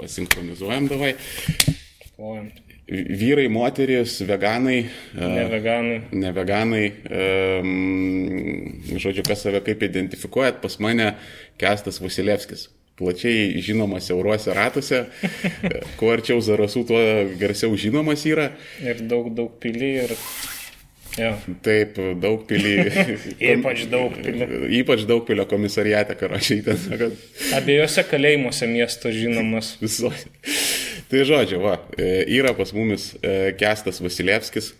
pasinchronizuojam 0.00 0.88
davai. 0.90 1.14
Plojam. 2.16 2.50
Vyrai, 2.90 3.46
moteris, 3.48 4.16
veganai. 4.26 4.80
Ne 5.14 5.44
veganai. 5.46 5.98
Ne 6.10 6.32
veganai. 6.34 6.86
Um, 7.06 8.80
žodžiu, 8.98 9.22
kas 9.28 9.44
save 9.46 9.60
kaip 9.62 9.84
identifikuojat, 9.86 10.58
pas 10.64 10.74
mane 10.82 11.12
Kestas 11.60 12.00
Vasilevskis. 12.02 12.66
Plačiai 12.98 13.62
žinomas 13.62 14.10
siauruose 14.10 14.52
ratuose. 14.56 15.04
Kuo 16.00 16.10
arčiau 16.12 16.42
Zarasų, 16.44 16.82
tuo 16.90 17.04
garsiau 17.40 17.78
žinomas 17.78 18.26
yra. 18.28 18.50
Ir 18.82 19.06
daug, 19.06 19.30
daug 19.38 19.54
pilį 19.62 19.92
ir... 20.02 20.16
Jo. 21.20 21.30
Taip, 21.64 21.98
daug 22.22 22.44
pilį. 22.48 22.74
Ypač 23.52 23.86
daug 23.92 24.14
pilį. 24.16 24.48
Ypač 24.80 25.06
daug 25.08 25.24
pilio 25.28 25.46
komisariate, 25.50 26.16
karašiai 26.20 26.64
ten. 26.66 26.84
Kad... 27.00 27.16
Abiejose 27.60 28.06
kalėjimuose 28.08 28.68
miesto 28.70 29.12
žinomas. 29.14 29.74
Viso. 29.82 30.12
Tai 31.10 31.24
žodžiu, 31.26 31.58
va, 31.64 31.80
e, 31.98 32.22
yra 32.38 32.54
pas 32.54 32.70
mumis 32.72 33.10
e, 33.18 33.50
Kestas 33.58 33.98
Vasilevskis 34.02 34.72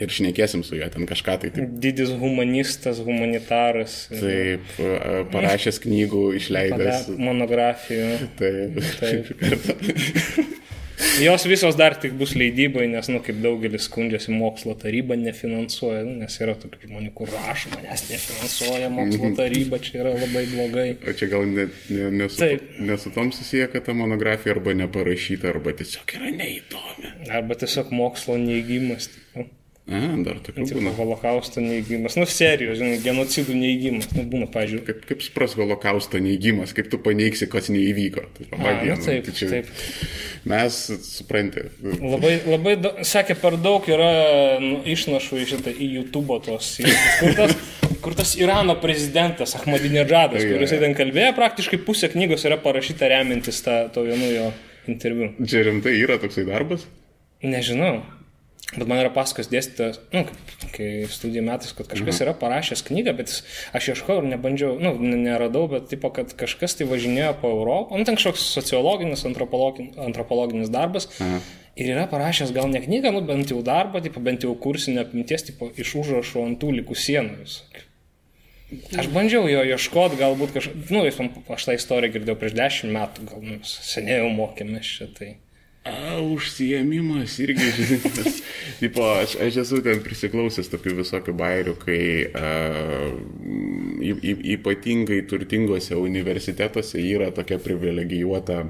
ir 0.00 0.12
šnekėsim 0.12 0.64
su 0.66 0.78
juo 0.78 0.88
ten 0.92 1.06
kažką 1.08 1.36
tai. 1.42 1.50
Taip, 1.54 1.74
Didis 1.82 2.12
humanistas, 2.20 3.02
humanitaras. 3.04 4.00
taip 4.12 4.80
e, 4.80 5.20
parašęs 5.32 5.82
knygų, 5.84 6.24
išleidęs. 6.40 7.12
Monografijų. 7.20 8.30
Taip, 8.40 8.80
Taip. 9.00 10.56
taip. 11.00 11.20
Jos 11.24 11.46
visos 11.50 11.78
dar 11.78 11.96
tik 12.00 12.14
bus 12.20 12.34
leidybai, 12.38 12.86
nes, 12.92 13.10
nu, 13.12 13.20
kaip 13.24 13.40
daugelis 13.44 13.88
skundžiasi, 13.88 14.32
mokslo 14.36 14.76
taryba 14.78 15.16
nefinansuoja, 15.20 16.04
nu, 16.08 16.16
nes 16.22 16.38
yra 16.42 16.56
tokių 16.60 16.86
žmonių, 16.86 17.12
kur 17.16 17.32
rašo, 17.34 17.72
manęs 17.74 18.06
nefinansuoja 18.10 18.90
mokslo 18.94 19.32
taryba, 19.38 19.80
čia 19.84 20.02
yra 20.04 20.14
labai 20.16 20.44
blogai. 20.52 20.88
O 21.04 21.16
čia 21.16 21.30
gal 21.32 21.46
ne, 21.48 21.68
ne, 21.90 22.10
ne, 22.22 22.28
su, 22.30 22.42
Taip. 22.44 22.66
ne 22.78 22.98
su 23.00 23.14
tom 23.14 23.32
susiję, 23.36 23.70
kad 23.72 23.88
ta 23.88 23.96
monografija 23.96 24.56
arba 24.56 24.76
neparašyta, 24.84 25.50
arba 25.54 25.74
tiesiog 25.80 26.18
yra 26.18 26.34
neįdomi. 26.40 27.14
Arba 27.40 27.58
tiesiog 27.64 27.94
mokslo 27.94 28.38
neįgymas. 28.40 29.10
Tipo. 29.14 29.48
A, 29.90 30.00
dar 30.22 30.36
Tipo, 30.46 30.62
būna. 30.62 30.92
holokausto 30.94 31.58
neįgymas. 31.64 32.14
Nu, 32.20 32.26
serijos, 32.30 32.76
žinai, 32.78 33.00
genocidų 33.02 33.56
neįgymas. 33.58 34.06
Nu, 34.14 34.22
būna, 34.30 34.46
pažiūrėjau. 34.54 34.84
Kaip, 34.86 35.00
kaip 35.08 35.24
supras 35.26 35.56
holokausto 35.58 36.20
neįgymas, 36.22 36.70
kaip 36.76 36.90
tu 36.92 37.00
paneigsi, 37.02 37.48
kas 37.50 37.72
neįvyko. 37.74 38.22
Tai, 38.36 38.46
A, 38.52 38.60
nu, 38.60 38.74
diena, 38.84 38.98
taip, 39.02 39.24
tai 39.26 39.34
čia 39.34 39.48
taip. 39.50 39.72
Mes, 40.50 40.78
supranti, 41.08 41.64
Labai, 42.00 42.36
labai, 42.46 42.76
da- 42.80 42.94
sakė, 43.04 43.34
per 43.42 43.58
daug 43.60 43.84
yra 43.90 44.12
nu, 44.62 44.78
išnašų 44.88 45.42
į 45.42 45.48
šitą, 45.54 45.74
į 45.74 45.90
YouTube 45.98 46.38
tos, 46.46 46.70
kur 47.20 47.34
tas, 47.36 47.56
kur 48.00 48.14
tas 48.16 48.36
Irano 48.40 48.78
prezidentas 48.80 49.56
Ahmadinejadžadas, 49.58 50.46
Jo, 50.46 50.54
kuris 50.54 50.70
ten 50.80 50.94
kalbėjo, 50.96 51.34
praktiškai 51.36 51.82
pusė 51.84 52.08
knygos 52.14 52.46
yra 52.48 52.56
parašyta 52.62 53.10
remintis 53.12 53.58
tą, 53.66 53.82
to 53.92 54.06
vienu 54.06 54.30
jo 54.32 54.46
interviu. 54.88 55.32
čia 55.44 55.66
rimtai 55.66 55.98
yra 55.98 56.16
toksai 56.22 56.46
darbas. 56.48 56.86
Nežinau. 57.42 57.98
Bet 58.70 58.86
man 58.86 59.00
yra 59.02 59.10
pasakos 59.10 59.48
dėstytojas, 59.50 59.96
nu, 60.14 60.20
kai 60.76 60.90
studijų 61.10 61.42
metais, 61.42 61.72
kad 61.74 61.88
kažkas 61.90 62.20
yra 62.22 62.34
parašęs 62.38 62.84
knygą, 62.86 63.16
bet 63.18 63.32
jis, 63.32 63.40
aš 63.74 63.88
ieškojau 63.96 64.22
ir 64.22 64.28
nebandžiau, 64.30 64.76
nu, 64.78 64.92
neradau, 65.00 65.64
bet 65.72 65.88
tipo, 65.90 66.12
kad 66.14 66.30
kažkas 66.38 66.78
tai 66.78 66.86
važinėjo 66.86 67.32
po 67.40 67.50
Europą, 67.50 67.98
nu, 67.98 68.06
ten 68.06 68.14
kažkoks 68.20 68.44
sociologinis, 68.54 69.24
antropologinis, 69.26 69.98
antropologinis 69.98 70.70
darbas. 70.70 71.08
Aha. 71.18 71.40
Ir 71.80 71.90
yra 71.96 72.06
parašęs 72.10 72.52
gal 72.54 72.70
ne 72.70 72.78
knygą, 72.84 73.10
nu, 73.16 73.24
bent 73.26 73.50
jau 73.50 73.58
darbą, 73.66 74.02
tipo, 74.06 74.22
bent 74.22 74.46
jau 74.46 74.54
kursinę 74.54 75.02
apimties, 75.02 75.48
tipo, 75.50 75.72
iš 75.74 75.96
užrašų 76.04 76.46
ant 76.46 76.62
tų 76.62 76.70
likų 76.78 76.94
sienų. 76.94 77.40
visokių. 77.42 77.86
Aš 79.02 79.08
bandžiau 79.10 79.48
jo 79.50 79.62
ieškoti, 79.66 80.18
galbūt 80.20 80.52
kažkaip, 80.54 80.90
nu, 80.94 81.02
jis 81.08 81.18
man- 81.18 81.32
aš 81.50 81.64
tą 81.66 81.74
istoriją 81.74 82.12
girdėjau 82.14 82.38
prieš 82.38 82.54
dešimt 82.54 82.92
metų, 82.94 83.24
gal, 83.32 83.40
nu, 83.42 83.58
seniai 83.66 84.20
jau 84.22 84.30
mokėmės 84.30 84.86
šitai. 84.86 85.32
A, 85.80 86.20
užsiemimas 86.20 87.38
irgi, 87.40 87.70
žinai, 87.76 88.32
tipo, 88.82 89.04
aš, 89.16 89.38
aš 89.40 89.62
esu 89.62 89.78
ten 89.84 90.02
prisiklausęs 90.04 90.68
tokių 90.68 90.98
visokių 90.98 91.32
bairių, 91.38 91.72
kai 91.80 92.00
a, 92.36 92.50
y, 94.04 94.12
y, 94.12 94.34
ypatingai 94.58 95.22
turtingose 95.30 95.96
universitetuose 95.96 97.00
yra 97.00 97.30
tokia 97.32 97.56
privilegijuota 97.64 98.66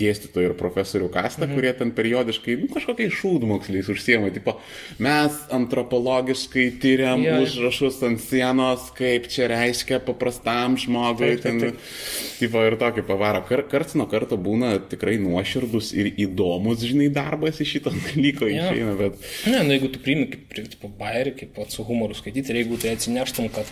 dėstytojų 0.00 0.50
ir 0.50 0.56
profesorių 0.58 1.08
kasta, 1.14 1.46
mhm. 1.46 1.54
kurie 1.56 1.72
ten 1.78 1.92
periodiškai 1.96 2.56
nu, 2.62 2.68
kažkokiais 2.72 3.14
šūdmoksliais 3.18 3.90
užsiema. 3.92 4.30
Tipo, 4.34 4.56
mes 5.02 5.38
antropologiškai 5.54 6.66
tyriam 6.82 7.22
Jo. 7.24 7.40
užrašus 7.44 8.00
ant 8.06 8.22
sienos, 8.22 8.90
kaip 8.98 9.28
čia 9.32 9.48
reiškia 9.52 10.00
paprastam 10.04 10.78
žmogui. 10.80 11.34
Taip, 11.38 11.44
taip, 11.44 11.78
Ten, 11.78 12.38
tipo, 12.40 12.62
ir 12.66 12.78
tokį 12.80 13.06
pavaro. 13.08 13.44
Kar, 13.48 13.64
karts 13.70 13.96
nuo 13.98 14.08
karto 14.10 14.38
būna 14.40 14.76
tikrai 14.90 15.16
nuoširdus 15.22 15.92
ir 15.96 16.12
įdomus, 16.26 16.84
žinai, 16.84 17.10
darbas 17.14 17.60
iš 17.64 17.76
šito 17.78 17.94
dalyko 18.08 18.50
Jo. 18.50 18.68
išeina, 18.68 18.96
bet... 19.00 19.18
Ne, 19.50 19.64
nu 19.66 19.76
jeigu 19.76 19.92
tu 19.94 20.02
priimi 20.04 20.30
kaip, 20.32 20.64
tipo, 20.76 20.90
bairį, 21.00 21.36
kaip 21.42 21.54
pat 21.58 21.74
su 21.74 21.86
humoru 21.86 22.16
skaityti, 22.18 22.52
ir 22.52 22.62
jeigu 22.62 22.80
tai 22.80 22.94
atsineštum, 22.98 23.50
kad 23.54 23.70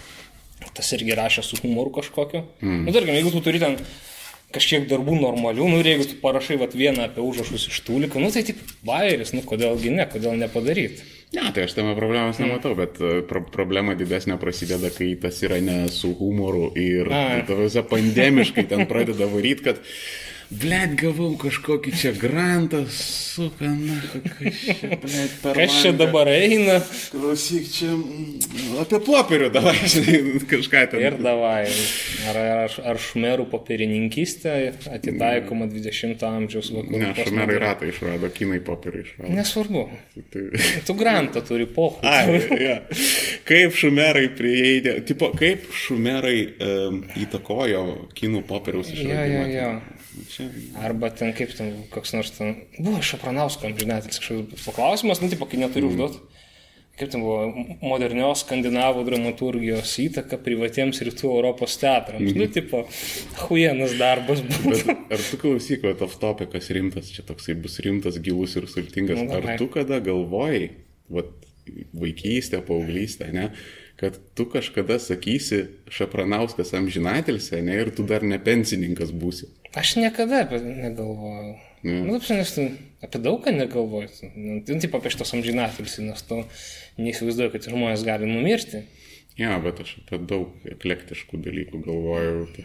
tas 0.77 0.93
irgi 0.95 1.17
rašė 1.19 1.45
su 1.47 1.59
humoru 1.63 1.93
kažkokiu. 1.99 2.45
Mm. 2.63 2.87
Nu, 2.87 2.95
tarkim, 2.95 3.15
jeigu 3.17 3.33
tu 3.35 3.43
turi 3.45 3.61
ten 3.63 3.79
kažkiek 4.53 4.87
darbų 4.91 5.17
normalių, 5.21 5.71
nu 5.73 5.81
ir 5.81 5.89
jeigu 5.93 6.07
tu 6.11 6.19
parašai 6.23 6.59
vat, 6.61 6.77
vieną 6.79 7.07
apie 7.09 7.25
užrašus 7.25 7.69
iš 7.71 7.81
tūlikų, 7.87 8.21
nu 8.23 8.31
tai 8.35 8.45
taip, 8.47 8.61
bairis, 8.87 9.35
nu 9.37 9.43
kodėlgi 9.47 9.95
ne, 9.97 10.07
kodėl 10.11 10.39
nepadaryti. 10.41 11.05
Ne, 11.33 11.47
tai 11.57 11.65
aš 11.65 11.73
tame 11.79 11.95
problemos 11.97 12.37
nematau, 12.43 12.75
bet 12.77 12.99
e, 13.01 13.23
pro 13.25 13.41
problema 13.55 13.95
didesnė 13.97 14.37
prasideda, 14.41 14.91
kai 14.93 15.15
tas 15.21 15.39
yra 15.45 15.63
ne 15.65 15.79
su 15.93 16.13
humoru 16.19 16.69
ir 16.77 17.09
tavose 17.49 17.81
pandemiškai 17.89 18.67
ten 18.69 18.85
pradeda 18.91 19.29
varyti, 19.33 19.65
kad 19.71 19.81
Blet, 20.53 20.93
gavau 21.01 21.31
kažkokį 21.41 21.93
čia 21.97 22.11
grantą, 22.19 22.83
suka, 22.93 23.71
na, 23.73 23.95
kas 24.27 24.59
čia, 24.67 24.89
blet, 25.01 25.37
per 25.41 25.57
Kas 25.57 25.77
čia 25.81 25.93
dabar 25.97 26.29
eina? 26.29 26.75
Klausyk, 27.13 27.71
čia 27.73 27.93
apie 28.83 29.01
popierių 29.07 29.49
davai, 29.55 29.75
žinai, 29.95 30.43
kažką 30.51 30.83
ten. 30.93 31.05
Ir 31.07 31.17
davai. 31.25 31.63
Ar, 32.29 32.41
ar, 32.43 32.77
ar 32.93 33.01
šmerų 33.01 33.47
popierininkystė 33.53 34.57
atitaikoma 34.93 35.71
20-ojo 35.73 36.33
amžiaus 36.43 36.69
vakarų? 36.75 37.01
Ne, 37.01 37.15
postmodernizmui? 37.17 37.63
ratą 37.65 37.89
išrado, 37.89 38.33
kinai 38.37 38.61
popierių 38.67 39.03
išrado. 39.07 39.33
Nesvarbu. 39.39 39.87
Tu 40.89 40.99
grantą 40.99 41.45
turi 41.49 41.71
pohu. 41.71 42.03
Ja. 42.63 42.77
Kaip 43.49 43.75
šumerai 43.79 44.29
prieidė, 44.37 44.99
tipo, 45.09 45.33
kaip 45.39 45.65
šumerai 45.73 46.39
um, 46.45 47.03
įtakojo 47.25 47.83
kinų 48.19 48.45
popieriaus 48.49 48.93
išradimą. 48.93 49.45
jo, 49.49 49.51
jo. 49.57 50.01
Čia, 50.29 50.49
Arba 50.85 51.09
ten 51.11 51.33
kaip 51.37 51.55
ten, 51.57 51.85
koks 51.93 52.13
nors 52.13 52.31
ten, 52.37 52.55
buvo 52.79 52.99
iš 53.01 53.15
Apranausko, 53.17 53.67
amžinatelis 53.71 54.19
kažkoks 54.21 54.67
paklausimas, 54.67 55.23
nu, 55.25 55.31
tipo, 55.33 55.47
kai 55.49 55.59
neturiu 55.63 55.89
Mhm. 55.89 55.95
užduoti. 55.97 56.19
Kaip 57.01 57.09
ten 57.15 57.23
buvo 57.25 57.47
modernios 57.81 58.43
skandinavų 58.45 59.07
dramaturgijos 59.09 59.95
įtaka 60.05 60.37
privatiems 60.37 61.01
rytų 61.01 61.31
Europos 61.33 61.79
teatrams. 61.81 62.29
Mhm. 62.35 62.39
Nu, 62.39 62.47
tipo, 62.53 62.83
huienas 63.49 63.95
darbas 63.97 64.43
buvo. 64.45 64.77
ar 65.11 65.19
tu 65.31 65.39
klausyk, 65.41 65.83
va, 65.89 65.95
off 66.05 66.19
topikas 66.21 66.69
rimtas, 66.69 67.09
čia 67.11 67.23
toksai 67.25 67.55
bus 67.57 67.79
rimtas, 67.81 68.21
gilus 68.21 68.57
ir 68.61 68.69
sultingas. 68.69 69.23
Nu. 69.25 69.33
Ar 69.33 69.57
tu 69.57 69.69
kada 69.73 70.01
galvojai, 70.05 70.69
va, 71.09 71.25
vaikystė, 71.97 72.61
paauglystė, 72.67 73.33
ne, 73.33 73.49
kad 73.97 74.19
tu 74.37 74.45
kažkada 74.51 74.99
sakysi 75.01 75.69
Šapranauskas 75.89 76.73
amžinatelse, 76.77 77.63
ne, 77.65 77.77
ir 77.81 77.91
tu 77.97 78.03
dar 78.05 78.23
ne 78.23 78.37
pensininkas 78.39 79.13
būsi. 79.15 79.49
Aš 79.79 79.95
niekada 79.97 80.43
apie 80.45 80.61
tai 80.61 80.73
negalvojau. 80.89 81.53
Ne. 81.83 82.01
Nu, 82.07 82.19
taip, 82.21 82.37
nes 82.39 82.51
tu 82.55 82.67
apie 83.03 83.21
daugą 83.23 83.55
negalvoji. 83.57 84.31
Nu, 84.37 84.59
tai 84.67 84.79
tipo 84.83 85.01
apie 85.01 85.11
šitos 85.15 85.33
amžinatelis, 85.35 85.97
nes 86.05 86.27
tu 86.29 86.43
neįsivaizduoji, 87.01 87.53
kad 87.55 87.71
žmonės 87.73 88.05
gali 88.07 88.29
numirti. 88.29 88.85
Ja, 89.41 89.57
bet 89.65 89.81
aš 89.81 89.95
apie 90.03 90.19
daug 90.29 90.69
eklektiškų 90.69 91.41
dalykų 91.41 91.81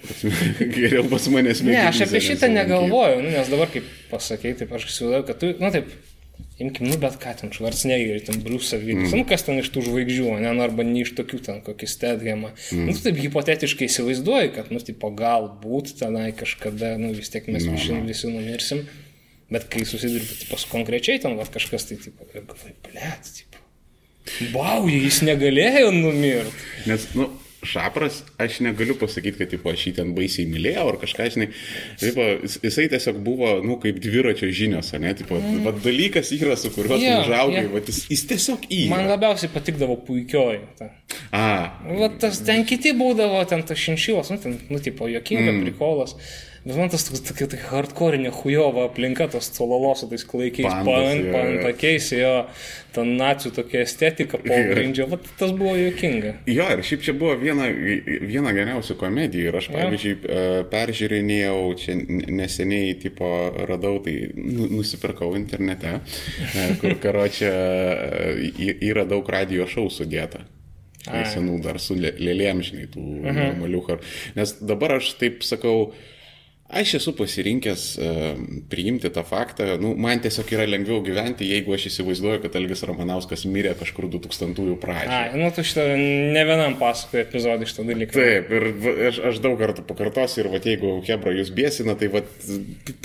prasme, 0.03 0.33
Geriau 0.75 1.05
pas 1.07 1.29
manęs 1.31 1.63
Ne, 1.63 1.79
aš 1.87 2.03
apie 2.05 2.19
šitą 2.25 2.51
negalvoju, 2.51 3.21
nu, 3.23 3.31
nes 3.31 3.47
dabar, 3.51 3.71
kaip 3.71 3.87
pasakei, 4.11 4.51
taip 4.59 4.75
aš 4.75 4.89
įsivaizduoju, 4.91 5.27
kad 5.29 5.39
tu, 5.39 5.53
nu 5.63 5.71
taip, 5.71 5.93
imkim, 6.59 6.87
nu 6.89 6.97
bet 7.01 7.17
ką 7.21 7.33
ten, 7.37 7.51
Švarcnegerį, 7.53 8.21
ten 8.27 8.39
Briusą 8.41 8.79
Vilis, 8.81 9.11
mm. 9.11 9.21
nu 9.21 9.27
kas 9.29 9.45
ten 9.45 9.59
iš 9.61 9.69
tų 9.73 9.83
žvaigždžių, 9.87 10.29
ne, 10.41 10.53
nu, 10.57 10.63
arba 10.65 10.85
ne 10.87 11.03
iš 11.03 11.13
tokių 11.17 11.39
ten, 11.45 11.59
kokį 11.65 11.89
Stedhamą. 11.91 12.53
Mm. 12.73 12.89
Nu, 12.89 12.95
taip 13.03 13.19
hipotetiškai 13.21 13.89
įsivaizduoji, 13.89 14.53
kad, 14.55 14.71
nu, 14.73 14.81
tipo, 14.83 15.11
galbūt 15.13 15.93
tenai 16.01 16.31
kažkada, 16.37 16.95
nu, 17.01 17.13
vis 17.17 17.29
tiek 17.33 17.49
mes 17.51 17.67
Nu, 17.67 17.75
visi, 17.77 17.93
nu. 17.93 18.03
visi 18.09 18.31
numirsim, 18.31 18.83
bet 19.53 19.69
kai 19.73 19.85
susiduri, 19.85 20.25
tipo, 20.43 20.57
su 20.57 20.69
konkrečiai 20.71 21.21
ten, 21.21 21.37
va, 21.37 21.45
kažkas 21.51 21.89
tai, 21.91 21.99
tipo, 22.01 22.25
ir 22.33 22.47
galvoji, 22.49 22.75
blėt, 22.89 23.33
tipo. 23.37 23.61
Wow, 24.51 24.89
jis 24.91 25.21
negalėjo 25.23 25.93
numirti. 25.95 26.65
Nes, 26.89 27.05
nu, 27.15 27.29
Šapras, 27.65 28.19
aš 28.37 28.59
negaliu 28.61 28.93
pasakyti, 28.99 29.39
kad 29.39 29.49
tipo, 29.49 29.71
aš 29.73 29.87
jį 29.87 29.93
ten 29.97 30.11
baisiai 30.17 30.45
mylėjau 30.49 30.83
ar 30.91 30.97
kažką, 31.01 31.25
žinai. 31.33 31.47
Tipo, 31.97 32.25
jis- 32.43 32.59
jisai 32.63 32.85
tiesiog 32.91 33.17
buvo, 33.25 33.55
nu, 33.65 33.79
kaip 33.81 33.97
dviračio 34.03 34.49
žinios, 34.53 34.91
ne? 35.01 35.13
Tipo, 35.17 35.39
mm. 35.41 35.63
va, 35.65 35.73
dalykas 35.83 36.29
yra, 36.37 36.57
su 36.59 36.69
kuriuo 36.75 36.99
yeah, 37.01 37.23
užaugai, 37.25 37.63
yeah. 37.65 37.87
jis, 37.89 38.03
jis 38.13 38.25
tiesiog 38.29 38.67
į. 38.69 38.83
Man 38.93 39.09
labiausiai 39.09 39.49
patikdavo 39.53 39.97
puikioji. 40.05 40.61
Ta. 40.77 40.91
A, 41.31 41.45
Va 41.97 42.11
tas 42.21 42.43
ten 42.45 42.65
kiti 42.67 42.93
būdavo, 42.97 43.41
ten 43.49 43.65
tas 43.65 43.81
šinšilas, 43.81 44.29
nu, 44.33 44.41
ten, 44.43 44.59
nu, 44.69 44.81
tipo, 44.83 45.09
jokinga, 45.09 45.49
mm. 45.55 45.65
prikolas. 45.65 46.13
Bet 46.67 46.75
man 46.75 46.89
tas 46.91 47.05
toks 47.07 47.21
tokia 47.23 47.45
tai 47.47 47.59
hardcore'inė 47.63 48.31
hujova 48.41 48.89
aplinka, 48.89 49.29
tas 49.31 49.47
colalos 49.55 50.01
su 50.03 50.09
tais 50.11 50.25
klaikiais 50.27 50.67
pantakiais, 50.83 52.09
jo, 52.17 52.31
ta 52.91 53.05
nacijų 53.07 53.53
tokia 53.55 53.83
estetika 53.85 54.39
pogrindžio, 54.43 55.05
va 55.07 55.19
tas 55.39 55.53
buvo 55.55 55.77
juokinga. 55.79 56.33
Jo, 56.51 56.65
ir 56.75 56.81
šiaip 56.83 57.05
čia 57.05 57.13
buvo 57.15 57.37
viena, 57.39 57.69
viena 57.71 58.51
geriausių 58.57 58.97
komedijų 58.99 59.47
ir 59.51 59.57
aš, 59.61 59.69
pavyzdžiui, 59.77 60.15
e, 60.27 60.43
peržiūrinėjau, 60.73 61.61
čia 61.79 61.95
neseniai, 62.41 62.97
tipo, 62.99 63.29
radau, 63.69 64.01
tai 64.03 64.17
nu- 64.35 64.67
nusipirkau 64.79 65.31
internete, 65.39 66.01
e, 66.51 66.67
kur, 66.81 66.97
karo 67.05 67.23
čia 67.31 67.53
yra 68.83 69.05
daug 69.07 69.27
radio 69.29 69.67
šou 69.69 69.87
sudėta. 69.93 70.43
Tai 71.07 71.21
Ai. 71.23 71.29
senų 71.31 71.61
dar 71.63 71.77
su 71.79 71.95
lė- 71.95 72.17
lėlėm, 72.19 72.59
žinai, 72.67 72.89
tų 72.91 73.03
normalių. 73.23 73.81
chor- 73.85 74.01
Nes 74.35 74.57
dabar 74.59 74.97
aš 74.97 75.13
taip 75.21 75.39
sakau, 75.47 75.93
Aš 76.67 76.97
esu 76.97 77.13
pasirinkęs 77.15 77.83
uh, 77.95 78.39
priimti 78.67 79.07
tą 79.15 79.21
faktą, 79.23 79.63
nu, 79.79 79.93
man 79.95 80.19
tiesiog 80.19 80.49
yra 80.51 80.65
lengviau 80.67 80.99
gyventi, 81.05 81.47
jeigu 81.47 81.71
aš 81.77 81.85
įsivaizduoju, 81.87 82.41
kad 82.43 82.57
Elgis 82.59 82.81
Ramanauskas 82.83 83.45
mirė 83.47 83.71
kažkur 83.79 84.09
2000-ųjų 84.11 84.75
pradžioje. 84.81 85.13
Ai, 85.15 85.39
nu 85.39 85.47
tu 85.55 85.63
šitą 85.63 85.85
ne 86.35 86.43
vienam 86.49 86.75
pasakoju 86.81 87.21
epizodį 87.23 87.69
šitą 87.71 87.85
dalyką. 87.87 88.17
Taip, 88.19 88.51
ir 88.51 88.67
aš, 89.07 89.19
aš 89.31 89.39
daug 89.45 89.55
kartų 89.61 89.85
pakartosiu 89.87 90.43
ir 90.43 90.49
va, 90.51 90.59
jeigu 90.59 90.91
Hebra 91.07 91.31
jūs 91.37 91.53
bėsina, 91.55 91.95
tai 92.01 92.09
va, 92.11 92.23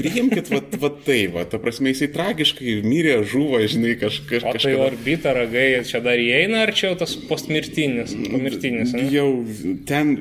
priimkit 0.00 0.50
va, 0.50 0.59
va 0.82 0.91
tai, 1.06 1.20
va, 1.31 1.47
ta 1.47 1.62
prasme, 1.62 1.93
jisai 1.94 2.11
tragiškai 2.17 2.81
mirė, 2.82 3.20
žuvo, 3.31 3.62
žinai, 3.62 3.94
kaž, 4.00 4.25
kaž, 4.26 4.49
O 4.50 4.56
tai 4.59 4.75
orbita 4.75 5.37
ragai 5.38 5.69
čia 5.87 6.03
dar 6.03 6.19
įeina, 6.19 6.64
ar 6.67 6.75
čia 6.75 6.91
jau 6.91 6.99
tas 7.05 7.14
postmirtinis, 7.31 8.19
pomirtinis? 8.26 8.91
ne? 8.99 9.06
Jau 9.14 9.29
ten, 9.87 10.17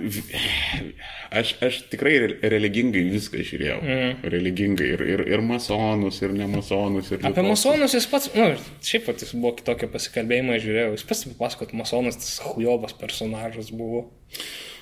aš, 1.31 1.53
aš 1.63 1.77
tikrai 1.91 2.13
re- 2.21 2.49
religingai 2.53 3.03
viską 3.13 3.43
žiūrėjau. 3.47 3.77
Mm. 3.81 4.25
Religingai 4.33 4.89
ir, 4.95 5.03
ir, 5.13 5.23
ir 5.31 5.43
masonus, 5.45 6.19
ir 6.25 6.33
nemasonus. 6.35 7.13
Ir 7.15 7.23
Apie 7.27 7.45
masonus 7.45 7.95
jis 7.97 8.07
pats, 8.11 8.31
nu, 8.35 8.51
šiaip 8.85 9.07
pat 9.07 9.23
jis 9.23 9.31
buvo 9.37 9.55
kitokio 9.59 9.89
pasikalbėjimo, 9.93 10.59
žiūrėjau, 10.63 10.97
jis 10.97 11.07
pats 11.07 11.23
papasakot, 11.31 11.73
masonas 11.77 12.19
tas 12.19 12.35
hujovas 12.51 12.95
personažas 12.99 13.71
buvo. 13.71 14.09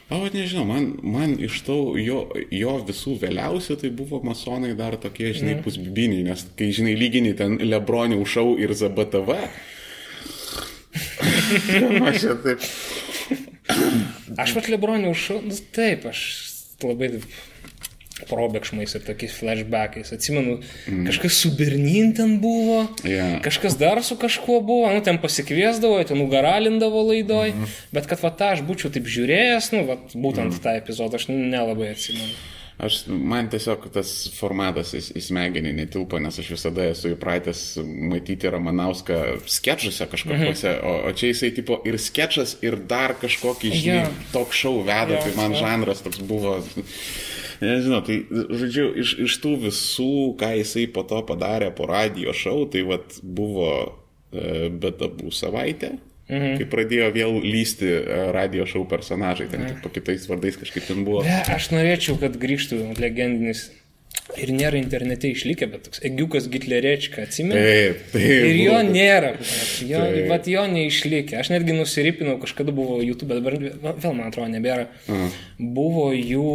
O, 0.09 0.23
nežinau, 0.33 0.63
man, 0.65 0.87
man 1.05 1.35
iš 1.37 1.59
to 1.67 1.77
jo, 2.01 2.23
jo 2.49 2.71
visų 2.87 3.19
vėliausia 3.21 3.77
tai 3.77 3.91
buvo 3.93 4.23
masonai 4.25 4.71
dar 4.77 4.97
tokie, 4.97 5.29
žinai, 5.37 5.59
mm. 5.59 5.65
pusbibiniai, 5.67 6.25
nes 6.31 6.47
kai, 6.57 6.71
žinai, 6.73 6.95
lygini 6.97 7.35
ten 7.37 7.59
Lebronių 7.61 8.23
šau 8.25 8.55
ir 8.57 8.73
ZBTV. 8.73 9.37
aš 12.09 12.25
taip. 12.41 12.65
Aš 14.41 14.55
pat 14.57 14.69
Lebronį 14.71 15.09
užšau, 15.11 15.39
nu, 15.45 15.55
taip, 15.75 16.05
aš 16.09 16.21
labai 16.83 17.19
probėgšmais 18.27 18.95
ir 18.97 19.03
tokiais 19.05 19.33
flashbackais. 19.37 20.11
Atsimenu, 20.15 20.57
mm. 20.59 21.05
kažkas 21.07 21.39
su 21.39 21.51
Bernin 21.55 22.11
ten 22.17 22.37
buvo, 22.43 22.81
Jo. 23.07 23.27
kažkas 23.45 23.77
dar 23.79 24.01
su 24.03 24.17
kažkuo 24.19 24.59
buvo, 24.65 24.91
nu 24.93 25.03
ten 25.05 25.21
pasikviesdavo, 25.23 26.01
ten 26.03 26.19
nugaralindavo 26.19 27.05
laidoj, 27.11 27.53
mm. 27.55 27.75
bet 27.95 28.09
kad 28.11 28.23
va 28.25 28.33
tą 28.35 28.53
aš 28.57 28.63
būčiau 28.67 28.91
taip 28.95 29.07
žiūrėjęs, 29.07 29.71
nu, 29.75 29.85
va, 29.87 29.99
būtent 30.13 30.51
mm. 30.51 30.63
tą 30.65 30.75
epizodą 30.81 31.21
aš 31.21 31.29
nelabai 31.31 31.93
atsimenu. 31.93 32.33
Aš, 32.79 33.01
man 33.11 33.49
tiesiog 33.51 33.89
tas 33.91 34.09
formatas 34.31 34.93
į, 34.95 35.01
į 35.19 35.23
smegenį 35.25 35.73
netilpo, 35.81 36.15
nes 36.23 36.37
aš 36.39 36.53
visada 36.53 36.85
esu 36.87 37.11
įpratęs 37.11 37.63
matyti 37.83 38.47
Ramanauską 38.53 39.17
sketšuose 39.51 40.07
kažkokiuose, 40.07 40.71
mhm. 40.77 40.85
o, 40.87 41.09
o 41.09 41.11
čia 41.11 41.33
jisai 41.33 41.49
tipo 41.57 41.81
ir 41.89 41.99
sketšas, 41.99 42.55
ir 42.63 42.79
dar 42.87 43.17
kažkokį, 43.19 43.73
žinai, 43.75 44.05
Jo. 44.07 44.13
tok 44.31 44.55
šau 44.55 44.77
veda, 44.87 45.17
Jo, 45.17 45.25
tai 45.25 45.35
man 45.35 45.57
jo. 45.57 45.59
žanras 45.65 46.05
toks 46.05 46.23
buvo. 46.23 46.55
Nežinau, 47.59 47.99
tai, 48.07 48.21
žodžiu, 48.31 48.93
iš, 49.03 49.17
iš 49.27 49.39
tų 49.43 49.57
visų, 49.65 50.11
ką 50.39 50.53
jisai 50.61 50.87
po 50.95 51.03
to 51.03 51.19
padarė 51.27 51.73
po 51.75 51.89
radio 51.89 52.31
šou, 52.31 52.61
tai 52.71 52.85
vat 52.87 53.19
buvo 53.19 53.73
e, 53.83 54.69
Betabų 54.71 55.35
savaitė. 55.35 55.97
Mhm. 56.29 56.59
Kai 56.61 56.65
pradėjo 56.69 57.09
vėl 57.15 57.39
lysti 57.41 57.89
e, 57.89 58.19
radio 58.35 58.67
šou 58.69 58.83
personažai, 58.89 59.49
ten 59.49 59.65
tik 59.65 59.81
po 59.81 59.89
kitais 59.93 60.27
vardais 60.29 60.59
kažkaip 60.61 60.85
ten 60.85 61.01
buvo. 61.07 61.23
Ne, 61.25 61.41
aš 61.49 61.71
norėčiau, 61.73 62.19
kad 62.21 62.37
grįžtų 62.37 62.83
legendinis. 63.01 63.71
Ir 64.37 64.51
nėra 64.53 64.77
internete 64.77 65.29
išlikę, 65.33 65.65
bet 65.69 65.83
toks 65.87 66.01
Egiukas 66.05 66.45
Gitlerečka, 66.53 67.23
atsimeni? 67.25 67.61
Taip, 67.65 68.03
taip. 68.13 68.45
Ir 68.45 68.59
jo 68.61 68.75
buvo. 68.75 68.93
nėra. 68.93 69.31
Jo, 69.89 70.01
vat 70.29 70.49
jo 70.49 70.63
neišlikė. 70.69 71.37
Aš 71.41 71.49
netgi 71.53 71.73
nusiripinau, 71.77 72.35
kažkada 72.41 72.73
buvo 72.77 72.99
YouTube, 73.01 73.37
dabar 73.39 73.57
vėl 73.57 74.13
man 74.13 74.29
atrodo 74.29 74.51
nebėra. 74.53 74.85
Mhm. 75.09 75.33
Buvo 75.77 76.05
jų 76.13 76.45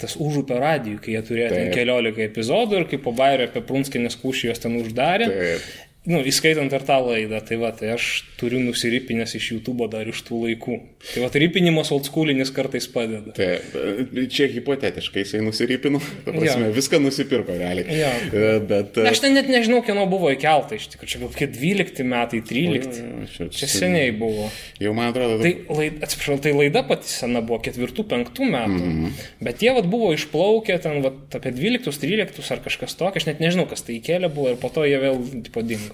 tas 0.00 0.16
užupio 0.20 0.60
radijų, 0.60 1.00
kai 1.04 1.16
jie 1.16 1.24
turėjo 1.24 1.48
ten 1.54 1.66
Taip. 1.70 1.78
keliolika 1.80 2.24
epizodų 2.28 2.82
ir 2.82 2.86
kai 2.92 3.00
po 3.08 3.16
Bairio 3.16 3.48
apie 3.48 3.64
Prunskinės 3.64 4.20
kušį 4.20 4.52
juos 4.52 4.64
ten 4.64 4.76
uždarė. 4.80 5.32
Taip. 5.32 5.72
Nu, 6.04 6.18
įskaitant 6.20 6.68
ir 6.76 6.82
tą 6.84 6.98
laidą, 7.00 7.38
tai 7.48 7.56
va, 7.56 7.70
tai 7.72 7.94
aš 7.94 8.06
turiu 8.36 8.58
nusiripinęs 8.60 9.32
iš 9.38 9.46
YouTube 9.54 9.86
dar 9.88 10.04
iš 10.10 10.18
tų 10.26 10.42
laikų. 10.42 10.74
Tai 11.14 11.22
va, 11.22 11.30
ripinimas 11.40 11.88
oldschoolinis 11.96 12.50
kartais 12.52 12.84
padeda. 12.92 13.32
Taip, 13.32 13.70
e, 13.72 14.26
čia 14.28 14.50
hipotetiškai 14.52 15.22
jisai 15.24 15.40
nusiripino, 15.46 16.02
ta 16.26 16.34
prasme, 16.34 16.66
Jo. 16.68 16.74
viską 16.76 17.00
nusipirko 17.00 17.56
realiai. 17.56 17.96
Jo. 17.96 18.10
E, 18.36 18.50
Bet... 18.68 18.98
e, 19.00 19.06
Aš 19.08 19.22
ten 19.24 19.32
net 19.38 19.48
nežinau, 19.48 19.80
kieno 19.86 20.04
buvo 20.10 20.28
įkelta 20.34 20.76
iš 20.76 20.90
tikrųjų. 20.92 21.12
Čia 21.14 21.22
gal 21.22 21.32
kokie 21.32 21.48
12 21.56 22.04
metai, 22.12 22.42
13. 22.52 23.00
Čia, 23.32 23.48
Čia 23.62 23.70
seniai 23.72 24.12
buvo. 24.20 24.50
Jau 24.84 24.92
man 24.96 25.08
atrodo, 25.14 25.40
Tai, 25.40 25.54
laid, 25.80 25.98
atsiprašau, 26.04 26.36
tai 26.44 26.52
laida 26.52 26.84
pati 26.84 27.08
sena 27.08 27.40
buvo 27.40 27.62
4-5 27.64 28.44
metų. 28.44 28.84
Mm. 28.92 29.16
Bet 29.48 29.64
jie 29.64 29.72
vat, 29.76 29.88
buvo 29.88 30.12
išplaukę 30.12 30.76
ten 30.84 31.00
vat, 31.04 31.24
apie 31.40 31.56
12-13 31.56 32.44
ar 32.52 32.60
kažkas 32.68 33.00
tokio, 33.00 33.24
aš 33.24 33.30
net 33.32 33.40
nežinau, 33.40 33.64
kas 33.72 33.88
tai 33.88 33.96
įkėlė 34.02 34.28
buvo 34.36 34.52
ir 34.52 34.60
po 34.60 34.68
to 34.68 34.84
jie 34.84 35.00
vėl 35.00 35.20
padingo. 35.54 35.93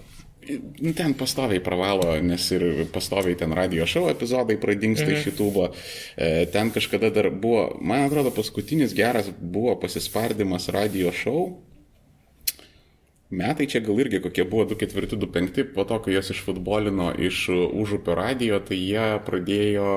Nu, 0.80 0.92
ten 0.96 1.14
pastoviai 1.14 1.62
pravalo, 1.62 2.14
nes 2.24 2.44
ir 2.54 2.86
pastoviai 2.92 3.36
ten 3.38 3.52
radio 3.56 3.86
šou 3.86 4.08
epizodai 4.10 4.58
pradingsta 4.60 5.06
mhm. 5.06 5.16
iš 5.16 5.26
YouTube. 5.30 5.70
E, 6.16 6.46
ten 6.52 6.72
kažkada 6.74 7.10
dar 7.14 7.30
buvo, 7.30 7.66
man 7.80 8.06
atrodo, 8.08 8.32
paskutinis 8.34 8.94
geras 8.96 9.30
buvo 9.40 9.76
pasispardimas 9.80 10.68
radio 10.74 11.12
šou. 11.12 11.44
Metai 13.30 13.68
čia 13.70 13.78
gal 13.86 14.00
irgi 14.02 14.18
kokie 14.18 14.42
buvo 14.42 14.64
2-4-2-5, 14.72 15.70
po 15.74 15.84
to, 15.86 16.00
kai 16.02 16.16
juos 16.16 16.32
išfutbolino 16.34 17.12
iš 17.14 17.44
užupio 17.54 18.16
radio, 18.18 18.58
tai 18.58 18.80
jie 18.80 19.06
pradėjo 19.26 19.90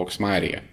Voksmariją. 0.00 0.64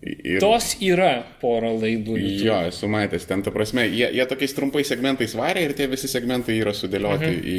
Ir... 0.00 0.38
Tos 0.40 0.78
yra 0.80 1.10
pora 1.42 1.68
laidų. 1.76 2.14
YouTube. 2.16 2.44
Jo, 2.46 2.54
esu 2.70 2.88
matęs, 2.88 3.26
ten 3.28 3.42
ta 3.44 3.52
prasme, 3.52 3.82
jie, 3.92 4.06
jie 4.16 4.24
tokiais 4.30 4.54
trumpais 4.56 4.88
segmentais 4.88 5.34
varė 5.36 5.66
ir 5.66 5.74
tie 5.76 5.84
visi 5.92 6.08
segmentai 6.08 6.56
yra 6.56 6.72
sudėlioti 6.72 7.28
mhm. 7.28 7.42
į, 7.44 7.58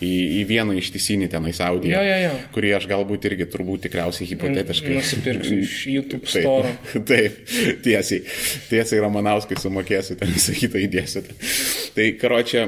į, 0.00 0.12
į 0.38 0.40
vieną 0.48 0.78
ištisinį 0.80 1.28
tenais 1.34 1.60
audio, 1.64 1.92
Jo, 1.92 2.00
jo, 2.08 2.16
jo. 2.22 2.30
kurį 2.56 2.70
aš 2.78 2.88
galbūt 2.88 3.28
irgi 3.28 3.48
turbūt 3.52 3.84
tikriausiai 3.84 4.30
hipotetiškai. 4.30 4.96
Nusipirksiu 4.96 5.58
iš 5.60 5.76
YouTube 5.98 6.30
store. 6.32 6.72
Taip, 6.94 7.04
taip, 7.10 7.52
tiesiai, 7.84 8.22
tiesiai 8.70 9.04
Ramanauskai 9.04 9.60
sumokėsiu, 9.60 10.16
ten 10.22 10.32
visą 10.32 10.56
kitą 10.56 10.80
įdėsiu. 10.86 11.26
Tai 11.94 12.08
karočią, 12.22 12.64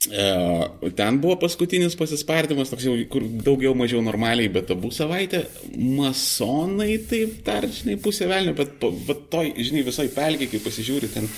ten 0.00 1.18
buvo 1.20 1.36
paskutinis 1.42 1.96
pasispardymas, 1.98 2.70
toks 2.72 2.86
jau, 2.88 2.94
kur 3.12 3.26
daugiau 3.44 3.74
mažiau 3.76 4.00
normaliai, 4.04 4.48
bet 4.52 4.70
abu 4.72 4.88
savaitę 4.94 5.42
masonai 5.76 6.94
taip 7.10 7.42
dar, 7.44 7.66
žinai, 7.68 7.98
pusė 8.00 8.30
velnio, 8.30 8.54
bet, 8.56 8.78
bet 8.80 9.26
toj, 9.32 9.52
žinai, 9.60 9.84
visai 9.84 10.08
pelkiai, 10.14 10.48
kai 10.48 10.62
pasižiūri 10.64 11.12
ten, 11.12 11.28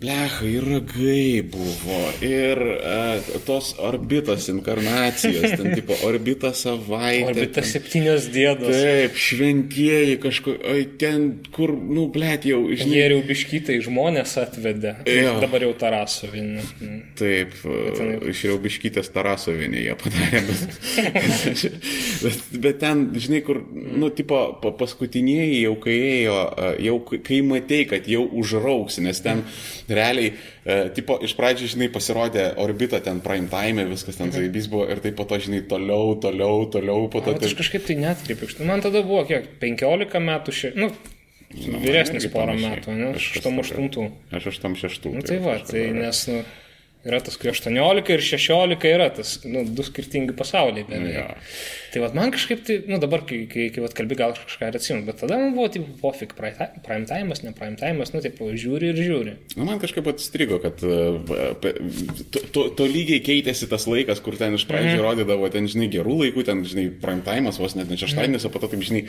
blecha, 0.00 0.46
ir 0.48 0.64
ragai 0.64 1.42
buvo, 1.52 1.98
ir 2.24 2.56
uh, 2.56 3.26
tos 3.44 3.74
orbitos 3.84 4.46
inkarnacijos, 4.48 5.52
ten 5.60 5.74
tipo 5.76 5.92
orbita 6.08 6.54
savaitė. 6.56 7.26
Orbita 7.34 7.64
septynios 7.68 8.30
dėdos. 8.32 8.72
Taip, 8.72 9.18
šventieji 9.20 10.16
kažkur, 10.22 10.56
ten, 11.00 11.26
kur, 11.52 11.74
nu, 11.76 12.06
blėt, 12.14 12.46
jau, 12.48 12.62
žinai, 12.72 12.96
Geriau 13.00 13.20
biškytai 13.28 13.76
žmonės 13.84 14.32
atvedė. 14.40 14.94
Jo. 15.08 15.34
Dabar 15.44 15.66
jau 15.68 15.74
Tarasovinė. 15.82 16.64
Taip, 17.20 17.52
ten 17.60 18.14
jau- 18.14 18.22
iš 18.32 18.42
Raubiškytės 18.50 19.12
Tarasovinė 19.14 19.84
jie 19.84 19.98
padarė, 20.00 20.40
bet, 20.48 20.64
bet, 22.24 22.40
bet 22.64 22.80
ten, 22.82 23.04
žinai, 23.20 23.42
kur, 23.46 23.60
nu, 23.68 24.08
tipo, 24.16 24.40
pa- 24.64 24.72
paskutinieji 24.80 25.60
jau 25.66 25.76
kai 25.84 25.98
ėjo, 26.22 26.40
e, 26.56 26.72
jau 26.88 26.96
kai 27.20 27.42
matei, 27.46 27.84
kad 27.90 28.08
jau 28.10 28.24
užrauks, 28.40 28.96
nes 29.04 29.20
ten 29.24 29.44
realiai, 29.94 30.32
e, 30.64 30.80
tipo, 30.96 31.18
iš 31.22 31.34
pradžių, 31.38 31.70
žinai, 31.74 31.90
pasirodė 31.92 32.46
orbita 32.62 33.00
ten 33.04 33.22
prime 33.24 33.50
time, 33.52 33.86
viskas 33.90 34.18
ten 34.20 34.32
zaibys 34.34 34.68
buvo 34.70 34.88
ir 34.90 35.02
taip 35.04 35.18
po 35.18 35.26
to, 35.28 35.40
žinai, 35.42 35.62
toliau, 35.70 36.16
toliau, 36.22 36.66
toliau, 36.72 37.06
po 37.12 37.22
to... 37.24 37.36
Bet 37.36 37.48
aš 37.50 37.56
kažkaip 37.60 37.86
tai 37.88 37.98
netkreipiu. 38.00 38.50
Man 38.68 38.84
tada 38.84 39.04
buvo 39.06 39.24
kiek? 39.28 39.48
15 39.62 40.22
metų 40.30 40.56
ši... 40.60 40.74
Nu, 40.78 40.92
Nu, 41.50 41.66
man 41.74 41.80
vyresnis 41.82 42.28
porą 42.30 42.52
metų, 42.54 42.92
ne? 42.94 43.06
Aš 43.18 43.40
8-8. 43.40 44.04
Aš 44.38 44.44
8-6. 44.52 45.08
Nu 45.16 45.22
tai 45.26 45.40
va, 45.42 45.56
tai 45.66 45.88
nes, 45.96 46.20
nu, 46.30 46.44
Yra 47.00 47.16
tas, 47.24 47.38
kai 47.40 47.48
18 47.48 48.10
ir 48.12 48.20
16 48.20 48.82
yra 48.90 49.06
tas, 49.16 49.38
nu, 49.48 49.62
du 49.64 49.80
skirtingi 49.86 50.34
pasauliai. 50.36 50.84
beveik. 50.84 51.14
Jo. 51.16 51.22
Tai 51.94 52.02
vad 52.02 52.14
man 52.18 52.30
kažkaip, 52.34 52.60
tai, 52.66 52.76
nu 52.92 52.98
dabar, 53.00 53.22
kai, 53.24 53.38
kai, 53.48 53.70
kai 53.72 53.80
vat, 53.80 53.94
kalbi, 53.96 54.18
gal 54.20 54.34
kažką 54.36 54.68
ir 54.68 54.76
atsimenu, 54.76 55.06
bet 55.08 55.16
tada 55.22 55.38
man 55.40 55.54
buvo, 55.56 55.70
taip, 55.72 55.86
pofik, 56.02 56.34
prime 56.36 57.06
time'as, 57.08 57.40
ne 57.42 57.54
prime 57.56 57.78
time'as, 57.80 58.12
nu, 58.12 58.20
taip, 58.20 58.36
žiūri 58.38 58.92
ir 58.92 59.00
žiūri. 59.00 59.34
Nu, 59.56 59.64
man 59.64 59.80
kažkaip 59.80 60.12
atstrigo, 60.12 60.60
kad 60.60 60.76
pe- 61.64 61.74
to, 62.36 62.44
to, 62.52 62.66
to 62.76 62.84
lygiai 62.92 63.22
keitėsi 63.24 63.70
tas 63.72 63.88
laikas, 63.88 64.20
kur 64.20 64.36
ten 64.36 64.54
iš 64.60 64.68
pradžių 64.68 64.98
Mhm. 64.98 65.04
rodydavo, 65.08 65.48
ten, 65.56 65.66
žinai, 65.72 65.88
gerų 65.96 66.18
laikų, 66.20 66.44
ten, 66.52 66.64
žinai, 66.68 66.90
prime 67.00 67.24
time'as 67.24 67.58
vos 67.58 67.74
net 67.80 67.88
ne 67.88 67.96
šeštadienis, 67.96 68.44
o 68.44 68.52
po 68.52 68.60
to, 68.60 68.68
taip, 68.74 68.84
žinai, 68.84 69.06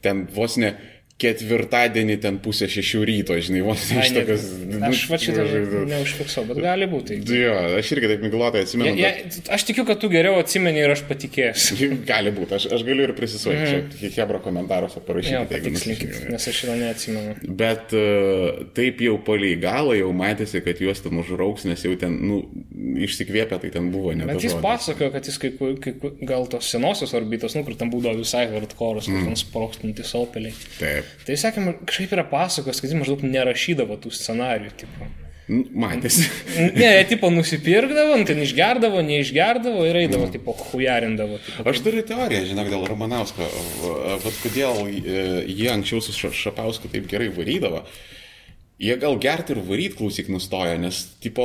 ten 0.00 0.24
vos 0.32 0.56
ne 0.56 0.72
ketvirtadienį, 1.18 2.16
ten 2.22 2.36
pusę 2.42 2.68
šešių 2.70 3.00
ryto, 3.08 3.36
žinai, 3.42 3.62
vos 3.66 3.82
iš 3.90 4.12
tokios... 4.14 4.44
Aš 4.88 5.00
va 5.10 5.18
šitą 5.18 5.46
neužfiksau, 5.90 6.44
bet 6.46 6.60
gali 6.62 6.86
būti. 6.90 7.18
Jo, 7.34 7.56
aš 7.80 7.90
irgi 7.96 8.10
taip 8.12 8.22
miglotai 8.22 8.62
atsimenu. 8.62 8.92
Ja, 9.00 9.10
ja, 9.18 9.32
aš 9.56 9.64
tikiu, 9.66 9.82
kad 9.88 9.98
tu 9.98 10.10
geriau 10.12 10.38
atsimeni 10.38 10.78
ir 10.84 10.94
aš 10.94 11.02
patikėsiu. 11.08 11.78
bet- 11.80 12.04
Gali 12.06 12.30
būti, 12.36 12.54
aš, 12.60 12.68
aš 12.76 12.84
galiu 12.86 13.08
ir 13.08 13.14
prisisuoti, 13.18 13.64
mm. 13.64 13.98
čia 13.98 14.12
Hebra 14.20 14.38
komentaruose 14.44 15.02
parašyti. 15.08 15.58
Nusižiūrėjau. 15.66 16.30
nes 16.36 16.48
aš 16.52 16.60
šitą 16.62 16.78
neatsimenu. 16.78 17.34
Bet 17.58 17.96
uh, 17.98 18.62
taip 18.78 19.02
jau 19.02 19.18
palei 19.26 19.56
galą 19.58 19.98
jau 19.98 20.14
matėsi, 20.16 20.62
kad 20.62 20.78
juos 20.82 21.02
ten 21.02 21.18
užrauks, 21.18 21.66
nes 21.66 21.82
jau 21.82 21.96
ten, 21.98 22.14
nu, 22.30 22.40
išsikvėpę 23.08 23.58
tai 23.64 23.72
ten 23.74 23.90
buvo 23.94 24.14
ne 24.14 24.30
Bet 24.30 24.46
jis 24.46 24.54
pasakojo, 24.62 25.10
kad 25.18 25.26
jis 25.26 25.42
kai, 25.42 25.52
kai, 25.82 25.96
gal 26.22 26.46
tos 26.50 26.70
senosios 26.70 27.14
orbitos, 27.18 27.58
nu, 27.58 27.66
kur 27.66 27.74
ten 27.78 27.90
būdavo 27.90 28.22
visai 28.22 28.46
hardcore, 28.54 29.02
kur 29.02 29.28
ten 29.28 29.38
sprokstantys 29.42 30.14
opeliai. 30.18 30.54
Taip. 30.78 31.07
Tai 31.26 31.38
sakė, 31.40 31.64
kažkaip 31.88 32.12
yra 32.16 32.26
pasakos, 32.28 32.80
kad 32.80 32.90
jis 32.90 32.98
maždaug 32.98 33.24
nerašydavo 33.26 33.98
tų 34.02 34.12
scenarijų. 34.16 34.74
Tipo. 34.82 35.08
Nu, 35.48 35.62
Matėsi. 35.80 36.26
Ne, 36.76 36.90
jie 36.98 37.04
tipo 37.08 37.30
nusipirkdavo, 37.32 38.18
nu, 38.20 38.26
ten 38.28 38.40
išgerdavo, 38.44 39.00
neišgerdavo 39.06 39.86
ir 39.88 39.96
eidavo, 40.02 40.26
mm. 40.26 40.34
tipo, 40.34 40.52
hujarindavo. 40.72 41.38
Tipo. 41.44 41.64
Aš 41.72 41.80
turiu 41.86 42.04
teoriją, 42.08 42.44
žinok, 42.50 42.68
dėl 42.74 42.84
Romanausko. 42.90 43.48
Vat 44.24 44.42
kodėl 44.42 44.84
e, 44.90 45.24
jie 45.48 45.70
anksčiau 45.72 46.04
su 46.04 46.12
Ša- 46.16 46.34
Šapausku 46.36 46.92
taip 46.92 47.08
gerai 47.08 47.30
varydavo. 47.32 47.86
Jie 48.78 48.94
gal 49.02 49.16
gerti 49.18 49.50
ir 49.56 49.58
varyt 49.66 49.96
klausyk 49.98 50.28
nustojo, 50.30 50.76
nes, 50.78 51.00
tipo, 51.18 51.42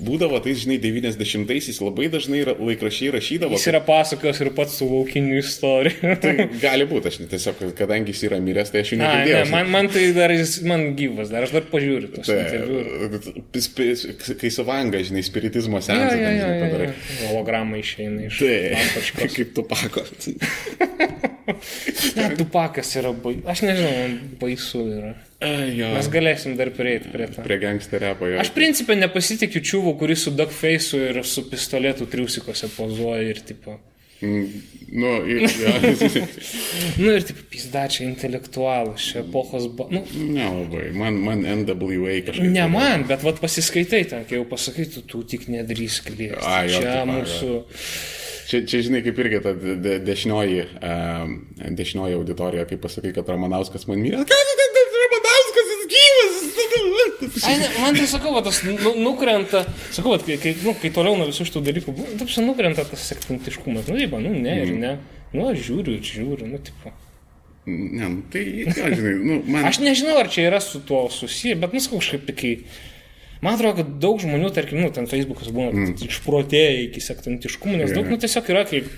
būdavo 0.00 0.38
tais, 0.40 0.62
žinai, 0.62 0.78
90-aisiais 0.80 1.82
labai 1.84 2.06
dažnai 2.08 2.38
ra- 2.48 2.54
laikrašiai 2.56 3.10
rašydavo. 3.12 3.58
Jis 3.58 3.66
yra 3.74 3.82
pasakos 3.84 4.40
ir 4.40 4.48
pats 4.56 4.78
su 4.80 4.88
laukiniu 4.88 5.36
istoriju. 5.42 6.14
Tai 6.22 6.32
gali 6.62 6.86
būti, 6.88 7.10
aš 7.12 7.18
tiesiog, 7.28 7.60
kadangi 7.76 8.14
jis 8.14 8.24
yra 8.30 8.38
miręs, 8.40 8.72
tai 8.72 8.80
aš 8.86 8.94
jų 8.94 8.98
Na, 9.02 9.10
ne, 9.10 9.18
negirdėjau. 9.26 9.50
man, 9.52 9.68
man 9.74 9.90
tai 9.92 10.06
dar 10.16 10.32
jis, 10.32 10.54
man 10.64 10.86
gyvas, 10.96 11.28
dar 11.34 11.44
aš 11.44 11.52
dar 11.58 11.68
pažiūriu 11.68 12.08
tos 12.16 12.32
interviu. 12.32 12.80
Tai, 13.52 13.90
kai 14.40 14.54
su 14.56 14.64
vanga, 14.64 15.04
žinai, 15.10 15.26
spiritizmo 15.28 15.76
Ja, 15.82 15.86
seansą, 15.90 16.16
ja, 16.16 16.32
ja, 16.40 16.48
ja, 16.54 16.58
padarai. 16.64 16.88
ja. 16.88 17.28
Hologramą 17.34 17.82
išeina 17.84 18.30
iš 18.30 18.40
Tai, 18.40 19.28
kaip 19.36 19.52
tu 19.60 19.66
pako. 19.68 20.08
Ne, 22.16 22.30
tupakas 22.36 22.88
yra 22.98 23.12
baisu. 23.14 23.44
Aš 23.46 23.60
nežinau, 23.62 24.16
baisu 24.40 24.80
yra. 24.96 25.12
Jo, 25.36 25.90
Mes 25.92 26.06
galėsim 26.08 26.54
dar 26.56 26.70
prieiti 26.72 27.10
prie 27.12 27.26
to. 27.28 27.42
prie 27.44 27.58
gangsterepo 27.60 28.24
jo. 28.30 28.38
Aš 28.40 28.54
principė 28.56 28.94
nepasitikiu 28.96 29.60
čiūvų, 29.60 29.92
kuris 30.00 30.22
su 30.24 30.32
duckface'u 30.32 31.02
ir 31.10 31.18
su 31.28 31.44
pistoletu 31.50 32.06
triusikose 32.08 32.70
pozuoja 32.72 33.26
ir 33.34 33.42
tipo. 33.44 33.76
Mm, 34.24 34.46
Nu, 34.96 35.10
ir, 35.28 35.42
jo. 35.60 35.72
Nu 37.02 37.10
ir 37.18 37.24
tipo, 37.26 37.42
pizdačiai 37.52 38.06
intelektualus, 38.08 39.02
čia 39.10 39.20
epochos... 39.24 39.66
Ba... 39.76 39.88
Nu, 39.92 40.04
Nelabai. 40.14 40.86
Man, 40.96 41.18
man 41.20 41.42
NWA 41.42 42.20
kažkaip. 42.28 42.48
ne 42.54 42.66
man, 42.70 43.04
bet 43.10 43.24
vad 43.26 43.40
pasiskaitai 43.42 44.04
ten, 44.08 44.22
kai 44.30 44.38
jau 44.38 44.46
pasakytų, 44.48 45.02
tu 45.10 45.20
tik 45.26 45.48
nedrįsk 45.52 46.08
liesti. 46.14 46.38
Jo, 46.38 46.80
Čia 46.80 46.94
taip, 46.94 47.10
mūsų... 47.10 47.50
Čia, 48.46 48.60
čia, 48.62 48.78
žinai, 48.86 49.00
kaip 49.02 49.18
irgi 49.18 49.40
ta 49.42 49.52
de, 49.58 49.74
de, 49.82 49.96
dešinioji, 50.06 50.60
um, 50.78 51.32
dešinioji 51.76 52.14
auditorija, 52.14 52.62
kai 52.70 52.78
pasakai, 52.78 53.10
kad 53.16 53.26
Ramanauskas 53.34 53.88
man 53.90 53.98
mylė. 53.98 54.22
Ką 54.22 54.38
tu 54.38 54.54
ten, 54.60 54.70
tas 54.78 54.94
Ramanauskas, 55.02 55.72
jis 55.74 55.88
gyvas. 55.96 56.36
Ai, 57.46 57.56
ne, 57.60 57.68
man 57.80 57.96
tai 57.96 58.06
sakau, 58.10 58.32
va, 58.34 58.42
tas 58.44 58.60
nu, 58.66 58.92
nukrenta, 59.00 59.64
sakau, 59.94 60.14
va, 60.14 60.20
kai, 60.22 60.38
kai, 60.42 60.54
nu, 60.64 60.74
kai 60.80 60.90
toliau 60.94 61.18
nuo 61.18 61.28
visų 61.30 61.48
šitų 61.48 61.62
dalykų, 61.68 61.94
nu, 61.96 62.06
taip, 62.20 62.32
nukrenta 62.44 62.86
tas 62.88 63.04
sektantiškumas. 63.12 63.88
Nu, 63.90 63.98
taip, 63.98 64.16
nu, 64.22 64.32
ne 64.34 64.56
ir 64.62 64.72
ne. 64.76 64.94
Nu, 65.34 65.48
aš 65.50 65.64
žiūriu 65.68 65.98
žiūriu, 66.04 66.48
nu, 66.50 66.60
tipo. 66.62 66.92
Ne, 67.66 68.08
nu, 68.08 68.22
tai, 68.32 68.44
ką, 68.70 68.90
žinai, 68.94 69.14
nu, 69.20 69.38
man. 69.50 69.66
Aš 69.68 69.80
nežinau, 69.82 70.18
ar 70.20 70.30
čia 70.32 70.46
yra 70.50 70.62
su 70.62 70.80
tuo 70.86 71.06
susiję, 71.12 71.58
bet 71.62 71.76
nuskau 71.76 72.02
kažkaip, 72.02 72.30
kai... 72.38 72.58
Man 73.44 73.58
atrodo, 73.58 73.82
kad 73.82 73.96
daug 74.00 74.20
žmonių, 74.22 74.48
tarkim, 74.56 74.80
nu, 74.80 74.88
ten 74.96 75.04
Facebookas 75.10 75.50
būna 75.52 75.68
mm. 75.74 75.96
išprotėję 76.06 76.86
iki 76.86 77.02
sektantiškumo, 77.04 77.76
nes 77.82 77.92
daug, 77.92 78.08
nu, 78.08 78.16
tiesiog 78.22 78.48
yra 78.54 78.62
kaip 78.68 78.88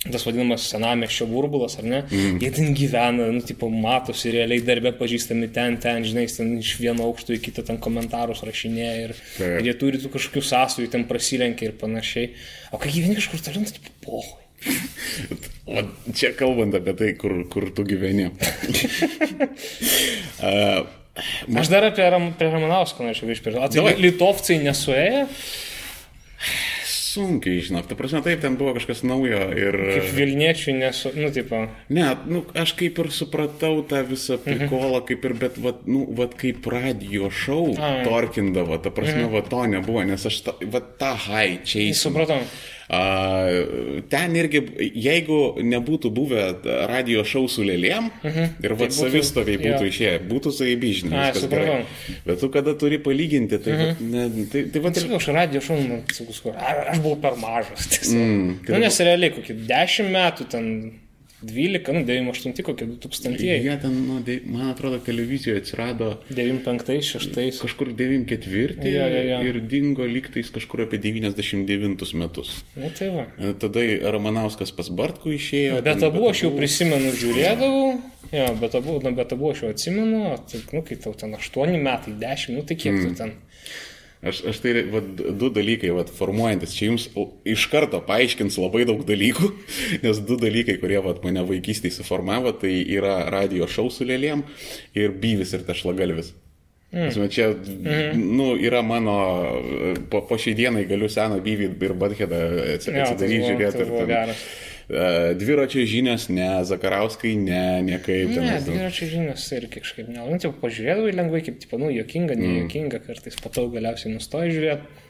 tas 0.00 0.24
vadinamas 0.24 0.64
senameščio 0.70 1.26
burbulas, 1.28 1.74
ar 1.80 1.84
ne? 1.84 1.98
Mm. 2.08 2.38
Jie 2.40 2.50
ten 2.56 2.74
gyvena, 2.76 3.26
nu, 3.34 3.42
tipo, 3.44 3.68
matosi 3.68 4.32
realiai 4.32 4.62
darbę 4.64 4.94
pažįstami 4.96 5.50
ten, 5.52 5.76
ten, 5.82 6.06
žinai, 6.08 6.24
ten 6.32 6.54
iš 6.56 6.72
vieno 6.80 7.04
aukšto 7.10 7.36
į 7.36 7.40
kitą 7.44 7.66
ten 7.68 7.80
komentarus 7.84 8.40
rašinėja 8.46 8.94
ir, 9.04 9.12
Taip. 9.36 9.58
ir 9.60 9.68
jie 9.68 9.74
turi 9.82 10.00
tų 10.00 10.12
kažkokių 10.14 10.42
sąsajų, 10.50 10.88
ten 10.94 11.04
prasilenkia 11.10 11.68
ir 11.68 11.76
panašiai. 11.80 12.32
O 12.72 12.80
kai 12.80 12.94
gyveni 12.94 13.18
kažkur 13.18 13.44
toliau, 13.44 13.68
tai 13.68 13.76
tipo, 13.76 13.92
pohui. 14.06 14.40
O 15.70 15.84
čia 16.16 16.32
kalbant 16.34 16.74
apie 16.74 16.96
tai, 16.98 17.12
kur, 17.14 17.44
kur 17.52 17.68
tu 17.70 17.84
gyveni. 17.86 18.24
uh, 20.42 20.80
Aš 21.60 21.68
dar 21.70 21.84
apie 21.86 22.06
Ram, 22.10 22.30
prie 22.38 22.48
Ramanauską 22.50 23.04
norėčiau 23.04 23.28
grįžti. 23.28 23.52
O 23.54 23.68
tai. 23.70 23.94
Litovcai 24.00 24.56
nesuėjo? 24.64 25.28
Sunkiai, 27.10 27.60
žinok, 27.66 27.88
ta 27.90 27.96
prasme, 27.98 28.22
taip, 28.24 28.40
ten 28.42 28.56
buvo 28.60 28.74
kažkas 28.76 29.02
naujo 29.06 29.42
ir... 29.56 29.78
Kaip 29.90 30.10
Vilniečiai 30.16 30.76
nesu, 30.78 31.12
nu, 31.16 31.30
tipo. 31.34 31.64
Ne, 31.92 32.06
nu, 32.30 32.44
aš 32.58 32.74
kaip 32.78 33.00
ir 33.02 33.10
supratau 33.14 33.82
tą 33.90 34.02
visą 34.08 34.38
prikolą, 34.42 35.02
kaip 35.08 35.26
ir, 35.28 35.36
bet, 35.40 35.60
vat, 35.62 35.84
nu, 35.90 36.04
vat, 36.18 36.36
kaip 36.40 36.66
radio 36.70 37.30
šou 37.34 37.76
torkindavo, 38.06 38.78
ta 38.82 38.92
prasme, 38.94 39.26
mhm. 39.26 39.32
va 39.34 39.44
to 39.46 39.64
nebuvo, 39.76 40.04
nes 40.06 40.26
aš, 40.30 40.42
ta, 40.46 40.56
va, 40.72 40.82
tą 41.02 41.14
high 41.28 41.64
čia 41.66 41.88
Supratau. 41.96 42.44
Ten 42.90 44.34
irgi, 44.34 44.60
jeigu 44.98 45.36
nebūtų 45.62 46.10
buvę 46.10 46.46
radio 46.90 47.22
šou 47.22 47.44
su 47.50 47.62
lėlėm 47.62 48.08
mhm. 48.10 48.56
ir 48.64 48.74
būtų- 48.80 48.96
savistoviai 48.96 49.60
būtų 49.62 49.84
jo. 49.84 49.90
išėję, 49.92 50.14
būtų. 50.30 50.54
Ai, 51.14 51.28
supratau. 51.38 51.76
Bet 52.26 52.42
tu 52.42 52.50
kada 52.50 52.74
turi 52.74 52.98
palyginti, 53.02 53.60
tai, 53.62 53.76
mhm. 53.76 54.10
ne, 54.10 54.46
tai, 54.50 54.64
tai 54.74 54.82
va, 54.82 54.94
Sakau, 55.00 55.20
aš 55.20 55.28
radio 55.36 55.62
šau, 55.62 55.78
man 55.78 56.02
sakau, 56.10 56.56
aš 56.58 56.98
buvau 57.04 57.20
per 57.22 57.38
mažas. 57.40 57.86
tiesiog. 57.94 58.18
Mm, 58.30 58.50
tai 58.66 58.74
nu, 58.74 58.80
nes 58.82 58.96
realiai 59.06 59.32
kokį 59.32 59.54
10 59.68 60.10
metų, 60.12 60.44
ten 60.52 60.66
12, 61.42 61.92
nu, 61.92 62.04
98, 62.04 62.62
kokie 62.62 62.86
2000, 62.86 63.40
jie 63.40 63.76
ten, 63.80 63.94
nu, 64.06 64.20
de, 64.20 64.40
man 64.44 64.68
atrodo, 64.70 64.98
televizijoje 64.98 65.62
atsirado 65.62 66.10
95, 66.28 67.02
6. 67.02 67.62
kažkur 67.62 67.92
94 67.96 68.90
Jo, 68.90 69.06
jo, 69.08 69.22
jo. 69.30 69.40
ir 69.48 69.60
dingo 69.64 70.04
lygtais 70.04 70.50
kažkur 70.52 70.84
apie 70.84 71.00
99 71.00 72.14
metus. 72.20 72.64
Nu, 72.76 72.92
tai 72.98 73.08
va. 73.14 73.26
E, 73.38 73.54
Tada 73.60 73.84
Ramanauskas 74.12 74.72
pas 74.76 74.92
Bartkų 74.92 75.34
išėjo. 75.38 75.80
Bet 75.86 76.04
abu 76.04 76.28
aš 76.28 76.44
jau 76.44 76.52
prisimenu, 76.56 77.14
žiūrėdavau. 77.16 78.00
Jo, 78.30 78.46
bet 78.60 78.76
abu, 78.78 79.00
nu, 79.02 79.14
bet 79.16 79.32
abu 79.34 79.50
aš 79.50 79.64
jau 79.64 79.72
atsimenu, 79.72 80.36
tai, 80.50 80.60
nu, 80.76 80.84
kai 80.86 81.00
tau 81.02 81.16
ten 81.18 81.32
8 81.34 81.80
metai, 81.80 82.14
10, 82.20 82.52
nu, 82.54 82.66
tai 82.68 82.76
kiek 82.78 82.94
mm. 82.94 83.06
tu 83.06 83.18
ten. 83.18 83.32
Aš, 84.20 84.42
aš 84.50 84.58
tai, 84.60 84.74
vat, 84.92 85.06
du 85.16 85.48
dalykai, 85.48 85.88
vat, 85.96 86.10
formuojantis, 86.12 86.74
čia 86.76 86.90
jums 86.90 87.06
iš 87.48 87.62
karto 87.72 88.02
paaiškins 88.04 88.58
labai 88.60 88.84
daug 88.88 89.00
dalykų, 89.08 89.48
nes 90.04 90.20
du 90.28 90.36
dalykai, 90.40 90.76
kurie 90.82 91.00
vat, 91.04 91.22
mane 91.24 91.46
vaikystėje 91.48 91.96
suformavo, 91.96 92.52
tai 92.60 92.74
yra 92.84 93.22
radio 93.32 93.68
šou 93.70 93.88
su 93.94 94.04
lėlėm 94.04 94.44
ir 94.98 95.16
byvis 95.22 95.56
ir 95.56 95.64
tešlagalvis. 95.68 96.34
Mm. 96.92 97.28
Čia 97.30 97.48
mm. 97.54 98.18
nu, 98.36 98.50
yra 98.58 98.82
mano, 98.82 99.16
po, 100.10 100.24
po 100.26 100.36
šiai 100.42 100.56
dienai 100.58 100.84
galiu 100.90 101.08
seną 101.08 101.38
byvį 101.44 101.70
ir 101.86 101.94
badhedą 101.94 102.40
atsidaryti, 102.74 103.44
žiūrėti. 103.46 103.86
E, 104.90 105.34
Dviračio 105.40 105.84
žinias, 105.88 106.28
ne, 106.32 106.48
Zakarauskai, 106.66 107.34
ne, 107.38 107.62
niekaip. 107.86 108.32
Ne, 108.36 108.56
dviračio 108.66 109.10
žinios 109.10 109.46
tai 109.48 109.60
ir 109.62 109.68
kažkaip 109.76 110.08
ne. 110.10 110.24
Nu, 110.26 110.40
tipo, 110.42 110.56
pažiūrėdavai 110.64 111.14
lengvai, 111.14 111.44
kaip, 111.46 111.60
tipo, 111.62 111.78
nu, 111.80 111.92
jokinga, 111.94 112.38
nejokinga, 112.40 112.98
mm. 112.98 113.06
kartais 113.06 113.38
po 113.40 113.52
to 113.54 113.68
galiausiai 113.72 114.14
nustoji 114.16 114.56
žiūrėti. 114.56 115.06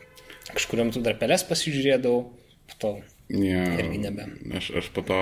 Kažkuriam 0.51 0.93
tu 0.93 1.03
dar 1.05 1.17
pelės 1.21 1.47
pasižiūrėdavau, 1.47 2.29
to 2.81 2.99
Ja, 3.31 3.63
irgi 3.79 4.01
nebe. 4.03 4.25
aš, 4.59 4.73
aš 4.81 4.89
po 4.91 5.05
to, 5.07 5.19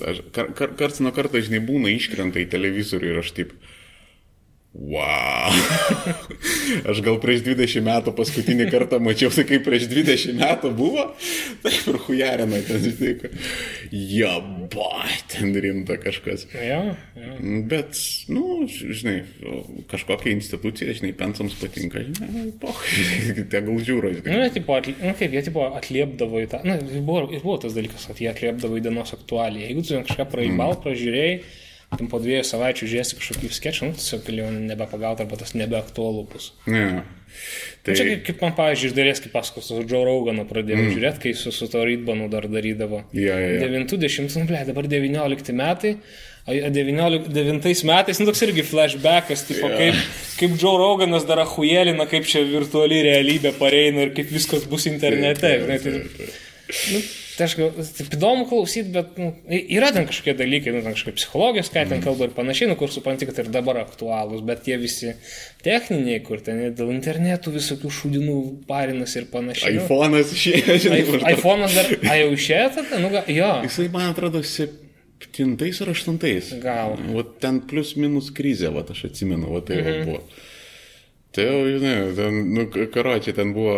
aš, 0.00 0.22
kar, 0.32 0.48
kar, 0.56 0.72
karts 0.78 1.02
nuo 1.04 1.12
karto, 1.12 1.36
žinai, 1.44 1.60
būna 1.60 1.92
iškrenta 1.92 2.40
į 2.40 2.46
televizorių 2.54 3.10
ir 3.10 3.18
aš 3.20 3.32
taip, 3.36 3.52
Wow. 4.70 5.50
Aš 6.90 7.00
gal 7.02 7.16
prieš 7.18 7.40
20 7.42 7.82
metų 7.82 8.12
paskutinį 8.14 8.68
kartą 8.70 9.00
mačiau, 9.02 9.32
tai 9.34 9.42
kaip 9.48 9.64
prieš 9.66 9.88
20 9.90 10.36
metų 10.38 10.70
buvo, 10.78 11.08
taip 11.64 11.88
ir 11.90 11.96
hujarina 12.04 12.60
ten 12.68 12.84
tik. 13.00 13.24
Ja, 13.90 14.36
bai, 14.70 15.16
ten 15.32 15.56
rimta 15.58 15.96
kažkas. 15.98 16.46
Ja, 16.54 16.94
ja. 17.18 17.32
Bet, 17.66 17.98
nu, 18.30 18.68
žinai, 18.70 19.16
kažkokia 19.90 20.36
institucija, 20.36 20.94
žinai, 21.00 21.16
pensams 21.18 21.56
patinka, 21.58 22.04
žinai, 22.06 22.52
poh, 22.62 22.84
tegul 23.56 23.82
žiūro. 23.82 24.12
Nu, 24.22 24.36
jie, 24.38 24.52
tipo, 24.60 24.78
atli... 24.78 24.94
nu, 25.00 25.16
kaip, 25.18 25.34
jie 25.34 25.42
tipo, 25.50 25.66
atliepdavo 25.80 26.44
į 26.44 26.52
tą, 26.54 26.62
na, 26.62 26.78
nu, 26.78 27.02
buvo, 27.02 27.26
buvo 27.32 27.58
tas 27.66 27.74
dalykas, 27.74 28.06
kad 28.12 28.22
jie 28.22 28.30
atliepdavo 28.30 28.78
į 28.78 28.86
dienos 28.86 29.18
aktualiją. 29.18 29.66
Jeigu 29.66 29.82
tu 29.82 29.98
kažką 30.12 30.30
praeibal, 30.30 30.76
mm. 30.76 30.80
pražiūrėjai, 30.86 31.34
po 31.90 32.20
dviejų 32.22 32.44
savaičių 32.46 32.88
žiūrėsi 32.92 33.16
kažkokį 33.18 33.48
sketchą, 33.54 33.88
nu, 33.90 33.96
tiesiog 33.98 34.22
galėjau 34.28 34.50
nebepagauti 34.54 35.24
arba 35.24 35.38
tas 35.40 35.56
nebeaktualu 35.58 36.22
bus. 36.30 36.52
Ne. 36.70 37.02
Tai... 37.82 37.94
Čia 37.96 38.06
kaip, 38.06 38.22
kaip 38.26 38.42
man, 38.44 38.54
pavyzdžiui, 38.58 38.90
iš 38.90 38.96
dalies, 38.96 39.20
kaip 39.24 39.32
pasakos, 39.34 39.70
su 39.70 39.82
Joe 39.82 40.02
Roganu 40.06 40.44
pradėjau 40.48 40.84
mm. 40.84 40.90
žiūrėti, 40.94 41.22
kai 41.24 41.32
su, 41.38 41.52
su 41.54 41.68
to 41.70 41.82
Rydbanu 41.86 42.28
dar 42.32 42.46
darydavo. 42.50 43.04
Ja, 43.16 43.38
ja, 43.42 43.54
ja. 43.58 43.70
90, 43.70 44.36
nu, 44.38 44.48
ble, 44.50 44.64
dabar 44.68 44.90
19 44.90 45.56
metai. 45.58 45.94
19 46.50 47.84
metais, 47.86 48.18
nu 48.18 48.26
toks 48.26 48.42
irgi 48.46 48.64
flashbackas, 48.66 49.44
tipo, 49.46 49.68
yeah. 49.70 49.94
kaip, 49.94 50.20
kaip 50.40 50.54
Joe 50.58 50.78
Roganas 50.80 51.26
dar 51.28 51.42
ahujelina, 51.44 52.06
kaip 52.10 52.26
čia 52.26 52.42
virtuali 52.48 53.02
realybė 53.06 53.52
pareina 53.58 54.06
ir 54.06 54.14
kaip 54.16 54.32
viskas 54.32 54.64
bus 54.70 54.88
internete. 54.90 55.52
Žinai, 55.62 55.80
tai, 55.84 56.30
nu, 56.94 57.02
Tai 57.40 57.46
aš 57.48 57.54
taip 57.96 58.14
įdomu 58.18 58.44
klausyti, 58.50 58.90
bet 58.92 59.14
nu, 59.16 59.30
yra 59.48 59.88
ten 59.96 60.04
kažkokie 60.04 60.34
dalykai, 60.36 60.74
nu, 60.74 60.82
ten 60.84 60.92
kažkokie 60.92 61.16
psichologijos, 61.16 61.70
ką 61.72 61.86
ten 61.86 61.94
mm. 61.96 62.02
kalba 62.04 62.26
ir 62.28 62.34
panašiai, 62.36 62.68
nu, 62.68 62.76
kur 62.76 62.92
supranti, 62.92 63.24
kad 63.30 63.38
ir 63.40 63.48
dabar 63.54 63.78
aktualūs, 63.80 64.42
bet 64.44 64.60
tie 64.66 64.76
visi 64.80 65.14
techniniai, 65.64 66.18
kur 66.26 66.42
ten 66.44 66.60
dėl 66.76 66.92
internetų 66.92 67.54
visokių 67.54 67.94
šūdinų 67.96 68.36
parinas 68.68 69.16
ir 69.16 69.30
panašiai. 69.32 69.78
Nu. 69.78 69.86
iPhone'as 69.86 70.34
išėjo, 70.36 70.76
žinai. 70.84 71.00
iPhone'as 71.32 71.78
dar, 71.80 71.88
a 72.12 72.18
jau 72.20 72.28
išėjo 72.36 72.68
tada, 72.76 73.00
nu, 73.00 73.14
ga, 73.16 73.24
jo. 73.32 73.50
Jisai, 73.64 73.88
man 73.96 74.12
atrodo, 74.12 74.44
septintais 74.44 75.80
ar 75.80 75.94
aštuntais. 75.94 76.52
Gal. 76.60 76.98
O 77.16 77.24
ten 77.24 77.64
plus 77.72 77.96
minus 77.96 78.28
krizė, 78.36 78.68
va, 78.76 78.84
aš 78.84 79.06
atsimenu, 79.08 79.48
va, 79.48 79.64
tai 79.64 79.80
mm 79.80 79.88
-hmm. 79.88 80.12
buvo. 80.12 80.49
Tai 81.30 81.44
jau, 81.46 81.58
žinai, 81.70 81.94
ten, 82.18 82.38
nu, 82.56 82.64
karočiai 82.90 83.36
ten 83.36 83.52
buvo, 83.54 83.74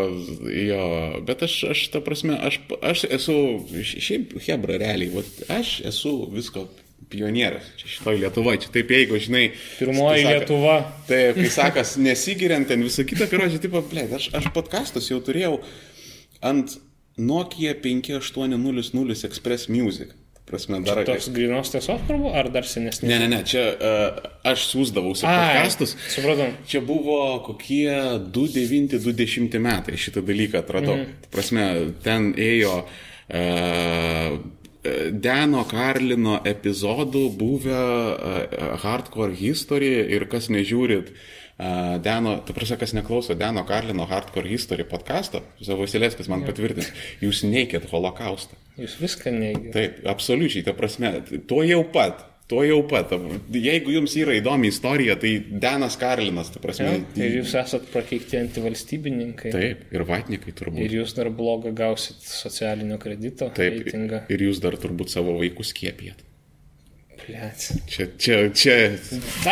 jo, 0.49 0.85
bet 1.29 1.43
aš, 1.45 1.57
aš 1.75 1.83
ta 1.93 2.01
prasme, 2.05 2.39
aš, 2.49 2.63
aš 2.81 3.03
esu, 3.13 3.35
šiaip 3.77 4.39
Hebra 4.47 4.79
realiai, 4.81 5.13
vat, 5.13 5.43
aš 5.53 5.75
esu 5.91 6.15
visko 6.33 6.65
pionieras 7.13 7.67
čia 7.77 7.91
šitoje 7.93 8.23
Lietuvoje, 8.23 8.63
čia 8.65 8.73
taip 8.73 8.95
jeigu, 8.97 9.21
žinai. 9.21 9.45
Pirmoji 9.77 10.25
saka, 10.25 10.39
Lietuva. 10.39 10.79
Taip, 11.11 11.43
kai 11.43 11.51
sakas, 11.53 11.93
nesigiriant 12.07 12.73
ten 12.73 12.87
visą 12.89 13.05
kitą, 13.05 13.29
karočiai, 13.29 13.61
taip, 13.61 13.77
ble, 13.91 14.07
aš, 14.17 14.31
aš 14.39 14.49
podcastus 14.57 15.13
jau 15.13 15.21
turėjau 15.21 15.59
ant 16.41 16.79
Nokia 17.21 17.77
5800 17.77 19.29
Express 19.29 19.69
Music 19.69 20.17
prasme, 20.49 20.81
dar... 20.85 21.03
Čia 21.03 21.09
toks 21.15 21.29
grinos 21.35 21.73
tiesos 21.73 22.05
kalbu, 22.09 22.33
ar 22.37 22.51
dar 22.55 22.67
senesnis? 22.69 23.09
Ne, 23.09 23.19
ne, 23.23 23.29
ne, 23.33 23.41
čia 23.49 23.65
uh, 23.73 24.23
aš 24.53 24.67
siūsdavau 24.71 25.15
savo 25.19 25.35
podcastus. 25.35 25.97
Supratom. 26.13 26.57
Čia 26.69 26.83
buvo 26.87 27.19
kokie 27.47 27.93
2-9-20 28.33 29.61
metai 29.63 29.99
šitą 30.01 30.25
dalyką 30.27 30.63
atradau. 30.63 30.99
Mm. 31.01 31.29
Prasme, 31.33 31.69
ten 32.05 32.33
ėjo 32.39 32.83
uh, 32.85 34.41
Deno 35.13 35.63
Karlino 35.71 36.41
epizodų 36.49 37.29
buvę 37.39 37.85
uh, 37.85 38.73
Hardcore 38.83 39.37
History 39.39 39.95
ir 40.17 40.27
kas 40.31 40.51
nežiūrit, 40.51 41.15
uh, 41.15 41.42
Deno, 42.03 42.37
tu 42.47 42.55
prasme, 42.57 42.79
kas 42.81 42.95
neklauso 42.97 43.37
Deno 43.39 43.63
Karlino 43.69 44.07
Hardcore 44.11 44.51
History 44.51 44.87
podcast'o, 44.89 45.43
Vasilėskis 45.63 46.31
man 46.33 46.43
patvirtins, 46.47 46.91
jūs 47.23 47.45
neikėt 47.47 47.87
holokaustą. 47.93 48.59
Jūs 48.81 48.99
viską 49.03 49.33
neikėt. 49.37 49.73
Taip, 49.77 50.05
absoliučiai, 50.11 50.65
ta 50.67 50.75
prasme, 50.77 51.15
to 51.49 51.63
jau 51.69 51.83
pat. 51.95 52.29
To 52.51 52.65
jau 52.67 52.81
pat. 52.85 53.13
Jeigu 53.55 53.95
jums 53.95 54.17
yra 54.21 54.35
įdomi 54.37 54.69
istorija, 54.73 55.15
tai 55.21 55.31
Denas 55.63 55.95
Karlinas, 56.01 56.51
ta 56.53 56.61
prasme. 56.61 56.89
Ja, 56.91 57.05
tai 57.15 57.29
jūs 57.39 57.55
esat 57.57 57.87
prakeikti 57.95 58.41
antivalstybininkai. 58.43 59.53
Taip, 59.55 59.87
ir 59.95 60.05
vatnikai 60.09 60.53
turbūt. 60.59 60.83
Ir 60.85 60.99
jūs 60.99 61.15
dar 61.17 61.31
blogą 61.33 61.73
gausit 61.77 62.21
socialinio 62.27 62.99
kredito. 63.01 63.49
Taip, 63.57 63.79
reitingą. 63.79 64.25
ir 64.33 64.45
jūs 64.51 64.61
dar 64.65 64.77
turbūt 64.83 65.15
savo 65.15 65.39
vaikus 65.39 65.73
skiepijat. 65.73 66.27
Plėt. 67.23 67.65
Čia, 67.87 68.07
čia, 68.19 68.37
čia. 68.57 68.75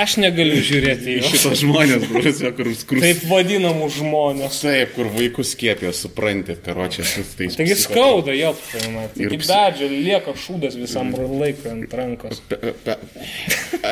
Aš 0.00 0.16
negaliu 0.18 0.58
žiūrėti 0.64 1.16
į 1.18 1.22
šitos 1.28 1.60
žmonės, 1.62 2.06
kur, 2.10 2.26
kur, 2.58 2.70
kur. 2.90 3.02
Taip 3.04 3.22
vadinamų 3.30 3.86
žmonės. 3.94 4.58
Taip, 4.64 4.94
kur 4.96 5.10
vaikus 5.14 5.52
skiepė, 5.54 5.92
suprantate, 5.94 6.58
karočią 6.64 7.06
su 7.06 7.24
tais. 7.38 7.58
Taigi 7.60 7.76
skauda, 7.78 8.34
jo, 8.34 8.52
tai 8.72 8.84
kaip 9.30 9.46
bedžio, 9.46 9.90
lieka 9.92 10.34
šūdas 10.44 10.78
visam 10.80 11.14
laikui 11.14 11.70
ant 11.70 11.98
rankos. 12.00 12.42
Pe, 12.50 12.74
pe, 12.84 12.96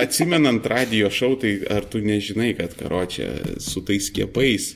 atsimenant 0.01 0.67
radio 0.71 1.13
šau, 1.15 1.37
tai 1.41 1.59
ar 1.79 1.87
tu 1.91 2.03
nežinai, 2.03 2.55
kad 2.59 2.75
karočią 2.79 3.61
su 3.63 3.85
tais 3.87 4.11
skiepais 4.11 4.73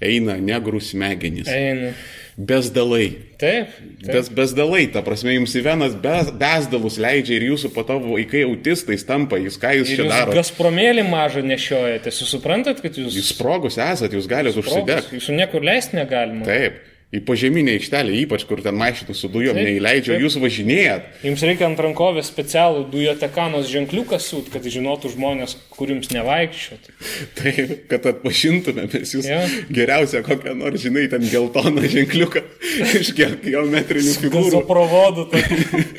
eina 0.00 0.40
negrų 0.40 0.80
smegenys? 0.84 1.52
Eina. 1.52 1.92
Bezdalai. 2.36 3.06
Taip. 3.40 3.70
taip. 3.72 4.08
Bes, 4.12 4.28
bezdalai, 4.32 4.82
ta 4.92 5.00
prasme, 5.04 5.32
jums 5.38 5.54
į 5.56 5.62
venas 5.64 5.94
bez, 6.00 6.28
bezdalus 6.36 6.98
leidžia 7.00 7.38
ir 7.38 7.46
jūsų 7.48 7.70
po 7.72 7.84
to 7.88 7.96
vaikai 8.04 8.42
autistais 8.44 9.06
tampa, 9.08 9.38
jūs 9.40 9.56
ką 9.60 9.70
jūs 9.78 9.94
ir 9.94 10.02
čia 10.02 10.10
darote. 10.10 10.36
Gazpromėlį 10.36 11.06
mažą 11.08 11.44
nešiojate, 11.48 12.12
jūs 12.12 12.34
suprantat, 12.36 12.82
kad 12.84 13.00
jūs... 13.00 13.16
Jūs 13.16 13.32
sprogus 13.32 13.80
esat, 13.80 14.12
jūs 14.12 14.28
galite 14.28 14.60
užsidegti. 14.60 15.16
Jūsų 15.16 15.38
niekur 15.40 15.64
leisti 15.64 15.96
negalima. 15.96 16.44
Taip 16.48 16.84
į 17.16 17.22
požeminę 17.26 17.76
aikštelę, 17.76 18.12
ypač 18.22 18.44
kur 18.48 18.60
ten 18.64 18.76
mašinų 18.78 19.16
su 19.16 19.30
dujom 19.32 19.56
taip, 19.56 19.68
neįleidžia, 19.68 20.14
taip. 20.14 20.24
jūs 20.24 20.36
važinėjat. 20.42 21.08
Jums 21.26 21.44
reikia 21.48 21.66
ant 21.68 21.80
rankovės 21.82 22.28
specialų 22.30 22.84
dujotekanos 22.92 23.70
ženkliuką 23.70 24.20
sūt, 24.22 24.50
kad 24.54 24.66
žinotų 24.70 25.12
žmonės, 25.14 25.56
kur 25.72 25.92
jums 25.92 26.10
nevaikščiot. 26.14 26.90
Taip, 27.38 27.72
kad 27.90 28.06
atpažintume, 28.12 28.86
mes 28.92 29.14
jūs 29.16 29.28
ja. 29.30 29.40
geriausia 29.72 30.22
kokią 30.26 30.54
nors, 30.58 30.82
žinai, 30.84 31.06
ten 31.12 31.24
geltoną 31.30 31.84
ženkliuką 31.96 32.44
iš 33.00 33.12
geometrinių 33.16 34.14
figūrų. 34.26 34.62
Provodų. 34.68 35.28
Tai. 35.32 35.42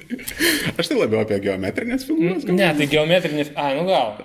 Aš 0.78 0.92
tai 0.92 1.00
labiau 1.00 1.24
apie 1.24 1.42
geometrinės 1.44 2.08
figūras. 2.08 2.48
Gal? 2.48 2.58
Ne, 2.60 2.72
tai 2.78 2.90
geometrinės, 2.92 3.54
a, 3.58 3.72
nu 3.78 3.88
gal. 3.90 4.18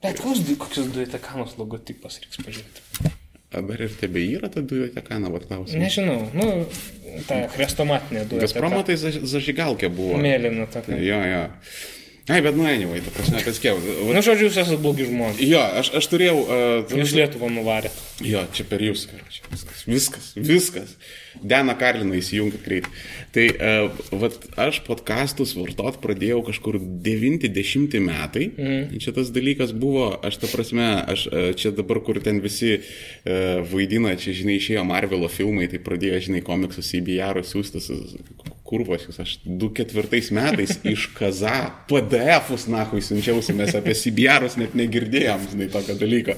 Bet 0.00 0.20
koks, 0.22 0.46
kokios 0.56 0.92
dujotekanos 0.94 1.58
logotipas 1.60 2.22
reiks 2.22 2.40
pažiūrėti. 2.40 3.18
Dabar 3.50 3.80
ir 3.82 3.94
tebe 3.98 4.22
yra 4.30 4.48
ta 4.52 4.62
dujotekana, 4.62 5.30
vad 5.32 5.46
klausimas. 5.48 5.82
Nežinau, 5.82 6.20
nu, 6.38 6.50
ta 7.26 7.40
chrestomatinė 7.50 8.22
dujotekana. 8.30 8.44
Gazpromo 8.46 8.82
tai 8.86 8.94
zažigalkė 9.34 9.90
buvo. 9.90 10.20
Mėlyna 10.22 10.68
tokia. 10.70 11.00
Jo, 11.02 11.18
jo. 11.26 11.40
Ai, 12.30 12.38
bet 12.42 12.54
nu, 12.54 12.64
anyway, 12.64 13.00
ta 13.02 13.10
prasme, 13.10 13.40
kas 13.42 13.58
kiek. 13.58 13.78
Nu, 13.82 14.20
žodžiu, 14.22 14.46
jūs 14.46 14.58
esate 14.60 14.78
blogi 14.78 15.08
žmonės. 15.08 15.40
Jo, 15.42 15.62
aš, 15.80 15.88
aš 15.98 16.06
turėjau. 16.12 16.36
Uh, 16.44 16.92
jūs 17.00 17.14
Lietuvą 17.16 17.48
nuvarėt. 17.50 17.96
Jo, 18.22 18.44
čia 18.54 18.66
per 18.70 18.84
jūs, 18.84 19.08
karočią. 19.10 19.48
Viskas, 19.50 19.80
viskas, 19.88 20.28
viskas. 20.38 20.92
Dena 21.42 21.74
Karliną 21.78 22.14
įsijungit 22.20 22.62
greitai. 22.62 22.92
Tai, 23.34 23.46
uh, 23.50 24.04
vat, 24.22 24.36
aš 24.62 24.78
podkastus 24.86 25.56
vartot 25.58 25.98
pradėjau 26.04 26.44
kažkur 26.46 26.78
90 26.78 27.98
metai. 28.06 28.46
Mm. 28.54 29.02
Čia 29.02 29.16
tas 29.16 29.34
dalykas 29.34 29.74
buvo, 29.74 30.12
aš 30.26 30.38
ta 30.44 30.52
prasme, 30.52 30.88
aš 31.10 31.26
uh, 31.32 31.50
čia 31.58 31.74
dabar, 31.74 31.98
kur 32.06 32.22
ten 32.22 32.38
visi 32.44 32.76
uh, 32.78 33.58
vaidina, 33.72 34.14
čia, 34.20 34.36
žinai, 34.38 34.60
išėjo 34.62 34.86
Marvelo 34.86 35.30
filmai, 35.32 35.66
tai 35.72 35.82
pradėjo, 35.82 36.22
žinai, 36.30 36.46
komiksus 36.46 36.94
į 36.94 37.02
BR 37.10 37.42
siūstas 37.42 37.90
kurvos, 38.70 39.06
aš 39.20 39.36
2004 39.44 40.34
metais 40.36 40.76
iš 40.86 41.08
Kaza 41.16 41.56
PDF-us, 41.90 42.68
na, 42.70 42.84
hui, 42.90 43.02
siunčiausi, 43.04 43.56
mes 43.58 43.74
apie 43.76 43.96
Sibierus 43.98 44.56
net 44.60 44.76
negirdėjom, 44.78 45.48
žinai, 45.54 45.70
tokio 45.72 45.98
dalyko. 46.00 46.36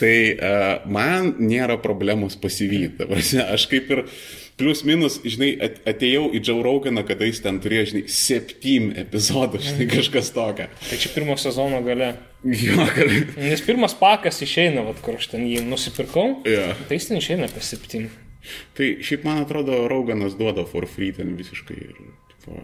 Tai 0.00 0.14
uh, 0.34 0.70
man 0.90 1.34
nėra 1.38 1.78
problemos 1.82 2.38
pasivyti. 2.40 3.06
Aš 3.54 3.68
kaip 3.70 3.92
ir 3.94 4.08
Plius 4.54 4.84
minus, 4.86 5.16
žinai, 5.26 5.48
atėjau 5.90 6.28
į 6.30 6.40
Joe 6.46 6.62
Roganą, 6.62 7.02
kada 7.06 7.26
jis 7.26 7.40
ten 7.42 7.56
turėjo, 7.62 7.88
žinai, 7.90 8.02
septym 8.14 8.92
epizodų, 9.02 9.58
žinai, 9.64 9.88
kažkas 9.90 10.30
tokio. 10.34 10.68
Tai 10.78 10.98
čia 11.02 11.10
pirmo 11.10 11.34
sezono 11.40 11.80
gale. 11.82 12.12
Jo, 12.44 12.76
gal. 12.94 13.10
Nes 13.40 13.64
pirmas 13.66 13.96
pakas 13.98 14.38
išeina, 14.46 14.84
vat, 14.86 15.00
kur 15.02 15.18
aš 15.18 15.32
ten 15.32 15.48
jį 15.48 15.64
nusipirkau. 15.66 16.44
Ja. 16.46 16.68
Tai 16.86 17.00
jis 17.00 17.10
ten 17.10 17.18
išeina 17.18 17.48
apie 17.50 17.64
septym. 17.66 18.06
Tai 18.76 18.90
šiaip 19.04 19.24
man 19.26 19.42
atrodo, 19.44 19.84
Rauganas 19.90 20.36
duoda 20.38 20.66
for 20.68 20.86
free 20.90 21.12
ten 21.16 21.34
visiškai. 21.38 21.80
Ir, 21.88 22.00
tipo, 22.34 22.60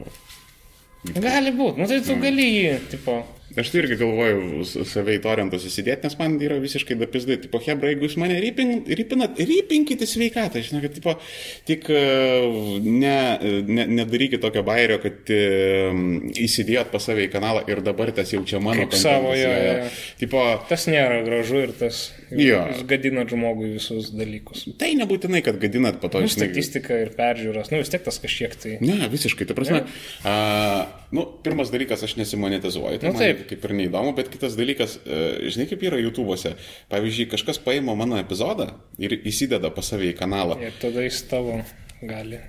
Gali 1.16 1.52
būti, 1.56 1.80
nu 1.80 1.86
tai 1.88 2.02
tu 2.04 2.14
gali 2.20 2.44
jį, 2.44 2.72
tipo, 2.92 3.14
Aš 3.58 3.72
tai 3.72 3.80
irgi 3.82 3.96
galvoju 3.98 4.64
save 4.86 5.16
į 5.16 5.22
torentus 5.24 5.64
įsidėti, 5.66 6.06
nes 6.06 6.14
man 6.20 6.36
yra 6.38 6.60
visiškai 6.62 6.94
dapizdai. 7.00 7.40
Tipo, 7.42 7.58
hebra, 7.64 7.90
jeigu 7.90 8.06
jūs 8.06 8.14
mane 8.22 8.36
rypin, 8.44 8.84
rypinat, 8.86 9.40
rypinkite 9.42 10.06
sveikatą. 10.06 10.62
Žinau, 10.62 10.82
kad 10.84 10.94
tipo, 10.94 11.16
tik 11.66 11.88
e, 11.90 12.02
ne, 12.86 13.16
ne, 13.66 13.86
nedarykit 13.98 14.38
tokio 14.44 14.62
bairio, 14.66 15.00
kad 15.02 15.32
e, 15.34 15.40
įsidėjot 16.46 16.92
pas 16.92 17.08
save 17.10 17.26
į 17.26 17.32
kanalą 17.32 17.64
ir 17.70 17.82
dabar 17.86 18.12
tas 18.14 18.30
jau 18.34 18.42
čia 18.46 18.60
mano 18.62 18.86
Kaip 18.86 18.96
savo, 19.00 19.34
jo, 19.34 19.50
jo, 19.50 19.74
jo. 19.80 19.90
Tipo, 20.22 20.44
Tas 20.70 20.86
nėra 20.90 21.20
gražu 21.26 21.64
ir 21.64 21.72
tas 21.78 22.04
Jo. 22.30 22.60
jūs 22.70 22.84
gadinat 22.86 23.32
žmogui 23.32 23.72
visus 23.74 24.12
dalykus. 24.14 24.68
tai 24.78 24.92
nebūtinai, 24.98 25.40
kad 25.42 25.58
gadinat 25.58 25.98
po 26.02 26.06
to 26.12 26.20
Nu, 26.22 26.28
statistika 26.30 26.94
ir 27.02 27.10
peržiūros, 27.16 27.72
nu 27.72 27.80
vis 27.82 27.90
tiek 27.90 28.04
tas 28.06 28.20
kažkiek 28.22 28.54
tai. 28.54 28.76
Ne, 28.84 29.08
visiškai, 29.10 29.48
tai 29.48 29.56
prasme, 29.58 29.80
a, 30.22 30.34
nu, 31.16 31.24
pirmas 31.42 31.72
dalykas, 31.74 32.04
aš 32.06 32.14
nesimonetizuoju, 32.20 33.00
tai 33.02 33.10
Nu, 33.10 33.16
man 33.18 33.24
taip. 33.24 33.39
Kaip 33.48 33.66
ir 33.66 33.76
neįdomu, 33.80 34.14
bet 34.18 34.30
kitas 34.32 34.56
dalykas, 34.58 34.98
e, 35.04 35.50
žinai, 35.52 35.68
kaip 35.70 35.82
yra 35.88 36.00
YouTube'ose. 36.02 36.54
Pavyzdžiui, 36.92 37.30
kažkas 37.34 37.60
paima 37.64 37.96
mano 37.98 38.20
epizodą 38.20 38.72
ir 39.00 39.18
įsideda 39.20 39.72
pas 39.74 39.92
save 39.92 40.12
į 40.12 40.16
kanalą. 40.18 40.60
Ir 40.62 40.76
tada 40.82 41.04
jis 41.06 41.22
tavo 41.30 41.60
gali 42.00 42.40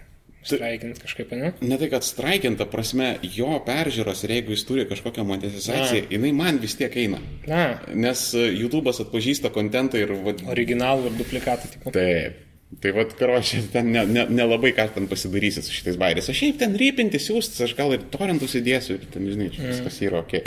straikinti 0.43 1.01
kažkaip, 1.03 1.33
ne? 1.37 1.51
Ne 1.61 1.77
tai, 1.77 1.89
kad 1.91 2.05
straikinta 2.05 2.65
prasme, 2.69 3.13
jo 3.35 3.53
peržiūros 3.65 4.23
ir 4.25 4.35
jeigu 4.37 4.55
jis 4.55 4.65
turi 4.65 4.85
kažkokią 4.89 5.25
monetizaciją, 5.27 6.07
jinai 6.13 6.31
man 6.37 6.61
vis 6.61 6.77
tiek 6.79 6.95
eina. 6.97 7.21
Na, 7.49 7.65
Nes 7.93 8.31
e, 8.33 8.47
YouTube'as 8.63 9.03
atpažįsta 9.05 9.53
kontentą 9.53 10.01
ir... 10.01 10.15
Va, 10.25 10.33
originalų 10.53 11.11
ir 11.11 11.19
duplikatą, 11.21 11.69
tipo. 11.75 11.93
Taip. 11.93 12.47
Tai 12.79 12.93
vad, 12.95 13.11
karočią, 13.19 13.65
ten 13.73 13.91
nelabai 13.91 14.13
ne, 14.15 14.25
nelabai 14.31 14.71
ką 14.75 14.87
ten 14.95 15.07
pasidarysit 15.11 15.67
su 15.67 15.75
šitais 15.75 15.97
bairiais. 15.99 16.29
Aš 16.31 16.39
šiaip 16.39 16.59
ten 16.61 16.77
rypinti 16.79 17.19
siūstis, 17.19 17.59
aš 17.65 17.75
gal 17.75 17.91
ir 17.97 18.05
torentus 18.13 18.55
įdėsiu 18.55 18.95
ir 18.95 19.07
ten, 19.11 19.27
žinai, 19.27 19.49
čia 19.51 19.65
viskas 19.67 19.99
yra 20.05 20.21
ok. 20.23 20.37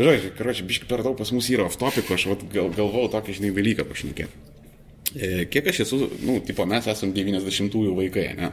Žodžiu, 0.00 0.32
karočią, 0.38 0.66
biškai 0.66 0.88
per 0.90 1.04
daug 1.06 1.14
pas 1.18 1.30
mus 1.34 1.48
yra 1.52 1.68
off 1.68 1.78
topic, 1.78 2.10
aš 2.10 2.26
vat, 2.32 2.42
gal, 2.50 2.72
galvau 2.74 3.06
tokį, 3.12 3.36
žinai, 3.38 3.52
dalyką 3.54 3.86
pašnekėti. 3.86 4.42
E, 5.14 5.30
kiek 5.50 5.70
aš 5.70 5.84
esu, 5.86 6.00
nu, 6.26 6.40
tipo, 6.46 6.66
mes 6.70 6.86
esame 6.90 7.14
90-ųjų 7.14 7.94
vaikai, 7.98 8.26
ne? 8.38 8.50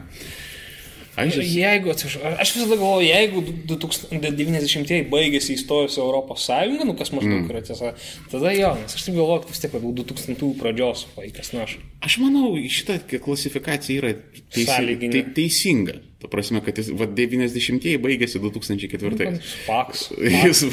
Esu... 1.24 1.42
Jeigu, 1.42 1.92
aš 1.92 2.52
visada 2.54 2.76
galvoju, 2.76 3.06
jeigu 3.08 3.42
2090-ieji 3.70 5.06
baigėsi 5.10 5.56
įstojus 5.56 5.98
Europos 5.98 6.44
Sąjungą, 6.46 6.86
nu 6.86 6.94
kas 6.98 7.10
maždaug 7.14 7.40
mm. 7.40 7.48
yra 7.52 7.62
tiesa, 7.66 7.94
tada 8.30 8.52
jo, 8.54 8.74
nes 8.78 8.94
aš 8.94 9.06
taip 9.06 9.16
galvoju, 9.18 9.44
kad 9.44 9.54
vis 9.54 9.62
tiek 9.64 9.74
buvau 9.74 9.94
2000-ųjų 9.98 10.52
pradžios 10.60 11.06
vaikas, 11.16 11.50
na 11.56 11.64
aš. 11.66 11.78
Aš 12.06 12.18
manau, 12.22 12.52
šita 12.78 13.00
klasifikacija 13.10 14.02
yra 14.02 14.12
teisi, 14.54 14.98
te, 15.08 15.24
teisinga. 15.40 15.98
Ta 16.18 16.26
prasme, 16.30 16.58
kad 16.66 16.78
jis, 16.78 16.90
va, 16.98 17.06
90-ieji 17.06 17.98
baigėsi 18.02 18.40
2004. 18.42 19.34
Paks. 19.68 20.08
Jis 20.42 20.64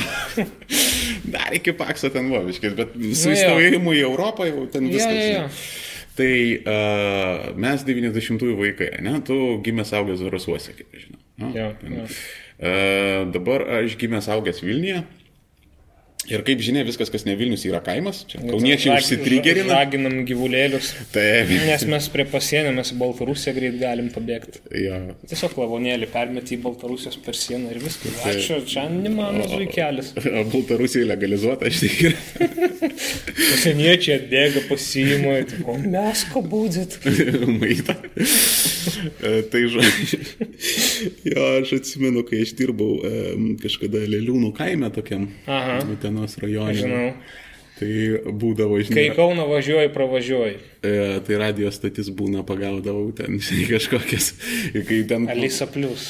dar 1.35 1.53
iki 1.53 1.73
pakso 1.77 2.09
ten 2.13 2.31
buvo, 2.31 2.45
biškis, 2.47 2.73
bet 2.77 2.95
su 2.97 3.29
Nu, 3.29 3.35
įstojimu 3.35 3.93
į 3.93 4.05
Europą 4.07 4.49
jau 4.49 4.65
ten 4.73 4.89
viskas. 4.89 5.13
jo, 5.13 5.27
jo. 5.27 5.43
žinai. 5.45 5.93
Tai 6.15 6.31
uh, 6.31 7.49
mes 7.59 7.81
90-ųjų 7.87 8.55
vaikai, 8.59 8.89
ne? 9.03 9.17
Tu 9.27 9.35
gimęs 9.65 9.91
augęs 9.97 10.21
Zarasuose, 10.23 10.71
kaip 10.77 10.93
žinau. 10.95 11.19
Nu, 11.43 11.49
Jo, 11.51 11.65
ten. 11.81 11.97
jo. 11.99 12.05
Uh, 12.55 13.25
dabar 13.35 13.65
aš 13.81 13.97
gimęs 13.99 14.29
augęs 14.31 14.61
Vilniuje. 14.63 15.01
Ir 16.31 16.41
kaip 16.47 16.61
žinia, 16.65 16.81
viskas, 16.87 17.11
kas 17.13 17.25
ne 17.27 17.35
Vilnius, 17.37 17.63
yra 17.69 17.79
kaimas. 17.85 18.23
Čia 18.29 18.39
kauniečiai 18.41 18.95
Rag- 18.95 19.03
užsitrigerina. 19.03 19.75
Raginam 19.77 20.15
gyvulėlius. 20.25 20.91
Taip. 21.13 21.51
Nes 21.67 21.85
mes 21.91 22.07
prie 22.13 22.25
pasienio, 22.29 22.71
mes 22.73 22.89
į 22.93 22.97
Baltarusiją 23.01 23.53
greit 23.57 23.77
galim 23.81 24.07
pabėgti. 24.13 24.63
Jo. 24.81 24.97
Tiesiog 25.29 25.53
lavonėlį 25.61 26.09
permeti 26.13 26.57
į 26.57 26.61
Baltarusijos 26.65 27.19
per 27.25 27.37
sieną 27.37 27.69
ir 27.75 27.81
viskas. 27.83 28.17
Ačiū, 28.31 28.57
čia 28.69 28.87
ne 28.89 29.11
mano 29.13 29.45
zuikelis. 29.51 30.13
O 30.17 30.45
Baltarusija 30.49 31.05
legalizuota, 31.11 31.69
aš 31.69 31.83
tik 31.85 32.01
Pasieniečiai 33.35 34.17
atbėga 34.19 34.65
pasiima, 34.69 35.37
tipo, 35.49 35.75
mes 35.81 36.25
ko 36.33 36.41
būdit. 36.45 36.97
maitą. 37.59 37.95
E, 39.21 39.41
tai 39.51 39.65
žodžiu. 39.71 40.21
Jo, 41.25 41.41
aš 41.59 41.73
atsimenu, 41.79 42.21
kai 42.27 42.39
aš 42.45 42.53
dirbau 42.55 42.93
kažkada 43.61 43.99
Leliūnų 44.07 44.51
kaime 44.55 44.87
tokiam. 44.95 45.25
Aha. 45.51 45.79
Utenos 46.15 46.37
rajone. 46.39 46.73
Žinau. 46.79 47.09
Tai 47.75 47.87
būdavo, 48.39 48.77
Kai 48.79 48.85
žinai, 48.87 49.01
į 49.09 49.15
Kauną 49.17 49.45
važiuoji, 49.49 49.89
pravažiuoji. 49.91 50.53
e, 50.79 50.91
tai 51.27 51.35
radijos 51.41 51.75
stotis 51.75 52.07
būna 52.07 52.45
pagaudavau 52.47 53.09
ten, 53.11 53.35
žinai, 53.43 53.65
kažkokias. 53.73 54.29
Kai 54.87 55.01
ten... 55.09 55.25
Alisa 55.33 55.67
plus. 55.67 56.05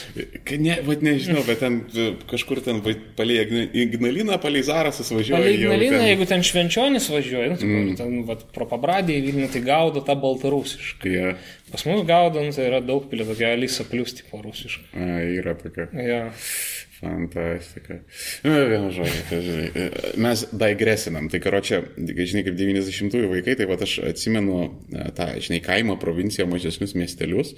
Kai 0.45 0.59
Ne, 0.61 0.75
vad 0.85 1.01
nežinau, 1.01 1.41
bet 1.47 1.63
ten 1.63 1.79
e, 1.89 2.11
kažkur 2.29 2.61
ten 2.61 2.83
palei 3.17 3.39
Igna- 3.41 3.65
Ignaliną, 3.81 4.37
palei 4.43 4.61
Zarasas 4.61 5.09
važiuoja. 5.09 5.41
Palei 5.41 5.57
Ignaliną, 5.57 5.97
ten- 5.97 6.07
jeigu 6.11 6.29
ten 6.29 6.45
švenčionis 6.45 7.09
važiuoja, 7.09 7.55
nu, 7.57 7.65
mm. 7.65 7.97
ten 7.97 8.21
vat, 8.29 8.45
pro 8.53 8.69
pabradį 8.69 9.17
į 9.17 9.25
Vilnių, 9.31 9.49
tai 9.57 9.65
gaudo 9.65 10.05
tą 10.05 10.13
baltarusišką. 10.21 11.01
Kai 11.01 11.15
jie... 11.17 11.35
Pas 11.73 11.81
mus 11.89 12.05
gaudant 12.05 12.53
tai 12.53 12.67
yra 12.69 12.77
daug 12.85 13.09
pilė, 13.09 13.25
tokia 13.25 13.55
Alisa 13.57 13.83
plus 13.89 14.13
tipo 14.21 14.37
rusiška. 14.45 14.85
A, 15.01 15.17
yra 15.33 15.57
tokia. 15.57 15.89
Ja. 15.97 16.21
Fantastika. 16.99 17.99
Na, 18.45 18.61
vienu 18.69 18.91
žodžiu, 18.95 19.23
tai, 19.29 19.39
žinai, 19.43 19.65
e, 19.67 20.11
mes 20.23 20.45
digresinam. 20.55 21.27
Tai 21.31 21.41
karočią, 21.43 21.81
žinai, 21.99 22.45
kaip 22.47 22.55
90-ųjų 22.59 23.31
vaikai, 23.33 23.57
tai 23.59 23.67
va 23.67 23.75
aš 23.83 23.97
atsimenu 24.11 24.61
e, 24.63 25.09
tą, 25.17 25.27
žinai, 25.43 25.59
kaimo 25.65 25.97
provinciją, 25.99 26.47
mažesnius 26.51 26.95
miestelius. 26.95 27.51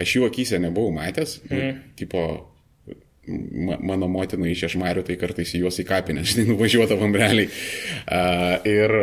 Aš 0.00 0.16
jų 0.16 0.24
akise 0.30 0.60
nebuvau 0.62 0.94
matęs. 0.96 1.36
Mm. 1.50 1.82
Tipo, 2.00 2.22
ma, 3.28 3.76
mano 3.92 4.08
motina 4.08 4.48
iš 4.48 4.64
Ešmarių, 4.70 5.04
tai 5.04 5.18
kartais 5.20 5.52
į 5.52 5.66
juos 5.66 5.76
į 5.82 5.86
kapinę, 5.92 6.24
žinai, 6.32 6.48
nuvažiuodavom 6.54 7.12
realiai. 7.20 7.52
Uh, 8.06 8.56
ir 8.72 8.96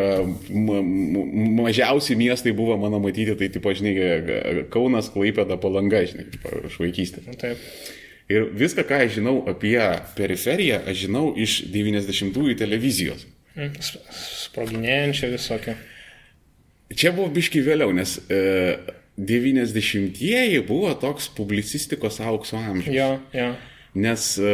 ma, 0.49 0.81
ma, 0.81 1.23
mažiausi 1.67 2.17
miestai 2.17 2.55
buvo 2.57 2.79
mano 2.81 2.97
matyti, 3.05 3.37
tai, 3.37 3.53
tipo, 3.53 3.69
žinai, 3.69 4.65
Kaunas, 4.73 5.13
Klaipėda, 5.13 5.61
Palanga, 5.61 6.01
žinai, 6.09 6.25
iš 6.71 6.81
vaikystės. 6.81 7.29
Nu, 7.29 7.37
Taip. 7.37 7.61
Ir 8.29 8.45
viską, 8.53 8.85
ką 8.85 9.01
aš 9.07 9.15
žinau 9.17 9.39
apie 9.49 9.79
periferiją, 10.17 10.83
aš 10.91 11.05
žinau 11.07 11.31
iš 11.33 11.63
90-ųjų 11.73 12.59
televizijos. 12.59 13.25
Mm, 13.55 13.73
sp- 13.81 14.03
Sproginėjančia 14.13 15.31
visokia. 15.33 15.73
Čia 16.93 17.13
buvo 17.13 17.29
biški 17.33 17.63
vėliau, 17.65 17.89
nes 17.93 18.15
e, 18.29 18.77
90-ieji 19.17 20.61
buvo 20.67 20.93
toks 21.01 21.31
publicistikos 21.37 22.21
aukso 22.21 22.57
amžius. 22.61 22.93
Jo, 22.95 23.09
jo. 23.33 23.49
Nes, 23.99 24.25
e, 24.37 24.53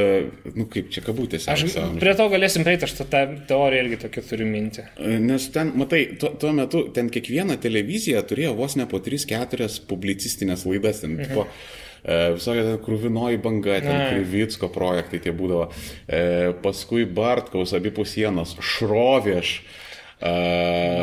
nu 0.55 0.65
kaip 0.71 0.87
čia 0.95 1.03
kabutėse. 1.03 1.51
Aš 1.51 1.67
amžius. 1.67 1.99
prie 1.99 2.13
to 2.15 2.25
galėsim 2.31 2.63
prieiti, 2.63 2.87
aš 2.87 2.95
tą 3.01 3.25
teoriją 3.49 3.83
irgi 3.83 3.99
tokia 4.05 4.23
turiu 4.23 4.47
mintį. 4.47 4.85
E, 4.95 5.17
Nes 5.19 5.51
ten, 5.51 5.73
matai, 5.75 6.05
tuo, 6.19 6.31
tuo 6.39 6.55
metu 6.55 6.87
ten 6.95 7.11
kiekviena 7.11 7.59
televizija 7.59 8.23
turėjo 8.23 8.55
vos 8.55 8.79
ne 8.79 8.87
po 8.87 9.03
3-4 9.03 9.67
publicistinės 9.91 10.63
laidas. 10.63 11.03
Ten, 11.03 11.19
mhm. 11.19 11.35
po, 11.35 11.49
Visokia 12.05 12.65
ten 12.67 12.77
krūvinoji 12.85 13.39
banga, 13.41 13.79
ten. 13.81 14.03
Krivitsko 14.11 14.69
projektai 14.73 15.21
tie 15.23 15.33
būdavo. 15.35 15.69
E, 16.05 16.53
paskui 16.61 17.07
Bartkaus 17.09 17.73
abipus 17.77 18.13
sienos, 18.13 18.53
Šrovėš. 18.61 19.55
E, 20.21 20.33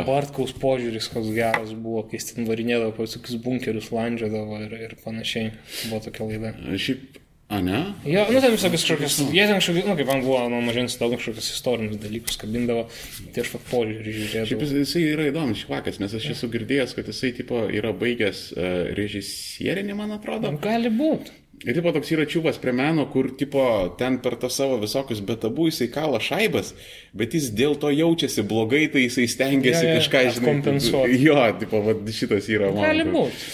Bartkaus 0.07 0.55
požiūris, 0.63 1.11
koks 1.13 1.33
geras 1.35 1.75
buvo, 1.75 2.05
kai 2.07 2.21
jis 2.21 2.31
ten 2.33 2.47
varinėdavo, 2.49 2.95
visokius 3.03 3.41
bunkerius 3.43 3.91
landžiodavo 3.95 4.63
ir, 4.69 4.79
ir 4.87 4.95
panašiai. 5.03 5.51
Buvo 5.89 6.05
tokia 6.07 6.29
laida. 6.31 6.55
šiaip, 6.79 7.22
a 7.53 7.59
ne? 7.61 7.81
Jo, 8.09 8.25
nu 8.33 8.41
ten 8.41 8.55
visokius 8.55 8.87
kažkokius, 8.87 9.19
jie 9.35 9.45
ten 9.45 9.59
kažkokius, 9.61 9.85
nu 9.91 9.97
kaip 9.99 10.09
man 10.09 10.23
buvo 10.25 10.41
nuo 10.49 10.63
mažens 10.65 10.97
daug 11.01 11.13
kažkokius 11.19 11.51
istorinius 11.53 12.01
dalykus 12.01 12.39
kabindavo, 12.41 12.87
tai 13.35 13.45
aš 13.45 13.53
pat 13.59 13.67
požiūrį 13.69 14.15
Šiaip 14.17 14.33
žiūrėdavau. 14.33 14.65
jis, 14.65 14.75
jisai 14.87 15.03
yra 15.11 15.29
įdomus 15.29 15.67
švakas, 15.67 16.01
nes 16.01 16.17
aš 16.17 16.31
esu 16.33 16.49
girdėjęs, 16.55 16.97
kad 16.97 17.11
jisai 17.13 17.35
tipo, 17.37 17.61
yra 17.69 17.93
baigęs 17.93 18.41
uh, 18.57 18.67
režisierinį, 18.97 19.97
man 19.99 20.17
atrodo. 20.17 20.55
Gali 20.65 20.93
būti. 20.97 21.39
Ir 21.63 21.77
tipo 21.77 21.93
toks 21.95 22.09
yra 22.11 22.25
čiūvas 22.27 22.57
prie 22.59 22.73
meno, 22.75 23.05
kur 23.13 23.29
tipo 23.39 23.63
ten 24.01 24.17
per 24.25 24.35
tą 24.41 24.49
savo 24.51 24.81
visokius 24.83 25.21
betabų 25.23 25.69
jisai 25.69 25.87
kala 25.95 26.19
šaibas, 26.19 26.73
bet 27.15 27.37
jis 27.37 27.53
dėl 27.55 27.77
to 27.79 27.93
jaučiasi 27.95 28.43
blogai, 28.49 28.89
tai 28.91 29.05
jisai 29.05 29.29
stengiasi 29.31 29.85
Jo, 29.85 29.93
jo, 29.93 30.01
kažką, 30.01 30.25
žinai, 30.25 30.33
atkompensuot. 30.33 31.13
Jo, 31.23 31.37
tipo, 31.61 31.85
va, 31.87 31.95
šitas 32.17 32.49
yra 32.51 32.73
mano. 32.73 32.89
Gali 32.89 33.07
būti. 33.13 33.45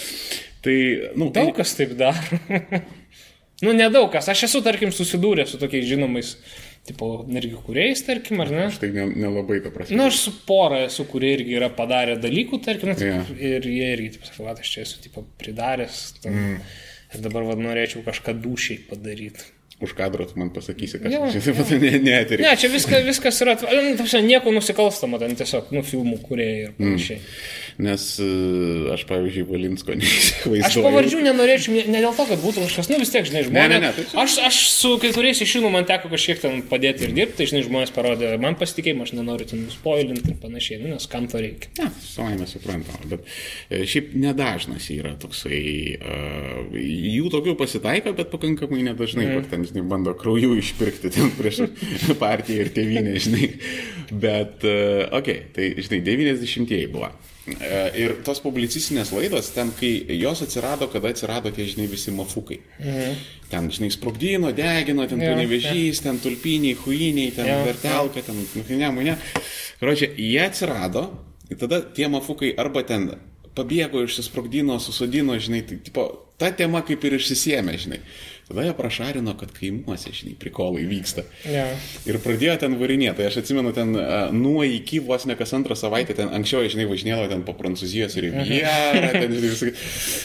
Tai, 0.65 0.77
nu, 1.21 1.29
Daug 1.35 1.53
kas 1.59 1.75
taip 1.77 1.93
daro. 1.99 2.39
nu, 3.61 3.73
nedaug 3.75 4.11
kas. 4.13 4.29
Aš 4.31 4.43
esu, 4.49 4.61
tarkim, 4.65 4.91
susidūręs 4.95 5.53
su 5.53 5.59
tokiais 5.61 5.85
žinomais, 5.89 6.35
tipo, 6.87 7.09
irgi 7.29 7.57
kuriais, 7.65 8.01
tarkim, 8.07 8.39
ar 8.41 8.49
ne? 8.53 8.65
Aš 8.69 8.79
tai 8.81 8.89
ne- 8.95 9.09
nelabai 9.13 9.59
to 9.63 9.71
prasme. 9.75 9.95
Na, 9.97 10.05
nu, 10.05 10.09
aš 10.13 10.21
su 10.25 10.33
pora 10.47 10.83
esu, 10.87 11.05
kurie 11.09 11.33
irgi 11.37 11.57
yra 11.59 11.69
padarę 11.69 12.15
dalykų, 12.21 12.61
tarkim, 12.65 12.93
nu, 12.93 12.95
Jo. 13.03 13.21
ir 13.37 13.67
jie 13.67 13.91
irgi, 13.95 14.11
taip 14.15 14.25
sakau, 14.31 14.45
"Va, 14.47 14.55
aš 14.57 14.71
čia 14.73 14.81
esu, 14.87 15.01
tipo, 15.03 15.25
pridaręs. 15.37 16.21
Ten, 16.23 16.33
mm. 16.33 16.59
Ir 17.15 17.21
dabar, 17.25 17.43
vad, 17.43 17.57
norėčiau 17.57 18.03
kažką 18.05 18.35
dušiai 18.41 18.83
padaryti. 18.89 19.43
Už 19.81 19.93
kadro 19.95 20.25
tu 20.25 20.35
man 20.39 20.49
pasakysi, 20.51 20.99
kas 20.99 21.13
Jo, 21.13 21.23
čia 21.31 21.53
pat 21.55 21.71
ne, 21.79 21.93
neterį. 22.03 22.43
Ne, 22.43 22.51
čia 22.59 22.67
viskas, 22.71 23.05
viskas 23.07 23.39
yra, 23.45 23.55
nu, 23.55 23.95
ta 23.95 24.03
prasme, 24.03 24.21
nieko 24.27 24.51
nusikalstama, 24.51 25.19
ten 25.21 25.37
tiesiog, 25.39 25.71
nu, 25.71 25.83
filmų 25.87 26.19
kuriejai 26.25 26.65
ir 26.65 26.73
panašiai. 26.75 27.21
Mm. 27.21 27.67
Nes 27.79 28.05
e, 28.19 28.27
aš, 28.91 29.05
pavyzdžiui, 29.07 29.45
Valinsko 29.47 29.95
neįsivaizduoju. 30.01 30.65
Aš 30.67 30.77
pavardžių 30.83 31.21
nenorėčiau, 31.29 31.75
ne, 31.77 31.85
ne 31.95 32.01
dėl 32.03 32.11
to, 32.17 32.25
kad 32.27 32.41
būtų 32.43 32.65
kažkas, 32.65 32.89
nu 32.91 32.99
vis 32.99 33.13
tiek, 33.13 33.23
žinai, 33.29 33.45
žmonės. 33.47 33.71
Ne, 33.71 33.77
ne, 33.77 33.79
ne, 33.85 33.91
tai 33.95 34.03
čia- 34.09 34.19
aš, 34.25 34.35
aš 34.49 34.57
su 34.73 34.91
kai 34.99 35.13
kuriais 35.15 35.39
iš 35.45 35.55
jų, 35.55 35.63
nu, 35.63 35.71
man 35.71 35.87
teko 35.87 36.11
kažkiek 36.11 36.43
ten 36.43 36.59
padėti 36.67 37.07
ir 37.07 37.15
dirbti, 37.15 37.47
žinai, 37.47 37.63
žmonės 37.69 37.95
parodė, 37.95 38.33
man 38.43 38.59
pasitikėjimą, 38.59 39.07
aš 39.07 39.15
nenoriu 39.15 39.47
ten 39.47 39.63
spoilinti 39.71 40.33
ir 40.33 40.37
panašiai, 40.43 40.81
nu, 40.83 40.91
nes 40.97 41.07
kam 41.07 41.31
to 41.31 41.39
reikia. 41.39 41.71
Ne, 41.79 41.87
savai 42.03 42.35
mes 42.35 42.51
suprantame, 42.51 43.13
bet 43.15 43.31
e, 43.71 43.85
šiaip 43.87 44.11
nedažnas 44.27 44.91
yra 44.91 45.15
toksai, 45.23 45.63
uh, 46.03 46.75
jų 46.75 47.31
tokių 47.31 47.55
pasitaiko, 47.63 48.11
bet 48.17 48.31
pakankamai 48.33 48.83
nedažnai, 48.89 49.29
mm. 49.29 49.47
ten, 49.53 49.68
žinai, 49.69 49.85
bando 49.89 50.13
krauju 50.17 50.57
išpirkti 50.59 51.13
ten 51.13 51.31
prieš 51.37 51.63
partiją 52.21 52.65
ir 52.65 52.73
tėvynę, 52.75 53.15
žinai. 53.21 53.49
Bet, 54.09 54.63
okei, 54.65 55.11
okay, 55.19 55.41
tai, 55.55 55.71
žinai, 55.79 56.01
90-ieji 56.05 56.89
buvo. 56.93 57.11
E, 57.57 57.79
Ir 58.03 58.15
tos 58.25 58.41
publicistinės 58.43 59.11
laidos, 59.15 59.51
ten, 59.55 59.71
kai 59.77 59.91
jos 60.19 60.43
atsirado, 60.45 60.89
kada 60.91 61.11
atsirado 61.13 61.51
tie, 61.55 61.65
žinai, 61.69 61.87
visi 61.91 62.13
mafukai. 62.13 62.59
Mhm. 62.79 63.23
Ten, 63.49 63.71
žinai, 63.73 63.89
sprogdino, 63.93 64.51
degino, 64.55 65.07
ten 65.09 65.21
Jo, 65.23 65.33
panevežys, 65.33 66.03
ten 66.05 66.19
tulpiniai, 66.21 66.77
huiniai, 66.83 67.33
ten 67.35 67.49
Jo, 67.49 67.63
vertelka, 67.65 68.23
ten, 68.25 68.43
ne, 68.69 68.91
ne. 69.09 69.17
Karočią, 69.79 70.11
jie 70.17 70.43
atsirado, 70.43 71.07
ir 71.49 71.57
tada 71.61 71.81
tie 71.81 72.09
mafukai 72.11 72.53
arba 72.59 72.83
ten 72.85 73.09
pabėgo, 73.57 74.03
išsisprogdino, 74.05 74.77
susodino, 74.79 75.37
žinai, 75.41 75.63
tai, 75.67 75.79
tipo, 75.83 76.05
ta 76.39 76.51
tema 76.55 76.83
kaip 76.85 77.03
ir 77.07 77.17
išsisėmė, 77.17 77.77
žinai. 77.81 78.03
Tada 78.49 78.63
jie 78.65 78.71
prašarino, 78.73 79.35
kad 79.37 79.51
kaimuose, 79.53 80.09
žinai, 80.09 80.31
prikolai 80.41 80.81
vyksta. 80.89 81.21
Ja. 81.45 81.67
Ir 82.09 82.17
pradėjo 82.23 82.55
ten 82.63 82.79
varinėti. 82.79 83.19
Tai 83.19 83.27
aš 83.29 83.35
atsimenu, 83.43 83.69
ten 83.77 83.91
uh, 83.93 84.31
nuo 84.33 84.63
iki 84.65 84.97
vos 85.05 85.27
ne 85.29 85.35
kas 85.37 85.53
antrą 85.53 85.77
savaitę, 85.77 86.15
ten 86.17 86.31
anksčiau, 86.33 86.63
žinai, 86.65 86.87
važinėdavo 86.89 87.27
ten 87.29 87.43
po 87.45 87.53
Prancūzijos 87.59 88.17
ir 88.17 88.25
Rivierą, 88.31 89.11
ten, 89.13 89.35
žinai, 89.37 89.51
visą. 89.53 89.69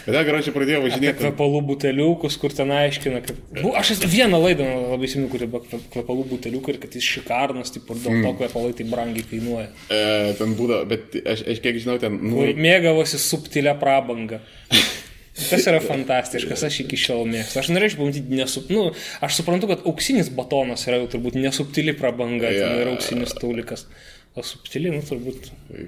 Bet 0.07 0.17
dar, 0.17 0.25
karočią, 0.31 0.57
pradėjo 0.57 0.81
važinėti. 0.87 1.21
Kvepalų 1.21 1.61
buteliukus, 1.69 2.41
kur 2.41 2.57
ten 2.57 2.73
aiškina, 2.73 3.21
kad... 3.29 3.45
Bu, 3.61 3.75
aš 3.77 3.93
esu 3.99 4.09
vieną 4.17 4.41
laidą 4.41 4.71
labai 4.95 5.11
įsimenu, 5.11 5.29
kur 5.29 5.45
kve- 5.45 5.85
kvepalų 5.93 6.27
buteliukai 6.33 6.79
ir 6.79 6.83
kad 6.87 6.97
jis 6.97 7.13
šikarnas, 7.19 7.77
taip 7.77 7.93
ir 7.93 8.03
dėl 8.07 8.25
to 8.25 8.35
kvepalai 8.41 8.73
taip 8.81 8.89
brangiai 8.89 9.29
kainuoja. 9.29 9.69
E, 9.93 10.03
ten 10.41 10.57
būdavo, 10.57 10.89
bet 10.89 11.21
aš, 11.21 11.45
aš 11.45 11.61
kiek 11.61 11.85
žinau, 11.85 12.01
ten, 12.01 12.17
nu, 12.25 12.41
Kur 12.41 12.57
mėgavosi 12.57 13.21
subtilę 13.21 13.77
prabangą. 13.85 14.41
Tas 15.35 15.67
yra 15.67 15.81
fantastiškas, 15.83 16.63
aš 16.69 16.81
iki 16.85 16.99
šiol 17.01 17.25
mėgstu. 17.27 17.59
Aš 17.59 17.71
norėčiau 17.75 18.05
pamatyti 18.05 18.39
nesup... 18.39 18.69
Nu, 18.71 18.85
aš 19.25 19.41
suprantu, 19.41 19.67
kad 19.73 19.87
auksinis 19.91 20.31
batonas 20.35 20.87
yra 20.87 21.01
jau 21.03 21.09
turbūt 21.17 21.39
nesubtili 21.41 21.95
prabanga, 21.99 22.53
Jo. 22.55 22.61
yeah. 22.61 22.83
yra 22.85 22.93
auksinis 22.95 23.35
taulikas. 23.41 23.89
O 24.35 24.43
subtili, 24.43 24.91
nu 24.91 24.99
turbūt 25.07 25.45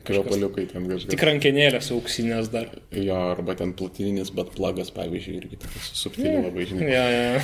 kvepaliukai 0.07 0.69
ten 0.71 0.85
kažkas. 0.87 1.09
tik 1.11 1.23
rankenėlės 1.27 1.89
auksinės 1.97 2.51
dar. 2.53 2.69
Jo, 2.95 3.17
arba 3.33 3.57
ten 3.59 3.73
platininis 3.75 4.31
batplagas, 4.35 4.93
pavyzdžiui, 4.95 5.41
irgi 5.41 5.59
toks 5.65 5.89
subtiliai 5.99 6.45
labai, 6.45 6.67
žinai. 6.71 6.91
Ja, 6.93 7.03
ja. 7.11 7.41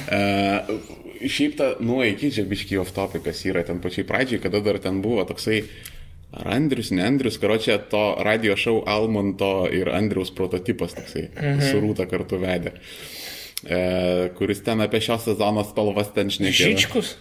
Uh, 0.71 1.27
šiaip 1.27 1.57
ta, 1.59 1.73
nu, 1.83 1.99
iki 2.07 2.31
čia 2.35 2.47
biški 2.47 2.79
off 2.79 2.95
topikas 2.95 3.43
yra 3.51 3.65
ten 3.67 3.83
pačiai 3.83 4.07
pradžiai, 4.07 4.43
kada 4.47 4.63
dar 4.63 4.79
ten 4.85 5.03
buvo 5.03 5.27
toksai, 5.27 5.65
ar 6.33 6.53
Andrius, 6.57 6.91
ne 6.97 7.05
Andrius, 7.07 7.39
karočią 7.43 7.79
to 7.93 8.05
radio 8.25 8.57
šou 8.57 8.83
Almonto 8.89 9.69
ir 9.73 9.91
Andriaus 9.93 10.33
prototipas 10.35 10.97
toksai, 10.97 11.29
mhm. 11.31 11.67
su 11.69 11.83
Rūta 11.83 12.09
kartu 12.11 12.41
vedė. 12.43 12.77
Uh, 13.63 14.33
kuris 14.35 14.59
ten 14.67 14.83
apie 14.83 14.99
šios 15.05 15.29
sezono 15.29 15.63
spalvas 15.63 16.11
ten 16.17 16.33
šnekėjo. 16.35 16.73
Žičkus? 16.73 17.13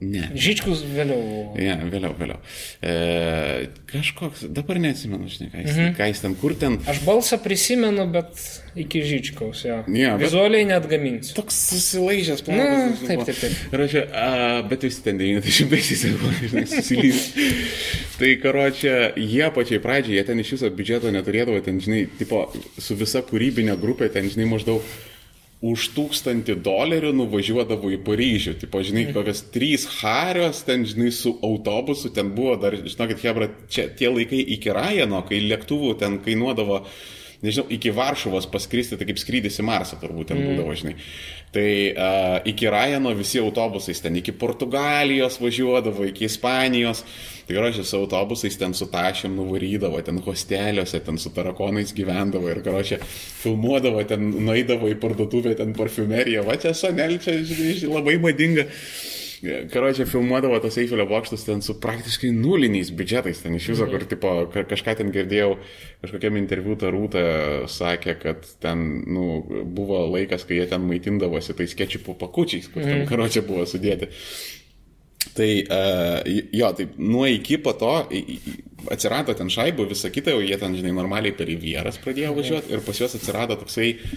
Ne. 0.00 0.30
Žičkus 0.32 0.80
vėliau. 0.94 1.50
Ja, 1.60 1.74
vėliau, 1.84 2.14
vėliau. 2.16 2.38
E, 2.80 3.66
kažkoks, 3.90 4.46
dabar 4.48 4.78
neatsimenu, 4.80 5.28
žinai, 5.28 5.50
ką 5.52 5.60
jis, 5.60 5.74
mhm. 5.74 5.90
ką 5.98 6.06
jis 6.08 6.22
ten, 6.24 6.36
kur 6.40 6.54
ten. 6.56 6.78
Aš 6.88 7.02
balsą 7.04 7.36
prisimenu, 7.44 8.06
bet 8.14 8.40
iki 8.80 9.02
Žičkaus, 9.04 9.66
jo. 9.68 9.76
Bet- 9.90 10.22
Vizualiai 10.22 10.64
net 10.70 10.88
gaminsiu. 10.88 11.34
Toks 11.36 11.58
susilaižęs, 11.74 12.46
Na, 12.48 12.70
taip, 13.02 13.26
taip, 13.28 13.42
taip. 13.42 13.60
Ir 13.76 13.84
aš, 13.84 13.98
a, 14.08 14.30
bet 14.70 14.88
visi 14.88 15.04
ten 15.04 15.20
90-aisiais 15.20 16.16
buvo, 16.16 16.32
žinai, 16.46 16.64
susilydęs. 16.70 17.28
tai, 18.22 18.32
karočią, 18.40 18.96
jie 19.20 19.52
pačiai 19.52 19.84
pradžiai, 19.84 20.16
jie 20.16 20.26
ten 20.32 20.40
iš 20.40 20.56
viso 20.56 20.72
biudžeto 20.80 21.12
neturėdavo, 21.12 21.60
ten, 21.66 21.76
žinai, 21.84 22.06
tipo, 22.16 22.46
su 22.80 22.96
visa 22.96 23.20
kūrybinė 23.26 23.76
grupė, 23.84 24.08
ten, 24.16 24.32
žinai, 24.32 24.48
maždaug 24.48 24.80
už 25.60 25.90
tūkstantį 25.92 26.56
dolerių 26.64 27.10
nuvažiuodavo 27.18 27.90
į 27.92 28.00
Paryžių. 28.06 28.54
Tipo, 28.62 28.80
žinai, 28.86 29.10
kokios 29.12 29.42
trys 29.52 29.84
harios, 29.98 30.62
ten, 30.64 30.86
žinai, 30.88 31.10
su 31.12 31.34
autobusu, 31.44 32.12
ten 32.16 32.32
buvo 32.36 32.56
dar, 32.62 32.78
žinokit, 32.80 33.20
Hebra, 33.26 33.50
čia 33.68 33.90
tie 33.92 34.08
laikai 34.08 34.40
iki 34.56 34.72
Rajano, 34.72 35.20
kai 35.28 35.42
lėktuvų 35.44 35.94
ten 36.00 36.16
kainuodavo 36.24 36.80
nežinau, 37.44 37.66
iki 37.72 37.92
Varšuvos 37.94 38.48
paskristi, 38.52 38.98
tai 38.98 39.08
kaip 39.08 39.20
skrydis 39.20 39.60
į 39.60 39.66
Marsą 39.66 39.98
turbūt 40.00 40.30
ten 40.30 40.40
būdavo, 40.44 40.74
žinai. 40.76 40.94
Tai 41.54 41.66
uh, 41.90 42.36
iki 42.46 42.70
Rajano 42.70 43.12
visi 43.18 43.40
autobusais 43.42 44.00
ten 44.02 44.16
iki 44.20 44.34
Portugalijos 44.36 45.40
važiuodavo, 45.42 46.06
iki 46.10 46.28
Ispanijos. 46.28 47.04
Tai 47.50 47.72
su 47.74 47.96
autobusais 47.98 48.54
ten 48.54 48.74
su 48.78 48.86
tašėm 48.86 49.34
nuvarydavo, 49.34 49.98
ten 50.06 50.20
hosteliuose, 50.22 51.00
ten 51.02 51.18
su 51.18 51.32
tarakonais 51.34 51.90
gyvendavo 51.96 52.46
ir 52.52 52.60
gražiai 52.62 53.00
filmuodavo, 53.02 54.04
ten 54.06 54.30
nueidavo 54.46 54.86
į 54.86 55.00
parduotuvę, 55.02 55.56
ten 55.58 55.74
parfumeriją. 55.74 56.44
Va 56.46 56.54
čia 56.62 56.76
Sanel, 56.78 57.18
čia 57.18 57.40
žinai, 57.42 57.74
labai 57.90 58.20
madinga. 58.22 58.68
Karočią 59.40 60.04
filmuodavo 60.04 60.58
tos 60.60 60.76
Eifelio 60.76 61.06
bokštus 61.08 61.46
ten 61.46 61.62
su 61.64 61.74
praktiškai 61.80 62.28
nuliniais 62.36 62.90
biudžetais, 62.92 63.40
ten 63.40 63.54
iš 63.56 63.70
viso, 63.72 63.86
kur 63.88 64.04
tipo, 64.08 64.32
ka- 64.52 64.66
kažką 64.68 64.94
ten 64.98 65.12
girdėjau, 65.14 65.54
kažkokiam 66.02 66.36
interviu 66.36 66.76
ta 66.76 66.90
rūta 66.92 67.22
sakė, 67.72 68.16
kad 68.20 68.44
ten 68.60 68.82
nu, 69.08 69.40
buvo 69.64 70.02
laikas, 70.12 70.44
kai 70.44 70.60
jie 70.60 70.66
ten 70.68 70.84
maitindavosi 70.84 71.56
tais 71.56 71.76
kečiupų 71.78 72.18
pakučiais, 72.20 72.68
kur 72.72 72.84
ten 72.84 73.06
karočią 73.08 73.46
buvo 73.48 73.64
sudėti. 73.68 74.10
Tai 75.36 75.48
uh, 75.62 76.20
jo, 76.56 76.68
tai 76.76 76.88
nuo 76.96 77.26
iki 77.28 77.58
po 77.60 77.72
to 77.76 77.92
atsirado 78.92 79.32
ten 79.36 79.52
šaibų, 79.52 79.88
visa 79.88 80.12
kita, 80.12 80.32
jau 80.36 80.44
jie 80.44 80.56
ten, 80.60 80.76
žinai, 80.76 80.92
normaliai 80.96 81.32
per 81.36 81.48
įvieras 81.52 82.00
pradėjo 82.04 82.36
važiuoti 82.36 82.72
ir 82.76 82.84
pas 82.84 83.00
juos 83.00 83.16
atsirado 83.16 83.56
toksai 83.60 83.92
uh, 83.96 84.14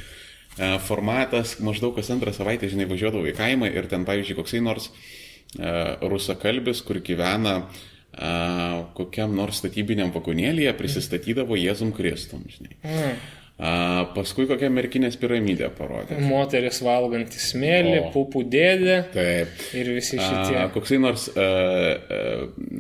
formatas, 0.85 1.57
maždaug 1.63 1.95
kas 1.97 2.11
antrą 2.13 2.33
savaitę, 2.35 2.69
žinai, 2.69 2.85
važiuodavo 2.89 3.25
į 3.29 3.35
kaimą 3.37 3.71
ir 3.73 3.87
ten, 3.91 4.05
pavyzdžiui, 4.05 4.37
koksai 4.37 4.61
nors 4.65 4.89
uh, 4.89 5.95
rusakalbis, 6.11 6.83
kur 6.85 7.01
gyvena 7.05 7.55
uh, 7.63 8.83
kokiam 8.97 9.33
nors 9.37 9.63
statybiniam 9.63 10.13
vagonėlėje, 10.13 10.75
prisistatydavo 10.77 11.57
Jėzum 11.57 11.93
Kristum, 11.97 12.45
žinai. 12.53 12.77
Mm. 12.83 13.23
Uh, 13.53 14.07
paskui 14.15 14.47
kokią 14.49 14.71
merkinės 14.73 15.13
piramidę 15.21 15.67
parodė. 15.77 16.17
Moteris 16.25 16.79
valgantis 16.81 17.51
smėlį, 17.51 17.99
O. 17.99 18.07
pupų 18.15 18.41
dėdė 18.49 18.95
Taip. 19.13 19.59
ir 19.77 19.91
visi 19.93 20.17
šitie. 20.17 20.57
A, 20.57 20.63
koksai 20.73 20.97
nors 21.01 21.27
uh, 21.29 21.93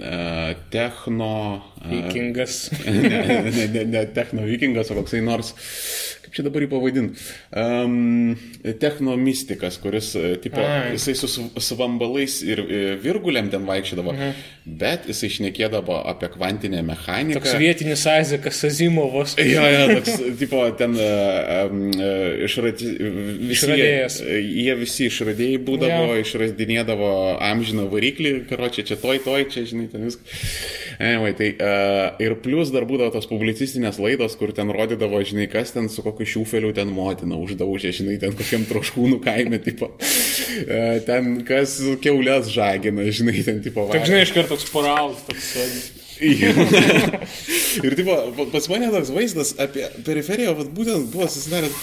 uh, 0.01 0.49
techno. 0.73 1.29
Vikingas. 1.89 2.69
ne, 2.85 3.23
ne, 3.51 3.67
ne, 3.73 3.85
ne 3.85 4.05
techno 4.15 4.45
vikingas, 4.47 4.91
o 4.91 4.95
koksai 5.01 5.19
nors, 5.25 5.53
kaip 6.23 6.33
čia 6.37 6.45
dabar 6.47 6.63
jį 6.63 6.69
pavadinti, 6.71 7.25
um, 7.59 8.35
techno 8.79 9.17
mystikas, 9.19 9.75
kuris, 9.83 10.13
e, 10.15 10.35
tipo, 10.41 10.61
Ai. 10.63 10.93
jisai 10.95 11.13
su 11.19 11.27
sv- 11.27 11.59
svambalais 11.61 12.37
ir 12.47 12.61
e, 12.63 12.79
virguliam 13.03 13.49
ten 13.51 13.65
vaikščiodavo, 13.67 14.13
Mhm. 14.15 14.31
bet 14.79 15.09
jisai 15.11 15.29
šnekėdavo 15.35 15.97
apie 16.13 16.29
kvantinę 16.37 16.79
mechaniką. 16.87 17.41
Toks 17.41 17.57
vietinis 17.59 18.05
Aizekas 18.07 18.63
Azimovas. 18.69 19.35
Jo, 19.53 19.65
jo, 19.67 19.99
toks, 19.99 20.15
tipo, 20.39 20.63
ten 20.79 20.95
um, 20.95 21.83
išradi, 22.47 22.93
visi, 23.43 23.57
Išradėjas. 23.59 24.17
jie, 24.23 24.73
visi 24.79 25.09
išradėjai 25.11 25.59
būdavo, 25.67 26.07
Jo. 26.15 26.21
išradinėdavo 26.23 27.11
amžiną 27.43 27.89
variklį, 27.91 28.33
karočią, 28.49 28.87
čia 28.87 28.97
toj, 29.03 29.19
toj, 29.27 29.45
čia, 29.51 29.65
žinai, 29.69 29.89
ten 29.91 30.07
viskas. 30.07 30.41
Anyway, 31.03 31.33
tai, 31.37 31.51
uh, 31.57 31.71
ir 32.23 32.35
plus 32.43 32.71
dar 32.73 32.85
būdavo 32.89 33.11
tos 33.15 33.27
publicistinės 33.29 33.99
laidos, 34.01 34.35
kur 34.39 34.53
ten 34.55 34.71
rodydavo, 34.73 35.19
žinai, 35.25 35.47
kas 35.51 35.73
ten 35.75 35.89
su 35.91 36.03
kokiu 36.05 36.27
šiufeliu 36.29 36.73
ten 36.75 36.91
motina 36.93 37.37
uždaužė, 37.41 37.91
žinai, 37.99 38.19
ten 38.21 38.35
kokiam 38.37 38.65
troškūnų 38.69 39.19
kaime, 39.23 39.59
tipo, 39.63 39.91
uh, 39.95 40.99
ten 41.07 41.41
kas 41.47 41.77
keulės 42.03 42.51
žagina, 42.53 43.05
žinai, 43.09 43.39
ten, 43.45 43.61
tipo, 43.65 43.87
Tik 43.93 44.07
žinai, 44.09 44.23
iš 44.27 44.33
karto 44.35 44.55
toks 44.57 44.69
porautas, 44.73 45.25
toks 45.29 45.51
sėdis. 45.55 45.91
ir 47.83 47.95
tipo, 47.97 48.15
pa- 48.37 48.45
pas 48.53 48.69
mane 48.71 48.91
toks 48.93 49.09
vaizdas 49.15 49.55
apie 49.59 49.87
periferiją, 50.05 50.53
vat, 50.59 50.69
būtent 50.75 51.09
buvo 51.13 51.27
susidaręs. 51.31 51.75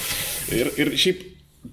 Ir, 0.56 0.70
ir 0.80 0.92
šiaip 0.98 1.26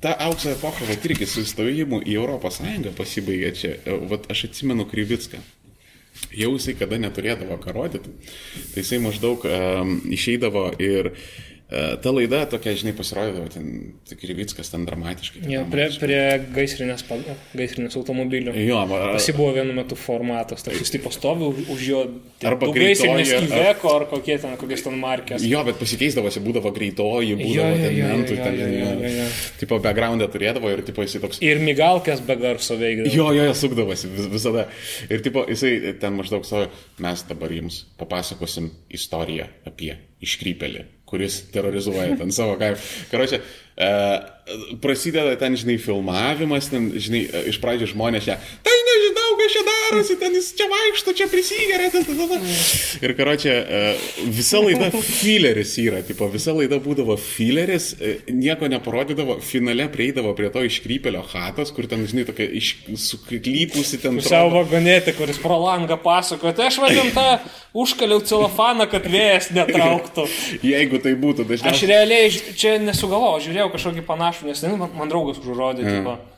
ta 0.04 0.12
aukso 0.28 0.52
epocha, 0.52 0.86
vat, 0.90 1.06
irgi 1.08 1.28
su 1.30 1.44
įstojimu 1.46 2.02
į 2.04 2.18
Europos 2.20 2.60
Sąjungą 2.60 2.92
pasibaigė 2.98 3.54
čia. 3.56 3.76
Vat, 4.12 4.28
aš 4.34 4.48
atsimenu 4.50 4.88
Kryvicką. 4.90 5.40
Jau 6.38 6.52
jisai 6.56 6.76
kada 6.80 7.00
neturėdavo 7.02 7.58
ką 7.64 7.74
rodyti, 7.76 8.14
tai 8.74 8.84
jisai 8.84 9.00
maždaug 9.04 9.46
um, 9.48 9.98
išeidavo 10.14 10.70
ir 10.84 11.14
E, 11.16 11.47
Ta 11.68 12.12
laida 12.16 12.46
tokia, 12.48 12.72
žinai, 12.80 12.94
pasirodydavo, 12.96 13.50
ten 13.52 13.66
tik 14.08 14.22
Rivickas 14.30 14.70
ten 14.72 14.86
dramatiškai. 14.88 15.42
ten 15.44 15.52
tam- 15.52 15.72
prie, 15.74 15.88
prie 16.00 16.20
gaisrinės, 16.56 17.04
gaisrinės 17.60 17.98
automobilio. 18.00 18.54
Jo, 18.56 18.86
Pas 18.88 19.28
jį 19.28 19.36
buvo 19.36 19.52
vienu 19.58 19.74
metu 19.76 19.98
formatas, 20.00 20.64
toks 20.64 20.80
jis 20.80 20.94
tipo 20.96 21.12
stovi 21.12 21.50
už, 21.68 21.82
jo. 21.90 22.06
Arba 22.48 22.70
gaisrinės 22.72 23.34
greitoji, 23.34 23.52
ar- 23.60 23.84
ar 23.98 24.06
kokie 24.08 24.38
ten, 24.40 24.56
kokios 24.56 24.84
ten 24.88 24.96
markės. 25.02 25.44
Jo, 25.44 25.66
bet 25.68 25.76
pasikeisdavosi, 25.84 26.40
būdavo 26.40 26.72
greitoji, 26.72 27.36
būdavo 27.36 27.52
Jo, 27.52 27.68
ten 27.84 28.00
mentų, 28.16 28.38
ten, 28.40 28.56
jo. 29.20 29.28
tipo, 29.60 29.80
backgroundą 29.84 30.32
turėdavo 30.32 30.72
ir, 30.72 30.82
tipo, 30.88 31.02
jisai 31.04 31.20
toks 31.20 31.42
Ir 31.44 31.60
migalkės 31.60 32.24
be 32.26 32.36
garso 32.40 32.78
veikdavo. 32.80 33.12
Jo, 33.14 33.32
jo, 33.36 33.44
jo, 33.44 33.54
sukdavosi 33.54 34.08
vis, 34.16 34.26
visada. 34.32 34.70
Ir 35.12 35.20
tipo, 35.20 35.44
jisai 35.44 35.98
ten 36.00 36.14
maždaug 36.16 36.46
savo, 36.48 36.70
mes 37.04 37.24
dabar 37.28 37.50
jums 37.52 37.84
papasakosim 38.00 38.72
istoriją 38.90 39.48
apie 39.68 39.98
iškrypelį, 40.24 40.86
kuris 41.08 41.42
terrorizuoja 41.52 42.18
ten 42.20 42.32
savo 42.36 42.58
kaimą. 42.60 42.78
Karočią, 43.12 43.40
e, 43.40 43.67
prasideda 44.82 45.36
ten, 45.40 45.56
žinai, 45.60 45.78
filmavimas, 45.82 46.70
ten, 46.72 46.88
žinai, 46.96 47.26
e, 47.28 47.42
iš 47.52 47.58
pradžių 47.62 47.90
žmonės 47.92 48.24
čia, 48.30 48.38
tai 48.64 48.76
nežinau, 48.88 49.26
kas 49.42 49.52
čia 49.54 49.64
darosi, 49.68 50.16
ten 50.22 50.38
jis 50.38 50.48
čia 50.56 50.68
vaikšto, 50.72 51.14
čia 51.20 51.28
prisigeria, 51.32 51.90
ten, 51.92 52.06
ten, 52.08 52.22
ten. 52.32 52.46
Ir 53.04 53.14
karočią, 53.18 53.52
e, 53.52 53.82
visa 54.38 54.62
laida 54.64 54.88
fileris 55.20 55.74
yra, 55.84 56.00
tipo, 56.08 56.30
visa 56.32 56.56
laida 56.56 56.80
būdavo 56.84 57.18
fileris, 57.20 57.90
nieko 58.32 58.70
neparodydavo, 58.72 59.38
finale 59.44 59.90
prieidavo 59.92 60.32
prie 60.38 60.50
to 60.56 60.64
iškrypelio 60.68 61.26
hatos, 61.34 61.74
kur 61.76 61.90
ten, 61.92 62.08
žinai, 62.08 62.24
tokia 62.32 62.48
iš, 62.62 62.72
suklypusi 63.04 64.00
ten. 64.04 64.16
Pusiau 64.22 64.48
vagonėti, 64.56 65.12
kuris 65.20 65.42
pro 65.44 65.60
langą 65.66 66.00
pasakoja, 66.02 66.56
tai 66.58 66.70
aš 66.72 66.80
vadinu 66.86 67.12
tą 67.16 67.28
užkaliau 67.78 68.24
celofaną, 68.26 68.88
kad 68.90 69.06
vėjas 69.12 69.52
netrauktų. 69.54 70.24
Jeigu 70.72 71.04
tai 71.04 71.14
būtų 71.20 71.44
Aš 71.44 71.52
dažniausiai. 71.52 71.92
realiai 71.92 72.32
ž- 72.34 72.56
čia 72.58 72.78
nesugalvojau, 72.82 73.44
žiūrėjau 73.46 73.67
kažkokį 73.74 74.04
panašų, 74.08 74.50
nes 74.50 74.64
ten 74.64 74.76
man, 74.80 74.92
man 74.98 75.12
draugas 75.12 75.40
užrodė, 75.42 75.86
mm. 75.86 76.00
tipo, 76.00 76.18
nu, 76.18 76.37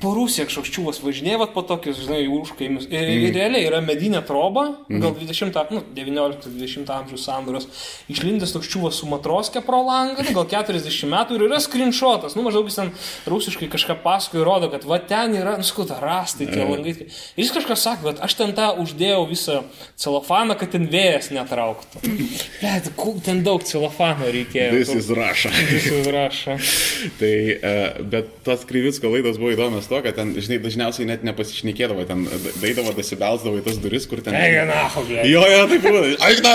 po 0.00 0.12
Rusiją 0.16 0.46
kažkoks 0.48 0.72
čiūvas 0.74 0.98
važinėvat 1.04 1.52
po 1.54 1.62
tokius, 1.66 2.00
žinai, 2.02 2.24
užkaimius. 2.32 2.88
Ir, 2.90 3.06
mm. 3.06 3.26
ir 3.28 3.36
realiai 3.36 3.66
yra 3.68 3.80
medinė 3.84 4.22
troba, 4.26 4.66
mm. 4.90 5.02
gal 5.02 5.14
20, 5.14 5.58
nu, 5.74 5.82
19-20 5.94 6.90
amžiaus 6.96 7.26
sandūros, 7.28 7.68
išlindęs 8.10 8.54
toks 8.56 8.70
čiūvas 8.72 8.98
su 9.00 9.10
matroskė 9.10 9.62
pro 9.66 9.82
langą, 9.86 10.24
nu, 10.26 10.34
gal 10.36 10.48
40 10.50 11.10
metų 11.12 11.38
ir 11.38 11.46
yra 11.46 11.60
screenshotas, 11.62 12.34
nu, 12.38 12.44
maždaug 12.46 12.70
jis 12.70 12.80
ten 12.80 12.92
rusiškai 13.30 13.70
kažką 13.72 13.98
paskui 14.02 14.42
rodo, 14.46 14.70
kad 14.72 14.86
va 14.88 14.98
ten 14.98 15.36
yra, 15.38 15.56
nu, 15.60 15.66
skuta, 15.66 16.00
rastai 16.02 16.48
tie 16.50 16.66
langai. 16.66 16.96
Ir 17.06 17.44
jis 17.44 17.54
kažką 17.54 17.78
sako, 17.78 18.10
kad 18.10 18.24
aš 18.26 18.36
ten 18.40 18.56
tą 18.56 18.72
uždėjau 18.82 19.22
visą 19.30 19.60
celofaną, 20.00 20.58
kad 20.58 20.74
ten 20.74 20.88
vėjas 20.90 21.30
netrauktų. 21.34 22.02
Bet 22.64 22.90
ten 23.26 23.42
daug 23.46 23.62
celofano 23.66 24.28
reikėjo. 24.32 24.72
This 24.74 24.94
is 24.94 25.10
Russia. 25.14 25.52
Jis 25.70 25.88
užrašo. 26.00 26.56
tai, 27.20 27.32
uh, 27.56 28.04
bet 28.10 28.30
tas 28.46 28.64
Kryvicko 28.68 29.10
laidas 29.12 29.38
buvo 29.40 29.52
įdomios 29.76 29.88
to, 29.88 30.02
kad 30.02 30.16
ten, 30.16 30.32
žinai, 30.40 30.58
dažniausiai 30.62 31.08
net 31.08 31.24
nepasišnekėdavo, 31.26 32.06
ten 32.08 32.24
daidavo, 32.60 32.94
dasibelsdavo 32.96 33.60
į 33.60 33.66
tas 33.66 33.80
duris, 33.82 34.06
kur 34.08 34.22
ten... 34.24 34.34
Ega, 34.34 34.64
na, 34.68 34.86
hoblė. 34.94 35.26
Jo, 35.28 35.44
jo, 35.44 35.66
taip 35.70 35.84
buvo. 35.84 36.02
Ai, 36.24 36.32
na, 36.44 36.54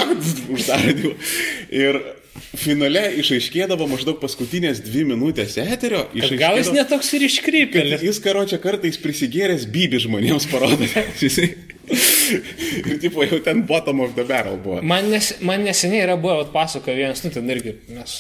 uždarė. 0.55 1.13
Ir 1.71 2.01
finale 2.55 3.03
išaiškėdavo 3.19 3.87
maždaug 3.91 4.19
paskutinės 4.21 4.81
dvi 4.85 5.03
minutės 5.11 5.57
eterio. 5.61 6.05
Gal 6.39 6.57
jis 6.59 6.71
netoks 6.73 7.11
ir 7.17 7.27
iškrypėlis. 7.27 8.05
Jis 8.07 8.21
karočią 8.23 8.59
kartais 8.63 8.99
prisigėręs 9.01 9.67
bibi 9.71 10.01
žmonėms 10.03 10.47
parodė. 10.51 10.89
Ir 11.91 12.99
tipo 13.01 13.25
jau 13.25 13.41
ten 13.43 13.65
bottom 13.67 13.99
of 14.05 14.13
the 14.15 14.23
barrel 14.23 14.55
buvo. 14.61 14.77
Man, 14.85 15.09
nes, 15.11 15.33
man 15.43 15.65
neseniai 15.67 16.05
yra 16.05 16.15
buvę, 16.15 16.37
vat 16.45 16.53
pasakoja 16.53 16.95
vienas, 16.95 17.19
nu 17.25 17.31
ten 17.33 17.49
irgi 17.51 17.73
mes 17.91 18.13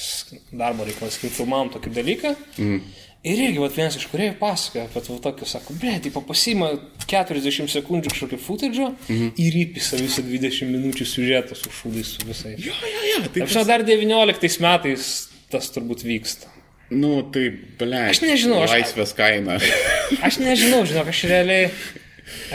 darbo 0.51 0.83
reikalas, 0.83 1.15
kai 1.21 1.29
filmavom 1.31 1.71
tokį 1.77 1.93
dalyką. 1.95 2.33
Mm. 2.59 2.81
Ir 3.21 3.37
irgi 3.37 3.59
vat, 3.61 3.75
vienas 3.77 3.93
iš 3.99 4.07
kuriejų 4.09 4.33
pasakoja 4.39 4.87
apie 4.87 5.01
va, 5.05 5.17
tokį, 5.21 5.45
sako, 5.45 5.75
ble, 5.77 5.91
tai 6.01 6.09
pasima 6.25 6.71
40 7.05 7.69
sekundžių 7.69 8.09
kažkokį 8.15 8.39
footage 8.41 8.87
mm. 8.87 9.27
ir 9.43 9.57
įpisa 9.61 9.99
visą 10.01 10.23
20 10.25 10.71
minučių 10.71 11.05
siužetą 11.05 11.57
su 11.59 11.69
šūdais 11.69 12.15
su 12.15 12.25
visais. 12.25 12.57
Jo, 12.65 12.73
jo, 12.73 13.03
jo. 13.11 13.19
Tai, 13.27 13.43
Aš 13.45 13.59
dar 13.69 13.85
19 13.85 14.65
metais 14.65 15.11
tas 15.53 15.69
turbūt 15.75 16.01
vyksta. 16.07 16.49
nu, 16.89 17.19
tai, 17.29 17.45
ble. 17.77 18.01
Aš 18.09 18.23
nežinau, 18.25 18.63
aš- 18.65 18.73
Laisvės 18.73 19.13
kaina. 19.15 19.59
Aš 20.27 20.41
nežinau, 20.41 20.81
žinok, 20.89 21.13
aš 21.13 21.21
realiai, 21.29 21.69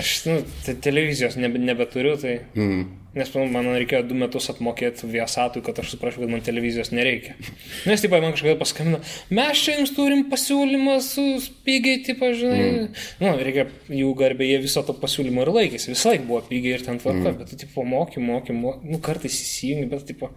aš 0.02 0.16
nu, 0.26 0.40
te, 0.66 0.74
televizijos 0.74 1.38
nebe, 1.38 1.62
nebeturiu, 1.62 2.18
tai... 2.20 2.40
Mm. 2.58 2.82
Nes 3.16 3.30
man, 3.32 3.48
man 3.54 3.70
reikėjo 3.72 4.02
du 4.10 4.16
metus 4.18 4.50
apmokėti 4.52 5.08
Viasatui, 5.08 5.62
kad 5.64 5.78
aš 5.80 5.94
suprasčiau, 5.94 6.26
kad 6.26 6.32
man 6.34 6.42
televizijos 6.44 6.90
nereikia. 6.92 7.32
Nes, 7.88 8.02
taip, 8.02 8.12
man 8.12 8.34
kažkada 8.34 8.58
paskambino, 8.60 9.00
mes 9.32 9.62
čia 9.64 9.78
jums 9.78 9.94
turim 9.96 10.26
pasiūlymą 10.28 10.98
su 11.04 11.24
pigiai, 11.64 12.02
tipo, 12.04 12.28
žinai. 12.36 12.60
Mm. 12.66 12.90
Nu, 13.22 13.32
reikia 13.48 13.66
jų 14.02 14.12
garbė, 14.20 14.50
jie 14.50 14.60
viso 14.66 14.84
to 14.84 14.92
pasiūlymo 15.00 15.46
ir 15.46 15.52
laikėsi. 15.54 15.94
Visą 15.94 16.12
laiką 16.12 16.28
buvo 16.28 16.42
pigiai 16.50 16.76
ir 16.76 16.84
ten 16.84 17.00
tvarka, 17.00 17.32
mm. 17.32 17.40
bet, 17.40 17.54
tu, 17.54 17.60
tipo, 17.64 17.86
moky, 17.88 18.20
moky, 18.20 18.56
moky, 18.56 18.92
nu, 18.92 19.00
kartais 19.08 19.40
įsijungi, 19.40 19.88
bet, 19.94 20.04
tipo, 20.12 20.28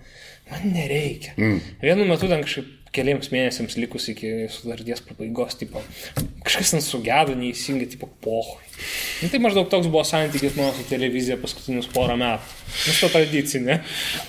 man 0.48 0.72
nereikia. 0.72 1.36
Mm. 1.36 1.60
Vienu 1.84 2.08
metu 2.08 2.32
ten 2.32 2.48
kažkaip 2.48 2.72
keliams 2.96 3.30
mėnesiams 3.34 3.76
likus 3.78 4.08
iki 4.14 4.48
sutarties 4.56 5.04
pabaigos, 5.06 5.60
tipo, 5.60 5.84
kažkas 6.48 6.78
ten 6.78 6.86
sugedo, 6.86 7.36
neįsijungi, 7.38 7.92
tipo, 7.98 8.08
pohui. 8.24 8.69
Nu, 9.24 9.30
tai 9.32 9.40
maždaug 9.44 9.68
toks 9.72 9.88
buvo 9.92 10.04
santykis 10.08 10.56
mano 10.58 10.72
su 10.78 10.84
televizija 10.90 11.38
paskutinius 11.42 11.88
porą 11.92 12.16
metų. 12.20 12.56
Nes 12.70 13.00
to 13.02 13.08
tradicinė. 13.10 13.80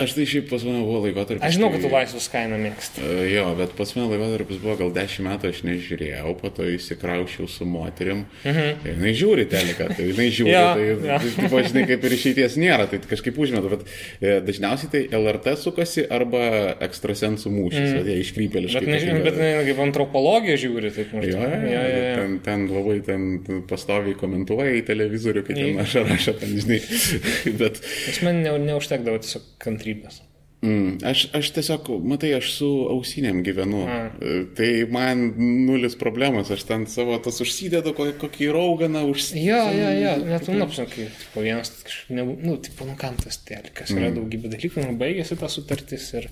Aš 0.00 0.14
tai 0.16 0.24
šiaip 0.24 0.46
pas 0.48 0.62
mane 0.64 0.80
buvo 0.80 1.02
laikotarpis. 1.04 1.44
Aš 1.44 1.58
žinau, 1.58 1.68
kad 1.74 1.82
tu 1.84 1.90
kai- 1.90 1.98
laisvės 2.00 2.28
kainą 2.32 2.56
mėgsti. 2.62 3.02
E, 3.04 3.26
Jo, 3.34 3.50
bet 3.58 3.74
pas 3.76 3.92
mane 3.96 4.08
laikotarpis 4.14 4.60
buvo 4.62 4.76
gal 4.80 4.90
10 4.96 5.20
metų, 5.26 5.50
aš 5.52 5.60
nežiūrėjau, 5.68 6.32
po 6.40 6.48
to 6.56 6.64
įsikraušiau 6.72 7.48
su 7.52 7.66
moterim. 7.68 8.24
Mhm. 8.44 8.80
Ir 8.88 8.94
jinai 8.96 9.12
žiūri 9.20 9.44
teleką, 9.52 9.90
tai 9.96 10.08
jinai 10.08 10.28
žiūri, 10.32 10.54
Jo, 10.54 10.64
tai, 10.74 10.86
jo. 10.88 10.96
tai, 11.36 11.48
tai 11.52 11.62
žinai, 11.68 11.84
kaip 11.92 12.04
ir 12.08 12.16
išeities 12.16 12.56
nėra, 12.56 12.88
tai 12.90 12.98
kažkaip 13.12 13.36
užmetu, 13.44 13.68
bet 13.76 13.84
e, 14.24 14.40
dažniausiai 14.48 14.90
tai 14.90 15.02
LRT 15.20 15.54
sukasi 15.60 16.06
arba 16.10 16.42
ekstrasensų 16.80 17.52
mūšis, 17.52 17.92
mm. 17.92 18.08
jie 18.08 18.16
iškrypėliškai. 18.24 18.80
Bet, 18.80 18.94
nežinau, 18.96 19.20
bet 19.28 19.36
ne, 19.36 19.50
kaip 19.68 19.84
antropologija 19.84 20.56
žiūri, 20.64 20.90
taip 20.96 21.12
maždaug. 21.12 21.36
jo, 21.36 21.44
jo, 21.44 21.60
Jo, 21.70 21.84
jo, 21.84 22.00
jo. 22.00 22.16
Ten, 22.16 22.38
ten 22.48 22.66
labai 22.72 22.96
ten 23.04 23.62
pastoviai 23.68 24.14
komentuoja 24.16 24.39
į 24.48 24.82
televizorių, 24.88 25.44
kai 25.46 25.54
ten 25.58 25.78
aš 25.82 25.98
rašau, 26.06 26.34
ten, 26.40 26.56
žinai. 26.60 26.80
Bet 27.60 27.80
Nes 27.82 28.20
man 28.26 28.42
ne, 28.44 28.56
neužtekdavo 28.70 29.20
tiesiog 29.22 29.46
kantrybės. 29.62 30.22
mm, 30.62 30.98
aš, 31.08 31.26
aš 31.36 31.50
tiesiog, 31.56 31.88
matai, 32.04 32.34
aš 32.36 32.50
su 32.58 32.68
ausinėm 32.92 33.42
gyvenu. 33.46 33.84
A. 33.88 33.98
E, 34.20 34.38
Tai 34.56 34.70
man 34.92 35.22
nulis 35.68 35.96
problemas, 36.00 36.50
aš 36.52 36.66
ten 36.68 36.84
savo 36.90 37.16
tas 37.24 37.40
užsidedu, 37.40 37.94
kokį, 37.96 38.16
kokį 38.20 38.50
rauganą 38.56 39.06
užsidedu. 39.08 39.46
Jo, 39.46 39.60
jo, 39.72 39.92
jo, 40.00 40.16
net 40.28 40.44
tu 40.48 40.56
apsakai, 40.66 41.06
po 41.34 41.44
vienas, 41.46 41.72
ne, 42.12 42.24
nu, 42.24 42.58
tipo, 42.60 42.84
nu 42.88 42.96
kam 43.00 43.16
tas 43.20 43.40
telikas, 43.48 43.94
yra 43.96 44.12
daugybė 44.16 44.52
dalykų, 44.52 44.84
nu, 44.84 44.98
baigėsi 45.00 45.40
ta 45.40 45.48
sutartis 45.48 46.10
ir 46.18 46.28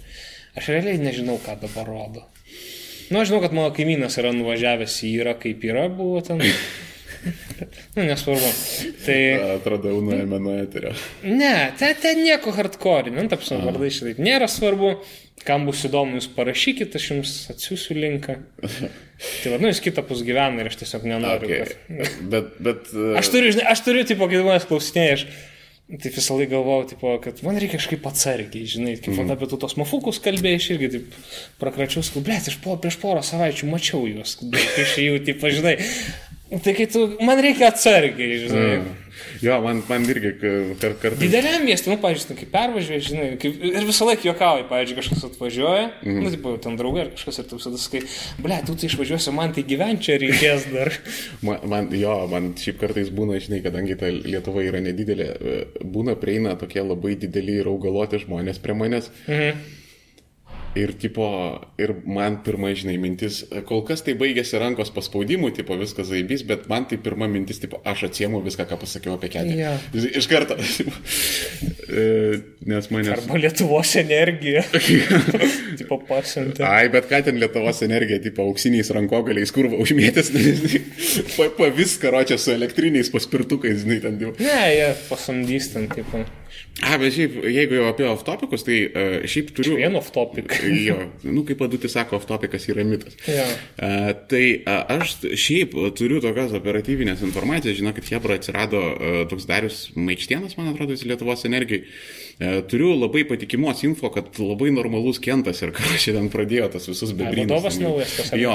aš 0.59 0.73
realiai 0.75 1.01
nežinau, 1.01 1.39
ką 1.45 1.57
dabar 1.65 1.89
rodo. 1.89 2.27
Nu, 3.09 3.23
aš 3.23 3.31
žinau, 3.31 3.41
kad 3.41 3.55
mano 3.57 3.73
kaimynas 3.73 4.19
yra 4.21 4.35
nuvažiavęs 4.37 4.99
į 5.09 5.15
yra, 5.23 5.33
kaip 5.41 5.63
yra, 5.65 5.87
buvo 5.89 6.21
ten. 6.25 6.43
nu, 7.97 8.05
nesvarbu. 8.09 8.51
Tai, 9.07 9.19
Atradau 9.59 10.01
nuėjome 10.05 10.39
nuo 10.43 10.57
eterio. 10.63 10.93
ne, 11.25 11.55
ten, 11.81 11.97
ten 12.03 12.23
nieko 12.25 12.53
hardcore, 12.57 13.13
nu, 13.15 13.25
tapsam, 13.31 13.65
vardai 13.67 13.91
šitaip 13.95 14.21
nėra 14.23 14.49
svarbu. 14.51 14.97
Kam 15.47 15.69
bus 15.69 15.85
įdomu, 15.87 16.17
jūs 16.19 16.27
parašykit, 16.35 16.97
aš 16.99 17.05
jums 17.13 17.33
atsiųsiu 17.53 17.95
linką. 17.95 18.35
Tai 19.43 19.53
vadinu, 19.53 19.69
jūs 19.71 19.79
kitą 19.85 20.03
pus 20.07 20.25
gyvena 20.27 20.65
ir 20.65 20.71
aš 20.71 20.81
tiesiog 20.81 21.05
nenoriu. 21.07 21.47
Okay. 21.47 21.77
kad- 22.01 22.17
Bet, 22.33 22.49
bet... 22.59 22.91
e, 22.91 23.13
Aš 23.21 23.31
turiu, 23.35 23.53
žinai, 23.55 23.69
aš 23.71 23.85
turiu, 23.87 24.03
tipo, 24.07 24.27
kai 24.31 24.41
manęs 24.43 24.67
klausinėjai, 24.67 25.15
aš 25.15 25.25
taip 26.03 26.19
visą 26.19 26.35
laiką 26.37 26.51
galvojau, 26.53 26.89
tipo, 26.91 27.13
kad 27.25 27.39
man 27.47 27.57
reikia 27.63 27.79
kažkaip 27.79 28.05
atsargiai, 28.11 28.67
žinai, 28.69 28.97
kaip 29.01 29.15
mm. 29.15 29.31
apie 29.37 29.47
tu 29.49 29.57
tos 29.63 29.79
mafukus 29.81 30.19
kalbėjai, 30.27 30.59
aš 30.61 30.67
irgi 30.75 30.91
taip 30.97 31.15
prakračiau, 31.63 32.03
sakau, 32.05 32.21
blėt, 32.27 32.51
aš 32.51 32.59
po, 32.67 32.75
prieš 32.83 32.99
porą 33.01 33.23
savaičių 33.25 33.71
mačiau 33.71 34.03
juos, 34.11 34.35
kai 34.53 34.85
išėjau, 34.85 35.23
tipo, 35.31 35.55
žinai, 35.55 35.77
tai 36.65 36.73
kai 36.75 36.87
tu, 36.89 37.05
man 37.25 37.41
reikia 37.45 37.69
atsargiai, 37.73 38.41
žinai. 38.47 38.71
Mm. 38.79 38.97
Jo, 39.43 39.59
man, 39.63 39.81
man 39.89 40.05
irgi 40.09 40.33
kar, 40.81 40.95
kartais... 41.03 41.19
Dideliam 41.21 41.65
miestui, 41.67 41.93
nu, 41.93 41.99
pavyzdžiui, 42.03 42.37
kai 42.39 42.49
pervažiuoji, 42.53 43.05
žinai, 43.09 43.27
kaip, 43.43 43.57
ir 43.71 43.87
visą 43.87 44.07
laiką 44.09 44.29
juokauji, 44.29 44.67
pavyzdžiui, 44.71 44.99
kažkas 44.99 45.25
atvažiuoja, 45.29 45.85
mm. 46.03 46.21
nu, 46.25 46.33
tipo, 46.35 46.55
ten 46.63 46.79
draugai 46.79 47.05
ar 47.05 47.11
kažkas 47.15 47.43
ir 47.43 47.49
tu 47.51 47.59
visada 47.61 47.81
sakai, 47.83 48.03
ble, 48.43 48.59
tu 48.67 48.77
tai 48.79 48.91
išvažiuosi, 48.91 49.35
man 49.37 49.55
tai 49.57 49.65
gyventi 49.69 50.09
čia 50.09 50.19
reikės 50.23 50.69
dar. 50.73 50.93
Man, 51.47 51.61
man, 51.71 51.87
jo, 51.95 52.13
man 52.31 52.51
šiaip 52.59 52.81
kartais 52.81 53.11
būna, 53.15 53.39
žinai, 53.43 53.61
kadangi 53.65 53.95
ta 53.99 54.09
Lietuva 54.11 54.65
yra 54.67 54.81
nedidelė, 54.83 55.27
e, 55.29 55.59
būna 55.87 56.17
prieina 56.19 56.57
tokie 56.59 56.83
labai 56.83 57.15
dideli 57.21 57.61
ir 57.61 57.71
augaloti 57.71 58.21
žmonės 58.25 58.59
prie 58.63 58.77
manęs. 58.79 59.13
Mhm. 59.29 59.78
Ir, 60.79 60.93
tipo, 61.01 61.27
ir 61.81 61.93
man 62.07 62.39
pirma, 62.47 62.71
žinai, 62.77 62.97
mintis, 63.03 63.41
kol 63.69 63.83
kas 63.89 64.05
tai 64.07 64.15
baigėsi 64.19 64.59
rankos 64.61 64.93
paspaudimu, 64.95 65.51
tipo, 65.57 65.77
viskas 65.81 66.11
zaibys, 66.11 66.45
bet 66.49 66.69
man 66.71 66.87
tai 66.91 67.01
pirma 67.03 67.29
mintis, 67.31 67.61
tipo, 67.63 67.81
aš 67.89 68.07
atsiemu 68.09 68.41
viską, 68.47 68.67
ką 68.71 68.79
pasakiau 68.83 69.17
apie 69.17 69.31
kėdę. 69.35 69.57
Jo. 69.59 69.75
Iš 70.21 70.31
karto. 70.31 70.59
E, 71.89 72.03
Nes 72.69 72.91
manęs. 72.93 73.15
Arba 73.15 73.39
Lietuvos 73.41 73.95
energija. 74.01 74.65
tipo 75.81 76.01
pasiuntė. 76.09 76.67
Ai, 76.69 76.91
bet 76.93 77.09
ką 77.11 77.23
ten 77.29 77.39
Lietuvos 77.41 77.81
energija, 77.87 78.21
tipo, 78.25 78.45
auksiniais 78.49 78.91
rankogaliais, 78.95 79.53
kur 79.55 79.71
užmėtęs, 79.73 80.33
pa, 81.37 81.49
pa 81.57 81.71
viską 81.75 82.13
ročia 82.13 82.37
su 82.41 82.53
elektriniais 82.53 83.09
paspirtukais, 83.15 83.83
žinai, 83.85 84.03
ten 84.05 84.21
jau. 84.21 84.35
Ne, 84.43 84.61
jie 84.75 84.93
pasamdys 85.09 85.73
ten, 85.75 85.89
tipo. 85.95 86.27
A, 86.79 86.95
bet 87.01 87.15
šiaip, 87.17 87.41
jeigu 87.51 87.75
jau 87.75 87.89
apie 87.89 88.07
off-topicus, 88.07 88.63
tai 88.67 88.77
uh, 88.87 89.17
šiaip 89.27 89.51
turiu... 89.57 89.75
Vien 89.81 89.99
off 89.99 90.13
topic. 90.15 90.53
jo, 90.89 90.99
nu 91.27 91.43
kaip 91.49 91.59
paduti 91.63 91.91
sako, 91.91 92.21
off-topicas 92.21 92.69
yra 92.71 92.87
mitas. 92.87 93.19
Jo. 93.27 93.49
Uh, 93.75 94.13
tai 94.31 94.45
uh, 94.61 95.01
aš 95.01 95.17
šiaip 95.35 95.75
turiu 95.99 96.23
tokios 96.23 96.55
operatyvinės 96.59 97.25
informacijos, 97.27 97.81
žinokit, 97.81 98.07
Hebra 98.15 98.39
atsirado 98.39 98.85
uh, 98.93 99.21
toks 99.31 99.49
Darius 99.51 99.83
Maikštienas, 99.99 100.55
man 100.61 100.71
atrodo, 100.73 100.95
Lietuvos 101.09 101.45
energijai. 101.51 101.83
Uh, 101.83 102.28
turiu 102.71 102.93
labai 102.95 103.25
patikimos 103.27 103.81
info, 103.83 104.11
kad 104.15 104.29
labai 104.39 104.71
normalus 104.71 105.19
kentas 105.23 105.59
ir 105.65 105.73
ką 105.75 105.97
šiandien 105.99 106.29
pradėjo 106.31 106.69
tas 106.77 106.85
visus 106.87 107.11
bebrynus. 107.11 107.49
vadovas 107.51 107.79
naujas 107.83 108.13
pasakė. 108.21 108.39
Jo, 108.45 108.55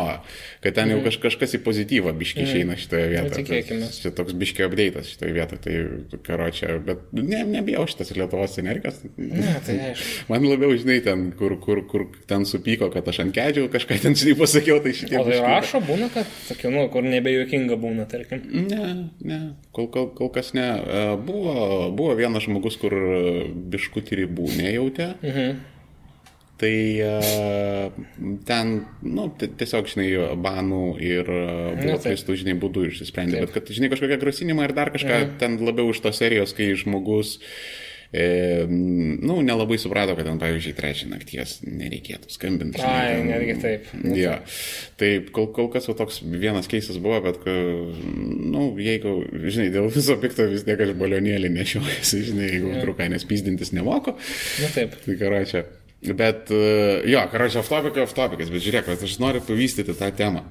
kad 0.63 0.77
ten 0.77 0.93
jau 0.93 0.99
kaž, 1.03 1.17
kažkas 1.25 1.57
į 1.57 1.61
pozityvą 1.65 2.13
biški 2.15 2.45
išeina 2.45 2.77
šitoje 2.79 3.09
vietoje. 3.11 3.43
tikėkimės. 3.43 3.97
Čia 4.03 4.13
toks 4.15 4.37
biški 4.39 4.63
update'as 4.67 5.09
šitoje 5.11 5.35
vietoje, 5.35 5.59
tai 5.65 6.19
karočią, 6.29 6.77
bet 6.87 7.03
ne, 7.17 7.41
nebijau 7.57 7.83
šitas 7.91 8.13
Lietuvos 8.15 8.55
energijos. 8.61 9.01
Ne, 9.17 9.57
tai 9.67 9.75
aišku. 9.89 10.23
Man 10.31 10.47
labiau, 10.47 10.71
žinai, 10.79 10.99
ten, 11.03 11.25
kur, 11.39 11.57
kur, 11.59 11.83
kur 11.91 12.07
ten 12.29 12.47
supyko, 12.47 12.87
kad 12.93 13.07
aš 13.11 13.19
ant 13.25 13.35
kedžių 13.35 13.67
kažką 13.73 13.99
ten, 14.05 14.15
žinai, 14.15 14.37
pasakiau, 14.39 14.79
tai 14.85 14.95
šitie. 14.95 15.19
O 15.19 15.25
tai 15.27 15.41
rašo 15.43 15.83
būna, 15.83 16.07
kad, 16.13 16.29
tokiu, 16.47 16.71
nu, 16.71 16.85
kur 16.93 17.03
nebejokinga 17.03 17.75
būna, 17.83 18.07
tarkim. 18.11 18.47
Ne, 18.71 18.93
ne, 19.27 19.41
kol, 19.75 19.91
kol, 19.91 20.07
kol 20.15 20.31
kas 20.33 20.53
ne. 20.55 20.69
E, 20.79 21.03
Buvo, 21.23 21.91
buvo 21.95 22.13
vienas 22.17 22.43
žmogus, 22.45 22.75
kur 22.81 22.93
e, 22.93 23.19
biškutį 23.73 24.23
ribų 24.23 24.49
nejautė. 24.57 25.13
Mhm. 25.21 25.61
Tai 26.63 26.99
e, 27.01 27.91
ten, 28.47 28.73
nu, 29.01 29.25
ti- 29.39 29.49
tiesiog, 29.59 29.87
žinai, 29.89 30.07
banų 30.39 30.83
ir 31.01 31.27
e, 31.27 31.45
buvo 31.81 31.97
keistų, 32.05 32.37
žinai, 32.39 32.53
būdų 32.61 32.85
išsisprendė. 32.91 33.41
Bet 33.43 33.55
kad, 33.55 33.71
žinai, 33.73 33.89
kažkokia 33.91 34.19
grasinimą 34.21 34.69
ir 34.69 34.75
dar 34.77 34.93
kažką, 34.93 35.15
mhm. 35.17 35.33
ten 35.41 35.57
labiau 35.65 35.91
iš 35.91 36.03
tos 36.05 36.21
serijos, 36.21 36.53
kai 36.55 36.69
žmogus, 36.79 37.39
e, 38.13 38.65
nu, 38.69 39.39
nelabai 39.41 39.77
suprato, 39.81 40.13
kad 40.15 40.27
ten, 40.29 40.37
pavyzdžiui, 40.41 40.75
trečią 40.77 41.09
nakties 41.11 41.57
nereikėtų 41.65 42.29
skambinti. 42.33 42.81
Ai, 42.85 43.17
ten- 43.17 43.27
netgi 43.31 43.55
taip. 43.63 43.89
Ja. 44.15 44.35
Tai 45.01 45.11
kol, 45.35 45.49
kol 45.55 45.69
kas 45.73 45.89
va, 45.89 45.95
toks 46.03 46.21
vienas 46.23 46.69
keisas 46.71 46.99
buvo, 47.01 47.19
bet, 47.25 47.41
nu, 47.47 48.67
jeigu, 48.81 49.15
žinai, 49.47 49.69
dėl 49.73 49.89
viso 49.93 50.15
pikto 50.21 50.45
vis 50.51 50.65
tiek 50.67 50.79
aš 50.85 50.93
balionėlį 50.99 51.51
nešiojasi, 51.57 52.23
žinai, 52.31 52.49
jeigu 52.55 52.75
trukai, 52.83 53.09
nes 53.13 53.25
pyzdintis 53.29 53.73
nemoku, 53.75 54.15
Nu 54.61 54.69
taip. 54.75 54.95
tai 55.05 55.17
karočią. 55.19 55.63
Bet, 56.19 56.49
e, 56.51 57.01
jo, 57.07 57.21
karočią, 57.31 57.61
off-topic, 57.63 57.97
off-topic, 58.03 58.41
bet 58.51 58.61
žiūrėk, 58.65 58.89
aš 58.97 59.17
noriu 59.23 59.39
pavystyti 59.47 59.95
tą 59.95 60.09
temą. 60.15 60.43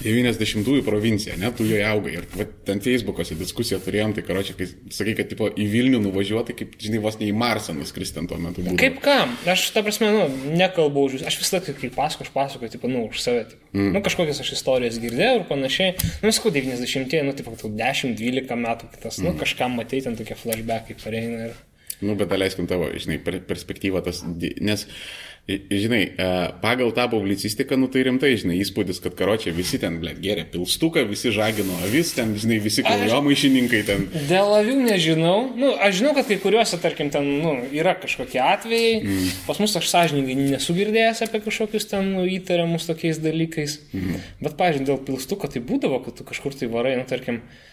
90-ųjų 0.00 0.82
provincija, 0.86 1.34
net 1.40 1.56
tu 1.58 1.66
joje 1.68 1.84
augai. 1.86 2.14
Ir 2.16 2.24
va, 2.36 2.46
ten 2.66 2.80
Facebook'ose 2.82 3.36
diskusiją 3.38 3.78
turėjom, 3.84 4.14
tai 4.16 4.24
karočią, 4.26 4.54
kai 4.58 4.66
sakai, 4.94 5.14
kad 5.18 5.28
tipo, 5.30 5.48
į 5.52 5.66
Vilnių 5.72 6.00
nuvažiuoti, 6.06 6.56
kaip, 6.58 6.76
žinai, 6.80 7.00
vos 7.04 7.18
ne 7.20 7.28
į 7.28 7.34
Marsą 7.36 7.74
nuskristi 7.76 8.20
ant 8.22 8.30
tuo 8.32 8.38
metu. 8.40 8.62
būdavo. 8.64 8.78
Kaip 8.80 9.00
kam? 9.04 9.34
Aš, 9.52 9.66
ta 9.74 9.82
prasme, 9.84 10.08
nu, 10.14 10.54
nekalbu 10.58 11.04
už 11.08 11.18
jūs. 11.18 11.26
Aš 11.28 11.38
visą 11.42 11.58
laiką, 11.60 11.74
kai 11.82 11.90
pasakoju, 11.96 12.28
aš 12.28 12.34
pasakoju, 12.36 12.72
tipo, 12.76 12.90
nu, 12.92 13.04
už 13.10 13.20
save. 13.24 13.44
Tipo. 13.52 13.68
Mm. 13.76 13.90
Nu, 13.96 14.04
kažkokias 14.04 14.40
aš 14.44 14.54
istorijas 14.56 15.00
girdėjau 15.02 15.42
ir 15.42 15.44
panašiai. 15.50 15.96
Nu, 16.24 16.32
sakau, 16.32 16.54
90-ieji, 16.54 17.26
nu, 17.28 17.36
tipo, 17.36 17.52
10-12 17.52 18.56
metų 18.64 18.88
kitas. 18.96 19.20
Mm. 19.20 19.28
Nu, 19.28 19.36
kažkam 19.40 19.76
matei 19.78 20.00
ten 20.04 20.16
tokie 20.18 20.38
flashbackai 20.38 20.96
pareina. 21.02 21.50
Ir... 21.50 21.60
Nu, 22.02 22.16
bet 22.18 22.32
daleiskim 22.32 22.66
tavo, 22.66 22.88
žinai, 22.98 23.20
per, 23.22 23.36
perspektyvą 23.46 24.00
tas, 24.02 24.24
nes, 24.26 24.88
i- 24.88 25.31
žinai, 25.48 26.02
e, 26.18 26.52
pagal 26.62 26.92
tą 26.94 27.08
publicistiką, 27.10 27.76
nu 27.76 27.88
tai 27.90 28.04
rimtai, 28.06 28.36
žinai, 28.38 28.60
įspūdis, 28.62 29.00
kad 29.02 29.16
karočią 29.18 29.50
visi 29.56 29.80
ten, 29.82 29.96
blėt, 29.98 30.20
geria 30.22 30.44
pilstuką, 30.46 31.02
visi 31.10 31.32
žagino 31.34 31.74
avis, 31.82 32.12
ten, 32.14 32.36
žinai, 32.38 32.60
visi 32.62 32.84
klaujomaišininkai 32.86 33.80
ten. 33.88 34.06
Dėl 34.30 34.54
avių 34.60 34.76
nežinau. 34.84 35.50
Nu, 35.58 35.72
aš 35.74 35.98
žinau, 35.98 36.14
kad 36.14 36.30
kai 36.30 36.38
kuriuose, 36.42 36.78
tarkim, 36.82 37.10
ten 37.10 37.26
nu, 37.42 37.56
yra 37.74 37.96
kažkokie 37.98 38.38
atvejai. 38.38 38.94
Mm. 39.02 39.34
Pas 39.48 39.58
mus 39.62 39.74
aš 39.80 39.90
sąžininkai 39.90 40.38
nesu 40.38 40.78
girdėjęs 40.78 41.24
apie 41.26 41.42
kažkokius 41.42 41.90
ten 41.90 42.14
nu, 42.14 42.22
įtariamus 42.38 42.86
tokiais 42.86 43.18
dalykais. 43.22 43.80
Mm. 43.90 44.22
Bet, 44.46 44.56
pažiūrėjau, 44.62 44.88
dėl 44.92 45.04
pilstuko 45.10 45.50
tai 45.50 45.64
būdavo, 45.66 46.04
kad 46.06 46.22
tu 46.22 46.28
kažkur 46.28 46.54
tai 46.54 46.70
varai, 46.70 46.94
nu, 47.02 47.08
tarkim, 47.10 47.42
Uh, 47.42 47.71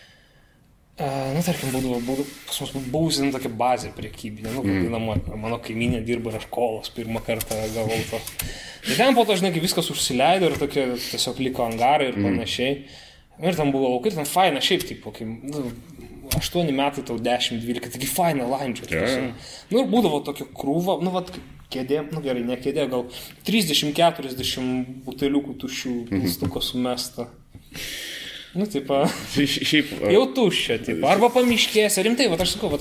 nu, 0.99 1.43
tarkim, 1.45 1.71
būdavo, 1.71 1.99
būdavo, 2.03 2.25
pas 2.47 2.57
mus 2.63 2.87
buvusi 2.91 3.23
nu, 3.23 3.31
tokia 3.31 3.51
bazė 3.61 3.91
priekybinė, 3.95 4.51
nu, 4.51 4.63
mm. 4.63 4.79
vadinama, 4.79 5.37
mano 5.39 5.59
kaiminė 5.63 6.01
dirba 6.07 6.33
ir 6.33 6.39
aš 6.41 6.49
kolos 6.51 6.91
pirmą 6.95 7.21
kartą 7.23 7.59
gavau 7.75 7.99
to. 8.09 8.19
Tai 8.87 8.97
ten 8.97 9.15
po 9.15 9.23
to, 9.27 9.37
žinai, 9.39 9.53
viskas 9.63 9.91
užsileido 9.93 10.49
ir 10.49 10.57
tokie 10.59 10.89
tiesiog 11.05 11.39
liko 11.45 11.63
angarai 11.67 12.11
ir 12.11 12.19
panašiai. 12.19 12.73
Ir 13.39 13.55
ten 13.55 13.71
buvo 13.71 13.93
laukai, 13.93 14.11
ten 14.11 14.27
faina, 14.27 14.59
šiaip, 14.63 14.83
tipo, 14.89 15.13
kai, 15.15 15.23
nu, 15.23 15.69
8 16.35 16.73
metai 16.75 17.05
tau 17.07 17.15
10, 17.15 17.61
12, 17.63 17.93
taigi 17.95 18.09
faina 18.09 18.47
landžiu. 18.49 18.89
Jo. 18.91 19.05
Nu, 19.71 19.79
ir 19.79 19.87
būdavo 19.89 20.19
tokia 20.27 20.49
krūva, 20.55 20.99
nu, 21.03 21.13
vad, 21.15 21.31
kėdė, 21.73 22.03
nu, 22.11 22.21
gerai, 22.25 22.43
ne 22.45 22.57
kėdė, 22.59 22.89
gal 22.91 23.07
30-40 23.47 25.03
buteliukų 25.07 25.55
tuščių 25.63 25.95
pilstuko 26.11 26.63
sumesta. 26.65 27.29
Nu, 28.57 28.65
šia- 28.65 29.67
Šiaip, 29.69 29.93
jau 30.13 30.25
tuščia, 30.35 30.79
taip, 30.87 31.05
arba 31.05 31.29
pamiškės, 31.33 31.99
rimtai, 32.05 32.29
va, 32.31 32.39
aš 32.41 32.55
sakau, 32.55 32.71
va, 32.73 32.79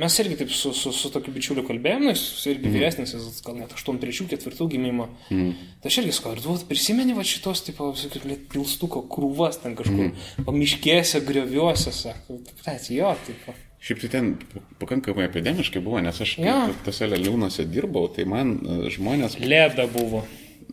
mes 0.00 0.16
irgi 0.24 0.38
taip 0.40 0.50
su, 0.50 0.72
su, 0.74 0.90
su 0.96 1.10
tokiu 1.14 1.34
bičiuliu 1.34 1.62
kalbėjome, 1.66 2.08
nu, 2.08 2.14
jis 2.16 2.46
irgi 2.50 2.72
vyresnis, 2.72 3.12
jis 3.14 3.42
gal 3.46 3.60
net 3.60 3.74
8-3-4 3.78 4.66
gimimo. 4.72 5.06
Mm. 5.30 5.52
Tai 5.82 5.92
aš 5.92 6.00
irgi 6.02 6.16
sakau, 6.16 6.32
ar 6.34 6.42
tu 6.42 6.56
prisimeni 6.70 7.14
va 7.14 7.22
šitos, 7.26 7.62
tipo, 7.68 7.92
sakyt, 7.98 8.26
pilstuko 8.50 9.04
krūvas 9.10 9.60
ten 9.62 9.76
kažkur, 9.78 10.08
mm. 10.10 10.48
pamiškėse, 10.48 11.22
grioviuose, 11.28 11.94
sako, 11.94 12.40
tai 12.64 12.80
jo, 12.96 13.14
taip. 13.28 13.54
Šiaip 13.84 14.00
tai 14.00 14.08
ten 14.14 14.28
pakankamai 14.80 15.26
epidemiškai 15.28 15.82
buvo, 15.84 15.98
nes 16.00 16.16
aš 16.24 16.38
kai 16.40 16.72
tose 16.86 17.04
leliūnuose 17.04 17.66
dirbau, 17.68 18.06
tai 18.08 18.24
man 18.24 18.54
e, 18.56 18.76
žmonės... 18.94 19.36
Lėda 19.44 19.84
buvo. 19.92 20.22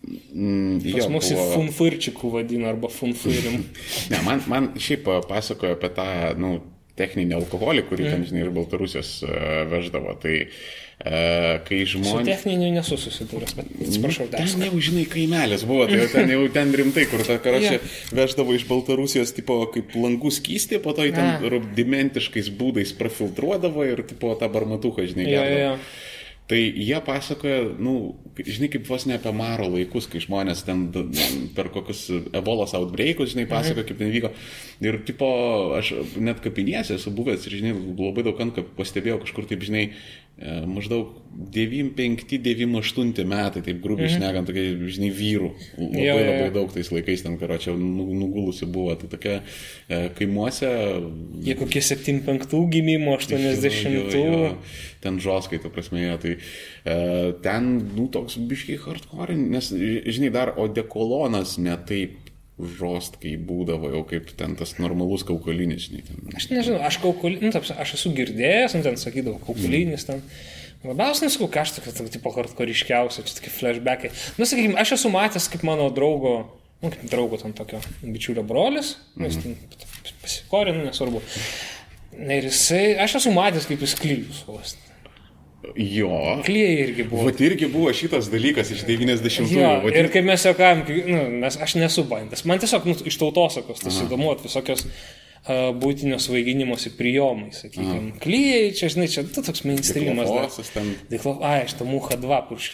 Pas 0.01 1.07
mus 1.13 1.29
buvo- 1.31 1.47
funfirčikų 1.55 2.31
vadina 2.33 2.69
arba 2.73 2.89
funfirim. 2.89 3.63
Ne, 4.09 4.21
man, 4.25 4.41
man 4.49 4.71
šiaip 4.81 5.05
pasakojo 5.29 5.75
apie 5.77 5.89
tą, 5.93 6.07
nu, 6.41 6.55
techninį 6.97 7.37
alkoholį, 7.37 7.83
kurį 7.89 8.03
Mm. 8.05 8.11
ten, 8.11 8.25
žinai, 8.29 8.41
iš 8.47 8.53
Baltarusijos 8.55 9.11
veždavo. 9.71 10.15
Tai 10.21 10.35
kai 11.01 11.79
Su 11.89 11.97
žmonės... 11.97 12.27
techniniu 12.27 12.67
nesu 12.75 12.93
susidūręs, 12.99 13.55
bet 13.57 13.65
atsiprašau, 13.87 14.27
dar. 14.29 14.43
Ten 14.45 14.61
jau, 14.67 14.77
žinai, 14.85 15.05
kaimelis 15.09 15.63
buvo, 15.65 15.87
tai 15.89 15.97
jau 16.03 16.09
ten 16.13 16.29
jau 16.29 16.43
ten 16.53 16.73
rimtai, 16.77 17.07
kur 17.09 17.23
ta 17.25 17.39
karočią 17.41 17.79
Jo. 17.79 17.81
veždavo 18.19 18.53
iš 18.53 18.67
Baltarusijos, 18.69 19.33
tipo, 19.33 19.57
kaip 19.73 19.95
langų 19.97 20.29
skystį, 20.35 20.77
po 20.83 20.93
to 20.93 21.01
į 21.09 21.15
ten 21.15 21.25
A. 21.25 21.39
rudimentiškais 21.41 22.51
būdais 22.53 22.93
prafiltruodavo 22.99 23.81
ir, 23.89 24.03
tipo, 24.05 24.35
tą 24.37 24.49
barmatuką, 24.53 25.07
žinai, 25.09 25.25
Jo, 25.25 25.31
jo, 25.31 25.41
gerdavo. 25.41 25.59
jo. 25.61 25.77
Tai 26.51 26.59
jie 26.59 26.97
pasakoja, 27.07 27.61
nu, 27.79 27.93
žinai, 28.35 28.67
kaip 28.73 28.83
vos 28.89 29.05
ne 29.07 29.15
apie 29.15 29.31
maro 29.31 29.69
laikus, 29.71 30.09
kai 30.11 30.19
žmonės 30.19 30.65
ten 30.67 30.81
per 31.55 31.69
kokius 31.71 32.01
ebolos 32.35 32.73
outbreakus, 32.75 33.31
žinai, 33.31 33.45
pasakoja, 33.47 33.85
kaip 33.87 34.01
ten 34.01 34.11
vyko. 34.11 34.33
Ir, 34.83 34.97
tipo, 35.07 35.29
aš 35.77 35.93
net 36.19 36.41
kapinėse 36.43 36.97
esu 36.97 37.13
buvęs 37.15 37.47
ir, 37.47 37.55
žinai, 37.61 37.71
labai 37.95 38.25
daug 38.27 38.43
ant 38.43 38.57
kaip 38.57 38.73
pastebėjau 38.75 39.21
kažkur, 39.23 39.47
taip, 39.47 39.63
žinai, 39.63 39.85
maždaug 40.41 41.21
95-98 41.31 43.25
metai, 43.25 43.61
taip 43.63 43.79
grubiai 43.83 44.09
mhm. 44.09 44.15
šnekant, 44.17 44.49
tokie, 44.49 44.63
žinai, 44.91 45.11
vyrų. 45.15 45.49
Labai, 45.77 46.01
Jo, 46.01 46.15
jo, 46.15 46.19
jo. 46.19 46.25
labai 46.27 46.49
daug 46.55 46.73
tais 46.73 46.91
laikais 46.91 47.23
ten, 47.25 47.37
karo 47.39 47.57
čia 47.61 47.73
nugulusi 47.77 48.67
buvo. 48.69 48.95
Tai 48.99 49.07
tokia 49.11 49.37
e, 49.39 50.09
kaimuose. 50.17 50.69
Jie 51.45 51.55
kokie 51.59 51.81
75 51.85 52.61
gimimo, 52.73 53.15
80. 53.17 53.87
Jo, 53.87 54.03
jo, 54.11 54.25
jo. 54.27 54.51
Ten 55.01 55.13
žoskai, 55.23 55.61
ta 55.63 55.71
prasme, 55.73 56.03
jie, 56.03 56.17
tai 56.21 56.33
e, 56.37 56.97
ten, 57.45 57.71
nu, 57.95 58.09
toks 58.13 58.37
biškiai 58.51 58.81
hardcore, 58.83 59.37
nes, 59.39 59.71
žinai, 59.71 60.33
dar 60.35 60.53
odekolonas 60.61 61.57
netaip 61.61 62.20
žostkai 62.77 63.35
būdavo 63.47 63.91
jau 63.93 64.01
kaip 64.07 64.31
ten 64.37 64.55
tas 64.59 64.75
normalus 64.79 65.25
kaukolinis, 65.27 65.87
žinai. 65.87 66.03
Ten. 66.07 66.23
Aš 66.37 66.49
nežinau, 66.51 66.81
aš 66.87 66.99
kaukulinis, 67.03 67.43
nu, 67.43 67.53
taip, 67.55 67.69
aš 67.83 67.95
esu 67.97 68.11
girdėjęs, 68.17 68.77
nu, 68.77 68.85
ten 68.87 68.99
sakydavau, 69.01 69.41
kaukulinis 69.45 70.07
ten. 70.07 70.23
Labiausiai 70.81 71.27
nesakau, 71.27 71.49
ką 71.53 71.61
aš 71.61 71.75
tokia, 71.77 72.07
tipo, 72.09 72.31
hardkoriškiausia, 72.33 73.25
čia 73.27 73.37
tokie 73.37 73.53
flashbackai. 73.53 74.09
Nu, 74.39 74.47
sakykime, 74.49 74.79
aš 74.81 74.95
esu 74.97 75.11
matęs, 75.13 75.45
kaip 75.53 75.65
mano 75.67 75.91
draugo, 75.93 76.35
nu, 76.81 76.89
kaip 76.89 77.03
draugo 77.11 77.37
ten 77.41 77.53
tokio 77.57 77.81
bičiulio 78.01 78.41
brolis, 78.47 78.95
nu, 79.13 79.29
jis 79.29 79.37
ten 79.43 79.59
pasikorė, 80.23 80.73
nu, 80.73 80.87
nesvarbu. 80.89 81.21
Ir 82.17 82.49
jisai, 82.49 82.85
aš 83.03 83.19
esu 83.21 83.35
matęs, 83.35 83.69
kaip 83.69 83.85
jis 83.85 83.93
klyjus 84.01 84.41
vos. 84.49 84.73
Jo. 85.77 86.41
Klyjei 86.45 86.77
irgi 86.87 87.03
buvo. 87.09 87.27
Vat 87.29 87.41
irgi 87.45 87.67
buvo 87.71 87.91
šitas 87.93 88.29
dalykas 88.33 88.71
iš 88.73 88.81
90-ųjų. 88.87 89.59
Jo, 89.61 89.71
vat 89.85 89.97
ir 89.99 90.09
kaip 90.13 90.25
mes 90.25 90.45
juokavom, 90.49 90.83
kai, 90.87 90.99
nu, 91.05 91.19
mes, 91.43 91.57
aš 91.61 91.75
nesu 91.77 92.03
bandas. 92.09 92.41
Man 92.49 92.61
tiesiog 92.63 92.87
nu, 92.89 92.95
iš 93.05 93.19
tautosakos 93.21 93.83
tas 93.85 93.99
įdomu, 94.07 94.33
visokios 94.41 94.87
uh, 94.87 95.69
būtinio 95.77 96.17
svaiginimosi 96.21 96.95
prijomai, 96.97 97.51
sakykime. 97.53 98.15
Klyjei, 98.23 98.71
čia, 98.77 98.89
žinai, 98.95 99.09
čia 99.13 99.23
tu 99.29 99.45
toks 99.45 99.61
mainstreamas. 99.69 100.25
Diklofosas 100.31 100.73
ten. 100.73 100.95
Diklo, 101.13 101.37
ai, 101.45 101.59
aš 101.67 101.77
tą 101.77 101.85
muchą 101.89 102.17
2 102.25 102.41
purš. 102.49 102.71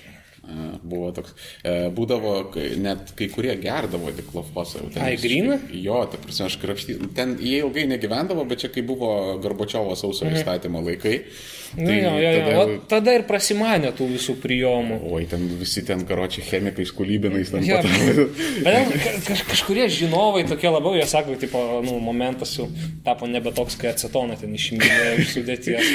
E, 0.48 0.78
Buvo 0.88 1.10
toks, 1.12 1.34
e, 1.68 1.90
būdavo, 1.92 2.30
kai- 2.54 2.78
net 2.80 3.10
kai 3.20 3.26
kurie 3.28 3.52
gerdavo 3.60 4.14
diklofosą. 4.16 4.80
Ai, 5.04 5.18
gryną? 5.20 5.58
Jo, 5.76 6.06
ta 6.08 6.16
prasme, 6.24 6.46
aš 6.48 6.56
krapšty, 6.62 6.96
ten 7.18 7.34
jie 7.44 7.58
ilgai 7.66 7.84
negyvendavo, 7.92 8.46
bet 8.48 8.64
čia 8.64 8.70
kai 8.72 8.80
buvo 8.88 9.36
Garbačiovo 9.44 9.92
sauso 10.00 10.24
įstatymo 10.32 10.80
laikai. 10.88 11.18
Mhm. 11.20 11.67
Nu, 11.76 11.92
jo, 11.92 12.12
jo, 12.16 12.30
jo. 12.32 12.44
tada, 12.46 12.62
O 12.62 12.78
tada 12.90 13.14
ir 13.18 13.24
prasimanė 13.28 13.92
tų 13.98 14.08
visų 14.14 14.36
prijomų. 14.42 15.02
oi, 15.14 15.26
ten 15.30 15.44
visi 15.60 15.84
ten 15.86 16.06
karočiai 16.08 16.46
chemikais, 16.48 16.94
kulybinais, 16.96 17.52
ten 17.52 17.66
ka- 18.94 19.18
kaž, 19.28 19.44
kažkurie 19.52 19.90
žinovai 19.92 20.46
tokie 20.48 20.72
labiau, 20.72 20.96
jie 20.96 21.06
sako, 21.10 21.36
tipo, 21.42 21.60
nu, 21.86 21.98
momentas 22.00 22.56
jau 22.58 22.70
tapo 23.06 23.28
nebe 23.28 23.52
toks, 23.52 23.76
kai 23.78 23.92
acetoną 23.92 24.38
ten 24.40 24.56
išimėjo 24.56 25.12
iš 25.22 25.34
sudėties. 25.36 25.92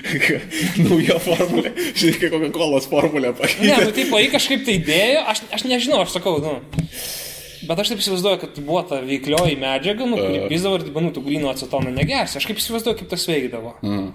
Nauja 0.86 1.18
formulė. 1.22 1.72
Žinai, 1.94 2.14
kaip 2.22 2.30
Coca-Cola 2.36 2.80
formulė 2.86 3.32
Ne, 3.32 3.36
pakeitė. 3.42 3.80
nu, 3.84 3.90
tipo, 3.96 4.20
jį 4.22 4.30
kažkaip 4.36 4.64
tai 4.68 4.78
dėjo, 4.86 5.24
aš, 5.34 5.42
aš 5.58 5.66
nežinau, 5.68 6.04
aš 6.06 6.16
sakau, 6.18 6.38
nu. 6.44 6.56
Bet 7.70 7.78
aš 7.78 7.92
taip 7.92 8.00
įsivaizduoju, 8.02 8.38
kad 8.42 8.56
buvo 8.66 8.80
ta 8.82 8.96
veiklioji 9.04 9.54
medžiaga, 9.60 10.06
nu, 10.10 10.16
kuri 10.18 10.40
pizdavo 10.50 10.80
ir, 10.80 10.88
nu, 10.90 11.12
tu 11.14 11.22
grino 11.22 11.52
acetoną 11.52 11.92
negersi. 11.94 12.40
Aš 12.40 12.48
kaip 12.50 12.58
įsivaizduoju, 12.58 12.98
kaip 12.98 13.12
tas 13.12 13.26
veikdavo. 13.30 13.76
Mm. 13.86 14.08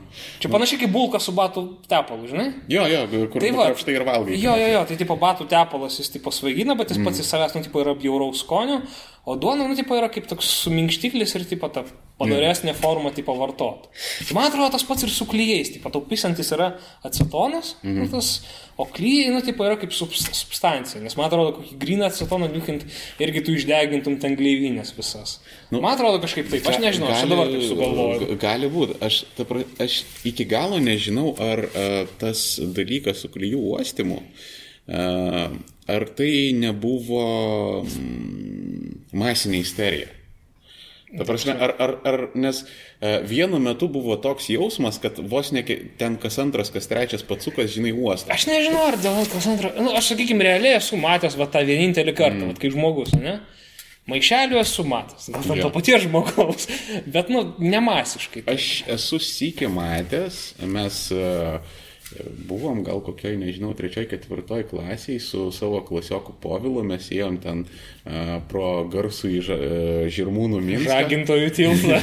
Čia 0.44 0.52
panašiai 0.52 0.82
kaip 0.82 0.92
bulka 0.92 1.22
su 1.24 1.32
batų 1.38 1.64
tepalu, 1.88 2.28
žinai? 2.34 2.50
Jo, 2.68 2.84
jo, 2.92 3.06
kur 3.32 3.46
Tai 3.46 3.54
va. 3.56 3.70
krapštai 3.70 3.96
ir 3.96 4.04
valgai. 4.10 4.42
Jo, 4.42 4.58
jo, 4.60 4.68
jo, 4.74 4.82
tai 4.90 5.00
tipo 5.00 5.16
batų 5.22 5.48
tepalas 5.56 5.96
jis 6.02 6.12
tipo 6.18 6.36
svaigina, 6.36 6.76
bet 6.76 6.92
jis 6.92 7.00
pats 7.08 7.24
iš 7.24 7.32
savęs, 7.32 7.56
nu, 7.56 7.64
tipo 7.64 7.80
yra 7.80 7.96
bjauraus 7.96 8.44
skonio, 8.44 8.82
o 9.26 9.36
duona, 9.42 9.68
nu, 9.68 9.76
tipo 9.78 9.98
yra 9.98 10.10
kaip 10.14 10.28
toks 10.30 10.48
suminkštiklis 10.64 11.36
ir, 11.40 11.46
tipo, 11.50 11.70
ta 11.74 11.86
padaresnė 12.20 12.72
forma, 12.78 13.10
tipo, 13.12 13.34
vartot. 13.36 13.90
Tai 14.28 14.36
man 14.38 14.48
atrodo, 14.48 14.70
tas 14.76 14.86
pats 14.88 15.04
ir 15.04 15.12
su 15.12 15.26
klyjais, 15.28 15.74
tipo, 15.74 15.90
taupisantis 15.92 16.52
yra 16.56 16.70
acetonas, 17.06 17.74
mm. 17.82 17.98
nu, 17.98 18.06
tas, 18.14 18.30
o 18.80 18.86
klyjai, 18.88 19.34
nu, 19.36 19.42
tipo, 19.44 19.66
yra 19.68 19.76
kaip 19.82 19.92
subs- 19.96 20.30
substancija, 20.38 21.02
nes 21.04 21.18
man 21.20 21.28
atrodo, 21.28 21.58
kokį 21.58 21.80
gryną 21.82 22.08
acetoną 22.08 22.48
liukint 22.54 22.86
irgi 23.24 23.44
tu 23.44 23.58
išdegintum 23.58 24.16
ten 24.24 24.38
gleivinės 24.40 24.94
visas. 24.96 25.40
Nu, 25.74 25.82
man 25.82 25.98
atrodo 25.98 26.22
kažkaip 26.24 26.48
taip, 26.54 26.70
aš 26.72 26.80
nežinau, 26.84 27.12
aš 27.12 27.26
čia 27.26 27.32
dabar 27.34 27.52
taip 27.52 27.68
sugalvoju. 27.68 28.40
Gali 28.46 28.72
būti. 28.72 29.00
Aš, 29.10 29.22
pra- 29.42 29.68
aš 29.84 30.02
iki 30.32 30.48
galo 30.48 30.80
nežinau, 30.84 31.34
ar 31.42 31.66
uh, 31.68 31.98
tas 32.22 32.48
dalykas 32.62 33.26
su 33.26 33.34
klyjų 33.34 33.66
uostimu, 33.74 34.22
uh, 34.22 35.58
ar 35.92 36.08
tai 36.18 36.32
nebuvo 36.58 37.26
mm, 37.84 39.05
masinė 39.16 39.64
isterija. 39.64 40.12
Ta 41.18 41.24
prasme, 41.24 41.54
ar, 41.54 41.72
ar, 41.80 41.92
ar 42.04 42.24
nes 42.36 42.64
e, 42.66 43.12
vienu 43.30 43.60
metu 43.62 43.88
buvo 43.92 44.18
toks 44.20 44.50
jausmas, 44.52 44.98
kad 45.00 45.20
vos 45.32 45.52
ne 45.56 45.62
ten 46.00 46.18
kas 46.20 46.40
antras, 46.42 46.72
kas 46.74 46.90
trečias 46.92 47.24
patsukas, 47.28 47.70
žinai, 47.76 47.94
uostą. 47.96 48.34
Aš 48.36 48.48
nežinau, 48.50 48.82
ar 48.90 48.98
dėl 49.00 49.22
kas 49.32 49.48
antro. 49.52 49.72
Nu, 49.80 49.94
aš, 49.96 50.12
sakykime, 50.12 50.44
realiai 50.44 50.80
esu 50.80 51.00
matęs 51.00 51.38
va, 51.40 51.48
tą 51.52 51.62
vienintelį 51.68 52.16
kartą, 52.18 52.42
mm. 52.42 52.52
va, 52.52 52.60
kai 52.60 52.74
žmogus, 52.74 53.14
ne? 53.22 53.38
Maišelių 54.12 54.60
esu 54.62 54.84
matęs, 54.86 55.32
gal 55.34 55.56
Jo. 55.56 55.64
to 55.64 55.72
paties 55.74 56.04
žmogaus, 56.04 56.68
bet, 57.16 57.32
nu, 57.34 57.46
nemasiškai. 57.64 58.44
Aš 58.52 58.68
esu 58.98 59.22
sykį 59.24 59.72
matęs, 59.74 60.42
mes 60.62 61.00
e, 61.16 61.32
buvom 62.50 62.84
gal 62.86 63.02
kokioj, 63.04 63.36
nežinau, 63.42 63.74
trečioj, 63.78 64.08
ketvirtoj 64.12 64.66
klasiai 64.70 65.20
su 65.24 65.50
savo 65.56 65.82
klasioku 65.86 66.36
Povilu, 66.42 66.84
mes 66.88 67.08
ėjom 67.14 67.38
ten 67.44 67.64
e, 67.66 68.40
pro 68.52 68.86
garsų 68.92 69.32
į 69.38 69.42
ža, 69.48 69.58
e, 69.58 69.80
žirmūnų 70.16 70.62
mišką. 70.66 70.90
Žagintojų 70.92 71.52
tiltą. 71.58 72.00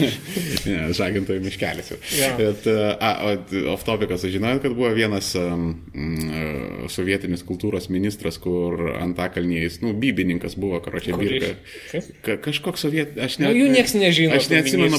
ne, 0.68 0.78
žagintojų 0.96 1.44
miškelis. 1.44 1.92
jau. 1.94 2.00
Jo. 2.18 2.30
Bet, 2.40 2.68
e, 2.70 2.76
a, 2.94 3.12
o 3.30 3.72
off 3.74 3.86
topikas, 3.86 4.24
aš 4.26 4.34
žinojau, 4.36 4.62
kad 4.64 4.76
buvo 4.76 4.90
vienas 4.96 5.30
um, 5.38 5.74
sovietinis 6.92 7.44
kultūros 7.46 7.90
ministras, 7.92 8.38
kur 8.42 8.94
Antakalnyje 8.98 9.68
jis, 9.68 9.80
nu, 9.84 9.94
bybininkas 9.98 10.58
buvo, 10.60 10.80
karočią 10.84 11.18
birka. 11.20 11.54
Ka, 12.24 12.38
kažkoks 12.48 12.86
soviet... 12.86 13.18
Aš 13.20 13.38
Nu, 13.44 13.50
jų 13.50 13.66
nieks 13.72 13.92
nežino, 13.98 14.36
Aš 14.38 14.48
neatsimenu 14.52 14.98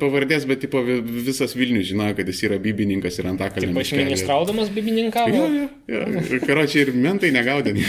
pavardės, 0.00 0.44
bet 0.48 0.60
tipo, 0.64 0.82
vi- 0.84 1.00
visas 1.26 1.54
Vilnius 1.56 1.88
žinojo, 1.90 2.16
kad 2.18 2.28
jis 2.28 2.42
yra 2.48 2.58
bybininkas 2.62 3.20
ir 3.20 3.30
Antakalnyje. 3.30 3.76
Ministraudamas 3.98 4.70
bibininkavo. 4.74 5.34
Jo, 5.34 5.46
jo, 5.52 5.68
jo. 5.92 6.40
Karočiai 6.48 6.86
ir 6.86 6.92
mentai 6.96 7.32
negaudė. 7.34 7.76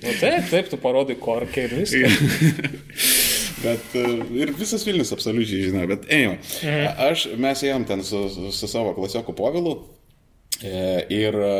Nu, 0.00 0.12
taip, 0.20 0.46
taip, 0.50 0.68
tu 0.70 0.78
parodai 0.80 1.16
korkę 1.20 1.66
ir 1.68 1.74
viską. 1.80 2.10
Bet 3.64 3.94
e, 3.98 4.04
ir 4.40 4.52
visas 4.56 4.84
Vilnius 4.88 5.12
absoliučiai 5.12 5.66
žino, 5.68 5.82
bet 5.90 6.06
ėjom. 6.08 6.36
Mhm. 6.40 7.00
Aš, 7.10 7.26
mes 7.40 7.64
ėjom 7.68 7.84
ten 7.88 8.04
su, 8.06 8.22
su, 8.32 8.68
savo 8.70 8.94
klasioku 8.96 9.34
Povilu. 9.36 9.74
e, 10.64 11.04
Ir 11.12 11.36
e, 11.36 11.50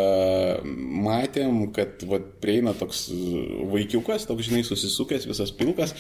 matėm, 1.04 1.66
kad 1.76 2.00
vat, 2.08 2.30
prieina 2.40 2.72
toks 2.76 3.06
vaikiukas, 3.74 4.24
toks 4.30 4.48
žinai, 4.48 4.62
susisukęs 4.64 5.28
visas 5.28 5.52
pilkas 5.56 5.92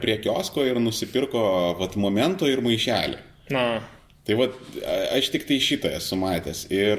prie 0.00 0.16
kiosko 0.24 0.64
ir 0.64 0.80
nusipirko 0.80 1.42
vat, 1.82 1.98
momento 2.00 2.48
ir 2.48 2.64
maišelį. 2.64 3.20
Na, 3.52 3.66
Tai 4.26 4.34
va, 4.34 4.48
aš 5.14 5.28
tik 5.30 5.44
tai 5.46 5.60
šitą 5.62 5.92
esu 6.00 6.16
matęs 6.18 6.64
ir 6.74 6.98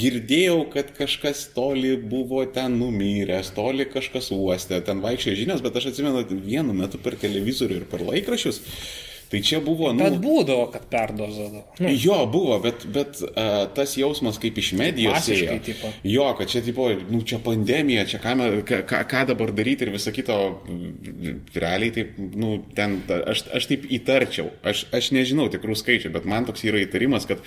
girdėjau, 0.00 0.56
kad 0.72 0.88
kažkas 0.96 1.44
toli 1.54 1.92
buvo 1.94 2.40
ten 2.50 2.74
numyręs, 2.80 3.52
toli 3.54 3.86
kažkas 3.86 4.32
uostė, 4.34 4.80
ten 4.82 4.98
vaikščiojo 5.04 5.38
žinios, 5.38 5.62
bet 5.62 5.78
aš 5.78 5.92
atsimenu 5.92 6.24
vienu 6.42 6.74
metu 6.74 6.98
per 6.98 7.14
televizorių 7.22 7.78
ir 7.78 7.86
per 7.92 8.02
laikrašius. 8.02 8.58
Tai 9.34 9.40
čia 9.42 9.58
buvo, 9.58 9.88
nu... 9.90 9.98
bet 9.98 10.20
būdavo, 10.22 10.68
kad 10.70 10.84
perdozavo. 10.86 11.64
Nu, 11.82 11.90
Jo, 11.90 12.20
buvo, 12.30 12.54
bet, 12.62 12.84
bet 12.94 13.18
uh, 13.26 13.64
tas 13.74 13.96
jausmas 13.98 14.38
kaip 14.38 14.60
iš 14.62 14.68
medijos. 14.78 15.16
Masiškai, 15.16 15.56
ėjo. 15.72 15.90
Jo, 16.06 16.28
kad 16.38 16.52
čia, 16.52 16.62
tipo, 16.62 16.86
nu, 17.10 17.18
čia 17.26 17.40
pandemija, 17.42 18.04
čia 18.06 18.20
ką, 18.22 18.36
ką, 18.62 19.00
ką- 19.10 19.24
dabar 19.32 19.50
daryti 19.56 19.88
ir 19.88 19.90
visą 19.96 20.14
kitą, 20.14 20.36
realiai 21.50 21.90
taip, 21.96 22.14
nu, 22.38 22.60
ten, 22.78 23.00
aš, 23.10 23.42
aš 23.58 23.66
taip 23.72 23.88
įtarčiau, 23.98 24.52
aš, 24.62 24.84
aš 24.94 25.10
nežinau 25.18 25.48
tikrų 25.50 25.74
skaičių, 25.82 26.14
bet 26.14 26.30
man 26.30 26.46
toks 26.46 26.62
yra 26.70 26.84
įtarimas, 26.86 27.26
kad 27.26 27.42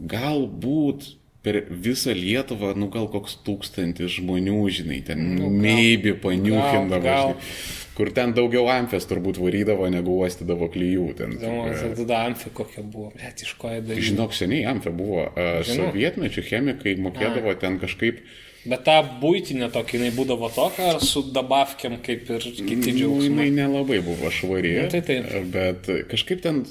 galbūt 0.00 1.10
per 1.44 1.60
visą 1.68 2.16
Lietuvą, 2.16 2.72
nu 2.78 2.88
gal 2.88 3.08
koks 3.12 3.36
tūkstantis 3.44 4.16
žmonių, 4.16 4.60
žinai, 4.72 5.02
ten 5.04 5.34
nu, 5.36 5.52
maybe 5.52 6.14
paniuchindavo, 6.24 7.04
gal. 7.04 7.32
žinai, 7.36 7.81
kur 7.96 8.10
ten 8.14 8.32
daugiau 8.36 8.68
amfės 8.72 9.06
turbūt 9.10 9.40
varydavo, 9.42 9.88
negu 9.92 10.14
uostydavo 10.22 10.68
klyjų. 10.72 11.08
Ten, 11.18 11.34
įdomu, 11.36 11.66
e, 11.72 11.90
tada 11.98 12.22
amfi 12.28 12.52
kokia 12.54 12.84
buvo, 12.84 13.10
bet 13.18 13.44
iš 13.44 13.54
ko 13.60 13.72
jie 13.72 13.82
darė. 13.84 14.06
Žinok, 14.08 14.36
seniai 14.36 14.64
amfė 14.72 14.94
buvo. 14.96 15.26
Žinau. 15.36 15.90
sovietmečių 15.90 16.46
chemikai 16.48 16.96
mokėdavo 17.02 17.54
ten 17.60 17.78
kažkaip... 17.82 18.24
Bet 18.62 18.84
ta 18.86 19.00
būtinė 19.02 19.72
tokia, 19.74 19.98
jinai 19.98 20.12
būdavo 20.14 20.46
tokia, 20.54 20.92
ar 20.94 21.00
su 21.02 21.24
dabavkiam 21.34 21.96
kaip 22.04 22.28
ir 22.30 22.44
kiti 22.46 22.92
Nu, 22.92 22.98
džiaugsmai. 22.98 23.48
jinai 23.48 23.48
nelabai 23.56 23.98
buvo 24.06 24.30
švari. 24.30 24.76
Nu, 24.84 24.84
tai 24.92 25.00
taip. 25.02 25.26
Bet 25.50 25.90
kažkaip 26.12 26.44
ten 26.44 26.62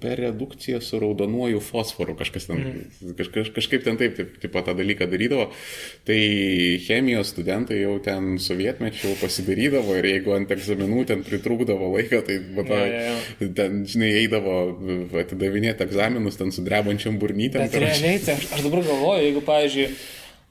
per 0.00 0.16
redukciją 0.24 0.78
su 0.80 0.96
raudonuoju 1.02 1.58
fosforu 1.60 2.14
kažkas 2.16 2.46
ten, 2.48 2.56
Mhm. 2.64 3.12
kaž, 3.18 3.28
kaž, 3.34 3.50
kažkaip 3.52 3.84
ten 3.84 3.98
taip, 4.00 4.14
taip, 4.16 4.38
taip 4.40 4.52
pat 4.54 4.64
tą 4.70 4.74
dalyką 4.78 5.04
darydavo. 5.10 5.50
Tai 6.08 6.16
chemijos 6.86 7.28
studentai 7.34 7.82
jau 7.82 7.98
ten 8.00 8.38
sovietmečių 8.40 9.12
pasidarydavo 9.20 9.98
ir 10.00 10.04
jeigu 10.14 10.32
ant 10.36 10.48
egzaminų 10.56 11.04
ten 11.06 11.22
pritrūkdavo 11.28 11.92
laiką, 11.96 12.22
tai 12.24 12.38
va, 12.56 12.64
ta, 12.64 12.80
Jo, 12.88 13.14
jo, 13.40 13.48
ten, 13.54 13.84
žinai, 13.84 14.10
eidavo 14.24 14.56
atidavinėti 15.20 15.84
egzaminus 15.84 16.36
ten 16.40 16.50
su 16.52 16.64
drebančiam 16.64 17.18
burnytėm. 17.20 17.68
Bet 17.68 17.74
realiai, 17.84 18.18
tai 18.24 18.38
aš, 18.40 18.48
aš 18.56 18.62
dabar 18.64 18.80
galvoju, 18.86 19.24
jeigu, 19.28 19.44
pavyzdžiui, 19.44 19.88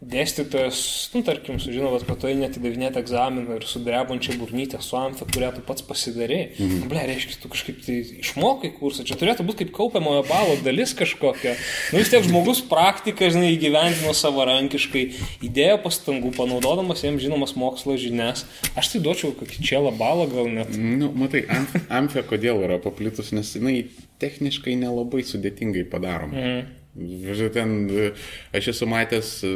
dėstytojas, 0.09 0.79
nu, 1.13 1.21
tarkim, 1.25 1.59
sužinovas, 1.61 2.03
kad 2.07 2.19
tu 2.21 2.29
eini 2.29 2.47
atidavinėti 2.47 2.99
egzaminą 3.01 3.57
ir 3.59 3.65
su 3.67 3.81
drebančia 3.83 4.35
burnytė, 4.39 4.79
su 4.83 4.97
amfa, 4.99 5.27
kurią 5.29 5.53
tu 5.55 5.63
pats 5.65 5.85
pasidarėjai. 5.87 6.49
Mhm. 6.57 6.89
Ble, 6.91 7.03
reiškia, 7.09 7.39
tu 7.43 7.51
kažkaip 7.53 7.79
tai 7.85 7.97
išmokai 8.23 8.73
kursą, 8.77 9.05
čia 9.07 9.17
turėtų 9.19 9.45
būti 9.47 9.63
kaip 9.63 9.73
kaupiamojo 9.77 10.25
balo 10.29 10.57
dalis 10.65 10.95
kažkokia. 10.97 11.55
Nu, 11.93 12.01
vis 12.01 12.11
tiek 12.13 12.25
žmogus 12.27 12.63
praktiką, 12.69 13.31
žinai, 13.33 13.53
įgyvendino 13.55 14.13
savarankiškai, 14.17 15.05
įdėjo 15.47 15.79
pastangų, 15.85 16.33
panaudodamas 16.37 17.03
jiems 17.05 17.23
žinomas 17.23 17.55
mokslo 17.59 17.97
žinias. 17.99 18.45
Aš 18.79 18.93
tai 18.93 19.03
duočiau 19.05 19.33
kokį 19.37 19.63
čia 19.63 19.81
balą 19.97 20.27
gal 20.31 20.47
net. 20.51 20.77
Nu, 20.77 21.11
matai, 21.15 21.45
amf- 21.47 21.89
amfė 21.93 22.23
kodėl 22.27 22.63
yra 22.67 22.79
paplitus, 22.83 23.31
nes 23.35 23.55
jinai 23.55 23.83
techniškai 24.23 24.75
nelabai 24.79 25.23
sudėtingai 25.27 25.85
padaroma. 25.91 26.33
Mm. 26.33 26.82
Ten 26.93 27.89
e, 27.89 28.09
aš 28.53 28.67
esu 28.75 28.87
matęs, 28.89 29.29
e, 29.47 29.51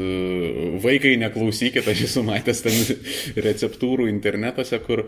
vaikai 0.82 1.14
neklausykit, 1.22 1.86
aš 1.86 2.08
esu 2.08 2.24
matęs 2.26 2.64
ten 2.66 2.78
receptūrų 3.48 4.08
internetuose, 4.10 4.80
kur 4.86 5.06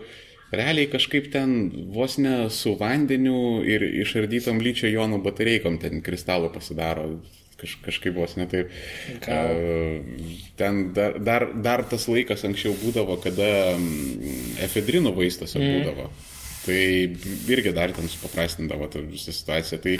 realiai 0.54 0.86
kažkaip 0.90 1.30
ten 1.32 1.56
vos 1.94 2.18
ne 2.22 2.46
su 2.54 2.76
vandeniu 2.78 3.64
ir 3.66 3.82
išardytom 4.04 4.62
lyčio 4.62 4.90
jonų 4.90 5.22
batareikom 5.26 5.78
ten 5.82 6.02
kristalų 6.06 6.52
pasidaro. 6.54 7.20
kaž, 7.60 7.76
kažkaip 7.84 8.14
vos 8.16 8.36
ne 8.38 8.46
taip. 8.48 8.70
Gal. 9.26 9.50
E, 9.50 10.00
Ten 10.56 10.92
dar, 10.96 11.18
dar, 11.20 11.50
dar 11.54 11.82
tas 11.84 12.06
laikas 12.08 12.44
anksčiau 12.46 12.72
būdavo, 12.78 13.18
kada 13.20 13.76
efedrinų 14.64 15.12
vaistuose 15.18 15.58
mm. 15.58 15.74
būdavo. 15.74 16.06
Tai 16.60 16.80
irgi 17.52 17.72
dar 17.76 17.92
ten 17.96 18.08
supaprastindavo 18.08 18.88
tą 18.92 19.02
visą 19.04 19.32
situaciją. 19.32 19.80
Tai 19.84 19.94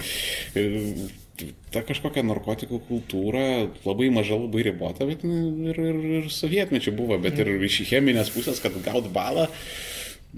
ta 1.74 1.82
kažkokia 1.86 2.24
narkotikų 2.26 2.80
kultūra 2.88 3.44
labai 3.86 4.10
maža, 4.14 4.38
labai 4.40 4.64
ribota, 4.70 5.06
bet 5.08 5.24
ir, 5.26 5.80
ir, 5.80 6.02
ir 6.20 6.28
sovietmečių 6.34 6.94
buvo, 6.96 7.18
bet 7.22 7.40
ir 7.42 7.52
iš 7.56 7.82
cheminės 7.90 8.32
pusės, 8.34 8.62
kad 8.62 8.76
gaut 8.84 9.10
balą, 9.14 9.48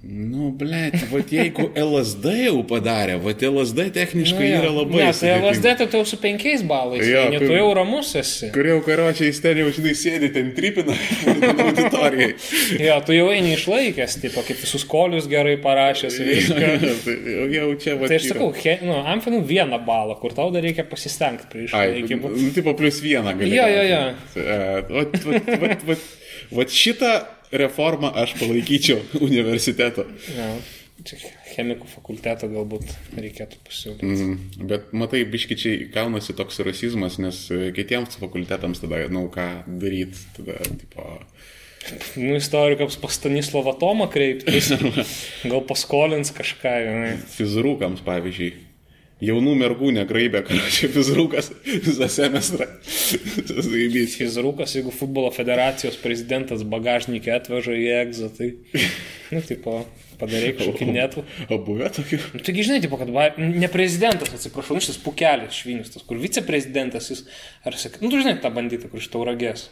Nu, 0.02 0.48
blėt, 0.56 0.94
va 1.12 1.20
jeigu 1.28 1.66
LSD 1.78 2.30
jau 2.46 2.62
padarė, 2.66 3.18
va 3.20 3.34
LSD 3.36 3.84
techniškai 3.92 4.46
Nu, 4.48 4.54
yra 4.56 4.70
labai... 4.72 5.02
Ne, 5.02 5.10
tai. 5.12 5.34
LSD 5.36 5.66
tai 5.78 5.86
jau 5.92 6.00
su 6.08 6.16
penkiais 6.18 6.62
balais, 6.66 7.04
Jo, 7.06 7.26
ne 7.30 7.36
kur- 7.38 7.50
tu 7.52 7.58
jau 7.58 7.66
ramus 7.76 8.14
esi. 8.18 8.48
Kur 8.54 8.66
jau 8.70 8.78
karočiai 8.86 9.34
ten 9.44 9.60
jau, 9.60 9.66
žinai, 9.76 9.92
sėdi, 10.00 10.30
ten 10.32 10.48
tripina 10.56 10.96
auditorijai. 11.66 12.30
Jo, 12.80 12.96
tu 13.04 13.14
jau 13.18 13.28
eini 13.34 13.52
išlaikęs, 13.58 14.16
tipo, 14.24 14.42
kaip 14.48 14.62
visus 14.64 14.86
kolius 14.88 15.28
gerai 15.30 15.58
parašęs. 15.62 16.16
ir 16.24 16.32
viską. 16.32 16.72
Tai 17.04 17.16
jau 17.58 17.68
čia 17.84 17.98
va. 18.00 18.08
Tai 18.08 18.18
aš 18.18 18.30
sakau, 18.32 18.48
he, 18.64 18.78
nu, 18.88 18.96
amfinų 19.12 19.42
vieną 19.52 19.78
balą, 19.86 20.16
kur 20.24 20.32
tau 20.34 20.48
dar 20.56 20.64
reikia 20.64 20.88
pasistengti 20.88 21.46
prie 21.52 21.68
Ai, 21.68 21.68
išlaikymų. 22.00 22.32
nu, 22.40 22.48
tipo, 22.56 22.74
plus 22.80 22.98
vieną 23.04 23.36
gali. 23.38 23.52
Jo, 23.60 23.68
jo, 23.76 23.84
jo. 23.92 24.02
Vat 26.52 26.72
šitą 26.74 27.12
reformą 27.52 28.12
aš 28.22 28.36
palaikyčiau 28.40 29.00
universiteto. 29.28 30.06
Ja, 30.36 30.48
čia 31.06 31.18
chemikų 31.52 31.88
fakulteto 31.90 32.48
galbūt 32.52 32.86
reikėtų 33.18 33.60
pasiūlyti. 33.66 34.10
Mm. 34.12 34.66
Bet 34.70 34.92
matai, 34.96 35.24
biškičiai 35.28 35.88
kaunasi 35.94 36.36
toks 36.38 36.62
rasizmas, 36.64 37.18
nes 37.22 37.44
kitiems 37.76 38.16
fakultetams 38.22 38.82
tada, 38.84 39.04
na, 39.12 39.26
ką 39.32 39.48
daryti, 39.82 40.28
tada, 40.38 40.60
tipo, 40.80 41.08
Nu, 42.14 42.36
istorikams 42.38 42.94
pas 43.02 43.16
Stanislavą 43.18 43.72
Tomą 43.74 44.06
kreiptis, 44.06 44.68
gal 45.50 45.64
paskolins 45.66 46.30
kažką, 46.30 46.74
žinai. 46.86 47.14
fizrūkams, 47.34 48.04
pavyzdžiui. 48.06 48.52
Jaunų 49.22 49.54
mergų 49.60 49.92
negraibė, 49.94 50.42
kad 50.46 50.68
čia 50.74 50.90
fizrūkas 50.92 51.52
visą 51.64 52.08
semestrą. 52.10 52.66
Fizrukas, 52.82 54.76
jeigu 54.78 54.94
futbolo 54.94 55.30
federacijos 55.34 55.98
prezidentas 56.02 56.64
bagažnikė 56.66 57.36
atveža 57.36 57.76
į 57.78 57.86
egzą, 58.00 58.30
tai, 58.34 58.52
nu, 59.30 59.42
tipo, 59.46 59.82
padarai 60.18 60.52
kažkokį 60.58 60.88
netų. 60.90 61.24
O 61.48 61.60
buvę 61.62 61.90
tokių? 61.94 62.18
Nu, 62.34 62.42
taigi, 62.46 62.66
žinai, 62.68 62.80
tipo, 62.84 62.98
kad 63.00 63.12
ba... 63.14 63.28
ne 63.38 63.70
prezidentas, 63.72 64.32
atsiprašau, 64.34 64.78
nu, 64.78 64.84
šis 64.84 64.98
pukelis 65.02 65.62
švinis, 65.62 65.92
tas, 65.94 66.06
kur 66.06 66.20
viceprezidentas 66.22 67.12
jis, 67.12 67.24
ar 67.66 67.78
sakai, 67.78 68.02
nu, 68.02 68.10
tu 68.12 68.22
žinai 68.22 68.38
tą 68.42 68.52
bandytą, 68.54 68.90
kur 68.90 69.02
iš 69.02 69.10
tauragės. 69.12 69.68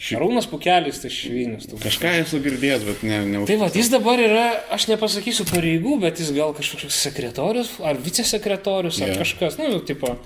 Šarūnas 0.00 0.46
pukelis, 0.48 1.02
tai 1.02 1.10
švinis. 1.12 1.66
Tu... 1.68 1.76
Kažką 1.80 2.14
esu 2.22 2.40
girdėjęs, 2.40 2.84
bet 2.88 3.02
ne. 3.04 3.18
ne 3.28 3.42
Tai 3.48 3.56
va, 3.60 3.66
jis 3.76 3.90
dabar 3.92 4.20
yra, 4.22 4.44
aš 4.72 4.86
nepasakysiu 4.88 5.44
pareigų, 5.50 5.98
bet 6.00 6.22
jis 6.22 6.30
gal 6.32 6.54
kažkoks 6.56 7.02
sekretorius, 7.04 7.74
ar 7.84 8.00
vicesekretorius, 8.00 9.02
ar 9.04 9.12
Jo. 9.12 9.18
kažkas, 9.20 9.60
nu, 9.60 9.82
tipo. 9.84 10.16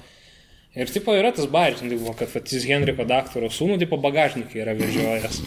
Ir 0.75 0.91
tipo 0.91 1.15
yra 1.15 1.31
tas 1.35 1.47
baris, 1.51 1.83
nu, 1.83 1.91
tipo, 1.91 2.15
kad 2.19 2.31
vat, 2.35 2.51
jis 2.51 2.65
Henriko 2.67 3.07
daktaro 3.07 3.51
sūnų, 3.51 3.81
tipo 3.83 3.99
bagažnikai 4.03 4.63
yra 4.63 4.75
vežiojęs. 4.79 5.43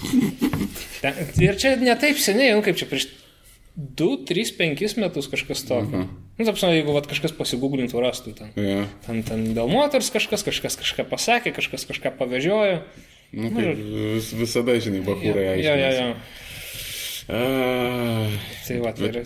Ir 1.47 1.57
čia 1.59 1.73
ne 1.79 1.95
taip 1.99 2.19
seniai, 2.19 2.53
nu 2.55 2.63
kaip 2.63 2.79
čia 2.79 2.87
prieš 2.87 3.09
2, 3.77 4.23
3, 4.25 4.55
5 4.57 4.95
metus 5.03 5.27
kažkas 5.29 5.61
tokio. 5.67 6.07
Nu, 6.37 6.45
tapsime, 6.47 6.71
jeigu 6.75 6.95
vat, 6.95 7.07
kažkas 7.09 7.35
pasigūglintų, 7.37 7.99
rastų 8.01 8.33
ten. 8.39 8.55
Ja. 8.57 8.87
Ten, 9.05 9.19
ten 9.27 9.43
dėl 9.53 9.69
moters 9.69 10.09
kažkas, 10.13 10.43
kažkas 10.47 10.79
kažką 10.79 11.05
pasakė, 11.11 11.53
kažkas 11.55 11.85
kažką 11.89 12.15
pavežiojo. 12.17 12.81
Nu, 13.35 13.51
kaip 13.51 13.79
vis, 14.15 14.31
visada, 14.39 14.77
žinai, 14.81 15.01
bakūrai 15.05 15.45
Jo, 15.59 15.73
jo, 15.75 15.75
jo. 15.75 15.85
aiškiai. 15.91 16.37
Tai 17.27 18.77
va, 18.85 18.93
tai 18.95 19.09
yra. 19.11 19.23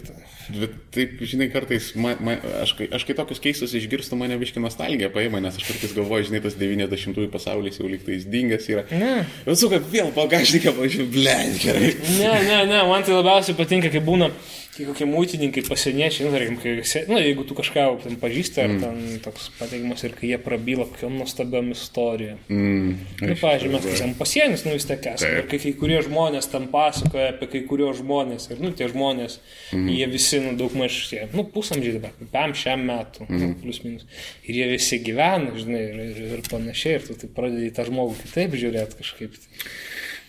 Bet 0.51 0.73
taip, 0.91 1.19
žinai, 1.23 1.47
kartais, 1.53 1.91
ma, 2.01 2.15
ma, 2.19 2.33
aš, 2.63 2.73
aš 2.97 3.05
kai 3.07 3.15
tokius 3.15 3.39
keistus 3.43 3.75
išgirstu, 3.77 4.17
mane 4.19 4.35
viški 4.41 4.59
nostalgija 4.59 5.11
paima, 5.13 5.39
nes 5.43 5.55
aš 5.55 5.67
kartais 5.67 5.93
galvoju, 5.95 6.25
žinai, 6.27 6.41
tas 6.43 6.57
90-ųjų 6.59 7.29
pasaulis 7.31 7.77
jau 7.79 7.87
lygtais 7.87 8.25
dingęs 8.27 8.67
yra. 8.73 8.83
Ne. 8.91 9.13
Visų, 9.45 9.69
kad 9.71 9.85
vėl 9.93 10.09
bagažnikę 10.17 10.73
važiuoju, 10.75 11.07
ble, 11.13 11.37
gerai. 11.61 11.93
Ne, 12.17 12.33
ne, 12.49 12.57
ne, 12.73 12.81
man 12.89 13.05
tai 13.07 13.15
labiausiai 13.15 13.55
patinka, 13.61 13.93
kai 13.93 14.01
būna 14.03 14.31
kai 14.72 14.86
kokie 14.88 15.05
mūtininkai 15.09 15.63
pasieniečiai, 15.67 16.26
nu, 16.28 16.32
tarkim, 16.32 16.55
kai, 16.61 16.74
nu, 17.09 17.17
jeigu 17.19 17.43
tu 17.47 17.55
kažką 17.57 17.84
ten 18.05 18.15
pažįsti, 18.22 18.61
ar 18.63 18.76
ten 18.80 19.01
toks 19.26 19.49
pateikimas 19.57 20.03
ir 20.07 20.15
kai 20.15 20.30
jie 20.32 20.39
prabyla 20.41 20.86
kokiam 20.88 21.17
nuostabiam 21.19 21.74
istorijom. 21.76 22.39
Mm, 22.47 22.93
Nu, 23.22 23.36
pavyzdžiui, 23.38 23.72
mes 23.74 23.86
esame 23.91 24.15
pasienis, 24.17 24.63
nu 24.65 24.74
vis 24.78 24.88
tiek 24.88 25.05
esame. 25.11 25.41
Ir 25.41 25.49
kai 25.51 25.59
kai 25.61 25.74
kurie 25.82 25.99
žmonės 26.05 26.47
tam 26.51 26.69
pasakoja 26.72 27.34
apie 27.34 27.49
kai 27.51 27.63
kurios 27.67 27.99
žmonės, 27.99 28.47
ir, 28.53 28.63
nu, 28.63 28.72
tie 28.78 28.88
žmonės, 28.91 29.38
mm. 29.76 29.91
jie 29.91 30.09
visi, 30.11 30.41
nu, 30.43 30.55
daug 30.59 30.76
maž, 30.80 30.97
jie, 31.11 31.28
nu, 31.36 31.45
pusamžiai 31.51 31.99
dabar, 31.99 32.15
pam 32.34 32.55
šiam 32.57 32.88
metu, 32.88 33.28
mm. 33.28 33.43
nu, 33.43 33.53
plus 33.61 33.84
minus. 33.86 34.07
Ir 34.47 34.61
jie 34.61 34.72
visi 34.72 35.01
gyvena, 35.03 35.51
žinai, 35.59 35.84
ir, 35.91 36.03
ir, 36.09 36.36
ir 36.39 36.45
panašiai, 36.47 36.99
ir 36.99 37.07
tu 37.09 37.19
tai 37.19 37.32
pradedi 37.36 37.74
tą 37.76 37.88
žmogų 37.91 38.22
kitaip 38.24 38.55
žiūrėti 38.63 39.03
kažkaip. 39.03 39.36
Tai. 39.36 39.65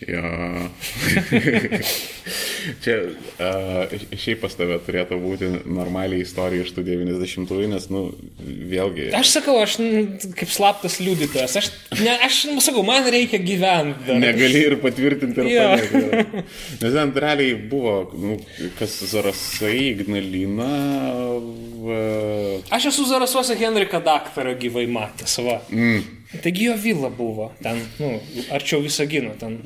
Jo. 0.03 0.23
Čia 2.83 2.95
uh, 3.03 3.91
šiaip 4.15 4.39
pas 4.43 4.53
tave 4.55 4.77
turėtų 4.85 5.17
būti 5.19 5.47
normaliai 5.67 6.23
istorija 6.23 6.63
iš 6.63 6.71
tų 6.75 6.83
90-ųjų, 6.87 7.67
nes, 7.71 7.87
nu, 7.91 8.01
vėlgi. 8.39 9.09
Aš 9.15 9.33
sakau, 9.37 9.57
aš 9.63 9.75
kaip 10.39 10.51
slaptas 10.51 10.95
liudytojas, 11.03 11.57
aš, 11.59 11.67
ne, 11.99 12.13
aš 12.23 12.37
sakau, 12.63 12.83
man 12.87 13.07
reikia 13.11 13.39
gyventi. 13.43 14.05
dar. 14.07 14.19
Negali 14.23 14.63
ir 14.69 14.77
patvirtinti 14.83 15.43
ir 15.43 15.51
Jo. 15.51 15.65
paneigti. 15.73 16.45
Nes 16.83 16.95
ten 16.97 17.13
realiai 17.25 17.53
buvo, 17.59 17.95
nu, 18.15 18.37
kas 18.79 18.95
Zarasai, 19.11 19.75
Ignalina. 19.93 20.71
Va... 21.83 21.99
Aš 22.79 22.89
esu 22.93 23.03
Zarasuose 23.11 23.59
Henriką 23.59 23.99
daktarą 24.03 24.55
gyvai 24.59 24.87
matęs, 24.91 25.35
va. 25.43 25.59
Mm. 25.71 26.22
Taigi 26.41 26.65
jo 26.65 26.77
vila 26.77 27.09
buvo, 27.13 27.51
ten, 27.61 27.81
nu, 27.99 28.19
arčiau 28.55 28.81
Visagino, 28.81 29.35
ten 29.39 29.59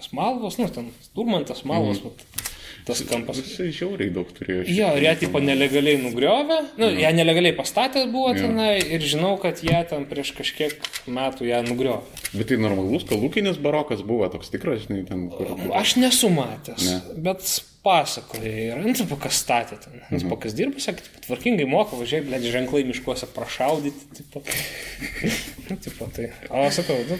Smalvos, 0.00 0.58
nu, 0.58 0.68
ten 0.70 0.92
Turmantas, 1.14 1.64
Smalvos, 1.64 2.02
mm. 2.04 2.54
Tas 2.88 3.02
kampas. 3.06 3.38
Jisai 3.44 3.68
žiauriai 3.76 4.10
daug 4.16 4.28
turėjo. 4.34 4.64
Jo, 4.72 4.90
ir 4.98 5.06
ją 5.06 5.14
tipo 5.22 5.40
nelegaliai 5.44 6.00
nugriovė, 6.02 6.58
nu, 6.80 6.90
ją 7.04 7.12
nelegaliai 7.20 7.54
pastatęs 7.58 8.08
buvo 8.12 8.32
Jo. 8.34 8.46
tenai 8.48 8.74
ir 8.82 9.04
žinau, 9.04 9.34
kad 9.42 9.60
ją 9.64 9.84
ten 9.92 10.06
prieš 10.10 10.32
kažkiek 10.40 10.74
metų 11.06 11.48
ją 11.52 11.62
nugriovė. 11.68 12.02
Bet 12.34 12.50
tai 12.50 12.58
normalus 12.60 13.04
kalūkinis 13.08 13.60
barokas 13.64 14.02
buvo 14.04 14.26
toks 14.32 14.50
tikras, 14.52 14.86
žinai, 14.88 15.04
ten 15.08 15.28
kur. 15.32 15.54
Aš 15.78 15.96
nesu 16.00 16.28
matęs, 16.34 16.84
Ne. 16.88 17.00
bet 17.28 17.44
pasakoja 17.84 18.50
ir 18.66 18.80
ant 18.82 18.96
tipo 18.98 19.16
kas 19.20 19.38
statė 19.44 19.78
ten. 19.84 20.00
Nes 20.10 20.24
Mhm. 20.24 20.54
dirba, 20.56 20.80
sakė, 20.82 21.04
tipo, 21.06 21.20
tvarkingai 21.26 21.66
moka, 21.68 21.96
važiuoja, 21.96 22.24
blėdži 22.26 22.52
ženklai 22.56 22.84
miškuose 22.84 23.26
prašaudyti, 23.36 24.08
tipo. 24.18 24.42
tipo 25.84 26.08
tai. 26.14 26.30
O 26.50 26.68
sakau, 26.70 26.96
nu, 27.08 27.18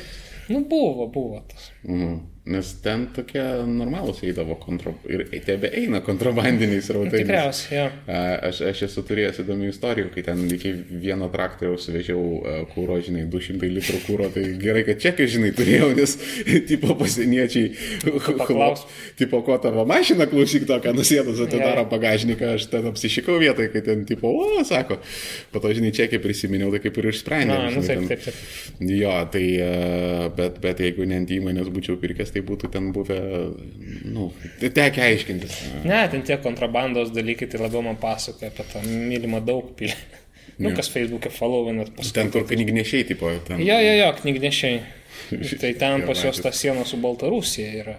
nu 0.48 0.64
buvo, 0.68 1.06
buvo 1.06 1.42
tas. 1.48 1.70
Mhm. 1.84 2.18
Nes 2.48 2.70
ten 2.80 3.06
tokie 3.12 3.42
normalūs 3.68 4.22
eidavo 4.24 4.54
kontro... 4.60 4.94
ir 5.10 5.26
tebe 5.44 5.68
eina 5.76 5.98
kontrabandiniais 6.00 6.86
rautais. 6.94 7.20
Tikriausiai, 7.20 7.76
jo. 7.76 7.88
A, 8.08 8.22
Aš, 8.48 8.60
aš 8.70 8.82
esu 8.86 9.02
turėjęs 9.04 9.40
įdomių 9.42 9.68
istorijų, 9.72 10.08
kai 10.14 10.22
ten 10.24 10.40
iki 10.54 10.70
vieno 11.02 11.26
traktoriaus 11.32 11.88
vežiau 11.92 12.22
kūro, 12.72 12.96
žinai, 13.04 13.26
200 13.28 13.68
litrų 13.74 14.00
kūro, 14.06 14.28
tai 14.32 14.44
gerai, 14.62 14.84
kad 14.86 15.00
čekį, 15.02 15.26
žinai, 15.34 15.50
turėjau, 15.58 15.90
nes 15.98 16.14
tipo 16.70 16.94
pasieniečiai, 16.96 17.72
paklaus. 18.40 18.86
tipo, 19.18 19.42
ko 19.44 19.58
tavo 19.60 19.84
mašina 19.88 20.28
klausyk 20.30 20.64
to, 20.70 20.78
ką 20.84 20.94
nusėdas 20.96 21.42
atidaro 21.44 21.84
Jo. 21.84 21.90
bagažniką, 21.92 22.54
aš 22.56 22.68
ten 22.72 22.88
apsišikau 22.88 23.36
vietoj, 23.42 23.68
kai 23.74 23.82
ten 23.84 24.06
tipo, 24.08 24.30
o, 24.32 24.64
sako, 24.64 25.00
po 25.52 25.60
to, 25.60 25.74
žinai, 25.76 25.92
čekį 25.96 26.22
prisiminiau, 26.24 26.72
tai 26.72 26.80
kaip 26.86 26.96
ir 27.02 27.10
išsprendžiau. 27.12 27.60
Na, 27.68 27.74
nu 27.76 27.84
taip, 27.84 28.06
taip, 28.08 28.24
taip. 28.24 28.88
Jo, 28.88 29.12
tai, 29.32 29.44
bet, 30.38 30.58
bet 30.64 30.82
jeigu 30.86 31.06
ne 31.08 31.20
ant 31.22 31.30
įmonės 31.36 31.68
būčiau 31.74 31.98
pirkęs, 32.00 32.32
tai 32.34 32.37
būtų 32.44 32.70
ten 32.74 32.90
buvę, 32.94 33.18
nu, 34.08 34.30
tekę 34.60 35.02
aiškintis. 35.04 35.58
Ne, 35.88 36.00
ten 36.12 36.24
tie 36.26 36.38
kontrabandos 36.42 37.12
dalykai, 37.14 37.48
tai 37.50 37.60
labiau 37.62 37.82
man 37.86 37.98
pasakoja 38.00 38.52
apie 38.52 38.66
tą 38.72 38.84
mylimą 38.86 39.42
daug 39.44 39.74
pilį. 39.78 39.98
Nu, 40.58 40.72
kas 40.74 40.88
Facebook'e 40.90 41.30
followinat 41.30 41.92
paskui. 41.94 42.16
Ten 42.16 42.32
kur 42.34 42.42
knygnešiai, 42.48 43.04
tipo, 43.06 43.28
ten. 43.46 43.60
Jo, 43.62 43.76
jo, 43.78 43.92
jo, 43.94 44.08
knygnešiai. 44.18 44.80
Tai 45.60 45.70
ten 45.78 46.02
pas 46.08 46.24
juos 46.24 46.40
ta 46.42 46.50
siena 46.50 46.82
su 46.88 46.98
Baltarusija 46.98 47.68
yra. 47.78 47.94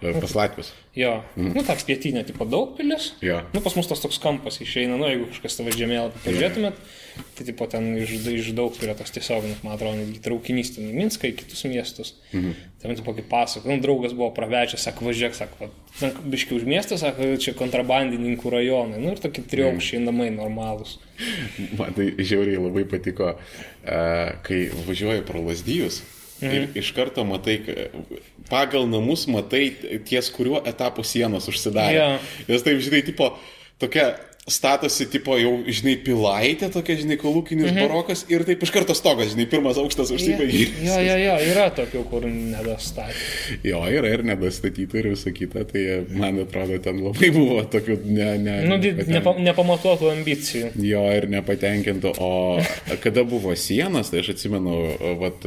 Pas 0.00 0.34
Latvius. 0.34 0.72
Jo, 0.96 1.18
mm. 1.36 1.52
nu, 1.52 1.62
ta 1.66 1.74
pietinė, 1.76 2.22
tipo 2.24 2.46
daug 2.48 2.72
pilis. 2.78 3.10
Jo. 3.24 3.42
Nu, 3.52 3.60
pas 3.60 3.74
mus 3.76 3.88
tas 3.90 4.00
toks 4.00 4.16
kampas 4.22 4.56
išeina, 4.64 4.96
nu, 4.96 5.04
jeigu 5.04 5.26
kažkas 5.28 5.58
tavo 5.58 5.74
žemėlapį 5.76 6.22
pažiūrėtumėt, 6.24 6.78
tai, 7.36 7.44
tipo, 7.44 7.66
ten 7.68 7.90
iš, 8.00 8.14
iš 8.32 8.48
daug 8.56 8.72
pilio 8.78 8.94
tas 8.96 9.12
tiesiog, 9.12 9.44
nu, 9.44 9.58
man 9.66 9.76
atrodo, 9.76 9.98
netgi 9.98 10.22
traukinys 10.24 10.72
ten 10.76 10.88
į 10.88 10.94
Minską, 10.96 11.28
į 11.28 11.36
kitus 11.42 11.66
miestus. 11.68 12.14
Mhm. 12.32 12.54
Ten, 12.80 12.96
tipo, 12.96 13.12
kaip 13.18 13.28
pasako, 13.28 13.68
nu, 13.68 13.76
draugas 13.84 14.14
buvo 14.16 14.30
pravežęs, 14.38 14.86
sako, 14.88 15.10
važiuok, 15.10 15.36
sako, 15.36 15.68
ten 15.98 16.16
biški 16.32 16.56
už 16.56 16.64
miestą, 16.70 16.96
sako, 17.00 17.34
čia 17.44 17.52
kontrabandininkų 17.58 18.54
rajonai, 18.54 19.02
nu, 19.04 19.12
ir 19.12 19.20
tokie 19.20 19.44
triaukščiai 19.52 20.00
namai 20.06 20.30
normalūs. 20.32 20.96
Man 21.76 21.92
tai 21.98 22.08
žiauriai 22.16 22.56
labai 22.56 22.86
patiko, 22.88 23.34
kai 23.84 24.62
važiuoju 24.88 25.28
pro 25.28 25.44
lasdyjus. 25.44 26.00
Mhm. 26.40 26.56
Ir 26.56 26.80
iš 26.82 26.92
karto 26.96 27.24
matai, 27.28 27.58
pagal 28.50 28.88
namus 28.90 29.26
matai 29.30 29.70
ties 30.08 30.32
kuriuo 30.34 30.64
etapu 30.66 31.04
sienos 31.06 31.48
užsidarė. 31.50 31.96
Jo. 31.96 32.10
Nes 32.48 32.66
taip, 32.66 32.82
žinai, 32.84 33.04
tipo, 33.06 33.32
tokia 33.80 34.14
statosi, 34.50 35.06
tipo, 35.10 35.34
jau, 35.38 35.52
žinai, 35.70 35.94
pilaitė, 36.02 36.70
tokia, 36.72 36.96
žinai, 37.00 37.16
kolūkinis 37.20 37.70
mhm. 37.70 37.80
barokas 37.84 38.24
ir 38.32 38.44
taip 38.48 38.62
iš 38.64 38.72
karto 38.74 38.96
stogas, 38.96 39.32
žinai, 39.34 39.46
pirmas 39.50 39.78
aukštas 39.80 40.12
užsibaigė. 40.16 40.64
Jo, 40.86 40.96
jo, 41.04 41.16
jo, 41.20 41.34
yra 41.52 41.66
tokių, 41.76 42.04
kur 42.10 42.26
nedastatė. 42.26 43.16
Jo, 43.66 43.82
yra 43.92 44.14
ir 44.16 44.24
nedastatyti 44.26 45.00
ir 45.00 45.10
visą 45.12 45.32
kitą, 45.36 45.66
tai 45.70 45.84
man 46.16 46.40
atrodo, 46.44 46.80
ten 46.82 47.02
labai 47.04 47.30
buvo 47.34 47.60
tokių 47.70 48.00
ne, 48.08 48.30
ne, 48.42 48.56
Nu, 48.70 48.80
nepaten- 48.80 49.12
nepa, 49.14 49.36
nepamatuotų 49.50 50.10
ambicijų. 50.14 50.72
Jo 50.88 51.04
ir 51.14 51.28
nepatenkintų. 51.30 52.16
O 52.18 52.32
kada 53.04 53.24
buvo 53.28 53.54
sienas, 53.56 54.10
tai 54.10 54.24
aš 54.24 54.34
atsimenu, 54.34 54.80
vat, 55.20 55.46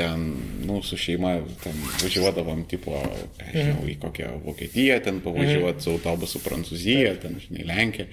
ten, 0.00 0.24
nu, 0.64 0.80
su 0.86 0.96
šeima, 0.96 1.34
ten 1.60 1.76
važiuodavom, 2.00 2.64
tipo, 2.70 2.96
nežinau, 3.42 3.84
į 3.90 3.98
kokią 4.00 4.32
Vokietiją, 4.46 4.96
ten 5.04 5.20
pavažiuoti 5.24 5.84
su 5.84 5.94
autobusu 5.98 6.40
Prancūziją, 6.44 7.14
ten, 7.20 7.36
žinai, 7.44 7.68
Lenkiją. 7.68 8.08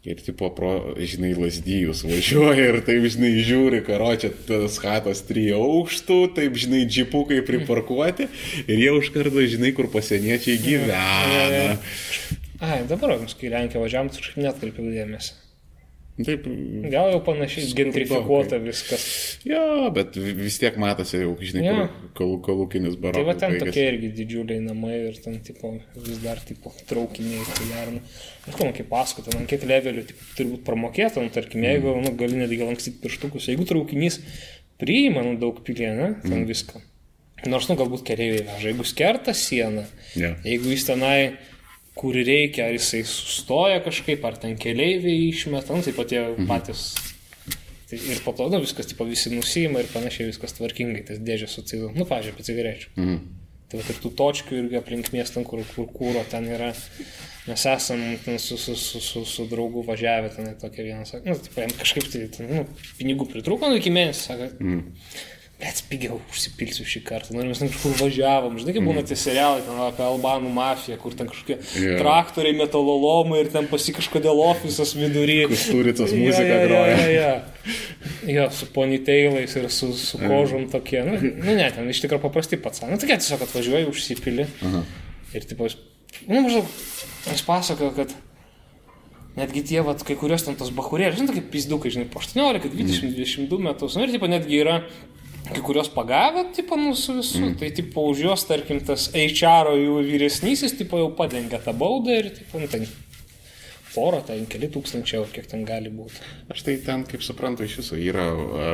Ir, 0.00 0.16
tipo, 0.24 0.48
pro, 0.56 0.94
žinai, 0.96 1.34
lasdyjus 1.36 2.06
važiuoja 2.08 2.70
ir 2.70 2.78
taip, 2.86 3.04
žinai, 3.12 3.34
žiūri, 3.44 3.82
karo 3.84 4.14
čia 4.20 4.30
tas 4.48 4.78
hatas 4.80 5.20
trijų 5.28 5.58
aukštų, 5.60 6.20
taip, 6.38 6.56
žinai, 6.60 6.86
džipukai 6.88 7.42
priparkuoti 7.44 8.28
ir 8.64 8.80
jie 8.80 8.94
už 8.96 9.12
kartą, 9.12 9.44
žinai, 9.56 9.74
kur 9.76 9.90
pasieniečiai 9.92 10.56
gyvena. 10.64 11.76
Ai, 12.64 12.80
dabar, 12.88 13.16
kai 13.40 13.52
Lenkija 13.52 13.84
važiavam, 13.84 14.08
tai 14.12 14.24
kažkaip 14.24 14.44
net 14.44 14.64
kalbėjau 14.64 14.96
dėmesį. 15.02 15.39
Taip, 16.26 16.44
Gal 16.92 17.12
jau 17.14 17.20
panašiai 17.24 17.70
gentrifikuota 17.78 18.58
viskas. 18.60 19.04
Jo, 19.46 19.88
bet 19.94 20.16
vis 20.20 20.58
tiek 20.60 20.76
matosi, 20.80 21.20
jau, 21.22 21.30
žinai, 21.40 21.86
kur 22.12 22.12
kol, 22.18 22.34
kolūkinis 22.48 22.96
Tai 22.96 23.02
barokas. 23.06 23.26
va 23.28 23.34
ten 23.40 23.54
baigėsi. 23.54 23.70
tokie 23.70 23.86
irgi 23.92 24.10
didžiuliai 24.18 24.60
namai 24.64 24.96
ir 25.08 25.20
ten 25.24 25.38
tipo, 25.46 25.72
vis 25.96 26.20
dar 26.24 26.42
tipo, 26.44 26.74
traukiniai, 26.90 27.46
tai 27.54 27.68
gerina. 27.70 28.02
Aš 28.46 28.54
kalbu, 28.58 28.74
kaip 28.80 28.90
pasakoti, 28.90 29.36
ant 29.38 29.48
kiek 29.50 29.64
levelių 29.70 30.06
tipo, 30.10 30.28
turi 30.36 30.52
būti 30.54 30.66
pramokėta, 30.66 31.22
nu, 31.24 31.32
tarkim, 31.34 31.64
jeigu 31.64 31.96
nu, 32.04 32.12
gali 32.20 32.40
netgi 32.42 32.62
lankstyti 32.66 33.00
pirštukus, 33.04 33.48
jeigu 33.52 33.66
traukinys 33.68 34.20
priima 34.80 35.22
nu, 35.26 35.36
daug 35.40 35.60
pilė, 35.64 35.92
ne, 35.96 36.10
ten 36.24 36.40
mm. 36.42 36.48
viską. 36.50 36.80
Nors, 37.48 37.70
nu, 37.70 37.76
galbūt 37.80 38.02
keliaiviai 38.04 38.44
veža, 38.50 38.68
jeigu 38.68 38.84
skerta 38.84 39.32
sieną, 39.36 39.86
Jo. 40.18 40.34
jeigu 40.44 40.74
jis 40.74 40.84
tenai 40.90 41.16
kur 42.00 42.16
reikia, 42.16 42.68
ar 42.70 42.76
jisai 42.78 43.02
sustoja 43.08 43.80
kažkaip, 43.84 44.24
ar 44.24 44.38
ten 44.40 44.56
keliaiviai 44.60 45.28
išmeta, 45.28 45.76
nu, 45.76 45.84
tai 45.84 45.92
patie 45.96 46.20
mhm. 46.22 46.48
patys. 46.48 46.90
Tai 47.90 47.98
ir 47.98 48.20
po 48.22 48.32
to, 48.38 48.46
nu, 48.52 48.60
viskas, 48.62 48.86
tipo, 48.86 49.04
visi 49.08 49.32
nusima 49.34 49.82
ir 49.82 49.90
panašiai 49.90 50.30
viskas 50.30 50.54
tvarkingai, 50.56 51.02
tas 51.08 51.18
dėžės 51.26 51.56
su 51.58 51.64
civilu. 51.66 51.90
Nu, 51.96 52.06
pažiūrėjau, 52.08 52.36
apie 52.38 52.46
cigarečių. 52.46 52.92
Mhm. 52.96 53.18
Tai 53.70 53.78
va, 53.78 53.84
ir 53.86 53.98
tų 54.02 54.10
točkių 54.18 54.56
irgi 54.64 54.78
aplink 54.80 55.10
miestą, 55.14 55.42
kur, 55.46 55.60
kur 55.74 55.90
kūro 55.94 56.22
ten 56.30 56.48
yra. 56.50 56.72
Mes 57.46 57.64
esam 57.66 58.00
ten 58.24 58.38
su, 58.42 58.56
su, 58.60 58.76
su, 58.78 59.00
su, 59.02 59.24
su 59.26 59.46
draugu 59.50 59.82
važiavę, 59.86 60.30
ten 60.34 60.48
tokia 60.60 60.86
viena, 60.86 61.04
sako, 61.08 61.30
nu, 61.30 61.36
taip, 61.40 61.58
jam 61.62 61.74
kažkaip 61.78 62.08
tai, 62.12 62.24
ten, 62.34 62.50
nu, 62.50 62.64
pinigų 62.98 63.26
pritrūko, 63.30 63.70
nu, 63.70 63.78
iki 63.80 63.92
mėnesio, 63.94 64.26
sako, 64.30 64.50
Mhm. 64.60 65.04
Bet 65.60 65.82
pigiau 65.90 66.18
užsipilsiu 66.30 66.86
šį 66.88 67.02
kartą. 67.04 67.34
Nu, 67.34 67.42
ir 67.42 67.50
mes 67.50 67.60
ten 67.60 67.68
kažkur 67.70 67.96
važiavom. 67.98 68.56
Žinai, 68.60 68.74
kaip 68.76 68.86
būna 68.86 69.02
tie 69.06 69.16
serialai 69.18 69.60
ten 69.66 69.80
apie 69.84 70.04
albanų 70.06 70.52
mafiją, 70.54 70.96
kur 71.02 71.16
ten 71.16 71.28
kažkokie 71.28 71.58
yeah. 71.58 71.98
traktoriai, 72.00 72.56
metalolomai 72.56 73.42
ir 73.42 73.50
ten 73.52 73.68
pasi 73.70 73.94
kažkodėl 73.96 74.40
ofisas 74.46 74.94
vidury. 74.96 75.42
Kusturicos 75.50 76.14
Jo, 76.14 76.22
muzika 76.22 76.48
jo, 76.48 76.56
jo, 76.56 76.70
groja. 76.70 76.96
Jo, 76.96 77.10
jo. 77.18 77.74
jo, 78.38 78.46
su 78.56 78.70
ponytailais 78.76 79.58
ir 79.60 79.68
su, 79.74 79.90
su 80.00 80.22
kožom 80.22 80.66
tokie. 80.72 81.04
Nu, 81.06 81.20
nu, 81.20 81.58
ne, 81.60 81.68
ten 81.76 81.92
iš 81.92 82.00
tikrųjų 82.06 82.24
paprasti 82.24 82.60
pats. 82.62 82.86
Nu, 82.88 82.98
tokie 83.00 83.20
tiesiog 83.20 83.44
atvažiuoji, 83.48 83.90
užsipili. 83.92 84.48
Aha. 84.70 84.82
Ir 85.36 85.46
tipo, 85.46 85.68
nu, 86.24 86.40
maždaug, 86.40 86.74
jis 87.28 87.46
pasakojo, 87.46 87.92
kad 88.00 88.16
netgi 89.36 89.62
tie, 89.68 89.84
vat, 89.86 90.02
kai 90.06 90.16
kurios 90.18 90.42
ten 90.46 90.56
tos 90.58 90.72
bahurėlės, 90.74 91.20
žinai, 91.20 91.36
kaip 91.36 91.52
pizdukai, 91.52 91.92
žinai, 91.94 92.08
po 92.10 92.22
18, 92.22 92.72
20, 92.72 93.14
22 93.14 93.62
metus, 93.62 93.94
nu, 93.96 94.04
ir 94.06 94.16
tipo, 94.16 94.28
netgi 94.30 94.58
yra 94.64 94.80
kai 95.54 95.62
kurios 95.66 95.90
pagavę, 95.92 96.46
tipo, 96.56 96.78
nu, 96.80 96.94
su 96.98 97.18
visu, 97.18 97.42
mm. 97.42 97.54
tai, 97.60 97.70
tipo, 97.76 98.06
už 98.10 98.24
juos, 98.26 98.46
tarkim, 98.48 98.80
tas 98.86 99.08
HR 99.14 99.74
jų 99.78 100.00
vyresnysis, 100.06 100.76
tipo, 100.78 101.00
jau 101.00 101.10
padengia 101.16 101.60
tą 101.62 101.74
baudą 101.76 102.18
ir, 102.22 102.30
tipo, 102.36 102.62
nu, 102.62 102.70
ten 102.70 102.86
porą, 103.94 104.20
ten 104.26 104.46
keli 104.50 104.68
tūkstančiai 104.72 105.24
kiek 105.34 105.46
ten 105.50 105.64
gali 105.68 105.90
būti. 105.92 106.20
Aš 106.52 106.62
tai 106.66 106.76
ten, 106.84 107.02
kaip 107.08 107.22
suprantu, 107.26 107.64
iš 107.66 107.76
viso 107.80 107.98
yra 107.98 108.26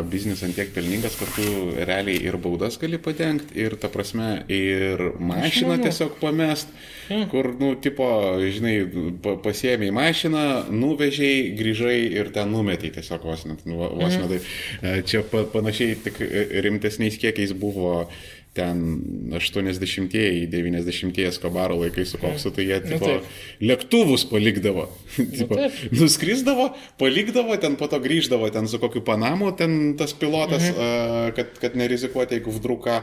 biznis 0.08 0.42
ant 0.46 0.54
tiek 0.56 0.70
pelningas, 0.74 1.16
kad 1.20 1.30
tu 1.36 1.46
realiai 1.88 2.20
ir 2.28 2.36
baudas 2.42 2.76
gali 2.80 2.98
padengti, 3.02 3.56
ir 3.60 3.76
ta 3.80 3.88
prasme, 3.92 4.44
ir 4.52 5.02
mašiną 5.18 5.78
tiesiog 5.82 6.18
pamest, 6.20 6.68
kur, 7.30 7.52
nu, 7.60 7.74
tipo, 7.80 8.06
žinai, 8.42 8.74
pa- 9.22 9.36
pasiėmė 9.44 9.90
į 9.90 9.96
mašiną, 9.96 10.44
nuvežiai, 10.74 11.52
grįžai 11.58 11.96
ir 12.20 12.32
ten 12.34 12.50
numetei 12.52 12.90
tiesiog 12.94 13.24
vos 13.28 13.44
net. 13.48 13.64
Nu, 13.68 13.78
vos 13.96 14.16
net 14.20 14.28
tai. 14.36 14.40
E, 14.82 14.96
Čia 15.06 15.22
pa, 15.30 15.44
panašiai 15.52 15.96
tik 16.04 16.20
e, 16.24 16.46
rimtesniais 16.66 17.16
kiekiais 17.22 17.52
buvo 17.56 18.08
ten 18.56 18.80
80-ieji, 19.36 20.46
90-ieji 20.52 21.34
skabaro 21.36 21.76
laikai 21.82 22.06
su 22.08 22.20
koksu, 22.20 22.52
tai 22.56 22.66
jie 22.70 22.80
tipo, 22.84 23.04
taip. 23.04 23.28
lėktuvus 23.60 24.26
palikdavo. 24.30 24.88
tipo, 25.38 25.58
taip. 25.58 25.78
nuskrisdavo, 25.94 26.70
palikdavo, 27.00 27.56
ten 27.62 27.78
po 27.80 27.90
to 27.92 28.00
grįždavo 28.02 28.48
ten 28.54 28.68
su 28.70 28.80
kokiu 28.82 29.04
Panamu, 29.06 29.52
ten 29.58 29.94
tas 30.00 30.16
pilotas, 30.16 30.70
mhm. 30.70 30.76
uh, 30.76 31.30
kad, 31.36 31.56
kad 31.62 31.78
nerizikuoti, 31.78 32.40
jeigu 32.40 32.56
vdruka. 32.58 33.02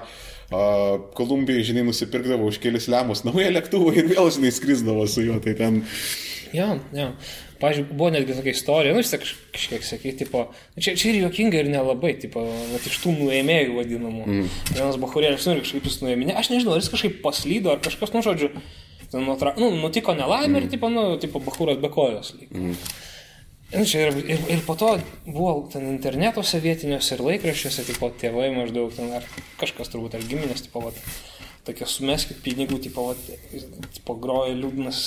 Uh, 0.53 0.99
Kolumbijoje, 1.17 1.69
žinai, 1.71 1.85
nusipirkdavo 1.87 2.45
už 2.51 2.59
kelius 2.61 2.85
lemus 2.91 3.23
naują 3.25 3.47
lėktuvą 3.55 3.93
ir 3.97 4.11
vėl, 4.11 4.27
žinai, 4.35 4.51
skrisdavo 4.53 5.07
su 5.09 5.23
juo. 5.25 5.39
Tai 5.41 5.55
ten... 5.57 5.79
Jo, 6.53 6.75
jo. 6.93 7.07
Pavyzdžiui, 7.63 7.95
buvo 7.95 8.09
netgi 8.11 8.35
tokia 8.35 8.51
istorija, 8.51 8.91
nu, 8.91 8.99
vis 8.99 9.13
tiek 9.13 9.21
kaž- 9.23 9.37
kažkiek 9.55 9.85
sakyti, 9.87 10.17
tipo, 10.25 10.41
nu, 10.51 10.83
čia, 10.83 10.97
čia 10.99 11.13
ir 11.13 11.21
juokinga 11.21 11.61
ir 11.61 11.69
nelabai, 11.71 12.11
tipo, 12.19 12.43
vat, 12.43 12.87
iš 12.89 12.97
tų 12.99 13.13
nuėmėjų 13.21 13.77
vadinamų. 13.77 14.23
Mm. 14.27 14.49
Vienas 14.73 14.99
bahurėlis, 14.99 15.47
nu, 15.47 15.55
ir 15.55 15.63
kažkaip 15.63 15.87
jis 15.87 15.95
nuėmė, 16.03 16.27
aš 16.35 16.51
nežinau, 16.51 16.75
ar 16.75 16.83
jis 16.83 16.91
kažkaip 16.91 17.21
paslydo, 17.23 17.71
ar 17.71 17.79
kažkas, 17.85 18.11
nu, 18.11 18.25
žodžiu, 18.25 18.51
nutra... 19.15 19.55
nu, 19.61 19.71
nutiko 19.79 20.17
nelaimė 20.19 20.57
mm. 20.57 20.59
ir, 20.59 20.69
tipo, 20.75 20.91
nu, 20.91 21.05
tipo, 21.23 21.39
bahūras 21.47 21.79
be 21.79 21.93
kojos. 21.93 22.33
Mm. 22.51 22.75
Nu, 23.73 23.87
čia 23.89 24.03
ir, 24.09 24.19
ir, 24.27 24.41
ir 24.53 24.59
po 24.67 24.75
to 24.77 24.91
buvo 25.25 25.55
ten 25.71 25.87
internetuose 25.89 26.59
vietiniuose 26.61 27.15
ir 27.15 27.23
laikraščiuose, 27.25 27.87
tipo, 27.87 28.11
tėvai 28.21 28.51
maždaug 28.53 28.91
ten, 28.93 29.09
ar 29.17 29.25
kažkas 29.61 29.89
turbūt, 29.89 30.19
ar 30.19 30.27
giminės, 30.29 30.67
tipo, 30.67 30.83
vat, 30.83 30.99
tokia 31.63 31.87
sumeskit 31.87 32.39
pinigų, 32.43 32.77
tipo, 32.83 33.05
vat, 33.09 33.19
tipo 33.95 34.15
groja 34.19 34.51
liūdnas 34.57 34.99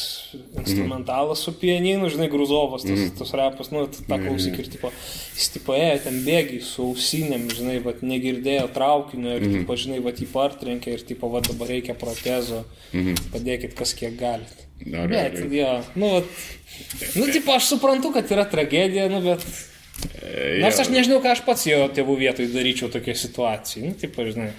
instrumentalas 0.62 1.42
su 1.44 1.52
pianinu, 1.60 2.08
žinai, 2.12 2.30
gruzovas, 2.32 2.86
tas, 2.86 2.96
mm. 2.96 3.14
tas 3.18 3.32
rapas, 3.36 3.70
nu, 3.74 3.84
tą 3.92 4.18
klausyk 4.22 4.56
ir, 4.62 4.70
tipo, 4.72 4.90
jis, 5.36 5.50
tipo, 5.58 5.76
ėjo 5.76 5.98
ten 6.06 6.18
bėgiai 6.24 6.62
su 6.64 6.86
ausinėm, 6.86 7.48
žinai, 7.52 7.76
vat, 7.84 8.00
negirdėjo 8.06 8.70
traukinio 8.76 9.34
ir, 9.34 9.44
mm. 9.44 9.58
tipo, 9.60 9.76
žinai, 9.84 10.00
vat, 10.06 10.22
jį 10.22 10.30
partrenkė 10.32 10.96
ir, 10.96 11.04
tipo, 11.12 11.28
vat, 11.32 11.50
dabar 11.50 11.72
reikia 11.74 11.96
protezo, 11.98 12.64
mm. 12.96 13.28
padėkit, 13.36 13.76
kas 13.76 13.92
kiek 13.98 14.16
galit. 14.20 14.64
Dar, 14.80 15.08
Bet, 15.08 15.38
jo, 15.52 15.70
nu, 15.96 16.12
vat, 16.18 16.44
nu, 17.16 17.28
tipo, 17.32 17.52
aš 17.52 17.72
suprantu, 17.74 18.12
kad 18.16 18.32
yra 18.32 18.48
tragedija, 18.48 19.10
nu, 19.12 19.20
bet... 19.28 19.44
E, 20.20 20.58
Nors 20.60 20.80
aš 20.80 20.90
nežinau, 20.92 21.22
ką 21.24 21.32
aš 21.32 21.40
pats 21.46 21.64
jo 21.68 21.78
tėvų 21.96 22.18
vietoj 22.20 22.50
daryčiau 22.52 22.90
tokia 22.92 23.14
situacija. 23.16 23.86
Nu, 23.88 23.96
taip, 23.96 24.18
žinai. 24.28 24.50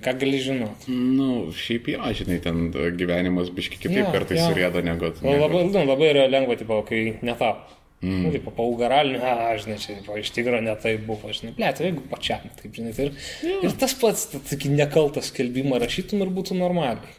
Ką 0.00 0.14
gali 0.20 0.38
žinot? 0.40 0.86
Nu, 0.88 1.50
šiaip 1.56 1.90
jo, 1.92 2.12
žinai, 2.16 2.38
ten 2.44 2.70
gyvenimas 2.96 3.50
biški 3.52 3.82
kitaip 3.82 4.06
Jo, 4.06 4.14
kartais 4.14 4.40
jo. 4.40 4.48
surėda 4.48 4.80
negu... 4.86 5.12
O 5.20 5.34
labai, 5.36 5.66
nu, 5.68 5.84
labai 5.84 6.08
yra 6.14 6.24
lengva, 6.30 6.56
tipo, 6.60 6.80
kai 6.88 7.02
netap. 7.26 7.68
Mm. 8.00 8.22
Nu, 8.24 8.30
tipo, 8.32 8.52
paugaraliniu, 8.56 9.20
a, 9.20 9.50
žinai, 9.60 9.76
čia, 9.82 9.98
tipo, 9.98 10.16
iš 10.16 10.30
tikrųjų 10.32 10.64
netai 10.64 10.94
buvo, 11.04 11.28
žinai, 11.36 11.52
ble, 11.58 11.68
tai 11.76 11.90
jeigu 11.90 12.04
pačiam, 12.08 12.46
taip, 12.56 12.72
žinai, 12.72 12.94
tai 12.96 13.10
ir, 13.10 13.18
ir 13.60 13.74
tas 13.82 13.92
pats, 14.00 14.30
tokį 14.32 14.72
nekaltą 14.72 15.20
skelbimą 15.26 15.82
rašytum 15.82 16.24
ir 16.24 16.32
būtų 16.32 16.56
normaliai. 16.56 17.18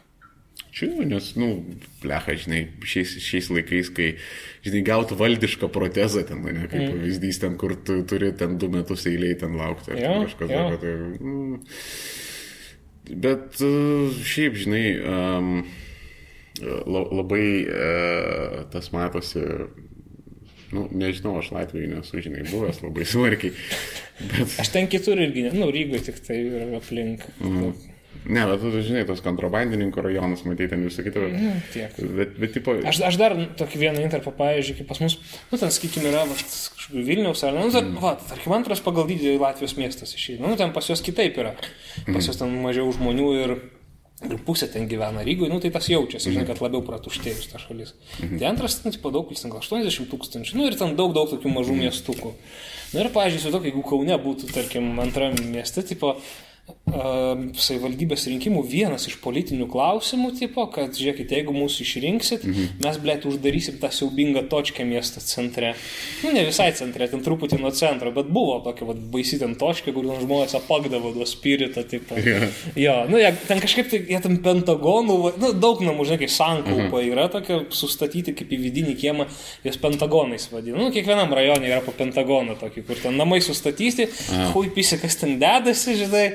Čia, 0.72 0.88
nes, 1.06 1.28
nu, 1.36 1.52
plecha, 2.02 2.34
žinai, 2.34 2.64
šiais, 2.88 3.14
šiais 3.22 3.52
laikais, 3.52 3.92
kai, 3.94 4.08
žinai, 4.64 4.82
gauti 4.88 5.14
valdišką 5.20 5.68
protezą 5.70 6.24
ten, 6.26 6.42
ne, 6.48 6.64
kaip 6.64 6.80
mm. 6.80 6.96
pavyzdys 6.96 7.42
ten, 7.44 7.54
kur 7.60 7.76
tu 7.76 8.00
turi 8.08 8.32
ten 8.34 8.58
du 8.58 8.72
metus 8.72 9.06
eiliai 9.10 9.38
ten 9.38 9.54
laukti. 9.60 9.92
ar 9.92 10.00
Jo, 10.00 10.14
kažkas 10.24 10.50
tokio, 10.50 10.78
tai, 10.82 10.94
mm, 11.20 11.60
Bet 13.12 13.60
e, 13.60 13.70
šiaip, 14.24 14.56
žinai, 14.62 14.86
um, 15.04 15.54
labai 16.96 17.46
uh, 17.64 18.58
tas 18.72 18.90
matosi, 18.92 19.42
nu, 20.72 20.86
nežinau, 20.96 21.38
aš 21.40 21.50
Latvijoje 21.52 21.90
nesu, 21.92 22.20
žinai, 22.24 22.44
buvęs 22.50 22.82
labai 22.84 23.06
smarkiai. 23.08 23.54
Bet... 24.22 24.58
Aš 24.62 24.72
ten 24.74 24.88
kitur 24.92 25.20
irgi, 25.20 25.48
nu, 25.52 25.70
Rygoje 25.72 26.06
tik 26.08 26.20
tai 26.24 26.38
yra 26.44 26.68
aplink. 26.78 27.26
Mm. 27.40 27.72
Ne, 28.22 28.44
bet 28.46 28.60
tu 28.62 28.70
žinai, 28.86 29.02
tos 29.06 29.18
kontrabandininkų 29.24 30.02
rajonus, 30.04 30.44
matyti 30.46 30.70
ten 30.70 30.84
visą 30.86 31.02
kitą. 31.02 31.24
Nu, 31.32 31.56
tiek. 31.74 31.96
Bet, 32.18 32.36
bet 32.38 32.52
tipo... 32.54 32.74
aš, 32.86 33.00
aš 33.08 33.18
dar 33.18 33.34
tokį 33.58 33.80
vieną 33.80 34.04
interpą, 34.04 34.30
pavyzdžiui, 34.38 34.76
kaip 34.78 34.90
pas 34.92 35.00
mus, 35.02 35.16
nu, 35.50 35.58
ten, 35.58 35.72
sakykime, 35.74 36.12
yra 36.12 36.22
va, 36.30 36.36
Vilniaus 36.92 37.42
ar 37.42 37.56
ne, 37.56 37.64
nu, 37.66 37.72
mm. 37.72 37.98
va, 38.02 38.14
tarkim, 38.28 38.54
antras 38.54 38.82
pagal 38.84 39.08
dydį 39.10 39.34
Latvijos 39.42 39.74
miestas 39.78 40.14
išėjai. 40.14 40.42
Nu, 40.42 40.54
ten 40.60 40.74
pas 40.76 40.86
juos 40.86 41.02
kitaip 41.02 41.38
yra. 41.42 41.54
Pas 41.56 42.12
mm. 42.12 42.26
juos 42.28 42.38
ten 42.38 42.52
mažiau 42.62 42.92
žmonių 42.94 43.30
ir, 43.40 43.54
ir 44.28 44.36
pusė 44.46 44.68
ten 44.70 44.86
gyvena 44.90 45.24
Rygoje, 45.26 45.50
nu, 45.50 45.58
tai 45.64 45.72
tas 45.74 45.90
jaučiasi, 45.90 46.28
mm. 46.28 46.36
žinai, 46.36 46.46
kad 46.52 46.62
labiau 46.62 46.84
pratuštėjus 46.86 47.50
ta 47.50 47.62
šalis. 47.62 47.96
Mm. 48.20 48.36
Tai 48.38 48.50
antras, 48.52 48.78
nu, 48.86 48.94
tipo, 48.94 49.10
daug, 49.14 49.34
ten 49.34 49.50
gal 49.50 49.64
80 49.64 50.12
tūkstančių, 50.14 50.60
nu, 50.60 50.70
ir 50.70 50.78
ten 50.78 50.94
daug, 51.00 51.10
daug 51.16 51.32
tokių 51.32 51.56
mažų 51.58 51.74
mm. 51.74 51.84
miestukų. 51.88 52.36
Na 52.92 53.00
nu, 53.00 53.04
ir, 53.06 53.12
pavyzdžiui, 53.14 53.58
jeigu 53.70 53.82
Kaune 53.88 54.18
būtų, 54.20 54.52
tarkim, 54.52 54.92
antram 55.00 55.38
mieste, 55.48 55.82
tipo, 55.88 56.18
savivaldybės 56.92 58.26
rinkimų 58.28 58.62
vienas 58.68 59.06
iš 59.08 59.14
politinių 59.22 59.64
klausimų, 59.70 60.32
tipo, 60.36 60.64
kad, 60.72 60.92
žiūrėkit, 60.98 61.30
jeigu 61.32 61.54
mūsų 61.54 61.84
išrinksit, 61.86 62.44
mhm. 62.44 62.80
mes, 62.84 62.98
blėt, 63.00 63.24
uždarysim 63.28 63.78
tą 63.80 63.88
siaubingą 63.94 64.42
točkę 64.50 64.84
miesto 64.84 65.22
centre. 65.24 65.72
Nu, 66.24 66.32
ne 66.34 66.42
visai 66.44 66.68
centre, 66.76 67.06
ten 67.08 67.22
truputį 67.24 67.60
nuo 67.62 67.70
centro, 67.76 68.12
bet 68.14 68.28
buvo 68.34 68.58
tokia, 68.66 68.88
va, 68.90 68.96
baisi 69.14 69.38
ten 69.40 69.54
točka, 69.58 69.94
kur 69.94 70.08
žmonės 70.20 70.56
apagdavo 70.58 71.14
duo 71.14 71.26
spiritą, 71.28 71.84
tipo. 71.88 72.18
Yeah. 72.18 72.50
Jo, 72.78 72.96
nu, 73.08 73.20
jie, 73.20 73.30
ten 73.48 73.62
kažkaip, 73.62 73.88
tai, 73.92 74.02
jie 74.12 74.20
ten 74.26 74.36
pentagonų, 74.44 75.18
nu, 75.40 75.52
daug 75.62 75.80
namų, 75.86 76.06
žinai, 76.10 76.20
kaip 76.24 76.34
sankaupa 76.34 76.98
mhm. 76.98 77.08
yra 77.08 77.28
tokia, 77.32 77.62
sustatyti 77.72 78.36
kaip 78.36 78.52
į 78.52 78.60
vidinį 78.66 78.96
kiemą, 79.00 79.28
jas 79.64 79.80
pentagonais 79.80 80.48
vadina. 80.52 80.76
Nu, 80.82 80.90
kiekvienam 80.94 81.32
rajone 81.36 81.70
yra 81.70 81.80
po 81.84 81.94
pentagoną 81.96 82.58
tokį, 82.60 82.84
kur 82.90 83.00
ten 83.06 83.16
namai 83.18 83.40
sustatyti, 83.44 84.10
hui 84.52 84.68
pisi, 84.74 84.98
kas 85.00 85.18
ten 85.22 85.38
dedasi, 85.42 85.96
žinai 86.02 86.26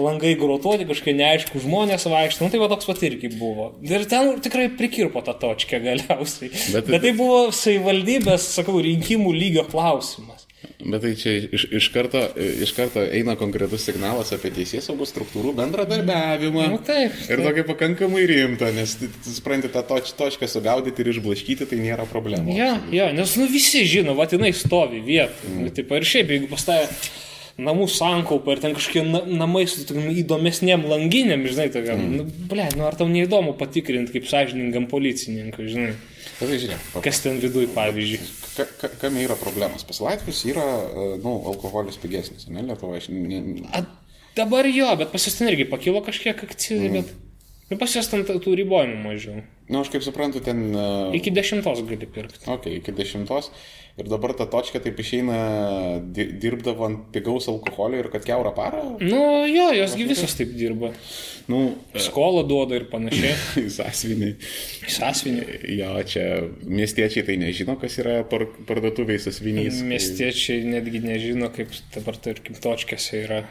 langai 0.00 0.34
grotuoti, 0.38 0.86
kažkokie 0.88 1.16
neaišku 1.18 1.62
žmonės 1.64 2.08
vaikšto, 2.10 2.46
nu 2.46 2.52
tai 2.54 2.62
va 2.62 2.70
toks 2.72 2.88
pat 2.88 3.02
irgi 3.06 3.30
buvo. 3.36 3.72
Ir 3.84 4.06
ten 4.10 4.36
tikrai 4.44 4.70
prikirpo 4.78 5.22
tą 5.24 5.36
točkę 5.40 5.82
galiausiai. 5.84 6.50
Bet, 6.74 6.90
Bet 6.90 7.04
tai 7.06 7.14
buvo 7.16 7.46
savivaldybės, 7.54 8.48
sakau, 8.58 8.80
rinkimų 8.84 9.34
lygio 9.36 9.66
klausimas. 9.70 10.44
Bet 10.84 11.00
tai 11.00 11.12
čia 11.16 11.32
iš, 11.54 11.64
iš, 11.72 11.86
karto, 11.94 12.20
iš 12.36 12.74
karto 12.76 13.02
eina 13.02 13.34
konkretus 13.40 13.86
signalas 13.86 14.32
apie 14.36 14.50
teisės 14.52 14.88
saugos 14.88 15.12
struktūrų 15.14 15.54
bendradarbiavimą. 15.56 16.66
Nu, 16.72 16.80
taip, 16.84 17.14
taip. 17.14 17.30
Ir 17.32 17.44
tokį 17.46 17.64
pakankamai 17.70 18.24
rimtą, 18.28 18.68
nes, 18.76 18.96
supranti, 19.24 19.70
tą 19.72 19.84
toč, 19.88 20.12
točką 20.18 20.48
sugaudyti 20.50 21.04
ir 21.04 21.12
išblaškyti, 21.14 21.68
tai 21.70 21.80
nėra 21.80 22.08
problema. 22.10 22.52
Ja, 22.52 22.74
ja, 22.92 23.10
nes 23.16 23.36
nu 23.40 23.48
visi 23.52 23.84
žino, 23.88 24.16
va, 24.18 24.28
jinai 24.28 24.52
stovi 24.56 25.00
vietoje. 25.04 25.54
Mm. 25.54 25.72
Taip, 25.76 25.94
ir 25.96 26.08
šiaip, 26.10 26.34
jeigu 26.36 26.50
pastavė 26.52 26.88
namų 27.60 27.86
sankaupą 27.92 28.54
ir 28.54 28.62
ten 28.62 28.74
kažkokie 28.74 29.04
na, 29.06 29.20
namai 29.44 29.64
su 29.70 29.84
įdomesnėm 29.86 30.86
langinėm, 30.90 31.44
žinai, 31.46 31.68
tokiam. 31.74 32.00
Mm. 32.02 32.16
Nu, 32.18 32.46
ble, 32.50 32.66
nu 32.74 32.86
ar 32.88 32.96
tau 32.98 33.06
neįdomu 33.10 33.54
patikrinti 33.58 34.16
kaip 34.16 34.26
sąžiningam 34.30 34.88
policininkui, 34.90 35.68
žinai. 35.70 35.92
Žiūrėk, 36.34 36.88
kas 37.04 37.20
ten 37.22 37.38
viduje, 37.42 37.68
pavyzdžiui. 37.74 38.30
Ka, 38.56 38.66
ka, 38.80 38.90
kam 39.04 39.18
yra 39.22 39.36
problemas? 39.38 39.86
Pas 39.86 40.00
Latvijos 40.02 40.42
yra, 40.50 40.64
e, 40.64 41.04
nu, 41.22 41.36
alkoholis 41.52 41.98
pigesnis, 42.02 42.48
ne, 42.50 42.64
Lietuvoje. 42.66 43.06
Ne... 43.14 43.68
A, 43.70 43.84
dabar 44.38 44.66
jo, 44.66 44.88
bet 44.98 45.14
pas 45.14 45.22
jūs 45.22 45.38
ten 45.38 45.52
irgi 45.52 45.68
pakilo 45.70 46.02
kažkiek 46.06 46.42
akcizai, 46.48 46.90
mm. 46.90 46.98
bet... 46.98 47.20
Nu, 47.70 47.78
pas 47.80 47.94
jas 47.96 48.10
ten 48.10 48.26
tų 48.26 48.58
ribojimų 48.60 48.98
mažiau. 49.00 49.38
Na, 49.40 49.78
nu, 49.78 49.80
aš 49.80 49.94
kaip 49.94 50.04
suprantu, 50.04 50.42
ten... 50.44 50.66
Uh... 50.74 51.14
Iki 51.16 51.32
dešimtos 51.32 51.80
gali 51.88 52.10
pirkti. 52.10 52.42
Ok, 52.52 52.68
iki 52.82 52.92
dešimtos. 52.92 53.48
Ir 53.94 54.08
dabar 54.10 54.32
ta 54.34 54.42
točka 54.50 54.80
taip 54.82 54.98
išeina 54.98 55.34
dirbdavo 56.02 56.82
ant 56.88 57.02
pigaus 57.14 57.46
alkoholio 57.46 58.00
ir 58.02 58.08
kad 58.10 58.24
keurą 58.26 58.50
parą? 58.56 58.80
Nu, 58.98 59.20
jo, 59.46 59.68
josgi 59.70 60.06
visos 60.08 60.34
taip 60.34 60.50
dirba. 60.58 60.90
Nu, 61.46 61.60
Skolą 62.02 62.42
duoda 62.48 62.74
ir 62.74 62.88
panašiai. 62.90 63.36
Į 63.62 63.70
sąsvinį. 64.96 65.44
Jo, 65.78 65.92
čia 66.10 66.26
miestiečiai 66.66 67.22
tai 67.28 67.38
nežino, 67.38 67.78
kas 67.78 68.00
yra 68.02 68.24
par, 68.26 68.48
parduotuviai 68.66 69.22
sąsvinys. 69.22 69.84
Miestiečiai 69.86 70.66
netgi 70.74 71.04
nežino, 71.04 71.52
kaip 71.54 71.70
dabar, 71.94 72.18
tarkim, 72.26 72.58
točkėse 72.58 73.22
yra 73.22 73.44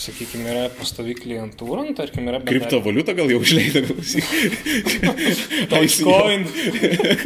sakykime, 0.00 0.46
yra 0.46 0.68
pastovi 0.78 1.18
klientūra, 1.18 1.82
nu, 1.90 1.98
tarkim, 1.98 2.30
yra... 2.30 2.38
Kriptovaliutą 2.46 3.18
gal 3.18 3.34
jau 3.34 3.42
išleido, 3.42 3.82
klausyk. 3.90 4.24
Bitcoin. 5.74 6.46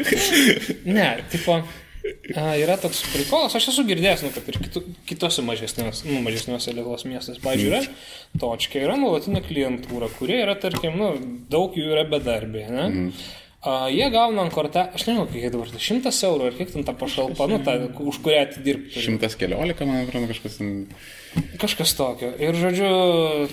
ne, 0.97 1.09
tipo, 1.31 1.61
A, 2.37 2.51
yra 2.61 2.77
toks 2.81 3.01
prikolas, 3.15 3.55
aš 3.57 3.71
esu 3.73 3.85
girdėjęs, 3.89 4.27
nu, 4.27 4.33
kad 4.35 4.49
ir 4.51 4.59
kitu, 4.61 4.83
kitose 5.09 5.45
mažesniuose, 5.45 6.05
nu, 6.11 6.19
mažesniuose 6.27 6.75
Lietuvos 6.75 7.07
miestuose, 7.09 7.41
pavyzdžiui, 7.41 7.71
yra 7.71 8.41
točka, 8.43 8.83
yra 8.83 8.99
nuolatinė 9.01 9.41
klientūra, 9.47 10.11
kurie 10.19 10.43
yra, 10.43 10.57
tarkim, 10.61 10.99
nu, 11.01 11.15
daug 11.53 11.79
jų 11.79 11.95
yra 11.95 12.05
bedarbė, 12.11 12.67
ne? 12.69 12.85
Mm. 12.85 13.09
A, 13.65 13.89
jie 13.89 14.05
gauna 14.13 14.43
ant 14.45 14.53
kortelę, 14.53 14.91
aš 14.93 15.07
nežinau, 15.09 15.25
kiek 15.31 15.53
dabar, 15.55 15.71
100 15.73 16.11
eurų 16.29 16.49
ar 16.51 16.57
kiek 16.59 16.73
ten 16.75 16.85
ta 16.85 16.93
pašalpa, 17.01 17.47
nu, 17.49 17.57
ta, 17.65 17.79
už 18.05 18.19
kurią 18.21 18.43
atidirbti. 18.45 19.01
114, 19.01 19.87
man 19.89 20.03
atrodo, 20.03 20.29
kažkas. 20.29 20.59
Kažkas 21.59 21.95
tokio. 21.99 22.29
Ir, 22.39 22.55
žodžiu, 22.61 22.91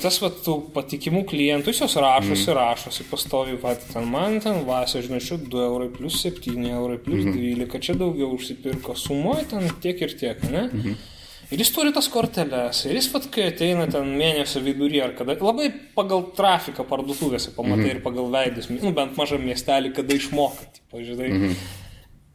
tas, 0.03 0.19
va, 0.21 0.29
tų 0.35 0.57
patikimų 0.75 1.23
klientų, 1.31 1.71
jos 1.73 1.95
rašosi, 1.95 2.43
mm. 2.43 2.57
rašosi, 2.59 3.07
pastovi, 3.09 3.55
va, 3.63 3.71
ten 3.79 4.05
man 4.11 4.37
ten 4.43 4.59
vasio, 4.67 4.99
žinai, 5.05 5.21
2 5.23 5.63
eurai 5.69 5.87
plus 5.95 6.19
7 6.27 6.59
eurai 6.59 6.99
plus 6.99 7.23
mm 7.23 7.31
-hmm. 7.31 7.65
12, 7.71 7.79
čia 7.87 7.95
daugiau 7.95 8.35
užsipirko, 8.35 8.95
sumoja 8.95 9.47
ten 9.55 9.71
tiek 9.81 10.01
ir 10.01 10.13
tiek, 10.19 10.43
ne? 10.51 10.67
Mm 10.67 10.81
-hmm. 10.81 10.95
Ir 11.51 11.59
jis 11.59 11.73
turi 11.75 11.91
tas 11.91 12.07
korteles. 12.07 12.85
Ir 12.87 12.95
jis 12.95 13.09
pat, 13.11 13.25
kai 13.33 13.49
ateina 13.49 13.83
ten 13.91 14.13
mėnesio 14.15 14.61
vidury 14.63 15.01
ar 15.03 15.11
kada, 15.17 15.35
labai 15.35 15.67
pagal 15.97 16.29
trafiką 16.37 16.85
parduotuvėse 16.87 17.51
pamatai 17.57 17.89
-hmm. 17.89 17.95
ir 17.97 18.03
pagal 18.05 18.31
veidus, 18.31 18.69
nu 18.71 18.93
bent 18.95 19.17
mažam 19.17 19.43
miestelį, 19.43 19.91
kada 19.95 20.15
žinai. 20.15 21.29
Mm 21.29 21.41
-hmm. 21.43 21.55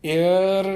Ir 0.07 0.67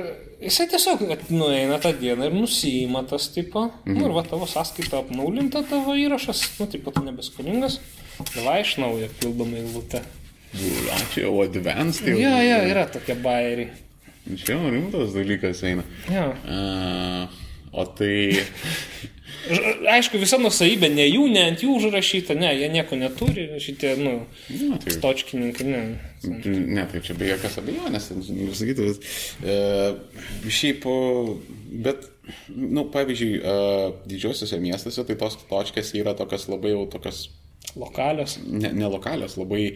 jisai 0.40 0.66
tiesiog 0.72 1.02
nueina 1.30 1.76
tą 1.78 1.92
dieną 1.92 2.24
ir 2.26 2.32
nusijima 2.34 3.02
tas 3.02 3.28
tipo. 3.28 3.64
Mm 3.64 3.70
-hmm. 3.70 3.98
nu, 3.98 4.06
ir 4.06 4.12
va 4.12 4.22
tavo 4.22 4.46
sąskaita 4.46 4.98
apnaulinta, 4.98 5.62
tavo 5.62 5.94
įrašas, 5.94 6.40
nu, 6.60 6.66
tipo, 6.66 6.90
tu 6.90 7.04
nebeskolingas. 7.04 7.80
Davai 8.34 8.60
iš 8.60 8.76
naujo 8.76 9.08
pildomai 9.20 9.62
lūtę. 9.74 10.00
Čia 11.14 11.20
jau 11.22 11.42
advanced. 11.42 12.04
Tai 12.04 12.20
jo, 12.22 12.36
jo, 12.50 12.58
yra 12.72 12.86
tokie 12.86 13.14
bairiai. 13.14 13.68
Čia 14.36 14.56
rimtas 14.70 15.12
dalykas 15.14 15.62
eina. 15.62 15.82
Jo. 16.08 16.34
Uh... 16.44 17.49
O 17.72 17.86
tai... 17.86 18.14
Aišku, 19.90 20.18
visa 20.20 20.36
nusavybė 20.40 20.90
ne 20.92 21.06
jų, 21.06 21.24
ne 21.32 21.42
ant 21.48 21.62
jų 21.64 21.78
užrašyta, 21.78 22.34
ne, 22.38 22.50
jie 22.58 22.68
nieko 22.70 22.98
neturi, 22.98 23.46
šitie, 23.62 23.94
nu, 23.98 24.12
na, 24.68 24.78
tai, 24.82 24.96
točkininkai, 25.02 25.66
ne. 25.66 25.80
Ne, 26.44 26.84
tai 26.90 27.00
čia 27.06 27.16
be 27.18 27.30
jokios 27.30 27.56
abejonės, 27.62 28.10
sakyti, 28.58 28.90
bet 28.90 29.08
e, 29.40 29.56
šiaip, 30.58 30.84
bet, 31.86 32.04
nu, 32.52 32.84
pavyzdžiui, 32.92 33.32
e, 33.40 33.56
didžiosiuose 34.12 34.60
miestuose, 34.62 35.06
tai 35.08 35.18
tos 35.22 35.40
točkės 35.50 35.94
yra 35.98 36.14
tokios 36.18 36.46
labai 36.50 36.74
jau 36.74 36.84
tokios... 36.92 37.28
Lokalios. 37.78 38.36
Ne, 38.44 38.72
ne 38.74 38.88
lokalios, 38.90 39.38
labai 39.38 39.70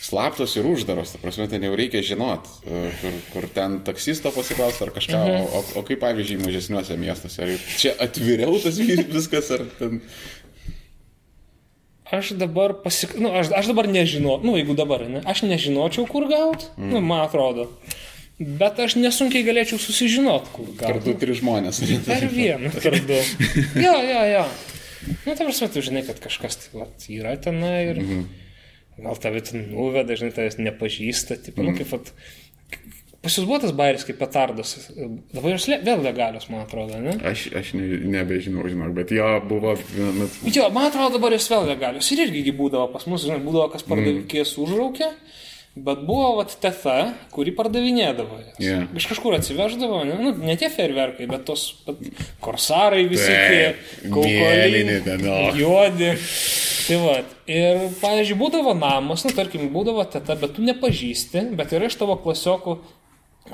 slaptos 0.00 0.56
ir 0.56 0.66
uždaros, 0.66 1.12
ta 1.12 1.20
prasme, 1.20 1.46
ten 1.50 1.64
jau 1.64 1.74
reikia 1.76 2.00
žinot, 2.04 2.48
e, 2.64 2.88
kur, 3.02 3.16
kur 3.34 3.46
ten 3.52 3.78
taksisto 3.84 4.32
pasiklausti 4.32 4.86
ar 4.86 4.92
kažką, 4.96 5.20
mhm. 5.20 5.48
o, 5.52 5.62
o 5.76 5.84
kaip 5.86 6.00
pavyzdžiui 6.00 6.40
mažesniuose 6.40 6.96
miestuose, 7.00 7.44
ar 7.44 7.72
čia 7.80 7.94
atviriau 8.00 8.56
tas 8.62 8.80
viskas, 9.16 9.52
ar 9.58 9.66
ten... 9.78 10.00
Aš 12.10 12.32
dabar 12.40 12.74
pasik... 12.82 13.12
Nu, 13.20 13.30
aš, 13.38 13.52
aš 13.54 13.70
dabar 13.70 13.86
nežinau, 13.86 14.40
nu, 14.42 14.56
jeigu 14.58 14.74
dabar, 14.74 15.04
ne, 15.06 15.20
aš 15.30 15.44
nežinočiau, 15.46 16.08
kur 16.10 16.26
gauti, 16.32 16.72
mm. 16.80 16.90
nu, 16.96 17.04
man 17.04 17.28
atrodo. 17.28 17.68
Bet 18.40 18.80
aš 18.80 18.96
nesunkiai 18.96 19.44
galėčiau 19.46 19.78
susižinot, 19.78 20.48
kur 20.56 20.72
gauti. 20.72 20.88
Per 20.88 21.04
du, 21.04 21.14
tris 21.20 21.38
žmonės. 21.42 21.84
Per 22.08 22.26
vieną, 22.32 22.72
du. 23.12 23.22
Jo, 23.78 23.94
jo, 24.00 24.22
jo. 24.32 24.44
Nu, 25.26 25.36
tam 25.36 25.44
prasme, 25.44 25.68
tu 25.70 25.84
žinai, 25.84 26.02
kad 26.08 26.18
kažkas 26.24 26.56
tai, 26.64 26.78
vat, 26.80 27.10
yra 27.12 27.36
tenai 27.36 27.82
ir... 27.92 28.00
-hmm 28.00 28.48
gal 29.04 29.18
tave 29.20 29.42
ten 29.46 29.66
nuveda, 29.72 30.16
žinai, 30.18 30.34
tavęs 30.36 30.60
nepažįsta, 30.60 31.40
tipo, 31.46 31.62
mm. 31.62 31.70
nu, 31.70 31.76
kaip, 31.78 31.94
at, 31.98 32.12
pas 33.24 33.36
jūs 33.36 33.48
buvo 33.48 33.60
tas 33.62 33.74
bairis 33.76 34.06
kaip 34.08 34.20
petardas, 34.20 34.74
dabar 35.32 35.54
jos 35.54 35.68
vėl 35.70 36.04
legalios, 36.04 36.48
man 36.52 36.64
atrodo, 36.64 37.00
ne? 37.02 37.16
Aš, 37.30 37.48
aš 37.60 37.74
ne, 37.78 37.88
nebežinau, 38.16 38.64
žinok, 38.70 38.94
bet 38.96 39.12
jo 39.16 39.28
buvo... 39.50 39.76
Bet... 39.76 40.40
Jo, 40.54 40.70
man 40.74 40.88
atrodo, 40.88 41.18
dabar 41.18 41.36
jos 41.36 41.50
vėl 41.52 41.68
legalios 41.72 42.10
ir 42.14 42.24
irgi 42.26 42.56
būdavo 42.56 42.88
pas 42.94 43.06
mus, 43.10 43.26
žinai, 43.26 43.42
būdavo 43.44 43.68
kas 43.74 43.86
pardavykės 43.88 44.56
mm. 44.56 44.66
užraukė. 44.66 45.12
Bet 45.78 46.00
buvo 46.02 46.32
vat 46.40 46.50
teta, 46.58 47.12
kuri 47.30 47.52
pardavinėdavo. 47.54 48.40
jas. 48.42 48.56
Yeah. 48.58 48.88
Iš 48.98 49.06
kažkur 49.12 49.36
atsiveždavo, 49.36 50.00
ne, 50.08 50.16
nu, 50.18 50.32
ne 50.42 50.56
tie 50.58 50.66
ferverkai, 50.72 51.28
bet 51.30 51.44
tos 51.46 51.68
bet 51.86 52.00
korsarai 52.42 53.04
visi 53.10 53.30
tie, 53.30 53.68
o. 55.30 55.44
juodi. 55.54 56.10
Tai 56.88 56.98
va. 57.04 57.14
Ir, 57.46 57.84
pavyzdžiui, 58.00 58.38
būdavo 58.40 58.74
namas, 58.74 59.22
nu, 59.26 59.30
tarkim, 59.36 59.68
būdavo 59.70 60.02
teta, 60.10 60.34
bet 60.40 60.56
tu 60.58 60.66
nepažįsti, 60.66 61.46
bet 61.58 61.76
yra 61.78 61.86
iš 61.86 62.00
tavo 62.02 62.18
klasiokų, 62.18 62.76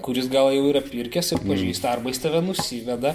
kuris 0.05 0.33
gal 0.33 0.49
jau 0.57 0.65
yra 0.71 0.81
pirkęs 0.85 1.35
ir 1.37 1.45
pažįsta, 1.45 1.93
arba 1.93 2.13
jis 2.13 2.25
tave 2.25 2.41
nusiveda. 2.45 3.13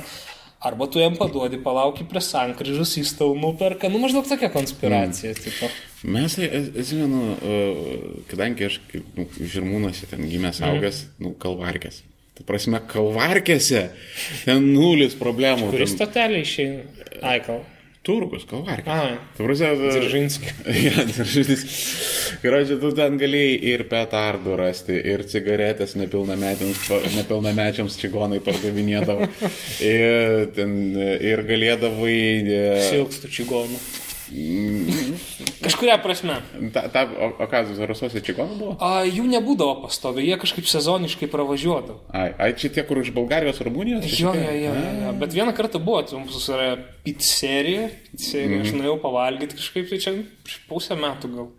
Arba 0.62 0.86
tu 0.88 1.00
jam 1.02 1.16
paduodi, 1.18 1.58
palauki 1.58 2.06
prie 2.06 2.22
sankryžus, 2.22 2.94
jis 3.00 3.16
tau 3.18 3.34
nuperka, 3.34 3.90
nu 3.90 3.98
maždaug 4.04 4.28
tokia 4.30 4.52
konspiracija. 4.54 5.34
Mm. 5.34 5.42
Tipo. 5.42 5.70
Mes, 6.14 6.38
e- 6.38 6.50
e- 6.50 6.82
atsimenu, 6.84 7.22
e, 7.34 7.56
kadangi 8.30 8.68
aš 8.70 8.78
nu, 9.18 9.26
žirmūnuose 9.42 10.10
ten 10.12 10.22
gimęs 10.30 10.62
augęs, 10.68 11.04
nu, 11.22 11.34
kalvarkės. 11.42 12.04
Tai 12.38 12.46
prasme, 12.46 12.78
kalvarkėse 12.94 13.88
ten 14.46 14.70
nulis 14.76 15.18
problemų. 15.18 15.72
Kuris 15.74 15.98
stotelė 15.98 16.46
išeina? 16.46 17.10
Aikal. 17.34 17.66
Turgus, 18.02 18.48
kalvarkės. 18.50 18.88
Ai. 18.90 19.18
Tai 19.38 19.46
prasme, 19.46 19.68
Dzeržinskis. 19.78 20.62
Ja, 20.74 21.04
Dzeržinskis. 21.06 21.76
Gražiai, 22.44 22.80
tu 22.82 22.90
ten 22.98 23.20
galėjai 23.22 23.60
ir 23.74 23.84
petardų 23.92 24.56
rasti, 24.58 24.96
ir 24.98 25.22
cigaretės 25.30 25.94
nepilnamečiams, 26.00 27.98
čigonai 28.02 28.42
pardavinėdavo. 28.42 29.30
Ir, 29.92 30.48
ten, 30.56 30.74
ir 30.98 31.42
galėdavai... 31.46 32.18
e, 32.42 32.64
Silkstų 32.90 33.30
čigonų. 33.38 33.78
Kažkuria 35.66 35.98
prasme. 36.02 36.40
Ta, 36.74 36.86
ta, 36.92 37.04
o, 37.06 37.30
o 37.44 37.48
ką, 37.52 37.64
Zarasuose 37.76 38.22
čigonų 38.24 38.58
buvo? 38.58 38.76
A, 38.82 39.04
jų 39.08 39.26
nebūdavo 39.30 39.82
pastovi, 39.84 40.24
jie 40.30 40.38
kažkaip 40.42 40.68
sezoniškai 40.72 41.30
pravažiuodavo. 41.32 42.00
Ai, 42.16 42.32
ai, 42.40 42.52
čia 42.58 42.72
tie, 42.74 42.86
kur 42.88 43.02
iš 43.02 43.12
Bulgarijos 43.16 43.62
Rumunijos? 43.66 44.08
Jo, 44.16 44.34
jo, 44.38 44.54
jo, 44.56 44.74
jo. 45.04 45.14
Bet 45.22 45.36
vieną 45.36 45.54
kartą 45.58 45.82
buvo, 45.84 46.02
tai 46.08 46.20
mums 46.22 46.48
yra 46.50 46.74
pizzerija, 47.06 47.90
pizzerija, 48.12 48.62
mm. 48.62 48.68
aš 48.68 48.78
nuėjau 48.78 48.98
pavalgyti 49.04 49.60
kažkaip, 49.60 49.90
tai 49.92 50.02
čia 50.02 50.16
pusę 50.72 50.98
metų 51.00 51.34
gal. 51.36 51.52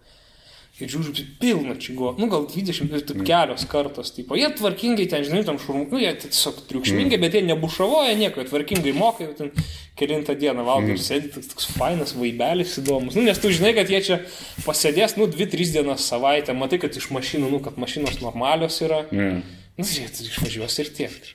Ir 0.82 0.90
žiūriu, 0.90 1.24
pilna 1.38 1.76
čigo, 1.78 2.10
nu 2.18 2.26
gal 2.32 2.46
20 2.50 2.90
ir 2.90 3.04
taip 3.06 3.20
kelios 3.26 3.64
kartos, 3.70 4.10
tipo, 4.16 4.34
jie 4.38 4.48
tvarkingai 4.58 5.06
ten, 5.10 5.22
žinai, 5.26 5.44
tam 5.46 5.60
šurmu, 5.62 5.84
nu 5.92 6.00
jie 6.02 6.10
tiesiog 6.24 6.58
triukšmingai, 6.70 7.18
mm. 7.18 7.22
bet 7.22 7.36
jie 7.38 7.42
nebušavoja 7.46 8.16
nieko, 8.18 8.42
jie 8.42 8.50
tvarkingai 8.50 8.94
moka, 8.96 9.28
jau 9.28 9.36
ten 9.38 9.52
kilintą 10.00 10.34
dieną 10.40 10.64
valgo 10.66 10.88
mm. 10.88 10.96
ir 10.96 11.04
sėdi, 11.04 11.30
toks, 11.36 11.52
toks 11.52 11.68
fainas 11.76 12.16
vaibelis 12.18 12.74
įdomus, 12.82 13.14
nu 13.18 13.26
nes 13.28 13.38
tu 13.38 13.52
žinai, 13.54 13.74
kad 13.78 13.92
jie 13.92 14.00
čia 14.08 14.18
pasėdės, 14.66 15.14
nu 15.20 15.28
2-3 15.30 15.76
dienas 15.76 16.08
savaitę, 16.10 16.56
matai, 16.58 16.80
kad 16.82 16.98
iš 16.98 17.12
mašinų, 17.14 17.52
nu 17.54 17.62
kad 17.62 17.78
mašinos 17.78 18.18
normalios 18.24 18.80
yra, 18.82 19.04
Mm. 19.12 19.42
nu 19.78 19.86
jie 19.86 20.08
išvažiuos 20.08 20.78
ir 20.82 20.92
tiek. 20.96 21.32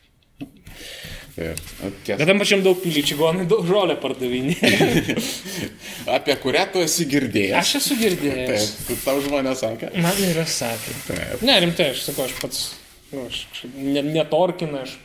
Tiesa, 1.37 2.15
Bet 2.17 2.25
tam 2.25 2.39
pačiam 2.41 2.63
daug 2.65 2.79
pilį 2.81 3.03
čigonai 3.05 3.43
daug 3.49 3.65
žolę 3.67 3.93
pardavinė. 4.01 4.55
apie 6.17 6.33
kurią 6.41 6.63
tu 6.73 6.81
esi 6.81 7.05
girdėjęs. 7.11 7.57
Aš 7.59 7.73
esu 7.81 7.97
girdėjęs. 7.99 8.63
Taip, 8.79 8.87
tu 8.87 8.97
tau 9.03 9.21
žmonės 9.21 9.61
sakė. 9.61 9.91
Man 10.01 10.17
yra 10.25 10.47
sakę. 10.49 10.95
Taip. 11.05 11.43
Ne, 11.45 11.59
rimtai, 11.61 11.91
aš 11.93 12.07
sakau, 12.07 12.25
aš 12.25 12.33
pats, 12.41 12.63
nu, 13.11 13.27
aš 13.27 13.43
ne, 13.75 14.01
netorkina, 14.07 14.81
aš 14.87 14.95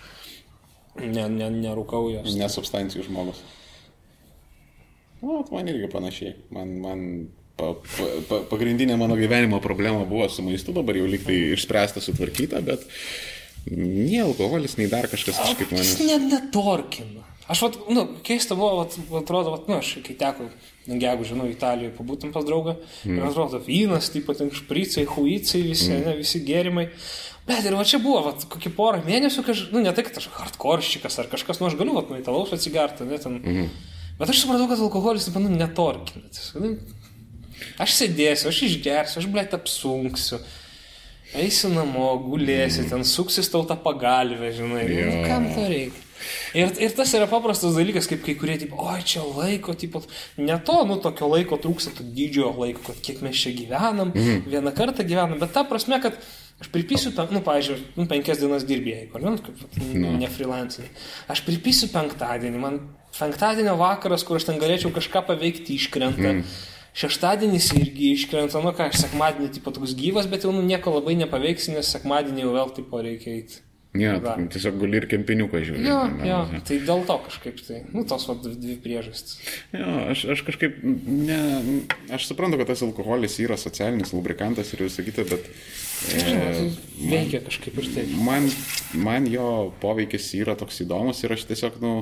ne, 1.03 1.27
ne, 1.37 1.51
nerūkau 1.59 2.09
jos. 2.15 2.33
Nesubstancijų 2.41 3.05
žmogus. 3.11 3.43
O, 5.23 5.43
man 5.53 5.69
irgi 5.69 5.93
panašiai. 5.93 6.33
Man, 6.55 6.73
man 6.83 7.05
pa, 7.61 7.75
pa, 7.77 8.09
pa, 8.31 8.41
pagrindinė 8.51 8.97
mano 8.99 9.21
gyvenimo 9.21 9.61
problema 9.63 10.09
buvo 10.09 10.33
su 10.33 10.43
maistu, 10.49 10.73
dabar 10.75 10.97
jau 10.99 11.05
liktai 11.13 11.37
išspręsta, 11.59 12.03
sutvarkyta, 12.03 12.65
bet 12.65 12.89
nei 13.71 14.21
alkoholis, 14.23 14.77
nei 14.79 14.89
dar 14.91 15.09
kažkas 15.11 15.39
kažkaip 15.41 15.75
manęs. 15.75 15.97
net 16.07 16.29
netorkina. 16.31 17.27
Aš, 17.51 17.65
vat, 17.65 17.77
nu, 17.93 18.05
keista 18.25 18.57
buvo, 18.57 18.85
vat, 18.85 18.95
atrodo, 19.19 19.53
vat, 19.53 19.67
nu, 19.69 19.81
aš 19.83 19.97
kai 20.07 20.15
teko, 20.19 20.47
nu, 20.87 20.97
jeigu 21.03 21.27
žinau, 21.27 21.49
Italijoje 21.51 21.93
pabūtum 21.97 22.31
pas 22.35 22.47
draugą, 22.47 22.77
mm. 23.03 23.19
ir 23.19 23.27
atrodo, 23.27 23.61
vynas, 23.67 24.13
taip 24.15 24.29
pat 24.31 24.41
špricai, 24.57 25.05
huicai, 25.11 25.65
visi, 25.67 25.91
mm. 25.91 26.07
ne, 26.07 26.15
visi 26.23 26.41
gėrimai. 26.47 26.87
Bet 27.49 27.67
ir 27.67 27.75
va 27.75 27.83
čia 27.89 27.99
buvo, 28.03 28.23
vat, 28.29 28.47
kokį 28.49 28.73
porą 28.77 29.03
mėnesių, 29.05 29.43
kaž, 29.49 29.65
nu, 29.75 29.83
ne 29.83 29.91
tai, 29.95 30.07
kad 30.07 30.23
aš 30.23 30.31
hardkorščikas 30.39 31.19
ar 31.19 31.31
kažkas, 31.35 31.59
nu, 31.61 31.69
aš 31.69 31.77
galiu, 31.81 31.99
vat, 31.99 32.09
nu, 32.13 32.23
italaus 32.23 32.55
atsigerti, 32.55 33.11
ne, 33.11 33.19
ten. 33.21 33.41
Mm. 33.43 33.71
Bet 34.21 34.31
aš 34.31 34.45
supratau, 34.45 34.71
kad 34.71 34.81
alkoholis, 34.87 35.27
nu, 35.35 35.51
netorkina. 35.51 36.31
Tiesiog, 36.31 36.63
nu, 36.63 37.01
Aš 37.83 37.97
sėdėsiu, 37.99 38.51
aš 38.51 38.61
išgersiu, 38.69 39.21
aš 39.23 39.29
blėt 39.31 39.55
apsunksiu. 39.57 40.41
Eisi 41.39 41.71
namo, 41.73 42.11
gulėsi, 42.27 42.85
ten 42.91 43.05
suksis 43.09 43.49
tau 43.53 43.65
tą 43.69 43.77
pagalvę, 43.81 44.51
žinai. 44.53 44.85
Nu, 44.89 44.99
Jo. 45.01 45.21
kam 45.27 45.49
to 45.55 45.67
reikia? 45.69 46.09
Ir, 46.55 46.71
ir 46.85 46.93
tas 46.95 47.11
yra 47.17 47.27
paprastas 47.27 47.75
dalykas, 47.75 48.07
kaip 48.11 48.21
kai 48.23 48.35
kurie, 48.39 48.59
tipo, 48.61 48.79
oi, 48.85 49.01
čia 49.09 49.25
laiko, 49.25 49.75
tipo, 49.79 50.03
ne 50.39 50.59
to, 50.67 50.77
nu, 50.87 50.99
tokio 51.03 51.27
laiko 51.33 51.59
trūksta, 51.59 51.95
to 51.97 52.07
didžiojo 52.07 52.53
laiko, 52.61 52.85
kad 52.87 53.01
kiek 53.03 53.23
mes 53.25 53.41
čia 53.41 53.55
gyvenam, 53.57 54.13
mhm. 54.13 54.45
vieną 54.53 54.75
kartą 54.77 55.07
gyvenam, 55.09 55.41
bet 55.43 55.55
ta 55.57 55.65
prasme, 55.69 55.99
kad 56.05 56.19
aš 56.63 56.71
pripysiu, 56.71 57.11
pen, 57.17 57.33
nu, 57.35 57.43
pavyzdžiui, 57.43 57.79
nu, 57.99 58.07
penkias 58.11 58.43
dienas 58.43 58.67
dirbėjai, 58.69 59.09
kur, 59.11 59.25
nu, 59.25 59.35
kaip, 59.43 59.65
Nu. 59.97 60.13
ne 60.21 60.29
freelancing. 60.31 61.03
Aš 61.33 61.43
pripysiu 61.49 61.89
penktadienį, 61.91 62.61
man 62.61 62.79
penktadienio 63.19 63.75
vakaras, 63.81 64.23
kur 64.27 64.39
aš 64.39 64.47
ten 64.49 64.61
galėčiau 64.63 64.93
kažką 64.95 65.25
paveikti, 65.27 65.81
iškrenta. 65.81 66.37
Mm. 66.37 66.45
Šeštadienis 66.93 67.71
irgi 67.79 68.13
iškrenta, 68.13 68.61
nu 68.61 68.73
ką, 68.77 68.91
aš 68.93 69.07
sekmadienį 69.07 69.53
tipo 69.57 69.73
toks 69.73 69.95
gyvas, 69.97 70.29
bet 70.29 70.45
jau 70.45 70.53
nu, 70.53 70.61
nieko 70.67 70.93
labai 70.99 71.15
nepaveiksi, 71.23 71.73
nes 71.77 71.89
sekmadienį 71.95 72.45
jau 72.45 72.57
vėl 72.59 72.75
tipo 72.77 73.01
reikia 73.05 73.37
eiti. 73.39 73.63
Ne, 73.93 74.09
tu 74.25 74.45
tiesiog 74.55 74.79
guli 74.81 74.97
ir 75.03 75.05
kempiniuką 75.05 75.61
žiūri. 75.69 75.83
Jo, 75.85 75.99
Ne, 76.09 76.25
jo, 76.25 76.39
ne. 76.49 76.61
tai 76.65 76.79
dėl 76.81 77.03
to 77.05 77.17
kažkaip 77.27 77.59
tai, 77.61 77.83
nu 77.93 78.07
tos 78.09 78.25
va 78.25 78.39
dvi 78.41 78.79
priežastys. 78.81 79.35
Jo, 79.77 79.89
aš, 80.15 80.23
aš 80.33 80.43
kažkaip, 80.47 80.79
ne, 80.83 81.41
aš 82.17 82.25
suprantu, 82.31 82.57
kad 82.61 82.73
tas 82.73 82.85
alkoholis 82.87 83.37
yra 83.45 83.59
socialinis 83.61 84.15
lubrikantas 84.17 84.73
ir 84.73 84.87
visą 84.87 85.05
kitą, 85.05 85.27
bet 85.29 85.45
e, 85.45 86.23
tai 86.25 86.71
veikia 87.05 87.43
kažkaip 87.45 87.77
ir 87.83 87.91
taip. 87.99 88.15
man, 88.25 88.49
man 88.97 89.29
jo 89.29 89.51
poveikis 89.85 90.31
yra 90.41 90.57
toks 90.57 90.81
įdomus 90.87 91.21
ir 91.27 91.37
aš 91.37 91.45
tiesiog, 91.53 91.77
nu, 91.85 91.95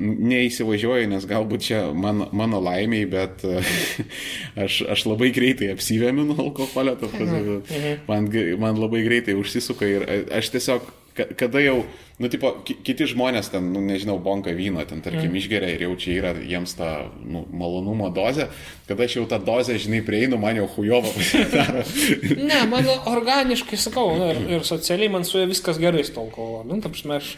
neįsivažiuoju, 0.00 1.08
nes 1.12 1.26
galbūt 1.28 1.62
čia 1.66 1.80
man, 1.94 2.24
mano 2.36 2.60
laimiai, 2.64 3.06
bet 3.10 3.44
e, 3.46 3.60
aš, 4.64 4.80
aš 4.96 5.04
labai 5.10 5.28
greitai 5.36 5.72
apsivėmiu 5.74 6.24
nuo 6.30 6.38
alkoholio, 6.48 6.96
ta 7.00 7.10
prasme, 7.12 7.60
man, 8.08 8.30
g- 8.32 8.56
man 8.60 8.80
labai 8.80 9.02
greitai 9.06 9.36
užsisuka 9.38 9.86
ir 9.88 10.06
e, 10.08 10.16
aš 10.40 10.50
tiesiog, 10.56 10.88
ka- 11.18 11.28
kada 11.38 11.62
jau, 11.62 11.76
nu, 12.20 12.30
tipo, 12.32 12.54
ki- 12.66 12.78
kiti 12.88 13.06
žmonės 13.12 13.52
ten, 13.52 13.70
nu, 13.74 13.82
nežinau, 13.84 14.16
bonka 14.24 14.54
vyno, 14.56 14.82
ten, 14.88 15.04
tarkim, 15.04 15.36
išgeria 15.38 15.74
ir 15.76 15.84
jau 15.86 15.94
čia 16.00 16.16
yra 16.18 16.32
jiems 16.40 16.74
ta 16.80 16.90
nu, 17.20 17.44
malonumo 17.52 18.08
dozė, 18.16 18.48
kada 18.88 19.06
aš 19.06 19.20
jau 19.20 19.26
tą 19.30 19.38
dozę, 19.44 19.76
žinai, 19.84 20.00
prieinu, 20.06 20.40
man 20.40 20.58
jau 20.62 20.68
hujovo 20.78 21.12
pasidaro. 21.16 21.84
Ne, 22.50 22.64
man 22.72 22.88
organiškai 23.06 23.78
sakau, 23.80 24.14
nu, 24.18 24.32
ir, 24.32 24.42
ir 24.58 24.66
socialiai 24.66 25.12
man 25.12 25.28
su 25.28 25.38
juo 25.38 25.48
viskas 25.52 25.78
gerai 25.80 26.02
su 26.08 26.16
alkoholiu. 26.20 26.72
Nu, 26.72 26.80
ta 26.82 26.88
prasme, 26.92 27.20
aš 27.20 27.34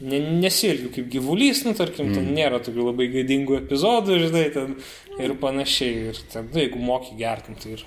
ne, 0.00 0.18
nesilgiu 0.42 0.90
kaip 0.94 1.08
gyvulys, 1.12 1.62
nu, 1.66 1.72
tarkim, 1.78 2.12
ten 2.14 2.28
nėra 2.36 2.60
tokių 2.64 2.90
labai 2.90 3.06
gėdingų 3.14 3.56
epizodų, 3.62 4.18
žinai, 4.26 4.44
ten 4.54 4.74
ir 5.22 5.34
panašiai. 5.40 6.10
Ir 6.12 6.20
ten, 6.32 6.50
nu, 6.52 6.60
jeigu 6.60 6.82
moki 6.82 7.16
gertim, 7.20 7.56
tai 7.62 7.76
ir... 7.78 7.86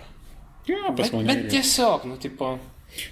Pas 0.70 0.96
Bet, 1.08 1.14
mane. 1.16 1.28
bet 1.34 1.48
tiesiog, 1.54 2.04
nu, 2.10 2.18
tipo... 2.22 2.56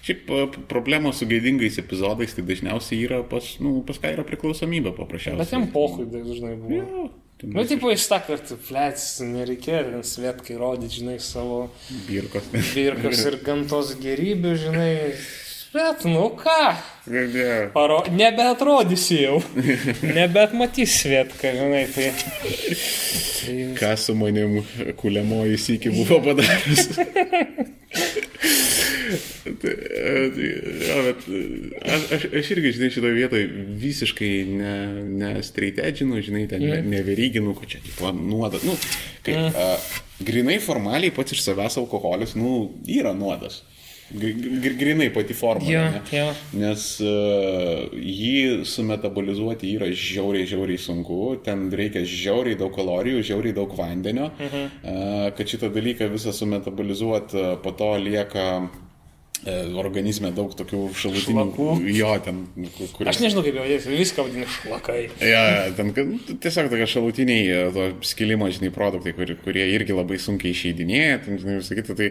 Šiaip 0.01 0.23
p- 0.25 0.61
problemos 0.69 1.19
su 1.21 1.27
gėdingais 1.29 1.75
epizodais 1.77 2.31
tai 2.33 2.41
dažniausiai 2.47 3.03
yra 3.05 3.19
pas, 3.29 3.45
nu, 3.61 3.75
pas 3.85 3.99
ką 4.01 4.09
yra 4.15 4.23
priklausomybė 4.25 4.89
paprasčiausiai. 4.97 5.37
Bet 5.43 5.53
jam 5.53 5.67
pohui 5.73 6.07
dažnai 6.09 6.55
buvo. 6.57 6.79
Jo, 6.79 7.03
ten 7.37 7.53
Nu, 7.53 7.61
tipo, 7.69 7.91
jis 7.93 8.07
tą 8.09 8.17
kartą, 8.25 8.57
plėts, 8.65 9.05
nereikėjo, 9.21 9.83
ten 9.91 10.01
svetkai 10.09 10.57
rodyti, 10.57 10.97
žinai, 11.03 11.19
savo 11.21 11.59
Birkos. 12.07 12.49
virkas 12.73 13.21
ir 13.29 13.37
gamtos 13.47 13.93
gerybių, 14.01 14.55
žinai. 14.65 14.91
Bet, 15.77 16.05
nu 16.09 16.29
ką, 16.41 16.61
Ne, 17.07 17.69
paro... 17.73 18.03
nebeatrodysi 18.11 19.21
jau, 19.21 19.37
nebeatmatys 20.17 20.95
svetką, 21.01 21.53
žinai, 21.55 21.85
tai... 21.95 22.09
tai... 22.17 23.55
Ką 23.79 23.93
su 23.95 24.15
manim 24.19 24.57
kuliamoji 24.99 25.59
sėki 25.61 25.93
buvo 25.95 26.19
padaręs. 26.25 26.89
Tai, 29.47 29.71
tai, 29.71 30.49
jo, 30.83 30.97
bet, 31.05 31.23
aš, 31.79 32.03
aš, 32.17 32.27
aš 32.41 32.51
irgi, 32.57 32.73
žinai, 32.75 32.91
šitoje 32.97 33.15
vietoje 33.15 33.47
visiškai 33.85 34.33
ne, 34.51 34.75
ne 35.07 35.31
streitedžinu, 35.47 36.19
žinai, 36.27 36.43
ten 36.51 36.67
ne, 36.67 36.81
neveryginu, 36.91 37.55
kad 37.55 37.71
čia 37.71 37.79
tipo 37.87 38.11
nuodas. 38.11 38.67
Nu, 38.67 38.75
kai, 39.23 39.39
a, 39.47 39.71
grinai 40.27 40.59
formaliai 40.59 41.15
pats 41.15 41.37
iš 41.37 41.45
savęs 41.47 41.79
alkoholis, 41.79 42.35
nu, 42.35 42.57
yra 42.99 43.15
nuodas. 43.15 43.61
Gr- 44.09 44.59
gr- 44.63 44.77
Grinai 44.79 45.09
pati 45.11 45.33
forma. 45.33 45.67
Jo, 45.67 45.81
ne? 45.91 46.01
jo. 46.11 46.27
Nes 46.61 46.83
uh, 47.03 47.91
jį 47.91 48.63
sumetabolizuoti 48.67 49.73
yra 49.75 49.89
žiauriai, 49.91 50.47
žiauriai 50.47 50.79
sunku, 50.79 51.19
ten 51.43 51.67
reikia 51.75 52.05
žiauriai 52.07 52.55
daug 52.59 52.71
kalorijų, 52.75 53.23
žiauriai 53.31 53.55
daug 53.57 53.75
vandenio, 53.75 54.31
-huh. 54.39 54.65
uh, 54.65 55.29
kad 55.35 55.47
šitą 55.47 55.71
dalyką 55.75 56.07
visą 56.13 56.31
sumetabolizuoti, 56.33 57.37
uh, 57.37 57.57
po 57.63 57.71
to 57.71 57.97
lieka 57.97 58.47
e, 58.63 58.86
organizme 59.79 60.31
daug 60.35 60.51
tokių 60.57 60.79
šalutinių. 60.97 61.43
Šlakų. 61.47 61.67
Jo, 61.95 62.11
ten, 62.25 62.41
kur... 62.95 63.07
Aš 63.11 63.19
nežinau, 63.23 63.43
kaip 63.45 63.57
jau 63.59 63.93
viską 63.93 64.25
vadina 64.27 64.47
šlakai. 64.51 64.99
Ja, 65.23 65.43
ten 65.77 65.91
nu, 65.95 66.17
tiesiog 66.43 66.69
tokie 66.73 66.87
šalutiniai 66.89 67.45
e, 67.47 67.61
to 67.75 67.85
skilimo, 68.07 68.49
žinai, 68.53 68.71
produktai, 68.75 69.13
kur, 69.17 69.31
kurie 69.45 69.65
irgi 69.75 69.95
labai 69.95 70.19
sunkiai 70.21 70.53
išeidinėja, 70.55 71.19
ten, 71.25 71.39
žinai, 71.41 71.57
sakyti, 71.65 71.95
tai, 71.99 72.09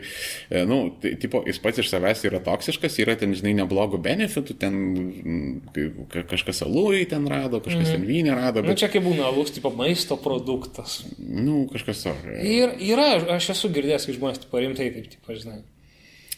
e, 0.51 0.65
nu, 0.69 0.81
tai, 1.03 1.15
tipo, 1.23 1.43
jis 1.47 1.61
pats 1.65 1.83
iš 1.85 1.93
savęs 1.93 2.25
yra 2.31 2.41
toksiškas, 2.47 2.99
yra 3.05 3.17
ten, 3.21 3.35
žinai, 3.37 3.55
neblogų 3.63 4.01
benefitų, 4.07 4.57
ten 4.63 4.81
mm, 4.97 6.09
ka- 6.13 6.27
kažkas 6.33 6.65
alui 6.67 7.05
ten 7.11 7.29
rado, 7.31 7.61
kažkas 7.65 7.95
ten 7.95 8.07
vynė 8.09 8.35
rado, 8.39 8.65
Nu, 8.65 8.73
bet, 8.73 8.81
čia 8.83 8.89
kaip 8.93 9.05
būna 9.07 9.29
alus, 9.31 9.53
tipo 9.55 9.71
maisto 9.77 10.17
produktas. 10.21 11.03
nu, 11.21 11.67
kažkas 11.73 12.05
to. 12.07 12.15
Ir 12.43 12.77
yra, 12.83 13.13
aš 13.37 13.53
esu 13.57 13.71
girdėjęs, 13.75 14.09
kai 14.09 14.17
žmonės 14.17 14.45
tipo 14.47 14.61
rimtai 14.63 14.89
taip, 14.95 15.11
tipo, 15.17 15.37
žinai. 15.37 15.61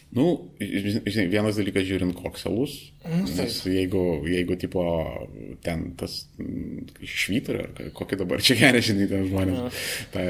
Nu, 0.09 0.25
žinai, 0.57 1.27
vienas 1.29 1.59
dalykas 1.59 1.85
žiūrint 1.85 2.15
koks 2.17 2.47
alus, 2.49 2.71
nes 3.05 3.59
jeigu, 3.69 4.01
jeigu 4.25 4.55
tipo 4.57 4.81
ten 5.61 5.91
tas 5.99 6.23
švyturė, 7.05 7.91
kokį 7.93 8.17
dabar 8.23 8.41
čia 8.41 8.57
geria, 8.57 8.81
žinai, 8.81 9.05
ten 9.11 9.27
žmonės, 9.29 9.83
ta, 10.15 10.25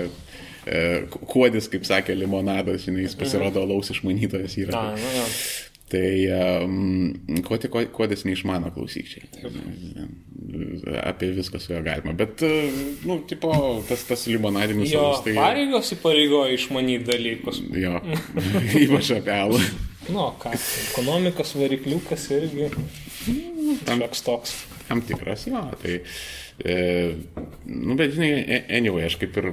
e, 0.68 0.84
kuodis, 1.32 1.72
kaip 1.72 1.88
sakė, 1.88 2.18
limonadas, 2.20 2.84
žinai, 2.90 3.06
jis 3.08 3.16
pasirodo 3.20 3.64
alaus 3.64 3.94
išmanytojas 3.96 4.60
yra. 4.66 4.76
Na, 4.76 5.00
na, 5.00 5.16
na. 5.16 5.69
Tai 5.90 6.10
um, 6.66 7.14
kuo 7.48 7.58
tik 7.58 7.74
kuodis 7.96 8.22
neišmano 8.28 8.70
klausyk 8.76 9.08
čia. 9.10 9.24
Apie 11.02 11.32
viską 11.34 11.62
su 11.62 11.74
juo 11.74 11.82
galima. 11.86 12.14
Bet, 12.18 12.44
nu, 13.10 13.20
tipo, 13.30 13.52
tas, 13.90 14.04
tas 14.06 14.28
limonadinis 14.30 14.94
alus, 14.94 15.24
tai... 15.26 15.34
pareigos 15.38 15.90
įpareigoja 15.98 16.54
išmanyti 16.60 17.10
dalykus. 17.10 17.64
Jo, 17.74 17.98
ypač 18.86 19.16
apie 19.18 19.34
alų. 19.34 19.64
Nu, 20.10 20.28
ką, 20.42 20.54
ekonomikos 20.92 21.56
varikliukas 21.58 22.28
irgi. 22.38 22.70
Kažkoks 23.86 24.24
toks. 24.26 24.54
Tam 24.90 25.02
tikras, 25.06 25.44
jo, 25.46 25.60
tai, 25.84 26.00
e, 26.66 26.78
nu, 27.66 27.98
bet 27.98 28.16
žinai, 28.16 28.62
anyway, 28.74 29.06
aš 29.06 29.20
kaip 29.22 29.36
ir, 29.38 29.52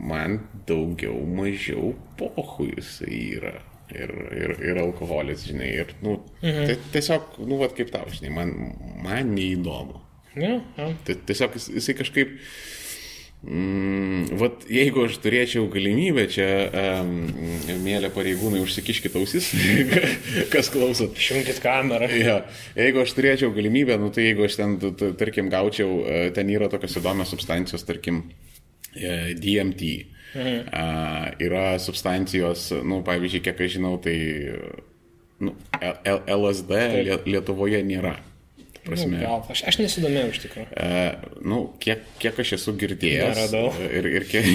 man 0.00 0.38
daugiau, 0.68 1.18
mažiau 1.40 1.92
pohui 2.20 2.70
jisai 2.78 3.18
yra. 3.40 3.58
Ir, 3.94 4.10
ir, 4.36 4.52
ir 4.68 4.78
alkoholis, 4.82 5.46
žinai, 5.48 5.70
ir, 5.80 5.94
nu, 6.04 6.18
mhm. 6.42 6.88
tiesiog, 6.92 7.38
nu, 7.48 7.56
vat 7.62 7.72
kaip 7.76 7.88
tau, 7.94 8.04
žinai, 8.12 8.32
man, 8.34 8.50
man 9.04 9.30
neįdomu. 9.32 10.02
Ne, 10.38 10.58
ja. 10.76 10.90
Tai 11.06 11.16
tiesiog 11.28 11.56
jis- 11.56 11.70
jisai 11.78 11.94
kažkaip, 11.96 12.34
mm, 13.48 14.36
vat 14.42 14.66
jeigu 14.70 15.06
aš 15.08 15.16
turėčiau 15.24 15.70
galimybę, 15.72 16.26
čia, 16.30 16.48
um, 16.68 17.14
mėly 17.84 18.10
pareigūnai, 18.14 18.60
užsikiškit 18.66 19.16
ausis, 19.18 19.48
kas 20.52 20.68
klausot. 20.74 21.16
Išjungkit 21.16 21.62
kamerą. 21.64 22.10
Ja, 22.12 22.36
jeigu 22.76 23.02
aš 23.06 23.16
turėčiau 23.16 23.54
galimybę, 23.56 23.96
nu 24.02 24.12
tai 24.14 24.28
jeigu 24.28 24.44
aš 24.46 24.60
ten, 24.60 24.76
tarkim, 25.18 25.48
gaučiau, 25.54 26.02
e, 26.04 26.20
ten 26.36 26.52
yra 26.52 26.68
tokios 26.68 27.00
įdomios 27.00 27.32
substancijos, 27.32 27.88
tarkim, 27.88 28.26
e, 28.94 29.32
DMT. 29.38 30.17
Mhm. 30.34 30.68
Yra 31.48 31.66
substancijos, 31.80 32.68
nu, 32.84 33.00
pavyzdžiui, 33.06 33.40
kiek 33.46 33.60
aš 33.64 33.76
žinau, 33.78 33.94
tai 34.02 34.16
nu, 35.40 35.54
L- 35.80 36.22
LSD 36.34 36.72
Lie- 37.06 37.22
Lietuvoje 37.26 37.80
nėra. 37.86 38.16
Prasme, 38.88 39.18
Nu, 39.18 39.20
gal, 39.20 39.42
aš, 39.52 39.60
aš 39.68 39.76
nesidomėjau 39.82 40.28
iš 40.32 40.38
tikrųjų. 40.46 40.66
E, 40.80 41.00
nu, 41.44 41.58
kiek, 41.82 42.06
kiek 42.22 42.38
aš 42.40 42.54
esu 42.56 42.72
girdėjęs. 42.80 43.36
Neradau. 43.36 43.72
Ir, 43.84 44.06
ir 44.16 44.24
kiek, 44.30 44.46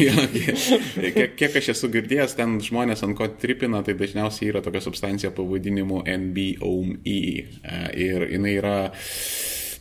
kiek, 1.18 1.36
kiek, 1.38 1.58
aš 1.60 1.68
esu 1.76 1.90
girdėjęs, 1.94 2.34
ten 2.40 2.56
žmonės 2.66 3.04
ant 3.06 3.14
ko 3.20 3.28
tripina, 3.30 3.84
tai 3.86 3.94
dažniausiai 4.00 4.50
yra 4.50 4.64
tokia 4.66 4.82
substancija 4.82 5.30
pavadinimu 5.38 6.02
NBOME. 6.10 6.98
E, 7.06 7.84
ir 8.08 8.26
jinai 8.34 8.56
yra, 8.58 8.76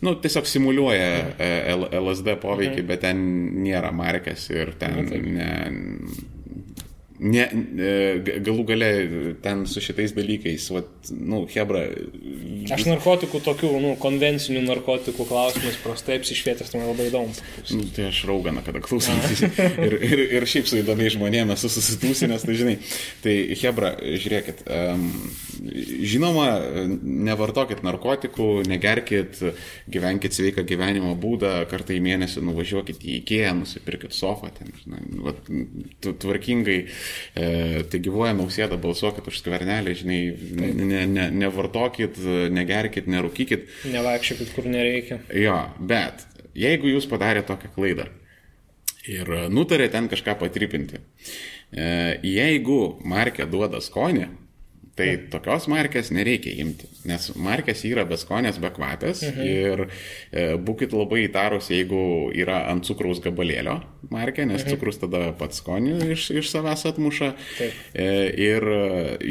nu, 0.03 0.15
tiesiog 0.19 0.47
simuliuoja 0.51 1.09
e, 1.39 1.49
L- 1.77 1.89
LSD 2.01 2.37
poveikį, 2.43 2.83
bet 2.89 3.01
ten 3.07 3.23
nėra 3.63 3.93
markės 3.95 4.49
ir 4.51 4.75
ten 4.79 4.99
ne. 5.37 5.51
Ne, 7.23 7.45
e, 7.79 8.39
galų 8.43 8.65
gale 8.67 8.89
ten 9.45 9.63
su 9.71 9.83
šitais 9.85 10.15
dalykais, 10.17 10.65
vat, 10.75 10.89
nu, 11.15 11.45
Hebra. 11.51 11.85
Aš 12.75 12.87
narkotikų 12.89 13.41
tokių, 13.47 13.71
nu, 13.83 13.93
konvencinių 14.03 14.63
narkotikų 14.67 15.27
klausimais 15.29 15.79
prastai 15.85 16.17
apsišvietęs, 16.19 16.73
tai 16.73 16.81
man 16.81 16.91
labai 16.91 17.07
įdomu. 17.13 17.37
Nu, 17.77 17.87
tai 17.95 18.09
aš 18.09 18.25
rauganą, 18.31 18.65
kada 18.67 18.83
klausysiu. 18.83 19.51
Ir, 19.87 19.95
ir, 20.05 20.21
ir 20.39 20.45
šiaip 20.49 20.67
su 20.69 20.79
įdomiais 20.81 21.15
žmonėmis 21.15 21.63
esu 21.63 21.71
susitūsinęs, 21.83 22.45
tai 22.47 22.55
žinai. 22.59 22.75
Tai 23.23 23.33
Hebra, 23.61 23.93
žiūrėkit, 24.01 24.63
um, 24.73 25.07
žinoma, 26.13 26.47
nevartokit 27.03 27.83
narkotikų, 27.87 28.49
negerkit, 28.71 29.41
gyvenkit 29.93 30.35
sveiką 30.37 30.65
gyvenimo 30.69 31.15
būdą, 31.21 31.55
kartą 31.71 31.95
į 31.97 32.03
mėnesį 32.05 32.43
nuvažiuokit 32.47 33.03
į 33.03 33.19
Ikea, 33.23 33.53
nusipirkit 33.59 34.15
sofą, 34.17 34.51
ten, 34.59 34.73
žinai, 34.83 35.03
vat, 35.27 35.51
tu- 36.03 36.15
tvarkingai, 36.23 36.79
e, 37.35 37.83
tai 37.91 38.01
gyvoja 38.05 38.33
nausėda, 38.39 38.79
balsuokit 38.83 39.29
už 39.31 39.41
skvernelį, 39.43 39.95
žinai, 40.03 40.21
ne, 40.83 41.05
ne, 41.11 41.29
nevartokit, 41.45 42.19
negerkit, 42.55 43.09
nerūkykit. 43.11 43.69
Nevaikščiokit, 43.93 44.53
kur 44.57 44.69
nereikia. 44.71 45.23
Jo, 45.37 45.59
bet 45.79 46.27
jeigu 46.59 46.93
jūs 46.93 47.09
padarė 47.11 47.45
tokią 47.47 47.73
klaidą 47.77 48.09
ir 49.09 49.29
nutarė 49.51 49.89
ten 49.91 50.09
kažką 50.11 50.37
patripinti, 50.41 51.01
e, 51.73 52.19
jeigu 52.27 52.99
markė 53.09 53.49
duoda 53.51 53.81
skonį, 53.83 54.29
tai 54.99 55.09
tokios 55.33 55.67
markės 55.73 56.11
nereikia 56.13 56.53
imti, 56.61 56.89
nes 57.09 57.31
markės 57.41 57.81
yra 57.89 58.05
beskonės, 58.09 58.59
bekvapės 58.61 59.23
mhm. 59.25 59.47
ir 59.49 59.83
e, 59.87 60.45
būkit 60.61 60.93
labai 60.93 61.23
įtarus, 61.25 61.71
jeigu 61.73 62.29
yra 62.37 62.67
ant 62.69 62.85
cukraus 62.85 63.23
gabalėlio 63.25 63.79
markė, 64.13 64.45
nes 64.51 64.61
mhm. 64.61 64.75
cukrus 64.75 65.01
tada 65.01 65.23
pats 65.39 65.63
skonį 65.63 66.13
iš, 66.13 66.27
iš 66.43 66.53
savęs 66.53 66.85
atmuša 66.93 67.31
Taip. 67.57 67.81
e, 67.97 68.11
ir 68.51 68.69
e, 68.69 68.83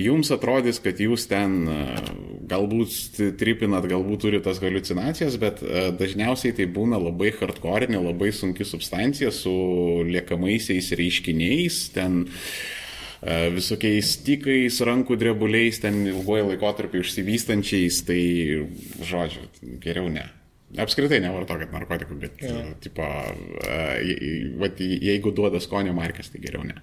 jums 0.01 0.33
atrodys, 0.33 0.81
kad 0.81 1.01
jūs 1.03 1.27
ten 1.29 1.61
e, 1.69 1.79
galbūt 2.49 3.21
tripinat, 3.37 3.85
galbūt 3.91 4.25
turite 4.25 4.47
tas 4.49 4.61
halucinacijas, 4.65 5.37
bet 5.41 5.61
e, 5.61 5.89
dažniausiai 5.97 6.57
tai 6.57 6.65
būna 6.73 6.97
labai 7.01 7.35
hardcore'inė, 7.37 8.01
labai 8.01 8.33
sunki 8.33 8.65
substancija 8.65 9.29
su 9.35 9.53
liekamaisiais 10.09 10.89
reiškiniais, 10.97 11.83
ten 11.93 12.23
e, 12.25 12.79
visokiais 13.55 14.15
tikais, 14.25 14.79
rankų 14.87 15.17
drebuliais, 15.21 15.77
ten 15.83 16.03
ilgoje 16.09 16.47
laikotarpį 16.51 17.03
išsivystančiais, 17.03 17.99
tai, 18.07 18.21
žodžiu, 19.05 19.47
geriau 19.83 20.09
ne. 20.09 20.27
Apskritai 20.79 21.17
nevartokit 21.19 21.73
narkotikų, 21.75 22.15
bet, 22.21 22.37
ja. 22.47 22.61
tipo, 22.79 23.03
vat, 24.61 24.77
jeigu 24.79 25.33
duoda 25.35 25.59
skonio 25.59 25.91
markės, 25.97 26.29
tai 26.31 26.39
geriau 26.45 26.63
ne. 26.63 26.77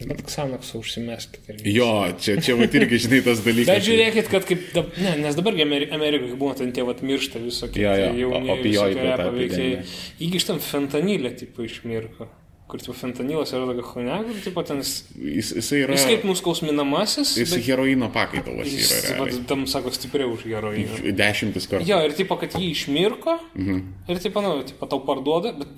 Bet 0.00 0.24
Xanaxą 0.26 0.80
užsimeskit. 0.80 1.44
irgi. 1.52 1.74
Jo, 1.76 1.90
čia, 2.18 2.34
čia 2.42 2.56
va 2.58 2.66
irgi, 2.66 2.98
žinai, 3.04 3.20
tas 3.28 3.42
dalykas. 3.46 3.70
Bet 3.70 3.86
žiūrėkit, 3.86 4.30
kad 4.32 4.48
kaip, 4.48 4.64
dab, 4.74 4.90
ne, 4.98 5.12
nes 5.22 5.38
dabargi 5.38 5.62
Ameri- 5.62 5.90
Amerikoje 5.94 6.38
būna 6.40 6.58
ten 6.58 6.72
tie 6.74 6.82
vat 6.88 7.04
miršta 7.06 7.38
visokie 7.44 7.84
Jo, 7.84 7.94
jo, 7.94 8.10
tie 8.10 8.24
jauni 8.24 8.50
o- 8.50 8.56
opioidų 8.56 8.74
visokie 8.74 9.06
ta 9.06 9.16
paveikėjai. 9.22 9.70
epidemija. 9.78 10.26
Įgyštam 10.26 10.60
fentanilę, 10.66 11.32
tipo, 11.44 11.62
iš 11.70 11.80
mirko. 11.86 12.26
Kur, 12.70 12.78
tipo, 12.78 12.92
fentanilas 12.94 13.50
yra 13.50 13.64
tokia 13.66 13.82
chone, 13.82 14.16
kur, 14.28 14.36
tipo, 14.44 14.62
ten 14.62 14.78
jis, 14.78 14.90
Jis, 15.18 15.48
jisai 15.58 15.78
yra. 15.82 15.94
jis 15.96 16.04
kaip 16.06 16.22
nuskausminamasis, 16.28 17.32
Jis 17.40 17.50
bet 17.56 17.64
heroino 17.66 18.06
pakaitalas 18.14 18.68
jis, 18.70 18.90
yra. 18.94 19.16
realiai. 19.16 19.44
tam, 19.50 19.64
sako, 19.66 19.90
stipriau 19.90 20.30
už 20.36 20.44
heroiną. 20.46 21.00
Dešimtis 21.18 21.66
kartų. 21.66 21.88
Jo, 21.88 21.98
ir 22.06 22.14
tipo, 22.14 22.36
kad 22.38 22.54
jį 22.54 22.70
išmirko, 22.76 23.38
Mhm. 23.58 23.80
ir 24.08 24.18
tipo, 24.22 24.40
nu, 24.40 24.62
tipo, 24.62 24.86
tau 24.86 25.00
parduoda, 25.00 25.52
bet, 25.58 25.68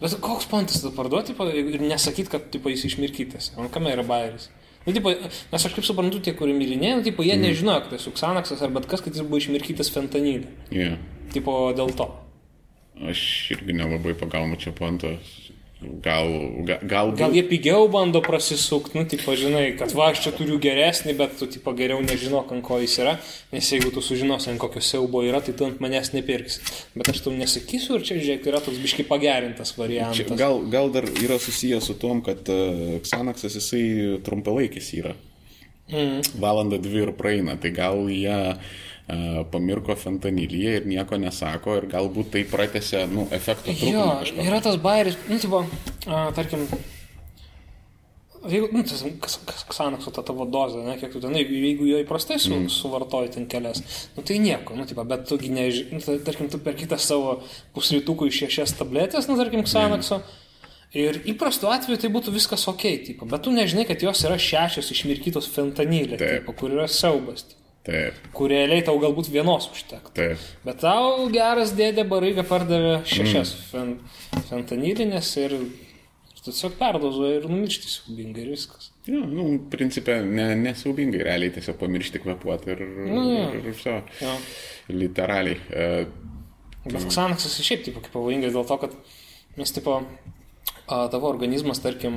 bet 0.00 0.18
koks 0.20 0.44
pantas 0.52 0.82
tada 0.82 0.94
parduoti, 0.94 1.32
tipo, 1.32 1.48
ir 1.48 1.80
nesakyt, 1.80 2.28
kad, 2.28 2.50
tipo, 2.52 2.68
jis 2.68 2.84
išmirkytas. 2.84 3.52
Ant 3.56 3.72
kame 3.72 3.88
yra 3.96 4.04
bairis. 4.04 4.50
Nu, 4.86 4.92
tipo, 4.92 5.08
nes 5.08 5.64
aš 5.64 5.72
kaip 5.72 5.84
suprantu, 5.86 6.20
tie, 6.20 6.34
kurie 6.34 6.52
mylinėjo, 6.52 6.96
nu, 6.98 7.02
tipo, 7.02 7.22
jie 7.22 7.32
Mhm. 7.38 7.42
nežinojo, 7.48 7.80
kad 7.86 7.90
tai 7.90 7.98
suksanaksas 7.98 8.60
ar 8.62 8.68
bet 8.68 8.86
kas, 8.86 9.00
kad 9.00 9.14
jis 9.14 9.22
buvo 9.22 9.38
išmirkytas 9.40 9.88
fentanilį. 9.90 10.46
Yeah. 10.70 10.96
Tipo, 11.32 11.72
dėl 11.72 11.96
to. 11.96 12.10
Aš 13.08 13.50
irgi 13.56 13.72
nelabai 13.72 14.12
pagaunu 14.14 14.56
čia 14.60 14.70
pantos. 14.72 15.41
Gal, 15.82 16.28
ga, 16.66 16.76
gal, 16.82 17.10
Gal 17.18 17.34
jie 17.34 17.42
pigiau 17.46 17.88
bando 17.90 18.20
prasisukti, 18.22 18.94
nu, 18.98 19.02
tipo, 19.08 19.34
žinai, 19.38 19.72
kad 19.78 19.90
va, 19.98 20.12
aš 20.12 20.20
čia 20.24 20.32
turiu 20.36 20.58
geresnį, 20.62 21.14
bet 21.18 21.34
tu, 21.40 21.48
tipo, 21.50 21.74
geriau 21.78 21.98
nežinok, 22.04 22.52
ant 22.54 22.64
ko 22.66 22.78
jis 22.82 22.94
yra, 23.02 23.16
nes 23.54 23.70
jeigu 23.74 23.90
tu 23.94 24.02
sužinosi, 24.04 24.52
ant 24.52 24.62
kokio 24.62 24.82
siaubo 24.84 25.24
yra, 25.26 25.42
tai 25.42 25.56
tu 25.58 25.66
ant 25.66 25.82
manęs 25.82 26.12
nepirksi. 26.14 26.62
Bet 26.94 27.10
aš 27.10 27.24
tau 27.24 27.34
nesakysiu, 27.34 27.98
ir 27.98 28.06
čia, 28.06 28.20
žiūrėk, 28.20 28.46
yra 28.52 28.62
toks 28.62 28.78
biški 28.82 29.06
pagerintas 29.10 29.74
variantas. 29.78 30.22
Čia, 30.22 30.38
gal, 30.38 30.62
gal 30.70 30.92
dar 30.94 31.08
yra 31.10 31.40
susijęs 31.42 31.90
su 31.90 31.98
tom, 31.98 32.22
kad 32.26 32.46
uh, 32.52 32.96
Xanaxas 33.02 33.58
jisai 33.58 33.84
trumpalaikis 34.26 34.94
yra. 35.00 35.16
Mm. 35.90 36.22
Valanda 36.40 36.78
dvi 36.80 37.02
ir 37.08 37.14
praeina, 37.18 37.58
tai 37.60 37.74
gal 37.74 38.06
jie 38.06 38.30
uh, 38.30 38.80
pamirko 39.52 39.96
fentanilyje 39.98 40.76
ir 40.78 40.88
nieko 40.88 41.18
nesako 41.20 41.76
ir 41.80 41.88
galbūt 41.90 42.32
tai 42.36 42.44
pratęsia, 42.48 43.04
nu, 43.10 43.26
efekto 43.34 43.74
trukmę 43.74 43.92
Jo, 43.92 44.08
yra 44.44 44.62
tas 44.64 44.78
bairis, 44.80 45.18
nu, 45.28 45.38
tipo, 45.42 45.64
a, 46.06 46.28
tarkim, 46.36 46.66
Jeigu, 48.42 48.68
nu, 48.74 48.82
tas, 48.82 49.04
kas, 49.22 49.36
kas, 49.46 49.60
Xanaxo 49.70 50.10
ta 50.10 50.22
tavo 50.26 50.42
dozė, 50.50 50.80
ne, 50.82 50.96
kiek 50.98 51.12
tu 51.14 51.20
ten, 51.22 51.34
jeigu, 51.38 51.54
jeigu 51.62 51.86
jo 51.86 52.00
įprastai 52.02 52.40
su, 52.42 52.50
mm. 52.56 52.72
suvartoji 52.74 53.30
ten 53.36 53.44
kelias, 53.46 53.78
nu 54.16 54.24
tai 54.26 54.40
nieko, 54.42 54.74
nu, 54.74 54.86
tipo, 54.88 55.04
bet 55.06 55.28
tugi 55.30 55.52
nežinai, 55.54 55.94
nu, 55.94 56.02
tai, 56.02 56.16
tarkim, 56.26 56.48
tu 56.50 56.58
per 56.64 56.74
kitą 56.78 56.98
savo 56.98 57.36
pusrytukų 57.76 58.26
iš 58.32 58.40
šešias 58.42 58.74
tabletės, 58.80 59.30
nu, 59.30 59.38
tarkim, 59.38 59.62
Xanaxo. 59.62 60.18
Mm. 60.18 60.40
Ir 60.92 61.22
įprastu 61.30 61.70
atveju 61.72 62.02
tai 62.02 62.10
būtų 62.12 62.34
viskas 62.34 62.66
ok, 62.68 62.82
tipo, 63.06 63.30
bet 63.30 63.46
tu 63.46 63.54
nežinai, 63.54 63.86
kad 63.88 64.02
jos 64.02 64.26
yra 64.26 64.34
šešios 64.42 64.90
išmirkytos 64.92 65.46
fentanilė, 65.54 66.18
tipo, 66.18 66.52
kur 66.58 66.74
yra 66.74 66.90
siaubas. 66.90 67.46
Tipo. 67.46 67.61
Taip. 67.82 68.18
Kur 68.36 68.52
realiai 68.52 68.84
tau 68.86 68.94
galbūt 69.02 69.32
vienos 69.34 69.66
užtektų. 69.72 70.14
Taip. 70.14 70.42
Bet 70.66 70.82
tau 70.84 71.26
geras 71.34 71.72
dėdė 71.74 72.04
baraiga 72.06 72.44
pardavė 72.46 73.00
šešias 73.10 73.56
mm. 73.56 73.64
fen, 73.72 74.44
fentanilinės 74.50 75.32
ir 75.42 75.56
tiesiog 76.42 76.74
perdozuoja 76.78 77.40
ir 77.40 77.48
numiršti 77.50 77.90
siubingai 77.90 78.44
ir 78.44 78.52
viskas. 78.54 78.90
Ja, 79.06 79.18
nu, 79.26 79.48
principė, 79.70 80.20
ne, 80.26 80.52
nesiaubingai, 80.58 81.24
realiai 81.26 81.54
tiesiog 81.54 81.78
pamiršti 81.80 82.22
kvepuoti 82.22 82.70
ir, 82.74 82.84
nu, 82.86 83.24
ja. 83.30 83.48
ir, 83.50 83.58
ir 83.58 83.66
viso. 83.68 83.98
Ja. 84.22 84.36
Literaliai. 84.90 85.58
Uh, 85.70 86.30
Bet 86.86 87.06
Xanaxas 87.14 87.60
šiaip 87.62 87.84
taip 87.86 87.98
kaip 88.00 88.14
pavojingas 88.14 88.54
dėl 88.56 88.66
to, 88.66 88.78
kad 88.82 88.94
mes 89.58 89.74
tipo 89.74 90.00
tavo 91.12 91.28
organizmas, 91.30 91.80
tarkim, 91.82 92.14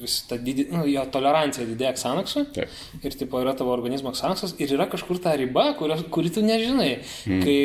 vis 0.00 0.16
ta 0.28 0.38
didį, 0.40 0.66
nu, 0.72 0.84
jo 0.90 1.04
tolerancija 1.12 1.66
didėja. 1.68 1.94
Taip. 2.54 2.78
Ir 3.04 3.16
tipo 3.18 3.40
yra 3.42 3.54
tavo 3.58 3.72
organizmo 3.74 4.12
Xanaxas 4.16 4.54
ir 4.62 4.74
yra 4.76 4.86
kažkur 4.90 5.20
ta 5.22 5.34
riba, 5.38 5.70
kurios, 5.78 6.02
kuri 6.14 6.32
tu 6.34 6.44
nežinai. 6.44 6.90
Mm. 7.28 7.44
Kai 7.44 7.58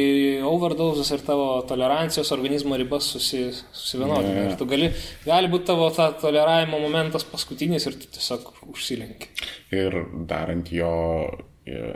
overdozas 0.47 1.11
ir 1.15 1.25
tavo 1.27 1.47
tolerancijos 1.69 2.31
organizmo 2.35 2.77
ribas 2.79 3.09
susi, 3.15 3.47
susivienodina. 3.71 4.35
Yeah. 4.35 4.51
Ir 4.51 4.59
tu 4.59 4.69
gali, 4.69 4.91
gali 5.25 5.51
būti 5.51 5.69
tavo 5.71 5.89
ta 5.95 6.11
toleravimo 6.21 6.81
momentas 6.83 7.27
paskutinis 7.29 7.87
ir 7.89 7.99
tu 7.99 8.11
tiesiog 8.17 8.53
užsilenki. 8.73 9.33
Ir 9.75 10.01
darant 10.29 10.71
jo 10.73 10.93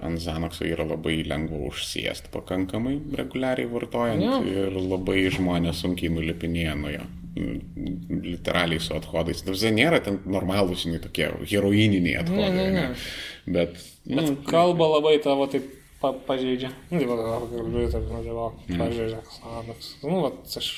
ant 0.02 0.18
Zanokso 0.22 0.66
yra 0.66 0.86
labai 0.88 1.20
lengva 1.30 1.60
užsiesti 1.70 2.32
pakankamai 2.34 2.96
reguliariai 3.20 3.70
vartojant 3.70 4.24
ja. 4.24 4.40
ir 4.42 4.80
labai 4.82 5.28
žmonės 5.34 5.84
sunkiai 5.84 6.10
nulipinėja 6.14 6.74
nuo 6.80 6.94
jo 6.96 7.06
literaliai 7.36 8.82
su 8.84 8.96
athodais. 8.98 9.44
Tai 9.46 9.72
nėra 9.76 10.02
ten 10.04 10.20
normalūs, 10.30 10.86
žinai, 10.86 11.02
tokie 11.04 11.30
heroininiai 11.52 12.20
athodai. 12.22 12.52
Ne, 12.56 12.70
ne, 12.74 12.86
ne. 12.90 13.50
Bet, 13.50 13.76
nu, 14.06 14.22
Bet 14.22 14.48
kalba 14.50 14.90
labai 14.96 15.18
tavo 15.24 15.48
taip 15.52 15.68
pa, 16.02 16.14
pažeidžia. 16.14 16.72
Nu, 16.90 17.02
tai 17.02 17.10
va, 17.10 17.18
galiu 17.20 17.90
taip 17.92 18.08
nužiūrėti, 18.14 18.78
pažeidžia 18.80 19.22
Xanax. 19.36 19.92
Nu, 20.06 20.24
va, 20.26 20.32
aš 20.62 20.72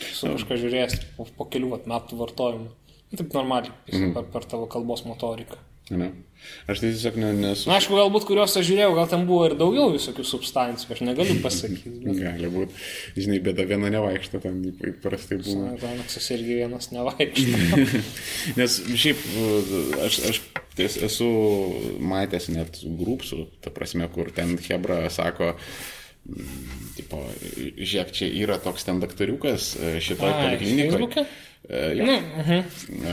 esu 0.00 0.32
kažką 0.32 0.58
žiūrėjęs 0.62 0.98
po, 1.18 1.28
po 1.38 1.48
kelių 1.50 1.74
vat, 1.76 1.86
metų 1.90 2.18
vartojimų. 2.20 2.72
Nu, 3.12 3.20
taip 3.20 3.36
normaliai, 3.36 3.74
mm. 3.92 4.12
per, 4.16 4.28
per 4.34 4.48
tavo 4.50 4.68
kalbos 4.70 5.04
motoriką. 5.06 5.60
Ne. 5.92 6.12
Aš 6.68 6.80
tai 6.80 6.90
tiesiog 6.92 7.16
ne, 7.20 7.30
nesu. 7.36 7.68
Na, 7.68 7.78
aišku, 7.78 7.94
galbūt 7.96 8.24
kuriuos 8.28 8.54
aš 8.56 8.66
žiūrėjau, 8.68 8.94
gal 8.96 9.08
ten 9.08 9.24
buvo 9.28 9.46
ir 9.48 9.54
daugiau 9.60 9.90
visokių 9.92 10.24
substancijų, 10.28 10.90
aš 10.94 11.02
negaliu 11.04 11.36
pasakyti. 11.44 11.92
Bet... 12.04 12.20
Gali 12.20 12.50
būti. 12.52 12.76
Žinai, 13.16 13.40
bėda 13.44 13.66
viena 13.68 13.90
nevaikšto, 13.92 14.40
ten 14.44 14.60
įprastai 14.72 15.40
būna. 15.42 15.74
Xanaxas 15.80 16.28
irgi 16.36 16.58
vienas 16.62 16.90
nevaikšto. 16.92 17.80
Nes 18.60 18.78
šiaip 19.04 19.24
aš, 20.04 20.20
aš 20.32 20.42
ties, 20.76 20.98
esu 21.08 21.30
matęs 22.00 22.50
net 22.52 22.80
grupsų, 22.84 23.46
ta 23.64 23.72
prasme, 23.74 24.08
kur 24.12 24.32
ten 24.36 24.56
Hebra 24.68 25.02
sako, 25.12 25.54
tipo, 26.96 27.24
žiūrėk, 27.76 28.12
čia 28.16 28.28
yra 28.44 28.60
toks 28.60 28.88
ten 28.88 29.00
daktariukas 29.04 29.74
šitoje 30.04 30.38
poliklinikoje. 30.40 31.26
E, 31.68 31.96
jo. 31.96 32.04
Nu, 32.04 32.12
uh 32.12 32.48
-huh. 32.48 32.62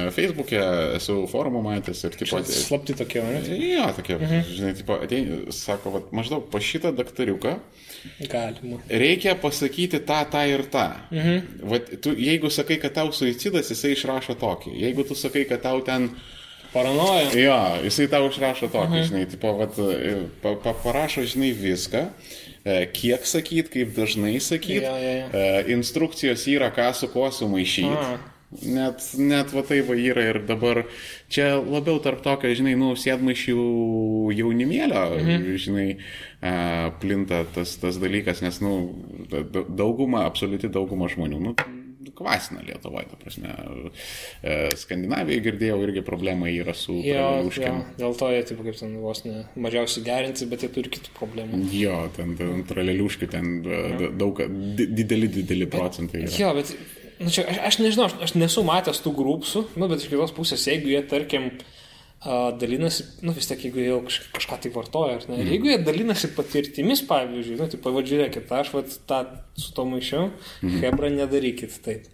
E, 0.07 0.11
Facebook'e 0.11 0.59
esu 0.95 1.27
forumą 1.27 1.61
matęs 1.61 2.03
ir 2.03 2.11
pat. 2.31 2.47
Slapti 2.47 2.93
tokie, 2.93 3.23
ne? 3.23 3.57
Jo, 3.57 3.93
tokie, 3.95 4.15
uh 4.15 4.21
-huh. 4.21 4.43
žinai, 4.55 4.73
tipo, 4.73 4.93
ateini, 4.93 5.51
sako, 5.51 5.89
vat, 5.89 6.11
maždaug 6.11 6.49
po 6.51 6.59
šitą 6.59 6.91
daktariuką. 6.95 7.55
Galima. 8.29 8.77
Reikia 8.89 9.35
pasakyti 9.35 9.99
tą, 9.99 10.25
tą 10.31 10.47
ir 10.47 10.63
tą. 10.63 10.91
Uh 11.11 11.17
-huh. 11.17 11.41
vat, 11.61 12.01
tu, 12.01 12.15
jeigu 12.17 12.49
sakai, 12.49 12.77
kad 12.77 12.93
tau 12.93 13.11
suicidas, 13.11 13.69
jisai 13.69 13.91
išrašo 13.91 14.33
tokį. 14.33 14.71
Jeigu 14.75 15.03
tu 15.03 15.15
sakai, 15.15 15.45
kad 15.45 15.61
tau 15.61 15.81
ten... 15.81 16.09
Paranoja. 16.73 17.31
Jo, 17.35 17.83
jisai 17.83 18.07
tau 18.07 18.29
išrašo 18.29 18.67
tokį, 18.67 18.87
uh 18.87 18.95
-huh. 18.95 19.07
žinai, 19.07 19.25
tipo, 19.25 19.53
vat, 19.53 19.75
pa, 20.41 20.55
pa, 20.63 20.73
parašo, 20.83 21.21
žinai, 21.21 21.51
viską 21.51 22.07
kiek 22.93 23.25
sakyt, 23.25 23.69
kaip 23.69 23.95
dažnai 23.95 24.39
sakyt. 24.39 24.83
Ja, 24.83 24.97
ja, 24.97 25.11
ja. 25.11 25.65
Instrukcijos 25.67 26.47
yra, 26.47 26.69
ką 26.69 26.93
su 26.93 27.07
kuo 27.07 27.31
sumaišyti. 27.31 27.87
Net, 28.51 29.03
net 29.15 29.53
va 29.55 29.61
tai 29.63 29.79
va 29.87 29.95
yra 29.95 30.25
ir 30.27 30.41
dabar 30.43 30.81
čia 31.31 31.53
labiau 31.55 32.01
tarp 32.03 32.19
tokio, 32.25 32.51
žinai, 32.51 32.73
nu, 32.75 32.91
sėdmaišių 32.99 33.61
jaunimėlio, 34.35 35.03
mhm. 35.21 35.45
žinai, 35.55 35.85
a, 36.43 36.55
plinta 36.99 37.45
tas, 37.55 37.77
tas 37.79 37.99
dalykas, 38.01 38.43
nes, 38.43 38.59
nu, 38.59 38.73
dauguma, 39.71 40.25
absoliuti 40.27 40.71
dauguma 40.73 41.07
žmonių, 41.11 41.39
nu, 41.47 41.55
kvasina 42.21 42.61
Lietuvoje, 42.67 43.07
ta 43.11 43.17
prasme. 43.19 43.55
E, 44.43 44.55
Skandinavijoje 44.77 45.43
girdėjau 45.47 45.79
irgi 45.85 46.03
problema 46.05 46.49
yra 46.51 46.75
su 46.77 46.97
traleliuškėm. 47.01 47.81
Dėl 47.99 48.15
to 48.19 48.31
jie, 48.33 48.41
taip 48.49 48.63
kaip 48.67 48.79
ten 48.81 48.95
vos 49.01 49.23
ne 49.25 49.45
mažiausiai 49.55 50.05
gerinti, 50.05 50.47
bet 50.51 50.65
jie 50.65 50.71
turi 50.75 50.93
kitų 50.93 51.15
problemų. 51.17 51.61
Jo, 51.75 52.01
ten, 52.17 52.35
ten 52.39 52.65
traleliuškių 52.69 53.29
ten 53.31 53.51
daug, 54.19 54.43
dideli, 54.81 55.31
dideli 55.39 55.69
procentai. 55.71 56.25
Yra. 56.27 56.35
Jo, 56.43 56.51
bet 56.57 56.75
čia, 57.29 57.45
aš, 57.45 57.59
aš 57.67 57.77
nežinau, 57.83 58.07
aš, 58.09 58.17
aš 58.25 58.33
nesu 58.39 58.63
matęs 58.65 59.03
tų 59.03 59.13
grupsų, 59.17 59.67
nu, 59.75 59.91
bet 59.91 60.01
iš 60.01 60.09
kitos 60.09 60.33
pusės, 60.35 60.65
jeigu 60.69 60.89
jie, 60.93 61.01
tarkim, 61.11 61.49
uh, 61.51 62.51
dalinasi, 62.59 63.05
nu 63.25 63.35
vis 63.35 63.49
tiek, 63.49 63.63
jeigu 63.67 63.81
jau 63.81 63.99
kaž, 64.05 64.19
kažką 64.35 64.59
tai 64.63 64.71
vartoja, 64.75 65.19
ar 65.19 65.27
ne, 65.29 65.39
mm. 65.39 65.51
jeigu 65.55 65.71
jie 65.71 65.77
dalinasi 65.85 66.31
patirtimis, 66.35 67.03
pavyzdžiui, 67.09 67.57
nu, 67.59 67.69
tai 67.71 67.79
pavadžiūrėkit, 67.81 68.51
aš 68.53 68.73
vat, 68.75 68.97
tą 69.09 69.21
su 69.57 69.73
to 69.77 69.85
maišiau, 69.89 70.29
mm. 70.61 70.81
Hebra 70.83 71.09
nedarykit 71.13 71.77
taip. 71.85 72.09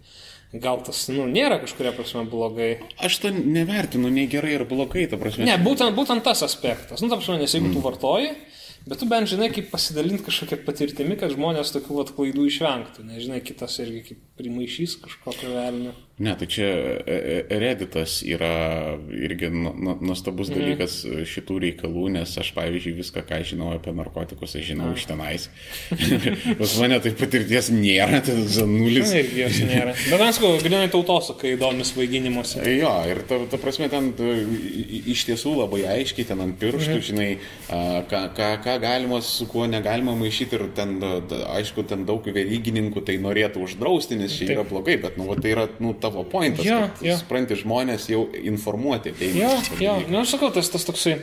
Gal 0.48 0.80
tas, 0.80 1.02
nu, 1.12 1.26
nėra 1.28 1.58
kažkuria 1.60 1.90
prasme 1.92 2.22
blogai. 2.28 2.70
Aš 3.04 3.18
to 3.20 3.32
nevertinu 3.36 4.08
nei 4.08 4.24
gerai 4.32 4.54
ir 4.56 4.64
blogai, 4.68 5.04
ta 5.10 5.18
prasme. 5.20 5.44
Ne, 5.44 5.58
būtent, 5.60 5.92
būtent 5.92 6.24
tas 6.24 6.40
aspektas. 6.46 7.02
Nu, 7.04 7.10
ta 7.12 7.18
prasme, 7.20 7.36
nes 7.42 7.52
jeigu 7.52 7.68
mm. 7.68 7.76
tu 7.76 7.84
vartoji, 7.84 8.32
Bet 8.88 9.02
tu 9.02 9.08
bent 9.10 9.28
žinai, 9.28 9.50
kaip 9.52 9.66
pasidalinti 9.68 10.24
kažkokią 10.24 10.62
patirtimį, 10.64 11.18
kad 11.20 11.34
žmonės 11.34 11.74
tokių 11.74 11.98
atklaidų 12.06 12.46
išvengtų. 12.48 13.04
Nežinai, 13.04 13.42
kitas 13.44 13.76
irgi 13.84 14.04
kaip 14.06 14.22
primaišys 14.40 14.96
kažkokio 15.02 15.52
velnio. 15.52 15.92
Ne, 16.18 16.34
tai 16.34 16.46
čia 16.50 16.66
e, 16.66 17.46
e, 17.48 17.58
Redditas 17.62 18.24
yra 18.26 18.98
irgi 19.14 19.52
nuostabus 19.54 20.48
mhm. 20.50 20.56
dalykas 20.58 20.96
šitų 21.30 21.58
reikalų, 21.62 22.08
nes 22.16 22.32
aš, 22.42 22.50
pavyzdžiui, 22.56 22.96
viską, 22.98 23.22
ką 23.28 23.38
žinau 23.46 23.70
apie 23.76 23.94
narkotikus, 23.94 24.56
aš 24.58 24.66
žinau 24.72 24.90
iš 24.96 25.06
tenais. 25.06 25.46
Pas 26.58 26.74
mane 26.82 26.98
tai 27.04 27.12
patirties 27.18 27.70
nėra, 27.70 28.18
tai 28.26 28.34
nulis. 28.66 29.12
Na, 29.12 29.20
irgi 29.22 29.44
jos 29.44 29.60
nėra. 29.68 29.94
Bet 30.10 30.24
sakau, 30.34 30.50
grinai 30.64 30.88
tautosakai 30.90 31.54
įdomis 31.54 31.94
vaidinimuose. 31.94 32.64
Jo, 32.74 32.90
ir 33.06 33.22
ta, 33.30 33.38
ta 33.54 33.62
prasme 33.62 33.86
ten 33.92 34.10
iš 35.14 35.22
tiesų 35.30 35.54
labai 35.60 35.84
aiškiai 35.94 36.26
ten 36.32 36.42
ant 36.42 36.58
pirštų, 36.58 36.96
mhm. 36.96 37.06
žinai, 37.12 37.28
ką, 38.10 38.24
ką, 38.34 38.50
ką 38.66 38.76
galima, 38.82 39.22
su 39.22 39.46
kuo 39.46 39.68
negalima 39.70 40.16
maišyti 40.18 40.58
ir 40.58 40.66
ten, 40.74 40.98
aišku, 41.54 41.86
ten 41.86 42.02
daug 42.10 42.26
verygininkų 42.26 43.06
tai 43.06 43.20
norėtų 43.22 43.62
uždrausti, 43.68 44.18
nes 44.18 44.34
čia 44.34 44.50
yra 44.56 44.66
blogai, 44.66 44.98
bet, 45.06 45.14
nu, 45.20 45.30
tai 45.38 45.54
yra, 45.54 45.68
nu, 45.78 45.94
ta 45.94 46.07
tavo 46.08 46.24
pointas. 46.28 46.66
Ja, 46.66 46.86
ja. 47.04 47.16
Supranti, 47.20 47.56
žmonės 47.60 48.08
jau 48.10 48.26
informuoti 48.42 49.14
tai. 49.16 49.32
Ja, 49.38 49.52
ja. 49.82 49.98
Na, 50.08 50.24
aš 50.24 50.36
sakau, 50.36 50.50
tas, 50.54 50.72
tas 50.72 50.88
toksai. 50.88 51.18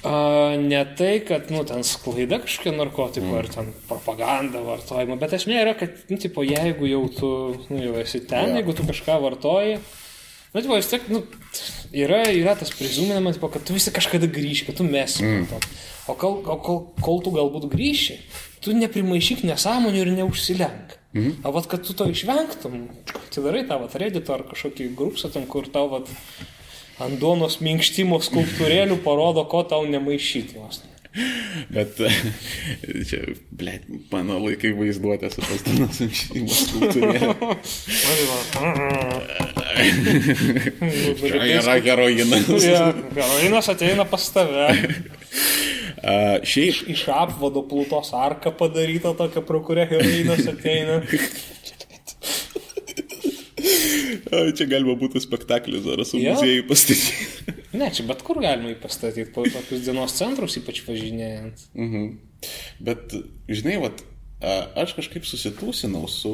Uh, 0.00 0.56
ne 0.56 0.80
tai, 0.96 1.20
kad, 1.26 1.50
nu, 1.52 1.60
ten 1.68 1.82
sklaida 1.84 2.38
kažkokia 2.40 2.72
narkotikų 2.76 3.26
mm. 3.26 3.38
ar 3.40 3.48
ten 3.52 3.72
propaganda 3.88 4.62
vartojimo, 4.64 5.16
bet 5.20 5.34
esmė 5.36 5.58
yra, 5.60 5.74
kad, 5.76 5.96
nu, 6.08 6.16
tipo, 6.20 6.44
jeigu 6.46 6.88
jau 6.88 7.00
tu, 7.16 7.30
nu, 7.72 7.80
jau 7.82 7.96
esi 8.00 8.22
ten, 8.24 8.52
ja. 8.52 8.60
jeigu 8.60 8.76
tu 8.76 8.86
kažką 8.88 9.18
vartoji, 9.24 9.80
nu, 10.54 10.62
tipo, 10.62 10.78
vis 10.78 10.88
tiek, 10.88 11.08
nu, 11.12 11.24
yra, 11.96 12.22
yra 12.32 12.54
tas 12.60 12.72
prizuminamas, 12.76 13.36
tipo, 13.36 13.50
kad 13.52 13.66
tu 13.66 13.76
visi 13.76 13.92
kažkada 13.92 14.30
grįši, 14.30 14.70
kad 14.70 14.78
tu 14.78 14.86
mesi. 14.88 15.26
Mm. 15.26 15.66
O 16.08 16.16
kol, 16.16 16.40
kol, 16.46 16.80
kol 17.02 17.20
tu 17.26 17.34
galbūt 17.34 17.68
grįši, 17.74 18.16
tu 18.64 18.76
neprimaišyk 18.76 19.44
nesąmonių 19.50 20.04
ir 20.04 20.14
neužsilenk. 20.16 20.99
Mhm. 21.12 21.30
O 21.44 21.52
vat, 21.52 21.66
kad 21.66 21.86
tu 21.86 21.94
to 21.96 22.06
išvengtum, 22.06 22.88
atidarai 23.26 23.64
tą 23.66 23.80
vat 23.82 23.94
redito 23.98 24.34
ar 24.34 24.42
kažkokį 24.46 24.94
grupsą 24.98 25.30
ten, 25.34 25.46
kur 25.50 25.66
tau 25.66 25.88
vat 25.90 26.06
ant 27.02 27.18
duonos 27.18 27.58
minkštimo 27.64 28.20
skulptūrėlių 28.22 28.96
parodo, 29.02 29.42
ko 29.50 29.64
tau 29.66 29.82
nemaišyti. 29.90 30.54
Vos. 30.60 30.84
Bet 31.74 31.98
čia, 33.10 33.20
ble, 33.50 33.80
mano 34.12 34.38
laikai 34.44 34.70
vaizduotė 34.78 35.32
su 35.34 35.42
tas 35.42 35.60
duonos 35.66 35.98
minkštimo 36.04 36.52
skulptūrėlių. 36.60 37.34
čia 41.24 41.42
yra 41.56 41.74
heroinas. 41.82 42.46
heroinas 43.18 43.66
ateina 43.74 44.04
pas 44.06 44.24
tave. 44.36 44.70
Uh, 46.00 46.40
šiaip... 46.46 46.70
Iš, 46.72 46.82
iš 46.94 47.02
apvado 47.12 47.62
plūtos 47.68 48.14
arka 48.16 48.52
padaryta 48.56 49.12
tokia, 49.18 49.42
pro 49.44 49.60
kurią 49.64 49.84
heroinas 49.90 50.46
ateina. 50.48 51.00
Čia 54.30 54.66
galima 54.70 54.94
būtų 54.98 55.20
spektaklį 55.22 55.80
Zarasų 55.84 56.20
Jo. 56.22 56.36
muziejui 56.36 56.64
pastatyti. 56.68 57.56
Ne, 57.76 57.90
čia 57.94 58.04
bet 58.08 58.22
kur 58.26 58.40
galima 58.42 58.70
jį 58.72 58.78
pastatyti, 58.82 59.30
po 59.34 59.44
tokius 59.46 59.84
dienos 59.86 60.14
centrus, 60.16 60.56
ypač 60.60 60.82
važinėjant. 60.86 61.66
Mhm. 61.76 62.06
Bet, 62.86 63.14
žinai, 63.50 63.76
vat, 63.82 64.00
aš 64.40 64.94
kažkaip 64.96 65.26
susitūsinau 65.28 66.06
su 66.08 66.30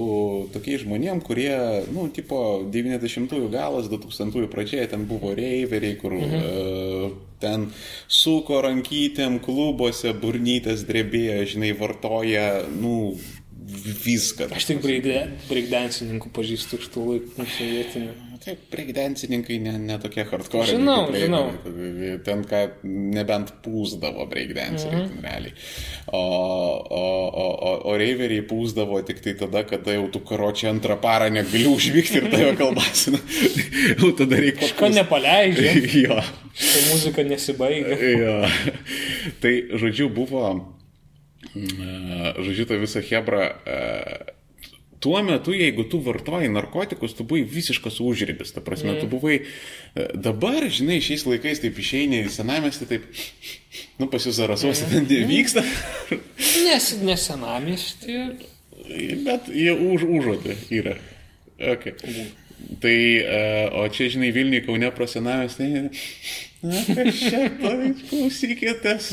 tokiais 0.55 0.85
žmonėm, 0.85 1.21
kurie, 1.27 1.51
nu, 1.91 2.07
tipo 2.15 2.61
90-ųjų 2.71 3.49
galas, 3.51 3.89
2000-ųjų 3.91 4.51
pradžioje 4.53 4.91
ten 4.93 5.09
buvo 5.11 5.33
reiveriai, 5.35 5.97
kur 5.99 6.15
mhm. 6.15 6.37
a, 6.37 7.09
ten 7.43 7.71
suko 8.07 8.61
rankytėm 8.65 9.41
klubuose, 9.43 10.15
burnytės 10.23 10.87
drebėjo, 10.87 11.43
žinai, 11.57 11.73
vartoja, 11.79 12.47
nu, 12.79 13.17
viską. 14.07 14.53
Aš 14.55 14.69
tik 14.71 14.85
breakdancininkų 15.49 16.31
pažįstu 16.35 16.79
iš 16.79 16.91
tų 16.95 17.09
laikų 17.11 17.51
sovietinių. 17.57 18.15
Taip, 18.43 18.67
breakdancininkai 18.73 19.57
ne, 19.63 19.73
ne 19.79 19.97
tokie 20.03 20.25
hardcore. 20.27 20.67
Žinau, 20.69 21.09
žinau. 21.15 21.45
Ten, 22.27 22.43
ką 22.49 22.61
nebent 22.85 23.53
pūsdavo 23.65 24.27
breakdanceriai, 24.31 25.07
mhm. 25.07 25.23
realiai. 25.25 25.55
O, 26.11 26.21
o, 26.21 27.03
o, 27.27 27.47
o, 27.47 27.73
o 27.91 27.97
reiveriai 27.99 28.45
pūsdavo 28.47 29.01
tik 29.07 29.23
tai 29.25 29.37
tada, 29.41 29.63
kada 29.69 29.97
jau 29.97 30.07
tu 30.13 30.23
karočią 30.27 30.75
antrą 30.75 30.99
parą 31.03 31.31
negali 31.33 31.67
užvykti 31.71 32.21
ir 32.21 32.29
tave 32.33 32.53
kalbasina. 32.59 33.21
jau 34.01 34.13
tada 34.19 34.43
reikia... 34.43 34.67
Kažko 34.67 34.93
nepaleidžia. 34.95 35.75
jo. 36.07 36.21
Ta 36.57 36.87
muzika 36.91 37.27
nesibaigia. 37.27 37.99
jo. 38.23 38.39
Tai, 39.43 39.55
žodžiu, 39.83 40.11
buvo, 40.13 40.49
mm, 41.55 42.41
žodžiu, 42.43 42.69
ta 42.69 42.81
visa 42.81 43.05
hebra. 43.05 43.53
Tuo 45.07 45.21
metu, 45.23 45.53
jeigu 45.55 45.85
tu 45.87 46.01
vartoji 46.03 46.49
narkotikus, 46.51 47.13
tu 47.15 47.23
buvai 47.23 47.45
visiškas 47.47 48.01
užribis. 48.03 48.51
Ta 48.57 48.63
prasme, 48.65 48.97
mm. 48.97 49.01
tu 49.05 49.11
buvai... 49.13 49.37
e, 49.95 50.07
Dabar, 50.19 50.67
žinai, 50.67 50.97
šiais 51.05 51.23
laikais 51.29 51.63
taip 51.63 51.79
išeini 51.79 52.25
į 52.25 52.33
senamestį, 52.35 52.89
taip, 52.91 53.05
nu, 54.01 54.09
pas 54.11 54.27
jūs 54.27 54.41
zarasos 54.41 54.83
mm. 54.83 55.07
ten 55.07 55.31
vyksta, 55.31 55.63
Nes, 56.67 56.89
nes 57.07 57.29
senamestį. 57.31 58.19
bet 59.29 59.47
jie 59.55 59.77
už, 59.77 60.09
užuotė 60.19 60.59
yra. 60.75 60.97
Okay. 61.57 61.95
Tai, 62.83 62.97
e, 63.23 63.41
o 63.79 63.87
čia, 63.95 64.11
žinai, 64.17 64.33
Vilniui 64.35 64.65
Kaune 64.67 64.91
pro 64.97 65.07
senamestį, 65.07 65.71
na, 66.67 67.05
čia, 67.15 67.41
tai 67.61 67.93
klausykitės, 68.11 69.05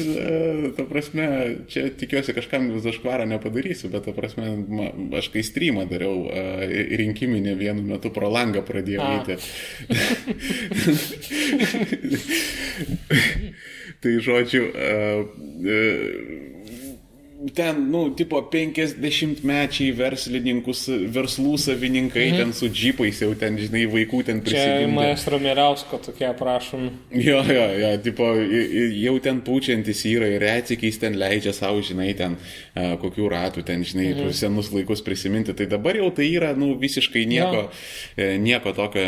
ta 0.78 0.84
prasme, 0.90 1.26
čia 1.72 1.82
tikiuosi 2.00 2.36
kažkam 2.36 2.72
vis 2.74 2.86
aškvarą 2.90 3.26
nepadarysiu, 3.30 3.88
bet, 3.94 4.06
ta 4.08 4.12
prasme, 4.16 4.46
ma, 4.68 4.86
aš 5.20 5.28
kai 5.34 5.44
streamą 5.46 5.84
dariau 5.90 6.16
e, 6.28 6.44
rinkiminį 7.04 7.54
vienu 7.60 7.82
metu 7.94 8.10
pro 8.14 8.28
langą 8.34 8.62
pradėjau 8.66 9.04
eiti. 9.18 9.36
tai, 14.04 14.12
žodžiu, 14.24 14.64
e, 14.74 14.76
e, 15.64 16.53
ten, 17.52 17.90
nu, 17.92 18.10
tipo 18.16 18.40
50 18.48 19.44
mečiai 19.44 19.92
verslininkus, 19.98 20.86
verslų 21.12 21.58
savininkai 21.60 22.28
mhm. 22.30 22.40
ten 22.40 22.54
su 22.56 22.70
džipais 22.72 23.20
jau 23.24 23.34
ten, 23.40 23.58
žinai, 23.60 23.84
vaikų 23.92 24.22
ten 24.28 24.40
Čia 24.44 24.48
prisigimdė. 24.48 24.94
maestro 24.96 25.40
Miriausko 25.44 26.00
tokie 26.06 26.28
aprašomi. 26.30 26.92
Jo, 27.24 27.42
jo, 27.48 27.66
jo, 27.82 27.92
tipo, 28.06 28.30
jau 29.04 29.16
ten 29.24 29.42
pučiantis 29.46 30.06
yra 30.10 30.30
ir 30.32 30.44
retsikiais 30.44 31.00
ten 31.02 31.18
leidžia 31.20 31.54
savo, 31.56 31.84
žinai, 31.84 32.12
ten 32.18 32.38
a, 32.38 32.94
kokių 33.02 33.28
ratų 33.34 33.66
ten, 33.68 33.84
žinai, 33.88 34.10
mhm. 34.14 34.32
senus 34.38 34.72
laikus 34.76 35.04
prisiminti. 35.06 35.56
Tai 35.58 35.68
dabar 35.72 36.00
jau 36.00 36.10
tai 36.16 36.30
yra, 36.32 36.54
nu, 36.58 36.74
visiškai 36.80 37.26
nieko, 37.30 37.68
e, 38.16 38.34
nieko 38.42 38.76
tokio 38.78 39.04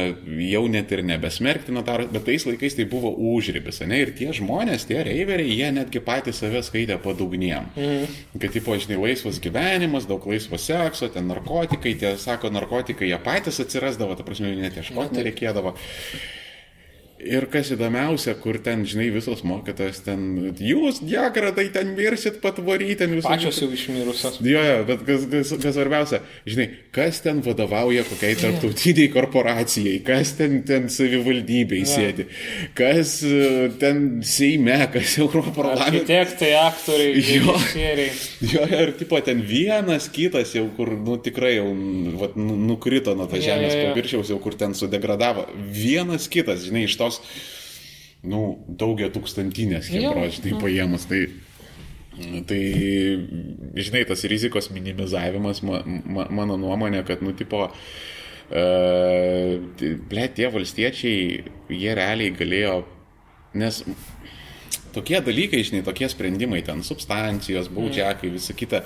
jau 0.49 0.66
net 0.72 0.91
ir 0.95 1.06
nebesmerktino, 1.07 1.86
bet 1.86 2.24
tais 2.28 2.48
laikais 2.48 2.76
tai 2.78 2.88
buvo 2.90 3.14
užribis, 3.36 3.84
ne? 3.88 4.03
Ir 4.03 4.16
tie 4.18 4.32
žmonės, 4.36 4.88
tie 4.90 5.02
reiveriai, 5.07 5.56
jie 5.56 5.74
netgi 5.76 6.03
patys 6.03 6.44
save 6.44 6.64
skaitė 6.66 6.99
padugniem. 7.02 7.72
Mhm. 7.76 8.24
Kad, 8.36 8.52
tipo, 8.52 8.76
žinai, 8.76 8.98
laisvas 8.99 9.38
gyvenimas, 9.40 10.07
daug 10.10 10.26
laisvo 10.28 10.60
sekso, 10.60 11.07
ten 11.12 11.30
narkotikai, 11.32 11.94
tie, 11.99 12.16
sako, 12.20 12.52
narkotikai 12.52 13.07
jie 13.07 13.20
patys 13.24 13.62
atsirasdavo, 13.64 14.18
ta 14.20 14.26
prasme, 14.28 14.52
net 14.60 14.76
ieškoti 14.82 15.22
nereikėdavo. 15.22 15.76
Ir 17.16 17.46
kas 17.48 17.70
įdomiausia, 17.72 18.34
kur 18.44 18.58
ten, 18.60 18.82
žinai, 18.84 19.06
visos 19.16 19.40
mokytojas 19.48 20.02
ten, 20.04 20.26
jūs, 20.60 21.00
diakratai, 21.00 21.70
ten 21.72 21.94
mirsit 21.96 22.42
patvaryti, 22.44 22.98
ten 23.00 23.14
visos. 23.16 23.30
Pačios 23.30 23.62
jau 23.62 23.70
išmirusios. 23.72 24.42
Jo, 24.44 24.60
jo, 24.60 24.82
bet 24.90 25.06
kas, 25.08 25.24
kas, 25.32 25.54
kas 25.64 25.78
svarbiausia, 25.78 26.20
žinai, 26.44 26.68
kas 26.96 27.22
ten 27.24 27.40
vadovauja 27.46 28.04
kokiai 28.10 28.36
tarptautiniai 28.42 29.08
korporacijai, 29.14 30.02
kas 30.06 30.34
ten, 30.36 30.60
ten 30.68 30.90
savivaldybei 30.92 31.86
sėdi, 31.88 32.28
kas 32.76 33.16
e, 33.24 33.70
ten 33.80 34.04
Seime, 34.28 34.82
kas 34.92 35.16
Europarlamente. 35.24 36.04
Architektai, 36.04 36.52
aktoriai, 36.66 37.24
Jo. 37.36 37.56
Jo, 38.42 38.66
ir 38.68 38.92
tipo 39.00 39.18
ten 39.24 39.42
vienas 39.46 40.08
kitas 40.14 40.52
jau, 40.56 40.66
kur, 40.76 40.92
nu, 41.00 41.16
tikrai 41.24 41.56
jau 41.56 41.72
vat, 42.20 42.36
nu, 42.40 42.58
nukrito 42.74 43.16
nuo 43.18 43.28
to 43.32 43.40
žemės 43.42 43.76
paviršiaus, 43.80 44.30
jau 44.34 44.40
kur 44.44 44.56
ten 44.60 44.76
sudegradavo. 44.78 45.48
Vienas 45.56 46.28
kitas, 46.32 46.66
žinai, 46.68 46.86
iš 46.90 46.98
tos, 47.06 47.22
nu, 48.26 48.56
daugia 48.82 49.11
tūkstantinės 49.14 49.94
hebros, 49.94 50.41
žinai, 50.41 50.57
paėmus. 50.61 51.06
Tai, 51.10 51.22
tai, 52.49 52.64
žinai, 53.77 54.03
tas 54.10 54.26
rizikos 54.32 54.72
minimizavimas, 54.73 55.61
ma, 55.68 55.82
ma, 55.86 56.27
mano 56.41 56.60
nuomonė, 56.61 57.06
kad, 57.07 57.23
nu, 57.26 57.38
tipo, 57.38 57.69
Uh, 58.45 59.56
ble, 60.06 60.27
tie 60.38 60.45
valstiečiai, 60.53 61.40
jie 61.73 61.94
realiai 61.98 62.30
galėjo, 62.30 62.76
nes 63.57 63.80
tokie 64.95 65.18
dalykai, 65.26 65.64
žinai, 65.65 65.82
tokie 65.86 66.06
sprendimai, 66.11 66.61
ten 66.65 66.84
substancijos, 66.86 67.72
baudžiakai, 67.73 68.30
visa 68.36 68.53
kita, 68.53 68.84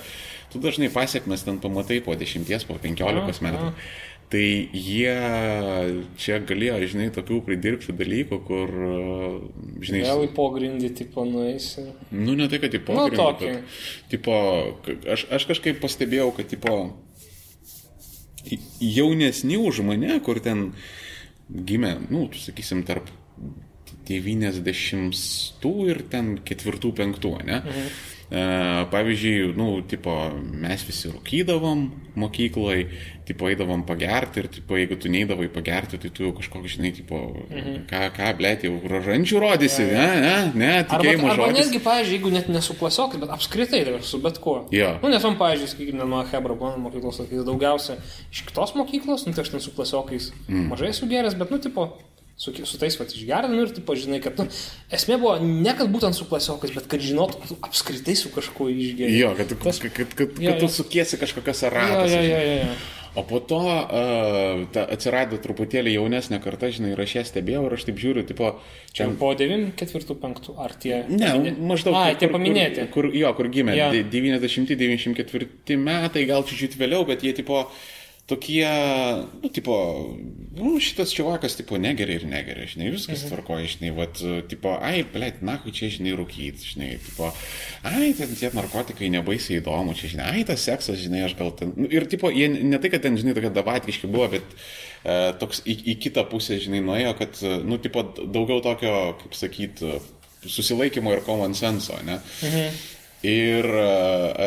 tu 0.50 0.62
dažnai 0.62 0.88
pasiekmes 0.92 1.44
ten 1.46 1.60
pamatai 1.62 2.00
po 2.04 2.16
10, 2.16 2.48
po 2.66 2.78
15 2.80 3.44
metų. 3.46 3.68
Tai 4.30 4.42
jie 4.70 5.14
čia 6.22 6.36
galėjo, 6.46 6.76
žinai, 6.92 7.08
tokių 7.16 7.40
pridirbti 7.48 7.90
dalykų, 7.98 8.36
kur, 8.46 8.70
žinai, 9.82 10.04
Vėl 10.06 10.22
į 10.28 10.30
pogrindį, 10.36 10.90
tipo, 11.00 11.24
nueisi. 11.26 11.82
nu 12.14 12.36
ne 12.38 12.46
tai, 12.52 12.60
kad 12.62 12.70
į 12.70 12.78
Nu, 12.78 12.84
pogrindį, 12.86 13.18
tokį. 13.18 13.48
bet, 13.50 13.80
tipo, 14.12 14.36
aš, 15.16 15.24
aš 15.34 15.48
kažkaip 15.50 15.80
pastebėjau, 15.82 16.28
kad, 16.36 16.46
tipo, 16.52 16.76
jaunesni 18.80 19.58
už 19.58 19.82
mane, 19.84 20.20
kur 20.24 20.38
ten 20.40 20.70
gimė, 21.50 21.96
nu, 22.10 22.28
tu 22.30 22.38
sakysim, 22.38 22.84
tarp 22.86 23.10
90 24.06 25.90
ir 25.90 26.02
ten 26.10 26.36
4-5, 26.46 27.44
ne? 27.46 27.60
Mhm. 27.66 27.90
E, 28.30 28.86
pavyzdžiui, 28.90 29.54
nu, 29.58 29.80
tipo, 29.90 30.12
mes 30.54 30.84
visi 30.86 31.10
rūkydavom 31.10 31.80
mokykloje, 32.20 32.84
tipo, 33.26 33.48
eidavom 33.50 33.82
pagerti 33.86 34.42
ir, 34.42 34.48
tipo, 34.54 34.76
jeigu 34.78 34.94
tu 35.02 35.10
neidavai 35.10 35.48
pagerti, 35.50 35.98
tai 35.98 36.10
tu 36.14 36.28
jau 36.28 36.30
kažkokį, 36.36 36.70
žinai, 36.70 36.92
tipo, 36.94 37.18
mhm. 37.48 37.80
ką, 37.90 38.04
ką, 38.14 38.28
blėt, 38.38 38.66
jau 38.68 38.76
rožančių 38.92 39.42
rodysi, 39.42 39.86
ne, 39.90 40.06
ne, 40.22 40.34
ne, 40.54 40.70
Arba, 40.78 40.92
tikėjimo 40.92 41.32
arba 41.32 41.48
žodis. 41.48 41.58
netgi, 41.58 41.82
pavyzdžiui, 41.88 42.16
jeigu 42.18 42.32
net 42.34 42.52
nesu 42.54 42.76
klasiokai, 42.78 43.18
bet 43.22 43.34
apskritai 43.34 43.82
tai 43.88 43.96
su 44.06 44.22
bet 44.22 44.38
kuo. 44.42 44.56
Jo. 44.74 44.92
Nu, 45.02 45.10
nes 45.10 45.26
man, 45.26 45.38
pavyzdžiui, 45.40 45.72
sakykime, 45.74 46.06
nuo 46.14 46.22
Hebra 46.30 46.58
mano 46.62 46.84
mokyklos 46.86 47.18
laikais 47.24 47.46
daugiausia 47.50 47.98
iš 48.30 48.44
kitos 48.46 48.76
mokyklos, 48.78 49.26
nu, 49.26 49.34
tai 49.34 49.42
aš 49.42 49.54
ten 49.56 49.66
su 49.66 49.74
klasiokais 49.74 50.30
mm. 50.46 50.70
mažai 50.70 50.94
esu 50.94 51.10
geras, 51.10 51.38
bet, 51.38 51.50
nu, 51.50 51.58
tipo, 51.62 51.90
su, 52.40 52.54
su 52.64 52.78
tais, 52.80 52.96
va, 52.96 53.04
išgerdami 53.04 53.58
ir, 53.66 53.72
tipo, 53.76 53.92
žinai, 54.00 54.20
kad, 54.24 54.38
nu, 54.40 54.46
esmė 54.96 55.18
buvo 55.20 55.34
ne 55.44 55.74
kad 55.76 55.90
būtent 55.92 56.16
su 56.16 56.24
klasiokais, 56.30 56.72
bet 56.78 56.86
kad 56.88 57.02
žinotų, 57.04 57.42
kad 57.42 57.50
tu 57.52 57.58
apskritai 57.68 58.14
su 58.16 58.30
kažkuo 58.32 58.70
išgeri. 58.72 59.18
Jo, 59.20 59.34
kad, 59.36 59.50
tu- 59.52 59.58
kad, 59.60 59.76
kad, 59.98 60.16
kad, 60.22 60.40
Jo, 60.40 60.54
kad 60.54 60.64
tu 60.64 60.70
sukiesi 60.72 61.20
kažkokiose 61.20 61.68
ratose. 61.74 62.16
jo, 62.16 62.24
jo, 62.30 62.40
jo, 62.48 62.56
jo. 62.62 62.80
O 63.18 63.24
po 63.26 63.40
to 63.42 63.56
uh, 63.58 64.60
ta, 64.70 64.84
atsirado 64.94 65.34
truputėlį 65.42 65.96
jaunesnė 65.96 66.38
karta, 66.44 66.68
žinai, 66.70 66.92
ir 66.94 67.00
aš 67.02 67.14
ją 67.16 67.24
stebėjau 67.26 67.64
ir 67.66 67.74
aš 67.74 67.86
taip 67.88 67.96
žiūriu, 67.98 68.22
tipo, 68.28 68.52
Čia 68.94 69.08
čia... 69.08 69.08
po 69.18 69.32
9, 69.34 69.72
4, 69.80 70.14
5, 70.22 70.50
ar 70.62 70.74
tie... 70.78 71.00
Ne, 71.10 71.32
maždaug. 71.58 71.98
Tie 72.22 72.28
kur- 72.30 72.36
paminėti. 72.38 72.84
Kur, 72.94 73.08
kur, 73.10 73.18
jo, 73.18 73.32
kur 73.34 73.50
gimė. 73.50 73.74
Yeah. 73.74 73.98
90-94 74.14 75.76
metai, 75.82 76.22
gal 76.30 76.46
čiūčiut 76.46 76.76
vėliau, 76.80 77.02
bet 77.08 77.24
jie, 77.26 77.34
tipo, 77.36 77.64
tokie, 78.30 78.66
tipo, 79.54 79.74
nu, 80.56 80.72
šitas 80.82 81.12
čiavakas, 81.14 81.56
tipo, 81.58 81.78
negeria 81.82 82.20
ir 82.20 82.26
negeria, 82.30 82.68
žinai, 82.70 82.92
viskas 82.94 83.24
mhm. 83.24 83.32
tvarkoja, 83.32 83.70
žinai, 83.74 83.90
vat, 83.96 84.20
tipo, 84.50 84.74
ai, 84.78 85.02
blėt, 85.06 85.42
na, 85.46 85.56
kai 85.62 85.74
čia, 85.74 85.90
žinai, 85.96 86.14
rūkyt, 86.18 86.62
žinai, 86.72 86.92
tipo, 87.02 87.32
ai, 87.86 88.12
ten 88.18 88.36
tie 88.38 88.52
narkotikai 88.56 89.10
nebaisiai 89.16 89.58
įdomu, 89.60 89.96
čia, 89.98 90.12
žinai, 90.14 90.28
ai, 90.34 90.44
tas 90.48 90.62
seksas, 90.68 91.00
žinai, 91.02 91.24
aš 91.26 91.34
gal 91.40 91.52
ten, 91.58 91.74
nu, 91.74 91.90
ir, 91.90 92.06
tipo, 92.10 92.30
jie 92.34 92.48
ne 92.54 92.78
tai, 92.78 92.92
kad 92.94 93.04
ten, 93.06 93.18
žinai, 93.20 93.34
tokie 93.38 93.50
davatkiški 93.58 94.10
buvo, 94.10 94.30
bet 94.36 94.46
e, 94.54 95.18
toks 95.42 95.64
į, 95.66 95.76
į 95.94 95.98
kitą 96.06 96.24
pusę, 96.30 96.60
žinai, 96.62 96.84
nuėjo, 96.86 97.16
kad, 97.18 97.42
nu, 97.66 97.80
tipo, 97.82 98.06
daugiau 98.20 98.62
tokio, 98.64 98.94
kaip 99.24 99.36
sakyt, 99.38 99.84
susilaikymo 100.46 101.12
ir 101.12 101.26
common 101.26 101.54
senso, 101.58 101.98
ne? 102.06 102.22
Mhm. 102.46 102.80
Ir, 103.20 103.66
e, 103.68 104.46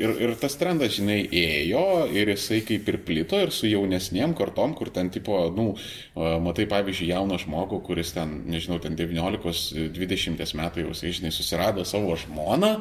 ir, 0.00 0.12
ir 0.24 0.30
tas 0.40 0.54
trendas, 0.56 0.94
žinai, 0.96 1.18
ėjo 1.36 2.06
ir 2.16 2.30
jisai 2.32 2.62
kaip 2.64 2.86
ir 2.88 2.96
plito 3.04 3.36
ir 3.36 3.52
su 3.52 3.68
jaunesniem 3.68 4.32
kartom, 4.38 4.72
kur 4.78 4.88
ten, 4.88 5.10
tipo, 5.12 5.36
nu, 5.52 5.66
e, 5.76 6.30
matai, 6.40 6.64
pavyzdžiui, 6.70 7.10
jauną 7.10 7.36
žmogų, 7.42 7.82
kuris 7.84 8.14
ten, 8.16 8.32
nežinau, 8.48 8.80
ten 8.80 8.96
19-20 8.96 10.56
metų 10.62 10.86
jau, 10.86 10.96
žinai, 10.96 11.34
susirado 11.34 11.84
savo 11.84 12.16
žmoną. 12.16 12.78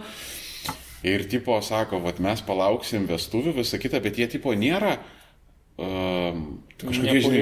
Ir, 1.06 1.28
tipo, 1.28 1.60
sako, 1.62 2.00
vat 2.08 2.24
mes 2.24 2.40
palauksim 2.48 3.04
vestuvių, 3.10 3.58
visą 3.60 3.78
kitą, 3.84 4.00
bet 4.08 4.16
jie, 4.22 4.30
tipo, 4.38 4.56
nėra, 4.56 4.96
Um, 5.76 6.62
kažkokie, 6.80 7.20
žinai. 7.20 7.40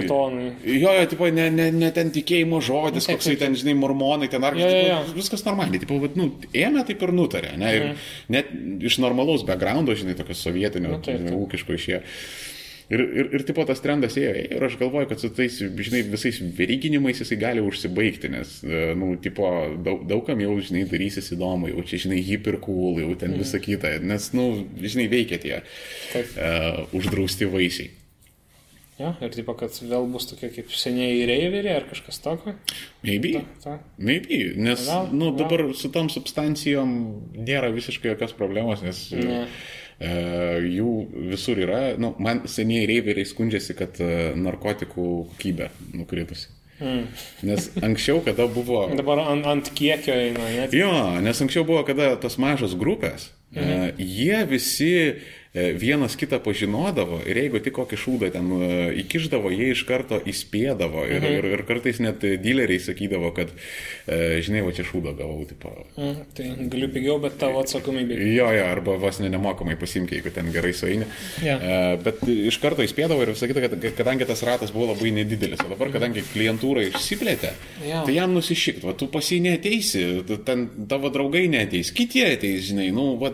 Jo, 0.66 0.94
jo, 0.98 1.04
tipo, 1.12 1.28
ne, 1.30 1.50
ne, 1.54 1.68
ne 1.74 1.90
ten 1.94 2.10
tikėjimo 2.16 2.62
žodis, 2.66 3.06
Taip, 3.06 3.18
koksai 3.20 3.36
ten, 3.38 3.54
žinai, 3.60 3.76
mormonai, 3.78 4.30
ten 4.32 4.42
ar 4.48 4.58
tipo, 4.58 5.14
viskas 5.18 5.46
normaliai, 5.46 5.82
tipo, 5.84 6.00
vat, 6.02 6.16
nu, 6.18 6.32
ėmė 6.54 6.82
taip 6.88 7.04
ir 7.06 7.14
nutarė, 7.14 7.52
ne, 7.62 7.76
ir 7.78 7.86
Mhm. 7.92 8.08
net 8.34 8.50
iš 8.90 8.98
normalaus 9.04 9.46
backgroundo, 9.46 9.94
žinai, 10.00 10.16
tokio 10.18 10.34
sovietinio, 10.38 10.96
Nu, 10.98 11.00
taip, 11.06 11.22
taip. 11.28 11.38
ūkiško 11.46 11.78
išėjo. 11.78 12.02
Ir, 12.94 13.00
ir, 13.00 13.30
ir 13.38 13.44
tipo 13.48 13.64
tas 13.66 13.80
trendas 13.82 14.18
ėjo, 14.20 14.34
ir 14.58 14.64
aš 14.68 14.76
galvoju, 14.78 15.08
kad 15.10 15.22
su 15.22 15.30
tais, 15.34 15.56
žinai, 15.62 16.02
visais 16.12 16.42
vyryginimais 16.58 17.22
jisai 17.24 17.38
gali 17.40 17.62
užsibaigti, 17.64 18.30
nes, 18.30 18.52
e, 18.66 18.82
nu, 19.00 19.14
tipo, 19.24 19.48
daug, 19.86 20.04
daugam 20.10 20.42
jau, 20.44 20.58
žinai, 20.62 20.84
darysis 20.92 21.32
įdomu, 21.34 21.70
jau 21.72 21.82
čia, 21.88 22.02
žinai, 22.06 22.20
hiper 22.28 22.58
cool, 22.66 23.00
jau 23.02 23.16
ten 23.18 23.34
visa 23.40 23.58
kita, 23.64 23.96
nes, 24.04 24.28
nu, 24.36 24.50
žinai, 24.84 25.08
veikia 25.10 25.40
tie 25.42 25.62
Taip. 26.12 26.36
uh, 26.38 26.84
uždrausti 27.00 27.48
vaisiai. 27.50 27.90
Ja, 29.00 29.16
ir 29.26 29.32
taip, 29.34 29.48
kad 29.58 29.74
vėl 29.82 30.06
bus 30.14 30.28
tokie 30.30 30.52
kaip 30.54 30.70
seniai 30.78 31.24
reiveriai 31.26 31.80
ar 31.80 31.86
kažkas 31.90 32.20
tokio. 32.22 32.54
Maybe. 33.02 33.40
Ta. 33.64 33.80
Maybe, 33.98 34.52
nes, 34.54 34.86
Gal, 34.86 35.10
nu, 35.10 35.32
gal. 35.32 35.40
dabar 35.42 35.66
su 35.78 35.90
tom 35.94 36.12
substancijom 36.14 36.92
nėra 37.34 37.72
visiškai 37.74 38.14
jokios 38.14 38.36
problemos, 38.38 38.86
nes 38.86 39.08
Ne. 39.18 39.44
e, 39.98 40.14
jų 40.76 40.94
visur 41.34 41.64
yra, 41.66 41.82
nu, 41.98 42.14
man 42.22 42.46
seniai 42.46 42.86
reiveriai 42.90 43.26
skundžiasi, 43.26 43.78
kad 43.82 43.98
e, 43.98 44.12
narkotikų 44.38 45.08
kokybė 45.34 45.72
nukritusi. 45.98 46.52
Mm. 46.84 47.06
Nes 47.50 47.70
anksčiau, 47.82 48.22
kada 48.26 48.46
buvo... 48.52 48.86
Dabar 49.00 49.26
ant, 49.26 49.48
ant 49.50 49.74
kiekio 49.74 50.14
eina, 50.14 50.52
net. 50.54 50.76
Jo, 50.78 50.94
nes 51.24 51.42
anksčiau 51.42 51.66
buvo, 51.66 51.82
kada 51.88 52.14
tos 52.22 52.38
mažos 52.42 52.78
grupės, 52.78 53.32
mhm. 53.56 53.98
jie 53.98 54.44
visi 54.54 54.94
e, 55.02 55.16
vienas 55.54 56.16
kitą 56.18 56.40
pažinodavo 56.42 57.20
ir 57.30 57.38
jeigu 57.38 57.60
tik 57.62 57.76
kokį 57.78 57.98
šūdą 58.02 58.30
ten 58.34 58.48
e, 58.58 58.70
įkiždavo, 59.04 59.52
jie 59.54 59.68
iš 59.76 59.84
karto 59.86 60.18
įspėdavo 60.18 61.04
ir, 61.06 61.20
Mhm. 61.22 61.34
ir, 61.38 61.46
ir 61.54 61.62
kartais 61.68 62.00
net 62.02 62.24
dileriai 62.42 62.80
sakydavo, 62.82 63.30
kad, 63.38 63.52
e, 64.08 64.42
žinai, 64.42 64.64
va 64.66 64.72
čia 64.74 64.82
šūdą 64.88 65.14
gavau, 65.20 65.46
tipo. 65.46 65.70
Mm, 65.96 66.24
tai 66.34 66.48
galiu 66.74 66.90
pigiau, 66.90 67.20
bet 67.22 67.38
tavo 67.38 67.62
atsakomybė. 67.62 68.18
Jo, 68.34 68.48
jo, 68.52 68.64
arba 68.66 68.98
vos 68.98 69.20
ne 69.22 69.30
nemokamai 69.30 69.76
pasimk, 69.78 70.10
jeigu 70.16 70.34
ten 70.34 70.50
gerai 70.52 70.74
sueini. 70.74 71.06
E, 71.46 71.98
bet 72.04 72.24
iš 72.28 72.58
karto 72.64 72.82
įspėdavo 72.82 73.22
ir 73.28 73.36
sakydavo, 73.38 73.70
kad 73.70 73.88
kadangi 74.02 74.26
tas 74.26 74.42
ratas 74.44 74.74
buvo 74.74 74.90
labai 74.96 75.12
nedidelis, 75.20 75.62
o 75.62 75.70
dabar, 75.70 75.94
kadangi 75.94 76.26
klientūra 76.34 76.88
išsiplėtė, 76.90 77.54
Jo. 77.86 78.02
tai 78.10 78.18
jam 78.18 78.34
nusišikt, 78.34 78.82
va 78.84 78.94
tu 78.98 79.06
pas 79.08 79.22
jį 79.30 79.40
neteisi, 79.46 80.04
ten 80.50 80.66
tavo 80.90 81.14
draugai 81.14 81.46
neteis, 81.48 81.92
kiti 81.94 82.26
ateis, 82.26 82.66
žinai, 82.72 82.90
nu, 82.92 83.14
va. 83.22 83.32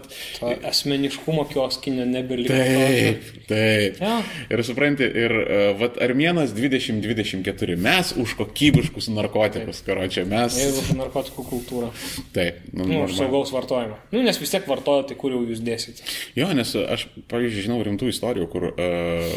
Asmeniškumo 0.70 1.46
kioskinio 1.50 2.09
nebeliko. 2.12 2.54
Taip, 2.54 3.28
taip. 3.50 4.00
Jo. 4.02 4.16
Ir 4.52 4.64
supranti, 4.68 5.08
ir 5.24 5.34
uh, 5.36 5.58
vat 5.80 6.00
Armėnas 6.04 6.54
2024, 6.58 7.78
mes 7.80 8.14
už 8.20 8.36
kokybiškus 8.40 9.10
narkotikus, 9.16 9.84
karočią, 9.88 10.26
mes. 10.30 10.58
Jeigu 10.60 10.84
už 10.84 10.94
narkotikų 11.00 11.46
kultūrą. 11.52 11.92
Taip, 12.36 12.64
nu, 12.74 12.88
Nu, 12.90 13.04
už 13.06 13.18
saugaus 13.20 13.54
vartojimo. 13.56 14.00
Nu, 14.14 14.24
nes 14.26 14.40
vis 14.42 14.54
tiek 14.54 14.66
vartoja, 14.70 15.06
tai 15.10 15.18
kur 15.20 15.36
jau 15.36 15.44
jūs 15.46 15.62
dėsite. 15.66 16.06
Jo, 16.40 16.50
nes 16.58 16.74
aš, 16.76 17.08
pavyzdžiui, 17.32 17.68
žinau 17.70 17.80
rimtų 17.86 18.10
istorijų, 18.14 18.50
kur 18.52 18.70
uh, 18.72 19.30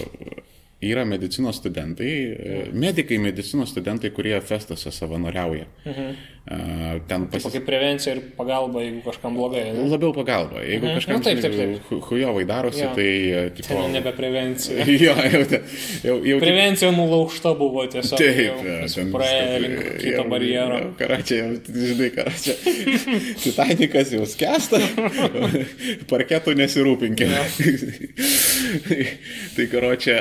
yra 0.82 1.04
medicinos 1.08 1.60
studentai, 1.62 2.12
uh, 2.32 2.68
medikai 2.74 3.20
medicinos 3.22 3.70
studentai, 3.74 4.12
kurie 4.14 4.38
festuose 4.44 4.92
savanoriauja. 4.94 5.68
Mhm. 5.86 6.14
Uh, 6.42 6.96
ten 7.06 7.28
pas... 7.30 7.38
Kokia 7.46 7.60
prevencija 7.62 8.16
ir 8.16 8.20
pagalba, 8.34 8.80
jeigu 8.82 8.98
kažkam 9.04 9.36
blogai. 9.38 9.60
Ne? 9.76 9.84
Labiau 9.92 10.10
pagalba. 10.16 10.58
Jeigu 10.66 10.88
Mhm. 10.88 10.96
kažkam 10.98 11.14
Nu, 11.14 11.22
taip, 11.22 11.38
taip, 11.40 11.54
taip. 11.54 11.84
hu- 11.88 12.00
hujovai 12.08 12.42
darosi, 12.44 12.80
Jo. 12.82 12.88
tai... 12.96 13.06
uh, 13.30 13.52
Tipo... 13.54 13.68
Ten 13.78 13.92
nebe 13.94 14.12
prevencija. 14.16 14.82
Jo, 15.06 15.14
jau, 15.22 15.42
te- 15.52 15.60
jau, 16.02 16.16
jau 16.26 16.40
Prevencija 16.42 16.90
nulaužta 16.96 17.54
buvo 17.54 17.86
tiesiog. 17.86 18.18
Taip, 18.18 18.58
jau 18.66 18.90
ten 18.90 19.12
praėjo 19.14 19.60
link 19.62 19.86
kito 20.02 20.24
barjero. 20.34 20.80
jau, 20.82 20.90
Karačia, 20.98 21.38
jau, 21.44 21.78
žinai, 21.92 22.10
karačia. 22.18 22.58
Titanikas 23.44 24.12
jau 24.18 24.26
skęsta, 24.26 24.82
parketų 26.10 26.56
nesirūpinkime. 26.58 27.38
tai 29.56 29.66
karočia, 29.70 30.18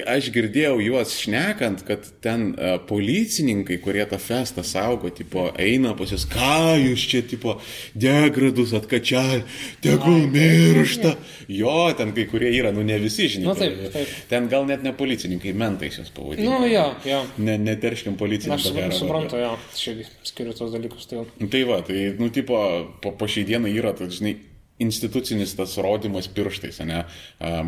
aš 0.00 0.30
girdėjau 0.34 0.78
juos 0.82 1.12
šnekant, 1.20 1.82
kad 1.86 2.06
ten 2.24 2.52
a, 2.56 2.76
policininkai, 2.88 3.78
kurie 3.84 4.04
tą 4.08 4.18
festą 4.22 4.64
saugo, 4.66 5.10
tipo, 5.14 5.48
eina 5.60 5.92
pas 5.98 6.12
jūs, 6.14 6.24
ką 6.32 6.76
jūs 6.80 7.04
čia, 7.12 7.22
tipo, 7.28 7.56
degradus 7.98 8.72
atkačial, 8.78 9.42
tegul 9.84 10.26
miršta. 10.32 11.16
Jo, 11.52 11.90
ten 11.98 12.14
kai 12.16 12.26
kurie 12.30 12.52
yra, 12.56 12.72
nu 12.74 12.84
ne 12.86 12.98
visi, 13.02 13.28
žinai. 13.34 13.48
Nu, 13.50 13.56
taip, 13.58 13.80
taip. 13.94 14.14
Ten 14.30 14.48
gal 14.52 14.66
net 14.68 14.84
ne 14.86 14.94
policininkai, 14.96 15.52
mentais 15.56 15.98
jūs 16.00 16.12
pavadinti. 16.14 16.48
Nu, 16.48 16.62
jo, 16.70 16.86
jo. 17.08 17.20
Ne, 17.42 17.58
neterškim 17.60 18.14
Aš 18.16 18.22
policininką. 18.22 18.92
suprantu, 18.96 19.40
jo. 19.42 19.52
Čia 19.76 19.98
skiriu 20.26 20.56
tos 20.56 20.72
dalykus. 20.72 21.10
Tai. 21.10 21.26
Tai 21.52 21.62
va, 21.68 21.82
tai, 21.86 22.06
nu, 22.18 22.30
tipo, 22.32 22.56
po, 23.02 23.12
po 23.18 23.28
šiai 23.28 23.46
dienai 23.48 23.74
yra, 23.76 23.92
tai, 23.98 24.08
žinai, 24.12 24.36
institucinis 24.82 25.54
tas 25.58 25.78
rodymas 25.82 26.28
pirštais, 26.32 26.82
ne? 26.88 27.04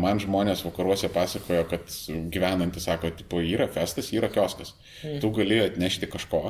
Man 0.01 0.21
žmonės 0.23 0.65
vakaruose 0.67 1.09
pasakojo, 1.13 1.65
kad 1.71 1.91
gyvenantys 2.33 2.87
sako, 2.89 3.11
tipo, 3.17 3.41
yra 3.41 3.67
festas, 3.71 4.11
yra 4.15 4.29
kioskas. 4.33 4.75
Tu 5.01 5.33
gali 5.35 5.63
atnešti 5.65 6.11
kažko. 6.11 6.49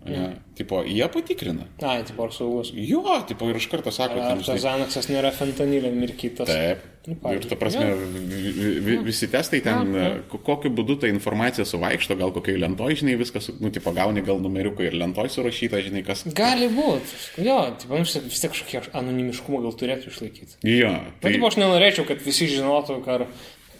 Ne? 0.00 0.30
Tipo, 0.56 0.78
jie 0.88 1.04
patikrina. 1.12 1.66
Ai, 1.84 2.00
tipo, 2.08 2.24
ar 2.24 2.30
saugus. 2.32 2.70
Jo, 2.72 3.02
tipo, 3.28 3.44
ir 3.52 3.58
iš 3.60 3.66
karto 3.68 3.92
sako, 3.92 4.16
Ar 4.16 4.30
ten, 4.32 4.40
tas 4.46 4.62
Zanaksas 4.62 5.10
nėra 5.12 5.28
fentanilė 5.36 5.90
mirkytas? 5.92 6.48
Taip. 6.48 6.86
Nu, 7.06 7.14
Ir 7.14 7.20
pavyzdžiui. 7.20 7.50
ta 7.50 7.56
prasme, 7.60 7.84
vi, 8.30 8.80
vi, 8.86 8.96
visi 9.04 9.28
testai 9.32 9.60
ten, 9.64 9.92
ko- 10.32 10.40
kokiu 10.44 10.72
būdu 10.76 10.98
ta 11.00 11.08
informacija 11.12 11.64
suvaikšto, 11.68 12.16
gal 12.20 12.32
kokiai 12.32 12.58
lentoj, 12.60 12.96
žinai, 13.02 13.14
viskas, 13.20 13.50
nu, 13.60 13.70
tipo, 13.72 13.92
gauni 13.96 14.24
gal 14.24 14.40
numeriuką 14.40 14.84
ir 14.88 14.96
lentoj 15.00 15.28
surašyta, 15.36 15.80
žinai, 15.84 16.02
kas. 16.04 16.24
Gali 16.36 16.68
būti. 16.72 17.16
Jo, 17.44 17.60
tipo, 17.80 17.96
nu, 18.00 18.04
vis 18.08 18.40
tiek- 18.40 18.52
kažkokį 18.56 18.82
anonimiškumą 19.00 19.62
gal 19.68 19.76
turėtų 19.80 20.12
išlaikyti. 20.12 20.60
Jo, 20.80 20.92
Tai... 21.20 21.28
Bet, 21.28 21.36
tipo, 21.38 21.48
aš 21.52 21.60
nenorėčiau, 21.60 22.08
kad 22.08 22.20
visi 22.24 22.48
žinotų, 22.52 23.00
ar 23.16 23.26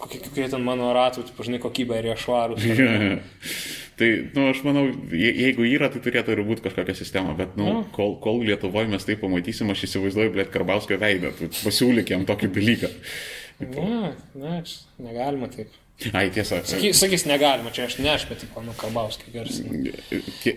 kokie, 0.00 0.20
kokie 0.24 0.48
ten 0.52 0.64
mano 0.64 0.92
ratų, 0.96 1.26
tipo, 1.28 1.44
žinai, 1.48 1.60
kokybė 1.64 2.00
ir 2.04 2.10
jie 2.12 2.16
švarūs. 2.24 2.64
tai, 4.00 4.08
nu, 4.34 4.46
aš 4.50 4.62
manau, 4.66 4.86
je, 5.12 5.30
jeigu 5.44 5.66
yra, 5.68 5.90
tai 5.92 6.00
turėtų 6.04 6.32
ir 6.34 6.42
būti 6.48 6.64
kažkokia 6.64 6.96
sistema, 6.98 7.34
bet, 7.38 7.52
nu, 7.60 7.68
Nu. 7.70 7.84
kol, 7.94 8.16
kol 8.24 8.40
Lietuvoje 8.48 8.88
mes 8.90 9.04
tai 9.06 9.18
pamatysim, 9.20 9.70
aš 9.74 9.84
įsivaizduoju, 9.90 10.32
blėt, 10.34 10.50
Karbauskio 10.54 10.98
veidą, 11.00 11.30
pasiūlyk 11.60 12.10
jam 12.14 12.24
tokį 12.28 12.50
dalyką. 12.56 12.90
Ne, 13.60 14.14
ne, 14.40 14.58
negalima 15.04 15.50
taip. 15.52 15.76
Ai, 16.16 16.30
tiesa. 16.32 16.62
Saky- 16.64 16.94
Sakys, 16.96 17.26
negalima, 17.28 17.68
čia 17.76 17.84
aš 17.84 17.98
ne 18.00 18.08
aš, 18.14 18.24
bet, 18.30 18.40
tipo, 18.46 18.62
nu, 18.64 18.72
Karbauskį 18.80 19.34
garsiai. 19.34 19.92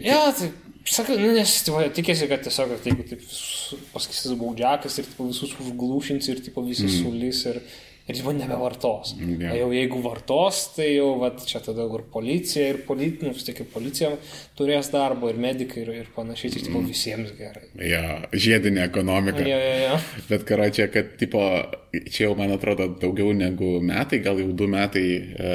Jo, 0.08 0.20
tai, 0.40 0.48
sakai, 0.88 1.18
nu, 1.20 1.34
nes, 1.36 1.56
tikėsi, 2.00 2.30
kad 2.32 2.46
tiesiog, 2.48 2.72
kad 2.78 2.88
jeigu 2.88 3.04
taip 3.10 3.20
visus- 3.26 3.76
pasakysis 3.92 4.38
baudžiakas 4.40 5.02
ir, 5.02 5.10
tipo, 5.12 5.28
visus 5.28 5.52
užglūšins 5.60 6.30
ir, 6.32 6.40
tipo, 6.48 6.64
visi 6.64 6.88
mm. 6.88 6.96
sulys 7.02 7.44
ir, 7.52 7.60
ir, 8.08 8.18
tipo, 8.18 8.34
nebevartos. 8.36 9.14
Jo. 9.20 9.28
Yeah. 9.40 9.58
Jau 9.62 9.70
jeigu 9.76 10.02
vartos, 10.04 10.64
tai 10.76 10.90
jau, 10.96 11.14
va, 11.22 11.32
čia 11.40 11.62
tada 11.64 11.86
ir 11.88 12.06
policija, 12.14 12.68
ir 12.74 12.82
policija, 12.88 13.30
nu, 13.30 13.36
vis 13.38 13.48
tiek 13.48 13.64
ir 13.64 13.70
policija 13.74 14.12
turės 14.60 14.92
darbo, 14.94 15.32
ir 15.32 15.40
medikai, 15.42 15.86
ir, 15.86 15.94
ir 16.04 16.12
panašiai, 16.16 16.56
tai, 16.56 16.66
tipo, 16.68 16.84
visiems 16.88 17.34
gerai. 17.40 17.70
ja, 17.90 18.20
žiedinė 18.34 18.86
ekonomika. 18.88 19.46
Jo, 19.48 19.62
jo, 19.62 19.80
jo. 19.88 20.04
Bet 20.32 20.46
karočią, 20.50 20.90
kad, 20.94 21.16
tipo, 21.22 21.46
čia 21.94 22.26
jau, 22.26 22.34
man 22.38 22.52
atrodo, 22.56 22.88
daugiau 22.98 23.34
negu 23.38 23.76
metai, 23.86 24.18
gal 24.26 24.40
jau 24.42 24.50
du 24.58 24.66
metai, 24.70 25.04
e, 25.14 25.52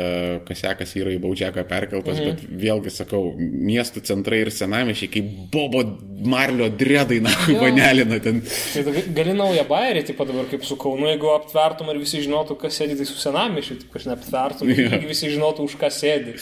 kas 0.47 0.63
sekas 0.63 0.95
yra 1.01 1.11
į 1.11 1.19
baudžiaką 1.25 1.65
perkeltas, 1.67 2.21
mhm. 2.21 2.29
bet 2.29 2.61
vėlgi 2.63 2.93
sakau, 2.95 3.33
miestų 3.39 4.05
centrai 4.07 4.45
ir 4.45 4.53
senamišiai, 4.55 5.11
kaip 5.17 5.33
bobo 5.51 5.83
marlio 6.29 6.69
dredai, 6.71 7.19
na, 7.25 7.33
vanelina 7.63 8.21
ten. 8.23 8.41
Tai 8.47 9.03
gali 9.17 9.35
naują 9.35 9.67
bairį, 9.67 10.05
taip 10.07 10.21
pat 10.21 10.31
dabar 10.31 10.47
kaip 10.51 10.67
su 10.67 10.79
Kaunu, 10.79 11.09
jeigu 11.11 11.33
aptvertum 11.35 11.91
ir 11.91 11.99
visi 12.05 12.23
žinotų, 12.23 12.59
kas 12.63 12.79
sėdi, 12.79 12.99
tai 13.01 13.09
su 13.11 13.19
senamišiu, 13.19 13.81
taip 13.83 13.99
aš 13.99 14.09
neaptvertum, 14.13 14.71
yeah. 14.75 14.99
visi 15.11 15.33
žinotų, 15.35 15.67
už 15.67 15.79
ką 15.83 15.91
sėdi. 15.95 16.39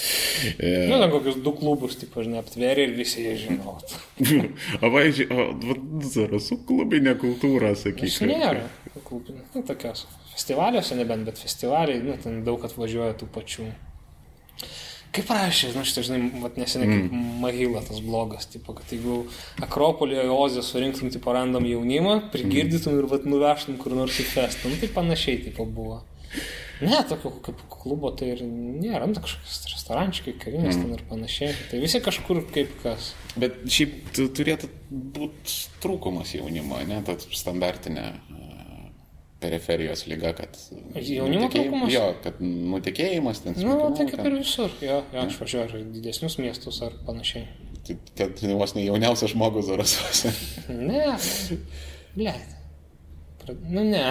E, 0.61 0.75
Nu, 0.87 1.01
ten 1.01 1.11
kokius 1.13 1.41
du 1.45 1.53
klubus, 1.57 1.97
taip 2.01 2.17
aš 2.21 2.29
neaptveri 2.33 2.85
ir 2.85 2.97
visi 2.97 3.25
jie 3.25 3.37
žinotų. 3.47 4.01
o, 4.83 4.93
važiuoju, 4.93 5.79
zarasų 6.13 6.61
klubinė 6.69 7.17
kultūra, 7.21 7.73
sakyčiau. 7.81 8.29
nėra 8.33 8.69
klubinė. 9.07 9.45
Nu, 9.55 9.63
tokios. 9.87 10.07
Festivaliuose 10.37 10.97
nebent, 10.99 11.25
bet 11.25 11.39
festivaliai, 11.41 12.03
nu, 12.05 12.17
ten 12.21 12.43
daug 12.45 12.65
atvažiuoja 12.69 13.15
tų 13.17 13.29
pačių. 13.33 13.71
Kaip 15.17 15.31
rašė, 15.33 15.71
nu 15.73 15.85
šitą, 15.87 16.03
žinai, 16.05 16.19
vat 16.43 16.59
neseniai 16.61 16.91
kaip 16.91 17.13
Mahila 17.41 17.81
tas 17.87 18.03
blogas, 18.05 18.45
tipo, 18.53 18.75
kad 18.77 18.91
jeigu 18.93 19.23
Akropolį 19.65 20.19
Ozė 20.35 20.61
surinktum, 20.67 21.09
tipo, 21.15 21.33
random 21.33 21.65
jaunimą, 21.65 22.19
prigirdytum 22.35 22.99
ir 23.01 23.09
vat 23.09 23.25
nuvežtum 23.25 23.79
kur 23.81 23.95
nors 23.97 24.19
į 24.21 24.27
festą, 24.29 24.69
nu 24.69 24.77
tai 24.83 24.91
panašiai, 24.93 25.39
tipo, 25.47 25.65
buvo. 25.65 26.03
Ne, 26.85 26.99
tokio 27.09 27.31
kaip 27.47 27.63
klubo 27.73 28.11
tai 28.13 28.35
ir 28.35 28.43
nėra, 28.45 29.07
nu, 29.09 29.15
tai 29.17 29.23
kažkokios 29.25 29.63
restorančiai, 29.73 30.35
kavinės 30.43 30.77
ten 30.77 30.91
ir 30.93 31.05
panašiai. 31.09 31.55
Tai 31.71 31.81
visi 31.81 32.03
kažkur 32.05 32.43
kaip 32.53 32.75
kas. 32.83 33.15
Bet 33.41 33.63
šiaip 33.73 33.95
tu- 34.13 34.29
turėtų 34.37 34.69
būti 34.93 35.57
trūkumas 35.81 36.35
jaunimo, 36.37 36.77
ne, 36.91 37.01
ta 37.07 37.17
standartinė 37.17 38.11
periferijos 39.47 40.03
lyga, 40.11 40.33
kad... 40.37 40.59
Jaunimo 40.99 41.47
trūkumas? 41.53 41.93
Jo, 41.95 42.09
kad 42.25 42.43
nutekėjimas 42.43 43.45
ten... 43.45 43.55
Na, 43.63 43.77
nu, 43.79 43.93
tai 43.95 44.09
kaip 44.11 44.19
ten- 44.19 44.33
ir 44.33 44.41
visur. 44.41 44.75
Jo, 44.83 44.99
jo 45.15 45.23
aš 45.23 45.39
važiuoju 45.45 45.81
į 45.85 45.87
didesnius 45.95 46.39
miestus 46.43 46.83
ar 46.87 46.99
panašiai. 47.07 47.47
Tai 47.87 47.97
kad 48.19 48.43
vos 48.59 48.75
ne 48.75 48.83
jauniausias 48.89 49.31
žmogus 49.37 49.69
zarasuose. 49.71 50.35
Ne, 50.75 51.15
ble. 52.19 52.35
Nu 53.71 53.85
ne, 53.87 54.11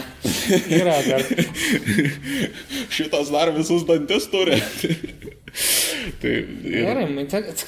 yra 0.72 0.96
dar. 1.04 1.24
Šitas 2.96 3.28
dar 3.34 3.52
visus 3.52 3.84
dantis 3.84 4.30
turi. 4.32 4.56
tai 6.22 6.32
ir, 6.32 6.48
Gerai, 6.64 7.26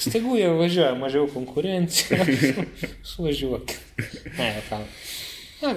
tegu 0.08 0.38
jie 0.38 0.48
važiuoja, 0.56 0.94
mažiau 0.96 1.28
konkurencija. 1.34 2.24
Suvažiuok. 3.10 3.76
Ne, 4.38 4.48
ką. 4.70 4.80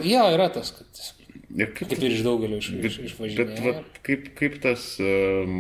Jo, 0.08 0.30
yra 0.32 0.48
tas, 0.54 0.72
kad 0.78 1.04
ir 1.58 1.72
kaip, 1.76 1.88
kaip 1.92 2.04
ir 2.04 2.18
iš 2.18 2.26
daugelio 2.26 2.60
iš, 2.62 2.74
iš, 2.74 2.82
bet, 2.82 3.00
išvažiuoja. 3.10 3.64
vat, 3.68 4.04
kaip, 4.06 4.28
kaip 4.38 4.60
tas... 4.64 4.94
Um, 5.04 5.56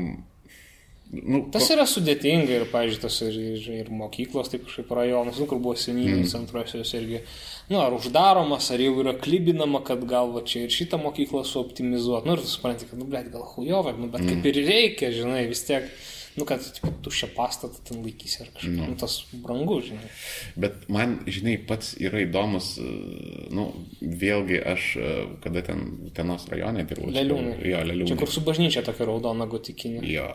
nu, 1.12 1.42
Tas 1.52 1.68
yra 1.74 1.86
sudėtinga 1.90 2.56
ir, 2.60 2.68
pavyzdžiui, 2.72 3.02
tas 3.04 3.18
ir, 3.26 3.40
ir, 3.56 3.66
ir 3.82 3.92
mokyklos, 3.96 4.52
taip 4.52 4.64
kažkaip 4.68 4.94
rajonas, 4.96 5.42
nu, 5.42 5.48
kur 5.50 5.60
buvo 5.64 5.76
senyvių 5.80 6.22
mm. 6.22 6.30
centruose, 6.32 6.80
jos 6.80 6.94
irgi, 7.00 7.24
nu, 7.72 7.82
ar 7.84 7.98
uždaromas, 7.98 8.72
ar 8.72 8.84
jau 8.84 8.96
yra 9.04 9.18
klibinama, 9.20 9.84
kad 9.88 10.06
gal 10.08 10.32
va 10.36 10.46
čia 10.48 10.66
ir 10.66 10.74
šitą 10.74 11.02
mokyklą 11.02 11.44
suoptimizuoti. 11.48 12.30
Nu, 12.30 12.38
ir 12.40 12.48
supranti, 12.48 12.88
kad, 12.88 13.00
nu, 13.02 13.10
blėt, 13.12 13.32
gal 13.34 13.44
hujovai, 13.56 13.98
nu, 14.00 14.08
bet 14.14 14.24
mm. 14.24 14.32
kaip 14.32 14.52
ir 14.54 14.64
reikia, 14.70 15.12
žinai, 15.18 15.44
vis 15.52 15.66
tiek, 15.68 15.92
nu, 16.38 16.46
kad 16.48 16.64
tipo, 16.64 16.92
tuščią 17.06 17.32
pastatą 17.36 17.82
ten 17.88 18.02
laikysi 18.06 18.42
ar 18.44 18.50
kažkaip, 18.54 18.74
mm. 18.74 18.90
nu, 18.94 18.98
tas 19.02 19.18
brangu, 19.44 19.80
žinai. 19.86 20.10
Bet 20.64 20.86
man, 20.92 21.18
žinai, 21.28 21.58
pats 21.68 21.94
yra 22.00 22.24
įdomus, 22.26 22.74
e, 22.82 22.90
nu, 23.56 23.68
vėlgi 24.02 24.62
aš, 24.74 24.90
e, 24.98 25.16
kada 25.44 25.64
ten, 25.72 25.86
tenos 26.18 26.48
rajone 26.52 26.86
dirbau. 26.90 27.12
Leliūnai. 27.16 27.58
Jo, 27.68 27.82
leliūnai. 27.90 28.12
Čia 28.14 28.20
kur 28.22 28.32
su 28.32 28.44
bažnyčia 28.48 28.86
tokia 28.88 29.10
raudona 29.10 29.48
gotikinė. 29.52 30.04
Jo. 30.08 30.30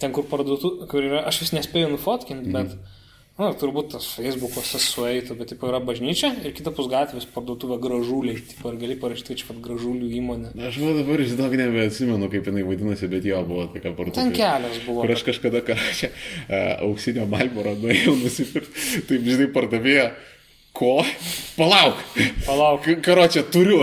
Ten, 0.00 0.14
kur 0.16 0.24
parduotų, 0.30 0.72
kur 0.90 1.04
yra, 1.04 1.22
aš 1.28 1.42
vis 1.44 1.54
nespėjau 1.58 1.92
nufotkinti, 1.92 2.48
Mhm. 2.48 2.56
bet, 2.56 2.99
na, 3.40 3.50
turbūt 3.56 3.94
tas 3.94 4.06
Facebook'ose 4.18 4.80
sueitų, 4.84 5.36
bet, 5.38 5.52
tipo, 5.54 5.68
yra 5.70 5.80
bažnyčia 5.84 6.32
ir 6.44 6.54
kita 6.56 6.72
pusgatvės 6.76 7.26
parduotuvė 7.34 7.78
gražuliai, 7.82 8.42
tipo, 8.52 8.72
ir 8.72 8.80
gali 8.82 8.96
parašyti, 9.00 9.38
čia 9.40 9.48
pat 9.48 9.62
gražulių 9.64 10.10
įmonė. 10.20 10.52
Aš 10.68 10.80
va 10.82 10.94
dabar, 10.98 11.24
žinok, 11.32 11.56
nebeatsimenu, 11.60 12.30
kaip 12.32 12.50
jinai 12.50 12.66
vadinasi, 12.68 13.10
bet 13.12 13.28
jo 13.28 13.40
buvo 13.48 13.66
tokia 13.72 13.94
parduotuvė. 13.94 14.18
Ten 14.20 14.34
kelias 14.36 14.82
buvo. 14.86 15.04
Kur 15.04 15.14
aš 15.16 15.24
kažkada 15.30 15.64
karačią 15.66 16.10
uh, 16.14 16.84
auksinio 16.90 17.24
malboro 17.30 17.74
nuėjau 17.80 18.18
nusipirkti. 18.20 19.06
Taip, 19.08 19.24
žinai, 19.24 19.48
pardavėja. 19.56 20.10
Ko? 20.80 21.04
Palauk. 21.58 21.98
Palauk. 22.46 22.86
Karočią 23.04 23.42
turiu. 23.52 23.82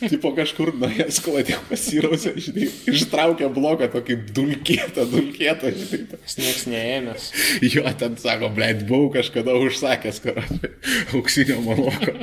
Tipo 0.00 0.30
kažkur 0.36 0.70
nuėjęs 0.78 1.18
skladė 1.18 1.56
pasirausė, 1.68 2.32
žinai, 2.40 2.68
ištraukė 2.88 3.48
bloką 3.52 3.88
tokį 3.92 4.16
dulkėtą, 4.36 5.04
dulkėtą, 5.10 5.72
žinai. 5.74 6.20
Jis 6.22 6.36
nieks 6.38 6.62
neėmės. 6.70 7.26
Jo, 7.66 7.82
ten 8.00 8.14
sako, 8.20 8.48
blėt, 8.56 8.86
buvau 8.88 9.10
kažkada 9.18 9.58
užsakęs, 9.58 10.22
karočią, 10.24 10.70
auksinio 11.18 11.58
maloko. 11.66 12.14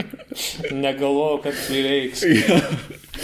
Negalvojau, 0.71 1.43
kad 1.45 1.59
prireiks. 1.67 2.23
Jo. 2.31 2.61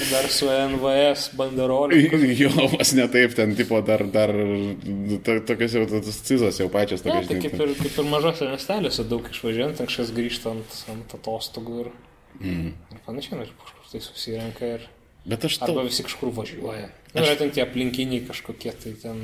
Dar 0.10 0.26
su 0.34 0.48
NVS 0.50 1.28
banderoliu. 1.38 2.22
Jo, 2.42 2.50
vos 2.72 2.94
ne 2.98 3.06
taip, 3.14 3.36
ten, 3.38 3.54
tipo, 3.58 3.78
dar, 3.86 4.06
dar, 4.14 4.34
to- 5.26 5.40
tokios 5.48 5.76
jau, 5.78 5.84
tas 5.92 6.22
cizos 6.26 6.58
jau 6.62 6.70
pačias 6.74 7.04
Na, 7.06 7.12
tokios. 7.12 7.30
tai 7.30 7.38
žinai, 7.38 7.52
kaip 7.52 7.62
ir, 7.62 7.76
kaip 7.82 8.02
ir 8.02 8.10
mažose 8.10 8.50
miesteliuose 8.50 9.06
daug 9.12 9.30
išvažiuojant, 9.30 9.84
kažkas 9.86 10.12
grįžtant 10.18 10.82
ant 10.94 11.16
atostogų 11.20 11.86
ir, 11.86 11.94
mm. 12.42 12.74
ir 12.96 13.06
panašiai, 13.06 13.38
nu, 13.38 13.48
ir 13.48 13.56
kažkur 13.62 13.94
tai 13.94 14.04
susirenka 14.08 14.74
ir 14.80 14.90
Bet 15.26 15.46
aš 15.48 15.62
arba 15.64 15.86
visi 15.88 16.04
kažkur 16.04 16.34
važiuoja. 16.36 16.90
Na, 17.14 17.24
yra 17.24 17.38
ten 17.40 17.54
tie 17.56 17.64
aplinkiniai 17.64 18.26
kažkokie, 18.28 18.74
tai 18.76 18.92
ten 19.00 19.22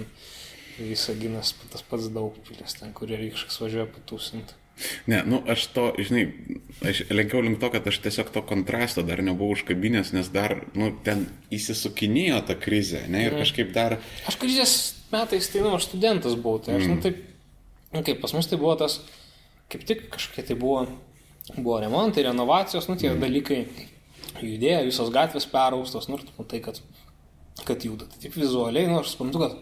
visaginas 0.79 1.51
tas 1.73 1.83
pats 1.83 2.07
daug 2.15 2.37
pilis, 2.47 2.77
ten, 2.79 2.93
kur 2.95 3.11
kažkas 3.11 3.59
važiuoja 3.65 3.89
patūsinti. 3.97 4.55
Ne, 5.07 5.23
nu, 5.27 5.41
aš 5.49 5.65
to, 5.75 5.85
žinai, 5.99 6.25
aš 6.87 7.03
lenkiau 7.11 7.41
link 7.43 7.59
to, 7.59 7.69
kad 7.73 7.87
aš 7.89 7.99
tiesiog 8.03 8.31
to 8.35 8.43
kontrasto 8.47 9.03
dar 9.05 9.21
nebuvau 9.25 9.57
užkabinęs, 9.57 10.13
nes 10.15 10.31
dar, 10.33 10.55
nu, 10.77 10.91
ten 11.05 11.25
įsisukinėjo 11.53 12.39
ta 12.47 12.55
krizė, 12.59 13.03
ne, 13.11 13.25
ir 13.27 13.35
kažkaip 13.39 13.73
dar, 13.75 13.97
Aš 14.29 14.39
krizės 14.39 14.75
metais, 15.11 15.49
tai, 15.51 15.63
nu, 15.65 15.73
aš 15.75 15.89
studentas 15.89 16.37
buvau, 16.39 16.63
tai 16.63 16.77
aš, 16.77 16.87
mm. 16.87 16.95
nu, 16.95 17.03
taip, 17.03 17.21
nu, 17.95 18.03
kaip 18.07 18.21
pas 18.23 18.35
mus 18.37 18.49
tai 18.49 18.59
buvo 18.61 18.75
tas, 18.79 18.99
kaip 19.73 19.85
tik 19.89 20.07
kažkokie 20.15 20.47
tai 20.51 20.59
buvo, 20.59 20.85
buvo 21.55 21.79
remontai, 21.83 22.27
renovacijos, 22.29 22.87
nu, 22.91 22.97
tie 22.99 23.11
mm. 23.11 23.23
dalykai 23.25 23.61
judėjo, 24.39 24.83
visos 24.87 25.11
gatvės 25.13 25.49
peraustos, 25.49 26.07
nu, 26.11 26.19
ir 26.19 26.27
tu 26.27 26.35
matai, 26.37 26.61
kad, 26.63 26.79
kad 27.65 27.83
juda. 27.83 28.07
Tai 28.11 28.23
taip 28.23 28.37
vizualiai, 28.39 28.87
nu, 28.87 29.01
aš 29.01 29.15
suprantu, 29.15 29.43
kad 29.43 29.57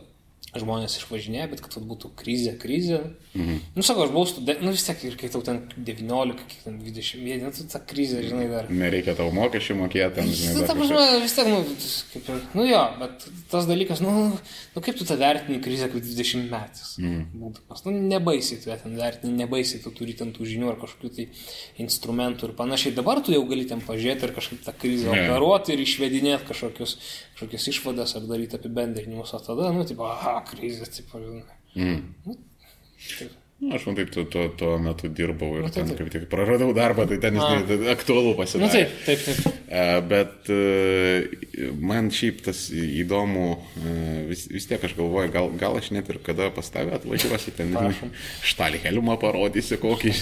žmonės 0.55 0.95
išvažinėja, 1.01 1.49
bet 1.51 1.61
kad 1.65 1.75
būtų 1.83 2.13
krizė, 2.17 2.53
krizė. 2.59 3.01
Mhm. 3.35 3.57
Nu, 3.75 3.83
sako, 3.85 4.05
aš 4.05 4.13
buvau 4.13 4.27
studentas, 4.29 4.63
nu 4.63 4.71
vis 4.73 4.85
tiek, 4.87 5.03
ir 5.09 5.17
kai 5.19 5.29
tau 5.33 5.41
ten 5.45 5.59
19, 5.75 6.37
kiek 6.47 6.63
ten 6.63 6.77
21, 6.79 7.43
nu, 7.43 7.67
ta 7.73 7.81
krizė, 7.83 8.21
žinai, 8.25 8.47
dar. 8.51 8.69
nereikia 8.71 9.17
tau 9.17 9.27
mokesčių 9.35 9.75
mokėti, 9.81 10.15
ten, 10.15 10.31
žinai, 10.31 10.55
Nu, 10.55 10.63
dar 10.63 10.71
ta 10.71 10.77
prasme, 10.79 11.03
vis 11.25 11.35
tiek, 11.35 11.49
nu, 11.51 11.59
kaip 12.13 12.31
ir, 12.31 12.39
nu 12.57 12.65
jo, 12.67 12.79
bet 13.01 13.27
tas 13.51 13.67
dalykas, 13.69 14.01
nu, 14.05 14.13
nu 14.75 14.85
kaip 14.87 14.97
tu 14.97 15.07
tą 15.09 15.19
vertini 15.19 15.59
krizę 15.63 15.91
kaip 15.91 16.07
20 16.07 16.47
metais. 16.47 16.95
Mm. 17.03 17.27
Būdamas, 17.43 17.83
nu, 17.85 17.93
nebaisiai 18.15 18.63
tu 18.63 18.71
ten 18.71 18.97
vertini, 18.97 19.35
nebaisiai 19.43 19.83
tu 19.83 19.93
turi 19.95 20.15
ten 20.17 20.31
tų 20.35 20.47
žinių 20.47 20.71
ar 20.71 20.79
kažkokių 20.81 21.13
tai 21.19 21.27
instrumentų 21.83 22.49
ir 22.49 22.55
panašiai. 22.57 22.95
Dabar 22.97 23.21
tu 23.21 23.35
jau 23.35 23.43
gali 23.49 23.67
ten 23.69 23.83
pažiūrėti 23.85 24.29
ir 24.29 24.35
kažkaip 24.37 24.63
tą 24.65 24.73
krizę 24.79 25.11
operuoti 25.11 25.75
ir 25.75 25.83
išvedinėti 25.83 26.49
kažkokius, 26.49 26.97
kažkokias 27.35 27.69
išvadas 27.73 28.15
ar 28.17 28.25
daryti 28.29 28.57
apibendrinimus, 28.57 29.35
o 29.35 29.41
tada, 29.43 29.69
nu, 29.75 29.85
tipo, 29.87 30.07
aha, 30.09 30.36
jākrīzes, 30.37 30.93
cik 30.95 31.11
par 31.11 31.25
viņu. 31.25 31.43
Mm. 31.75 32.07
Nu, 32.25 32.37
tur. 33.17 33.35
Nu, 33.57 33.71
aš 33.73 33.87
man 33.87 33.95
taip 33.97 34.11
tuo, 34.13 34.21
tuo, 34.29 34.43
tuo 34.53 34.75
metu 34.77 35.09
dirbau 35.09 35.55
ir 35.57 35.63
Nu, 35.65 35.69
tai 35.73 35.81
ten 35.81 35.95
kaip 35.97 36.11
tik 36.13 36.25
praradau 36.29 36.75
darbą, 36.77 37.07
tai 37.09 37.17
ten 37.17 37.39
A. 37.41 37.45
žinai, 37.65 37.87
aktualu 37.89 38.35
nu 38.35 38.37
pasidarė. 38.37 38.83
taip, 39.05 39.23
taip, 39.23 39.23
taip. 39.25 39.55
E, 39.67 39.85
Bet 40.11 40.51
e, 40.53 41.71
man 41.81 42.11
šiaip 42.13 42.43
tas 42.45 42.67
įdomu, 42.69 43.47
e, 43.81 43.95
vis, 44.29 44.43
vis 44.53 44.69
tiek 44.69 44.83
aš 44.85 44.93
galvoju, 44.99 45.31
gal, 45.33 45.49
gal 45.57 45.77
aš 45.79 45.89
net 45.95 46.11
ir 46.13 46.19
kada 46.23 46.51
pas 46.53 46.69
tave 46.69 46.93
atvažiuosi 46.99 47.55
ten, 47.57 47.73
štalhelmą 48.51 49.17
parodysi, 49.23 49.79
kokį, 49.81 50.13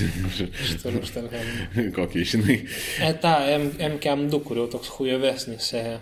kokį, 2.00 2.24
žinai. 2.32 2.58
E, 3.04 3.12
M, 3.60 3.68
MKM2, 3.98 4.40
kur 4.48 4.64
jau 4.64 4.70
toks 4.78 4.94
hujovesnis, 4.96 5.74
e, 5.76 5.98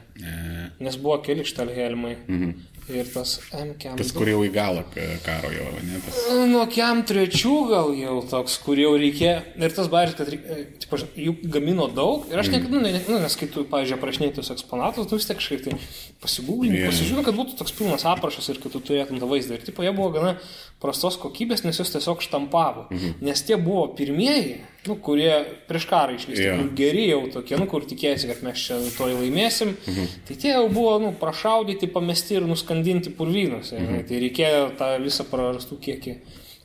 nes 0.84 1.02
buvo 1.02 1.18
keli 1.26 1.50
štalhelmai. 1.50 2.16
mhm. 2.28 2.54
Ir 2.92 3.08
tas 3.08 3.38
MKM2. 3.56 3.96
Tas, 3.96 4.10
kur 4.12 4.28
jau 4.28 4.42
į 4.44 4.50
galą 4.52 4.82
ka- 4.92 5.06
karo 5.24 5.48
jau, 5.56 5.70
ne? 5.88 6.02
Tas, 6.04 6.18
Nuo 6.52 6.66
kiam 6.68 7.06
trečių 7.24 7.54
gal 7.70 7.94
jau 7.96 8.22
toks, 8.30 8.58
kur 8.64 8.76
jau 8.78 8.94
reikia. 9.00 9.44
Ir 9.58 9.70
tas 9.76 9.88
bairis, 9.88 10.16
kad 10.16 10.28
reik- 10.28 10.46
e, 10.50 10.66
tipo, 10.80 10.98
jų 10.98 11.50
gamino 11.50 11.88
daug. 11.88 12.26
Ir 12.32 12.38
aš 12.40 12.50
niekada, 12.50 12.70
nu, 12.70 12.82
ne, 12.82 13.02
nu, 13.08 13.20
nes 13.20 13.36
kai 13.36 13.48
tu, 13.48 13.64
pavyzdžiui, 13.64 13.98
aprašinėjai 14.00 14.36
tus 14.36 14.50
eksponatus, 14.52 15.08
tu 15.10 15.16
vis 15.16 15.26
tiek 15.26 15.38
kažkaip 15.38 15.64
tai 15.64 15.78
pasigūglini, 16.22 16.78
Yeah. 16.84 16.92
pasižiūrėjai, 16.92 17.26
kad 17.26 17.36
būtų 17.36 17.58
toks 17.58 17.72
pilnas 17.72 18.04
aprašas 18.06 18.50
ir 18.50 18.60
kad 18.62 18.72
tu 18.72 18.80
turėtum 18.80 19.20
tą 19.20 19.28
vaizdą. 19.28 19.54
Ir 19.56 19.66
tipo, 19.66 19.84
jie 19.84 19.94
buvo 19.96 20.12
gana 20.12 20.38
prastos 20.82 21.16
kokybės, 21.18 21.64
nes 21.64 21.78
juos 21.80 21.92
tiesiog 21.94 22.20
štampavo. 22.22 22.88
Mhm. 22.92 23.16
Nes 23.22 23.42
tie 23.42 23.56
buvo 23.56 23.88
pirmieji, 23.96 24.58
nu, 24.88 24.96
kurie 24.96 25.46
prieš 25.68 25.86
karą 25.88 26.16
išleisti, 26.18 26.44
Yeah. 26.44 26.64
geri 26.76 27.08
jau 27.10 27.32
tokie, 27.32 27.58
nu, 27.58 27.66
kur 27.68 27.82
tikėjasi, 27.82 28.28
kad 28.28 28.44
mes 28.44 28.58
čia 28.58 28.76
toj 28.98 29.16
laimėsim. 29.16 29.76
Mhm. 29.88 30.08
Tai 30.28 30.36
tie 30.36 30.52
jau 30.54 30.68
buvo, 30.70 31.00
nu, 31.00 31.14
prašaudyti, 31.14 31.88
pamesti 31.88 32.36
ir 32.36 32.42
nuskandinti 32.42 33.10
purvynuose. 33.16 33.80
Mhm. 33.80 34.08
Tai 34.08 34.16
reikėjo 34.20 34.78
tą 34.78 35.00
visą 35.04 35.24
prarastų 35.24 35.80
kiekį 35.80 36.18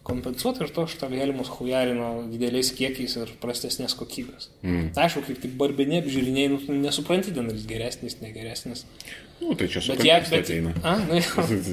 kompensuoti 0.08 0.64
ir 0.64 0.70
to 0.74 0.86
štalhelimus 0.88 1.50
hujarino 1.58 2.08
dideliais 2.32 2.70
kiekiais 2.74 3.14
ir 3.20 3.30
prastesnės 3.42 3.94
kokybės. 3.98 4.48
Mm. 4.64 4.88
Tai 4.96 5.04
aišku, 5.06 5.22
kaip 5.28 5.42
tik 5.44 5.52
barbinė 5.60 6.00
apžiūriniai, 6.02 6.48
nu, 6.54 6.78
nesupranti, 6.82 7.34
ten 7.36 7.50
jis 7.52 7.66
geresnis, 7.68 8.16
negeresnis. 8.24 8.86
nu, 9.42 9.52
tai 9.54 9.68
čia 9.70 9.82
Bet 9.84 10.00
kontekstu 10.00 10.34
bet, 10.34 10.48
ateina. 10.48 10.72
a, 10.82 10.96
nu, 11.04 11.20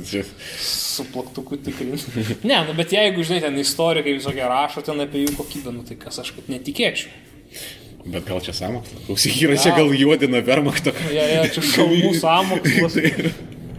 su 0.68 1.06
plaktuku 1.14 1.58
tikrinti. 1.66 2.26
ne, 2.44 2.60
nu, 2.68 2.76
bet 2.78 2.92
jeigu, 2.94 3.24
žinai, 3.26 3.42
ten 3.48 3.58
istorikai 3.64 4.18
visokie 4.20 4.44
rašo 4.52 4.84
ten 4.86 5.00
apie 5.08 5.24
jų 5.26 5.34
kokybę, 5.40 5.74
nu 5.74 5.88
tai 5.88 5.98
kas 6.00 6.20
aš 6.22 6.36
kad 6.38 6.52
netikėčiau. 6.52 7.10
Bet 8.06 8.28
gal 8.28 8.38
čia 8.46 8.54
samokslas? 8.54 9.02
Klausyk, 9.08 9.40
yra 9.48 9.56
čia 9.58 9.72
gal 9.74 9.90
juodina 9.98 10.38
Vermachtą. 10.46 10.92
Jie, 11.10 11.24
jie 11.26 11.48
čia 11.56 11.64
šalmų 11.72 12.12
samokslas. 12.20 13.00
Tai 13.00 13.08
yra- 13.10 13.32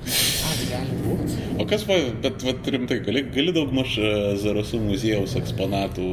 A, 0.07 0.51
tai 0.57 0.66
gali 0.73 0.97
būti. 1.05 1.45
O 1.57 1.66
kas, 1.69 1.87
va, 1.89 1.97
bet 2.23 2.45
va, 2.45 2.55
rimtai, 2.74 3.01
gali, 3.07 3.24
gali 3.33 3.55
daug 3.57 3.73
maž 3.74 3.97
e, 3.99 4.12
Zarasų 4.43 4.83
muziejaus 4.85 5.37
eksponatų, 5.41 6.09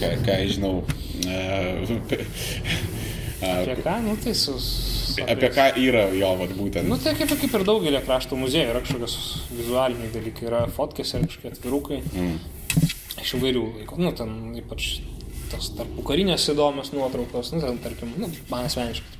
ką, 0.00 0.12
ką 0.26 0.38
žinau, 0.54 0.74
e, 1.28 1.42
Apie 3.38 3.76
ką, 3.82 4.02
nu 4.02 4.16
tai 4.18 4.34
su... 4.34 4.54
apie 5.22 5.50
ką 5.54 5.68
yra 5.78 6.08
jo, 6.10 6.30
va, 6.40 6.48
būtent. 6.58 6.88
Nu 6.90 6.98
tai 6.98 7.12
kaip, 7.18 7.30
kaip 7.38 7.54
ir 7.54 7.64
daugelį 7.68 8.00
krašto 8.06 8.38
muziejų 8.38 8.72
yra 8.72 8.80
kažkokios 8.82 9.14
vizualiniai 9.52 10.10
dalykai, 10.14 10.48
yra 10.50 10.64
fotkės 10.74 11.14
ir 11.14 11.28
kažkokie 11.28 11.52
atvirukai. 11.52 12.00
Mm. 12.16 12.40
Iš 13.22 13.36
įvairių 13.38 13.62
laikų, 13.76 14.00
nu 14.02 14.10
ten 14.18 14.34
ypač 14.58 14.88
tos 15.52 15.70
tarp 15.78 16.02
karinės 16.06 16.48
įdomios 16.50 16.90
nuotraukos, 16.94 17.52
nu 17.54 17.62
ten 17.62 17.78
tarkim, 17.84 18.10
nu, 18.18 18.30
man 18.50 18.66
asmeniškai. 18.66 19.17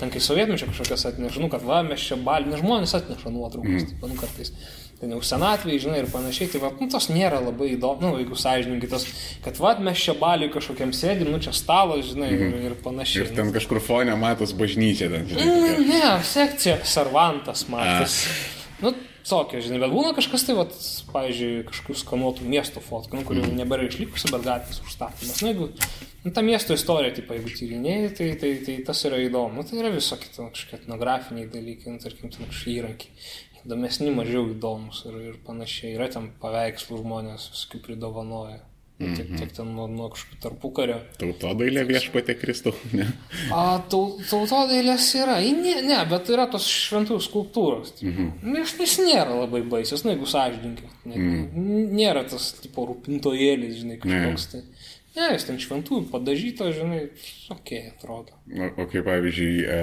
Ten 0.00 0.12
kai 0.12 0.22
sovietmečio 0.24 0.70
kažkokias 0.70 1.06
atneša, 1.10 1.42
nu 1.42 1.50
kad 1.52 1.64
va, 1.66 1.82
mes 1.86 2.00
čia 2.00 2.16
balį, 2.16 2.54
nes 2.54 2.62
žmonės 2.62 2.96
atneša 2.96 3.32
nuotraukas, 3.34 3.84
mm. 3.84 3.90
taip, 3.92 4.06
nu 4.08 4.20
kartais 4.20 4.54
ten 5.00 5.14
jau 5.14 5.20
senatvėje, 5.24 5.86
žinai, 5.86 6.02
ir 6.02 6.08
panašiai, 6.12 6.50
tai 6.52 6.60
va, 6.60 6.70
nu, 6.76 6.86
tos 6.92 7.06
nėra 7.08 7.38
labai 7.40 7.70
įdomu, 7.72 8.04
nu, 8.04 8.18
jeigu 8.20 8.36
sąžininkai, 8.36 8.90
tos, 8.92 9.06
kad 9.44 9.56
va, 9.60 9.72
mes 9.80 10.00
čia 10.00 10.12
baliui 10.20 10.50
kažkokiam 10.52 10.92
sėdim, 10.96 11.30
nu, 11.32 11.40
čia 11.40 11.54
stalas, 11.56 12.10
žinai, 12.10 12.28
ir, 12.36 12.58
ir 12.68 12.74
panašiai. 12.84 13.24
Ir 13.24 13.32
ten 13.38 13.52
kažkur 13.54 13.80
fonė 13.84 14.18
matos 14.20 14.52
bažnyčia, 14.56 15.08
ten, 15.12 15.24
žinai. 15.30 15.46
Mm, 15.48 15.86
ne, 15.88 16.02
sekcija, 16.28 16.82
servantas 16.84 17.64
matas. 17.72 18.18
Nu, 18.84 18.92
tokia, 19.24 19.62
žinai, 19.64 19.80
bet 19.86 19.96
būna 19.96 20.12
kažkas 20.16 20.44
tai, 20.44 20.58
va, 20.60 20.68
pavyzdžiui, 21.14 21.64
kažkokių 21.70 21.98
skanuotų 22.02 22.52
miesto 22.52 22.84
fotkų, 22.84 23.22
nu, 23.22 23.28
kurių 23.28 23.48
nebėra 23.56 23.88
išlikusi, 23.88 24.28
bet 24.34 24.44
gatvės 24.44 24.84
užstatymas. 24.84 25.40
Nu, 25.40 25.54
jeigu, 25.54 25.70
nu, 26.24 26.32
ta 26.36 26.42
miesto 26.46 26.76
istorija, 26.76 27.14
tipo, 27.16 27.36
jeigu 27.36 27.52
tyrinėjai, 27.56 28.10
tai, 28.16 28.32
tai, 28.40 28.54
tai 28.66 28.78
tas 28.86 29.04
yra 29.08 29.20
įdomu. 29.24 29.60
Nu, 29.60 29.66
tai 29.68 29.78
yra 29.82 29.92
visokie, 29.94 30.30
kažkokie 30.36 30.82
etnografiniai 30.82 31.50
dalykai, 31.52 31.94
nu, 31.94 32.02
tarkim, 32.02 32.32
kažkokie 32.32 32.76
įrankiai 32.78 33.30
įdomesni, 33.64 34.10
mažiau 34.14 34.48
įdomus 34.54 35.04
ir, 35.08 35.20
ir 35.30 35.38
panašiai. 35.46 35.94
Yra 35.98 36.10
ten 36.12 36.30
paveikslų 36.42 37.04
žmonės, 37.04 37.50
visokių 37.54 37.84
pridovanoja. 37.86 38.60
Mm 39.00 39.06
-hmm. 39.06 39.16
tiek, 39.16 39.28
tiek 39.38 39.52
ten 39.56 39.68
nuo, 39.72 39.86
nuo 39.88 40.10
kažkokių 40.12 40.38
tarpukario. 40.44 40.96
Tautodailė 41.16 41.86
viešpatė 41.88 42.34
Kristau, 42.36 42.74
ne? 42.92 43.06
A, 43.48 43.78
tau, 43.88 44.18
tautodailės 44.28 45.06
yra, 45.16 45.38
ne, 45.40 45.78
ne, 45.86 46.00
bet 46.10 46.28
yra 46.28 46.44
tos 46.52 46.66
šventųjų 46.68 47.20
skulptūros. 47.24 47.94
Mm 48.02 48.12
-hmm. 48.12 48.58
Jis, 48.58 48.74
jis 48.80 48.98
nėra 49.06 49.38
labai 49.38 49.62
baisės, 49.62 50.04
na, 50.04 50.12
jeigu 50.12 50.28
sąžininkai. 50.28 50.90
Mm. 51.04 51.96
Nėra 51.96 52.26
tas, 52.28 52.52
tipo, 52.60 52.84
rūpintojėlis, 52.90 53.80
žinai, 53.80 53.96
kažkoks. 54.04 54.46
Tai. 54.52 54.62
Ne, 55.10 55.32
jis 55.34 55.42
ten 55.48 55.56
šventųjų 55.58 56.04
padažyto, 56.12 56.68
žinai, 56.70 57.00
ok, 57.50 57.70
atrodo. 57.96 58.36
O, 58.46 58.68
o 58.78 58.84
kaip 58.92 59.02
pavyzdžiui, 59.08 59.56
e, 59.66 59.78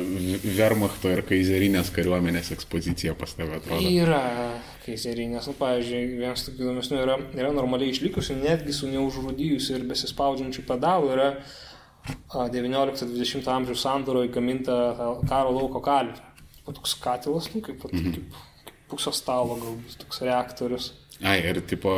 e, 0.00 0.38
Vermachto 0.56 1.12
ir 1.12 1.20
Kaizerinės 1.28 1.90
kariuomenės 1.92 2.48
ekspozicija 2.56 3.12
pas 3.20 3.36
tave 3.36 3.58
atrodo? 3.58 3.84
Yra 3.84 4.22
Kaizerinės, 4.86 5.50
nu, 5.50 5.56
pavyzdžiui, 5.60 6.00
vienas 6.22 6.46
tokių 6.46 6.64
įdomesnių 6.64 7.02
yra, 7.02 7.18
yra 7.36 7.52
normaliai 7.52 7.92
išlikusi, 7.92 8.38
netgi 8.40 8.72
su 8.72 8.88
neužrūdyjusiu 8.88 9.76
ir 9.76 9.86
besispaudžiančiu 9.92 10.64
pedalu 10.70 11.12
yra 11.12 11.28
19-20 12.32 13.52
amžiaus 13.52 13.84
sandoroje 13.84 14.32
gaminta 14.32 14.78
karo 15.28 15.52
lauko 15.52 15.84
kalvė. 15.84 16.16
O 16.64 16.72
toks 16.72 16.96
katilas, 17.04 17.50
nu, 17.52 17.60
kaip, 17.60 17.84
mm 17.84 18.00
-hmm. 18.00 18.12
kaip, 18.16 18.36
kaip 18.64 18.76
pusę 18.88 19.12
stalo 19.12 19.60
galbūt, 19.60 19.98
toks 20.00 20.24
reaktorius. 20.24 20.92
Ai, 21.24 21.38
ir 21.40 21.60
tipo 21.64 21.88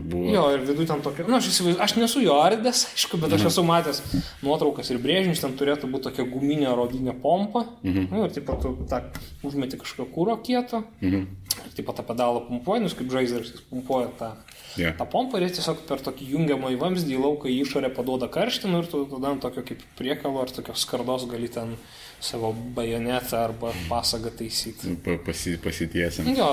buvo. 0.00 0.30
Jo, 0.32 0.46
ir 0.54 0.62
viduje 0.64 0.88
ten 0.88 1.02
tokia, 1.04 1.26
na, 1.26 1.34
nu, 1.34 1.38
aš 1.42 1.50
įsivaizduoju, 1.50 1.82
aš 1.84 1.94
nesu 1.98 2.22
jo 2.24 2.38
ardęs, 2.40 2.86
aišku, 2.94 3.18
bet 3.20 3.34
aš 3.36 3.42
mhm. 3.42 3.50
esu 3.50 3.64
matęs 3.68 4.00
nuotraukas 4.40 4.88
ir 4.94 5.00
brėžinius, 5.02 5.42
ten 5.44 5.52
turėtų 5.60 5.90
būti 5.92 6.08
tokia 6.08 6.24
guminė 6.30 6.72
rodinė 6.78 7.12
pompa. 7.20 7.66
Mhm. 7.84 8.08
Nu, 8.08 8.24
ir 8.24 8.32
taip 8.32 8.48
pat 8.48 8.64
tu 8.64 8.72
tą 8.88 9.02
užmeti 9.44 9.80
kažkokio 9.82 10.08
kūro 10.14 10.38
kieto. 10.46 10.86
Mhm. 11.04 11.28
Ir 11.68 11.84
pat 11.84 12.00
tą 12.00 12.06
pedalą 12.08 12.46
pumpuoji, 12.48 12.86
nus 12.86 12.96
kaip 12.96 13.12
žaizdas, 13.12 13.52
jis 13.52 13.66
pumpuoja 13.68 14.08
tą, 14.16 14.32
yeah. 14.76 14.94
tą 14.98 15.06
pompą 15.10 15.38
ir 15.38 15.48
jis 15.48 15.58
tiesiog 15.60 15.82
per 15.88 16.02
tokį 16.04 16.28
jungiamą 16.34 16.72
į 16.74 16.78
vamzdį 16.80 17.16
į 17.16 17.22
lauką 17.22 17.50
į 17.50 17.58
išorę 17.64 17.90
paduoda 17.96 18.28
karštį, 18.32 18.70
nu, 18.72 18.82
ir 18.82 18.90
tu 18.90 19.04
tada 19.10 19.32
ant 19.34 19.44
tokio 19.44 19.64
kaip 19.68 19.82
priekalo 19.98 20.42
ar 20.42 20.52
tokios 20.54 20.86
skardos 20.86 21.26
gali 21.30 21.50
ten 21.52 21.76
savo 22.22 22.52
bajonetą 22.76 23.40
arba 23.48 23.72
pasagą 23.88 24.30
taisyti. 24.38 24.94
Pasi, 25.26 25.56
pasitiesim. 25.62 26.28
Jo, 26.38 26.52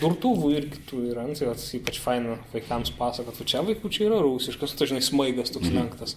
durtuvų 0.00 0.54
irgi 0.56 0.80
tų 0.88 1.02
yra, 1.10 1.26
nu, 1.28 1.36
tai 1.36 1.52
ypač 1.76 2.00
faina 2.00 2.38
vaikams 2.54 2.94
pasakot, 2.96 3.36
o 3.36 3.48
čia 3.48 3.60
vaikų 3.66 3.92
čia 3.92 4.06
yra 4.08 4.22
rusiškas, 4.24 4.72
tu 4.78 4.88
žinai, 4.88 5.02
smaigas 5.04 5.52
toks 5.52 5.68
mm. 5.68 5.76
lenktas. 5.76 6.16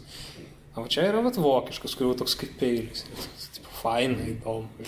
O 0.79 0.87
čia 0.89 1.09
yra 1.11 1.19
vat, 1.25 1.35
vokiškas, 1.37 1.97
kur 1.99 2.09
jau 2.09 2.15
toks 2.23 2.37
kaip 2.39 2.55
peilis. 2.61 3.03
Faina, 3.81 4.23
įdomu. 4.31 4.87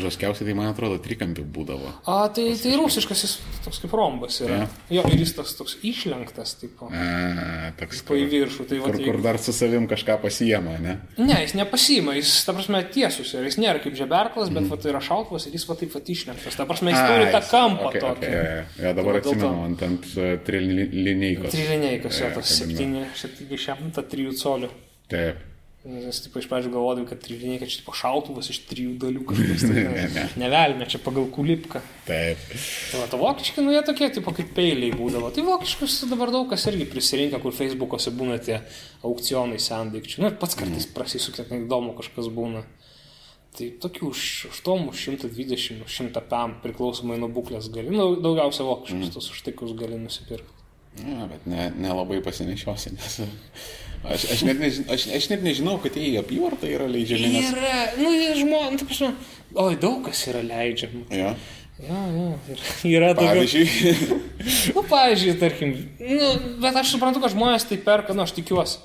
Žaskiausiai 0.00 0.48
tai 0.48 0.54
man 0.58 0.70
atrodo 0.70 0.98
trikampių 1.02 1.44
būdavo. 1.54 1.90
A, 2.10 2.16
tai, 2.34 2.46
tai 2.58 2.74
rusiškas 2.78 3.22
jis 3.24 3.34
toks 3.64 3.80
kaip 3.82 3.94
rombas 3.94 4.40
yra. 4.42 4.64
Ja. 4.64 4.68
Jo, 4.98 5.04
ir 5.12 5.22
jis 5.22 5.34
tas 5.36 5.54
toks 5.58 5.76
išlenktas, 5.86 6.56
tipo. 6.60 6.88
A, 6.90 7.70
toks. 7.78 8.02
Po 8.08 8.18
į 8.18 8.26
viršų. 8.32 8.66
Tai, 8.70 8.80
kur, 8.82 8.90
va, 8.90 8.98
tai... 8.98 9.06
kur 9.06 9.20
dar 9.24 9.38
su 9.42 9.54
savim 9.56 9.86
kažką 9.90 10.18
pasijama, 10.24 10.76
ne? 10.82 10.96
Ne, 11.20 11.38
jis 11.44 11.54
nepasijama, 11.58 12.16
jis, 12.18 12.34
ta 12.46 12.56
prasme, 12.56 12.82
tiesus 12.94 13.32
ir 13.36 13.46
jis 13.48 13.58
nėra 13.62 13.82
kaip 13.84 13.94
žeberklas, 13.98 14.50
bet 14.50 14.64
mm. 14.64 14.72
va, 14.74 14.80
tai 14.82 14.92
yra 14.94 15.02
šautvas 15.04 15.48
ir 15.48 15.56
jis 15.58 15.68
va 15.70 15.78
taip 15.80 15.94
va 15.94 16.04
išlenktas. 16.16 16.58
Ta 16.58 16.68
prasme, 16.68 16.94
jis 16.94 17.00
A, 17.00 17.06
turi 17.12 17.30
tą 17.30 17.42
kampą 17.48 17.88
okay, 17.92 18.04
tokį. 18.04 18.28
Okay, 18.28 18.34
ja, 18.34 18.66
ja, 18.88 18.94
dabar 18.98 19.20
tai 19.20 19.24
atsimenu, 19.24 19.64
ant, 19.70 19.88
ant 19.88 20.12
uh, 20.18 20.34
trilinėjkos. 20.50 21.54
Trilinėjkos, 21.54 22.22
jo, 22.24 22.30
tas 22.36 22.46
7-3 23.24 24.38
colių. 24.42 24.70
Taip. 25.12 25.53
Nes, 25.84 26.16
tipo, 26.24 26.40
iš 26.40 26.46
pradžių 26.48 26.70
galvodavau, 26.72 27.04
kad 27.10 27.18
trijiniai, 27.20 27.58
kad 27.60 27.68
čia 27.68 27.82
tipo 27.82 27.92
šautuvas 27.92 28.46
iš 28.48 28.62
trijų 28.70 28.94
dalių 29.02 29.24
kažkas. 29.28 29.64
Tai, 29.68 29.82
ne, 29.92 30.04
ne. 30.14 30.22
Nevelime, 30.40 30.86
čia 30.88 31.00
pagal 31.04 31.26
kulipką. 31.34 31.82
Taip. 32.06 32.40
Tai 32.88 33.02
va, 33.02 33.08
to 33.12 33.20
vokiškai, 33.20 33.64
nu 33.66 33.74
jie 33.74 33.82
tokie, 33.84 34.08
tipo, 34.16 34.32
kaip 34.32 34.54
peiliai 34.56 34.94
būdavo. 34.96 35.28
Tai 35.36 35.44
vokiškus 35.44 35.98
dabar 36.08 36.32
daug 36.32 36.48
kas 36.48 36.64
irgi 36.72 36.88
prisirinka, 36.88 37.42
kur 37.42 37.52
Facebook'ose 37.52 38.14
būna 38.16 38.40
tie 38.40 38.62
aukcionai 39.04 39.60
sendaikčių. 39.60 40.24
Nu, 40.24 40.32
pats 40.40 40.56
kartais 40.56 40.88
mm. 40.88 40.96
prasisukė, 40.96 41.44
kad 41.50 41.66
įdomu 41.66 41.92
kažkas 42.00 42.32
būna. 42.32 42.64
Tai 43.54 43.70
tokių 43.84 44.08
už 44.08 44.26
8, 44.54 44.88
120, 45.04 45.84
100 45.84 46.26
pam 46.32 46.56
priklausomai 46.64 47.20
nuo 47.20 47.28
būklės 47.28 47.68
gali. 47.76 47.92
Nu, 47.92 48.14
daugiausia 48.24 48.64
vokiškus 48.64 49.10
mm. 49.10 49.16
tos 49.18 49.28
užtaikus 49.36 49.76
gali 49.76 50.00
nusipirkti. 50.00 50.53
Na, 51.02 51.26
bet 51.26 51.48
nelabai 51.50 52.18
ne, 52.18 52.20
ne 52.20 52.26
pasinešiosi, 52.28 52.94
nes 52.94 53.18
Aš, 54.04 54.26
aš, 54.34 54.40
net 54.44 54.58
nežinau, 54.60 54.92
aš, 54.92 55.06
aš 55.16 55.26
net 55.32 55.44
nežinau, 55.44 55.74
kad 55.80 55.94
jie 55.96 56.10
į 56.12 56.18
apyvartą 56.20 56.68
yra 56.68 56.84
leidžiami. 56.92 57.30
Nes... 57.32 57.46
Yra, 57.54 57.76
nu, 57.96 58.10
žmonės, 58.36 58.82
ta 58.82 58.88
prasme, 58.90 59.08
oi, 59.64 59.78
daug 59.80 60.02
kas 60.04 60.20
yra 60.28 60.42
leidžiama. 60.44 61.06
Ja. 61.08 61.30
Ja, 61.80 62.00
ja, 62.06 62.26
yra, 62.52 62.66
yra 62.86 63.08
daugiau. 63.16 63.40
Pavyzdžiui. 63.40 64.18
nu, 64.76 64.84
pavyzdžiui, 64.92 65.32
tarkim, 65.40 65.72
nu, 66.04 66.28
bet 66.62 66.76
aš 66.78 66.92
suprantu, 66.94 67.22
kad 67.24 67.32
žmonės 67.32 67.64
tai 67.66 67.80
perka, 67.82 68.14
nu, 68.14 68.22
aš 68.26 68.36
tikiuosi. 68.36 68.78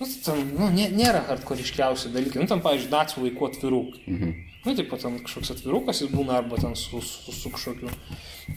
Nu, 0.00 0.10
ten, 0.26 0.42
nu, 0.58 0.68
nė, 0.74 0.90
nėra 0.92 1.22
hardkoriškiausi 1.30 2.10
dalykai. 2.12 2.42
Nu, 2.42 2.50
ten, 2.50 2.60
pavyzdžiui, 2.64 2.92
nacijų 2.92 3.28
laikų 3.28 3.48
atviruk. 3.52 3.96
Mhm. 4.04 4.34
Nu, 4.66 4.74
taip 4.74 4.88
pat 4.90 5.04
ten 5.04 5.18
kažkoks 5.22 5.52
atvirukas, 5.54 6.00
jis 6.02 6.10
būna 6.10 6.40
arba 6.40 6.58
ten 6.58 6.72
su, 6.78 6.98
su, 7.04 7.32
su 7.32 7.50
kažkokiu 7.54 7.90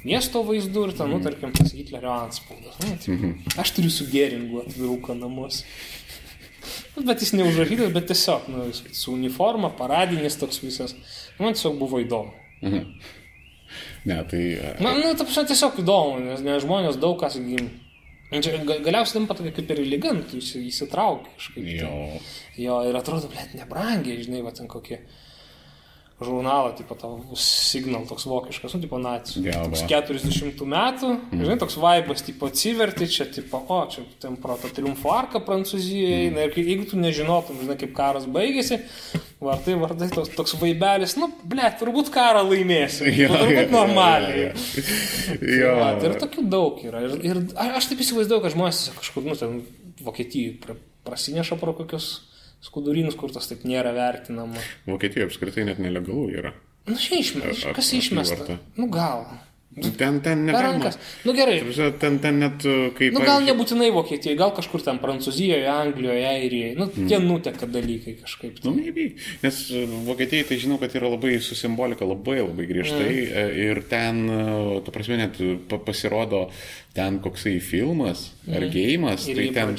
miesto 0.01 0.41
vaizdu 0.47 0.87
ir 0.87 0.95
ten, 0.97 1.05
mm. 1.05 1.11
nu, 1.13 1.25
tarkim, 1.25 1.51
tas 1.53 1.75
Hitlerio 1.75 2.15
atspaudas. 2.15 2.79
Nu, 2.81 2.95
taip, 2.95 3.07
mm 3.13 3.19
-hmm. 3.21 3.59
Aš 3.61 3.71
turiu 3.77 3.91
su 3.93 4.07
geringu 4.09 4.63
atviruką 4.63 5.13
namuose. 5.19 5.65
Nu, 6.95 7.03
bet 7.05 7.21
jis 7.21 7.33
neužrašytas, 7.33 7.93
bet 7.93 8.07
tiesiog, 8.07 8.49
nu, 8.49 8.65
su 8.73 9.13
uniforma, 9.13 9.69
paradinis 9.69 10.37
toks 10.37 10.63
visas. 10.63 10.95
Man 11.39 11.53
tiesiog 11.53 11.77
buvo 11.79 11.99
įdomu. 11.99 12.33
Mhm. 12.61 12.83
Ne, 14.05 14.23
tai... 14.29 14.43
Man, 14.79 14.99
nu, 14.99 15.13
ta 15.13 15.23
prasme, 15.23 15.45
tiesiog 15.45 15.79
įdomu, 15.79 16.19
nes, 16.25 16.41
nes 16.41 16.63
žmonės 16.63 16.97
daug 16.97 17.19
kas 17.19 17.37
gim. 17.37 17.69
Čia 18.29 18.59
galiausiai 18.65 19.13
tampa 19.13 19.33
tokia 19.33 19.51
kaip 19.51 19.71
ir 19.73 19.79
lyga, 19.85 20.11
nu, 20.13 20.23
tu 20.23 20.37
įsitrauki 20.37 21.29
kažkaip. 21.37 21.65
Jo. 21.79 21.95
Jo, 22.57 22.83
ir 22.89 22.97
atrodo, 22.97 23.29
blėt, 23.31 23.55
nebrangiai, 23.57 24.21
žinai, 24.23 24.41
va 24.45 24.51
ten 24.51 24.67
kokie 24.67 24.99
žurnalą, 26.19 26.73
tipo 26.75 26.95
tavo 26.99 27.35
signal 27.39 28.03
toks 28.07 28.25
vokiškas, 28.27 28.73
nu, 28.75 28.81
tipo 28.83 28.99
nacijų. 28.99 29.53
Toks 29.71 29.85
40 29.87 30.65
metų, 30.73 31.11
mm. 31.15 31.43
žinai, 31.45 31.57
toks 31.61 31.77
vaibas, 31.79 32.23
tipo 32.27 32.49
atsiverti 32.51 33.07
čia, 33.07 33.27
tipo, 33.31 33.61
o, 33.71 33.79
čia 33.91 34.03
ten 34.19 34.35
proto 34.41 34.71
triumfo 34.75 35.13
arka 35.15 35.39
Prancūzijoje, 35.43 36.27
mm. 36.27 36.35
na 36.35 36.45
ir 36.49 36.59
jeigu 36.59 36.89
tu 36.91 36.99
nežinotum, 36.99 37.61
žinai, 37.63 37.79
kaip 37.79 37.95
karas 37.95 38.27
baigėsi, 38.27 38.81
vardai, 39.39 39.77
vardai, 39.79 40.11
toks, 40.11 40.35
toks 40.35 40.57
vaibelis, 40.59 41.15
nu, 41.21 41.31
ble, 41.47 41.71
turbūt 41.79 42.11
karą 42.13 42.43
laimėsi. 42.49 43.07
Jo, 43.15 43.31
turbūt 43.39 43.75
normaliai. 43.75 44.49
Jo. 45.39 45.75
Va, 45.79 45.93
tai 46.01 46.11
ir 46.11 46.19
tokių 46.19 46.47
daug 46.51 46.83
yra. 46.83 47.05
Ir, 47.07 47.19
ir 47.31 47.43
aš 47.79 47.91
taip 47.91 48.03
įsivaizduoju, 48.03 48.43
kad 48.43 48.57
žmonės 48.57 48.89
kažkur, 48.99 49.27
nu, 49.27 49.39
ten 49.39 49.61
Vokietijai 49.99 50.75
prasineša 51.07 51.57
pro 51.59 51.73
kokius 51.75 52.28
skudurynus, 52.65 53.15
kur 53.19 53.31
tas 53.31 53.47
taip 53.47 53.63
nėra 53.67 53.93
vertinama. 53.95 54.59
Vokietijoje 54.89 55.29
apskritai 55.29 55.65
net 55.69 55.79
nelegalu 55.79 56.29
yra. 56.41 56.53
Na, 56.87 56.95
nu, 56.95 56.97
čia 56.99 57.19
išmesta. 57.21 57.75
Kas 57.77 57.93
išmesta? 57.93 58.57
Nu, 58.79 58.89
gal. 58.91 59.27
Ten, 59.79 59.93
ten 59.95 60.21
Per 60.21 60.35
negalima. 60.35 60.71
rankas. 60.73 60.97
Nu 61.23 61.31
gerai. 61.37 61.59
Ten, 62.01 62.17
ten 62.19 62.39
net, 62.41 62.63
kaip... 62.97 63.13
Nu 63.15 63.21
gal 63.23 63.43
nebūtinai 63.45 63.91
Vokietijoje, 63.95 64.35
gal 64.35 64.49
kažkur 64.57 64.81
ten 64.83 64.97
Prancūzijoje, 64.99 65.69
Anglijoje, 65.71 66.25
Airijoje. 66.27 66.73
Nu, 66.75 66.87
Mm. 66.89 67.07
tie 67.07 67.19
nuteka 67.21 67.67
dalykai 67.69 68.15
kažkaip. 68.19 68.57
Nu, 68.65 68.73
Tai. 68.73 68.81
maybe. 68.81 69.05
Nes 69.45 69.59
e, 69.71 69.85
Vokietijai 70.09 70.43
tai 70.49 70.57
žinau, 70.59 70.79
kad 70.81 70.91
yra 70.97 71.07
labai 71.13 71.37
su 71.39 71.55
simbolika 71.55 72.03
labai 72.03 72.41
labai 72.41 72.65
griežtai 72.67 73.13
mm. 73.13 73.55
ir 73.69 73.83
ten, 73.87 74.25
e, 74.27 74.81
tu 74.83 74.91
prasme, 74.91 75.17
net 75.21 75.39
pa- 75.69 75.79
pasirodo 75.79 76.49
ten 76.93 77.19
koksai 77.21 77.59
filmas 77.61 78.29
ar 78.49 78.63
gėjimas, 78.73 79.27
Ir 79.29 79.37
tai 79.37 79.45
ten, 79.53 79.75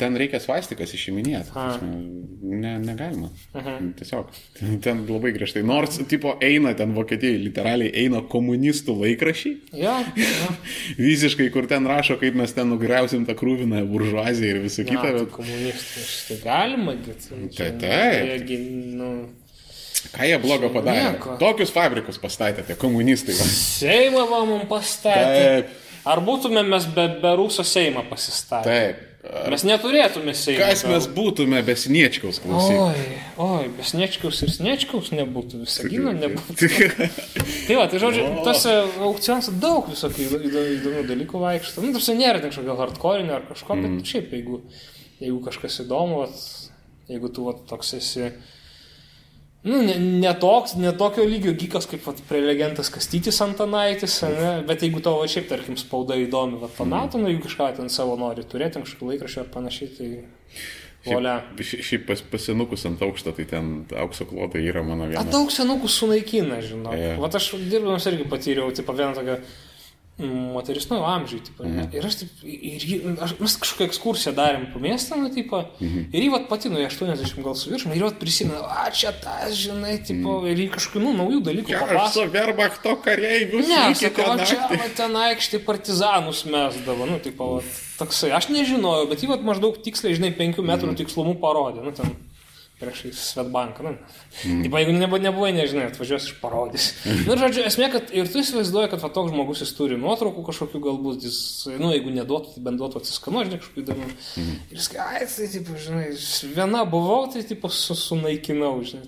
ten 0.00 0.16
reikia 0.16 0.40
svastikas 0.40 0.94
išiminėti. 0.96 1.52
Ne, 2.52 2.72
negalima. 2.80 3.28
Mhm. 3.56 3.90
Tiesiog. 3.98 4.30
Ten, 4.84 5.02
labai 5.08 5.32
griežtai. 5.34 5.62
Nors, 5.66 5.98
tipo, 6.10 6.34
eina 6.44 6.72
ten 6.76 6.92
Vokietijai, 6.96 7.38
literaliai 7.40 7.92
eina 8.04 8.20
komunistų 8.32 8.96
laikrašiai. 8.98 9.54
Jo, 9.82 9.94
jo. 10.20 10.54
Visiškai, 11.00 11.48
kur 11.54 11.68
ten 11.70 11.86
rašo, 11.88 12.18
kaip 12.20 12.36
mes 12.38 12.52
ten 12.56 12.68
nugriausim 12.72 13.26
tą 13.28 13.36
krūviną 13.38 13.84
buržuaziją 13.88 14.56
ir 14.56 14.64
visą 14.66 14.86
kitą. 14.88 15.04
Bet... 15.16 15.30
komunistus. 15.36 16.16
Tai 16.28 16.40
galima, 16.44 16.96
bet... 17.06 17.30
Tai 17.56 17.70
taip. 17.82 18.52
Nu, 18.98 19.12
Ką 20.12 20.26
jie 20.26 20.38
blogo 20.42 20.68
padarė? 20.74 21.12
Nieko. 21.14 21.36
Tokius 21.40 21.70
fabrikus 21.72 22.18
pastatė 22.20 22.64
tie 22.66 22.74
komunistai. 22.78 23.36
va. 23.38 23.46
Seimą 23.54 24.24
mums 24.32 24.66
pastatė. 24.70 25.44
Taip. 25.62 25.78
Ar 26.04 26.18
būtume 26.26 26.64
mes 26.66 26.86
be, 26.96 27.06
be 27.22 27.30
Rūso 27.38 27.62
Seimą 27.66 28.02
pasistatę? 28.10 28.68
Taip. 28.68 29.08
Mes 29.52 29.62
neturėtume 29.62 30.32
Seimą. 30.34 30.64
Kas 30.66 30.80
mes 30.90 31.04
būtume 31.14 31.60
be 31.62 31.76
Sniečkaus 31.78 32.40
klausyk? 32.42 32.74
Oi, 32.82 33.04
oi, 33.44 33.68
be 33.76 33.84
Sniečkaus 33.86 34.40
ir 34.42 34.50
Sniečkaus 34.50 35.12
nebūtų, 35.14 35.60
visagino 35.62 36.10
nebūtų. 36.16 36.70
Tai 37.68 37.76
va, 37.78 37.84
tai 37.92 38.00
žodžiu, 38.02 38.24
tose 38.42 38.72
aukcionuose 39.06 39.54
daug 39.62 39.86
visokių 39.92 40.26
įdo- 40.26 40.40
įdo- 40.48 40.64
įdomių 40.80 41.04
dalykų 41.12 41.38
vaikšto. 41.44 41.84
Nu, 41.86 41.92
tarsi 41.94 42.16
nėra 42.18 42.42
kažkokio 42.42 42.74
hardcore'inio 42.80 43.36
ar 43.38 43.46
kažko, 43.52 43.76
Mm. 43.78 44.00
bet 44.00 44.10
šiaip, 44.10 44.34
jeigu, 44.34 44.58
jeigu 45.22 45.38
kažkas 45.46 45.78
įdomu, 45.86 46.18
vat, 46.24 46.42
jeigu 47.08 47.30
tu 47.32 47.44
vat, 47.46 47.62
toks 47.70 47.94
esi, 48.00 48.32
nu, 49.64 49.80
ne, 49.86 49.96
ne, 49.98 50.34
toks, 50.42 50.74
ne 50.80 50.92
tokio 50.98 51.24
lygio 51.28 51.54
gykas 51.58 51.86
kaip 51.90 52.04
vat, 52.06 52.20
prelegentas 52.28 52.90
Kastytis 52.92 53.40
Antanaitis, 53.44 54.18
ne, 54.26 54.52
bet 54.68 54.82
jeigu 54.82 55.02
tavo 55.04 55.26
šiaip, 55.30 55.48
tarkim, 55.50 55.78
spauda 55.80 56.18
įdomi, 56.18 56.58
vat, 56.62 56.74
to 56.78 56.86
metu, 56.88 57.20
nu, 57.22 57.30
jeigu 57.30 57.46
kažką 57.46 57.72
ten 57.78 57.92
savo 57.92 58.16
nori 58.20 58.44
turėti, 58.46 58.82
kažkokį 58.82 59.10
laikraštį 59.12 59.42
ar 59.44 59.50
panašiai, 59.54 59.90
tai 59.98 60.10
volia. 61.06 61.36
Šiaip, 61.58 61.84
šiaip 61.88 62.06
pas, 62.10 62.22
pasinukus 62.34 62.86
ant 62.90 63.02
aukšto, 63.06 63.34
tai 63.38 63.46
ten 63.50 63.72
aukso 64.02 64.26
klotai 64.30 64.64
yra 64.66 64.84
mano 64.86 65.06
A 65.06 65.12
vienas. 65.14 65.30
daug 65.34 65.50
senukų 65.54 65.90
sunaikina, 65.90 66.62
žinau. 66.64 66.94
Yeah. 66.98 67.20
Vat 67.22 67.38
aš 67.38 67.52
dirbdamas 67.62 68.06
irgi 68.10 68.26
patyriau, 68.30 68.70
tipo, 68.74 68.94
vieną 68.98 69.14
tokią 69.18 69.38
mm, 69.38 69.71
moteris, 70.20 70.88
nu, 70.90 71.00
amžiai, 71.04 71.40
tipo, 71.40 71.64
mm. 71.64 71.88
ir 71.96 72.04
aš, 72.04 72.18
taip, 72.20 72.42
ir 72.44 72.84
jį, 72.84 72.96
aš, 73.24 73.32
mes 73.40 73.54
kažkokią 73.62 73.86
ekskursiją 73.88 74.32
darėm 74.36 74.66
po 74.70 74.82
miestą, 74.82 75.16
nu, 75.18 75.30
tipo, 75.32 75.62
mm. 75.80 76.10
ir 76.12 76.26
jį, 76.26 76.28
vat, 76.34 76.44
pati, 76.50 76.68
nu, 76.70 76.82
80 76.84 77.40
gal 77.42 77.56
su 77.58 77.72
viršum, 77.72 77.94
ir 77.94 78.02
jį, 78.02 78.04
vat, 78.10 78.18
prisimena, 78.20 78.60
a, 78.60 78.84
čia 78.94 79.14
tas, 79.16 79.54
žinai, 79.56 79.96
tipo, 80.04 80.36
mm. 80.36 80.50
ir 80.52 80.60
jį 80.62 80.66
kažkokių, 80.76 81.02
nu, 81.06 81.14
naujų 81.16 81.40
dalykų 81.48 81.74
Aš 81.74 81.80
papasako. 81.86 82.12
su 82.12 82.34
Verbachto 82.36 82.96
kareiviu. 83.06 83.62
Ne, 83.64 83.78
aš 83.88 84.04
sakau, 84.04 84.28
o 84.34 84.36
čia, 84.44 84.58
va, 84.68 84.90
ten 85.00 85.16
aikštė 85.24 85.62
partizanus 85.64 86.44
mesdavo, 86.44 87.08
nu, 87.08 87.16
tipo, 87.24 87.54
va, 87.56 87.64
toksai, 87.98 88.34
aš 88.36 88.50
nežinojau, 88.52 89.08
bet 89.10 89.24
jį, 89.24 89.32
vat, 89.32 89.48
maždaug 89.48 89.80
tiksliai, 89.82 90.18
žinai, 90.20 90.34
5 90.36 90.60
metrų 90.68 90.94
tikslumu 91.00 91.38
parodė, 91.40 91.82
nu, 91.86 91.96
ten 91.96 92.12
prieš 92.82 93.04
Svetbanką. 93.16 93.86
Nu. 93.86 93.92
Mm. 94.42 94.62
Taip, 94.64 94.76
jeigu 94.80 94.94
nebuvo, 94.96 95.20
nebuvo, 95.22 95.50
nežinai, 95.54 95.86
atvažiuos 95.92 96.26
iš 96.28 96.36
parodys. 96.42 96.88
Na, 97.06 97.36
ir 97.36 97.42
žodžiu, 97.44 97.64
esmė, 97.68 97.88
kad 97.94 98.10
ir 98.16 98.30
tu 98.30 98.42
įsivaizduoji, 98.42 98.90
kad 98.92 99.04
va, 99.04 99.12
toks 99.14 99.30
žmogus 99.32 99.62
jis 99.62 99.74
turi 99.78 99.98
nuotraukų 100.00 100.44
kažkokių 100.48 100.82
galbūt, 100.88 101.28
jis, 101.28 101.38
nu, 101.78 101.92
jeigu 101.94 102.14
neduotų, 102.16 102.56
tai 102.56 102.64
bent 102.66 102.82
duotų 102.82 103.02
atsiskanuoti, 103.02 103.52
žinai, 103.52 103.62
kažkokių 103.62 103.84
įdomių. 103.84 104.10
Mm. 104.42 104.58
Ir 104.72 104.82
jis, 104.82 104.90
ai, 104.98 105.22
tai, 105.22 105.48
taip, 105.54 105.72
žinai, 105.86 106.08
viena 106.58 106.82
buvau, 106.88 107.22
tai, 107.32 107.46
taip, 107.46 107.68
su, 107.70 107.98
sunaikinau, 107.98 108.74
žinai. 108.88 109.06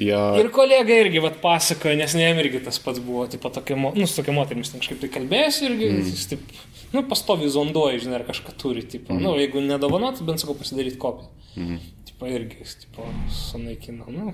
Jo, 0.00 0.20
Ir 0.40 0.48
kolega 0.54 0.94
irgi 1.02 1.20
vat, 1.20 1.36
pasakojo, 1.42 1.94
nes 2.00 2.14
ne 2.16 2.24
jam 2.24 2.38
irgi 2.40 2.62
tas 2.64 2.78
pats 2.80 3.00
buvo, 3.02 3.26
tipo, 3.30 3.50
tokia, 3.52 3.76
nu, 3.76 4.06
su 4.08 4.16
tokia 4.16 4.34
moterimis 4.36 4.72
kažkaip 4.72 5.02
tai 5.02 5.10
kalbėjusi 5.12 5.66
irgi, 5.68 5.90
mm. 5.90 6.06
jis 6.08 6.30
taip, 6.30 6.54
nu, 6.94 7.02
pastovi 7.10 7.50
zonduoja, 7.52 8.00
žinai, 8.00 8.22
ar 8.22 8.24
kažką 8.28 8.54
turi, 8.60 8.86
tipo, 8.88 9.12
mm. 9.12 9.20
nu, 9.26 9.34
jeigu 9.40 9.60
nedovanot, 9.64 10.22
bent 10.24 10.42
sakau 10.42 10.56
pasidaryti 10.58 11.00
kopiją. 11.02 11.28
Mm. 11.60 11.82
Tipo, 12.08 12.30
irgi, 12.30 12.62
jis, 12.64 12.78
tipo, 12.86 13.06
sunaikino, 13.36 14.08
nu. 14.12 14.32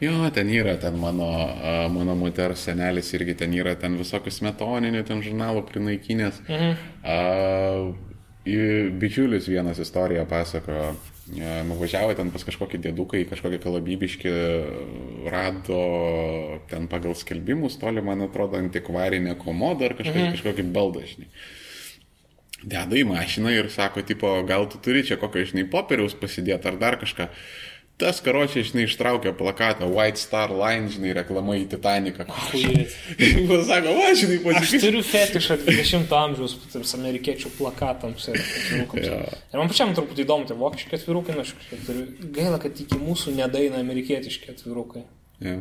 jo, 0.00 0.14
ten 0.36 0.52
yra, 0.54 0.76
ten 0.80 0.94
mano, 1.02 1.32
mano 1.92 2.14
moters 2.16 2.62
senelis 2.70 3.10
irgi 3.18 3.34
ten 3.42 3.56
yra, 3.58 3.74
ten 3.80 3.98
visokių 3.98 4.32
smetoninių, 4.38 5.02
ten 5.08 5.24
žurnalų 5.26 5.66
prinaikinės. 5.72 6.44
Mhm. 6.46 6.78
A, 7.02 7.18
bičiulis 9.00 9.50
vienas 9.50 9.82
istoriją 9.82 10.24
pasakojo. 10.30 10.94
E, 11.36 11.54
Nuvažiavo 11.68 12.14
ten 12.18 12.32
pas 12.34 12.44
kažkokį 12.46 12.80
dėduką 12.86 13.20
į 13.22 13.28
kažkokį 13.30 13.60
kalabybiškį, 13.62 14.34
rado 15.32 15.80
ten 16.70 16.88
pagal 16.90 17.16
skelbimus, 17.18 17.78
toli, 17.80 18.02
man 18.04 18.26
atrodo, 18.26 18.60
antikvarinę 18.60 19.36
komodą 19.40 19.90
ar 19.90 19.96
kažkokį, 19.98 20.26
mhm. 20.26 20.36
kažkokį 20.38 20.68
baldą, 20.74 21.06
žinai. 21.08 21.30
Deda 22.60 22.92
į 22.92 23.06
mašiną 23.08 23.54
ir 23.56 23.70
sako, 23.72 24.02
tipo, 24.04 24.34
gal 24.48 24.66
tu 24.68 24.80
turi 24.84 25.00
čia 25.08 25.16
kokio, 25.20 25.46
žinai, 25.48 25.64
popieriaus 25.72 26.16
pasidėti 26.20 26.68
ar 26.68 26.76
dar 26.80 26.98
kažką. 27.00 27.30
Tas 28.00 28.20
karočiai, 28.24 28.64
žinai, 28.64 28.86
ištraukė 28.88 29.32
plakatą 29.36 29.88
White 29.92 30.20
Star 30.20 30.52
Line, 30.56 30.88
žinai, 30.92 31.10
reklama 31.18 31.56
į 31.60 31.66
Titaniką. 31.74 32.24
Chujet. 32.50 32.94
Ir 33.20 33.64
sako, 33.68 33.92
va, 33.98 34.06
žinai, 34.16 34.38
Aš 34.40 34.62
pasikysiu. 34.62 34.80
turiu 34.86 35.02
fetišą 35.04 35.58
20 35.66 36.14
amžiaus 36.20 36.54
tiems 36.72 36.94
amerikiečių 36.96 37.52
plakatams 37.58 38.30
ir 38.32 38.38
atvirukams. 38.40 39.10
Jo. 39.10 39.18
Ir 39.52 39.60
man 39.60 39.72
pačiam 39.72 39.92
truputį 39.96 40.24
įdomu, 40.24 40.48
tai 40.48 40.56
vokiški 40.60 40.96
atvirukai, 40.96 41.36
na, 41.36 41.44
aš 41.44 41.52
kažkaip 41.58 41.84
turiu. 41.90 42.06
Gaila, 42.38 42.60
kad 42.62 42.80
iki 42.86 42.98
mūsų 43.00 43.36
nedaina 43.36 43.82
amerikietiški 43.84 44.54
atvirukai. 44.56 45.04
Ja. 45.44 45.58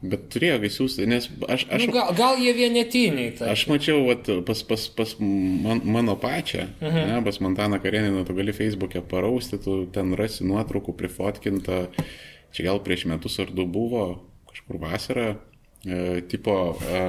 Bet 0.00 0.30
turėjo 0.32 0.56
gaisiųsti, 0.62 1.04
nes 1.04 1.26
aš, 1.44 1.66
aš, 1.68 1.82
Nu, 1.84 1.92
gal, 1.92 2.14
gal 2.16 2.38
jie 2.40 2.54
vienetiniai. 2.56 3.34
Tai. 3.36 3.50
Aš 3.52 3.66
mačiau 3.68 4.06
vat, 4.06 4.30
pas, 4.48 4.62
pas, 4.64 4.86
pas 4.96 5.12
man, 5.20 5.82
mano 5.84 6.14
pačią, 6.20 6.70
mhm. 6.80 7.10
ne, 7.10 7.18
pas 7.26 7.40
Montaną 7.44 7.80
Kareniną, 7.84 8.24
tu 8.24 8.36
gali 8.38 8.54
Facebook'e 8.56 9.02
parausti, 9.04 9.60
tu 9.60 9.82
ten 9.92 10.14
rasi 10.16 10.46
nuotraukų 10.48 10.96
prifotkintą, 10.96 11.82
čia 12.56 12.66
gal 12.70 12.80
prieš 12.86 13.04
metus 13.12 13.36
ar 13.44 13.52
du 13.52 13.68
buvo, 13.68 14.06
kažkur 14.48 14.80
vasarą, 14.80 15.28
e, 15.84 16.00
tipo 16.32 16.56
e, 16.80 17.04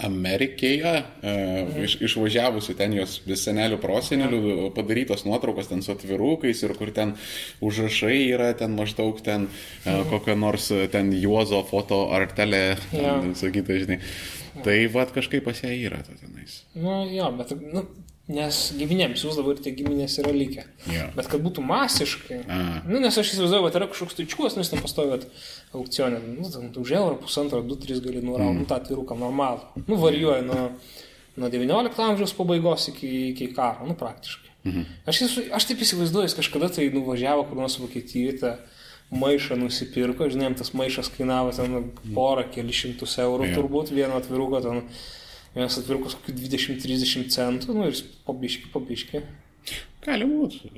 Amerikėje, 0.00 0.92
e, 0.96 1.32
mhm. 1.32 1.84
iš, 1.84 1.96
išvažiavusi 2.08 2.76
ten 2.78 2.94
jos 2.96 3.18
senelių 3.42 3.80
prosenelių 3.82 4.70
padarytos 4.76 5.26
nuotraukos 5.26 5.68
ten 5.70 5.84
su 5.84 5.92
atvirukais 5.92 6.62
ir 6.64 6.74
kur 6.78 6.92
ten 6.96 7.16
užrašai 7.64 8.18
yra 8.30 8.52
ten 8.56 8.76
maždaug 8.78 9.20
ten 9.24 9.48
e, 9.84 9.96
kokia 10.12 10.38
nors 10.38 10.70
e, 10.72 10.86
ten 10.92 11.12
Juozo 11.16 11.62
foto 11.68 12.06
artelė, 12.16 12.78
Jo. 12.94 13.02
ten, 13.02 13.34
sakyta, 13.38 13.80
žinai. 13.82 14.00
Tai 14.64 14.76
vad 14.92 15.12
kažkaip 15.14 15.44
pas 15.46 15.60
ją 15.62 15.70
yra 15.72 16.00
to 16.04 16.14
tenais. 16.18 16.62
Nu, 16.74 17.04
jo, 17.10 17.28
bet, 17.38 17.52
nu, 17.60 17.84
nes 18.30 18.58
giminėms 18.78 19.24
jūs 19.26 19.38
dabar 19.38 19.58
tie 19.62 19.72
giminės 19.74 20.16
yra 20.22 20.32
likę. 20.34 20.64
Jo. 20.90 21.08
Bet 21.16 21.28
kad 21.32 21.42
būtų 21.44 21.64
masiškai. 21.66 22.40
A. 22.46 22.58
Nu, 22.86 23.00
nes 23.02 23.18
aš 23.18 23.34
įsivaizduoju, 23.34 23.66
kad 23.66 23.78
yra 23.80 23.88
kažkoks 23.90 24.18
taičiukas, 24.18 24.56
nes 24.58 24.70
ten 24.70 24.82
pastovėt 24.82 25.26
aukcionė. 25.76 26.20
Nu, 26.38 26.46
ten 26.50 26.70
už 26.82 26.94
eurą, 27.00 27.18
pusantro, 27.22 27.62
du, 27.66 27.78
tris 27.80 28.02
gali 28.04 28.22
nurauti, 28.22 28.54
mm. 28.54 28.62
nu, 28.62 28.68
tą 28.70 28.80
atviruką 28.80 29.18
normalų. 29.18 29.84
Nu, 29.86 29.98
varijuoja 30.00 30.44
nuo, 30.46 30.68
nuo 31.40 31.52
19 31.52 32.06
amžiaus 32.06 32.36
pabaigos 32.38 32.90
iki, 32.94 33.10
iki 33.32 33.50
karo, 33.56 33.88
nu, 33.88 33.98
praktiškai. 33.98 34.50
Mhm. 34.68 34.82
Aš, 35.08 35.22
esu, 35.24 35.46
aš 35.56 35.70
taip 35.70 35.80
įsivaizduoju, 35.86 36.28
jis 36.28 36.36
kažkada 36.36 36.68
tai 36.74 36.90
nuvažiavo 36.92 37.46
kur 37.48 37.62
nors 37.62 37.78
Vokietijoje, 37.80 38.54
maišą 39.10 39.56
nusipirko, 39.58 40.28
žinai, 40.30 40.52
tas 40.58 40.70
maišas 40.76 41.10
kainavo 41.16 41.50
ten 41.54 41.90
porą, 42.14 42.44
keli 42.54 42.74
šimtus 42.74 43.16
eurų 43.18 43.50
Jo. 43.50 43.56
turbūt, 43.58 43.90
vieno 43.94 44.20
atviruko 44.20 44.60
ten 44.62 44.84
Vienas 45.54 45.78
atvirukas 45.80 46.14
kokių 46.18 46.36
20-30 46.44 47.30
centų, 47.34 47.74
nu 47.74 47.88
ir 47.90 47.98
pabiški, 48.28 48.70
pabiški. 48.74 49.22
Gali 50.00 50.24
būti. 50.24 50.70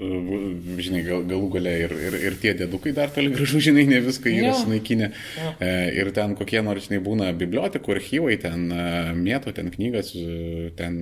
Žinai, 0.82 1.02
gal, 1.06 1.20
galų 1.30 1.48
gale 1.54 1.72
ir, 1.84 1.92
ir, 1.94 2.14
ir 2.26 2.36
tie 2.42 2.50
dėdukai 2.58 2.90
dar 2.96 3.12
toli 3.14 3.30
gražu, 3.30 3.60
žinai, 3.62 3.84
ne 3.86 4.00
viską 4.02 4.26
yra 4.32 4.48
Jo. 4.48 4.54
sunaikinę. 4.64 5.10
Jo. 5.38 5.52
E, 5.62 5.68
Ir 6.00 6.10
ten 6.16 6.34
kokie 6.34 6.58
nors, 6.66 6.88
žinai, 6.88 6.98
būna 7.04 7.28
bibliotekų, 7.38 7.94
archyvai, 7.94 8.34
ten 8.42 8.64
e, 8.74 8.80
mėto, 9.14 9.52
ten 9.54 9.70
knygas, 9.70 10.10
e, 10.18 10.72
ten 10.74 10.96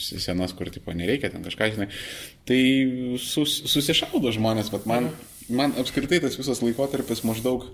senas, 0.00 0.54
kur 0.56 0.70
tipo 0.72 0.94
nereikia, 0.96 1.28
ten 1.34 1.44
kažką, 1.44 1.68
žinai. 1.74 1.90
Tai 2.48 2.60
sus, 3.20 3.58
susišaudo 3.74 4.32
žmonės, 4.38 4.72
bet 4.72 4.88
man, 4.88 5.10
man 5.52 5.76
apskritai 5.82 6.22
tas 6.24 6.38
visas 6.40 6.64
laikotarpis 6.64 7.20
maždaug, 7.28 7.68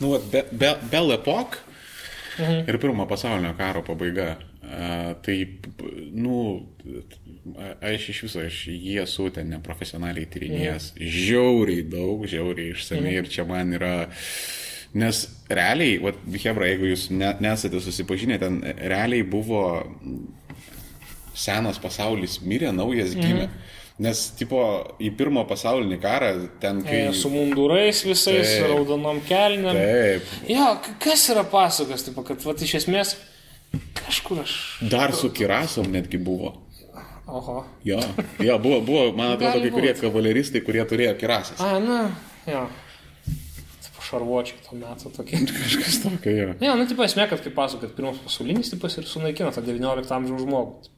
nu, 0.00 0.10
vat, 0.16 0.26
be, 0.34 0.42
be, 0.50 0.74
Bell 0.90 1.14
Epoch 1.14 1.60
Mhm. 2.38 2.68
ir 2.68 2.78
pirmo 2.82 3.06
pasaulinio 3.10 3.54
karo 3.58 3.82
pabaiga. 3.86 4.34
Tai, 5.22 5.34
nu, 6.16 6.66
aš 7.84 8.08
iš 8.10 8.22
viso, 8.24 8.40
aš 8.40 8.62
jį 8.72 8.96
esu 9.02 9.28
ten 9.34 9.50
neprofesionaliai 9.52 10.26
tyrinėjęs. 10.32 10.94
Žiauriai 10.98 11.84
daug, 11.92 12.24
žiauriai 12.30 12.72
išsamei 12.72 13.18
ir 13.20 13.28
čia 13.30 13.44
man 13.48 13.76
yra 13.76 13.94
Nes 14.94 15.24
realiai, 15.50 15.98
vat, 15.98 16.20
Hebra, 16.38 16.68
jeigu 16.70 16.86
jūs 16.92 17.08
ne, 17.10 17.32
nesate 17.42 17.80
susipažinę, 17.82 18.36
ten 18.38 18.60
realiai 18.62 19.24
buvo 19.26 19.64
senas 21.34 21.80
pasaulis 21.82 22.38
mirė, 22.46 22.70
naujas 22.70 23.16
gimė. 23.18 23.48
Mhm. 23.48 23.72
Nes, 24.02 24.24
tipo, 24.34 24.58
į 24.98 25.12
pirmą 25.14 25.44
pasaulinį 25.46 26.00
karą 26.02 26.30
ten, 26.62 26.80
kai... 26.82 27.04
E, 27.10 27.14
su 27.14 27.30
mundurais 27.30 28.00
visais, 28.02 28.56
taip, 28.56 28.66
raudonom 28.72 29.20
kelniam. 29.28 29.78
Taip. 29.78 30.32
Jo, 30.50 30.72
kas 31.02 31.28
yra 31.30 31.44
pasakas, 31.46 32.02
tipo, 32.08 32.24
kad, 32.26 32.42
va, 32.42 32.56
iš 32.58 32.74
esmės, 32.80 33.14
kažkur 34.00 34.42
aš... 34.42 34.56
Dar 34.90 35.14
su 35.14 35.30
kirasom 35.34 35.92
netgi 35.94 36.18
buvo. 36.18 36.56
Oho. 37.24 37.60
Jo, 37.86 38.00
jo 38.42 38.58
buvo, 38.60 38.80
buvo, 38.84 39.04
man 39.16 39.36
atrodo, 39.36 39.62
kai 39.62 39.70
kurie 39.72 39.94
kavaleristai, 39.96 40.64
kurie 40.66 40.82
turėjo 40.90 41.14
kirasas. 41.22 41.62
A, 41.62 41.78
na, 41.80 42.00
jo 42.50 42.66
šarvuočiai 44.04 44.58
to 44.68 44.76
meto 44.78 45.10
tokie. 45.16 45.40
Kažkas 45.58 46.02
tokio, 46.02 46.32
jo. 46.32 46.50
Ne, 46.60 46.72
nu, 46.78 46.86
tipo, 46.90 47.04
esmė, 47.06 47.28
kad 47.30 47.42
kaip 47.44 47.56
pasakot, 47.56 47.88
kad 47.88 47.96
pirmas 47.96 48.20
pasaulinis 48.24 48.72
tipas 48.72 48.98
ir 49.00 49.08
sunaikino 49.08 49.52
tą 49.54 49.64
19 49.64 50.14
amžiaus 50.18 50.44
žmogų. 50.44 50.92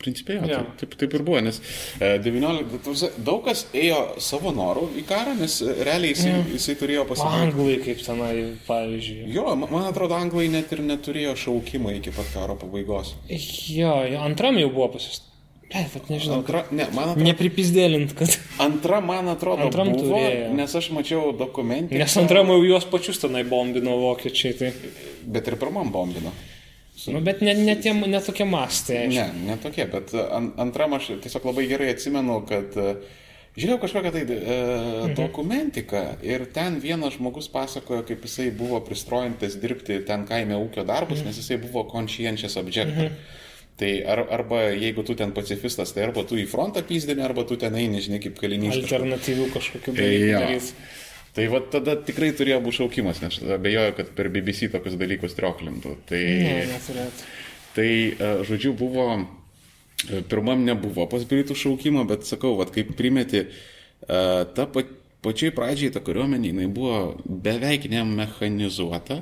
Principiai, 0.00 0.40
ja. 0.48 0.62
taip, 0.80 0.94
taip 0.96 1.12
ir 1.12 1.24
buvo, 1.26 1.42
nes 1.44 1.58
e, 2.00 2.14
19, 2.24 3.18
daug 3.20 3.42
kas 3.44 3.66
ėjo 3.76 3.98
savo 4.24 4.48
norų 4.56 4.86
į 4.96 5.04
karą, 5.08 5.34
nes 5.36 5.58
e, 5.60 5.74
realiai 5.84 6.14
jisai, 6.14 6.30
ja. 6.32 6.44
jisai 6.54 6.76
turėjo 6.80 7.04
pasakyti. 7.10 7.48
Anglai 7.50 7.74
kaip 7.84 8.00
tenai, 8.06 8.34
pavyzdžiui. 8.64 9.26
Jo, 9.34 9.52
man 9.60 9.90
atrodo, 9.90 10.16
anglai 10.16 10.46
net 10.52 10.72
ir 10.72 10.80
neturėjo 10.88 11.34
šaukimo 11.44 11.92
iki 11.98 12.14
pat 12.16 12.30
karo 12.32 12.56
pabaigos. 12.60 13.12
Jo, 13.28 13.98
jo 14.08 14.22
antram 14.24 14.56
jau 14.62 14.70
buvo 14.72 14.94
pasist. 14.96 15.28
Ne, 15.70 15.84
bet 15.92 16.08
nežinau. 16.10 16.40
Antra, 16.40 16.64
ne, 16.74 16.86
man 16.90 17.12
atrodo. 17.12 17.26
Nepripizdėlint, 17.28 18.14
kad. 18.18 18.32
Antra, 18.62 18.98
man 19.04 19.30
atrodo, 19.30 19.68
Antram 19.68 19.92
buvo, 19.94 20.16
turėjo. 20.18 20.48
nes 20.58 20.72
aš 20.80 20.88
mačiau 20.96 21.30
dokumentiką. 21.38 22.00
Nes 22.00 22.16
antram 22.18 22.50
jau 22.50 22.56
juos 22.64 22.88
pačius 22.90 23.22
tenai 23.22 23.44
bombino 23.46 23.94
vokiečiai. 24.00 24.56
Tai... 24.58 24.72
Bet 25.30 25.52
ir 25.52 25.60
pirmam 25.60 25.92
bombino. 25.94 26.32
Nu, 27.08 27.20
bet 27.24 27.40
ne, 27.40 27.54
ne, 27.54 27.76
tie, 27.80 27.94
ne 27.94 28.20
tokie 28.20 28.44
mastai. 28.44 29.06
Ne, 29.08 29.30
ne 29.46 29.56
tokie, 29.62 29.86
bet 29.88 30.12
an, 30.20 30.50
antram 30.60 30.98
aš 30.98 31.14
tiesiog 31.24 31.48
labai 31.48 31.64
gerai 31.70 31.94
atsimenu, 31.94 32.40
kad 32.48 32.76
e, 32.76 32.94
žiūrėjau 33.56 33.80
kažkokią 33.84 34.12
tai 34.14 34.24
e, 34.26 34.36
mhm. 34.36 35.14
dokumentiką 35.16 36.02
ir 36.26 36.44
ten 36.54 36.76
vienas 36.82 37.16
žmogus 37.16 37.48
pasakojo, 37.52 38.04
kaip 38.08 38.26
jisai 38.28 38.50
buvo 38.56 38.82
pristrojantis 38.84 39.56
dirbti 39.62 40.02
ten 40.08 40.26
kaime 40.28 40.58
ūkio 40.60 40.84
darbus, 40.88 41.22
mhm. 41.22 41.30
nes 41.30 41.40
jisai 41.40 41.60
buvo 41.62 41.86
conscientious 41.88 42.58
objector. 42.60 43.08
Mhm. 43.08 43.38
Tai 43.80 43.94
ar, 44.12 44.20
arba 44.36 44.58
jeigu 44.76 45.00
tu 45.08 45.14
ten 45.16 45.30
pacifistas, 45.32 45.94
tai 45.96 46.02
arba 46.04 46.20
tu 46.28 46.36
į 46.36 46.44
frontą 46.50 46.82
pyzdinį, 46.84 47.22
arba 47.24 47.46
tu 47.48 47.56
ten 47.56 47.78
eini, 47.80 48.02
žinai, 48.04 48.18
kaip 48.20 48.36
kalinys. 48.36 48.76
Alternatyvių 48.76 49.46
kažkokių 49.54 49.94
E, 49.94 49.96
dalykų. 49.96 50.74
Tai 51.34 51.46
va 51.52 51.60
tada 51.70 51.94
tikrai 51.94 52.32
turėjo 52.34 52.58
būti 52.64 52.80
šaukimas, 52.80 53.20
nes 53.22 53.36
abejoju, 53.56 53.94
kad 53.98 54.08
per 54.16 54.30
BBC 54.34 54.70
tokius 54.72 54.96
dalykus 54.98 55.36
trioklintų. 55.38 55.92
Tai, 56.08 56.22
Ne, 56.96 57.04
tai 57.76 57.90
e, 58.10 58.30
žodžiu, 58.48 58.72
buvo, 58.78 59.06
e, 60.08 60.22
pirmam 60.26 60.64
nebuvo 60.66 61.06
pas 61.10 61.26
Britų 61.30 61.54
šaukimo, 61.54 62.02
bet 62.10 62.26
sakau, 62.26 62.56
va, 62.58 62.66
kaip 62.66 62.96
primeti, 62.98 63.44
e, 63.46 64.22
ta 64.56 64.66
pa, 64.66 64.82
pačiai 65.22 65.54
pradžiai 65.54 65.94
ta 65.94 66.02
kariuomenė, 66.02 66.50
jinai 66.50 66.66
buvo 66.74 66.98
beveik 67.24 67.86
nemechanizuota. 67.92 69.20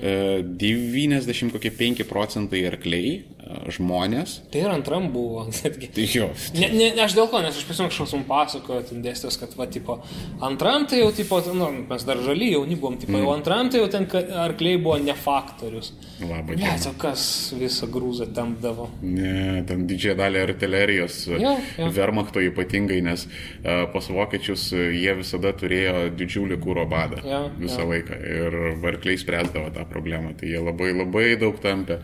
E, 0.00 0.42
95 0.44 2.04
procentai 2.08 2.64
arkliai, 2.68 3.12
e, 3.20 3.58
žmonės. 3.74 4.38
Tai 4.52 4.62
ir 4.64 4.72
antram 4.72 5.10
buvo, 5.14 5.44
netgi. 5.58 5.90
Tai 5.94 6.06
jo. 6.08 6.28
Ne, 6.58 6.70
ne, 6.74 6.88
aš 7.04 7.16
dėl 7.18 7.28
ko, 7.32 7.40
nes 7.44 7.56
aš 7.56 7.66
prisimenu, 7.68 7.92
kažkas 7.92 8.14
mums 8.16 8.28
pasakojo, 8.30 8.80
ten 8.90 9.02
dėstės, 9.04 9.38
kad, 9.40 9.54
va, 9.58 9.66
tipo, 9.70 9.98
antram 10.44 10.86
tai 10.90 11.02
jau, 11.02 11.10
tipo, 11.16 11.40
nu, 11.56 11.70
mes 11.90 12.06
dar 12.08 12.20
žali 12.24 12.52
jauni 12.54 12.78
buvom, 12.80 12.98
tipo, 13.02 13.18
jau 13.20 13.32
antram 13.34 13.70
tai 13.72 13.82
jau 13.82 13.90
ten 13.92 14.08
arkliai 14.44 14.80
buvo 14.80 14.96
ne 15.02 15.14
faktorius. 15.18 15.92
Labai 16.24 16.56
Ne, 16.60 16.70
o 16.88 16.92
kas 17.00 17.24
visą 17.58 17.88
grūzą 17.90 18.28
tempdavo. 18.36 18.86
Ne, 19.02 19.64
ten 19.68 19.82
didžiąją 19.90 20.16
dalį 20.20 20.42
artilerijos, 20.46 21.16
Jo, 21.34 21.56
jo. 21.78 21.88
Wehrmachto 21.96 22.42
ypatingai, 22.44 23.00
nes 23.04 23.26
uh, 23.26 23.84
pas 23.92 24.06
vokiečius 24.14 24.68
jie 24.74 25.14
visada 25.18 25.50
turėjo 25.58 26.08
didžiulį 26.14 26.58
kūro 26.62 26.84
badą 26.90 27.18
Jo, 27.26 27.40
visą 27.58 27.82
jo. 27.82 27.88
laiką 27.90 28.18
ir 28.30 28.56
varkliai 28.84 29.18
spręsdavo 29.20 29.72
tą 29.74 29.84
problemą, 29.90 30.32
tai 30.38 30.52
jie 30.54 30.62
labai 30.62 30.92
labai 30.94 31.26
daug 31.40 31.58
tampė. 31.62 32.00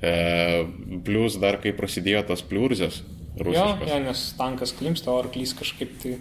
Uh, 0.00 0.64
plus 1.04 1.36
dar 1.36 1.58
kai 1.60 1.74
prasidėjo 1.76 2.22
tas 2.30 2.40
pliurzės 2.48 3.02
Jo, 3.40 3.44
rusiškas, 3.46 3.88
jo, 3.88 3.98
nes 4.04 4.20
tankas 4.36 4.72
klimsta, 4.76 5.12
o 5.12 5.20
arklys 5.22 5.52
kažkaip 5.56 5.92
tai 6.02 6.14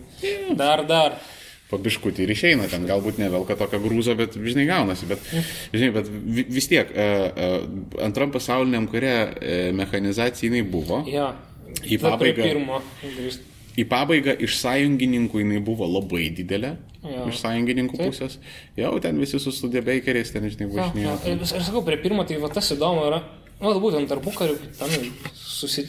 dar, 0.59 0.83
dar. 0.87 1.15
pabiškutį 1.71 2.23
ir 2.25 2.31
išeina 2.33 2.67
ten, 2.69 2.85
galbūt 2.89 3.17
ne 3.21 3.27
velka 3.33 3.55
tokio 3.57 3.79
grūzo, 3.81 4.13
bet 4.17 4.33
žinai 4.37 4.65
gaunasi, 4.69 5.07
bet, 5.09 5.23
žinai, 5.73 5.89
bet 5.95 6.07
vi- 6.09 6.45
vis 6.49 6.67
tiek 6.69 6.91
uh, 6.91 7.25
uh, 7.29 8.03
antram 8.05 8.31
pasauliniam 8.33 8.87
kare 8.91 9.13
uh, 9.25 9.31
mechanizacija 9.77 10.49
jinai 10.49 10.63
buvo. 10.65 11.01
Jo. 11.09 11.31
Į 11.85 11.99
pabaigą-. 12.01 12.79
Į 13.79 13.85
pabaigą 13.89 14.33
iš 14.43 14.55
sąjungininkų 14.63 15.43
jinai 15.43 15.59
buvo 15.63 15.85
labai 15.89 16.29
didelė. 16.35 16.75
Jo. 17.03 17.27
Iš 17.31 17.37
sąjungininkų 17.39 17.95
Taip. 17.97 18.09
pusės. 18.11 18.33
Jau 18.75 18.91
ten 18.99 19.19
visi 19.21 19.39
su 19.39 19.53
studėbeikeriais 19.55 20.33
ten, 20.33 20.43
žinai, 20.51 20.65
Jo, 20.67 20.73
jo. 20.73 20.81
važinėjo. 20.83 21.13
Ir 21.31 21.37
vis- 21.39 21.53
Aš 21.55 21.69
sakau, 21.69 21.83
prie 21.85 21.95
pirmo, 22.01 22.25
tai 22.27 22.35
va 22.43 22.49
tas 22.51 22.71
įdomu 22.75 23.05
yra, 23.07 23.21
nu, 23.61 23.71
būtent 23.79 24.07
tarpu 24.11 24.33
karių, 24.35 24.57
ten 24.77 25.11
susi... 25.35 25.85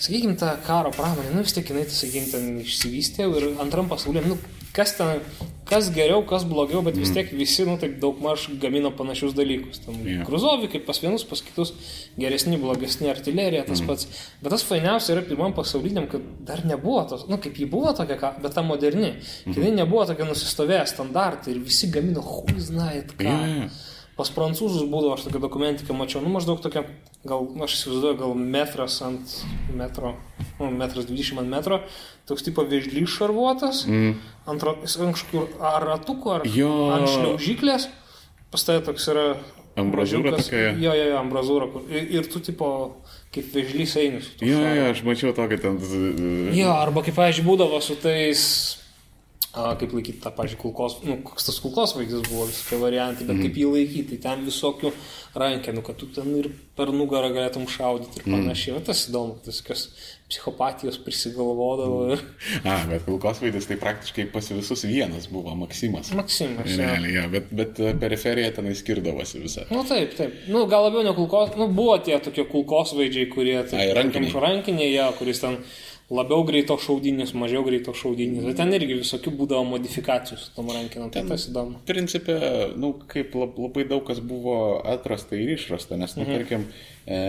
Sakykime, 0.00 0.32
ta 0.40 0.54
karo 0.64 0.88
pramonė, 0.96 1.34
nu 1.34 1.42
vis 1.44 1.52
tiek 1.52 1.68
jinai, 1.68 1.82
sakykime, 1.84 2.30
ten 2.32 2.60
išsivystė 2.62 3.26
ir 3.36 3.50
antram 3.60 3.86
pasaulyje, 3.90 4.22
nu, 4.32 4.38
kas 4.72 4.92
ten, 4.96 5.20
kas 5.70 5.88
geriau, 5.94 6.22
kas 6.26 6.44
blogiau, 6.48 6.80
bet 6.82 6.96
vis 6.98 7.10
tiek 7.14 7.30
visi, 7.34 7.64
nu, 7.66 7.76
taip 7.78 7.98
daug 8.02 8.18
maž 8.22 8.48
gamina 8.62 8.90
panašius 8.90 9.34
dalykus. 9.34 9.80
Ten 9.84 10.00
Jo. 10.06 10.24
Kruzovikai 10.26 10.80
pas 10.86 10.98
vienus, 11.02 11.24
pas 11.24 11.42
kitus 11.42 11.72
geresni, 12.18 12.56
blogesni 12.58 13.10
artilerija, 13.10 13.64
tas 13.68 13.80
pats. 13.86 14.06
Bet 14.42 14.50
tas 14.54 14.64
fainiausia 14.66 15.14
yra 15.16 15.22
pirmam 15.28 15.54
pasauliniam, 15.54 16.08
kad 16.10 16.20
dar 16.46 16.64
nebuvo 16.66 17.04
tos, 17.10 17.26
nu, 17.28 17.38
kaip 17.38 17.54
ji 17.58 17.66
buvo 17.70 17.92
tokia, 17.94 18.16
ką- 18.18 18.34
bet 18.42 18.54
ta 18.54 18.62
moderni. 18.62 19.12
Mhm. 19.46 19.54
Jinai 19.58 19.72
nebuvo 19.82 20.06
tokia 20.06 20.24
nusistovėję 20.30 20.86
standartai 20.86 21.54
ir 21.54 21.58
visi 21.62 21.90
gamino, 21.90 22.20
hui, 22.22 22.58
znait, 22.60 23.14
ką. 23.18 23.24
Jo, 23.24 23.62
jo. 23.62 23.70
Pas 24.16 24.28
prancūzus 24.30 24.82
būdavo, 24.90 25.14
aš 25.16 25.22
tokią 25.28 25.40
dokumentiką 25.40 25.94
mačiau, 25.96 26.20
nu 26.20 26.28
maždaug 26.34 26.60
tokia, 26.60 26.82
gal, 27.26 27.46
nu, 27.52 27.64
aš 27.66 27.76
įsivaizduoju, 27.78 28.18
gal 28.20 28.34
metras 28.38 29.00
ant 29.04 29.36
metro, 29.76 30.14
nu, 30.58 30.70
metras 30.72 31.08
dvidešimt 31.08 31.42
ant 31.42 31.52
metro, 31.52 31.80
toks 32.28 32.46
tipo 32.46 32.64
vėžlys 32.68 33.12
šarvuotas, 33.12 33.84
mm. 33.88 34.18
ant 34.50 34.66
kažkokių 34.66 35.46
ar 35.72 35.88
ratukų, 35.92 36.36
ar 36.38 36.48
Jo. 36.48 36.74
ant 36.96 37.08
šliaužyklės, 37.10 37.90
pas 38.52 38.66
tai 38.66 38.80
toks 38.84 39.08
yra 39.12 39.26
Ambrazūra 39.78 40.34
tokia. 40.34 40.72
Jo, 40.82 40.92
jo, 40.92 41.04
jo, 41.12 41.16
ambrazūra. 41.20 41.68
Ir, 41.92 42.06
ir 42.18 42.28
tu 42.30 42.40
tipo, 42.42 42.68
kaip 43.34 43.52
vėžlys 43.54 43.94
eini 44.00 44.22
su 44.24 44.34
tuo. 44.34 44.48
Jo, 44.48 44.58
jo, 44.66 44.88
aš 44.90 45.02
mačiau 45.06 45.34
tokį 45.36 45.58
ten. 45.62 45.78
Jo, 46.56 46.72
arba 46.74 47.04
kaip, 47.06 47.14
pavyzdžiui, 47.16 47.46
būdavo 47.46 47.78
su 47.84 47.96
tais, 48.02 48.42
kaip 49.50 49.94
laikyti 49.96 50.20
tą, 50.22 50.30
pavyzdžiui, 50.36 50.60
kulkos, 50.60 51.00
nu, 51.02 51.16
koks 51.26 51.48
tas 51.48 51.58
kulkos 51.62 51.96
vaizdas 51.96 52.22
buvo, 52.28 52.46
visokie 52.46 52.78
variantai, 52.78 53.26
bet 53.26 53.40
kaip 53.42 53.58
jį 53.58 53.72
laikyti, 53.72 54.06
tai 54.12 54.18
ten 54.28 54.44
visokių 54.46 54.92
rankenų, 55.40 55.82
kad 55.86 55.98
tu 55.98 56.06
ten 56.14 56.30
ir 56.38 56.48
per 56.78 56.92
nugarą 56.94 57.32
galėtum 57.34 57.66
šaudyti 57.70 58.20
ir 58.20 58.28
panašiai. 58.28 58.76
Mm. 58.76 58.84
Tas 58.86 59.02
įdomu, 59.10 59.36
tas 59.42 59.58
kas 59.66 59.84
psichopatijos 60.30 61.00
prisigalvodavo 61.02 61.98
ir 62.14 62.22
A, 62.62 62.76
bet 62.86 63.02
kulkosvaidis 63.08 63.66
tai 63.66 63.78
praktiškai 63.82 64.28
pas 64.30 64.46
visus 64.54 64.86
vienas 64.86 65.26
buvo 65.30 65.56
Maksimas. 65.58 66.12
Maksimas. 66.14 66.70
Realiai, 66.70 67.16
jo, 67.16 67.26
bet, 67.34 67.50
bet 67.50 67.82
uh, 67.82 67.90
periferija 67.98 68.54
tenai 68.54 68.76
skirdavosi 68.78 69.42
visą. 69.42 69.66
Nu 69.74 69.82
taip, 69.88 70.14
taip. 70.18 70.46
Nu, 70.50 70.64
gal 70.70 70.86
labiau 70.86 71.02
ne 71.06 71.14
kulkos, 71.18 71.56
nu, 71.58 71.66
buvo 71.74 71.98
tie 72.06 72.18
tokie 72.22 72.46
kulkosvaidžiai, 72.50 73.26
kurie... 73.34 73.58
Tai, 73.70 73.82
Ai, 73.82 73.94
rankiniai. 73.98 74.34
Rankiniai, 74.46 74.92
ja, 74.94 75.10
kuris 75.18 75.42
ten 75.42 75.58
labiau 76.10 76.42
greito 76.46 76.74
šaudinis, 76.80 77.30
mažiau 77.38 77.62
greito 77.66 77.94
šaudinis. 77.94 78.42
Bet 78.42 78.58
ten 78.58 78.74
irgi 78.74 78.98
visokių 78.98 79.32
būdavo 79.38 79.66
modifikacijų 79.70 80.38
su 80.42 80.50
tom 80.56 80.72
rankinom. 80.74 81.12
Tai 81.14 81.22
tas 81.28 81.46
įdomu. 81.50 81.78
Principė, 81.86 82.36
nu, 82.80 82.92
kaip 83.10 83.36
lab, 83.38 83.58
labai 83.62 83.86
daug 83.90 84.02
kas 84.08 84.18
buvo 84.24 84.56
atrasta 84.90 85.38
ir 85.38 85.54
išrasta, 85.54 85.98
nes, 86.00 86.16
nu, 86.18 86.26
tarkim, 86.26 86.66
e, 87.06 87.20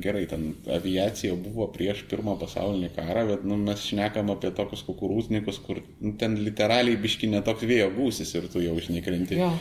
gerai, 0.00 0.24
ten 0.30 0.54
aviacija 0.78 1.36
buvo 1.36 1.68
prieš 1.74 2.06
pirmą 2.10 2.38
pasaulinį 2.40 2.90
karą, 2.96 3.26
bet, 3.34 3.44
nu, 3.48 3.60
mes 3.60 3.84
šnekam 3.90 4.32
apie 4.32 4.54
tokius 4.56 4.86
kukurūznikus, 4.88 5.60
kur 5.66 5.84
nu, 6.00 6.16
ten 6.20 6.40
literaliai 6.40 6.96
biški 7.00 7.28
netoks 7.34 7.68
vėjo 7.68 7.92
gūsis 7.98 8.32
ir 8.40 8.48
tu 8.52 8.64
jau 8.64 8.76
išnikrinti. 8.80 9.36
Jo. 9.42 9.52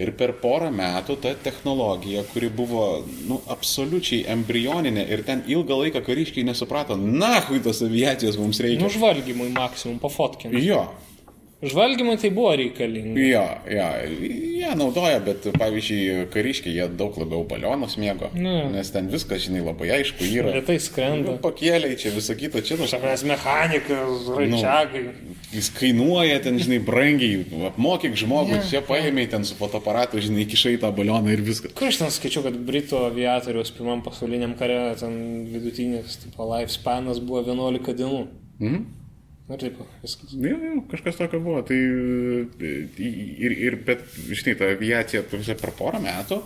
Ir 0.00 0.14
per 0.16 0.32
porą 0.40 0.70
metų 0.72 1.18
ta 1.20 1.34
technologija, 1.44 2.22
kuri 2.32 2.48
buvo, 2.56 2.84
nu, 3.28 3.36
absoliučiai 3.52 4.22
embrioninė 4.32 5.04
ir 5.12 5.24
ten 5.26 5.44
ilgą 5.50 5.76
laiką 5.82 6.00
kariškiai 6.06 6.46
nesuprato, 6.48 6.96
na, 6.96 7.34
hui 7.48 7.60
tos 7.64 7.82
aviacijos 7.84 8.40
mums 8.40 8.62
reikia. 8.64 8.80
Nu, 8.80 8.88
žvalgymui 8.92 9.50
maksimum, 9.52 10.00
pafotkinti. 10.00 10.62
Jo. 10.64 10.86
Žvalgymai 11.60 12.16
tai 12.16 12.30
buvo 12.32 12.54
reikalingi. 12.56 13.20
Jo, 13.28 13.42
jo, 13.68 13.86
jie 14.24 14.70
naudoja, 14.80 15.18
bet 15.20 15.44
pavyzdžiui, 15.60 16.22
kariškiai 16.32 16.72
jie 16.78 16.86
daug 16.96 17.18
labiau 17.20 17.42
balionus 17.44 17.98
mėgo, 18.00 18.30
Nu. 18.32 18.70
nes 18.72 18.88
ten 18.94 19.10
viskas, 19.12 19.42
žinai, 19.44 19.60
labai 19.66 19.90
aišku 19.98 20.24
yra. 20.24 20.54
Lietai 20.56 20.78
skrenda. 20.80 21.34
Pakėliai 21.44 21.98
čia 22.00 22.14
visą 22.16 22.32
kitą, 22.40 22.62
čia 22.64 22.78
nu, 22.80 22.86
Šakras 22.88 23.24
mechanikas, 23.28 24.24
raičiagai. 24.38 25.02
jis 25.52 25.68
kainuoja 25.76 26.38
ten, 26.42 26.56
žinai, 26.64 26.78
brangiai, 26.80 27.42
apmokyk 27.68 28.16
žmogų, 28.16 28.56
Jo. 28.56 28.62
čia 28.70 28.80
paėmė 28.80 29.28
ten 29.30 29.44
su 29.44 29.54
fotoaparatu, 29.60 30.16
žinai, 30.16 30.46
kišai 30.48 30.78
tą 30.80 30.88
balioną 30.96 31.28
ir 31.36 31.42
viskas. 31.44 31.74
Kur 31.76 31.88
aš 31.92 31.98
ten 32.00 32.08
skaičiau, 32.08 32.42
kad 32.48 32.56
Britų 32.56 33.04
aviatoriaus 33.10 33.70
pirmam 33.76 34.00
pasauliniam 34.00 34.56
kare 34.56 34.94
ten 34.96 35.44
vidutinis 35.52 36.16
tipo, 36.24 36.48
lifespanas 36.56 37.20
buvo 37.20 37.44
11 37.44 37.92
dienų. 38.00 38.22
Mhm. 38.60 38.80
Ir 39.50 39.58
taip, 39.58 39.80
viskas. 40.04 40.32
Jo, 40.38 40.54
jo, 40.62 40.82
kažkas 40.90 41.16
tokio 41.18 41.40
buvo. 41.42 41.62
Tai 41.66 41.76
e, 41.76 42.76
ir, 43.02 43.56
ir 43.68 43.76
bet, 43.86 44.04
žinai, 44.30 44.56
ta 44.60 44.68
aviacija 44.76 45.24
visą 45.32 45.56
per 45.60 45.72
porą 45.78 46.00
metų, 46.04 46.40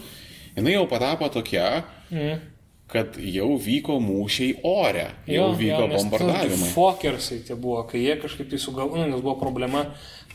jinai 0.56 0.76
jau 0.78 0.86
patapo 0.90 1.28
tokia, 1.34 1.84
Mhm. 2.10 2.40
kad 2.94 3.16
jau 3.18 3.56
vyko 3.58 3.96
mūšiai 4.00 4.58
ore, 4.64 5.06
jau 5.26 5.50
vyko 5.58 5.86
bombardavimai. 5.90 6.68
Fokersai 6.74 7.40
tie 7.46 7.56
buvo, 7.56 7.82
kai 7.88 7.98
jie 8.04 8.16
kažkaip 8.22 8.50
tai 8.50 8.58
sugalvojo, 8.58 9.06
nes 9.10 9.20
buvo 9.24 9.34
problema, 9.40 9.86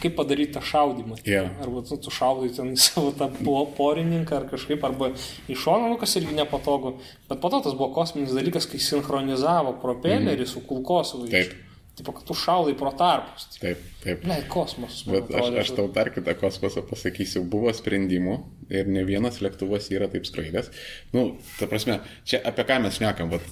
kaip 0.02 0.16
padaryti 0.18 0.54
tą 0.58 0.62
šaudimą. 0.66 1.18
Jo. 1.26 1.46
Arba 1.62 1.82
tu, 1.88 1.98
tu 1.98 2.12
šaudai 2.12 2.50
ten 2.56 2.76
savo 2.76 3.12
tą 3.12 3.30
po- 3.46 3.66
porininką 3.78 4.36
ar 4.42 4.46
kažkaip, 4.50 4.84
arba 4.84 5.12
į 5.50 5.56
šoną, 5.56 5.90
nu, 5.94 5.98
kas 6.02 6.16
irgi 6.20 6.34
nepatogu. 6.36 6.98
Bet 7.30 7.40
po 7.42 7.50
to 7.50 7.62
tas 7.62 7.74
buvo 7.74 7.94
kosminis 7.94 8.32
dalykas, 8.36 8.66
kai 8.70 8.80
sinchronizavo 8.80 9.78
propelerį 9.82 10.48
su 10.48 10.62
kulkosvaidžiu. 10.62 11.66
Tipo, 12.00 12.14
kad 12.16 12.24
tu 12.30 12.36
šaudai 12.38 12.78
pro 12.80 12.94
tarpus. 12.96 13.50
Taip, 13.60 13.82
taip. 14.04 14.24
Blei, 14.24 14.44
kosmosas. 14.52 15.04
Bet 15.10 15.34
aš, 15.36 15.52
aš 15.64 15.74
tau 15.78 15.90
dar 15.94 16.12
kitą 16.14 16.36
kosmosą 16.40 16.86
pasakysiu, 16.88 17.44
buvo 17.50 17.74
sprendimų 17.76 18.38
ir 18.70 18.90
ne 18.90 19.04
vienas 19.08 19.40
lėktuvas 19.44 19.90
yra 19.94 20.08
taip 20.12 20.28
skraidęs. 20.30 20.70
Nu, 21.16 21.26
ta 21.58 21.68
prasme, 21.70 22.00
čia 22.28 22.42
apie 22.46 22.66
ką 22.70 22.80
mes 22.84 23.00
šnekam, 23.00 23.32
vat, 23.34 23.46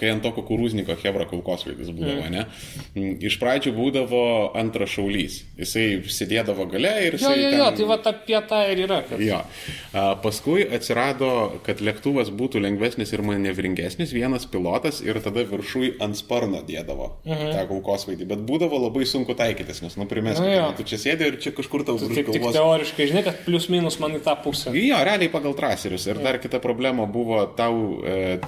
kai 0.00 0.10
ant 0.14 0.24
to 0.24 0.32
kukurūzniko 0.34 0.96
Hebra 1.02 1.28
kulkosvaidis 1.30 1.92
būdavo, 1.94 2.26
ne? 2.34 2.46
Mm, 2.94 3.16
Iš 3.24 3.38
pradžių 3.40 3.74
būdavo 3.76 4.22
antras 4.58 4.92
šaulys. 4.96 5.40
Jisai 5.60 5.86
sėdėdavo 6.10 6.66
gale 6.72 6.94
ir 7.06 7.18
Jo, 7.24 7.30
jo, 7.30 7.50
jo, 7.54 7.68
ten- 7.70 7.78
tai 7.78 7.88
va 7.88 7.98
apie 8.10 8.40
tą 8.50 8.60
ir 8.72 8.84
yra. 8.86 9.00
Kad... 9.08 9.22
Jo. 9.22 9.40
A, 9.94 10.04
Paskui 10.24 10.66
atsirado, 10.76 11.30
kad 11.66 11.80
lėktuvas 11.84 12.32
būtų 12.34 12.62
lengvesnis 12.64 13.14
ir 13.14 13.22
manevringesnis, 13.26 14.12
vienas 14.16 14.48
pilotas 14.50 15.00
ir 15.04 15.20
tada 15.24 15.46
viršui 15.48 15.94
ant 16.04 16.18
sparno 16.18 16.62
dėdavo 16.66 17.10
mhm. 17.24 17.54
tą 17.54 17.64
kulkosvaidį. 17.70 18.28
Bet 18.34 18.44
būdavo 18.48 18.82
labai 18.88 19.06
sunku 19.08 19.36
taikytis, 19.38 19.82
nes, 19.84 19.93
nu, 20.00 20.06
primės, 20.10 20.40
Nu, 20.42 20.48
jo. 20.50 20.66
tu 20.78 20.84
čia 20.88 20.98
sėdė 21.00 21.28
ir 21.32 21.38
čia 21.42 21.52
kažkur 21.56 21.84
tau 21.86 21.98
Taip 22.00 22.12
tik 22.16 22.26
galvos. 22.32 22.54
teoriškai, 22.56 23.06
žinai, 23.12 23.22
kad 23.26 23.38
plius 23.46 23.68
minus 23.72 24.00
man 24.02 24.16
į 24.18 24.22
tą 24.26 24.34
pusę. 24.42 24.72
Jo, 24.74 24.98
realiai 25.06 25.30
pagal 25.32 25.54
traserius. 25.58 26.06
Ir 26.10 26.20
dar 26.24 26.38
kita 26.42 26.60
problema 26.64 27.06
buvo, 27.06 27.44
tau 27.56 28.00
e, 28.04 28.38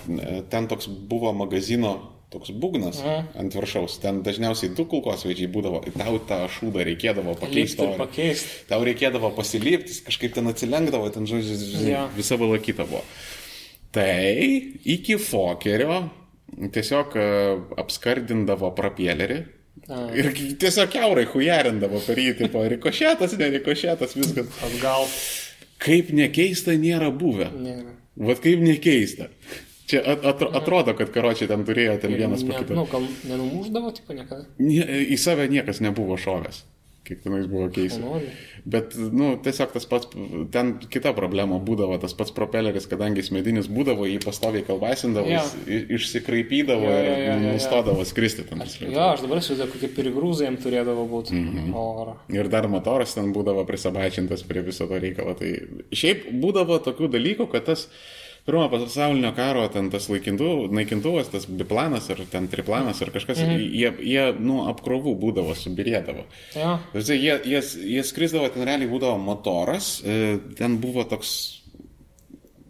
ten 0.50 0.68
toks 0.70 0.86
buvo 0.88 1.32
magazino 1.36 2.12
toks 2.26 2.50
būgnas 2.50 2.98
ant 3.38 3.54
viršaus. 3.54 4.00
Ten 4.02 4.18
dažniausiai 4.26 4.72
du 4.74 4.84
kulkosvaidžiai 4.90 5.46
būdavo. 5.54 5.78
Tau 5.94 6.18
tą 6.26 6.40
šūdą 6.50 6.82
reikėdavo 6.88 7.36
pakeisti. 7.38 7.86
Pakeisti. 7.96 8.64
Tau 8.68 8.82
reikėdavo 8.84 9.30
pasilipti, 9.36 9.94
kažkaip 10.08 10.34
ten 10.34 10.50
atsilenkdavo, 10.50 11.06
ten, 11.14 11.24
žodžiu, 11.30 11.86
Jo. 11.86 12.08
visa 12.18 12.34
valakyta 12.36 12.84
buvo. 12.90 13.04
Tai 13.94 14.34
iki 14.84 15.16
Fokerio 15.22 16.02
tiesiog 16.74 17.14
e, 17.16 17.28
apskardindavo 17.80 18.72
propellerį. 18.76 19.38
A. 19.88 20.00
Ir 20.18 20.30
tiesiog 20.58 20.90
keurai 20.90 21.24
hujarindavo 21.30 22.00
per 22.06 22.18
jį, 22.18 22.32
tipo, 22.40 22.62
rikošėtas, 22.72 23.36
nerikošėtas, 23.38 24.16
viskas. 24.18 24.48
Atgal. 24.66 25.06
Kaip 25.78 26.10
nekeista 26.16 26.74
nėra 26.80 27.10
buvę. 27.14 27.50
Nėra. 27.54 27.92
Vat 28.16 28.40
kaip 28.42 28.62
nekeista. 28.64 29.28
Čia 29.86 30.00
at, 30.02 30.24
atro, 30.26 30.48
atrodo, 30.58 30.94
kad 30.98 31.12
karočiui 31.14 31.46
ten 31.46 31.62
turėjo 31.68 32.00
ten 32.02 32.14
vienas 32.18 32.42
po 32.42 32.50
Ne, 32.56 32.58
kito. 32.64 32.74
nu, 32.74 32.86
gal 32.90 33.04
nenumuždavo, 33.28 33.92
tipo, 33.94 34.16
niekada. 34.16 34.48
Nie- 34.58 34.88
Į 35.14 35.18
save 35.20 35.46
niekas 35.52 35.78
nebuvo 35.84 36.16
šovęs. 36.18 36.64
Kiekvienais 37.06 37.46
buvo 37.46 37.68
keista. 37.70 38.02
Bet, 38.66 38.96
nu, 39.14 39.36
tiesiog 39.38 39.70
tas 39.76 39.84
pats, 39.86 40.08
ten 40.50 40.72
kita 40.90 41.12
problema 41.14 41.60
būdavo, 41.62 42.00
tas 42.02 42.14
pats 42.18 42.32
propelleris, 42.34 42.88
kadangi 42.90 43.22
jis 43.22 43.30
medinis 43.30 43.68
būdavo, 43.70 44.08
jį 44.10 44.18
pastoviai 44.24 44.64
jis 45.30 45.52
i- 45.70 45.94
išsikraipydavo 45.94 46.82
Jo, 46.82 46.90
jo, 46.90 46.98
ir 46.98 47.06
jo, 47.06 47.14
jo, 47.28 47.36
jo. 47.46 47.52
nustodavo 47.54 48.04
skristi 48.04 48.42
ten. 48.48 48.58
lėktuvas. 48.80 48.96
aš 49.12 49.22
dabar 49.22 49.38
įsivaizduoju, 49.38 49.72
kokie 49.76 49.92
pirigrūzai 50.00 50.48
jam 50.48 50.56
turėdavo 50.66 51.06
būti. 51.14 51.32
Mhm. 51.38 51.74
Oro. 51.78 52.16
Ir 52.34 52.48
dar 52.48 52.66
motoras 52.68 53.14
ten 53.14 53.32
būdavo 53.32 53.62
prisabaičintas 53.68 54.42
prie 54.48 54.62
viso 54.66 54.86
to 54.90 54.98
reikalo. 54.98 55.36
Tai 55.38 55.52
šiaip 55.92 56.26
būdavo 56.42 56.80
tokių 56.82 57.08
dalykų, 57.14 57.46
kad 57.52 57.64
tas 57.70 57.86
pirmo 58.46 58.68
pasaulinio 58.70 59.32
karo 59.36 59.66
ten 59.74 59.90
tas 59.90 60.08
laikintu- 60.12 60.68
naikintuvas, 60.70 61.30
tas 61.32 61.46
biplanas 61.50 62.08
ar 62.14 62.22
ten 62.30 62.48
triplanas 62.48 63.02
ar 63.02 63.10
kažkas, 63.14 63.42
mhm. 63.42 63.68
jie, 63.74 63.92
jie 64.06 64.26
nu, 64.38 64.62
apkrovų 64.70 65.16
būdavo, 65.20 65.54
subirėdavo. 65.58 66.26
Tai 66.54 67.04
Jie, 67.16 67.38
jie, 67.44 67.62
jie 67.96 68.02
skrisdavo, 68.06 68.48
ten 68.54 68.66
realiai 68.68 68.90
būdavo 68.90 69.18
motoras, 69.18 69.96
e, 70.04 70.38
ten 70.58 70.78
buvo 70.82 71.04
toks 71.08 71.32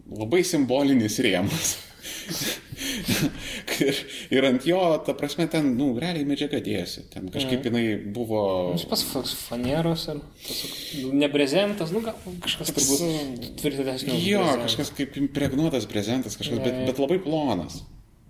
labai 0.07 0.43
simbolinis 0.47 1.19
rėmas. 1.23 1.75
ir, 3.87 3.99
ir 4.37 4.47
ant 4.47 4.67
jo, 4.67 4.79
ta 5.05 5.15
prasme, 5.17 5.47
ten, 5.51 5.69
nu, 5.79 5.89
realiai 5.99 6.27
medžiaga 6.29 6.61
dėjosi. 6.63 7.07
Ten 7.13 7.27
kažkaip 7.33 7.67
jinai 7.67 7.83
buvo... 8.13 8.41
Jis 8.75 8.87
pas 8.89 9.33
fanieros 9.47 10.07
ar 10.13 10.21
nu, 10.21 11.11
ne 11.17 11.29
brezentas, 11.33 11.93
nu 11.95 12.03
gal 12.05 12.17
kažkas 12.45 12.73
turbūt 12.77 13.51
tvirtesnio. 13.61 14.17
Jo, 14.21 14.45
kažkas 14.63 14.93
kaip 14.97 15.19
impregnuotas 15.21 15.89
prezentas, 15.89 16.39
kažkas, 16.39 16.63
bet, 16.63 16.83
bet 16.89 17.03
labai 17.03 17.19
plonas. 17.23 17.81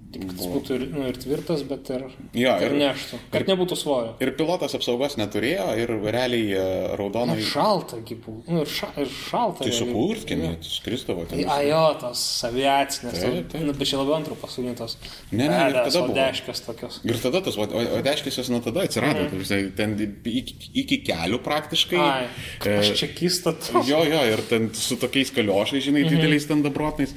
Kad 0.07 0.31
jis 0.39 0.47
būtų 0.49 0.75
ir, 0.77 0.83
nu, 0.95 1.01
ir 1.11 1.17
tvirtas, 1.19 1.61
bet 1.67 1.89
ir, 1.91 2.05
Jo, 2.33 2.53
ir 2.63 2.71
ir- 2.71 2.75
neštų. 2.79 3.17
Kad 3.33 3.49
nebūtų 3.51 3.75
svorio. 3.77 4.13
Ir 4.23 4.31
pilotas 4.39 4.73
apsaugos 4.77 5.17
neturėjo, 5.19 5.65
ir 5.83 5.91
realiai 6.07 6.53
e, 6.55 6.61
raudonai... 6.97 7.35
Na, 7.35 7.43
šalta 7.43 7.99
gyvų. 8.07 8.35
Nu, 8.47 8.61
ir, 8.63 8.71
ša, 8.71 8.87
ir 9.03 9.11
šalta. 9.11 9.65
Tai 9.67 9.73
su 9.75 9.83
realiai. 9.83 9.97
kurtkėmi, 9.99 10.47
Jo. 10.47 10.53
skrisdavo 10.63 11.25
ten. 11.27 11.43
A, 11.51 11.57
jo, 11.67 11.81
tos 11.99 12.21
aviacinės. 12.47 13.17
Taip, 13.19 13.49
taip. 13.51 13.65
Nu, 13.67 13.75
bet 13.77 13.91
čia 13.91 13.99
labiau 13.99 14.15
antro 14.15 14.37
pasaulinio 14.39 14.77
tos. 14.79 14.95
Ne, 15.33 15.43
ne, 15.51 15.59
ir 15.67 15.75
tada 15.75 16.05
buvo. 16.05 16.15
Deškės 16.17 16.63
tokios. 16.69 17.01
Ir 17.03 17.19
tada 17.27 17.43
tas, 17.49 17.59
o, 17.59 17.67
o 17.67 17.99
deškis 18.07 18.39
jos 18.41 18.49
nuo 18.55 18.61
tada 18.63 18.87
atsirado, 18.87 19.27
mm. 19.27 19.75
ten 19.77 19.97
iki, 20.23 20.71
iki 20.85 21.01
kelių 21.11 21.41
praktiškai. 21.45 21.99
Ai, 21.99 22.31
E, 22.63 22.79
aš 22.79 22.93
čia 23.03 23.11
kistat. 23.11 23.69
Jo, 23.85 24.01
jo, 24.07 24.23
ir 24.31 24.41
ten 24.49 24.71
su 24.73 24.95
tokiais 24.97 25.35
kaliošais, 25.35 25.83
žinai, 25.83 26.07
Mhm. 26.07 26.15
dideliais 26.15 26.47
ten 26.47 26.63
dabrotnais. 26.63 27.13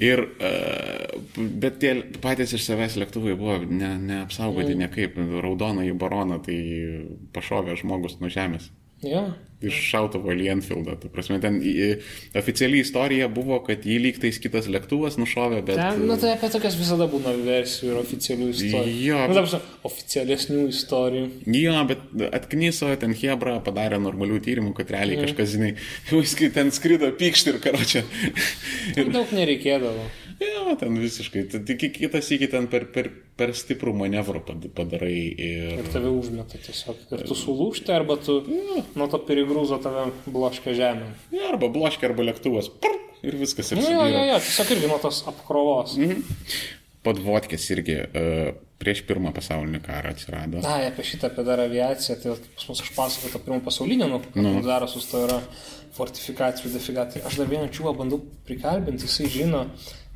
Ir, 0.00 0.20
uh, 0.20 1.20
bet 1.60 1.78
tie 1.80 1.94
patys 2.20 2.52
iš 2.56 2.64
savęs 2.66 2.96
lėktuvai 3.00 3.34
buvo 3.36 3.58
ne, 3.64 3.94
neapsaugoti 3.98 4.74
Mhm. 4.74 4.80
niekaip. 4.84 5.16
Raudoną 5.44 5.84
į 5.88 5.94
baroną, 6.00 6.40
tai 6.44 6.56
pašovė 7.32 7.76
žmogus 7.80 8.18
nuo 8.20 8.28
žemės. 8.28 8.70
Jo. 9.06 9.30
Iš 9.60 9.76
šautuvo 9.90 10.32
į 10.32 10.46
Enfieldą. 10.54 10.94
Tai 10.96 11.10
prasme, 11.12 11.36
ten 11.40 11.58
į, 11.60 11.70
į, 11.84 11.88
oficiali 12.40 12.78
istorija 12.80 13.26
buvo, 13.28 13.58
kad 13.66 13.82
jį 13.84 13.98
lygtais 14.06 14.38
kitas 14.40 14.70
lėktuvas 14.72 15.18
nušovė, 15.20 15.58
bet... 15.68 15.76
Ten, 15.76 16.00
nu 16.08 16.16
tai 16.20 16.30
apie 16.32 16.48
tokias 16.52 16.78
visada 16.80 17.04
būna 17.12 17.34
versijų 17.36 17.90
ir 17.92 17.98
oficialių 18.00 18.48
istorijų. 18.54 18.94
Jo. 19.04 19.18
Nu, 19.28 19.36
ta 19.36 19.42
prasme, 19.44 19.60
oficialesnių 19.90 20.62
istorijų. 20.72 21.26
Jo, 21.60 21.76
bet 21.92 22.06
atknyso 22.40 22.88
ten 23.02 23.12
Hebra, 23.20 23.58
padarė 23.66 24.00
normalių 24.00 24.40
tyrimų, 24.48 24.72
kad 24.80 24.94
realiai 24.96 25.20
Mhm. 25.20 25.28
kažkas, 25.28 25.52
žinai, 25.52 26.50
ten 26.56 26.72
skrido 26.72 27.12
pykšti 27.20 27.52
ir 27.52 27.60
karočią. 27.60 28.04
Ir 28.96 29.12
daug 29.12 29.28
nereikėdavo. 29.36 30.08
Jo, 30.40 30.74
ten 30.80 30.94
visiškai. 30.96 31.42
Tik 31.68 31.82
kitas 31.98 32.30
iki 32.32 32.46
ten 32.48 32.64
per, 32.72 32.86
per, 32.94 33.10
per 33.36 33.50
stiprų 33.56 33.92
manevrą 33.98 34.40
pad- 34.46 34.70
padarai 34.76 35.12
ir... 35.36 35.74
Ir 35.82 35.90
tave 35.92 36.08
užmeta 36.16 36.56
tiesiog. 36.64 37.02
Ir 37.12 37.24
tu 37.28 37.36
sulūšti, 37.36 37.92
arba 37.92 38.16
tu 38.24 38.38
nuo 38.48 39.08
to 39.12 39.20
pirigrūzo 39.28 39.76
tave 39.84 40.06
bloškia 40.32 40.72
žemė. 40.78 41.10
Ja, 41.36 41.50
arba 41.52 41.68
bloškė, 41.74 42.08
arba 42.08 42.24
lėktuvas. 42.30 42.70
Prr, 42.80 42.96
ir 43.28 43.36
viskas. 43.42 43.74
Ir 43.76 43.82
jo, 43.82 43.88
jo, 43.90 44.00
subyra. 44.00 44.24
jo, 44.32 44.38
tiesiog 44.48 44.74
irgi 44.78 44.90
nuo 44.94 45.00
tos 45.04 45.20
apkrovos. 45.28 45.98
Podvodkės 47.04 47.64
irgi 47.72 47.94
uh, 48.04 48.50
prieš 48.80 49.02
pirmą 49.08 49.30
pasaulinį 49.36 49.78
karą 49.84 50.10
atsirado. 50.12 50.60
Na, 50.64 50.74
apie 50.90 51.04
šitą, 51.08 51.30
apie 51.30 51.44
dar 51.46 51.60
aviaciją, 51.64 52.16
tai 52.20 52.34
pas 52.56 52.66
mus 52.68 52.82
aš 52.84 52.90
pasakoju 52.96 53.32
tą 53.32 53.40
pirmą 53.46 53.60
pasaulinę, 53.64 54.08
nu, 54.12 54.18
Nu. 54.36 54.52
dar 54.66 54.84
susto 54.88 55.22
yra 55.24 55.38
fortifikacijų, 55.96 56.74
defiga. 56.74 57.06
Tai 57.12 57.22
aš 57.28 57.38
dar 57.40 57.48
vieną 57.48 57.70
čiūvą 57.72 57.94
bandau 58.02 58.20
prikalbinti, 58.48 59.08
jisai 59.08 59.30
žino, 59.32 59.62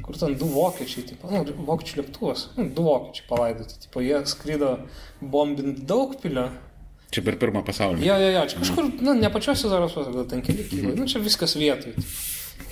kur 0.02 0.16
ten 0.18 0.34
du 0.40 0.48
vokiečiai, 0.50 1.04
tipo, 1.12 1.30
nu, 1.30 1.44
vokiečių 1.68 2.00
lėktuvas, 2.02 2.48
nu, 2.58 2.66
du 2.76 2.82
vokiečiai 2.88 3.26
palaidoti, 3.30 3.78
tipo, 3.86 4.02
jie 4.04 4.18
skrydo 4.28 4.74
bombinti 5.20 5.84
daug 5.88 6.16
pilio. 6.20 6.48
Čia 7.14 7.22
per 7.22 7.36
pirmą 7.38 7.62
pasaulinį. 7.64 8.04
Jo, 8.08 8.16
jo, 8.18 8.30
jo, 8.34 8.42
čia 8.50 8.58
kažkur, 8.64 8.88
nu, 9.06 9.14
ne 9.14 9.30
pačiuose 9.30 9.70
Zarasuose, 9.70 10.10
gal 10.16 10.26
ten 10.28 10.42
keli 10.42 10.64
kilai, 10.66 10.96
nu, 10.98 11.06
čia 11.06 11.22
viskas 11.22 11.54
vietoj. 11.56 11.94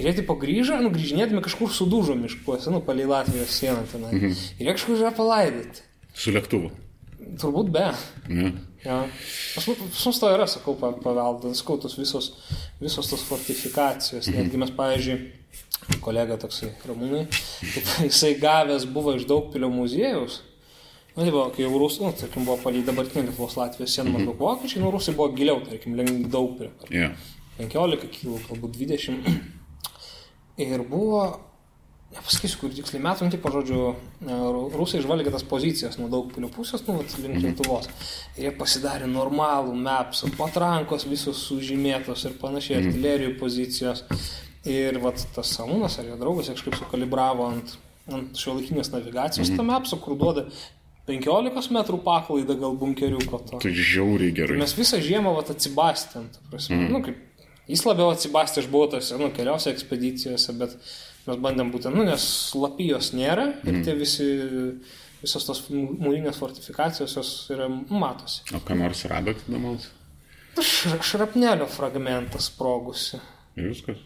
Ir 0.01 0.09
jie 0.09 0.15
tipo 0.19 0.35
grįžo, 0.41 0.77
nu, 0.83 0.91
grįžinėdami 0.95 1.43
kažkur 1.45 1.71
sudužo 1.71 2.15
miškuose, 2.19 2.71
nu, 2.75 2.81
palei 2.85 3.07
Latvijos 3.07 3.55
sieną 3.55 3.85
tenai. 3.93 4.13
Ir 4.59 4.67
jie 4.67 4.73
kažkur 4.75 4.99
yra 4.99 5.13
palaidoti. 5.15 5.85
Su 6.15 6.35
lėktuvu. 6.35 6.71
Turbūt 7.39 7.71
be. 7.73 7.85
Ne? 8.29 8.51
Ja. 8.83 9.05
Pas 9.55 9.67
mus 9.71 10.19
to 10.19 10.31
yra, 10.35 10.49
sakau, 10.51 10.75
pa- 10.79 10.91
paveldas, 11.05 11.61
sakau, 11.63 11.79
tos 11.79 11.95
visos, 11.99 12.33
visos 12.83 13.07
tos 13.13 13.23
fortifikacijos. 13.29 14.27
Netgi 14.35 14.59
mes, 14.59 14.73
pavyzdžiui, 14.75 15.19
kolega 16.05 16.37
toksai 16.41 16.71
Ramūnai, 16.89 17.25
taip, 17.31 17.93
jisai 18.07 18.33
gavęs 18.43 18.87
buvo 18.95 19.15
iš 19.19 19.27
Daugpilio 19.31 19.69
muziejaus. 19.73 20.41
Na, 21.13 21.27
tai 21.27 21.31
buvo, 21.35 21.47
kai 21.53 21.67
jau 21.67 21.77
rusai, 21.77 22.07
nu, 22.07 22.13
tarkim, 22.17 22.47
buvo 22.49 22.57
palei 22.63 22.81
dabartinį 22.87 23.27
Lietuvos 23.29 23.59
Latvijos 23.61 23.93
sieną 23.99 24.15
maždaug 24.15 24.39
vokiečiai, 24.41 24.81
nu, 24.81 24.91
rusai 24.95 25.13
buvo 25.19 25.29
giliau, 25.37 25.59
tarkim, 25.67 25.97
link 25.99 26.29
Daugpilio. 26.33 26.73
Ja. 26.95 27.11
15 27.59 28.07
kilų, 28.15 28.39
galbūt 28.49 28.79
20. 28.81 29.29
Ir 30.63 30.83
buvo, 30.89 31.21
nepasakysiu, 32.13 32.59
kur 32.63 32.73
tiksliai 32.77 33.03
metų, 33.05 33.27
nu, 33.29 33.33
tipo, 33.35 33.53
žodžiu, 33.53 33.81
e, 34.25 34.39
ru- 34.55 34.71
rusai 34.77 35.03
žvalgė 35.05 35.33
tas 35.35 35.45
pozicijas 35.49 35.99
nuo 36.01 36.09
daug 36.13 36.31
pilių 36.33 36.49
pusės, 36.53 36.85
nu, 36.89 36.97
vat 37.01 37.13
link 37.21 37.41
Lietuvos. 37.45 37.89
Ir 38.39 38.47
jie 38.49 38.55
pasidarė 38.57 39.09
normalų 39.13 39.77
mapsą, 39.85 40.31
patrankos 40.39 41.05
visos 41.09 41.45
sužymėtos 41.49 42.25
ir 42.29 42.39
panašiai, 42.41 42.81
artilerijų 42.87 43.37
pozicijos. 43.41 44.05
Ir 44.69 44.99
vat 45.03 45.19
tas 45.35 45.49
Samūnas 45.57 45.97
ar 45.99 46.07
jo 46.07 46.17
draugas 46.21 46.49
kažkaip 46.53 46.77
sukalibravo 46.79 47.49
ant, 47.51 47.73
ant 48.13 48.39
šiuolaikinės 48.39 48.93
navigacijos 48.93 49.51
tą 49.57 49.65
mapsą, 49.67 49.99
kur 50.05 50.15
duoda 50.19 50.45
15 51.09 51.73
metrų 51.75 51.99
paklaidą 52.05 52.55
gal 52.61 52.77
bunkeriuko 52.79 53.41
to. 53.49 53.59
Tai 53.65 53.73
žiauriai 53.75 54.31
gerai. 54.37 54.59
Mes 54.61 54.75
visą 54.79 55.01
žiemą 55.03 55.33
vat, 55.35 55.51
atsibastėm. 55.51 56.29
Mm. 56.71 56.85
Nu, 56.95 57.01
kaip, 57.03 57.19
jis 57.67 57.83
labiau 57.89 58.13
atsibastė, 58.15 58.63
aš 58.63 58.69
buvau 58.71 58.93
tose, 58.95 59.19
nu, 59.19 59.33
keliose 59.35 59.73
ekspedicijose, 59.75 60.55
bet 60.61 60.77
mes 61.27 61.41
bandėm 61.43 61.73
būtent, 61.75 61.99
nu, 61.99 62.07
nes 62.07 62.23
lapijos 62.55 63.11
nėra 63.19 63.49
ir 63.67 63.81
tie 63.83 63.97
visi, 63.99 64.29
visos 65.25 65.49
tos 65.49 65.65
mū- 65.75 65.97
mūrinės 66.07 66.39
fortifikacijos 66.39 67.19
jos 67.19 67.35
yra, 67.51 67.67
matosi. 67.91 68.45
O 68.55 68.63
ką 68.63 68.79
nors 68.79 69.03
radot 69.11 69.43
įdomaus? 69.49 69.91
Šrapnelio 70.63 71.67
fragmentas 71.67 72.47
sprogusi. 72.53 73.19
Ir 73.59 73.71
viskas. 73.73 73.99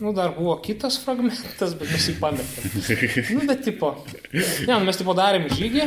Nu, 0.00 0.12
dar 0.16 0.34
buvo 0.36 0.54
kitas 0.64 0.98
fragmentas, 1.02 1.74
bet 1.78 1.90
mes 1.92 2.06
jį 2.08 2.16
pametėm. 2.20 2.70
Nu, 3.36 3.44
bet 3.48 3.62
tipo, 3.66 3.92
ne, 4.32 4.72
nu, 4.72 4.80
mes 4.88 5.00
tipo 5.00 5.14
darėm 5.16 5.48
žygį. 5.52 5.86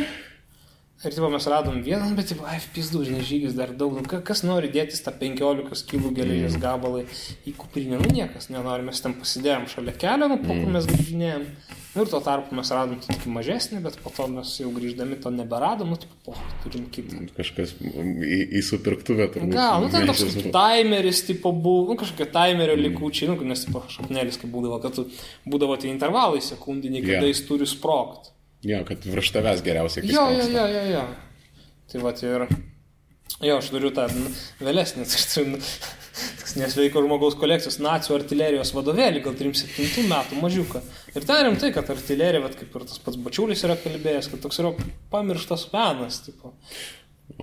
Ir 1.04 1.12
tipo, 1.12 1.28
mes 1.28 1.44
radom 1.52 1.82
vieną, 1.84 2.14
bet 2.16 2.30
tipo, 2.32 2.46
ai, 2.48 2.56
pizdu, 2.72 3.02
žinai, 3.04 3.20
žygis 3.28 3.52
dar 3.58 3.74
daug. 3.76 3.92
Nu, 3.98 4.02
ka- 4.08 4.22
Kas 4.24 4.40
nori 4.42 4.70
dėtis 4.72 5.02
tą 5.04 5.12
15 5.20 5.84
kg 5.90 6.12
geležies 6.16 6.56
gabalą 6.62 7.02
į 7.44 7.52
kuprinę? 7.60 7.98
Nu, 8.00 8.08
niekas 8.08 8.48
nenori, 8.48 8.86
mes 8.86 9.00
ten 9.04 9.12
pasidėjom 9.20 9.66
šalia 9.68 9.92
kelio, 10.00 10.28
nu, 10.32 10.38
po 10.40 10.56
kur 10.56 10.70
mes 10.72 10.86
grįžinėjom. 10.88 11.44
Nu, 11.94 12.02
ir 12.02 12.08
tuo 12.10 12.18
tarpu 12.24 12.56
mes 12.58 12.70
radom 12.74 12.96
tokį 13.04 13.30
mažesnį, 13.36 13.78
bet 13.84 14.00
po 14.02 14.10
to 14.10 14.24
mes 14.32 14.48
jau 14.58 14.70
grįždami 14.74 15.20
to 15.22 15.30
neberadom, 15.30 15.92
nu, 15.92 15.98
tipo, 16.00 16.16
po, 16.26 16.34
turim 16.64 16.88
kitą. 16.90 17.20
Kažkas 17.36 17.76
į, 17.78 18.40
į 18.58 18.62
supirktuvę 18.66 19.28
turbūt. 19.36 19.52
Gal, 19.54 19.84
nu 19.84 19.92
ten 19.92 20.08
toks 20.08 20.24
kaip 20.26 20.48
timeris, 20.56 21.20
tipo, 21.28 21.52
buvo, 21.54 21.92
nu 21.92 21.98
kažkokie 22.00 22.26
timerio 22.34 22.74
likučiai, 22.80 23.28
nu, 23.30 23.36
nes, 23.46 23.62
tipo, 23.68 23.84
šapnelis, 23.94 24.40
kaip 24.42 24.50
būdavo, 24.56 24.80
kad 24.82 24.96
tu, 24.98 25.06
būdavo 25.46 25.76
tie 25.78 25.92
intervalai 25.92 26.42
sekundiniai, 26.42 27.04
kada 27.06 27.28
Jo. 27.28 27.30
jis 27.30 27.44
turi 27.46 27.68
sprogti. 27.70 28.33
Jo, 28.64 28.80
kad 28.88 29.04
virš 29.04 29.34
tavęs 29.34 29.64
geriausiai. 29.64 30.08
Jo, 30.08 30.28
jo, 30.32 30.46
jo, 30.48 30.64
jo, 30.72 30.84
jo. 30.94 31.04
Tai 31.92 32.00
va, 32.00 32.14
ir, 32.24 32.46
jo, 33.44 33.58
aš 33.58 33.68
turiu 33.74 33.92
tą 33.94 34.06
vėlesnį, 34.64 35.04
tai 35.34 35.44
nesveiko 36.60 37.02
žmogaus 37.02 37.36
kolekcijos 37.38 37.80
nacijų 37.82 38.16
artilerijos 38.20 38.72
vadovėlį, 38.76 39.22
gal 39.24 39.36
37 39.38 40.08
metų 40.10 40.40
mažiuką. 40.40 40.82
Ir 41.14 41.26
ten 41.26 41.40
rimtai, 41.48 41.72
kad 41.74 41.90
artilerija, 41.92 42.52
kaip 42.60 42.76
ir 42.78 42.86
tas 42.88 43.00
pats 43.02 43.18
Bačiulis 43.20 43.64
yra 43.66 43.76
kalbėjęs, 43.80 44.30
kad 44.32 44.42
toks 44.44 44.60
yra 44.62 44.72
pamirštas 45.12 45.68
menas, 45.74 46.20
tipo. 46.26 46.54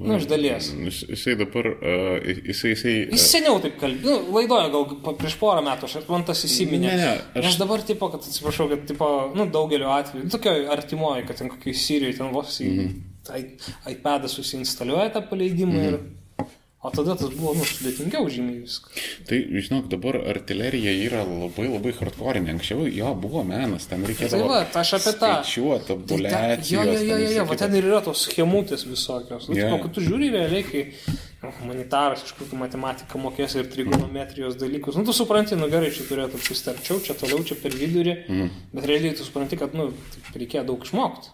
Nu, 0.01 0.15
iš 0.17 0.25
dalies. 0.29 0.69
Jis- 0.77 1.03
Jisai 1.09 1.33
dabar, 1.35 1.67
uh, 1.67 2.29
jisai, 2.47 2.69
jisai... 2.75 2.93
Jis 3.11 3.25
seniau 3.33 3.57
taip 3.61 3.75
kalbėjo, 3.81 4.03
nu, 4.05 4.35
laidoje 4.37 4.69
gal 4.73 5.15
prieš 5.19 5.35
porą 5.41 5.63
metų, 5.65 5.89
aš 5.89 6.07
man 6.09 6.23
tas 6.27 6.41
įsiminė. 6.47 6.87
Ne, 6.87 6.95
ne, 7.01 7.09
aš... 7.41 7.49
aš- 7.51 7.59
dabar, 7.59 7.83
tipo, 7.85 8.09
kad 8.13 8.23
atsiprašau, 8.23 8.69
kad, 8.71 8.85
tipo, 8.93 9.09
nu, 9.35 9.47
daugeliu 9.51 9.89
atveju, 9.91 10.23
nu, 10.27 10.33
tokio 10.33 10.53
artimoji, 10.77 11.25
kad 11.27 11.41
ten 11.41 11.51
kokiai 11.51 11.75
Sirijoje 11.77 12.17
ten 12.21 12.31
vos 12.33 12.55
į 12.61 12.69
mm. 12.71 12.87
-hmm. 13.27 13.69
iPadą 13.95 14.29
susinstaliuoja 14.31 15.09
tą 15.17 15.21
paleidimą 15.29 15.73
mm 15.73 15.79
-hmm. 15.79 15.93
ir... 15.93 16.20
O 16.81 16.89
tada 16.89 17.13
tas 17.13 17.29
buvo, 17.29 17.51
nu, 17.53 17.61
sudėtingiau 17.61 18.25
žymiai 18.33 18.63
viskas. 18.63 19.01
Tai, 19.29 19.37
žinok, 19.61 19.85
dabar 19.91 20.15
artilerija 20.31 20.93
yra 21.05 21.19
labai 21.29 21.67
labai 21.67 21.91
hardcore'inė. 21.93 22.55
Anksčiau 22.55 22.87
jo 22.89 23.11
buvo 23.21 23.43
menas, 23.45 23.85
ten 23.89 24.01
reikėdavo... 24.09 24.47
Tai 24.47 24.49
va, 24.49 24.61
aš 24.81 24.93
apie 24.97 25.13
tą. 25.13 25.29
Skaičiuoti, 25.43 25.85
Tai 25.85 25.91
ta- 25.93 25.99
tabulacijos. 26.01 26.71
Jo, 26.73 26.85
jo, 26.89 27.03
jo, 27.05 27.19
jo, 27.21 27.27
jo, 27.35 27.43
va 27.51 27.57
ten 27.61 27.75
ir 27.77 27.85
yra 27.85 27.99
tos 28.07 28.23
schemutės 28.25 28.87
visokios. 28.89 29.45
Nu, 29.51 29.59
yeah. 29.59 29.75
Kad 29.83 29.93
tu 29.93 30.01
žiūri 30.07 30.31
realiai, 30.33 30.65
kai 30.65 30.81
nu, 31.43 31.51
humanitaras 31.59 32.25
tu 32.39 32.61
matematiką 32.63 33.21
mokės 33.27 33.59
ir 33.59 33.69
trigonometrijos 33.75 34.57
dalykus, 34.57 34.97
nu 34.97 35.05
tu 35.05 35.13
supranti, 35.13 35.59
nu 35.61 35.69
gerai, 35.69 35.91
čia 35.93 36.07
turėtų 36.09 36.41
atsistarčiau, 36.41 36.97
čia 37.05 37.13
toliau, 37.21 37.43
čia 37.45 37.59
per 37.61 37.77
vidurį, 37.77 38.17
mm. 38.25 38.49
bet 38.73 38.89
realiai 38.89 39.13
tu 39.17 39.27
supranti, 39.27 39.61
kad, 39.61 39.77
nu, 39.77 39.91
reikėjo 40.33 40.65
daug 40.73 40.89
išmokti. 40.89 41.29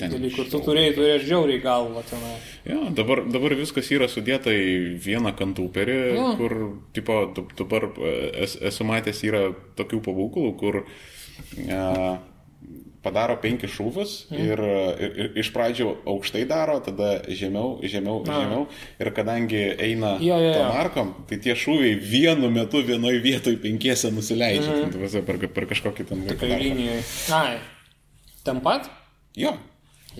Ten 0.00 0.14
Dalykų, 0.16 0.46
tu 0.50 0.60
turėjai 0.64 0.94
turėti 0.96 1.26
žiauriai 1.28 1.60
galvą 1.64 2.02
tenai. 2.08 2.34
Jo, 2.66 2.80
dabar, 2.96 3.22
dabar 3.28 3.54
viskas 3.58 3.90
yra 3.92 4.08
sudėta 4.08 4.50
į 4.54 4.96
vieną 5.04 5.34
kantūperį, 5.38 5.98
Jo. 6.16 6.26
kur, 6.40 6.56
tipo, 6.96 7.20
dab- 7.36 7.54
dabar 7.60 7.88
e, 8.00 8.16
es, 8.46 8.56
esu 8.72 8.84
matęs 8.88 9.22
yra 9.28 9.46
tokių 9.76 10.00
pabūklų, 10.08 10.50
kur 10.60 10.82
e, 11.56 12.18
padaro 13.00 13.38
penkis 13.40 13.70
šūvius 13.72 14.10
Mhm. 14.30 14.40
ir, 14.44 14.60
ir, 15.00 15.12
ir 15.24 15.38
iš 15.40 15.48
pradžių 15.54 15.86
aukštai 16.12 16.42
daro, 16.48 16.74
tada 16.84 17.22
žemiau, 17.32 17.78
žemiau, 17.80 18.18
A. 18.28 18.34
žemiau. 18.42 18.66
Ir 19.00 19.10
kadangi 19.16 19.62
eina 19.80 20.18
jo, 20.20 20.36
jo. 20.36 20.52
to 20.52 20.64
markom, 20.68 21.14
tai 21.28 21.38
tie 21.40 21.54
šūviai 21.56 21.96
vienu 21.96 22.50
metu 22.52 22.82
vienoje 22.84 23.22
vietoje 23.24 23.56
penkiese 23.56 24.10
nusileidžia. 24.12 24.84
Mhm. 24.84 25.00
Mm. 25.00 25.24
Per, 25.26 25.48
per 25.48 25.64
kažkokį 25.72 26.08
ten 26.10 26.26
Tikrai 26.28 26.60
linijoje. 26.60 27.02
Ai, 27.32 27.56
ten 28.44 28.60
pat? 28.60 28.90
Jo, 29.36 29.54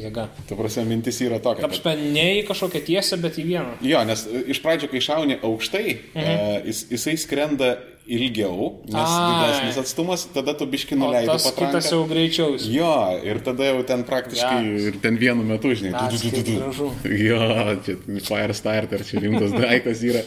Jėga. 0.00 0.26
ta 0.48 0.58
prasme 0.58 0.86
mintis 0.88 1.20
yra 1.24 1.38
tokia. 1.42 1.62
kad- 1.62 1.70
Apspe 1.70 1.94
ne 2.00 2.26
į 2.40 2.42
kažkokią 2.48 2.84
tiesę, 2.88 3.20
bet 3.20 3.38
į 3.40 3.46
vieną. 3.52 3.78
Jo, 3.84 4.04
nes 4.08 4.26
e, 4.26 4.44
iš 4.54 4.62
pradžio, 4.64 4.90
kai 4.90 5.00
šauni 5.04 5.40
aukštai, 5.42 5.86
mhm. 6.14 6.24
e, 6.24 6.62
jis, 6.70 6.84
jisai 6.96 7.16
skrenda 7.20 7.74
ilgiau, 8.10 8.80
nes 8.90 9.06
Ai. 9.06 9.26
didesnis 9.30 9.78
atstumas, 9.78 10.24
tada 10.34 10.54
tu 10.58 10.66
biški 10.66 10.96
nuleidai 10.98 11.36
tas 11.36 11.46
kitas 11.54 11.90
jau 11.92 12.00
greičiau. 12.10 12.56
Jo, 12.58 12.90
ir 13.26 13.38
tada 13.46 13.68
jau 13.68 13.82
ten 13.86 14.02
praktiškai 14.08 14.58
Geras. 14.64 14.86
ir 14.88 14.98
ten 15.04 15.18
vienu 15.20 15.44
metu, 15.46 15.70
žinai. 15.78 15.92
Du, 15.94 16.18
du, 16.18 16.32
kaip 16.34 16.46
du. 16.48 16.56
gražu. 16.58 16.88
Jo, 17.28 17.40
čia 17.86 17.96
fire 18.26 18.56
starter, 18.56 19.04
čia 19.06 19.22
rimtas 19.22 19.54
daiktas 19.54 20.02
yra. 20.06 20.24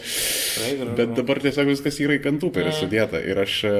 Bet 0.95 1.15
dabar 1.19 1.41
tiesiog 1.43 1.73
viskas 1.73 1.99
yra 2.03 2.15
į 2.19 2.23
kantūperį 2.23 2.75
sudėta. 2.77 3.19
Ir 3.19 3.41
aš 3.43 3.57
e, 3.67 3.73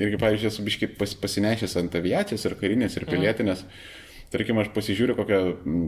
irgi, 0.00 0.22
pavyzdžiui, 0.24 0.50
esu 0.50 0.66
biškai 0.66 0.90
pas, 0.98 1.14
pasinešęs 1.22 1.78
ant 1.82 2.00
aviacijos 2.00 2.48
ir 2.48 2.56
karinės 2.58 2.98
ir 2.98 3.06
pilietinės. 3.10 3.62
Tarkim, 4.34 4.58
aš 4.58 4.72
pasižiūriu, 4.74 5.14
kokią 5.14 5.38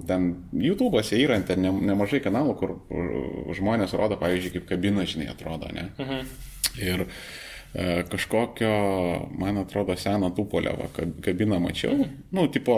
ten 0.07 0.29
YouTube'ose 0.55 1.19
yra 1.19 1.41
ten 1.49 1.65
ne, 1.67 1.73
nemažai 1.91 2.21
kanalų, 2.23 2.53
kur 2.61 2.77
žmonės 3.59 3.95
rodo, 3.99 4.19
pavyzdžiui, 4.21 4.53
kaip 4.59 4.69
kabina, 4.71 5.03
žinai, 5.09 5.27
atrodo, 5.33 5.67
ne? 5.75 5.89
Mhm. 5.99 6.31
Ir 6.87 7.03
e, 7.07 8.05
kažkokio, 8.13 8.71
man 9.41 9.59
atrodo, 9.65 9.97
seno 9.99 10.31
kab- 10.95 11.19
kabiną 11.27 11.59
mačiau. 11.61 12.07
Nu, 12.33 12.47
tipo 12.55 12.77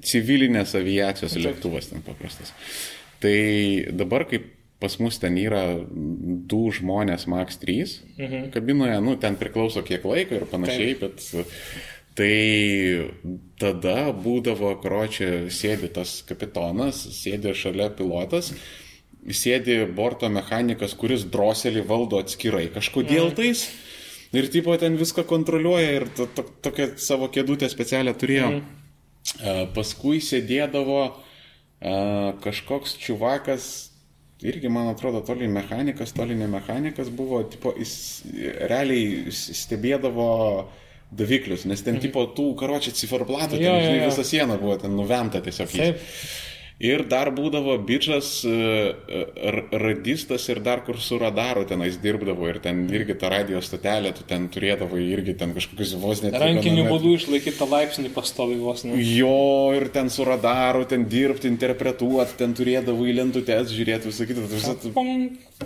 civilinės 0.00 0.74
aviacijos 0.78 1.36
Taip. 1.36 1.44
lėktuvas 1.46 1.90
ten 1.92 2.02
paprastas. 2.06 2.54
Tai 3.22 3.36
dabar, 3.92 4.24
kaip 4.30 4.48
pas 4.82 4.96
mus 4.98 5.18
ten 5.22 5.36
yra 5.38 5.60
du 6.50 6.62
žmonės, 6.74 7.28
max 7.30 7.60
3 7.62 8.00
Mhm. 8.18 8.48
kabinoje, 8.56 8.96
nu, 9.04 9.14
ten 9.16 9.36
priklauso 9.38 9.82
kiek 9.86 10.02
laiko 10.04 10.34
ir 10.40 10.46
panašiai, 10.50 10.96
bet 10.98 11.20
tai 12.14 13.08
tada 13.60 14.12
būdavo, 14.12 14.74
kročia, 14.82 15.46
sėdi 15.52 15.88
tas 15.94 16.18
kapitonas, 16.28 16.98
sėdi 17.16 17.54
šalia 17.56 17.88
pilotas, 17.96 18.52
sėdi 19.32 19.78
borto 19.96 20.28
mechanikas, 20.28 20.94
kuris 20.98 21.24
droselį 21.24 21.86
valdo 21.88 22.18
atskirai 22.20 22.66
kažkodėl 22.74 23.30
Mhm. 23.30 23.34
tais. 23.36 23.66
Ir 24.32 24.48
tipo 24.48 24.76
ten 24.80 24.96
viską 24.96 25.24
kontroliuoja 25.28 25.90
ir 25.92 26.06
to, 26.16 26.26
to, 26.26 26.42
tokią 26.64 26.96
savo 26.96 27.28
kėdutę 27.28 27.68
specialią 27.68 28.14
turėjo. 28.16 28.62
E, 29.40 29.66
Paskui 29.74 30.18
sėdėdavo 30.24 31.12
kažkoks 32.42 32.94
čiuvakas, 33.02 33.90
irgi 34.42 34.68
man 34.70 34.88
atrodo 34.92 35.20
toli 35.26 35.48
mechanikas, 35.48 36.12
toli 36.14 36.34
ne 36.34 36.46
mechanikas 36.46 37.08
buvo, 37.10 37.42
tipo, 37.50 37.72
jis 37.78 38.22
realiai 38.70 39.30
stebėdavo 39.34 40.68
daviklius, 41.12 41.66
nes 41.68 41.82
ten 41.84 41.98
tipo 42.00 42.24
tų 42.36 42.54
karočią 42.60 42.94
ciferblatų, 42.96 43.58
Jo, 43.60 43.60
ten 43.60 43.66
jo, 43.68 43.80
žinai, 43.84 43.98
jo. 44.00 44.10
visa 44.12 44.24
siena 44.24 44.56
buvo 44.60 44.78
ten 44.80 44.94
nuvemta 44.96 45.42
tiesiog. 45.44 45.74
Taip. 45.76 46.06
Ir 46.82 47.04
dar 47.06 47.28
būdavo 47.30 47.76
bičias 47.86 48.40
radistas 49.70 50.48
ir 50.50 50.58
dar 50.64 50.82
kur 50.82 50.98
su 50.98 51.18
radaru 51.20 51.62
tenais 51.68 51.98
dirbdavo 52.02 52.48
ir 52.50 52.58
ten 52.64 52.80
irgi 52.90 53.14
ta 53.20 53.30
radio 53.30 53.60
stotelė, 53.62 54.10
tu 54.16 54.26
ten 54.26 54.48
turėdavo 54.52 54.98
irgi 54.98 55.36
ten 55.38 55.54
kažkokius 55.54 55.94
vos 56.02 56.24
net... 56.24 56.34
Rankiniu 56.42 56.88
būdu 56.90 57.14
išlaikyti 57.18 57.54
tą 57.60 57.68
laipsnį 57.70 58.10
pastovi 58.16 58.58
vos 58.58 58.82
ne. 58.88 58.98
Jo, 58.98 59.70
ir 59.78 59.88
ten 59.94 60.10
su 60.10 60.26
radaru, 60.26 60.82
ten 60.90 61.06
dirbti, 61.10 61.46
interpretuoti, 61.52 62.34
ten 62.40 62.56
turėdavo 62.58 63.06
į 63.06 63.16
lentutes 63.20 63.70
žiūrėti, 63.76 64.10
visą 64.10 64.26
kitą. 64.26 64.48
Visą... 64.50 64.74
Pum, 64.96 65.12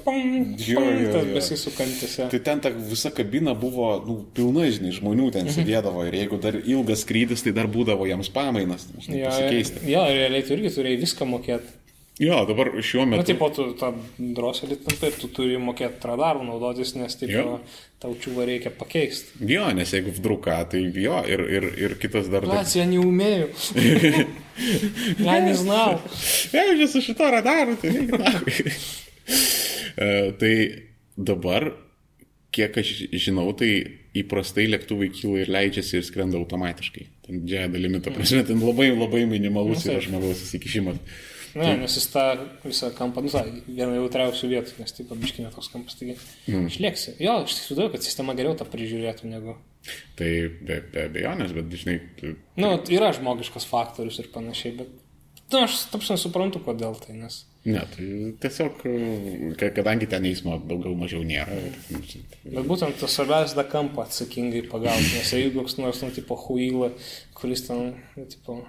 pum, 0.04 0.22
Jo, 0.60 0.82
jo, 0.84 1.10
jo. 1.14 1.24
besisukantis. 1.32 2.18
Tai 2.28 2.40
ten 2.44 2.60
ta 2.60 2.70
visa 2.74 3.10
kabina 3.14 3.54
buvo 3.56 3.88
nu, 4.04 4.18
pilna, 4.36 4.66
žinai, 4.72 4.92
žmonių 4.96 5.30
ten 5.34 5.48
sėdėdavo 5.52 6.04
ir 6.10 6.18
jeigu 6.20 6.40
dar 6.42 6.58
ilgas 6.60 7.06
skrydis, 7.06 7.44
tai 7.46 7.54
dar 7.56 7.70
būdavo 7.72 8.04
jiems 8.08 8.28
pamainas, 8.34 8.88
žinai, 9.00 9.22
Jo, 9.22 9.32
pasikeisti. 9.32 9.84
Jo, 9.88 10.04
realiai 10.12 10.44
tu 10.44 10.56
irgi 10.56 10.72
turėjai 10.76 11.00
viską 11.06 11.30
mokėti. 11.30 11.76
Jo, 12.18 12.46
dabar 12.48 12.70
šiuo 12.80 13.04
nu, 13.04 13.10
metu. 13.10 13.20
Na, 13.20 13.22
nu, 13.22 13.26
taip, 13.28 13.42
tu 13.56 13.62
tą 13.76 13.90
droselį 14.38 14.76
tampai 14.86 15.08
ir 15.10 15.16
tu 15.20 15.28
turi 15.36 15.56
mokėti 15.60 16.08
radarų 16.08 16.46
naudotis, 16.48 16.94
nes 16.96 17.12
taip 17.20 17.30
jo. 17.34 17.58
tau 18.00 18.12
čiūvą 18.16 18.46
reikia 18.48 18.70
pakeisti. 18.72 19.36
Jo, 19.50 19.66
nes 19.76 19.92
jeigu 19.92 20.10
vdruka, 20.16 20.56
tai 20.72 20.80
jo, 20.96 21.18
ir, 21.28 21.40
ir, 21.58 21.64
ir 21.76 21.92
kitas 22.00 22.32
dar... 22.32 22.48
Pats, 22.48 22.72
ja 22.78 22.86
ne 22.88 22.96
umėjau. 23.02 23.48
ja 25.28 25.36
nežinau. 25.44 26.00
Ja, 26.56 26.64
aš 26.64 26.88
su 26.94 27.00
šito 27.04 27.28
radaru, 27.36 27.76
tai... 27.84 27.92
uh, 28.08 28.24
tai 30.40 30.54
dabar 31.20 31.68
kiek 32.56 32.76
aš 32.80 32.92
žinau, 33.12 33.46
tai 33.56 33.70
įprastai 34.16 34.66
lėktuvai 34.70 35.10
kyla 35.14 35.44
ir 35.44 35.52
leidžiasi 35.52 36.00
ir 36.00 36.04
skrenda 36.06 36.40
automatiškai. 36.40 37.06
Ten 37.26 37.42
didžiąją 37.44 37.72
dalimi, 37.74 38.02
ta 38.04 38.12
prasme, 38.14 38.42
ten 38.48 38.62
labai 38.62 38.90
labai 38.94 39.24
minimalus 39.28 39.84
Nu, 39.84 39.92
yra 39.92 40.04
žmogaus 40.04 40.44
įsikišimas. 40.46 41.00
Ne, 41.56 41.70
nes 41.80 41.94
jis 41.96 42.06
tą 42.12 42.24
visą 42.66 42.90
kampą, 42.96 43.22
nu, 43.24 43.30
vieną 43.64 43.94
jautriausių 43.96 44.50
vietų, 44.50 44.74
nes 44.82 44.92
taip 44.92 45.08
pabiškinė 45.08 45.52
toks 45.54 45.70
kampas, 45.72 45.96
taigi 45.96 46.16
mm. 46.50 46.66
išlėksi. 46.68 47.14
Jo, 47.24 47.38
aš 47.46 47.56
sudėjau, 47.62 47.94
kad 47.94 48.04
sistema 48.04 48.36
geriau 48.36 48.56
tą 48.58 48.66
prižiūrėtų 48.68 49.30
negu... 49.30 49.56
Tai 50.18 50.28
be, 50.66 50.80
be 50.92 51.06
abejonės, 51.06 51.54
bet 51.56 51.72
žinai, 51.80 51.96
tu- 52.18 52.34
Nu, 52.60 52.74
yra 52.92 53.12
žmogiškas 53.16 53.68
faktorius 53.70 54.20
ir 54.20 54.28
panašiai, 54.34 54.74
bet... 54.82 54.92
Na, 55.54 55.64
aš 55.64 55.86
tapsam 55.94 56.20
suprantu, 56.20 56.60
kodėl 56.66 56.98
tai, 57.00 57.16
nes... 57.22 57.44
ne, 57.66 57.82
tai 57.92 58.08
tiesiog, 58.42 58.84
ka- 59.60 59.72
kadangi 59.74 60.08
ten 60.10 60.26
eismo 60.28 60.58
daugiau 60.62 60.94
mažiau 60.98 61.24
nėra. 61.26 61.56
Ir, 61.58 62.04
Bet 62.44 62.68
būtent 62.68 63.00
tas 63.00 63.16
svarbiausia 63.16 63.58
tą 63.58 63.66
kampą 63.72 64.04
atsakingai 64.06 64.62
pagauti, 64.70 65.16
nes 65.16 65.32
jeigu 65.34 65.60
koks 65.60 65.78
nors, 65.80 66.02
nu, 66.04 66.12
tipo, 66.14 66.38
huila, 66.46 66.92
kuris 67.38 67.66
ten, 67.66 67.96
nu, 68.16 68.28
tipo, 68.30 68.60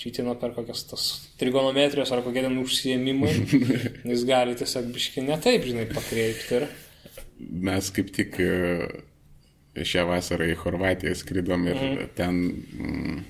čytino 0.00 0.36
per 0.40 0.54
kokias 0.56 0.84
tas 0.90 1.04
trigonometrijos 1.40 2.12
ar 2.12 2.22
kokie 2.24 2.44
ten 2.44 2.58
užsiemimai, 2.60 3.34
jis 4.12 4.24
gali 4.28 4.56
tiesiog 4.58 4.90
biški 4.94 5.24
ne 5.26 5.38
taip, 5.42 5.66
žinai, 5.66 5.88
pakreipti 5.92 6.60
ir... 6.60 6.68
mes 7.68 7.88
kaip 7.96 8.12
tik 8.16 8.36
e, 8.40 8.52
šią 9.84 10.06
vasarą 10.08 10.48
į 10.52 10.58
Horvatiją 10.62 11.16
skridom 11.16 11.66
ir 11.68 11.80
mm. 11.80 12.12
ten 12.16 12.42
mm, 12.44 13.24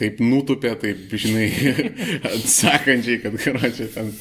taip 0.00 0.20
nutupė, 0.24 0.74
taip, 0.80 1.10
žinai, 1.12 1.48
atsakančiai, 2.34 3.20
kad 3.24 3.36
karočią 3.40 3.88
ten 3.94 4.12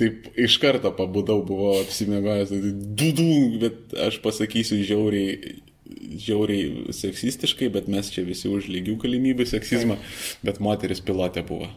taip 0.00 0.30
iš 0.40 0.58
karto 0.62 0.92
pabudau, 0.96 1.42
buvau 1.46 1.78
apsimegojęs, 1.82 2.54
tai 2.54 2.72
dudų, 3.02 3.34
bet 3.62 3.96
aš 4.08 4.18
pasakysiu 4.24 4.82
žiauriai 4.86 5.60
žiauriai 6.22 6.92
seksistiškai, 6.96 7.68
bet 7.72 7.88
mes 7.92 8.10
čia 8.12 8.24
visi 8.26 8.50
už 8.50 8.68
lygių 8.72 8.98
galimybių 9.02 9.46
seksizmą, 9.48 9.98
bet 10.44 10.60
moteris 10.64 11.02
pilotė 11.04 11.44
buvo. 11.46 11.70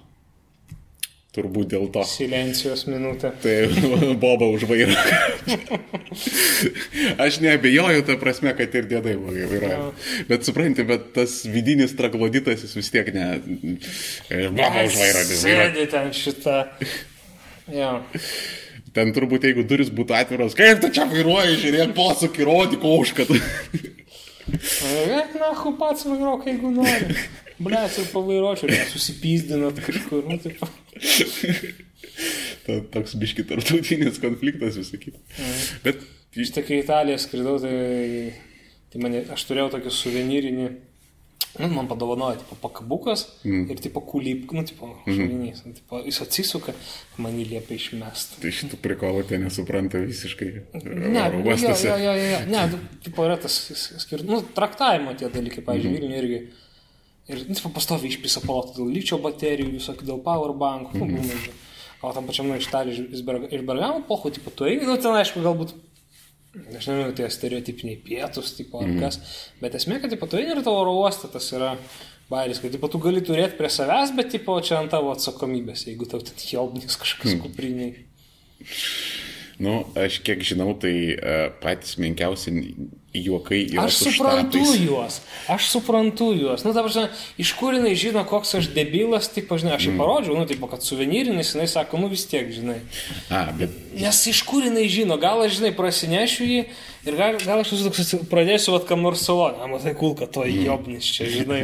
Turbūt 1.36 1.68
dėl 1.74 1.90
to. 1.92 2.04
Silencijos 2.08 2.86
minutė. 2.88 3.34
Tai 3.44 3.56
boba 4.24 4.48
už 4.56 4.64
vairą. 4.70 4.96
Aš 7.26 7.42
neabejoju, 7.44 8.06
ta 8.08 8.16
prasme, 8.22 8.54
kad 8.56 8.78
ir 8.80 8.88
dėdai 8.92 9.18
vairuoja. 9.20 9.80
Bet 10.30 10.48
supranti, 10.48 10.86
bet 10.88 11.12
tas 11.18 11.42
vidinis 11.44 11.96
tragloditas 12.00 12.64
jis 12.64 12.78
vis 12.80 12.92
tiek 12.94 13.12
ne... 13.16 13.28
Boba 14.56 14.86
už 14.88 15.00
vairą. 15.02 15.26
Sėdi 15.44 15.90
ten 15.92 16.14
šitą. 16.16 16.62
Jo. 17.76 17.98
Ten 18.96 19.12
turbūt, 19.12 19.44
jeigu 19.50 19.66
duris 19.68 19.90
būtų 19.92 20.16
atviros, 20.16 20.56
kaip 20.56 20.80
tu 20.80 20.88
čia 20.96 21.04
vairuoji, 21.10 21.58
žiūrėk, 21.66 21.92
posūkį, 21.98 22.46
rodyk, 22.48 22.86
užkat. 22.88 23.34
Eik, 24.56 25.34
na, 25.36 25.52
pats 25.82 26.06
vairuok, 26.08 26.46
jeigu 26.48 26.72
nori. 26.72 27.18
Blės 27.56 28.00
ir 28.02 28.10
pavairuočiau, 28.12 28.72
nes 28.72 28.92
susipyzdinat 28.92 29.80
kažkur. 29.86 30.26
Nu, 30.28 30.40
taip. 30.44 30.60
Ta, 32.66 32.80
toks 32.94 33.16
biški 33.22 33.46
tarptautinis 33.48 34.20
konfliktas 34.24 34.78
visą 34.80 34.98
kitą. 35.00 35.20
Bet 35.86 36.04
Iš 36.36 36.52
tik 36.52 36.68
į 36.74 36.82
Italiją 36.84 37.16
skridau, 37.22 37.56
tai, 37.64 38.34
tai 38.92 39.00
mane, 39.04 39.24
aš 39.32 39.46
turėjau 39.48 39.70
tokį 39.78 39.92
suvenyrinį, 39.96 40.66
nu, 41.62 41.70
man 41.72 41.88
padovanojo, 41.88 42.42
tipo, 42.42 42.58
pakabukas 42.60 43.24
mm. 43.46 43.70
ir, 43.72 43.80
tipo, 43.86 44.02
kulyp, 44.04 44.52
nu, 44.52 44.66
tipo, 44.68 44.90
šuvinys. 45.06 45.62
Mm. 45.64 45.78
Tipo, 45.78 46.02
jis 46.04 46.20
atsisuka, 46.26 46.76
man 47.24 47.38
jį 47.40 47.46
liepia 47.54 47.78
išmesti. 47.80 48.42
tai 48.44 48.52
šitų 48.58 48.82
prikolų 48.84 49.24
tie 49.30 49.40
nesupranta 49.40 50.02
visiškai. 50.04 50.50
Ne, 50.84 51.24
jo, 51.40 51.56
jo, 51.56 51.96
jo, 52.04 52.18
jo, 52.20 52.44
ne, 52.52 52.66
tipo, 53.08 53.24
yra 53.30 53.40
tas 53.40 53.56
skirtumas, 54.04 54.44
nu, 54.44 54.56
traktavimo 54.60 55.16
tie 55.16 55.32
dalykai, 55.32 55.64
pavyzdžiui, 55.64 55.94
mm. 55.94 56.02
Vilniuje 56.02 56.24
irgi. 56.26 56.44
Ir, 57.26 57.42
nu, 57.48 57.56
tipo, 57.58 57.72
pastovi 57.74 58.12
išpisa 58.12 58.44
palotą 58.46 58.76
dėl 58.76 58.92
lyčio 58.94 59.18
baterijų, 59.22 59.72
visokių 59.80 60.06
dėl 60.06 60.20
powerbankų, 60.26 61.00
mm. 61.00 61.14
nu, 61.16 61.24
būna, 61.24 61.54
o 62.06 62.12
tam 62.14 62.28
pačiam, 62.30 62.52
nu, 62.52 62.60
iš 62.60 62.70
Berg- 63.26 63.48
iš 63.50 63.64
Bergamo, 63.66 64.04
pohu, 64.06 64.30
tipo, 64.34 64.54
tu 64.54 64.68
eini, 64.70 64.86
nu, 64.86 64.98
ten, 65.02 65.16
aišku, 65.18 65.42
galbūt, 65.42 65.74
aš 66.54 66.86
nežinau, 66.86 67.16
tie 67.18 67.30
stereotipiniai 67.34 67.98
pietus, 68.06 68.54
tipo, 68.60 68.84
ar 68.86 68.94
kas, 69.02 69.18
bet 69.64 69.78
esmė, 69.80 69.98
kad, 70.04 70.14
tipo, 70.14 70.30
tu 70.30 70.38
eini 70.38 70.54
ir 70.54 70.62
tavo 70.62 70.84
oro 70.84 70.94
uostas 71.02 71.34
tas 71.34 71.50
yra 71.58 71.74
bairis, 72.30 72.62
kad, 72.62 72.76
tipo, 72.78 72.92
tu 72.94 73.02
gali 73.02 73.26
turėti 73.26 73.58
prie 73.58 73.74
savęs, 73.74 74.14
bet, 74.20 74.30
tipo, 74.38 74.60
čia 74.62 74.84
ant 74.84 74.94
tavo 74.94 75.10
atsakomybės, 75.16 75.88
jeigu 75.90 76.06
tau 76.12 76.22
ten 76.22 76.38
jobnis 76.38 77.02
kažkas 77.02 77.34
mm. 77.34 77.42
kupriniai. 77.48 78.06
Nu, 79.66 79.80
aš 79.98 80.20
kiek 80.26 80.46
žinau, 80.46 80.74
tai 80.78 80.94
uh, 81.16 81.48
patys 81.64 81.98
menkiausi 82.02 82.54
juokai 83.24 83.62
yra 83.72 83.86
Aš 83.88 84.00
su 84.02 84.12
suprantu 84.12 84.62
štatais. 84.64 84.82
juos, 84.86 85.20
aš 85.52 85.70
suprantu 85.72 86.30
juos. 86.36 86.66
Nu, 86.68 86.74
ta 86.76 86.84
prasme, 86.86 87.08
iš 87.42 87.54
kur 87.60 87.74
jinai 87.78 87.94
žino, 88.00 88.24
koks 88.28 88.56
aš 88.60 88.72
debilas, 88.76 89.30
tik, 89.34 89.48
žinai, 89.52 89.76
aš 89.78 89.88
jį 89.90 89.96
parodžiau, 90.00 90.36
nu, 90.40 90.48
taip, 90.50 90.64
kad 90.72 90.84
suvenyrinis, 90.86 91.54
jinai 91.56 91.68
sako, 91.72 92.02
nu 92.04 92.10
vis 92.12 92.26
tiek, 92.30 92.50
žinai. 92.52 92.82
A, 93.30 93.46
bet 93.56 93.72
Nes 93.96 94.18
iš 94.28 94.42
kur 94.44 94.60
jinai 94.66 94.90
žino, 94.92 95.16
gal 95.22 95.40
aš, 95.46 95.54
žinai, 95.62 95.72
prasinešiu 95.78 96.44
jį 96.50 96.58
ir 97.06 97.16
gal, 97.16 97.38
gal 97.40 97.62
aš 97.62 97.70
toks 97.86 98.10
pradėsiu, 98.28 98.74
vat, 98.76 98.84
kam 98.90 99.00
nors 99.06 99.22
saloną, 99.24 99.62
na, 99.62 99.70
matai, 99.72 99.94
kulka, 99.96 100.28
to 100.28 100.44
jobnis 100.50 101.06
čia, 101.16 101.30
žinai. 101.32 101.62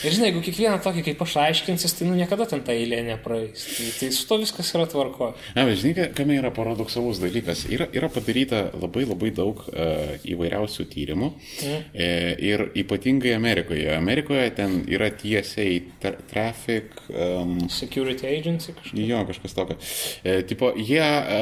Ir, 0.00 0.12
žinai, 0.14 0.30
jeigu 0.30 0.40
kiekvieną 0.46 0.78
tokį, 0.80 1.02
kaip 1.10 1.20
aš 1.26 1.34
aiškinsis, 1.42 1.96
tai, 1.98 2.06
nu, 2.08 2.14
niekada 2.16 2.46
ten 2.48 2.62
ta 2.64 2.72
eilė 2.72 3.02
nepraeis. 3.10 3.66
Tai, 3.76 3.88
tai 4.00 4.08
su 4.16 4.24
to 4.30 4.38
viskas 4.40 4.70
yra 4.72 4.86
tvarko. 4.88 5.34
Na, 5.58 5.66
bet 5.68 5.82
žinai, 5.82 5.92
ka- 5.98 6.08
kame 6.16 6.38
yra 6.40 6.52
paradoksalus 6.54 7.20
dalykas. 7.20 7.66
Yra, 7.68 7.90
yra 7.92 8.08
padaryta 8.14 8.70
labai 8.78 9.04
labai 9.10 9.34
daug 9.36 9.60
uh, 9.68 10.16
įvairiausių 10.32 10.85
tyrimų. 10.90 11.30
Mhm. 11.36 11.84
E, 11.94 12.08
ir 12.50 12.64
ypatingai 12.82 13.34
Amerikoje. 13.36 13.88
Amerikoje 13.96 14.50
ten 14.56 14.78
yra 14.88 15.10
tiesiai 15.10 15.80
tra 16.02 16.14
traffic. 16.30 16.92
Um, 17.10 17.58
Security 17.70 18.26
agency 18.30 18.72
kažkas. 18.76 18.98
Jo, 19.06 19.22
kažkas 19.28 19.54
tokio. 19.56 19.76
E, 20.24 20.40
tipo, 20.48 20.72
jie 20.76 21.02
e, 21.02 21.40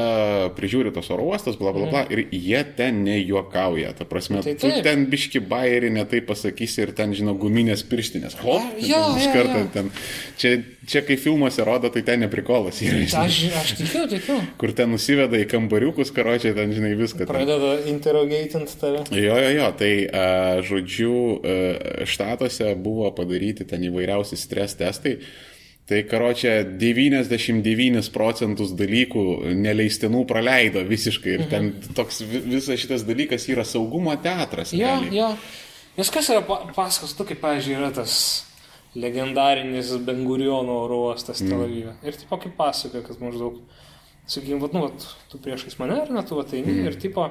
prižiūri 0.56 0.92
tos 0.94 1.08
oro 1.14 1.28
uostas, 1.30 1.56
bla 1.60 1.72
bla 1.76 1.88
bla, 1.90 2.04
ir 2.12 2.26
jie 2.32 2.60
ten 2.76 3.02
nejuokauja. 3.06 3.94
Ta 3.98 4.04
prasme, 4.08 4.42
Tai 4.44 4.54
tu 4.60 4.68
taip. 4.70 4.82
ten 4.84 5.06
biški 5.10 5.40
bairį 5.48 5.90
netai 5.94 6.20
pasakysi 6.26 6.84
ir 6.84 6.92
ten, 6.96 7.14
žinau, 7.16 7.36
guminės 7.40 7.84
pirštinės. 7.88 8.36
Hop, 8.44 8.60
A, 8.64 8.78
jo, 8.82 9.00
iš 9.20 9.28
karto 9.34 9.62
ten. 9.74 9.90
Čia, 10.40 10.54
čia 10.88 11.02
kai 11.06 11.16
filmuose 11.20 11.64
rodo, 11.66 11.88
tai 11.92 12.02
ten 12.06 12.20
neprikolas 12.24 12.80
yra. 12.84 13.00
Aš, 13.24 13.38
aš 13.60 13.74
tikiu, 13.80 14.04
tikiu. 14.10 14.36
Kur 14.60 14.72
ten 14.76 14.90
nusiveda 14.92 15.38
į 15.40 15.46
kambariukus, 15.50 16.12
karočiai, 16.14 16.54
ten, 16.56 16.72
žinai, 16.76 16.94
viską. 16.98 17.26
Pradeda 17.28 17.74
interrogatint 17.90 18.70
tave. 18.80 19.04
Jo, 19.16 19.33
jo, 19.40 19.50
jo, 19.56 19.72
tai 19.78 19.92
a, 20.06 20.28
žodžiu, 20.64 21.14
a, 21.14 21.56
štatuose 22.08 22.74
buvo 22.80 23.10
padaryti 23.16 23.66
ten 23.68 23.82
įvairiausi 23.88 24.38
stres 24.40 24.76
testai. 24.78 25.18
Tai 25.84 25.98
karočią 26.08 26.78
99 26.80 28.08
procentus 28.14 28.70
dalykų 28.72 29.24
neleistinų 29.60 30.22
praleido 30.24 30.80
visiškai. 30.88 31.34
Ir 31.36 31.42
ten 31.50 31.74
toks 31.92 32.22
vi- 32.24 32.40
visas 32.54 32.80
šitas 32.80 33.04
dalykas 33.04 33.44
yra 33.52 33.66
saugumo 33.68 34.14
teatras. 34.16 34.72
Jo, 34.72 34.94
realiai. 34.96 35.18
jo. 35.18 35.28
Nes 35.98 36.10
kas 36.10 36.30
yra 36.32 36.40
pa- 36.40 36.62
pasakos, 36.74 37.12
tu 37.12 37.26
kaip, 37.28 37.38
pavyzdžiui, 37.42 37.76
yra 37.76 37.92
tas 37.92 38.46
legendarinis 38.94 39.92
Benguriono 40.06 40.78
oro 40.84 41.00
uostas 41.08 41.42
Tel 41.42 41.62
Avive. 41.66 41.94
Ir 42.06 42.16
tipo 42.16 42.38
kaip 42.40 42.56
pasakoja, 42.56 43.02
kad 43.06 43.20
maždaug, 43.20 43.60
sakykime, 44.26 44.60
vat, 44.62 44.72
nu, 44.72 44.86
vat, 44.86 45.06
tu 45.30 45.38
priešais 45.42 45.76
mane 45.78 46.00
ar 46.00 46.12
ne, 46.14 46.22
tu 46.26 46.38
ateini 46.40 46.72
mm. 46.72 46.86
ir 46.88 46.98
tipo, 47.02 47.28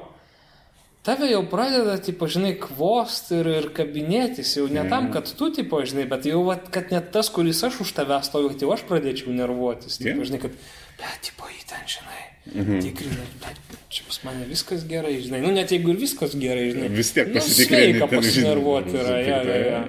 tave 1.04 1.28
jau 1.30 1.42
pradeda, 1.48 1.96
tipo, 2.02 2.26
žinai, 2.30 2.54
kvost 2.60 3.30
ir, 3.36 3.48
ir 3.60 3.66
kabinėtis, 3.76 4.54
jau 4.58 4.66
ne 4.72 4.86
tam, 4.90 5.10
kad 5.14 5.28
tu, 5.38 5.50
tipo, 5.54 5.82
žinai, 5.84 6.06
bet 6.10 6.28
jau, 6.28 6.40
vat, 6.48 6.70
kad 6.74 6.92
net 6.94 7.10
tas, 7.14 7.28
kuris 7.32 7.60
aš 7.66 7.82
už 7.84 7.92
tave 7.96 8.18
stoviu, 8.24 8.54
jau 8.60 8.72
aš 8.74 8.86
pradėčiau 8.88 9.34
nervuotis, 9.36 9.98
tipo, 10.00 10.14
Yeah. 10.14 10.24
žinai, 10.30 10.40
kad, 10.46 10.54
bet, 11.00 11.18
tipo, 11.28 11.50
į 11.50 11.60
ten, 11.68 11.84
žinai, 11.96 12.22
mhm. 12.54 12.80
tikrina, 12.86 13.26
bet 13.42 13.76
čia 13.92 14.06
pas 14.08 14.20
mane 14.24 14.46
viskas 14.48 14.86
gerai, 14.88 15.18
žinai, 15.22 15.42
nu 15.44 15.52
net 15.54 15.74
jeigu 15.74 15.92
ir 15.92 16.00
viskas 16.00 16.36
gerai, 16.40 16.70
žinai. 16.72 16.88
Vis 16.96 17.12
tiek 17.16 17.28
nu, 17.28 17.36
pasitikrini 17.38 17.98
sveika 17.98 18.08
pasinervuoti 18.14 18.96
yra, 19.02 19.18
ja, 19.20 19.42
ja, 19.44 19.58
ja. 19.68 19.82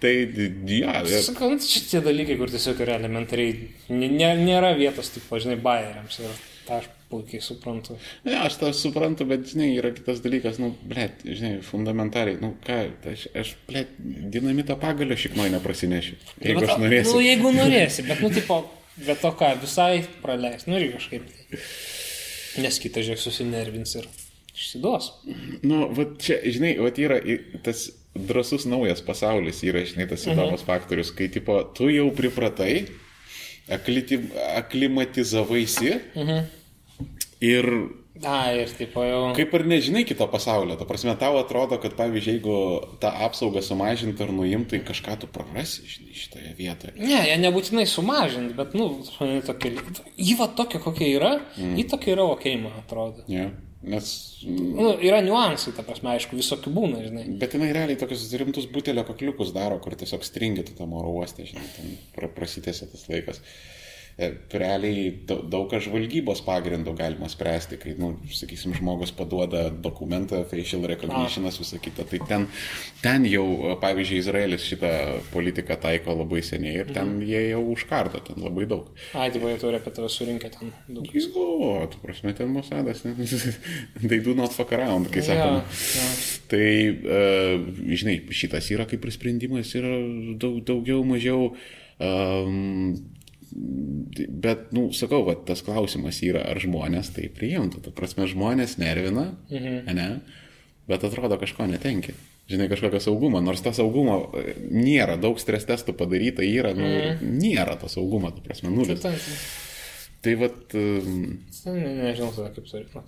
Tai, 0.00 0.14
ja, 0.72 0.94
ja. 1.04 1.20
Sakau, 1.26 1.50
nu, 1.52 1.60
čia 1.60 1.82
tie 1.84 2.00
dalykai, 2.00 2.38
kur 2.40 2.48
tiesiog 2.48 2.78
yra 2.80 2.96
elementariai, 2.96 3.52
nė- 3.92 4.08
nė- 4.14 4.38
nėra 4.40 4.72
vietos, 4.78 5.12
tipo, 5.12 5.36
žinai, 5.36 5.58
bairiams 5.60 6.22
ir 6.24 6.32
tą 6.64 6.78
aš 6.80 6.88
puikiai 7.10 7.42
suprantu. 7.44 7.96
Ne, 8.26 8.36
aš 8.44 8.58
tą 8.60 8.70
suprantu, 8.76 9.26
bet, 9.28 9.46
žinai, 9.50 9.70
yra 9.78 9.92
kitas 9.94 10.22
dalykas, 10.24 10.60
nu, 10.62 10.72
blėt, 10.86 11.24
žinai, 11.26 11.52
fundamentaliai, 11.66 12.38
nu, 12.42 12.52
ką, 12.66 12.80
aš, 13.12 13.26
aš 13.42 13.54
blėt, 13.68 13.88
dinamito 14.34 14.76
pagalio 14.80 15.18
šiknoj 15.18 15.52
neprasinešiu, 15.56 16.18
jeigu 16.38 16.62
Bet, 16.62 16.68
aš 16.68 16.82
norėsiu. 16.84 17.16
Nu, 17.16 17.24
jeigu 17.26 17.54
norėsi, 17.60 18.06
bet, 18.08 18.18
nu, 18.24 18.32
tipo, 18.34 18.56
bet 19.00 19.22
to 19.24 19.30
ką, 19.40 19.48
visai 19.62 19.92
praleis, 20.22 20.62
nu, 20.70 20.78
ir 20.78 20.94
kažkaip. 20.96 21.30
tai. 21.30 21.62
Nes 22.60 22.82
kitas 22.82 23.06
žiūrėk 23.06 23.22
susinervins 23.22 23.92
ir 23.98 24.10
išsiduos. 24.54 25.04
Nu, 25.62 25.76
va 25.94 26.02
čia, 26.20 26.40
žinai, 26.50 26.74
va 26.82 26.90
yra 26.98 27.20
tas 27.66 27.78
drasus 28.14 28.66
naujas 28.66 29.00
pasaulis, 29.06 29.62
yra, 29.66 29.84
žinai, 29.86 30.08
tas 30.10 30.26
įdomus 30.26 30.64
faktorius, 30.66 31.12
kai, 31.14 31.28
tipo, 31.32 31.60
tu 31.76 31.88
jau 31.92 32.10
pripratai, 32.14 32.84
aklimatizavaisi 33.70 35.94
ir 37.40 37.66
Na, 38.20 38.50
ir 38.52 38.68
tipo 38.76 39.00
jau. 39.06 39.20
kaip 39.36 39.54
ir 39.56 39.62
nežinai 39.70 40.02
kito 40.04 40.26
pasaulio. 40.28 40.74
Ta 40.76 40.84
prasme, 40.84 41.14
tau 41.16 41.38
atrodo, 41.40 41.78
kad, 41.80 41.94
pavyzdžiui, 41.96 42.34
jeigu 42.36 42.56
tą 43.00 43.08
apsaugą 43.26 43.62
sumažinti 43.64 44.20
ar 44.26 44.32
nuimti, 44.36 44.74
tai 44.76 44.80
kažką 44.90 45.14
tu 45.22 45.30
prarasi, 45.32 45.86
žinai, 45.88 46.12
šitoje 46.18 46.52
vietoje. 46.58 46.92
Ne, 47.00 47.22
jie 47.30 47.38
nebūtinai 47.40 47.86
sumažinti, 47.88 48.52
bet, 48.58 48.76
nu, 48.76 48.90
tokia, 49.46 49.72
jį 50.20 50.36
va 50.42 50.50
tokia, 50.52 50.82
kokia 50.84 51.08
yra, 51.14 51.32
mm. 51.56 51.74
jį 51.80 51.88
tokia 51.94 52.12
yra 52.18 52.28
ok, 52.34 52.46
man 52.66 52.76
atrodo. 52.82 53.24
Ne? 53.32 53.48
Nes, 53.80 54.10
Nu, 54.44 54.90
yra 55.00 55.22
niuansai, 55.24 55.72
ta 55.72 55.80
prasme, 55.86 56.10
aišku, 56.12 56.36
visokių 56.36 56.68
būna, 56.76 57.00
žinai. 57.06 57.24
bet 57.40 57.56
jinai 57.56 57.70
realiai 57.72 57.96
tokius 57.96 58.26
rimtus 58.36 58.68
butelio 58.68 59.06
kakliukus 59.08 59.54
daro, 59.56 59.78
kur 59.80 59.96
tiesiog 59.96 60.20
stringėtų 60.28 60.76
tam 60.76 60.92
oro 61.00 61.08
uoste, 61.16 61.46
žinai, 61.48 61.64
ten 61.76 61.94
pra- 62.12 62.28
prasitęsia 62.28 62.90
tas 62.92 63.08
laikas. 63.08 63.40
E, 63.40 63.79
Realiai 64.20 65.10
da- 65.24 65.38
daug 65.48 65.70
ką 65.70 65.78
žvalgybos 65.80 66.42
pagrindų 66.44 66.92
galima 66.98 67.28
spręsti, 67.32 67.78
kai, 67.80 67.94
nu, 67.96 68.10
sakysim, 68.36 68.74
žmogus 68.76 69.12
paduoda 69.16 69.70
dokumentą, 69.70 70.42
facial 70.50 70.82
recognitionas, 70.90 71.56
visą 71.62 71.78
kitą. 71.80 72.04
Tai 72.10 72.18
ten, 72.28 72.44
ten 73.00 73.24
jau, 73.30 73.46
pavyzdžiui, 73.80 74.18
Izraelis 74.20 74.66
šitą 74.68 74.90
politiką 75.32 75.78
taiko 75.80 76.12
labai 76.18 76.42
seniai 76.44 76.74
ir 76.82 76.90
ten 76.92 77.14
jie 77.24 77.40
jau 77.54 77.62
užkardo, 77.72 78.20
ten 78.26 78.42
labai 78.44 78.66
daug. 78.68 78.90
Ai, 79.16 79.30
tipo, 79.32 79.48
jie 79.48 79.56
turi 79.62 79.80
apie 79.80 79.94
tave 79.96 80.10
surinkę 80.12 80.50
ten 80.58 80.74
daug. 80.88 81.08
Jo, 81.16 81.86
tu 81.92 82.02
prasme, 82.04 82.34
ten 82.36 82.52
Mosadas, 82.52 83.00
they 84.08 84.18
do 84.20 84.34
not 84.34 84.52
fuck 84.52 84.72
around, 84.76 85.08
kai 85.14 85.22
Ja, 85.24 85.28
sakoma. 85.30 85.62
ja. 85.96 86.08
Tai, 86.50 86.66
uh, 87.16 87.70
žinai, 87.96 88.18
šitas 88.34 88.68
yra 88.74 88.84
kaip 88.90 89.04
ir 89.08 89.14
sprendimas, 89.16 89.72
yra 89.80 89.96
daug, 90.36 90.60
daugiau, 90.68 91.00
mažiau. 91.08 91.54
Um, 92.00 92.94
bet, 93.50 94.70
nu, 94.76 94.88
sakau, 94.96 95.22
va, 95.26 95.34
tas 95.34 95.62
klausimas 95.66 96.20
yra, 96.26 96.44
ar 96.52 96.60
žmonės 96.62 97.12
tai 97.16 97.28
priimtų. 97.34 97.82
Ta 97.84 97.94
prasme, 97.94 98.28
žmonės 98.30 98.76
nervina, 98.80 99.30
mhm. 99.50 99.90
ne, 99.96 100.10
bet 100.90 101.06
atrodo 101.06 101.38
kažko 101.40 101.68
netenkia. 101.70 102.16
Žinai, 102.50 102.66
kažkokio 102.66 102.98
saugumo, 102.98 103.38
nors 103.44 103.62
to 103.62 103.70
saugumo 103.74 104.16
e, 104.34 104.56
nėra, 104.74 105.14
daug 105.22 105.38
stres 105.38 105.68
testų 105.68 105.94
padaryta 105.98 106.42
yra, 106.46 106.72
nu, 106.74 106.86
mhm. 106.86 107.36
nėra 107.42 107.76
to 107.78 107.90
saugumo, 107.92 108.32
ta 108.34 108.42
prasme, 108.42 108.72
nulis. 108.74 109.04
Tai 110.20 110.34
vat, 110.36 110.74
um, 110.76 111.20
ne, 111.64 111.92
nežinau 112.02 112.32
tada 112.36 112.50
kaip. 112.52 112.66
Nu. 112.92 113.04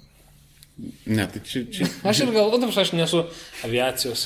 ne, 1.12 1.27
tai 1.28 1.43
čia, 1.44 1.66
čia 1.69 1.89
Aš 2.09 2.23
ir 2.24 2.31
galvoju, 2.32 2.62
kad 2.70 2.78
aš 2.81 2.94
nesu 2.97 3.27
aviacijos 3.66 4.24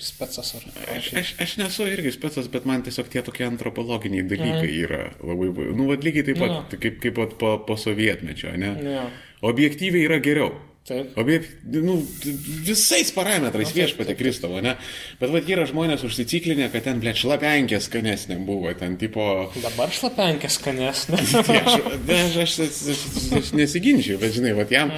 specas 0.00 0.54
ar. 0.56 0.66
Aš, 0.96 1.12
aš, 1.20 1.34
aš 1.42 1.56
nesu 1.60 1.86
irgi 1.90 2.14
specas, 2.14 2.48
bet 2.52 2.66
man 2.68 2.84
tiesiog 2.86 3.10
tie 3.12 3.22
tokie 3.26 3.46
antropologiniai 3.46 4.24
dalykai 4.28 4.68
mm. 4.68 4.80
yra 4.86 5.02
labai, 5.20 5.68
nu, 5.76 5.88
vad 5.90 6.04
lygiai 6.06 6.26
taip 6.30 6.40
pat, 6.42 6.54
Jo. 6.54 6.80
kaip, 6.82 7.00
kaip 7.02 7.20
vat 7.20 7.36
po, 7.40 7.54
po 7.66 7.76
sovietmečio, 7.80 8.54
ne? 8.60 8.74
Jo. 8.86 9.06
Objektyviai 9.52 10.06
yra 10.08 10.20
geriau. 10.22 10.52
Taip. 10.82 11.12
Objekt, 11.14 11.50
nu, 11.78 12.00
visais 12.66 13.12
parametrais 13.14 13.70
viešpatė 13.70 14.16
Kristavo, 14.18 14.58
ne? 14.64 14.72
Bet 15.20 15.30
vad 15.30 15.46
yra 15.46 15.62
žmonės 15.70 16.02
užsiciklinę, 16.08 16.66
kad 16.72 16.82
ten, 16.88 16.98
ble, 16.98 17.12
šlapenkės 17.14 17.86
skanesnė 17.86 18.40
buvo, 18.42 18.72
ten 18.74 18.96
tipo... 18.98 19.22
Dabar 19.62 19.94
šlapenkės 19.94 20.58
skanesnė. 20.58 21.20
Aš, 21.22 22.34
aš, 22.42 22.56
aš, 22.66 22.80
aš, 22.90 23.04
aš 23.38 23.52
nesiginčiu, 23.54 24.16
bet 24.18 24.34
žinai, 24.34 24.56
vat 24.58 24.74
jam, 24.74 24.90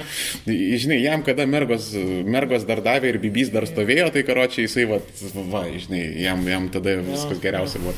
žinai, 0.49 0.97
jam 1.03 1.21
kada 1.27 1.45
mergos, 1.49 1.91
mergos 2.25 2.65
dar 2.65 2.81
davė 2.85 3.13
ir 3.13 3.21
bibys 3.21 3.53
dar 3.53 3.67
stovėjo, 3.69 4.09
tai 4.15 4.25
karočiai 4.25 4.65
jisai, 4.65 4.87
vat, 4.89 5.23
va, 5.53 5.67
žinai, 5.69 6.01
jam, 6.25 6.41
jam 6.49 6.69
tada 6.73 6.97
viskas 7.05 7.41
geriausia 7.43 7.83
buvo. 7.83 7.93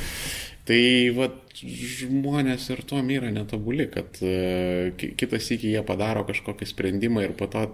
Tai 0.67 0.81
vat, 1.15 1.39
žmonės 1.61 2.67
ir 2.73 2.83
tom 2.87 3.09
yra 3.13 3.31
netobuli, 3.33 3.87
kad 3.93 4.19
uh, 4.21 4.91
kitas 5.17 5.49
iki 5.55 5.73
jie 5.75 5.81
padaro 5.87 6.25
kažkokį 6.27 6.67
sprendimą 6.69 7.23
ir 7.27 7.33
po 7.39 7.47
to, 7.51 7.65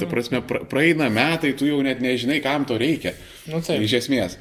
ta 0.00 0.08
prasme, 0.10 0.42
pra, 0.46 0.64
praeina 0.68 1.08
metai, 1.12 1.54
tu 1.56 1.68
jau 1.68 1.78
net 1.86 2.02
nežinai, 2.02 2.40
kam 2.44 2.66
to 2.68 2.78
reikia. 2.80 3.14
Nu, 3.50 3.62
taip. 3.64 3.80
Iš 3.86 3.98
esmės. 4.02 4.36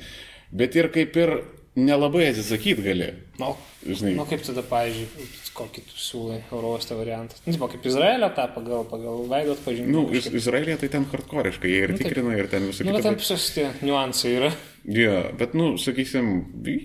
Bet 0.50 0.74
ir 0.80 0.90
kaip 0.94 1.16
ir 1.22 1.36
nelabai 1.80 2.26
atsisakyti 2.32 2.82
gali. 2.84 3.12
Na, 3.40 3.54
Žinai. 3.86 4.16
nu, 4.18 4.26
kaip 4.28 4.42
tada, 4.44 4.64
pavyzdžiui, 4.68 5.28
kokį 5.56 5.84
tu 5.88 6.00
siūlai 6.02 6.40
Euroste 6.52 6.98
variantą? 6.98 7.38
Nu, 7.46 7.54
tipo, 7.56 7.70
kaip 7.72 7.86
Izraelio 7.88 8.28
tą 8.36 8.48
pagal, 8.56 8.82
pagal 8.90 9.22
veido 9.30 9.54
atpažinimą. 9.56 9.94
Nu, 9.94 10.02
iz, 10.18 10.28
Izraelija 10.36 10.76
tai 10.82 10.90
ten 10.92 11.06
hardkoriškai, 11.08 11.70
jie 11.72 11.86
ir 11.86 11.94
taip. 11.94 12.02
tikrina, 12.10 12.34
ir 12.42 12.50
ten 12.52 12.66
visą 12.68 12.84
Nu, 12.84 12.92
bet 12.98 13.06
kitą. 13.06 13.14
ten 13.14 13.20
visos 13.22 13.46
tie 13.56 13.70
niuansai 13.86 14.34
yra. 14.42 14.50
Jo, 14.86 15.32
bet, 15.38 15.54
nu, 15.54 15.74
sakysim, 15.78 16.30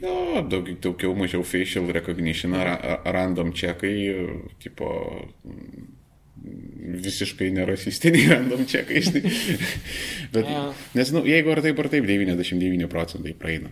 jo, 0.02 0.42
daug, 0.50 0.68
daugiau 0.82 1.14
mažiau 1.16 1.44
facial 1.46 1.86
recognition, 1.94 2.52
ra, 2.54 2.74
random 3.04 3.52
čekai, 3.56 3.94
tipo, 4.62 4.88
mm, 5.46 5.86
visiškai 7.04 7.50
nerasistiniai 7.54 8.28
random 8.34 8.66
čekai. 8.68 9.00
Bet, 10.34 10.44
Jo. 10.50 10.66
nes, 10.98 11.12
nu, 11.14 11.22
jeigu 11.28 11.54
ar 11.54 11.62
taip 11.64 11.78
ar 11.80 11.88
taip, 11.92 12.04
99 12.08 12.88
procentai 12.92 13.32
praeina. 13.38 13.70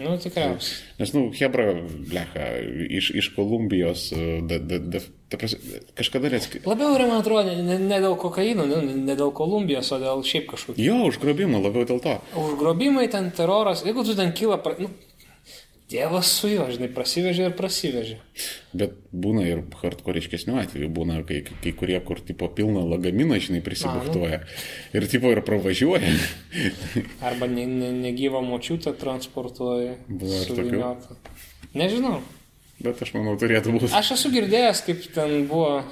Nu, 0.00 0.16
tikriausiai. 0.20 0.78
Nes, 1.00 1.12
nu, 1.16 1.26
Hebra, 1.36 1.66
blecha, 2.08 2.46
iš, 2.88 3.10
iš 3.20 3.30
Kolumbijos, 3.36 4.06
e, 4.16 4.38
da, 4.48 4.58
da, 4.58 4.78
da, 4.80 5.02
ta 5.28 5.40
prasme, 5.40 5.82
kažkada 5.98 6.32
net... 6.32 6.48
Labiau 6.68 6.94
yra, 6.96 7.08
man 7.10 7.20
atrodo, 7.20 7.52
ne, 7.52 7.76
ne 7.84 8.00
dėl 8.02 8.16
kokaino, 8.20 8.66
ne, 8.70 8.80
ne 9.10 9.16
dėl 9.18 9.34
Kolumbijos, 9.36 9.92
o 9.92 10.00
dėl 10.02 10.24
šiaip 10.26 10.48
kažkokių. 10.54 10.80
Jo, 10.84 10.96
užgrobimo 11.10 11.60
labiau 11.60 11.88
dėl 11.88 12.00
to. 12.04 12.16
Užgrobimai 12.40 13.06
ten 13.12 13.30
teroras, 13.36 13.84
jeigu 13.86 14.06
tu 14.08 14.16
ten 14.18 14.32
kyla, 14.36 14.60
pra... 14.64 14.76
nu, 14.80 14.90
Dievas 15.90 16.28
su 16.30 16.46
juo, 16.46 16.68
žinai, 16.70 16.86
prasivežė 16.94 17.48
ir 17.48 17.54
prasivežė. 17.58 18.16
Bet 18.78 18.92
būna 19.10 19.42
ir 19.48 19.64
hardkoriškesnių 19.80 20.60
atvejų, 20.62 20.90
būna 20.94 21.18
kai, 21.26 21.40
kai 21.64 21.72
kurie, 21.74 21.96
kur 22.06 22.20
tipo 22.22 22.46
pilną 22.54 22.84
lagaminą, 22.92 23.40
žinai, 23.42 23.62
prisibuktuoja. 23.66 24.42
Ir 24.94 25.06
tipo 25.10 25.32
ir 25.34 25.42
pravažiuoja. 25.46 26.12
Arba 27.26 27.50
ne, 27.50 27.66
ne, 27.66 27.90
negyvą 28.06 28.44
močiutę 28.46 28.94
transportuoja. 29.00 29.96
Buvo 30.06 30.38
ir 30.38 30.52
suvyniotą. 30.52 31.18
Nežinau. 31.74 32.20
Bet 32.80 33.02
aš 33.02 33.12
manau, 33.18 33.34
turėtų 33.40 33.74
būti. 33.74 33.90
Aš 33.96 34.14
esu 34.14 34.30
girdėjęs, 34.32 34.84
kaip 34.86 35.02
ten 35.16 35.48
buvo 35.50 35.82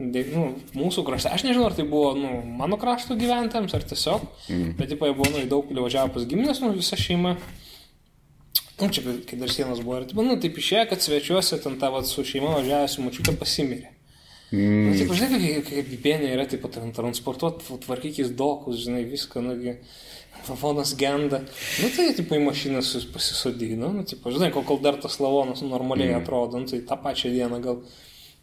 nu, 0.00 0.44
mūsų 0.74 1.04
krašte. 1.06 1.30
Aš 1.32 1.46
nežinau, 1.46 1.68
ar 1.70 1.76
tai 1.76 1.86
buvo 1.88 2.12
nu, 2.18 2.34
mano 2.58 2.78
krašto 2.80 3.16
gyventojams, 3.20 3.74
ar 3.76 3.86
tiesiog. 3.86 4.26
Mm. 4.50 4.74
Bet, 4.78 4.90
tipo, 4.92 5.08
jie 5.08 5.16
buvo, 5.16 5.30
nu, 5.32 5.46
daug 5.48 5.70
važiavo 5.70 6.14
pas 6.16 6.26
giminės, 6.28 6.62
nu, 6.64 6.72
visa 6.76 6.98
šeima. 7.00 7.36
Nu, 8.80 8.88
čia, 8.88 9.04
kai 9.28 9.36
dar 9.40 9.52
sienos 9.52 9.82
buvo. 9.84 10.00
Ir, 10.00 10.08
tipo, 10.08 10.24
nu, 10.24 10.38
taip 10.40 10.56
išėjo, 10.56 10.86
kad 10.90 11.02
svečiuose 11.04 11.58
ten 11.60 11.76
tavo 11.80 12.00
su 12.08 12.24
šeima 12.24 12.54
važiavęs 12.56 12.96
močiutė 13.04 13.34
pasimirė. 13.36 13.90
Mm. 14.50 14.86
Nu, 14.88 14.94
taip, 14.98 15.12
žinai, 15.14 15.40
kaip, 15.42 15.66
kaip 15.68 15.90
gypėnė 15.92 16.30
yra, 16.34 16.46
taip, 16.48 16.64
ten 16.74 16.94
transportuoti, 16.96 17.76
tvarkykis 17.84 18.32
dokus, 18.38 18.80
žinai, 18.86 19.04
viską, 19.10 19.42
nugi. 19.44 19.76
Lavonas 20.48 20.94
genda. 20.96 21.42
Nu, 21.82 21.90
tai, 21.92 22.08
tipo, 22.16 22.34
į 22.34 22.40
mašiną 22.46 22.80
pasisodino. 23.12 23.90
Nu, 23.94 24.06
tipo, 24.08 24.32
žinai, 24.32 24.48
kol, 24.54 24.64
kol 24.66 24.80
dar 24.82 24.96
tas 25.02 25.18
lavonas 25.20 25.60
normaliai 25.66 26.14
mm. 26.14 26.22
atrodo, 26.22 26.62
nu, 26.62 26.70
tai 26.70 26.80
tą 26.86 26.96
pačią 27.02 27.34
dieną 27.34 27.60
gal. 27.62 27.82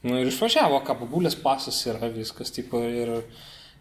Nu, 0.06 0.20
ir 0.22 0.30
išvažiavo, 0.30 0.84
ką 0.86 1.00
babulės 1.02 1.36
pasas 1.42 1.80
yra 1.90 2.12
viskas, 2.14 2.54
tipo, 2.54 2.84
ir, 2.86 3.16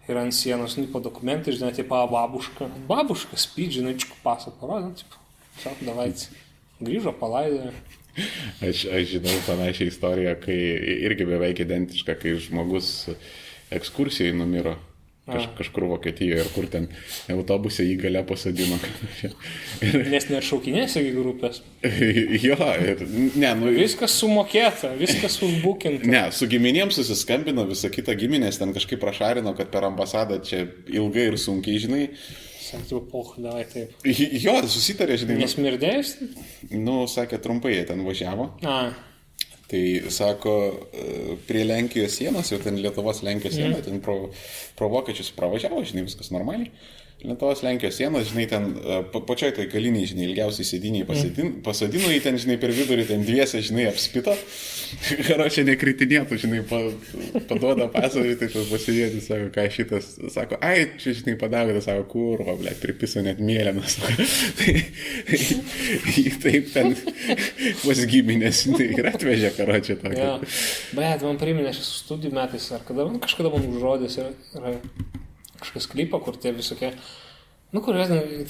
ir 0.08 0.22
ant 0.22 0.34
sienos, 0.34 0.78
nu, 0.80 0.88
po 0.88 1.04
dokumentai, 1.04 1.54
žinai, 1.54 1.74
tipo, 1.76 2.00
babuška. 2.10 2.72
Babuška, 2.88 3.36
spyd, 3.38 3.76
žinai, 3.76 3.94
čiuk 4.00 4.16
pasą 4.24 4.54
parodė, 4.56 4.88
nu, 4.88 4.98
tipo, 5.04 5.22
sako, 5.60 5.90
davai. 5.92 6.08
Grįžo, 6.80 7.12
palaidė. 7.16 7.70
Aš, 8.64 8.86
aš 8.88 9.08
žinau 9.16 9.36
panašią 9.46 9.88
istoriją, 9.90 10.34
kai 10.40 10.56
irgi 11.08 11.28
beveik 11.28 11.60
identiška, 11.64 12.16
kai 12.20 12.36
žmogus 12.40 13.08
ekskursijai 13.74 14.36
numiro. 14.36 14.76
Kaž, 15.26 15.48
kažkur 15.58 15.88
Vokietijoje 15.90 16.42
ir 16.44 16.48
kur 16.54 16.68
ten 16.70 16.84
autobuse 17.34 17.82
jį 17.82 17.96
gale 17.98 18.20
pasadino. 18.28 18.76
ir, 19.82 19.96
Nes 20.12 20.28
nešaukinėsi 20.30 21.02
į 21.02 21.14
grupės. 21.16 21.64
jo, 22.46 22.58
ir, 22.86 23.02
ne, 23.34 23.50
nu, 23.58 23.72
Viskas 23.74 24.14
sumokėta, 24.20 24.92
viskas 25.00 25.40
užbukinta. 25.42 26.06
Ne, 26.06 26.22
su 26.30 26.46
giminėms 26.50 27.00
susiskambino, 27.00 27.66
visą 27.66 27.90
kitą 27.90 28.14
giminės 28.20 28.62
ten 28.62 28.70
kažkaip 28.76 29.02
prašarino, 29.02 29.50
kad 29.58 29.72
per 29.74 29.88
ambasadą 29.90 30.38
čia 30.46 30.62
ilgai 30.94 31.26
ir 31.32 31.40
sunkiai, 31.42 31.82
žinai. 31.82 32.04
Sakau, 32.66 33.00
poh, 33.10 33.34
davai 33.38 33.64
taip. 33.70 33.92
Jo, 34.44 34.56
susitarė, 34.66 35.18
žinai. 35.22 35.38
Nesmirdėjus? 35.44 36.16
Nu, 36.74 37.04
sakė, 37.10 37.38
trumpai 37.42 37.76
jie 37.76 37.84
ten 37.90 38.02
važiavo. 38.06 38.50
A, 38.66 38.80
Tai 39.66 39.80
sako, 40.14 40.52
e, 40.94 41.34
prie 41.48 41.64
Lenkijos 41.66 42.14
sienos, 42.20 42.52
jau 42.52 42.58
ten 42.62 42.76
Lietuvos 42.78 43.24
Lenkijos 43.26 43.56
siena, 43.58 43.80
ten 43.82 43.98
pro, 43.98 44.28
pro 44.78 44.86
vokiečius 44.92 45.32
pravažiavo, 45.34 45.80
žinai, 45.82 46.04
viskas 46.06 46.30
normaliai. 46.30 46.70
Lietuvos 47.24 47.62
Lenkijos 47.64 47.96
sienos, 47.96 48.28
žinai, 48.28 48.44
ten 48.44 48.64
e, 48.76 48.96
pa, 49.08 49.22
pačioj 49.24 49.54
toj 49.56 49.70
kaliniai, 49.72 50.04
žinai, 50.04 50.26
ilgiausiai 50.28 50.66
sėdiniai 50.68 51.06
pasadino, 51.08 51.54
pasadino 51.64 52.10
į 52.12 52.18
ten, 52.20 52.36
žinai, 52.36 52.58
per 52.60 52.74
vidurį 52.76 53.06
ten 53.08 53.24
dviese, 53.24 53.62
žinai, 53.64 53.86
apspito. 53.88 54.34
Karo 55.28 55.46
čia 55.48 55.64
nekritinėtų, 55.64 56.36
žinai, 56.44 56.60
pa, 56.68 56.82
paduoda 57.48 57.88
pasavį, 57.94 58.36
tai 58.42 58.50
tas 58.52 58.68
pasidėti, 58.68 59.22
sako, 59.24 59.48
ką 59.56 59.64
šitas, 59.78 60.12
sako, 60.36 60.60
ai, 60.60 60.90
čia, 61.00 61.16
žinai, 61.22 61.38
padavė, 61.40 61.78
tai 61.78 61.86
sako, 61.88 62.04
kurva, 62.12 62.58
ble, 62.60 62.76
pripiso 62.84 63.24
net 63.24 63.40
mėlynas. 63.40 63.96
tai, 64.60 64.76
jį 66.20 66.30
taip 66.44 66.72
ten 66.76 66.92
pas 67.80 68.06
giminės, 68.12 68.66
žinai, 68.68 68.92
ir 68.92 69.12
atvežė 69.14 69.56
karo 69.56 69.80
čia 69.80 69.96
tokį. 70.04 70.20
ja. 70.20 70.36
Bet 70.92 71.24
man 71.24 71.40
priminė 71.40 71.72
šis 71.80 71.94
studijų 72.04 72.36
metais, 72.36 72.68
ar 72.76 72.84
kada, 72.84 73.08
nu, 73.08 73.24
kažkada 73.24 73.56
man 73.56 73.70
užrodės 73.72 74.20
yra, 74.20 74.34
yra 74.60 74.76
kažkas 75.60 75.88
klipą, 75.92 76.20
kur 76.22 76.38
tie 76.40 76.52
visokie, 76.56 76.92
nu, 77.74 77.82
kur, 77.84 77.98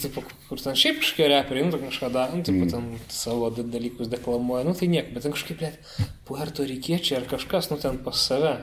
tipo, 0.00 0.22
kur 0.48 0.62
ten 0.62 0.78
šiaip 0.78 1.02
kažkokie 1.02 1.28
reperiai, 1.32 1.68
nu, 1.68 1.80
kažką 1.82 2.10
daro, 2.14 2.38
nu, 2.38 2.46
tipo, 2.46 2.68
ten 2.70 2.88
savo 3.12 3.50
da- 3.54 3.66
dalykus 3.76 4.10
deklamuoja, 4.12 4.66
nu, 4.68 4.74
tai 4.78 4.90
nieko, 4.92 5.14
bet 5.16 5.26
ten 5.26 5.36
kažkaip, 5.36 5.62
net, 5.64 5.94
puerto 6.28 6.66
rikiečiai 6.66 7.20
ar 7.22 7.30
kažkas, 7.30 7.70
nu, 7.72 7.80
ten 7.82 8.00
pas 8.04 8.26
save. 8.28 8.56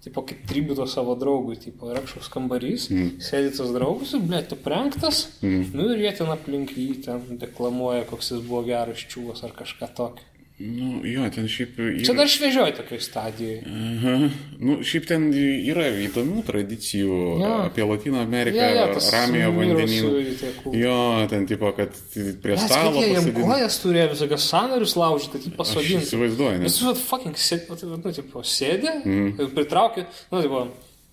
Tipo, 0.00 0.22
kaip 0.24 0.46
tribito 0.48 0.86
savo 0.88 1.12
draugui, 1.20 1.58
tipo, 1.60 1.90
yra 1.92 2.00
kažkoks 2.00 2.30
kambarys, 2.32 2.86
mm. 2.88 3.18
sėdi 3.20 3.50
tas 3.52 3.68
draugas 3.74 4.14
ir, 4.16 4.22
blė, 4.24 4.40
tu 4.48 4.56
prenktas, 4.56 5.26
mm. 5.44 5.74
nu 5.76 5.90
ir 5.92 6.00
jie 6.06 6.14
ten 6.16 6.32
aplink 6.32 6.72
jį 6.72 6.86
ten 7.04 7.36
deklamuoja, 7.42 8.06
koks 8.08 8.32
jis 8.32 8.46
buvo 8.46 8.62
geras 8.64 9.04
čiūvas 9.12 9.44
ar 9.44 9.52
kažką 9.58 9.90
tokio. 9.98 10.29
Nu, 10.60 11.00
jo, 11.08 11.24
ten 11.32 11.46
šiaip... 11.48 11.78
Čia 12.04 12.12
dar 12.18 12.28
šviežioj 12.28 12.74
tokiai 12.76 13.00
stadijai. 13.00 13.60
Aha. 13.64 14.16
Nu, 14.60 14.74
šiaip 14.84 15.06
ten 15.08 15.22
yra 15.32 15.86
įdomių 16.04 16.42
tradicijų 16.44 17.20
Jo. 17.40 17.52
apie 17.70 17.86
Latino 17.88 18.20
Ameriką, 18.20 18.58
Jo, 18.60 18.74
jo, 18.76 18.82
tas 18.98 19.08
Ramiojo 19.14 19.54
mirusiųjų 19.56 20.10
vandenyną. 20.12 20.74
Jo, 20.82 20.96
ten 21.32 21.46
tipo, 21.48 21.70
kad 21.78 21.96
prie 22.12 22.58
Mes 22.58 22.66
stalo 22.68 22.92
kokie 22.98 23.08
jam 23.14 23.30
kojas 23.38 23.78
turėjo 23.80 24.10
visokios 24.12 24.48
sanarius 24.52 24.94
laužyti, 25.00 25.40
tai 25.46 25.52
Aš 25.54 25.56
pasodinti. 25.62 26.04
įsivaizduoju, 26.10 26.60
nes 26.60 26.76
Jis 26.76 26.84
vat 26.90 27.00
fucking 27.08 27.40
sėdė, 27.40 27.78
nu, 27.96 28.12
tipo, 28.20 28.42
sėdė 28.44 28.94
mm. 29.00 29.54
pritraukė, 29.56 30.04
nu, 30.34 30.42
tipo, 30.44 30.60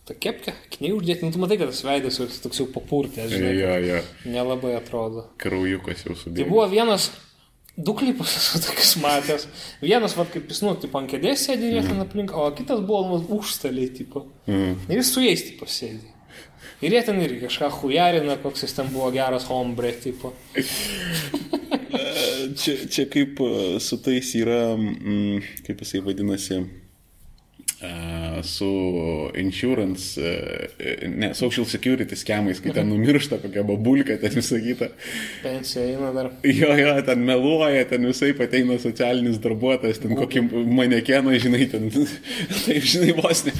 ta 0.07 0.15
kepkė, 0.27 0.53
kniai 0.75 0.91
uždėti, 0.95 1.23
nu, 1.23 1.31
tu 1.35 1.39
matai, 1.43 1.57
kad 1.59 1.71
tas 1.71 1.79
veidas 1.87 2.19
toks 2.43 2.61
jau 2.61 2.67
papurtęs, 2.75 3.31
žinai, 3.31 3.53
jo, 3.59 3.71
jo, 3.93 4.03
nelabai 4.31 4.75
atrodo. 4.77 5.25
kraujukas 5.39 6.03
jau 6.03 6.13
Tai 6.15 6.21
sudėjo. 6.25 6.49
buvo 6.51 6.67
vienas, 6.71 7.09
du 7.77 7.93
klipus 7.93 8.35
esu 8.39 8.61
tokius 8.65 8.95
matęs. 9.01 9.47
Vienas, 9.81 10.15
vad, 10.17 10.29
kaip 10.33 10.49
jis, 10.49 10.63
nu, 10.65 10.73
tipo, 10.81 10.97
ant 10.99 11.11
kėdės 11.11 11.45
sėdė 11.47 11.69
ir 11.69 11.77
jie 11.77 11.83
ten 11.85 12.01
aplink, 12.01 12.33
o 12.33 12.49
kitas 12.57 12.81
buvo, 12.85 13.03
nu, 13.11 13.19
užstaliai, 13.37 13.91
tipo. 13.93 14.25
Mm. 14.49 14.77
Ir 14.89 15.01
jis 15.01 15.11
su 15.13 15.23
jais, 15.23 15.45
tipo, 15.51 15.69
sėdė. 15.69 16.15
Ir 16.81 16.93
jie 16.93 17.03
ten 17.05 17.21
irgi 17.21 17.43
kažką 17.45 17.69
hujarina, 17.79 18.37
koks 18.41 18.65
jis 18.65 18.75
ten 18.77 18.89
buvo 18.93 19.11
geras 19.13 19.47
hombre, 19.51 19.93
tipo. 20.03 20.33
Čia, 22.57 22.73
čia 22.91 23.03
kaip 23.09 23.39
e, 23.43 23.77
su 23.83 23.97
tais 24.03 24.29
yra, 24.37 24.75
mm, 24.77 25.63
kaip 25.65 25.81
jisai 25.81 26.01
vadinasi, 26.05 26.59
e, 27.81 28.43
su 28.43 28.67
insurance, 29.37 30.17
e, 30.79 31.07
ne, 31.07 31.29
social 31.37 31.65
security 31.69 32.17
skemais, 32.17 32.59
kai 32.63 32.73
ten 32.75 32.89
numiršta 32.89 33.37
kokia 33.43 33.63
babulka, 33.67 34.17
ten 34.21 34.33
visą 34.37 34.59
kitą. 34.63 34.89
Pensija 35.43 35.85
eina 35.91 36.11
dar. 36.15 36.31
Jo, 36.43 36.71
jo, 36.79 36.95
ten 37.07 37.23
meluoja, 37.27 37.85
ten 37.89 38.05
visai 38.09 38.33
ateina 38.47 38.79
socialinis 38.81 39.39
darbuotojas, 39.43 40.01
ten 40.03 40.15
kokį 40.17 40.45
manekeną, 40.79 41.37
žinai, 41.43 41.67
ten, 41.71 41.89
taip, 42.65 42.83
žinai, 42.83 43.13
vos 43.17 43.45
ne. 43.47 43.55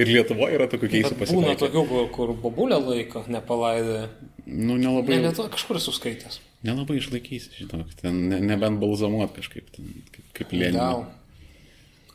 Ir 0.00 0.10
Lietuvoje 0.10 0.58
yra 0.58 0.68
tokių 0.70 0.90
keistų 0.92 1.16
Bet 1.20 1.34
būna 1.34 1.56
tokių, 1.60 1.86
kur, 2.14 2.34
babulę 2.42 2.78
laiko 2.82 3.24
nepalaidė. 3.30 4.06
Nu, 4.50 4.74
nelabai, 4.80 5.18
Ne, 5.20 5.28
Lietuva 5.28 5.50
kažkur 5.52 5.78
esu 5.78 5.92
skaitęs. 5.94 6.40
nelabai 6.66 6.98
išlaikysi, 7.00 7.52
žinok, 7.62 7.92
ten 8.02 8.16
ne, 8.30 8.38
nebent 8.42 8.80
balzamuot 8.82 9.32
kažkaip, 9.36 9.68
ten, 9.76 9.92
kaip, 10.14 10.24
kaip 10.36 10.50
lėnė. 10.56 10.78
Gal. 10.78 11.04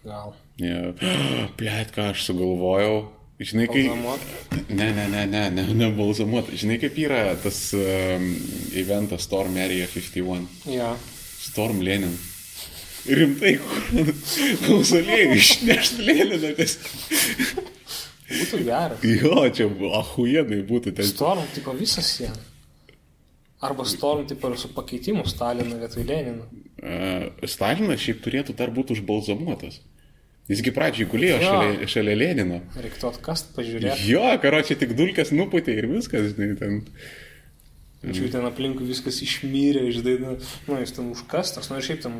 Gal. 0.05 0.35
Ja. 0.61 0.93
Plėt, 1.59 1.91
ką 1.95 2.11
aš 2.13 2.25
sugalvojau. 2.29 3.03
Žinai, 3.35 3.65
kai... 3.67 3.83
Ne, 4.69 4.87
ne, 4.95 5.09
ne, 5.11 5.25
ne, 5.27 5.41
ne, 5.51 5.65
ne 5.75 5.89
balzamuot. 5.97 6.53
Žinai, 6.55 6.77
kaip 6.79 6.95
yra 7.03 7.33
tas 7.43 7.57
um, 7.75 8.29
eventas 8.79 9.27
Storm 9.27 9.57
Area 9.59 9.89
51. 9.91 10.47
Ja. 10.71 10.93
Storm 11.43 11.83
Lenin. 11.83 12.15
Rimtai, 13.05 13.57
klausolėjai, 14.63 15.35
išnešti 15.37 16.05
Leniną, 16.07 16.53
kas... 16.57 16.79
Būtų 18.25 18.61
geras. 18.65 19.03
Jo, 19.05 19.43
čia 19.53 19.67
ahujenai 19.99 20.63
būtų 20.65 20.95
ten. 20.97 21.05
Storm, 21.05 21.43
tipo, 21.53 21.75
visą 21.77 22.01
sieną. 22.01 22.39
Arba 23.65 23.85
Storm, 23.85 24.25
tipo, 24.29 24.49
su 24.57 24.71
pakeitimu 24.73 25.27
Stalino 25.29 25.77
vietoj 25.83 26.07
Lenino. 26.07 26.47
Uh, 26.81 27.27
Stalinas 27.49 28.01
šiaip 28.01 28.23
turėtų 28.25 28.55
dar 28.57 28.73
būti 28.73 28.97
užbalzamuotas. 28.97 29.83
Jisgi 30.45 30.69
pradžiai 30.75 31.07
gulėjo 31.09 31.37
Jo. 31.41 31.45
šalia, 31.49 31.87
šalia 31.89 32.15
Lenino. 32.19 32.59
Reiktų 32.77 33.07
atkast, 33.09 33.47
pažiūrėti. 33.55 34.05
Jo, 34.11 34.25
karo 34.43 34.59
čia 34.67 34.75
tik 34.77 34.91
dulkės 34.97 35.31
nuputė 35.33 35.73
ir 35.79 35.87
viskas, 35.89 36.35
žinai, 36.35 36.51
ten. 36.59 36.75
Iš 38.11 38.21
jų 38.21 38.31
ten 38.35 38.45
aplinkui 38.45 38.87
viskas 38.87 39.21
išmyrė, 39.25 39.87
išdaina, 39.89 40.37
nu, 40.67 40.79
jis 40.81 40.95
ten 40.97 41.11
užkastas, 41.13 41.71
nu, 41.71 41.79
ir 41.79 41.87
šiaip 41.87 42.03
ten, 42.03 42.19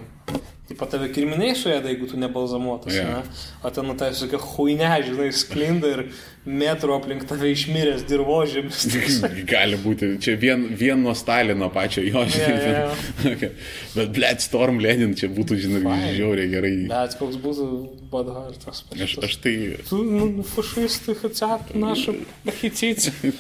taip 0.66 0.80
pat 0.80 0.96
tave 0.96 1.12
kirminiai 1.14 1.54
suėda, 1.58 1.92
jeigu 1.92 2.08
tu 2.10 2.18
nebalzamuotas, 2.18 2.96
yeah. 2.96 3.20
ne? 3.22 3.44
O 3.62 3.70
ten, 3.74 3.86
nu, 3.86 3.94
tai 4.00 4.10
visokia 4.16 4.40
huinė, 4.42 4.90
žinai, 5.06 5.28
sklinda 5.36 5.92
ir 5.94 6.02
metro 6.46 6.96
aplink 6.98 7.28
tave 7.30 7.52
išmyręs 7.54 8.06
dirbožėmis. 8.10 8.86
Gali 9.54 9.78
būti, 9.82 10.16
čia 10.26 10.34
vien, 10.42 10.66
vien 10.78 11.06
nuo 11.06 11.14
Stalino 11.18 11.70
pačio 11.74 12.02
jo, 12.06 12.26
žinai. 12.34 12.50
Yeah, 12.50 12.66
yeah. 12.74 13.36
okay. 13.36 13.52
Bet, 13.94 14.14
blėt, 14.18 14.46
Storm 14.46 14.82
Lenin 14.82 15.14
čia 15.18 15.30
būtų, 15.34 15.60
žinai, 15.68 16.16
žiauriai 16.18 16.50
gerai. 16.50 16.74
Bet 16.90 17.18
koks 17.22 17.38
būtų 17.46 17.70
badhartas. 18.14 18.86
Aš, 18.98 19.20
aš 19.30 19.38
tai... 19.46 19.56
Tu, 19.86 20.02
nu, 20.02 20.46
fašistai, 20.56 21.18
atsiat, 21.30 21.76
naša, 21.78 22.18
hitsycija 22.64 23.36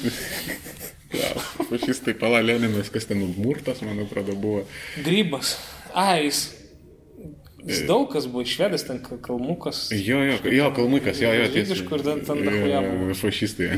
ja, 1.13 1.31
fašistai 1.69 2.13
pala 2.19 2.41
Leninas, 2.41 2.89
kas 2.89 3.05
ten 3.05 3.21
murtas, 3.37 3.81
man 3.81 3.99
atrodo, 3.99 4.35
buvo. 4.35 4.65
Grybas. 5.05 5.57
A, 5.93 6.15
jis. 6.19 6.51
Jis 7.65 7.79
daug 7.87 8.11
kas 8.13 8.27
buvo, 8.29 8.43
švedas 8.45 8.83
ten 8.85 8.99
Kal- 9.01 9.17
kalmukas. 9.25 9.87
Jo, 9.91 10.19
jo, 10.21 10.35
jo, 10.53 10.67
kalmukas, 10.75 11.17
jo, 11.21 11.31
jo, 11.33 11.47
tiesa. 11.49 11.73
Žydiškų 11.73 11.97
ir 11.97 12.03
ten- 12.05 12.21
ten 12.27 12.43
dachuja 12.45 12.81
buvo. 12.85 13.15
Fašistai. 13.17 13.69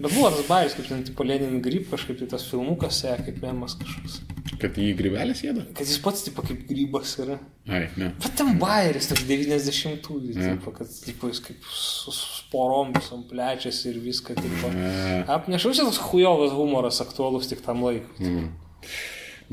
Bet 0.00 0.14
buvo 0.14 0.30
tas 0.32 0.46
bairis, 0.48 0.76
kaip 0.78 0.88
ten, 0.88 1.02
tipo, 1.04 1.26
Lenin 1.28 1.60
gryb, 1.60 1.84
kažkaip 1.90 2.18
tai 2.22 2.26
tas 2.32 2.46
filmukas, 2.48 3.02
kaip 3.26 3.42
memas 3.44 3.76
kažkoks. 3.76 4.22
Kad 4.60 4.76
jį 4.76 4.90
grybelis 4.98 5.40
jėda? 5.40 5.62
Kad 5.76 5.88
jis 5.88 5.98
pats, 6.04 6.24
tipo, 6.26 6.42
kaip 6.44 6.66
grybas 6.68 7.14
yra. 7.22 7.38
Ai, 7.68 7.86
ne. 7.96 8.10
Bet 8.20 8.34
ten 8.36 8.58
bairis, 8.60 9.08
toks 9.08 9.24
90-ųjų, 9.24 10.34
Ne. 10.36 10.50
tipo, 10.58 10.72
kad, 10.76 10.90
tipo, 11.06 11.30
jis 11.32 11.40
kaip 11.46 11.64
su 11.72 12.12
sporom 12.12 12.92
visom 12.92 13.24
plečiasi 13.30 13.88
ir 13.94 14.02
viską, 14.04 14.36
tipo. 14.36 14.68
Ne. 14.76 15.24
Apnešu, 15.32 15.72
čia 15.78 15.86
tas 15.88 15.96
hujovas 16.10 16.52
humoras 16.52 17.00
aktualus 17.00 17.48
tik 17.48 17.64
tam 17.64 17.80
laikui. 17.86 18.20
Mm. 18.20 18.50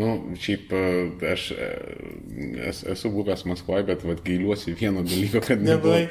Nu, 0.01 0.35
šiaip 0.41 0.71
e, 0.73 0.81
aš 1.31 1.43
e, 1.53 1.67
es, 2.69 2.81
esu 2.89 3.11
buvęs 3.13 3.43
Maskvoje, 3.49 3.83
bet 3.85 4.05
vat, 4.07 4.21
gailiuosi 4.25 4.73
vieno 4.79 5.03
dalyko, 5.05 5.41
kad. 5.45 5.61
Nebuvai. 5.61 6.07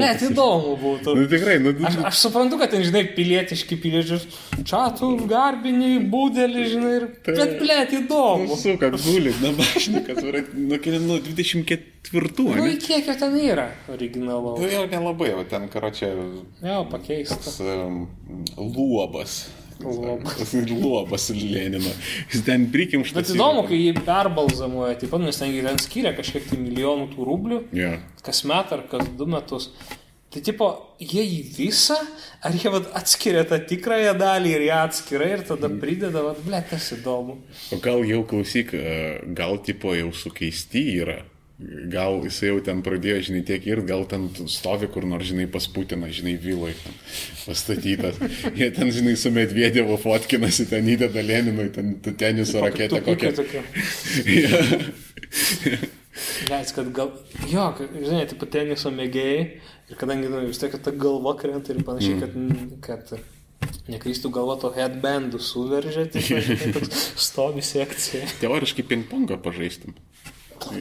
Net 0.00 0.24
įdomu 0.30 0.76
būtų. 0.80 1.16
Nu, 1.18 1.26
tikrai, 1.30 1.58
nu, 1.60 1.74
Aš, 1.86 1.98
aš 2.10 2.22
suprantu, 2.24 2.60
kad 2.62 2.72
ten, 2.72 2.84
žinai, 2.86 3.04
pilietiški 3.16 3.78
piliečius, 3.82 4.24
čia 4.62 4.86
tu 4.96 5.12
garbiniai, 5.28 5.98
būdelį, 6.12 6.64
žinai, 6.72 6.94
ir... 7.00 7.08
Bet, 7.26 7.58
blėt, 7.60 7.92
įdomu. 8.00 8.48
Nu, 8.48 8.58
su, 8.60 8.76
kad 8.80 8.96
guli, 9.04 9.34
na, 9.42 9.52
bašnikas, 9.58 10.22
nu, 10.24 10.80
nu, 11.06 11.20
24, 11.28 11.92
Nu, 12.56 12.66
kiek 12.80 13.08
jo 13.08 13.14
ten 13.18 13.34
yra 13.42 13.66
originalaus. 13.90 14.60
Nu, 14.62 14.68
jau 14.70 14.84
nelabai, 14.90 15.32
o 15.34 15.44
ten, 15.48 15.66
karo 15.72 15.90
čia, 15.90 16.12
Jo, 16.62 16.84
pakeista. 16.90 17.38
tas 17.42 17.58
um, 17.60 18.06
luobas. 18.56 19.40
Luobas. 19.82 20.54
Luobas 20.70 21.28
Lenino. 21.30 21.90
Jis 22.32 22.42
ten 22.46 22.66
prikimštas. 22.72 23.18
Bet 23.18 23.34
įdomu, 23.36 23.66
kai 23.68 23.78
jį 23.82 23.92
perbalzamuoja, 24.06 24.96
taip 25.00 25.12
pat, 25.12 25.20
nes 25.26 25.36
ten, 25.40 25.52
ten 25.66 25.78
skiria 25.82 26.14
kažkiek 26.16 26.48
tai 26.48 26.58
milijonų 26.62 27.10
tų 27.14 27.26
rublių, 27.28 27.60
Ja. 27.76 27.92
kas 28.24 28.44
met 28.48 28.72
ar 28.72 28.86
kas 28.90 29.08
du 29.18 29.26
metus. 29.30 29.70
Tai 30.32 30.40
tipo, 30.44 30.66
jie 31.00 31.22
į 31.22 31.36
visą, 31.56 31.96
ar 32.44 32.52
jie 32.52 32.68
vat, 32.72 32.88
atskiria 32.98 33.44
tą 33.48 33.60
tikrąją 33.68 34.16
dalį 34.18 34.50
ir 34.56 34.64
ją 34.66 34.80
atskirai 34.88 35.30
ir 35.36 35.44
tada 35.48 35.70
prideda, 35.70 36.24
vat, 36.26 36.40
ble, 36.44 36.58
tas 36.68 36.90
įdomu. 36.96 37.38
O 37.72 37.78
gal 37.80 38.02
jau 38.04 38.24
klausyk, 38.28 38.74
e, 38.74 39.20
gal 39.38 39.56
tipo 39.64 39.94
jau 39.96 40.10
sukeisti 40.12 40.82
yra. 41.00 41.20
Gal 41.88 42.18
jisai 42.26 42.50
jau 42.50 42.58
ten 42.60 42.82
pradėjo, 42.84 43.20
žinai, 43.30 43.40
tiek 43.48 43.64
ir 43.64 43.80
gal 43.88 44.02
ten 44.08 44.26
stovi 44.52 44.90
kur 44.92 45.06
nors, 45.08 45.24
žinai, 45.30 45.46
pas 45.48 45.64
Putiną, 45.72 46.10
žinai, 46.12 46.34
viloj 46.40 46.74
ten 46.76 46.98
pastatytas. 47.46 48.18
Jie 48.58 48.68
ten, 48.76 48.90
žinai, 48.92 49.14
su 49.16 49.32
Medvedievu 49.32 49.96
fotkinasi, 50.02 50.66
ten 50.68 50.90
įdeda 50.92 51.24
Leninui, 51.24 51.70
ten 51.72 51.94
teniso 52.04 52.60
raketę 52.60 53.00
kokią. 53.06 53.32
Leis, 56.50 56.72
kad 56.76 56.92
gal, 56.96 57.14
jo, 57.48 57.64
žinai, 57.94 58.26
taip 58.28 58.38
pat 58.42 58.52
teniso 58.58 58.92
mėgėjai 58.92 59.40
ir 59.90 59.98
kadangi 60.00 60.28
nu, 60.32 60.42
vis 60.48 60.60
tiek 60.60 60.76
ta 60.82 60.92
galva 60.92 61.34
krenta 61.40 61.72
ir 61.72 61.80
panašiai, 61.86 62.18
mm. 62.28 62.76
kad, 62.84 63.00
kad 63.08 63.88
nekrystų 63.92 64.30
galva 64.34 64.58
to 64.60 64.70
headbandų 64.76 65.40
suveržė, 65.42 66.06
tai 66.12 66.22
toks 66.76 67.08
stovi 67.28 67.64
sekcija. 67.64 68.28
Teoriškai 68.42 68.84
ping-pongą 68.92 69.40
pažaistum. 69.44 69.96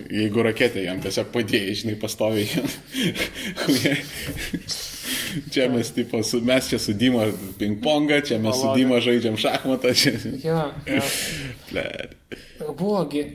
Jeigu 0.09 0.43
raketė 0.45 0.83
jam 0.85 0.99
tiesiog 1.03 1.31
padėjai, 1.33 1.75
žinai, 1.81 1.95
pastoviai. 2.01 2.47
čia 5.53 5.69
mes, 5.71 5.91
tipo, 5.95 6.21
su, 6.23 6.41
mes 6.45 6.69
čia 6.71 6.79
su 6.81 6.95
Dima 6.97 7.27
ping-pongą, 7.59 8.21
čia 8.25 8.39
mes 8.41 8.59
su 8.61 8.71
Dima 8.77 9.01
žaidžiam 9.03 9.37
šachmatą. 9.39 9.93
Čia... 9.97 10.15
Jo, 10.43 10.61
jo. 10.89 11.01
Buvogi, 12.79 13.25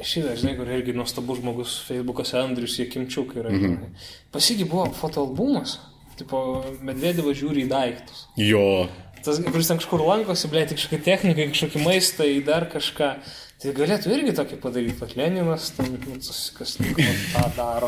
šitą, 0.00 0.34
žinai, 0.40 0.56
kur 0.58 0.70
irgi 0.72 0.94
nuostabus 0.96 1.40
žmogus 1.42 1.76
Facebook'ose 1.88 2.40
Andrius 2.40 2.78
Jekimčiuk 2.80 3.36
yra. 3.36 3.52
Mm 3.52 3.62
-hmm. 3.62 4.08
Pasigi 4.32 4.64
buvo 4.64 4.88
fotoalbumas, 5.00 5.78
tipo, 6.18 6.64
Medvedevas 6.82 7.36
žiūri 7.36 7.66
į 7.66 7.68
daiktus. 7.68 8.26
Jo. 8.36 8.88
Tas, 9.24 9.40
kuris 9.44 9.68
ten 9.68 9.76
kažkur 9.76 10.00
lankosi, 10.00 10.48
blė, 10.48 10.66
tik 10.68 10.78
kažkokia 10.80 11.04
technika, 11.04 11.46
kažkokį 11.52 11.84
maistą, 11.84 12.24
į 12.24 12.44
dar 12.44 12.68
kažką. 12.72 13.14
Tai 13.59 13.71
galėtų 13.71 14.09
irgi 14.11 14.33
tokį 14.35 14.57
padaryti, 14.61 14.93
kad 14.99 15.13
Leninas, 15.17 15.69
ten, 15.73 15.93
nu, 15.95 16.17
tas, 16.21 16.39
kas 16.53 16.73
nu, 16.83 16.89
tą 17.31 17.45
daro, 17.55 17.87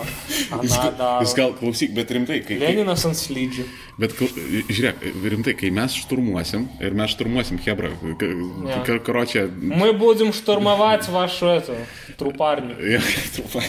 aną 0.56 0.78
daro. 0.98 1.26
Jis 1.26 1.34
gal 1.38 1.52
klausyk, 1.60 1.92
bet 1.94 2.14
rimtai, 2.16 2.38
kai... 2.48 2.56
Leninas 2.62 3.04
ant 3.06 3.20
slydžių. 3.20 3.66
Bet 4.00 4.16
kl- 4.18 4.32
žiūrėk, 4.72 5.04
rimtai, 5.36 5.54
kai 5.60 5.70
mes 5.76 5.98
šturmuosim, 6.00 6.66
ir 6.82 6.96
mes 6.98 7.12
šturmuosim 7.14 7.60
Hebra, 7.68 7.92
Ja. 8.72 8.80
karočią... 9.06 9.44
Мы 9.60 9.92
будем 9.94 10.32
штурмовать 10.34 11.08
вашу 11.10 11.52
эту 11.60 11.76
трупарню. 12.18 12.80
Ja, 12.82 13.02
trupai. 13.36 13.68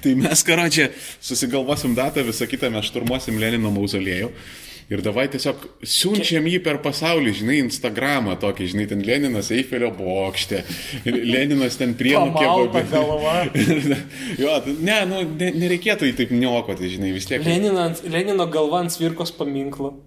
tai 0.00 0.14
mes, 0.14 0.46
karočią, 0.46 0.88
susigalvosim 1.20 1.98
datą, 1.98 2.22
visą 2.24 2.46
kitą 2.48 2.70
mes 2.70 2.86
šturmuosim 2.88 3.36
Lenino 3.42 3.74
mauzoliejų. 3.74 4.30
Ir 4.87 5.01
davai 5.03 5.25
tiesiog 5.27 5.65
siunčiam 5.83 6.45
jį 6.47 6.61
per 6.63 6.77
pasaulį, 6.83 7.33
žinai, 7.41 7.57
Instagramą 7.65 8.37
tokį, 8.39 8.69
žinai, 8.71 8.85
ten 8.87 9.01
Leninas 9.03 9.49
Eifelio 9.51 9.89
bokšte, 9.95 10.61
Leninas 11.03 11.75
ten 11.79 11.91
kebabė. 11.99 12.85
galva. 12.91 13.33
jo, 14.43 14.53
tai 14.63 14.75
ne, 14.79 14.99
nu, 15.09 15.23
ne, 15.33 15.51
nereikėtų 15.59 16.07
jį 16.07 16.15
taip 16.21 16.31
niokoti, 16.31 16.93
žinai, 16.95 17.11
vis 17.17 17.27
tiek. 17.27 17.43
Lenino, 17.43 17.89
Lenino 18.07 18.47
galva 18.53 18.85
ant 18.85 18.95
svirkos 18.95 19.35
paminklo. 19.35 19.97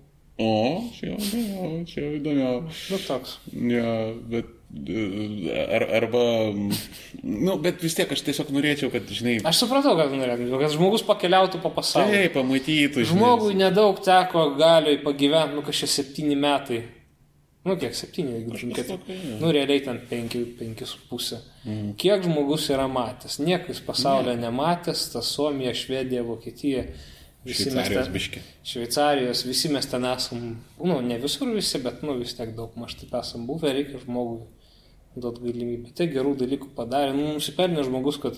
O, 0.41 0.55
čia 0.97 1.11
jau 1.11 1.19
įdomiau, 1.21 1.85
čia 1.85 2.01
jau 2.07 2.15
įdomiau. 2.17 2.63
Nu 2.73 3.03
toks. 3.05 3.37
Ja, 3.53 3.93
bet 4.33 4.49
ar, 4.71 5.83
arba, 5.99 6.23
nu, 7.23 7.57
bet 7.63 7.83
vis 7.83 7.97
tiek 7.99 8.13
aš 8.15 8.23
tiesiog 8.27 8.53
norėčiau, 8.55 8.91
kad, 8.93 9.09
žinai, 9.11 9.39
Aš 9.47 9.65
supratau, 9.65 9.97
kad 9.99 10.13
norėtum, 10.15 10.53
kad 10.61 10.73
žmogus 10.75 11.03
pakeliautų 11.09 11.61
po 11.65 11.73
pasaulį. 11.75 12.21
tai 12.23 12.31
pamatytų, 12.37 13.03
žinai. 13.03 13.11
Žmogui 13.11 13.57
nedaug 13.59 13.99
teko 14.05 14.51
galioj 14.61 15.01
pagyventi, 15.05 15.57
nu 15.59 15.65
kažkaip 15.67 15.91
septyni 15.97 16.39
metai. 16.39 16.85
Nu 17.67 17.75
kiek, 17.77 17.93
septyni, 17.93 18.39
jeigu 18.39 18.57
žiūrėt. 18.57 19.09
Nu 19.43 19.51
realiai 19.53 19.83
ten 19.85 19.99
penki, 20.09 20.47
penki 20.57 20.87
su 20.89 20.97
pusė. 21.11 21.43
Mm. 21.67 21.91
Kiek 22.01 22.23
žmogus 22.25 22.71
yra 22.73 22.87
matęs? 22.89 23.37
Niekas 23.45 23.83
pasaulio 23.85 24.33
ne. 24.33 24.47
nematęs, 24.47 25.03
ta 25.13 25.21
Suomija, 25.21 25.75
Švedija, 25.77 26.23
Vokietija. 26.25 26.87
Visi 27.45 27.67
Šveicarijos 27.69 28.07
ten- 28.07 28.15
biški. 28.15 28.41
Šveicarijos, 28.65 29.45
visi 29.49 29.69
mes 29.73 29.87
ten 29.89 30.05
esam, 30.09 30.57
nu 30.81 31.01
ne 31.05 31.19
visur 31.21 31.53
visi, 31.53 31.79
bet 31.85 32.01
nu 32.05 32.17
vis 32.19 32.33
tiek 32.37 32.55
daug 32.57 32.73
maž 32.81 32.95
taip 33.01 33.13
esam 33.21 33.45
buvę, 33.49 33.73
reikia 33.77 34.01
žmogui 34.07 34.41
duoti 35.17 35.43
galimybę. 35.47 35.95
Tai 35.97 36.07
gerų 36.13 36.35
dalykų 36.45 36.69
padarė, 36.77 37.15
nu, 37.17 37.33
nusipelnė 37.39 37.83
žmogus, 37.87 38.19
kad 38.23 38.37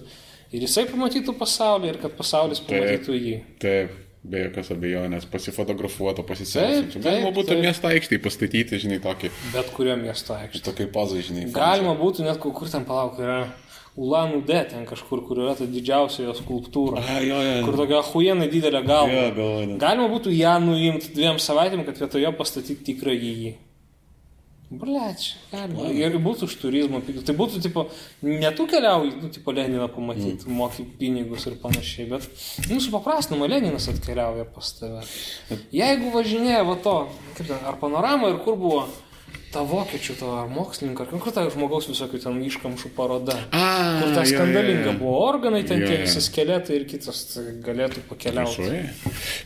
ir 0.53 0.65
jisai 0.65 0.87
pamatytų 0.91 1.35
pasaulį, 1.41 1.93
ir 1.93 1.99
kad 2.05 2.17
pasaulis 2.19 2.63
pamatytų 2.65 3.17
jį. 3.19 3.35
Taip, 3.63 3.93
be 4.23 4.45
jokios 4.47 4.71
abejonės, 4.73 5.27
pasifotografuoto, 5.33 6.23
Taip, 6.23 6.31
pasiselfinti. 6.33 7.03
Galima 7.03 7.29
taip, 7.31 7.37
būtų 7.41 7.53
taip. 7.55 7.65
miesto 7.67 7.91
aikštėje 7.91 8.23
pastatyti, 8.25 8.79
žinai, 8.87 9.01
tokį, 9.05 9.33
Bet 9.53 9.73
kurio 9.77 9.97
miesto 10.01 10.37
aikštė. 10.39 10.63
tokį 10.71 10.89
pozą, 10.95 11.21
žinai. 11.27 11.49
Galima 11.53 11.97
būtų 11.99 12.25
net 12.29 12.39
kur 12.41 12.55
kur 12.57 12.71
ten 12.73 12.87
palauk, 12.89 13.19
yra 13.21 13.43
Ulanų 13.93 14.39
D, 14.49 14.57
ten 14.71 14.87
kažkur, 14.89 15.21
kur 15.29 15.37
yra 15.43 15.53
ta 15.59 15.67
didžiausia 15.69 16.23
jo 16.25 16.33
skulptūra. 16.39 17.03
A, 17.05 17.19
jo, 17.21 17.37
jo. 17.45 17.59
Kur 17.67 17.77
tokia 17.77 17.99
huienai 18.07 18.47
didelė 18.49 18.81
galva. 18.87 19.27
Jo. 19.37 19.77
Galima 19.83 20.07
būtų 20.09 20.33
ją 20.33 20.55
nuimti 20.65 21.11
dviem 21.13 21.37
savaitėm, 21.37 21.83
kad 21.85 22.01
vietoje 22.01 22.31
pastatyti 22.39 22.87
tikrą 22.89 23.13
jį. 23.13 23.53
Bleč, 24.81 25.27
galima. 25.51 25.91
Ir 25.93 26.17
būtų 26.23 26.49
už 26.49 26.57
turizmo 26.63 27.03
pigų. 27.05 27.23
Tai 27.29 27.35
būtų, 27.37 27.61
tipo, 27.65 27.85
ne 28.25 28.51
tu 28.57 28.67
keliauji, 28.71 29.13
nu, 29.21 29.31
tipo, 29.35 29.53
Leniną 29.57 29.89
pamatyti, 29.93 30.49
mm. 30.49 30.57
moki 30.57 30.87
pinigus 30.99 31.47
ir 31.51 31.59
panašiai, 31.61 32.09
bet, 32.15 32.27
nu, 32.71 32.81
supaprastinama, 32.81 33.51
Leninas 33.53 33.91
atkeliauja 33.93 34.49
pas 34.55 34.73
tave. 34.79 35.05
Jeigu 35.75 36.13
važinėja, 36.17 36.65
va 36.69 36.79
to, 36.81 36.99
kaip 37.37 37.49
ten, 37.51 37.65
ar 37.69 37.81
panorama 37.83 38.33
ir 38.33 38.41
kur 38.47 38.57
buvo 38.61 38.87
ta 39.53 39.63
vokiečių, 39.69 40.17
to 40.17 40.29
ar 40.33 40.49
mokslininko, 40.49 41.05
ar 41.05 41.23
kur 41.23 41.35
ta 41.35 41.45
žmogaus 41.53 41.89
visokių 41.91 42.21
ten 42.23 42.39
iškamšų 42.49 42.93
paroda. 42.97 43.37
A, 43.53 43.67
Kur 44.01 44.15
ta 44.15 44.23
jo, 44.23 44.31
jo, 44.31 44.31
skandalinga 44.31 44.95
jo. 44.95 44.99
buvo 45.03 45.19
organai, 45.27 45.61
ten 45.69 45.83
Jo, 45.83 45.91
tie 45.91 45.99
visi 46.07 46.23
skeletai 46.25 46.79
ir 46.79 46.87
kitas 46.89 47.27
tai 47.35 47.45
galėtų 47.67 48.07
pakeliauti. 48.09 48.71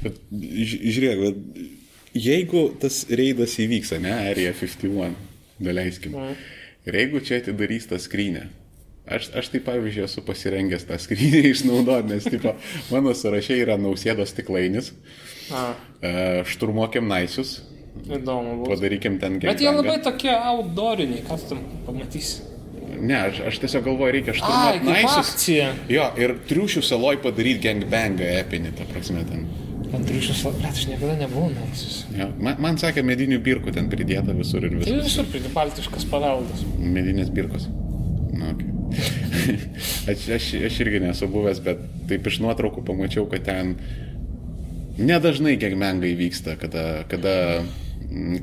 Žiūrėk, 0.06 1.24
bet 1.24 1.66
jeigu 2.20 2.68
tas 2.80 3.04
reidas 3.10 3.56
įvyks, 3.62 3.94
ne, 4.02 4.12
Area 4.30 4.52
51, 4.56 5.16
daleiskim. 5.62 6.16
Mhm. 6.16 6.46
Ir 6.86 7.00
jeigu 7.00 7.20
čia 7.26 7.40
atidarys 7.42 7.88
tą 7.90 7.98
skrynę. 7.98 8.46
Aš, 9.06 9.28
aš 9.38 9.52
tai 9.52 9.60
pavyzdžiui 9.62 10.02
esu 10.06 10.22
pasirengęs 10.26 10.86
tą 10.86 10.98
skrynę 10.98 11.44
išnaudoti, 11.52 12.10
nes 12.10 12.26
tipo, 12.26 12.56
mano 12.90 13.14
sąraše 13.14 13.58
yra 13.62 13.78
nausėdos 13.78 14.32
stiklainis, 14.34 14.90
A, 15.54 15.68
e, 16.02 16.12
šturmuokiam 16.50 17.06
naisius, 17.06 17.60
įdomu 18.02 18.56
buvo. 18.60 18.72
padarykim 18.72 19.20
ten 19.22 19.38
Bet 19.42 19.62
jie 19.62 19.70
labai 19.70 20.00
tokie 20.02 20.32
outdooriniai, 20.34 21.22
tu 21.22 21.38
tam 21.52 21.62
pamatysi. 21.86 22.42
Ne, 22.96 23.16
aš, 23.28 23.40
aš 23.50 23.60
tiesiog 23.62 23.84
galvoju, 23.86 24.14
reikia 24.16 24.34
šturmuoti 24.34 24.88
naisius. 24.88 25.46
Jo, 25.92 26.08
ir 26.18 26.34
triušių 26.48 26.82
saloj 26.86 27.20
padaryti 27.22 27.66
gangbangą 27.68 28.26
epinį, 28.40 28.74
ta 28.78 28.88
prasme 28.90 29.22
ten. 29.28 29.46
Antriušas, 29.94 30.40
bet 30.58 30.64
aš 30.72 30.86
niekada 30.90 31.14
nebuvau 31.20 31.50
naisus. 31.54 32.00
Jo. 32.16 32.26
Man, 32.42 32.56
man 32.62 32.78
sakė, 32.80 33.04
medinių 33.06 33.38
birkų 33.44 33.74
ten 33.76 33.86
pridėta 33.92 34.34
visur 34.36 34.64
ir 34.66 34.74
Tai 34.74 34.82
visur. 34.82 35.02
visur 35.04 35.28
pridė 35.30 35.52
baltiškas 35.54 36.08
paveldas. 36.10 36.64
Medinės 36.80 37.30
birkos. 37.34 37.68
Na, 38.36 38.50
okay. 38.50 38.72
aš, 40.12 40.26
aš, 40.36 40.48
aš 40.68 40.80
irgi 40.84 41.00
nesu 41.06 41.28
buvęs, 41.30 41.62
bet 41.64 41.82
taip 42.10 42.26
iš 42.30 42.40
nuotraukų 42.44 42.82
pamačiau, 42.86 43.26
kad 43.30 43.46
ten 43.46 43.76
nedažnai 44.98 45.56
gengmengai 45.60 46.14
vyksta, 46.18 46.56
kada, 46.60 47.04
kada, 47.10 47.36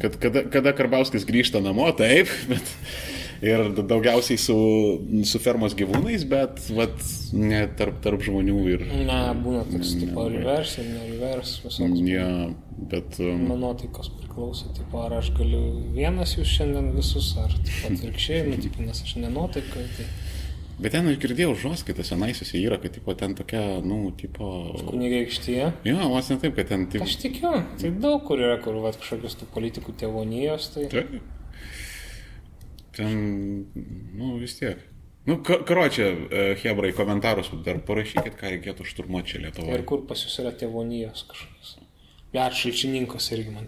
kad, 0.02 0.18
kada, 0.22 0.46
kada 0.54 0.74
Karbauskis 0.78 1.26
grįžta 1.30 1.62
namo, 1.64 1.90
taip, 1.98 2.32
bet 2.52 2.74
ir 3.44 3.64
daugiausiai 3.76 4.40
su, 4.40 4.58
su 5.28 5.42
fermos 5.44 5.76
gyvūnais, 5.78 6.26
bet 6.30 6.62
vat, 6.74 6.96
ne 7.36 7.64
tarp, 7.78 8.00
tarp 8.06 8.24
žmonių 8.24 8.58
ir... 8.72 8.86
Ne, 9.04 9.20
būna 9.44 9.66
toks, 9.70 9.96
tipo, 10.00 10.28
reverse 10.32 10.84
ir 10.84 10.92
ne 10.94 11.08
reverse, 11.12 11.60
visoks. 11.66 12.04
Ja, 12.08 12.28
bet... 12.94 13.20
Um, 13.24 13.48
Nuo 13.50 13.60
nuotaikos 13.66 14.14
priklauso, 14.18 14.72
tipo, 14.78 15.04
ar 15.04 15.20
aš 15.20 15.34
galiu 15.38 15.64
vienas 15.96 16.38
jūs 16.38 16.56
šiandien 16.56 16.94
visus, 16.96 17.34
ar 17.44 17.52
atvirkščiai, 17.90 18.46
nu, 18.50 18.62
tipo, 18.64 18.86
nes 18.86 19.04
aš 19.04 19.18
nenotaikoju, 19.22 19.90
tai 20.00 20.12
bet 20.84 20.96
ten 20.96 21.06
aš 21.08 21.20
girdėjau 21.22 21.54
žoskaitas 21.68 22.10
senaisiuose 22.12 22.58
yra, 22.60 22.80
kad 22.82 22.96
tipo, 22.96 23.14
ten 23.16 23.36
tokia, 23.38 23.62
nu, 23.86 24.08
tipo... 24.20 24.48
kunigaikštyje. 24.90 25.70
Jo, 25.88 26.10
vos 26.12 26.32
ne 26.32 26.40
taip, 26.42 26.58
kad 26.58 26.72
ten... 26.72 26.88
Tipo, 26.92 27.06
Aš 27.06 27.20
tikiu, 27.22 27.54
tai 27.80 27.94
daug 28.04 28.26
kur 28.28 28.42
yra, 28.42 28.58
kur 28.64 28.82
va, 28.84 28.92
kažkokius 28.98 29.38
tų 29.40 29.48
politikų 29.54 29.96
tėvonijos, 30.02 30.72
tai... 30.74 30.90
Taip. 30.92 31.14
Ten, 32.94 33.66
nu 34.18 34.36
vis 34.42 34.58
tiek. 34.60 34.78
Nu, 35.26 35.38
ka- 35.46 35.62
karočią, 35.66 36.08
e, 36.30 36.44
Hebrai, 36.62 36.92
komentarus 36.94 37.50
dar 37.66 37.80
parašykit, 37.88 38.36
ką 38.40 38.52
reikėtų 38.58 38.86
šturmuoti 38.86 39.32
čia 39.34 39.38
Ir 39.40 39.46
Lietuvoje. 39.48 39.84
kur 39.88 40.02
pas 40.10 40.20
jūs 40.20 40.36
yra 40.44 40.52
tėvonijos 40.52 41.24
kažkokios. 41.32 41.72
Bet 42.34 42.54
šalčininkas 42.60 43.30
irgi 43.32 43.54
man 43.56 43.68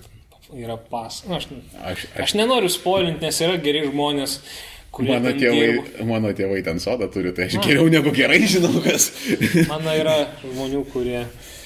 yra 0.53 0.75
pas. 0.77 1.23
Nu, 1.27 1.35
aš, 1.39 1.47
Aš, 1.79 2.05
aš, 2.05 2.05
aš, 2.25 2.33
nenoriu 2.37 2.69
spoilinti, 2.69 3.23
nes 3.23 3.39
yra 3.41 3.55
geri 3.63 3.85
žmonės, 3.87 4.39
kurie... 4.91 5.15
mano, 5.15 5.31
tėvai, 5.39 5.65
dirba. 5.71 6.05
mano 6.11 6.33
tėvai 6.35 6.61
ten 6.67 6.79
sodą 6.83 7.07
turi, 7.13 7.31
tai 7.33 7.47
aš 7.49 7.57
geriau 7.63 7.87
negu 7.89 8.11
gerai 8.15 8.41
žinau, 8.45 8.75
kas. 8.85 9.09
Mano 9.71 9.95
yra 9.95 10.17
žmonių, 10.43 10.83
kurie 10.91 11.23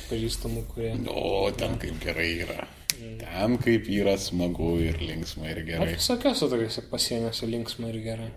pažįstamų, 0.10 0.64
kurie... 0.76 0.94
O, 1.10 1.50
ten 1.58 1.76
kaip 1.82 1.98
gerai 2.06 2.30
yra. 2.46 2.68
Ten 3.00 3.56
kaip 3.64 3.88
yra 3.94 4.16
smagu 4.20 4.74
ir 4.84 5.00
linksma 5.04 5.52
ir 5.54 5.62
gerai. 5.68 5.94
Visokiose 5.94 6.50
tokiuose 6.52 6.84
pasieniuose 6.92 7.50
linksma 7.50 7.92
ir 7.94 8.00
gerai. 8.04 8.30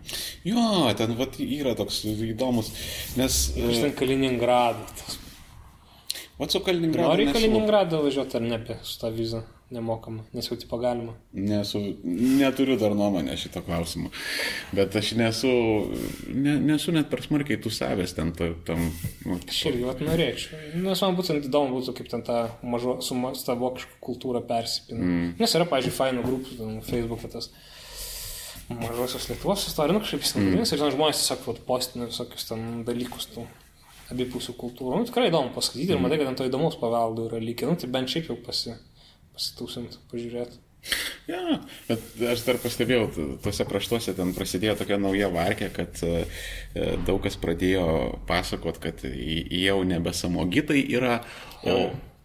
Jo, 0.47 0.67
ten 0.99 1.17
vat 1.19 1.39
yra 1.43 1.75
toks 1.79 2.03
įdomus, 2.13 2.73
nes... 3.19 3.41
Aš 3.57 3.79
e, 3.79 3.81
ten 3.87 3.97
Kaliningradas. 3.99 5.19
Vat 6.39 6.55
su 6.55 6.63
Kaliningradu. 6.65 7.09
Nori 7.11 7.29
į 7.29 7.35
Kaliningradą 7.37 8.05
važiuoti 8.07 8.39
ar 8.39 8.47
ne 8.47 8.57
apie 8.61 8.79
su 8.87 9.01
tą 9.03 9.13
vizą 9.15 9.43
nemokamą, 9.73 10.23
nes 10.37 10.49
jau 10.51 10.57
tipo 10.61 10.79
galima. 10.83 11.15
Nesu, 11.33 11.81
neturiu 12.05 12.77
dar 12.81 12.95
nuomonę 12.99 13.35
šito 13.41 13.63
klausimu. 13.67 14.11
Bet 14.77 14.95
aš 15.01 15.13
nesu, 15.19 15.51
ne, 16.29 16.57
nesu 16.61 16.93
net 16.95 17.09
per 17.13 17.25
smarkiai 17.25 17.61
tu 17.63 17.73
savęs 17.73 18.15
ten 18.19 18.33
ta- 18.37 18.53
tam. 18.69 18.85
Nu, 19.27 19.39
Aš 19.49 19.61
irgi 19.73 19.85
vat 19.89 20.03
norėčiau. 20.05 20.63
Nes 20.85 21.03
man 21.05 21.17
būtent 21.19 21.49
įdomu 21.49 21.79
būtų, 21.79 21.97
kaip 21.99 22.13
ten 22.13 22.23
ta 22.27 22.39
mažo, 22.63 22.99
su 23.05 23.17
ta 23.47 23.57
vokiška 23.59 24.01
kultūra 24.05 24.45
persipina. 24.47 25.01
Mm. 25.03 25.35
Nes 25.41 25.57
yra, 25.59 25.69
pažiūrėjau, 25.69 25.99
fainų 26.03 26.27
grupų, 26.29 26.73
Facebook'e 26.89 27.33
tas 27.33 27.51
mažosios 28.73 29.27
Lietuvos 29.29 29.67
istorija, 29.69 29.97
nu 29.97 30.01
kažkaip 30.05 30.23
jis 30.25 30.33
ten 30.37 30.47
vadinasi, 30.47 30.77
ir 30.77 30.81
ten 30.81 30.93
žmonės 30.95 31.21
tiesiog 31.21 31.43
vat, 31.49 31.59
postina 31.67 32.07
visokius 32.09 32.47
ten 32.49 32.85
dalykus 32.87 33.27
tų 33.35 33.45
abipusių 34.13 34.55
kultūrų. 34.61 35.01
Nu, 35.01 35.09
tikrai 35.09 35.29
įdomu 35.31 35.53
paskaityti 35.55 35.95
ir 35.95 36.01
matai, 36.03 36.19
kad 36.21 36.31
ten 36.31 36.39
to 36.41 36.47
įdomaus 36.49 36.77
paveldo 36.81 37.27
yra 37.31 37.41
lygiai. 37.43 37.71
Nu, 37.71 37.79
tai 37.81 37.89
bent 37.93 38.11
šiaip 38.13 38.29
jau 38.31 38.37
pasi, 38.45 38.75
pasitūsint, 39.37 39.99
pažiūrėti. 40.13 40.61
Ja, 41.31 41.61
bet 41.87 42.23
aš 42.33 42.43
dar 42.43 42.59
pastebėjau, 42.59 43.05
tuose 43.45 43.65
kraštuose 43.69 44.17
ten 44.19 44.33
prasidėjo 44.35 44.75
tokia 44.81 44.99
nauja 44.99 45.29
varkė, 45.31 45.69
kad 45.77 46.01
e, 46.03 46.25
e, 46.75 46.87
daug 47.07 47.21
kas 47.23 47.39
pradėjo 47.39 47.85
pasakot, 48.27 48.81
kad 48.83 49.05
jau 49.07 49.77
nebe 49.87 50.15
samogitai 50.19 50.83
yra, 50.91 51.21
o 51.63 51.77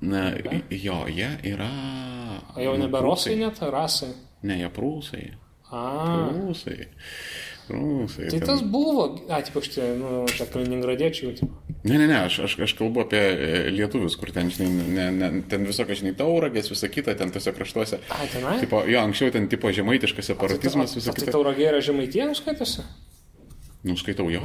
na, 0.01 0.31
jo, 0.73 1.03
jie 1.13 1.29
yra... 1.53 1.69
O 2.55 2.65
jau 2.65 2.73
nebe 2.81 3.01
rosai 3.05 3.37
net, 3.37 3.61
rasai. 3.61 4.15
Ne, 4.45 4.57
jie 4.63 4.71
prūsai. 4.73 5.27
A, 5.67 5.83
Prūsai. 6.31 6.87
Prūsai. 7.67 8.29
tai 8.31 8.39
ten- 8.39 8.47
tas 8.47 8.61
buvo, 8.63 9.05
a, 9.29 9.41
tipo, 9.43 9.59
šitie, 9.61 9.89
nu, 9.99 10.25
čia 10.31 10.45
kaliningradiečiai, 10.51 11.33
jau. 11.41 11.49
Ne, 11.87 11.97
ne, 11.97 12.07
ne, 12.07 12.17
aš, 12.25 12.39
aš, 12.47 12.55
aš 12.65 12.73
kalbu 12.79 13.03
apie 13.05 13.21
lietuvius, 13.75 14.15
kur 14.19 14.31
ten, 14.35 14.49
žinai, 14.51 14.69
ne, 14.97 15.05
ne, 15.11 15.29
ten 15.47 15.63
visokios, 15.67 15.99
žinai, 16.01 16.15
tauragės, 16.19 16.69
visa 16.73 16.87
kita, 16.91 17.13
ten 17.19 17.31
tose 17.31 17.51
kraštuose. 17.55 17.99
Ai, 18.11 18.27
tenai? 18.33 18.57
Tipo, 18.63 18.81
jo, 18.89 18.99
anksčiau 19.03 19.31
ten 19.35 19.47
tipo 19.51 19.71
žemaitiškas 19.71 20.31
separatizmas, 20.33 20.95
visa 20.97 21.13
Tai 21.13 21.21
kita. 21.21 21.35
tauragė 21.37 21.69
yra 21.69 21.79
žemaitie, 21.83 22.25
skaitosi? 22.35 22.81
Nuskaitau 23.87 24.29
jo. 24.33 24.41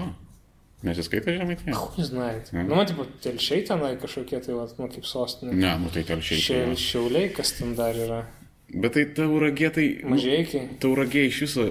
Nesiskaita 0.82 1.30
žemaitie? 1.36 1.70
Jūs 1.70 2.08
žinote. 2.10 2.52
Nu, 2.66 2.74
man, 2.74 2.86
tipo, 2.90 3.04
telšiai 3.22 3.62
tenai 3.68 3.92
kažkokie, 4.02 4.40
tai, 4.42 4.54
va, 4.58 4.66
nu, 4.78 4.88
kaip 4.90 5.06
sostinė. 5.06 5.54
Ne, 5.54 5.76
nu 5.78 5.90
tai 5.94 6.02
telšiai. 6.08 6.42
Tai 6.66 6.74
šiauliai, 6.78 7.28
kas 7.34 7.52
ten 7.58 7.74
dar 7.78 7.94
yra? 7.94 8.24
Bet 8.72 8.94
tai 8.96 9.02
tauragė, 9.12 9.68
tai... 9.74 9.86
nu, 10.02 10.14
Mažiekiai. 10.14 10.68
Tauragė 10.80 11.26
iš 11.28 11.40
viso, 11.44 11.66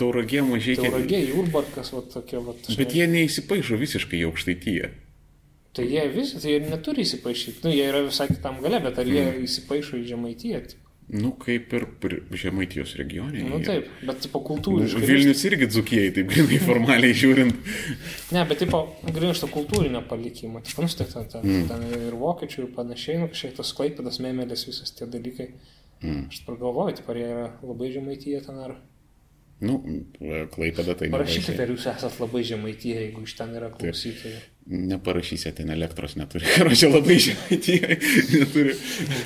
tauragė 0.00 0.42
mažiekiai. 0.42 0.88
Tauragė, 0.90 1.20
Jurbarkas, 1.28 1.92
va, 1.94 2.00
tokie, 2.10 2.40
va. 2.42 2.54
Bet 2.80 2.94
jie 2.98 3.06
neįsipaišo 3.06 3.78
visiškai 3.78 4.18
į 4.18 4.26
aukštaityje. 4.32 4.90
Tai 5.78 5.84
jie 5.86 6.02
visi, 6.10 6.40
tai 6.42 6.56
jie 6.56 6.60
neturi 6.66 7.04
įsipaišyti. 7.06 7.62
Nu, 7.62 7.70
jie 7.70 7.84
yra 7.86 8.00
visai 8.02 8.26
kitam 8.32 8.58
gale, 8.64 8.80
bet 8.82 8.98
ar 8.98 9.06
jie 9.06 9.22
Mm. 9.28 9.44
įsipaišo 9.46 10.00
į 10.00 10.06
žemaitiją? 10.10 10.60
tipo? 10.66 10.86
Nu, 11.10 11.32
kaip 11.42 11.72
ir 11.74 11.84
Žemaitijos 12.38 12.92
regione. 12.98 13.40
Nu, 13.42 13.58
jie- 13.58 13.66
taip, 13.66 13.86
bet, 14.06 14.20
tipo, 14.22 14.38
Nu, 14.38 14.46
kultūriškai. 14.50 15.06
Vilnius 15.06 15.40
irgi 15.46 15.66
dzukijai, 15.66 16.12
taip 16.14 16.28
grinai 16.30 16.58
formaliai 16.68 17.14
žiūrint. 17.14 17.54
Ne, 18.34 18.44
bet, 18.46 18.58
tipo, 18.62 18.82
grįžto 19.06 19.48
kultūrinio 19.50 20.02
palikimo. 20.06 20.62
Tipo, 20.62 20.82
nu, 20.82 20.88
tai 20.88 21.06
ten, 21.14 21.26
ten, 21.32 21.42
Mm. 21.42 21.68
ten 21.70 21.82
ir 22.08 22.14
vokiečių 22.14 22.58
ir 22.62 22.70
panašiai, 22.74 23.18
nu, 23.22 23.28
kažkiek 23.30 23.54
tas 23.58 23.72
klaipidas, 23.74 24.18
memelės, 24.22 24.66
visas 24.66 24.90
tie 24.94 25.06
dalykai. 25.06 25.48
Mm. 25.50 25.78
Aš 26.00 26.44
pagalvoju, 26.46 26.96
tipo, 26.96 27.12
ar 27.12 27.18
jie 27.20 27.26
yra 27.28 27.48
labai 27.62 27.90
žemaityje 27.92 28.40
ten 28.46 28.62
ar... 28.64 28.78
Nu, 29.60 29.74
klaipėda 30.54 30.94
tai 30.96 31.10
Parašykite, 31.12 31.58
ar 31.60 31.72
jūs 31.74 31.84
esate 31.90 32.22
labai 32.22 32.40
žemaityje, 32.48 32.94
jeigu 33.02 33.26
iš 33.26 33.34
ten 33.36 33.52
yra 33.58 33.68
klausytojai. 33.74 34.38
Neparašysite, 34.88 35.52
ten 35.58 35.74
elektros 35.74 36.16
neturi. 36.16 36.48
Ar 36.62 36.72
čia 36.72 36.88
labai 36.88 37.18
žemaityje 37.20 37.98
neturi. 38.38 38.78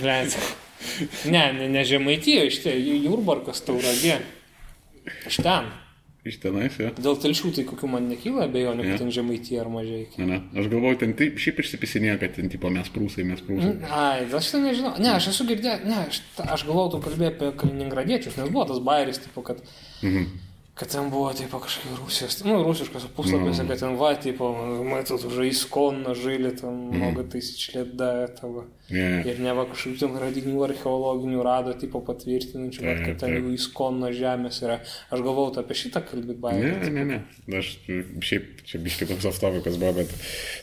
Ne, 0.03 1.45
ne, 1.55 1.69
ne 1.71 1.85
žemaityje, 1.87 2.49
iš 2.51 2.59
ten 2.67 2.83
Jurbarkas, 3.05 3.63
Tauragė. 3.63 4.19
Iš 5.31 5.39
ten. 5.47 5.71
Iš 6.28 6.36
tenais, 6.44 6.76
jo. 6.78 6.90
Dėl 7.00 7.16
telšių 7.16 7.50
tai 7.56 7.64
kokių 7.64 7.88
man 7.90 8.10
nekyla 8.12 8.44
abejonių, 8.50 8.84
Ne. 8.84 8.90
kad 8.92 9.00
ten 9.06 9.12
žemaityje 9.16 9.62
ar 9.62 9.70
mažai. 9.72 10.02
Ne, 10.20 10.26
ne. 10.28 10.40
Aš 10.60 10.68
galvoju, 10.68 10.98
ten 11.00 11.14
taip 11.16 11.40
šiaip 11.40 11.62
išsipisinėjo, 11.64 12.18
kad 12.20 12.36
ten 12.36 12.50
tipo 12.52 12.70
mes 12.70 12.90
prūsai, 12.92 13.24
mes 13.24 13.40
prūsai. 13.40 13.72
Ai, 13.88 14.26
aš 14.28 14.52
ten 14.52 14.66
nežinau. 14.68 14.92
Ne, 15.00 15.14
aš 15.16 15.30
esu 15.32 15.48
girdėjęs, 15.48 15.86
ne, 15.88 15.96
aš, 16.12 16.20
aš 16.44 16.66
galvojau, 16.68 16.92
tu 17.00 17.02
kalbėjai 17.08 17.32
apie 17.34 17.54
kaliningradiečius, 17.64 18.36
nes 18.38 18.52
buvo 18.52 18.66
tas 18.68 18.80
bairis, 18.84 19.18
tipo, 19.24 19.42
kad, 19.42 19.64
Mhm. 20.04 20.26
kad 20.76 20.88
ten 20.92 21.10
buvo, 21.10 21.32
tipo, 21.34 21.58
kažkokie 21.60 21.96
rusijos, 22.04 22.44
nu, 22.44 22.64
rusiškose 22.68 23.08
puslapiuose, 23.16 23.66
kad 23.68 23.80
ten 23.80 23.96
va, 23.98 24.12
tipo, 24.20 24.52
мы 24.84 25.04
тут 25.08 25.24
уже 25.24 25.48
исконно 25.50 26.14
жили, 26.16 26.52
там 26.52 26.92
много 27.00 27.24
тысяч 27.24 27.74
лет 27.74 27.96
до 27.96 28.28
этого. 28.28 28.66
Ne. 28.93 29.23
Ir 29.25 29.39
ne 29.41 29.53
va 29.57 29.63
kažkokių 29.71 29.97
ten 29.97 30.17
radinių 30.21 30.59
archeologinių 30.67 31.45
rado, 31.47 31.73
tipo 31.81 32.03
patvirtinančių, 32.05 32.83
kad, 32.83 32.99
Taip, 32.99 33.05
kad 33.07 33.21
ten 33.23 33.31
taip. 33.33 33.39
jau 33.41 33.53
įskonno 33.57 34.11
žemės 34.13 34.59
yra. 34.61 34.75
Aš 35.09 35.23
galvojau 35.25 35.55
tu 35.55 35.61
apie 35.63 35.77
šitą 35.79 36.03
kalbėt 36.05 36.35
Ne, 36.35 36.43
baimę. 36.43 36.91
ne, 36.93 37.05
ne. 37.09 37.19
Aš 37.57 37.71
šiaip, 38.29 38.51
čia 38.69 38.81
biškai 38.85 39.09
toks 39.09 39.25
aftopikas 39.31 39.79
buvo, 39.81 39.95
bet 40.03 40.13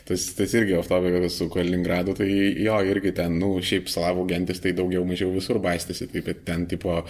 tas, 0.06 0.26
tas 0.38 0.54
irgi 0.54 0.76
aftopikas 0.78 1.34
su 1.40 1.48
Kaliningradu, 1.50 2.14
tai 2.14 2.28
jo, 2.30 2.76
irgi 2.92 3.10
ten, 3.18 3.40
nu, 3.42 3.56
šiaip 3.58 3.90
slavų 3.90 4.28
gentis 4.30 4.62
tai 4.62 4.70
daugiau 4.78 5.02
mažiau 5.08 5.32
visur 5.34 5.58
baistėsi, 5.64 6.06
taip, 6.12 6.28
bet 6.30 6.44
ten, 6.46 6.68
tipo, 6.70 7.00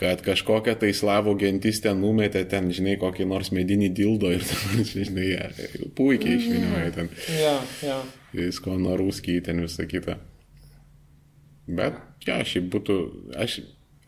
kad 0.00 0.24
kažkokia 0.26 0.74
tai 0.80 0.90
slavų 0.96 1.36
gentis 1.38 1.78
ten 1.84 2.02
numetė, 2.02 2.42
ten, 2.50 2.72
žinai, 2.74 2.96
kokį 2.98 3.28
nors 3.30 3.52
medinį 3.54 3.92
dildo 3.94 4.32
ir 4.34 4.42
ten, 4.42 4.82
žinai, 5.06 5.28
puikiai 5.94 6.34
išvinioja 6.40 6.90
ten. 6.98 7.12
Ja, 7.38 7.54
ja. 7.86 8.00
visko 8.34 8.74
nuo 8.74 8.98
rūskiai 8.98 9.38
ten 9.46 9.62
visą 9.62 9.86
kitą. 9.86 10.18
Bet, 11.68 11.98
ja, 12.26 12.38
šiaip 12.48 12.70
būtų, 12.72 12.94
aš, 13.44 13.58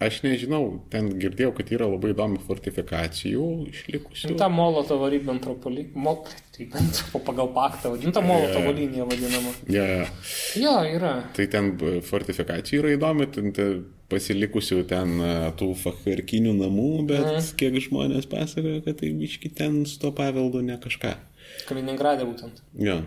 aš 0.01 0.23
nežinau, 0.25 0.63
ten 0.93 1.11
girdėjau, 1.21 1.51
kad 1.59 1.69
yra 1.77 1.87
labai 1.93 2.15
įdomių 2.15 2.41
fortifikacijų 2.47 3.47
išlikusių. 3.69 4.35
Ta 4.41 4.49
Molotovo 4.49 5.11
Ribbentropo. 5.13 5.69
Ribbentropo 6.61 7.21
pagal 7.25 7.51
paktą 7.57 7.93
vadinta 7.95 8.21
Molotovo 8.25 8.73
linija 8.77 9.05
vadinama. 9.09 9.53
Ja, 9.69 9.85
ja. 9.85 10.07
Jo, 10.61 10.75
yra. 10.89 11.13
tai 11.37 11.47
ten 11.53 11.75
fortifikacijų 12.09 12.81
yra 12.83 12.95
įdomi, 12.97 13.29
ten 13.33 13.53
te, 13.57 13.69
pasilikusių 14.11 14.81
ten 14.91 15.13
e, 15.23 15.31
tų 15.61 15.69
fachverkinių 15.85 16.57
namų, 16.59 16.89
bet 17.07 17.23
Mhm. 17.29 17.51
kiek 17.61 17.77
žmonės 17.85 18.27
pasakoja, 18.27 18.81
kad 18.85 18.99
tai 19.05 19.13
biški 19.15 19.53
ten 19.55 19.85
su 19.87 20.01
to 20.03 20.11
paveldu 20.17 20.63
ne 20.67 20.77
kažką. 20.83 21.15
Kaliningradė 21.69 22.25
būtent. 22.27 22.65
Ja. 22.79 23.03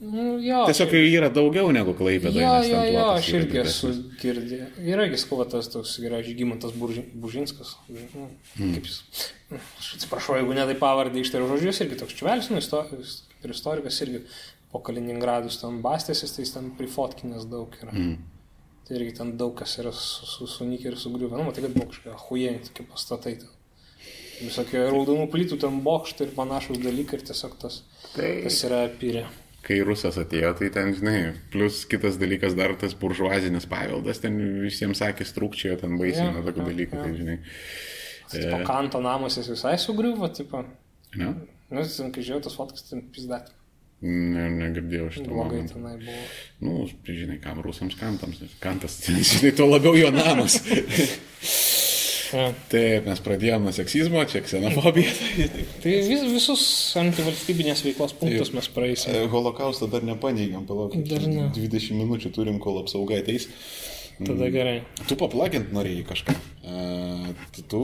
Nu, 0.00 0.36
jo. 0.44 0.58
Tiesiog 0.68 0.90
yra 0.98 1.28
daugiau 1.32 1.70
negu 1.72 1.94
klaipėda. 1.96 2.34
Jo, 2.36 2.50
jo, 2.68 2.80
jo, 2.92 3.04
aš 3.14 3.28
irgi 3.38 3.60
esu 3.62 3.90
girdėjęs. 4.20 4.74
Yra 4.92 5.06
irgi 5.08 5.20
skovotas 5.22 5.70
toks, 5.72 5.94
yra 6.04 6.18
Žygimantas 6.26 6.74
Bužinskas. 6.76 7.76
Nu, 7.88 8.26
kaip 8.58 8.84
jis. 8.84 8.98
nu, 9.50 9.60
Aš 9.80 9.94
atsiprašau, 9.96 10.36
jeigu 10.36 10.52
netai 10.58 10.76
pavardį 10.82 11.22
ištariu 11.24 11.48
žodžius, 11.54 11.80
irgi 11.86 11.96
toks 12.02 12.18
čvelis, 12.18 12.50
nu, 12.52 12.60
isto- 12.60 12.84
ir 12.92 13.54
istorikas 13.56 14.00
irgi 14.04 14.20
po 14.72 14.82
Kaliningradus 14.84 15.60
ten 15.62 15.80
bastėsis, 15.84 16.34
tai 16.36 16.44
jis 16.44 16.52
ten 16.58 16.68
prifotkinės 16.76 17.48
daug 17.48 17.72
yra. 17.80 17.92
Mm. 17.96 18.18
Tai 18.86 18.98
irgi 19.00 19.16
ten 19.16 19.32
daug 19.40 19.54
kas 19.56 19.78
yra 19.80 19.92
su- 19.96 20.26
su- 20.28 20.46
sunykę 20.58 20.92
ir 20.92 20.96
sugriuvę. 21.00 21.38
Nu, 21.40 21.44
matai, 21.48 21.62
kad 21.64 21.72
buvo 21.72 21.88
kažkokie 21.94 22.18
hujeniai 22.28 22.64
tokie 22.68 22.84
pastatai. 22.92 23.38
Ten. 23.40 23.48
Visokie 24.44 24.82
raudonų 24.92 25.30
plytų 25.32 25.56
ten 25.64 25.80
bokštai 25.80 26.26
ir 26.28 26.34
panašus 26.36 26.76
dalykai 26.84 27.16
ir 27.16 27.24
tiesiog 27.32 27.56
tas, 27.58 27.80
Tai- 28.14 28.42
tas 28.44 28.58
yra 28.68 28.84
apirė. 28.90 29.24
Kai 29.66 29.80
rusas 29.82 30.16
atėjo, 30.20 30.52
tai 30.60 30.70
ten, 30.74 30.92
žinai, 30.94 31.18
plus 31.50 31.82
kitas 31.90 32.20
dalykas 32.20 32.54
dar 32.58 32.76
tas 32.78 32.94
buržuazinis 32.98 33.66
paveldas, 33.70 34.22
ten 34.22 34.38
visiems 34.62 35.02
sakė 35.02 35.26
trūkčiojo, 35.36 35.80
ten 35.82 35.98
baisiai 36.00 36.30
nuo 36.30 36.44
tokių 36.46 36.68
dalykų, 36.70 37.02
tai 37.02 37.12
žinai. 37.16 37.36
Tipo, 38.30 38.62
kanto 38.66 39.02
namas 39.02 39.38
jis 39.38 39.50
visai 39.54 39.76
sugriuvo, 39.82 40.30
tipo. 40.34 40.62
Ne? 41.18 41.32
Nu, 41.70 41.82
ten, 41.82 42.12
kai 42.14 42.22
žiūrėjau 42.22 42.46
tas 42.46 42.58
fotkas, 42.58 42.86
ten 42.90 43.02
pizdat. 43.14 43.50
Ne, 44.06 44.50
negirdėjau 44.52 45.08
šitą. 45.14 45.30
Blogai 45.30 45.62
momentą. 45.62 45.78
tenai 45.78 45.94
buvo. 46.02 46.24
Nu, 46.60 46.74
žinai, 47.08 47.38
kam 47.42 47.62
rusams 47.64 47.96
kantams. 47.98 48.42
Kantas, 48.62 49.00
žinai, 49.32 49.54
tuo 49.56 49.70
labiau 49.70 49.96
jo 49.98 50.12
namas. 50.14 50.60
Ja. 52.32 52.46
Taip, 52.72 53.06
mes 53.06 53.20
pradėjome 53.24 53.68
nuo 53.68 53.74
seksizmo, 53.76 54.22
čia 54.30 54.42
ksenofobija. 54.44 55.12
Tai 55.82 55.96
vis, 56.08 56.24
visus 56.32 56.62
antivalstybinės 57.00 57.84
veiklos 57.86 58.16
punktus 58.18 58.52
mes 58.56 58.70
praeisime. 58.74 59.26
Holokaustą 59.32 59.90
dar 59.92 60.06
nepaneigiam, 60.06 60.66
palaukit. 60.68 61.06
Dar 61.10 61.26
ne. 61.30 61.50
20 61.54 62.00
minučių 62.00 62.32
turim, 62.34 62.58
kol 62.62 62.80
apsauga 62.82 63.20
ateis. 63.22 63.50
Tada 64.16 64.48
gerai. 64.48 64.78
Tu 65.04 65.16
paplagint 65.20 65.72
norėjai 65.76 66.04
kažką. 66.08 66.34
Uh, 66.66 67.26
tu, 67.68 67.80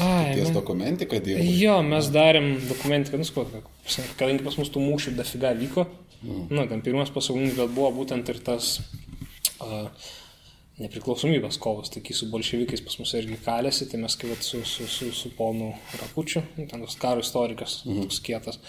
Ai, 0.00 0.32
ties 0.38 0.48
dokumentiką 0.54 1.20
dirbai. 1.20 1.48
Jo, 1.60 1.80
mes 1.84 2.08
darėm 2.14 2.54
dokumentiką, 2.70 3.20
nu, 3.20 3.26
skau, 3.28 3.44
kadangi 4.16 4.46
pas 4.46 4.56
mus 4.58 4.72
tų 4.72 4.86
mūšių 4.86 5.12
dafiga 5.18 5.52
vyko, 5.58 5.84
mm. 6.22 6.46
nu, 6.48 6.64
ten 6.70 6.80
pirmas 6.86 7.12
pasaulinis 7.12 7.58
gal 7.58 7.68
buvo 7.68 7.92
būtent 8.00 8.32
ir 8.32 8.40
tas 8.48 8.78
uh, 9.60 9.92
nepriklausomybės 10.82 11.58
kovos, 11.62 11.90
tai 11.94 12.02
kai 12.04 12.14
su 12.16 12.28
bolševikais 12.30 12.84
pas 12.86 12.98
mus 13.00 13.14
irgi 13.18 13.40
kalėsi, 13.44 13.88
tai 13.90 14.00
mes 14.02 14.14
kaip 14.18 14.44
su, 14.44 14.62
su, 14.68 14.86
su, 14.90 15.10
su 15.14 15.32
ponu 15.38 15.72
Rakučiu, 15.98 16.44
ten 16.58 16.84
toks 16.84 16.96
karo 17.02 17.24
istorikas, 17.24 17.82
mm. 17.86 18.06
toks 18.06 18.22
kietas. 18.24 18.62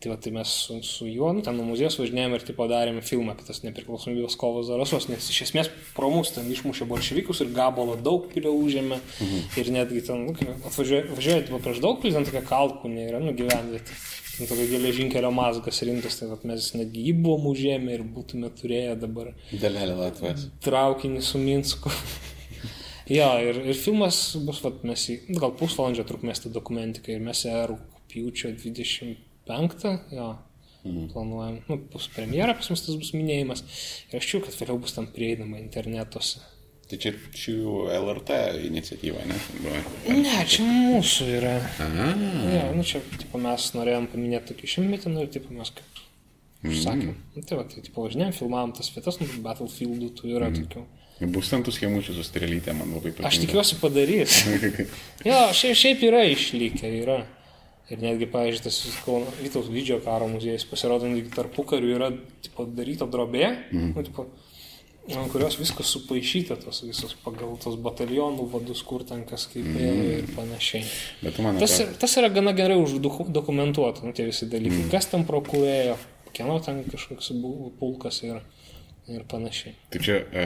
Tai, 0.00 0.14
va, 0.14 0.16
tai 0.16 0.30
mes 0.32 0.48
su, 0.48 0.78
su 0.86 1.06
juo, 1.10 1.28
nu, 1.36 1.42
ten 1.44 1.58
nuo 1.60 1.66
muziejus 1.68 1.98
važinėjome 2.00 2.38
ir 2.38 2.44
tipo 2.48 2.64
darėme 2.70 3.02
filmą 3.04 3.34
apie 3.34 3.44
tas 3.44 3.60
nepriklausomybės 3.66 4.36
kovos 4.40 4.70
zarasos, 4.70 5.10
nes 5.12 5.26
iš 5.28 5.42
esmės 5.44 5.68
pro 5.92 6.08
mus 6.08 6.32
ten 6.32 6.48
išmušė 6.48 6.86
bolševikus 6.88 7.42
ir 7.44 7.50
gabalo 7.52 7.98
daug 8.00 8.30
pilio 8.32 8.54
užėmė 8.56 8.96
mhm. 8.96 9.42
ir 9.60 9.70
netgi 9.76 10.00
ten, 10.06 10.24
nu, 10.24 10.32
kai 10.38 10.48
atvažiuoja, 10.56 11.04
važiuoja 11.18 11.44
tipo, 11.50 11.60
prieš 11.60 11.82
daug 11.84 12.00
pilį, 12.00 12.16
ten 12.16 12.28
tokia 12.30 12.42
kalkūnė 12.48 13.06
yra, 13.10 13.20
nu, 13.20 13.36
gyvenvietė. 13.36 13.98
Tokia 14.48 14.66
geležinkelio 14.70 15.30
mazgas 15.34 15.82
rimtas, 15.84 16.16
tai 16.20 16.30
vat, 16.30 16.44
mes 16.48 16.70
netgi 16.76 17.02
jį 17.08 17.14
buvom 17.24 17.48
užėmę 17.50 17.96
ir 17.96 18.04
būtume 18.14 18.48
turėję 18.56 18.94
dabar 19.02 19.32
Dalelė 19.50 19.96
Latvijos. 19.98 20.46
traukinį 20.64 21.22
su 21.24 21.40
Minsku. 21.42 21.92
jo, 23.18 23.30
ir, 23.44 23.60
ir 23.72 23.76
filmas 23.78 24.20
bus, 24.46 24.62
vat, 24.64 24.84
mes 24.86 25.08
jį, 25.10 25.18
nu, 25.28 25.40
gal 25.42 25.52
pusvalandžio 25.60 26.06
trukmės 26.08 26.44
ta 26.44 26.52
dokumentika 26.52 27.12
ir 27.12 27.24
mes 27.24 27.44
ją 27.44 27.66
rūpjūčio 27.72 28.54
25, 28.56 29.90
jo, 30.16 30.30
mhm. 30.84 31.10
planuojam, 31.12 31.60
nu, 31.68 31.80
bus 31.92 32.08
premjera, 32.14 32.56
pas 32.56 32.72
mus 32.72 32.86
tas 32.86 32.96
bus 33.00 33.12
minėjimas. 33.16 33.66
Ir 34.08 34.22
aš 34.22 34.32
čia, 34.32 34.44
kad 34.46 34.56
vėliau 34.56 34.80
bus 34.80 34.96
tam 34.96 35.10
prieinama 35.12 35.60
internetuose. 35.60 36.40
Tai 36.90 36.98
čia 36.98 37.12
šių 37.14 37.56
LRT 37.94 38.36
iniciatyva, 38.66 39.22
ne? 39.30 39.36
Buvo. 39.60 39.82
Ne, 40.10 40.40
čia 40.50 40.64
mūsų 40.66 41.26
yra. 41.36 41.52
Aha. 41.84 42.08
Ja, 42.50 42.64
nu 42.74 42.82
čia, 42.86 42.98
tipo, 43.14 43.38
mes 43.38 43.68
norėjom 43.76 44.08
paminėti 44.10 44.50
tokį 44.50 44.70
šimtmetį, 44.72 45.12
nu 45.14 45.22
ir, 45.22 45.30
tipo, 45.30 45.54
mes 45.54 45.70
kaip 45.76 46.00
sakėm. 46.66 47.12
Nu, 47.36 47.44
tai 47.46 47.60
va, 47.60 47.66
tai, 47.70 47.84
tipo, 47.86 48.02
važinėjom, 48.02 48.34
filmavom 48.40 48.74
tas 48.74 48.90
vietas, 48.90 49.20
nu, 49.22 49.28
Battlefieldų 49.44 50.10
tų 50.18 50.32
yra 50.34 50.50
mm. 50.50 50.64
tokių. 50.64 50.84
Bus 51.30 51.52
ten 51.52 51.62
tų 51.62 51.76
schemučių 51.76 52.16
su 52.16 52.24
strelytė, 52.24 52.74
man 52.74 52.94
labai 52.96 53.12
patinka. 53.12 53.28
Aš 53.28 53.38
tikiuosi 53.44 53.78
padarys. 53.78 54.40
jo, 55.28 55.40
šiaip, 55.54 55.78
šiaip 55.78 56.04
yra 56.10 56.24
išlikę, 56.32 56.90
yra. 57.04 57.20
Ir 57.90 58.02
netgi, 58.02 58.26
pavyzdžiui, 58.30 58.62
tas 58.66 58.76
Vytaus 59.42 59.70
didžiojo 59.70 60.02
karo 60.04 60.28
muziejus 60.30 60.64
pasirodo, 60.70 61.08
netgi 61.10 61.32
tarpu 61.34 61.64
karių 61.66 61.90
yra 61.96 62.12
tipo, 62.42 62.64
daryta 62.70 63.08
drobė, 63.10 63.48
mm. 63.70 63.92
nu, 63.96 64.04
tipo, 64.06 64.28
ant 65.18 65.32
kurios 65.32 65.56
viskas 65.60 65.90
supaišyta, 65.94 66.56
tos 66.60 66.82
visos 66.86 67.16
pagal 67.24 67.56
tos 67.62 67.78
batalionų 67.80 68.46
vadus, 68.52 68.82
kur 68.86 69.04
ten 69.08 69.24
kas 69.28 69.48
kaip 69.50 69.66
ėjo 69.66 69.96
mm. 69.96 70.14
ir 70.18 70.30
panašiai. 70.36 70.86
Bet 71.24 71.36
tu 71.36 71.44
man 71.46 71.58
Tas, 71.60 71.76
atrodo, 71.80 71.98
tas 72.04 72.16
yra 72.20 72.30
gana 72.34 72.54
gerai 72.56 72.78
uždokumentuota, 72.82 74.06
nu, 74.06 74.14
tie 74.16 74.28
visi 74.28 74.48
dalykai. 74.50 74.84
Mm. 74.86 74.90
Kas 74.94 75.10
ten 75.12 75.26
prokurėjo, 75.28 75.98
kieno 76.36 76.58
ten 76.64 76.82
kažkoks 76.90 77.32
pulkas 77.80 78.22
yra 78.26 78.42
ir 79.10 79.24
panašiai. 79.28 79.74
tai 79.90 80.00
čia, 80.04 80.18
e, 80.32 80.44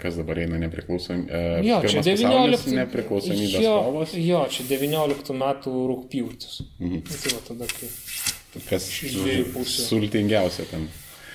kas 0.00 0.16
dabar 0.16 0.38
eina 0.40 0.60
nepriklausomi. 0.62 1.26
E, 1.28 1.40
Jo, 1.66 1.80
čia 1.82 2.00
pirmas 2.00 2.06
pasaulinis 2.08 2.64
19 2.64 2.78
nepriklausomybės 2.78 3.64
jo, 3.64 3.74
kovos. 3.84 4.14
Jo, 4.16 4.44
čia 4.52 4.64
19 4.70 5.36
metų 5.42 5.74
rūpjūtis. 5.90 6.62
Mhm. 6.78 7.02
Tai 7.10 7.34
va 7.34 7.42
tada, 7.50 7.68
kai... 7.74 7.90
Kas 8.70 8.88
sultingiausia 9.84 10.64
ten. 10.70 10.88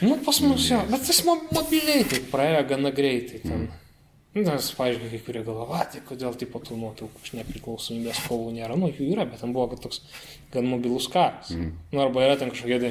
Nu, 0.04 0.18
pas 0.26 0.42
mus 0.44 0.68
jo, 0.70 0.82
bet 0.92 1.08
mo- 1.28 1.40
mobiliai 1.54 2.04
tai 2.10 2.20
praėjo 2.32 2.68
gana 2.74 2.92
greitai 2.96 3.40
ten. 3.44 3.66
Nu, 4.34 4.42
Nes, 4.42 4.72
pavyzdžiui, 4.74 5.12
kai 5.12 5.20
kurie 5.22 5.42
galvoja, 5.46 5.84
tai 5.94 6.00
kodėl 6.08 6.34
taip 6.42 6.56
tų 6.66 6.76
nuotraukų 6.82 7.20
iš 7.22 7.36
nepriklausomybės 7.38 8.24
kovų 8.26 8.56
nėra, 8.56 8.74
nu 8.82 8.88
jų 8.90 9.12
yra, 9.14 9.28
bet 9.30 9.44
ten 9.44 9.52
buvo 9.54 9.78
toks 9.78 10.02
gan 10.56 10.66
mobilus 10.66 11.06
karas. 11.14 11.52
Mm. 11.54 11.68
Nu, 11.92 12.02
arba 12.02 12.24
yra 12.26 12.40
ten 12.42 12.50
kažkokie 12.50 12.80
tai, 12.82 12.90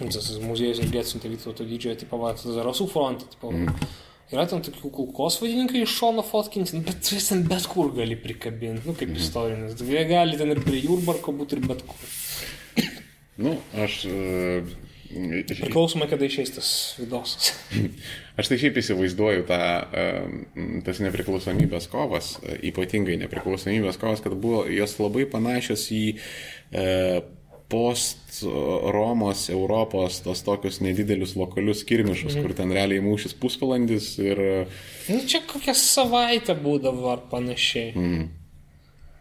nu, 0.00 0.08
tas 0.10 0.26
muziejus 0.42 0.80
irgi 0.82 0.98
atsiuntė 0.98 1.30
Vytauto 1.30 1.66
didžiojo, 1.68 2.00
tipo, 2.00 2.18
va, 2.18 2.32
Zarasų 2.42 2.88
frontą, 2.90 3.28
tipo, 3.36 3.52
mm. 3.54 3.86
yra 4.34 4.48
ten 4.50 4.66
tokių 4.66 4.90
kulkos 4.98 5.38
vadininkai 5.44 5.84
iš 5.84 5.94
šono 6.00 6.26
fotkinti, 6.26 6.82
bet 6.90 7.06
tu 7.06 7.14
jas 7.14 7.30
ten 7.30 7.46
bet 7.46 7.70
kur 7.70 7.94
gali 7.94 8.18
prikabinti, 8.18 8.82
nu, 8.82 8.96
kaip 8.98 9.14
mm. 9.14 9.22
istorinis. 9.22 9.78
Jie 9.78 10.04
gali 10.10 10.42
ten 10.42 10.56
ir 10.56 10.64
prie 10.66 10.82
jūrbarko 10.82 11.38
būti 11.38 11.60
ir 11.60 11.70
bet 11.70 11.86
kur. 11.86 12.90
Nu, 13.38 13.54
aš. 13.78 14.02
E, 15.10 15.42
Priklausomai, 15.48 16.08
kada 16.10 16.28
išeis 16.28 16.52
tas 16.56 16.70
vidosas. 16.98 17.52
Aš 18.38 18.50
tai 18.50 18.58
šiaip 18.60 18.78
įsivaizduoju 18.82 19.46
tą, 19.48 19.60
tas 20.86 21.00
nepriklausomybės 21.04 21.88
kovas, 21.92 22.36
e, 22.42 22.58
ypatingai 22.70 23.18
nepriklausomybės 23.24 23.98
kovas, 24.00 24.22
kad 24.24 24.36
buvo 24.38 24.64
jos 24.70 24.98
labai 25.00 25.26
panašios 25.30 25.88
į 25.94 26.04
e, 26.14 26.86
post 27.68 28.40
Romos, 28.92 29.48
Europos, 29.52 30.22
tos 30.24 30.40
tokius 30.46 30.80
nedidelius 30.80 31.34
lokalius 31.36 31.82
skirmišus, 31.84 32.36
mm. 32.38 32.44
kur 32.44 32.54
ten 32.56 32.72
realiai 32.72 33.02
mūšis 33.04 33.36
pusvalandis 33.40 34.14
ir... 34.22 34.40
Nu, 35.10 35.20
čia 35.28 35.42
kokią 35.48 35.74
savaitę 35.76 36.56
būdavo 36.56 37.10
ar 37.12 37.26
panašiai. 37.28 37.92
Mm. 37.92 38.28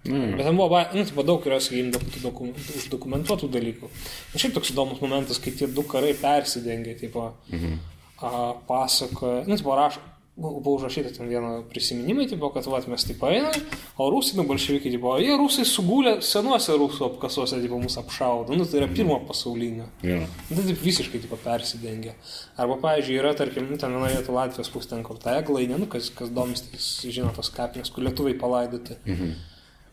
Na, 0.08 0.36
Bet 0.38 0.45
ten 0.45 0.56
buvo, 0.58 0.69
ba- 0.69 0.90
nu, 0.94 1.03
tipo, 1.06 1.24
daug 1.27 1.45
yra, 1.50 1.58
tų 1.60 2.22
dokum, 2.24 2.52
uždokumentuotų 2.82 3.50
dalykų. 3.53 3.90
Na, 4.34 4.40
šiaip 4.42 4.53
toks 4.58 4.72
įdomus 4.74 5.02
momentas, 5.03 5.40
kai 5.44 5.52
tie 5.52 5.68
du 5.68 5.84
karai 5.84 6.14
persidengia, 6.18 6.95
tipo, 7.00 7.32
mhm. 7.52 7.80
a, 8.22 8.53
pasakoja, 8.68 9.44
nu, 9.48 9.58
tipo, 9.60 9.76
rašo, 9.76 10.00
bu- 10.38 10.60
buvo 10.61 10.76
užrašyta 10.77 11.10
ten 11.18 11.27
vieno 11.32 11.64
prisiminimai, 11.69 12.27
tipo, 12.30 12.50
kad, 12.53 12.66
va, 12.69 12.77
mes 12.88 13.03
taip 13.10 13.24
einame, 13.26 13.58
o 13.98 14.10
rusai, 14.14 14.36
nu, 14.38 14.44
bolševikai, 14.45 14.92
tipo, 14.94 15.16
jie 15.18 15.34
rusai 15.42 15.66
sugulė 15.66 16.19
senuose 16.22 16.76
rusų 16.77 17.08
apkasuose, 17.08 17.58
tipo, 17.64 17.80
mus 17.82 17.98
apšaudo, 17.98 18.53
nu, 18.58 18.66
tai 18.69 18.84
yra 18.84 18.88
pirmo 18.94 19.18
pasaulinio. 19.27 19.88
jo. 20.06 20.19
Nu, 20.50 20.56
Tai 20.60 20.64
taip 20.69 20.84
visiškai 20.86 21.24
tipo, 21.26 21.36
persidengia. 21.42 22.14
Arba, 22.56 22.77
pavyzdžiui, 22.86 23.18
yra, 23.18 23.34
tarkim, 23.34 23.66
nu, 23.72 23.77
ten 23.82 23.90
viena 23.98 24.14
vieta 24.14 24.32
Latvijos 24.32 24.69
pusė, 24.69 24.90
ten 24.94 25.02
kur 25.03 25.18
ta 25.18 25.40
eglainė, 25.42 25.80
nu, 25.82 25.90
kas, 25.90 26.10
kas 26.14 26.30
domis, 26.30 26.61
tai 26.69 27.11
žino 27.11 27.34
tos 27.36 27.50
kapinės, 27.50 27.90
kur 27.94 28.06
lietuviai 28.06 28.38
palaidoti. 28.38 28.98
Mhm. 29.10 29.34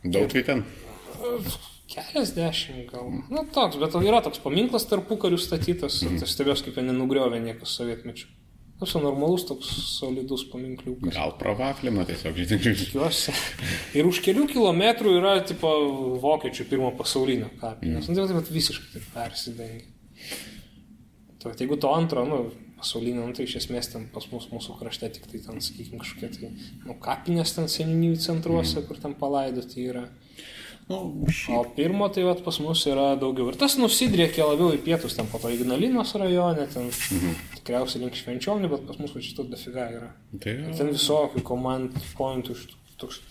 Daug 0.05 0.29
tai 0.33 0.45
ten. 0.45 0.65
Keliasdešimt 1.95 2.89
gal. 2.91 3.11
Na, 3.33 3.45
toks, 3.55 3.79
bet 3.81 3.97
yra 4.01 4.21
toks 4.25 4.41
paminklas 4.43 4.87
tarpu 4.91 5.19
karių 5.21 5.39
statytas, 5.41 6.01
mm. 6.05 6.23
tai 6.23 6.29
stebės 6.31 6.65
kaip 6.65 6.81
jo 6.81 6.85
nenugriovė 6.87 7.41
niekas 7.45 7.77
sovietmečių. 7.79 8.31
Tas 8.81 8.91
normalus 8.99 9.45
toks 9.47 9.69
solidus 9.95 10.43
paminkliukas. 10.51 11.15
Gal 11.15 11.37
pravaflino 11.39 12.03
tiesiog, 12.09 12.41
žinai. 12.41 12.73
Tikiuosi. 12.81 13.35
Ir 13.95 14.09
už 14.09 14.19
kelių 14.25 14.49
kilometrų 14.51 15.15
yra, 15.21 15.37
tipo, 15.47 15.71
vokiečių 16.25 16.67
pirmo 16.73 16.91
pasaulinio 16.99 17.53
kapinės. 17.61 18.09
Mm. 18.11 18.19
Nu, 18.19 18.27
tai 18.27 18.41
vat 18.41 18.51
visiškai 18.51 18.91
taip 18.97 19.07
persidengia. 19.15 19.87
Tai 21.45 21.55
jeigu 21.61 21.79
to 21.79 21.93
antro, 21.95 22.25
nu, 22.27 22.41
pasaulinio, 22.85 23.25
nu, 23.25 23.35
tai 23.37 23.49
iš 23.49 23.57
esmės 23.63 23.89
ten 23.95 24.05
pas 24.13 24.27
mus 24.31 24.51
mūsų 24.53 24.77
krašte 24.79 25.09
tik 25.17 25.27
tai 25.31 25.41
ten, 25.47 25.63
sakykime, 25.65 26.03
kažkokie 26.03 26.31
tai, 26.37 26.53
nu, 26.85 26.99
kapinės 27.03 27.57
ten 27.57 27.71
seninių 27.73 28.19
centruose, 28.21 28.79
mm. 28.79 28.87
kur 28.91 29.01
ten 29.01 29.17
palaidoti 29.19 29.89
yra. 29.89 30.05
Nu, 30.89 31.25
O 31.49 31.65
pirmo 31.65 32.09
tai 32.13 32.23
vat, 32.29 32.43
pas 32.45 32.59
mus 32.61 32.83
yra 32.85 33.15
daugiau. 33.17 33.49
Ir 33.49 33.57
tas 33.57 33.79
nusidriekia 33.81 34.45
labiau 34.45 34.75
į 34.77 34.83
pietus, 34.85 35.15
ten 35.17 35.29
po 35.33 35.41
to 35.41 35.49
Ignalinos 35.49 36.13
rajone, 36.21 36.67
ten 36.75 36.91
mhm. 36.91 37.39
tikriausiai 37.57 38.03
link 38.03 38.19
švenčionių, 38.21 38.69
bet 38.69 38.85
pas 38.91 38.99
mus 39.01 39.15
šito 39.17 39.47
dafiga 39.49 39.87
yra. 39.89 40.11
tai 40.43 40.59
jo. 40.59 40.75
Ten 40.77 40.93
visokių 40.93 41.41
command 41.49 41.97
pointų, 42.19 42.59
toks 43.01 43.23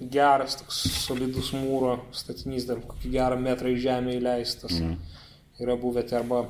geras, 0.00 0.56
toks 0.62 0.80
solidus 1.02 1.52
mūro 1.52 1.98
statinys, 2.16 2.64
dar 2.70 2.80
kokį 2.80 3.12
gerą 3.12 3.36
metrą 3.44 3.74
į 3.74 3.82
žemę 3.84 4.16
įleistas. 4.16 4.80
Mhm. 4.80 4.96
Yra 5.60 5.76
buvę 5.76 6.06
tai 6.08 6.22
arba 6.22 6.46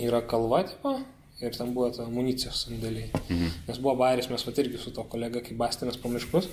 yra 0.00 0.24
kalva, 0.24 0.64
tipo, 0.70 0.96
ir 1.42 1.56
ten 1.56 1.72
buvo 1.74 1.88
ta 1.90 2.04
amunicijos 2.06 2.62
sandėliai. 2.64 3.08
Mhm. 3.24 3.50
Nes 3.68 3.80
buvo 3.82 3.96
bairis, 3.98 4.28
mes 4.30 4.46
vat 4.46 4.60
irgi 4.62 4.78
su 4.78 4.92
to 4.94 5.02
kolega, 5.10 5.42
kai 5.42 5.56
bastėmės 5.58 5.98
po 6.00 6.12
miškus. 6.12 6.46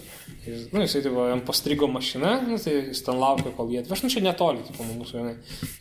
Jis, 0.47 0.67
nu, 0.73 0.81
jisai, 0.81 1.03
tipo, 1.05 1.27
jam 1.29 1.43
pastrigo 1.45 1.89
mašina, 1.91 2.39
nu, 2.47 2.57
tai 2.61 2.77
jis 2.89 3.03
ten 3.05 3.21
laukė, 3.21 3.53
kol 3.57 3.69
jie 3.71 3.83
atveš, 3.83 4.05
nu, 4.05 4.11
čia 4.13 4.25
netoli, 4.25 4.65
tipo, 4.67 4.87
mūsų 4.87 5.19
vienai. 5.19 5.35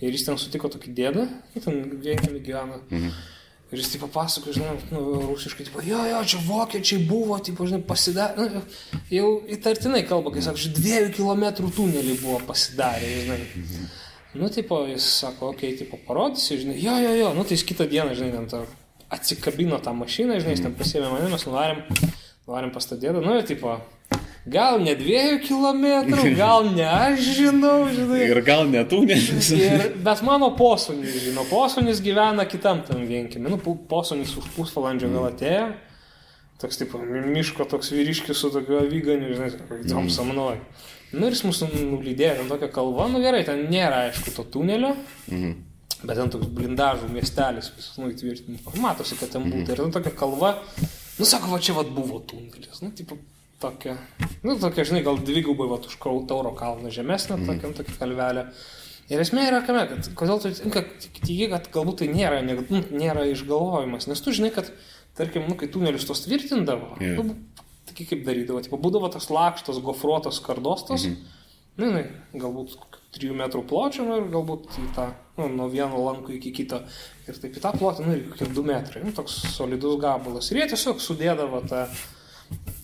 Ir 0.05 0.17
jis 0.17 0.27
ten 0.29 0.41
sutiko 0.41 0.69
tokį 0.73 0.97
dėdą, 1.01 1.27
nu, 1.55 1.65
ten 1.65 1.85
vienkėmi 2.05 2.43
gyvena. 2.45 2.83
Mhm. 2.91 3.21
Ir 3.71 3.79
jis, 3.79 3.93
tipo, 3.93 4.09
pasakoja, 4.11 4.57
žinai, 4.59 4.75
nu, 4.91 5.01
rusiškai, 5.31 5.65
tipo, 5.69 5.81
jo, 5.87 6.03
jo, 6.11 6.21
čia 6.27 6.43
vokiečiai 6.43 7.05
buvo, 7.07 7.39
tipo, 7.39 7.69
žinai, 7.71 7.85
pasidarė, 7.87 8.49
nu, 8.51 8.63
jau 9.15 9.29
įtartinai 9.57 10.03
kalba, 10.09 10.33
kai 10.35 10.43
sako, 10.43 10.59
čia 10.59 10.75
dviejų 10.75 11.13
kilometrų 11.21 11.71
tunelį 11.77 12.17
buvo 12.19 12.41
pasidarę, 12.51 13.13
žinai. 13.23 13.39
Mhm. 13.63 13.91
Nu, 14.43 14.51
tipo, 14.51 14.83
jis 14.91 15.07
sako, 15.23 15.55
okei, 15.55 15.71
okay, 15.73 15.79
tipo, 15.85 15.99
parodysi, 16.07 16.59
žinai, 16.65 16.77
jo, 16.83 16.99
jo, 17.07 17.15
jo, 17.19 17.31
nu, 17.39 17.47
tai 17.47 17.57
jis 17.57 17.67
kitą 17.71 17.87
dieną, 17.91 18.19
žinai, 18.19 18.35
ten 18.35 18.51
tą 18.51 18.65
atsikabino 19.11 19.81
tą 19.83 19.95
mašiną, 19.99 20.41
žinai, 20.41 20.57
jis 20.57 20.67
ten 20.67 20.77
pasiėmė 20.79 21.11
mane, 21.13 21.31
mes 21.33 21.47
nuvarėm, 21.49 21.83
nuvarėm 22.47 22.75
pas 22.75 22.87
tą 22.87 22.99
dėdą, 23.01 23.23
nu, 23.25 23.35
ir, 23.39 23.47
tipo, 23.49 23.75
gal 24.51 24.81
ne 24.83 24.95
dviejų 24.99 25.41
kilometrų, 25.45 26.31
gal 26.41 26.71
ne 26.71 26.87
aš 26.87 27.31
žinau, 27.41 27.77
žinai. 27.93 28.23
Ir 28.29 28.43
gal 28.47 28.65
netų, 28.71 29.03
nes. 29.11 29.51
Ir, 29.57 29.87
bet 30.05 30.25
mano 30.27 30.53
posunis, 30.59 31.19
žinau, 31.27 31.45
posunis 31.51 32.03
gyvena 32.05 32.47
kitam 32.49 32.85
tam 32.87 33.05
vienkime. 33.09 33.53
Nu, 33.53 33.61
posunis 33.91 34.37
už 34.39 34.51
pusvalandžio 34.57 35.13
gal 35.15 35.31
atėjo. 35.33 35.71
toks 36.61 36.77
tipo 36.77 36.99
miško 37.01 37.65
toks 37.65 37.89
vyriškis 37.95 38.37
su 38.37 38.51
tokiu 38.53 38.83
avyganiu, 38.83 39.33
žinai, 39.33 39.51
mm. 39.81 40.11
samnoj. 40.13 40.59
Nu 41.11 41.27
ir 41.27 41.35
jis 41.35 41.43
mūsų 41.47 41.71
nulydėjo 41.73 42.35
ten 42.39 42.51
tokia 42.51 42.69
kalva, 42.71 43.09
nu 43.11 43.23
gerai, 43.23 43.41
ten 43.47 43.65
nėra 43.73 44.05
aišku 44.11 44.35
to 44.37 44.45
tunelio, 44.55 44.93
mm. 45.33 45.55
Bet 46.03 46.17
ten 46.17 46.33
toks 46.33 46.49
blindažų 46.57 47.11
miestelis, 47.13 47.71
visas 47.77 47.99
nu 48.01 48.11
įtvirtintas, 48.13 48.79
matosi, 48.81 49.19
kad 49.21 49.33
ten 49.35 49.47
būtų. 49.49 49.67
Mm. 49.67 49.73
Ir 49.75 49.83
ten 49.83 49.95
tokia 49.97 50.13
kalva, 50.17 50.55
nu 51.19 51.29
sako, 51.29 51.53
va 51.53 51.61
čia 51.63 51.77
vad 51.77 51.93
buvo 51.97 52.21
tunelis, 52.25 52.83
nu 52.85 52.93
tipo 52.97 53.19
tokia, 53.61 53.97
nu 54.47 54.57
tokia, 54.61 54.87
žinai, 54.89 55.03
gal 55.07 55.21
dvigubai 55.21 55.69
va 55.71 55.81
už 55.85 55.99
tauro 56.01 56.55
kalną 56.57 56.93
žemesnė, 56.95 57.37
mm. 57.37 57.51
tokia, 57.51 57.73
tokia 57.83 57.99
kalvelė. 58.01 58.47
Ir 59.11 59.19
esmė 59.25 59.49
yra 59.49 59.59
kame, 59.67 59.83
kad 59.91 60.09
kodėl 60.15 60.39
tu 60.39 60.53
tiki, 60.55 61.49
kad 61.51 61.67
galbūt 61.75 62.05
tai 62.05 62.09
nėra, 62.13 62.45
ne, 62.47 62.55
nu, 62.63 62.83
nėra 62.95 63.27
išgalvojimas, 63.33 64.07
nes 64.07 64.23
tu 64.23 64.33
žinai, 64.37 64.53
kad 64.55 64.71
tarkim, 65.19 65.49
nu, 65.51 65.57
kai 65.59 65.67
tunelius 65.73 66.07
tos 66.07 66.23
tvirtindavo, 66.23 66.95
yeah. 67.03 67.19
nu, 67.19 67.35
tai 67.91 68.07
kaip 68.07 68.23
darydavo, 68.25 68.63
tipo, 68.63 68.79
būdavo 68.81 69.11
tas 69.11 69.27
lakštas, 69.35 69.83
gofruotas 69.83 70.39
kardostas, 70.45 71.09
mm 71.09 71.17
-hmm. 71.17 71.40
Nu, 71.81 71.91
ne, 71.97 72.05
galbūt 72.41 72.77
3 73.17 73.35
metrų 73.41 73.65
pločio 73.71 74.07
nu, 74.07 74.21
ir 74.21 74.31
galbūt 74.33 74.79
į 74.79 74.87
tą, 74.97 75.09
nu, 75.39 75.49
nuo 75.57 75.67
vieno 75.73 75.99
lanko 76.05 76.35
iki 76.37 76.53
kito. 76.61 76.83
Ir 77.27 77.41
taip 77.43 77.59
į 77.59 77.65
tą 77.65 77.75
plotą, 77.77 78.07
nu, 78.07 78.17
ir 78.17 78.29
kokie 78.31 78.49
2 78.53 78.67
metrai, 78.71 79.05
nu, 79.07 79.15
toks 79.17 79.41
solidus 79.57 79.99
gabalas. 80.03 80.51
Ir 80.53 80.63
jie 80.63 80.71
tiesiog 80.75 81.03
sudėdavo 81.03 81.65
tą 81.71 81.87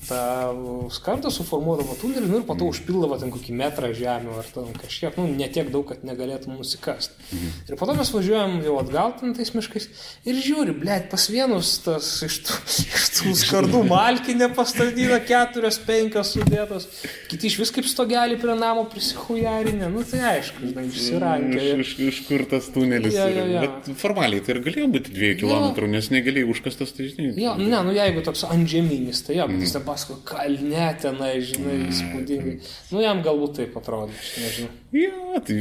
tą 0.09 0.89
skardą 0.95 1.31
suformuodavo 1.35 1.97
tunelį 2.01 2.29
nu, 2.31 2.41
ir 2.41 2.47
po 2.47 2.55
to 2.59 2.69
užpildavo 2.71 3.19
ten 3.21 3.33
kokį 3.35 3.55
metrą 3.59 3.91
žemę 3.97 4.37
ar 4.41 4.49
ten 4.55 4.69
kažkiek, 4.77 5.17
nu, 5.19 5.27
netiek 5.35 5.71
daug, 5.73 5.87
kad 5.89 6.05
negalėtum 6.07 6.57
nusikasti. 6.59 7.17
Mhm. 7.33 7.55
Ir 7.71 7.79
po 7.81 7.89
to 7.89 7.97
mes 7.99 8.13
važiuojam 8.15 8.59
jau 8.65 8.77
atgal 8.81 9.15
ten 9.19 9.35
tais 9.37 9.53
miškais 9.55 9.89
ir 10.29 10.41
žiūri, 10.43 10.77
blėt, 10.79 11.09
pas 11.13 11.27
vienus 11.33 11.73
tas 11.85 12.11
iš 12.27 12.39
tų, 12.47 12.59
iš 12.85 13.09
tų 13.17 13.35
skardų 13.43 13.83
malkinė 13.91 14.51
pastatyta, 14.57 15.19
keturios, 15.27 15.81
penkios 15.87 16.35
sudėtos, 16.37 16.89
kiti 17.31 17.51
iš 17.51 17.59
vis 17.63 17.75
kaip 17.75 17.89
stogelį 17.91 18.39
prie 18.43 18.57
namo 18.59 18.87
prisihujarinė, 18.93 19.91
nu 19.93 20.05
tai 20.07 20.23
aišku, 20.37 20.71
žinai, 20.71 20.87
išsirankė. 20.93 21.67
Iš, 21.83 21.95
iš, 21.97 21.97
iš 22.11 22.23
kur 22.29 22.47
tas 22.51 22.71
tunelis 22.75 23.17
ja, 23.17 23.27
ja, 23.33 23.49
ja. 23.57 23.65
Bet 23.67 23.91
formaliai 23.99 24.45
tai 24.45 24.57
ir 24.57 24.63
galėjo 24.67 24.91
būti 24.95 25.15
dviejų 25.17 25.41
kilometrų, 25.43 25.91
nes 25.97 26.11
negalėjai 26.15 26.51
užkastas, 26.55 26.95
tai 26.97 27.11
žinai. 27.11 27.33
Jo, 27.41 27.57
ne, 27.59 27.83
nu 27.87 27.95
jeigu 27.97 28.23
toks 28.27 28.47
antžeminis, 28.49 29.23
tai 29.27 29.41
jo, 29.41 29.49
bet 29.51 29.65
jis 29.65 29.75
mhm 29.77 29.96
pasakojo, 29.97 30.21
kalne 30.29 30.87
tenai, 31.01 31.33
žinai, 31.45 31.77
mm. 31.81 31.93
įspūdingai. 31.93 32.57
Nu, 32.93 33.01
jam 33.03 33.23
galbūt 33.25 33.57
taip 33.61 33.79
atrodo, 33.81 34.13
aš 34.13 34.33
nežinau. 34.43 34.75
Ja, 34.97 35.41
tai 35.47 35.59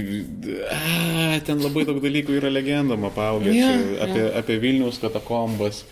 a, 0.67 0.81
ten 1.47 1.63
labai 1.63 1.85
daug 1.87 2.01
dalykų 2.03 2.35
yra 2.41 2.51
legendama, 2.51 3.11
paauglė, 3.15 3.55
ja, 3.55 3.71
apie, 4.05 4.21
ja. 4.25 4.33
apie 4.41 4.59
Vilniaus 4.63 4.99
katakombas. 5.03 5.85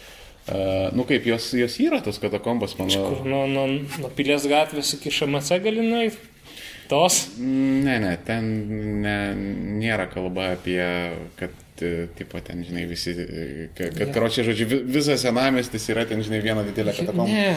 Uh, 0.44 0.90
nu 0.92 1.06
kaip, 1.08 1.24
jos, 1.24 1.54
jos 1.56 1.78
yra 1.80 2.02
tos 2.04 2.20
katakombos, 2.20 2.76
manau. 2.76 2.92
Kažkur 2.92 3.32
nuo, 3.32 3.46
nuo, 3.48 3.64
nuo 4.04 4.10
pilies 4.18 4.44
gatvės 4.52 4.92
iki 4.98 5.14
šamase 5.16 5.62
gali 5.64 5.86
nueiti. 5.88 6.32
Tos? 6.92 7.22
Ne, 7.40 7.96
ne, 8.04 8.12
ten 8.28 8.50
ne, 9.06 9.18
nėra 9.80 10.10
kalba 10.12 10.52
apie, 10.58 10.82
kad 11.40 11.63
tipo 12.18 12.42
ten, 12.46 12.62
žinai, 12.68 12.86
visi, 12.90 13.16
kad, 13.78 13.96
kad 13.98 14.14
karočią, 14.14 14.46
žodžiu, 14.50 14.84
visas 14.86 15.24
senamestis 15.26 15.90
yra 15.94 16.06
ten, 16.10 16.22
žinai, 16.26 16.44
viena 16.44 16.66
didelė 16.68 16.94
katakomba. 17.00 17.56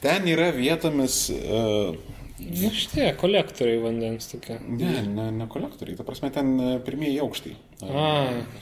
Ten 0.00 0.30
yra 0.32 0.48
vietomis 0.56 1.26
uh, 1.34 1.98
Na 2.40 2.70
šitie 2.72 3.06
kolektoriai 3.20 3.80
vandens 3.82 4.30
tokie. 4.30 4.56
Ne, 4.64 5.02
ne, 5.04 5.26
ne 5.34 5.46
kolektoriai, 5.50 5.96
ta 5.98 6.06
prasme 6.06 6.30
ten 6.32 6.52
e, 6.56 6.68
pirmieji 6.84 7.20
aukštai. 7.22 7.52
A. 7.84 8.06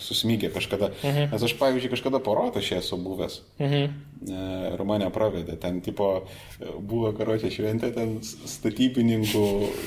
Susmygė 0.03 0.51
kažkada. 0.55 0.91
Uh 0.91 1.07
mhm. 1.07 1.19
-huh. 1.19 1.33
Nes 1.33 1.43
aš, 1.49 1.55
pavyzdžiui, 1.61 1.93
kažkada 1.95 2.19
porotą 2.25 2.63
šią 2.65 2.81
esu 2.83 2.99
buvęs. 3.03 3.41
Uh 3.59 3.67
mhm. 3.67 3.85
-huh. 4.27 4.85
Mane 4.85 5.11
pravedė. 5.15 5.57
Ten 5.61 5.81
tipo 5.81 6.27
buvo 6.81 7.13
karočią 7.13 7.51
šventė, 7.51 7.93
ten 7.95 8.19
statybininkų 8.23 9.45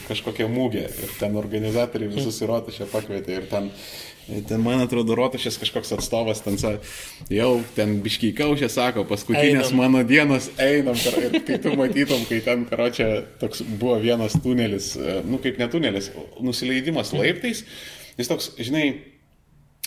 kažkokia 0.07 0.47
mūgė. 0.47 0.85
Ir 1.03 1.09
ten 1.19 1.35
organizatoriai 1.35 2.15
visus 2.15 2.41
į 2.41 2.47
rotašę 2.47 2.85
pakvietė. 2.85 3.37
Ir 3.41 3.49
ten 3.49 3.71
Ten, 4.47 4.61
man 4.63 4.79
atrodo, 4.79 5.15
Rotašės 5.17 5.57
kažkoks 5.59 5.91
atstovas, 5.97 6.39
ten 6.45 6.55
jau 7.31 7.49
ten 7.75 7.97
biškiai 8.03 8.31
kaušė, 8.37 8.69
sako, 8.71 9.03
paskutinės 9.09 9.71
einam. 9.71 9.79
mano 9.81 10.03
dienos 10.07 10.47
einam. 10.61 10.95
Ir 10.95 11.41
kai 11.47 11.57
tu 11.61 11.73
matytum, 11.79 12.23
kai 12.29 12.39
ten, 12.45 12.63
karočią, 12.69 13.09
toks 13.41 13.65
buvo 13.67 13.97
vienas 14.03 14.37
tunelis, 14.43 14.93
e, 14.95 15.19
nu 15.27 15.41
kaip 15.43 15.59
ne 15.59 15.67
tunelis, 15.71 16.11
nusileidimas 16.39 17.11
laiptais, 17.17 17.65
jis 18.19 18.31
toks, 18.31 18.51
žinai, 18.61 18.85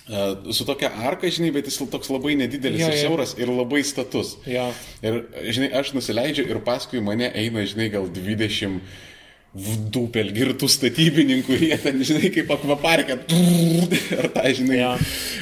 e, 0.05 0.27
su 0.53 0.69
tokia 0.69 0.93
arka, 1.09 1.33
žinai, 1.33 1.55
bet 1.57 1.71
jis 1.71 1.81
toks 1.95 2.13
labai 2.13 2.37
nedidelis 2.43 2.85
ja, 2.85 2.93
ir 2.93 3.01
siauras 3.01 3.33
ir 3.41 3.49
labai 3.49 3.81
status. 3.87 4.37
Ja. 4.51 4.69
Ir, 5.01 5.23
žinai, 5.57 5.73
aš 5.81 5.97
nusileidžiu 5.97 6.45
ir 6.51 6.61
paskui 6.69 7.01
mane 7.05 7.33
eina, 7.33 7.65
žinai, 7.65 7.89
gal 7.97 8.13
20 8.13 8.85
dupel 9.55 10.33
girtų 10.35 10.67
statybininkų, 10.71 11.57
jie 11.63 11.77
ten, 11.79 12.01
žinai, 12.07 12.31
kaip 12.35 12.51
akvaparkė, 12.57 13.19
ar 14.19 14.29
tą, 14.35 14.45
žinai, 14.59 14.81
ja. 14.81 14.93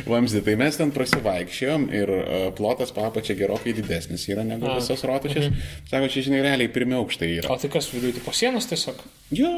vamzdį. 0.08 0.42
Tai 0.49 0.57
mes 0.60 0.78
ten 0.81 0.92
prasivaikščiojom 0.92 1.86
ir 1.97 2.12
uh, 2.12 2.42
plotas 2.58 2.92
papačia 2.92 3.36
gerokai 3.39 3.73
didesnis 3.78 4.26
yra 4.28 4.44
negu 4.44 4.68
A. 4.68 4.76
visos 4.81 5.05
rotušės. 5.08 5.49
Mhm. 5.49 5.70
Sako, 5.89 6.10
čia, 6.12 6.26
žinai, 6.28 6.42
realiai 6.44 6.73
pirmie 6.73 6.99
aukštai 7.00 7.31
yra. 7.39 7.52
O 7.52 7.57
tai 7.60 7.73
kas 7.73 7.89
viduje, 7.94 8.18
tai 8.18 8.26
po 8.26 8.36
sienos 8.36 8.68
tiesiog? 8.68 9.00
Jo, 9.32 9.52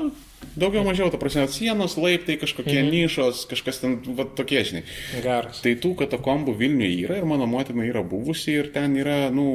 Daugiau 0.58 0.84
mažiau, 0.86 1.10
ta 1.12 1.18
prasme, 1.20 1.46
sienos, 1.52 1.96
laiptai, 2.00 2.36
kažkokie 2.40 2.78
mhm. 2.80 2.90
nišos, 2.92 3.44
kažkas 3.50 3.80
ten, 3.82 3.96
va, 4.18 4.26
tokie, 4.38 4.60
žinai. 4.66 4.84
Geras. 5.24 5.62
Tai 5.64 5.74
tų 5.82 5.94
katakombų 6.02 6.54
Vilniuje 6.58 7.04
yra 7.06 7.18
ir 7.20 7.28
mano 7.28 7.48
motina 7.50 7.86
yra 7.86 8.04
buvusi 8.06 8.54
ir 8.60 8.70
ten 8.74 8.96
yra, 9.00 9.30
nu, 9.34 9.46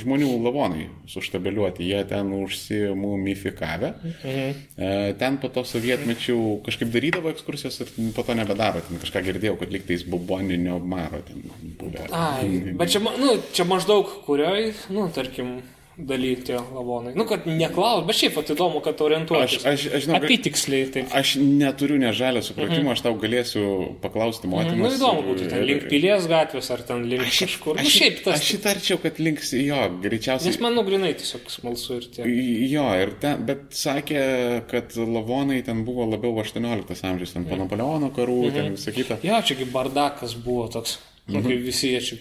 žmonių 0.00 0.30
lavonai 0.44 0.86
suštabeliuoti, 1.10 1.88
jie 1.90 2.04
ten 2.10 2.32
užsimumifikavę. 2.36 3.92
Mhm. 4.00 4.62
E, 4.76 4.92
ten 5.20 5.40
po 5.42 5.50
to 5.52 5.64
sovietmečių 5.66 6.38
kažkaip 6.66 6.92
darydavo 6.94 7.32
ekskursijas 7.34 7.82
ir 7.84 7.92
po 8.16 8.24
to 8.26 8.36
nebedaro, 8.38 8.84
ten 8.86 9.02
kažką 9.02 9.24
girdėjau, 9.30 9.58
kad 9.60 9.74
liktais 9.74 10.06
buboninio 10.06 10.78
maro 10.78 11.22
ten 11.26 11.44
buvę. 11.80 12.08
Ai, 12.14 12.74
bet 12.78 12.94
čia, 12.94 13.02
nu, 13.02 13.36
čia 13.56 13.66
maždaug 13.68 14.08
kurioj, 14.26 14.72
nu, 14.94 15.08
tarkim, 15.14 15.60
daly 16.06 16.32
tie 16.44 16.56
lavonai. 16.58 17.12
Nu, 17.18 17.24
kad 17.28 17.46
neklaus, 17.46 18.04
bet 18.08 18.18
šiaip 18.18 18.34
pat 18.38 18.52
įdomu, 18.54 18.80
kad 18.84 19.00
orientuotis. 19.04 19.60
Aš, 19.60 19.66
aš, 19.72 19.86
aš 19.96 20.04
žinau, 20.06 20.18
apitiksliai 20.18 20.88
taip. 20.94 21.14
Aš 21.16 21.34
neturiu 21.40 21.98
nežalę 22.00 22.42
supratimo, 22.44 22.80
mm 22.80 22.86
-hmm. 22.88 22.92
aš 22.92 23.04
tau 23.06 23.14
galėsiu 23.24 23.64
paklausti 24.02 24.50
motinos. 24.50 24.76
Na, 24.76 24.88
nu, 24.88 24.94
įdomu 24.98 25.24
būtų, 25.28 25.48
ten 25.50 25.64
link 25.68 25.88
pilies 25.92 26.28
gatvės 26.30 26.70
ar 26.74 26.84
ten 26.88 27.04
link 27.10 27.26
aš, 27.26 27.40
kažkur. 27.44 27.78
Aš, 27.78 27.84
nu, 27.84 27.94
šiaip 27.96 28.22
tas. 28.24 28.40
Aš 28.40 28.54
įtarčiau, 28.58 29.00
kad 29.02 29.18
links 29.18 29.52
jo, 29.52 29.80
greičiausiai. 30.06 30.52
Nes 30.52 30.60
man 30.60 30.78
nugrinai 30.78 31.12
tiesiog 31.14 31.50
smalsu 31.50 32.00
ir 32.00 32.08
tiek. 32.16 32.30
Jo, 32.70 32.86
ir 33.02 33.14
ten, 33.20 33.44
bet 33.46 33.68
sakė, 33.70 34.22
kad 34.70 34.96
lavonai 34.96 35.62
ten 35.66 35.84
buvo 35.84 36.06
labiau 36.10 36.36
18 36.44 37.04
amžius, 37.10 37.32
ten 37.36 37.44
po 37.44 37.54
mm. 37.54 37.64
Napoleono 37.64 38.10
karų, 38.16 38.40
mm 38.42 38.50
-hmm. 38.50 38.54
ten 38.54 38.72
visą 38.78 38.96
kitą. 38.96 39.20
Jo, 39.22 39.42
čia 39.42 39.54
kaip 39.60 39.72
bardakas 39.72 40.34
buvo 40.34 40.68
toks. 40.68 40.98
Mm 41.26 41.34
-hmm. 41.34 41.42
Nu, 41.42 41.48
kai 41.48 41.56
visi 41.56 41.88
jie 41.88 42.00
čia 42.00 42.16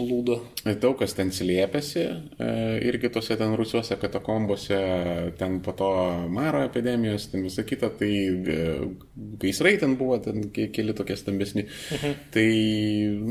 plūdo. 0.00 0.38
Daug 0.80 0.96
kas 1.00 1.14
ten 1.18 1.30
slėpėsi, 1.34 2.02
e, 2.40 2.50
irgi 2.88 3.12
tose 3.12 3.36
ten 3.40 3.54
rusiuose 3.58 3.98
katakombose, 4.00 4.80
ten 5.40 5.60
po 5.64 5.76
to 5.76 5.90
maro 6.32 6.64
epidemijos, 6.66 7.28
ten 7.32 7.44
visą 7.46 7.64
kitą, 7.68 7.92
tai 8.00 8.10
e, 8.56 8.68
gaisrai 9.44 9.76
ten 9.82 9.96
buvo, 10.00 10.18
ten 10.24 10.48
keli 10.50 10.96
tokie 10.96 11.18
stambesni. 11.20 11.66
Mhm. 11.96 12.20
Tai, 12.34 12.46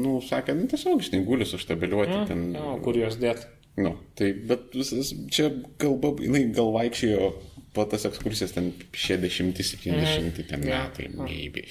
nu, 0.06 0.20
sakė, 0.26 0.58
nu, 0.58 0.70
tiesiog 0.72 1.06
žinai, 1.10 1.24
gulis 1.28 1.56
užtabeliuoti. 1.58 2.26
Ten... 2.30 2.52
O, 2.60 2.78
kur 2.86 2.98
juos 3.00 3.18
dėti? 3.22 3.50
Nu, 3.80 3.94
tai, 4.18 4.34
bet 4.48 4.74
visas, 4.76 5.14
čia 5.32 5.48
kalba, 5.80 6.12
jinai 6.20 6.50
gal 6.56 6.74
vaikščiojo 6.76 7.30
po 7.74 7.86
tas 7.90 8.06
ekskursijas 8.10 8.54
ten 8.56 8.72
60-70 8.94 9.88
mm. 9.88 10.30
ten 10.50 10.64
metai, 10.66 11.08
mm. 11.10 11.24
maybe. 11.24 11.66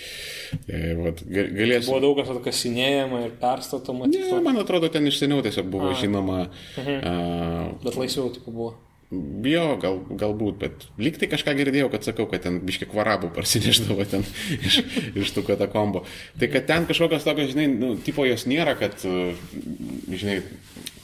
E, 0.66 0.94
vat, 0.98 1.22
galėsiu... 1.26 1.90
Buvo 1.90 2.02
daug 2.06 2.20
kas 2.20 2.34
atkasinėjama 2.34 3.22
ir 3.26 3.38
perstatoma. 3.40 4.10
Ne, 4.10 4.26
man 4.44 4.60
atrodo, 4.62 4.90
ten 4.92 5.08
iš 5.10 5.20
seniau 5.22 5.42
tiesiog 5.44 5.70
buvo 5.72 5.92
A. 5.92 5.96
žinoma. 5.98 6.44
Mhm. 6.78 7.00
A, 7.02 7.16
bet 7.84 7.98
laisviau 7.98 8.30
tipo 8.34 8.54
buvo. 8.54 8.74
Jo, 9.08 9.78
gal, 9.80 10.02
galbūt, 10.20 10.56
bet 10.60 10.82
lyg 11.00 11.14
tai 11.16 11.30
kažką 11.32 11.54
girdėjau, 11.56 11.88
kad 11.94 12.04
sakau, 12.04 12.26
kad 12.28 12.42
ten 12.44 12.58
biški 12.68 12.90
kvarabų 12.90 13.30
parsineždavo 13.36 14.04
ten 14.10 14.26
iš, 14.58 14.82
iš 15.16 15.32
tų 15.32 15.46
katakombo. 15.48 16.04
Tai 16.40 16.50
kad 16.52 16.68
ten 16.68 16.84
kažkokios 16.90 17.24
tokios, 17.24 17.54
žinai, 17.54 17.70
nu, 17.72 17.94
tipo 18.04 18.28
jos 18.28 18.44
nėra, 18.50 18.76
kad, 18.78 19.00
žinai, 20.12 20.42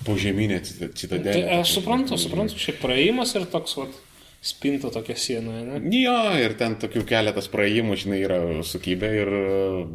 požeminė 0.05 0.61
citadelė. 0.69 1.33
Tai 1.33 1.61
aš 1.63 1.79
suprantu, 1.79 2.21
suprantu, 2.21 2.61
šiaip 2.61 2.83
praėjimas 2.85 3.33
ir 3.39 3.49
toks, 3.49 3.79
vat, 3.81 3.97
spinta 4.45 4.91
tokia 4.93 5.17
siena, 5.17 5.55
ne? 5.65 5.79
Jo, 5.97 6.17
ir 6.37 6.53
ten 6.61 6.77
tokių 6.81 7.05
keletas 7.09 7.49
praėjimų, 7.53 7.97
žinai, 8.03 8.19
yra 8.27 8.39
sukybę 8.67 9.09
ir, 9.23 9.31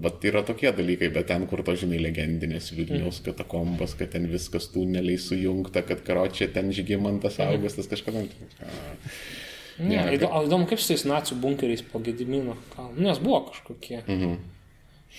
bet 0.01 0.25
yra 0.25 0.41
tokie 0.47 0.71
dalykai, 0.73 1.11
bet 1.13 1.29
ten, 1.29 1.45
kur 1.51 1.61
to, 1.65 1.75
žinai, 1.77 1.99
legendinės 2.01 2.71
Vilniaus 2.73 3.19
mm. 3.19 3.27
katakombas, 3.27 3.93
kad 3.99 4.15
ten 4.15 4.25
viskas 4.31 4.71
tuneliai 4.73 5.21
sujungta, 5.21 5.83
kad 5.85 6.01
karočią 6.07 6.49
ten 6.55 6.73
žygimantas 6.73 7.37
mm. 7.37 7.53
augustas 7.53 7.91
kažkada. 7.91 8.25
Ne, 9.79 9.95
ja, 9.95 10.07
įdomu, 10.17 10.65
kaip 10.67 10.81
su 10.81 10.91
tais 10.91 11.05
nacijų 11.07 11.37
bunkeriais 11.45 11.85
po 11.85 12.01
Gedimino 12.03 12.57
kalnu, 12.73 13.05
nes 13.05 13.21
buvo 13.23 13.45
kažkokie. 13.51 14.01
Mhm. 14.01 14.39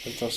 Ir 0.07 0.15
tas, 0.17 0.36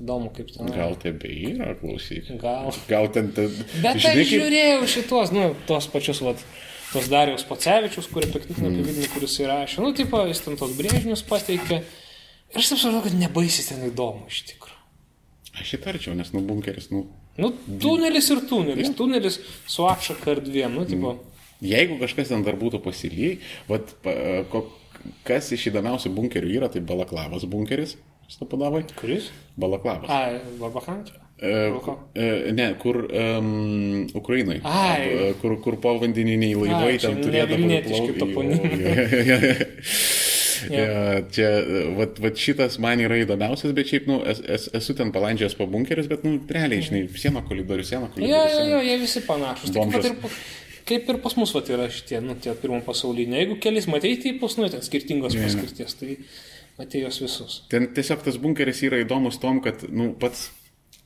įdomu, 0.00 0.30
kaip 0.36 0.52
ten. 0.54 0.70
Gal 0.72 0.94
tebe 1.00 1.28
yra, 1.28 1.74
klausyk. 1.80 2.30
Gal. 2.40 2.70
Gal 2.88 3.10
ten... 3.12 3.28
ten 3.36 3.50
Bet 3.82 4.00
žinai, 4.00 4.22
aš 4.22 4.30
žiūrėjau 4.30 4.88
šitos, 4.92 5.32
nu, 5.36 5.50
tos 5.68 5.88
pačius, 5.92 6.22
vat, 6.24 6.40
tos 6.92 7.10
Dariaus 7.12 7.44
Pacevičius, 7.48 8.08
kurį 8.12 8.30
piktikinę 8.34 8.70
apie 8.70 8.86
Vilnių, 8.86 9.10
kuris 9.14 9.36
įrašė. 9.42 9.82
Nu, 9.84 9.92
tipo, 9.96 10.22
jis 10.28 10.42
ten 10.44 10.58
tos 10.60 10.74
brėžinius 10.78 11.24
pateikė. 11.28 11.82
Ir 12.52 12.60
aš 12.62 12.72
taip 12.72 12.80
supratau, 12.80 13.04
kad 13.08 13.16
nebaisiai 13.18 13.68
ten 13.70 13.86
įdomu 13.90 14.28
iš 14.30 14.42
tikrųjų. 14.52 14.74
Aš 15.56 15.72
įtarčiau, 15.78 16.14
nes 16.18 16.32
nu 16.34 16.42
bunkeris, 16.44 16.90
nu... 16.92 17.06
Nu, 17.36 17.50
tunelis 17.82 18.28
ir 18.32 18.42
tunelis. 18.48 18.92
Tunelis 18.96 19.40
su 19.68 19.84
atšaka 19.88 20.36
ir 20.36 20.40
dviem. 20.44 20.76
Nu, 20.76 20.84
tipo, 20.88 21.16
Jeigu 21.64 21.96
kažkas 22.00 22.28
ten 22.28 22.42
dar 22.44 22.56
būtų 22.60 22.82
pasilyjai, 22.84 23.38
ko, 24.52 24.62
kas 25.24 25.48
iš 25.56 25.70
įdomiausių 25.70 26.12
bunkerių 26.16 26.50
yra, 26.58 26.68
tai 26.72 26.82
Balaklavas 26.84 27.46
bunkeris, 27.48 27.96
stupadavai. 28.28 28.84
kuris? 29.00 29.30
Balaklavas. 29.56 30.10
Ai, 30.12 30.42
Barbakančia. 30.60 31.22
E, 31.36 31.48
e, 32.16 32.52
ne, 32.56 32.70
kur 32.80 33.02
um, 33.12 34.06
Ukrainai. 34.16 34.60
Ai. 34.64 35.02
E, 35.04 35.32
Kur, 35.42 35.58
kur 35.60 35.76
povandeniniai 35.82 36.54
laivai 36.56 36.94
Ai, 36.94 37.00
ten 37.02 37.18
turėdavo. 37.20 37.66
Jo, 37.76 38.80
jo, 38.96 39.20
jo, 39.20 39.36
jo. 39.36 39.66
Ja, 40.72 41.20
čia, 41.30 41.48
vat, 41.98 42.16
vat 42.22 42.38
šitas 42.40 42.78
man 42.82 43.00
yra 43.04 43.18
įdomiausias, 43.20 43.74
bet 43.76 43.90
šiaip, 43.90 44.06
nu, 44.08 44.16
es, 44.28 44.40
es, 44.40 44.64
esu 44.74 44.94
ten 44.96 45.10
palandžięs 45.14 45.54
po 45.58 45.66
bunkerius, 45.70 46.08
bet, 46.10 46.24
nu, 46.26 46.38
realiai, 46.50 46.80
žinai, 46.86 47.02
sieno 47.20 47.42
koridorius, 47.46 47.90
sieno 47.92 48.08
Jo, 48.08 48.14
koridorius. 48.14 48.54
jo, 48.56 48.62
jo, 48.62 48.64
siena. 48.64 48.80
jie 48.88 48.96
visi 49.04 49.22
panašus. 49.28 49.74
Vat 49.76 50.08
ir, 50.08 50.16
kaip 50.88 51.10
ir 51.12 51.20
pas 51.22 51.36
mus 51.38 51.52
vat, 51.54 51.68
yra 51.76 51.90
šitie, 51.92 52.22
nu, 52.24 52.38
tie 52.40 52.56
pirmo 52.58 52.80
pasaulinio. 52.88 53.36
Jeigu 53.42 53.58
kelis 53.62 53.88
matei 53.92 54.16
tipus, 54.22 54.56
nu, 54.56 54.70
ten 54.72 54.82
skirtingos 54.86 55.36
paskirties, 55.38 55.96
tai 56.00 56.16
matei 56.80 57.04
juos 57.04 57.20
visus. 57.22 57.60
Ten 57.72 57.90
tiesiog 57.96 58.24
tas 58.26 58.40
bunkeris 58.40 58.80
yra 58.88 59.02
įdomus 59.04 59.36
tom, 59.42 59.60
kad, 59.64 59.84
nu, 59.92 60.14
pats 60.20 60.48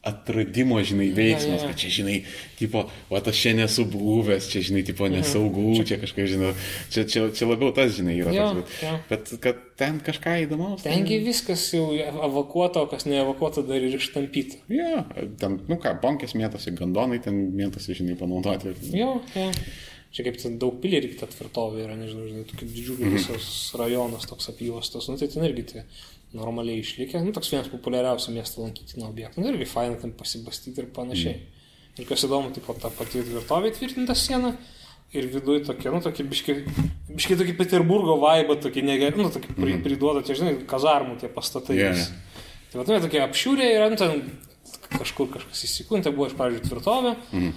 atradimo, 0.07 0.79
žinai, 0.81 1.11
veiksmas, 1.13 1.61
jo. 1.61 1.69
kad 1.69 1.77
čia, 1.77 1.91
žinai, 1.93 2.15
tipo, 2.57 2.87
va, 3.11 3.21
aš 3.21 3.37
čia 3.43 3.53
nesu 3.59 3.85
buvęs, 3.85 4.47
čia, 4.49 4.63
žinai, 4.65 4.81
tipo, 4.89 5.05
nesaugu, 5.13 5.75
čia 5.85 5.99
kažką, 6.01 6.25
žinai, 6.31 6.53
čia, 6.89 7.05
čia, 7.05 7.27
čia 7.37 7.49
labiau 7.51 7.69
tas, 7.77 7.93
žinai, 7.99 8.15
yra 8.23 8.33
Jo, 8.33 8.47
toks, 8.57 8.81
bet, 8.81 9.05
bet 9.11 9.35
kad 9.45 9.61
ten 9.81 10.01
kažką 10.07 10.39
įdomaus. 10.47 10.81
Tengi 10.87 11.21
viskas 11.21 11.67
jau 11.77 11.91
evakuota, 12.01 12.81
o 12.81 12.89
kas 12.89 13.05
neevakuota 13.11 13.65
dar 13.69 13.77
ir 13.85 13.99
ištampyta. 14.01 14.63
Jo, 14.73 15.05
ten, 15.41 15.61
nu 15.69 15.77
ką, 15.81 15.93
bonkės 16.01 16.33
mėtosi, 16.39 16.73
gandonai 16.81 17.21
ten 17.21 17.37
mėtosi, 17.61 17.99
žinai, 18.01 18.17
panaudoti. 18.21 18.73
Jo, 18.97 19.19
jo. 19.37 19.51
Čia 20.11 20.25
kaip 20.27 20.41
ten 20.43 20.57
daug 20.59 20.81
pilį 20.83 21.05
reikia 21.05 21.29
tvirtovė 21.31 21.85
yra, 21.85 21.95
nežinau, 21.95 22.25
žinai, 22.27 22.43
tokia 22.49 22.67
didžiulė 22.67 23.05
Mhm. 23.05 23.13
visas 23.15 23.51
rajonas 23.79 24.25
toks 24.27 24.49
apyvastas, 24.51 25.07
nu 25.07 25.21
tai 25.21 25.29
ten 25.31 25.45
irgi 25.47 25.63
tie 25.69 25.85
normaliai 26.37 26.83
išlikę, 26.83 27.21
nu 27.25 27.33
toks 27.35 27.51
vienas 27.53 27.71
populiariausių 27.73 28.35
miesto 28.35 28.63
lankytinų 28.63 29.07
objektų, 29.09 29.43
nu 29.43 29.51
irgi 29.51 29.67
faina 29.71 29.97
ten 29.99 30.13
pasibastyti 30.17 30.85
ir 30.85 30.91
panašiai. 30.95 31.39
Mhm. 31.39 31.57
Ir 32.01 32.07
kas 32.09 32.23
įdomu, 32.25 32.53
taip 32.55 32.69
pat 32.69 32.79
ta 32.85 32.91
pati 32.95 33.23
tvirtovė 33.27 33.73
tvirtinta 33.77 34.15
siena 34.17 34.55
ir 35.13 35.27
viduje 35.33 35.65
tokie, 35.67 35.91
nu 35.91 35.99
tokie 36.05 36.25
biški, 36.25 36.55
biški 37.11 37.37
tokie 37.41 37.55
Peterburgo 37.59 38.15
vaibą, 38.23 38.55
tokie 38.63 38.85
negeri, 38.87 39.19
nu 39.19 39.33
tokie 39.35 39.51
pri, 39.57 39.75
priduoda, 39.83 40.23
tie 40.27 40.37
žinai, 40.39 40.55
kazarmų 40.71 41.19
tie 41.21 41.31
pastatai. 41.35 41.81
Vis. 41.81 42.07
Tai 42.71 42.81
va, 42.81 42.87
nu, 42.87 43.01
tokie 43.03 43.21
apšiūrė 43.25 43.67
ir 43.75 43.87
ant 43.89 43.99
ten 43.99 44.23
kažkur 44.91 45.29
kažkas 45.35 45.63
įsikūntė, 45.67 46.13
buvo 46.15 46.29
iš 46.29 46.35
pradžių 46.39 46.61
tvirtovė, 46.67 47.13
mm. 47.37 47.53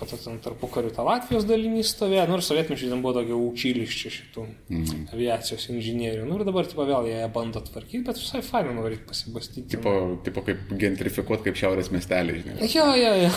pat 0.00 0.14
ten 0.14 0.38
tarpu 0.44 0.68
karių 0.72 0.90
ta 0.96 1.04
Latvijos 1.06 1.46
dalinys 1.48 1.92
stovėjo, 1.94 2.26
nors 2.30 2.48
sovietmečiai 2.50 2.90
ten 2.92 3.02
buvo 3.04 3.14
daugiau 3.18 3.38
učiliščių 3.50 4.12
šitų 4.16 4.46
mm. 4.68 5.04
aviacijos 5.14 5.68
inžinierių. 5.74 6.26
Nu 6.28 6.38
ir 6.40 6.44
dabar, 6.48 6.68
tipo, 6.70 6.84
vėl 6.88 7.08
jie 7.10 7.20
bando 7.34 7.62
tvarkyti, 7.64 8.02
bet 8.06 8.20
visai 8.20 8.42
fainai 8.46 8.74
nuvaryti 8.76 9.06
pasibastyti. 9.08 9.66
Tipo, 9.76 9.94
tipo 10.26 10.44
kaip 10.46 10.74
gentrifikuoti 10.80 11.48
kaip 11.48 11.60
šiaurės 11.60 11.92
miestelį, 11.94 12.38
žinai. 12.42 12.70
Jo, 12.74 12.88
jo, 12.98 13.14
jo. 13.24 13.32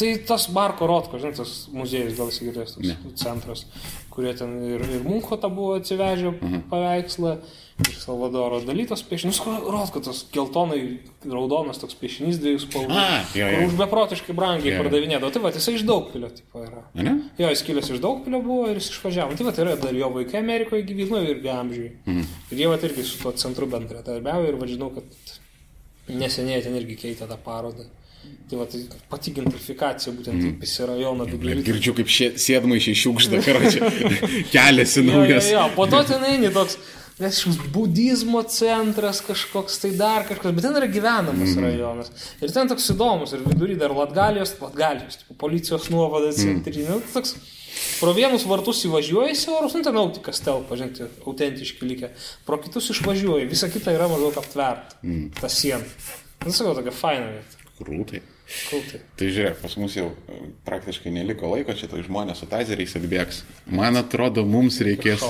Tai 0.00 0.12
tas 0.32 0.48
Marko 0.54 0.90
Rotko, 0.90 1.20
žinai, 1.22 1.36
tas 1.38 1.54
muziejus, 1.74 2.16
gal 2.18 2.30
įsigirdėjęs, 2.32 2.76
toks 2.76 2.90
Ne. 2.90 3.14
centras, 3.20 3.64
kurie 4.10 4.34
ten 4.36 4.56
ir, 4.66 4.84
ir 4.84 5.02
Munko 5.06 5.38
tą 5.40 5.50
buvo 5.54 5.78
atsivežę 5.80 6.34
Mhm. 6.40 6.62
paveikslą, 6.70 7.36
iš 7.88 7.98
Salvadoro 8.04 8.58
dalytos 8.66 9.02
piešinius, 9.08 9.38
Rotko, 9.70 10.00
tas 10.04 10.22
geltonai 10.34 10.80
raudonas 11.24 11.78
toks 11.80 11.96
piešinys 12.00 12.38
dviejų 12.42 12.60
spalvų. 12.64 12.96
A, 12.96 13.20
jo, 13.38 13.48
jo. 13.54 13.66
Už 13.68 13.76
beprotiškai 13.80 14.34
brangiai 14.36 14.74
Jo. 14.74 14.80
pardavinėdavo. 14.82 15.30
Tai 15.34 15.42
va, 15.44 15.52
jisai 15.54 15.76
iš 15.78 15.84
Daugpilio 15.88 16.30
tipo 16.34 16.64
yra. 16.64 16.82
Ne? 16.98 17.14
Jo, 17.40 17.52
jis 17.52 17.62
kilęs 17.66 17.92
iš 17.94 18.02
Daugpilio 18.04 18.42
buvo 18.44 18.66
ir 18.72 18.80
jis 18.80 18.90
išvažiavo. 18.94 19.36
Tai 19.38 19.46
va, 19.48 19.54
tai 19.56 19.64
yra 19.66 19.76
dar 19.80 19.94
jo 19.96 20.10
vaikai 20.16 20.42
Amerikoje 20.42 20.86
gyveno 20.90 21.22
irgi 21.28 21.52
amžiui. 21.54 21.92
Mm. 22.10 22.26
Ir 22.50 22.64
jie 22.64 22.72
va 22.72 22.80
irgi 22.90 23.06
su 23.06 23.22
tuo 23.22 23.32
centru 23.38 23.70
bendradarbiavo 23.70 24.50
ir 24.50 24.60
vadžinau, 24.60 24.90
kad 24.98 25.38
neseniai 26.10 26.62
ten 26.64 26.76
irgi 26.80 26.96
keitė 27.06 27.28
tą 27.30 27.38
parodą. 27.44 27.86
Tai 28.50 28.58
va, 28.60 28.64
tai 28.68 28.80
pati 29.08 29.32
gentrifikacija 29.32 30.12
būtent 30.12 30.34
mm. 30.36 30.42
taip 30.50 30.64
visi 30.66 30.84
rajono 30.86 31.24
Ir 31.24 31.36
vidury. 31.38 31.62
girdžiu, 31.64 31.94
kaip 31.96 32.10
šie, 32.12 32.26
sėdmai 32.42 32.76
iš 32.82 32.88
šiukšdą, 33.04 33.38
karočią, 33.46 33.88
keliasi 34.52 35.00
Jo, 35.00 35.06
jo, 35.06 35.12
naujas. 35.14 35.48
jo, 35.54 35.62
po 35.76 35.86
to 35.88 36.02
ten 36.08 36.26
eini 36.28 36.50
toks, 36.52 36.76
nes 37.20 37.40
budizmo 37.74 38.42
centras 38.48 39.20
kažkoks, 39.24 39.78
tai 39.82 39.92
dar 39.98 40.24
kažkas, 40.28 40.54
bet 40.56 40.64
ten 40.64 40.78
yra 40.80 40.88
gyvenamas 40.90 41.52
mm. 41.54 41.64
rajonas. 41.66 42.10
Ir 42.40 42.54
ten 42.54 42.70
toks 42.70 42.88
įdomus, 42.94 43.34
ir 43.36 43.44
vidury 43.44 43.76
dar 43.80 43.94
Latgalijos, 43.96 44.54
Latgalijos, 44.62 45.20
tipo, 45.22 45.36
policijos 45.44 45.90
nuovada 45.92 46.32
centrinė. 46.36 46.96
Mm. 46.96 47.12
Toks, 47.12 47.36
pro 48.00 48.16
vienus 48.16 48.48
vartus 48.48 48.82
įvažiuoji 48.88 49.36
siaurus, 49.38 49.76
nu 49.76 49.84
ten 49.86 50.00
autikas 50.00 50.42
telpa, 50.44 50.80
žinai, 50.80 51.10
autentiški 51.28 51.92
likę. 51.92 52.12
Pro 52.48 52.58
kitus 52.64 52.90
išvažiuoji, 52.96 53.48
visa 53.52 53.70
kita 53.72 53.94
yra 53.96 54.08
maždaug 54.10 54.40
aptverta. 54.40 55.00
Mm. 55.04 55.30
Ta 55.40 55.52
siena. 55.52 55.84
Nu, 56.46 56.52
sakau, 56.56 56.72
tokia 56.78 56.96
faina 56.96 57.32
vieta. 57.36 57.72
Krūtai. 57.80 58.24
Kultai. 58.70 59.00
Tai 59.16 59.26
žiūrėk, 59.30 59.60
pas 59.62 59.76
mus 59.78 59.94
jau 59.94 60.08
e, 60.10 60.38
praktiškai 60.66 61.12
neliko 61.14 61.50
laiko, 61.52 61.74
čia 61.78 61.86
tai 61.90 62.02
žmonės 62.06 62.40
su 62.42 62.48
tazeriais 62.50 62.96
atbėgs. 62.98 63.44
Man 63.70 63.96
atrodo, 64.00 64.42
mums 64.46 64.80
reikės, 64.82 65.22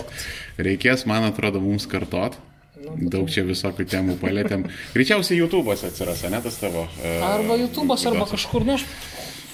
reikės, 0.56 1.04
man 1.10 1.26
atrodo, 1.28 1.60
mums 1.60 1.84
kartot. 1.90 2.38
Daug 2.80 3.28
čia 3.28 3.44
visokių 3.44 3.84
temų 3.92 4.14
palėtėm. 4.22 4.64
Greičiausiai 4.96 5.36
YouTube'as 5.42 5.84
atsiras, 5.90 6.22
ne 6.32 6.40
tas 6.40 6.56
tavo. 6.62 6.86
e, 7.04 7.18
Arba 7.28 7.58
YouTube'as, 7.60 8.06
arba 8.08 8.24
kažkur, 8.30 8.64
nu, 8.64 8.78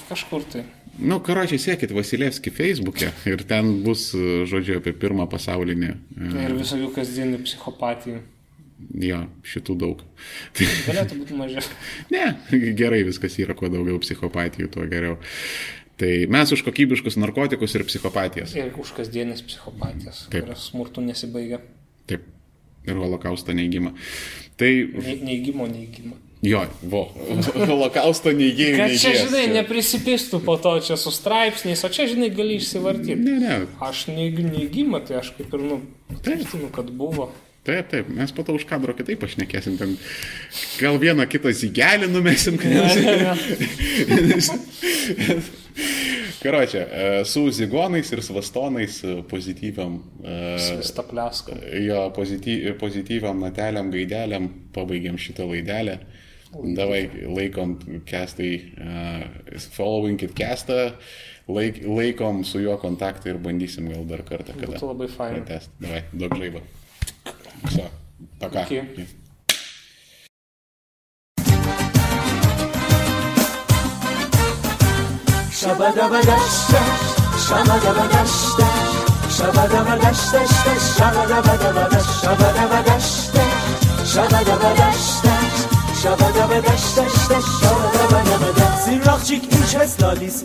kažkur 0.09 0.47
tai. 0.53 0.63
Nu, 0.97 1.19
karočiui, 1.21 1.59
sėkit 1.61 1.91
Vasilevski 1.93 2.49
Facebook'e 2.55 3.11
ir 3.29 3.43
ten 3.51 3.75
bus, 3.85 4.13
e, 4.17 4.47
žodžiu, 4.49 4.79
apie 4.79 4.95
pirmą 4.97 5.27
pasaulinį. 5.29 5.91
e, 6.17 6.31
Ir 6.47 6.55
visokių 6.57 6.93
kasdienių 6.95 7.43
psichopatijų. 7.45 8.23
Jo, 8.77 9.23
šitų 9.49 9.75
daug. 9.81 10.03
Galėtų 10.59 11.17
būti 11.23 11.37
mažiau. 11.39 11.63
ne, 12.15 12.27
gerai 12.77 13.03
viskas 13.09 13.39
yra, 13.41 13.55
kuo 13.57 13.71
daugiau 13.73 13.97
psichopatijų, 14.03 14.69
tuo 14.75 14.85
geriau. 14.91 15.17
Tai 15.97 16.11
mes 16.29 16.51
už 16.53 16.61
kokybiškus 16.67 17.17
narkotikus 17.17 17.73
ir 17.79 17.87
psichopatijas. 17.89 18.53
Ir 18.59 18.69
už 18.77 18.91
kasdienės 18.99 19.41
psichopatijas, 19.49 20.27
Taip. 20.29 20.45
kurios 20.45 20.67
smurtų 20.69 21.07
nesibaigia. 21.07 21.63
Taip. 22.11 22.27
Ir 22.87 23.01
holokausto 23.01 23.57
neįgymą. 23.57 23.95
Tai, 24.61 24.69
Ne- 24.93 25.17
Neigimo, 25.25 25.65
neigimo. 25.67 26.19
jo, 26.45 26.61
vo, 26.93 27.01
holokausto 27.57 28.31
neįgymą. 28.37 28.77
Kad 28.77 28.95
čia, 29.01 29.15
žinai, 29.25 29.47
neprisipistų 29.57 30.43
po 30.45 30.59
to 30.61 30.77
čia 30.85 31.01
su 31.01 31.11
straipsniais, 31.17 31.81
o 31.83 31.89
čia, 31.89 32.07
žinai, 32.13 32.29
gali 32.37 32.61
išsivartyti. 32.61 33.17
Ne, 33.17 33.41
ne. 33.41 33.59
Aš 33.89 34.05
neigimą, 34.13 35.01
tai 35.09 35.17
aš 35.25 35.33
kaip 35.41 35.49
ir, 35.57 35.65
nu, 35.73 35.81
tvirtinu, 36.21 36.69
kad 36.77 36.93
buvo. 36.93 37.33
Taip, 37.67 37.89
taip, 37.91 38.09
mes 38.15 38.31
po 38.33 38.45
to 38.47 38.55
už 38.55 38.65
kadro 38.71 38.95
kitaip 38.95 39.19
pašnekėsim. 39.25 39.75
Ten 39.81 39.97
gal 40.79 40.99
vieną 41.03 41.27
kitą 41.31 41.51
zygelį 41.51 42.07
numesim. 42.13 42.55
Karočią, 46.47 46.79
e, 46.79 47.25
su 47.25 47.51
zigonais 47.51 48.13
ir 48.13 48.23
svastonais 48.23 49.01
e, 49.05 49.17
pozityviam, 49.27 49.97
e, 50.23 50.83
Stapleska. 50.87 51.57
jo 51.83 52.05
pozityv, 52.15 52.79
pozityviam 52.79 53.41
nateliam, 53.43 53.91
gaideliam, 53.91 54.47
pabaigiam 54.73 55.19
šitą 55.19 55.49
laidelę. 55.51 55.99
Davai 56.77 57.03
laikom 57.27 57.75
kestai, 58.07 58.53
uh, 58.81 59.59
following 59.75 60.23
it 60.23 60.33
kestą, 60.39 60.95
laik, 61.51 61.83
laikom 61.85 62.45
su 62.49 62.63
juo 62.63 62.79
kontaktą 62.81 63.35
ir 63.35 63.43
bandysim 63.43 63.91
gal 63.91 64.07
dar 64.09 64.23
kartą. 64.25 64.55
Būtų 64.63 64.89
labai 64.95 65.11
faina. 65.13 65.43
Pratęst. 65.43 65.75
Davai, 65.83 66.05
daug 66.15 66.39
žaibo. 66.39 66.63
Все, 67.70 67.90
пока. 68.40 68.64
Iki. 68.64 69.08
Shabadabadashda, 75.62 76.82
shabadabadashda, 77.46 78.68
shabadabadashda, 79.38 80.40
shabadabadabada, 80.96 82.00
shabadabadashda, 82.22 83.44
shabadabadashda, 84.14 85.34
shabadabadashda, 86.02 87.04
shabadabadabada. 87.60 88.66
Zirrakçık 88.86 89.44
ilçes 89.54 90.02
lalis 90.02 90.36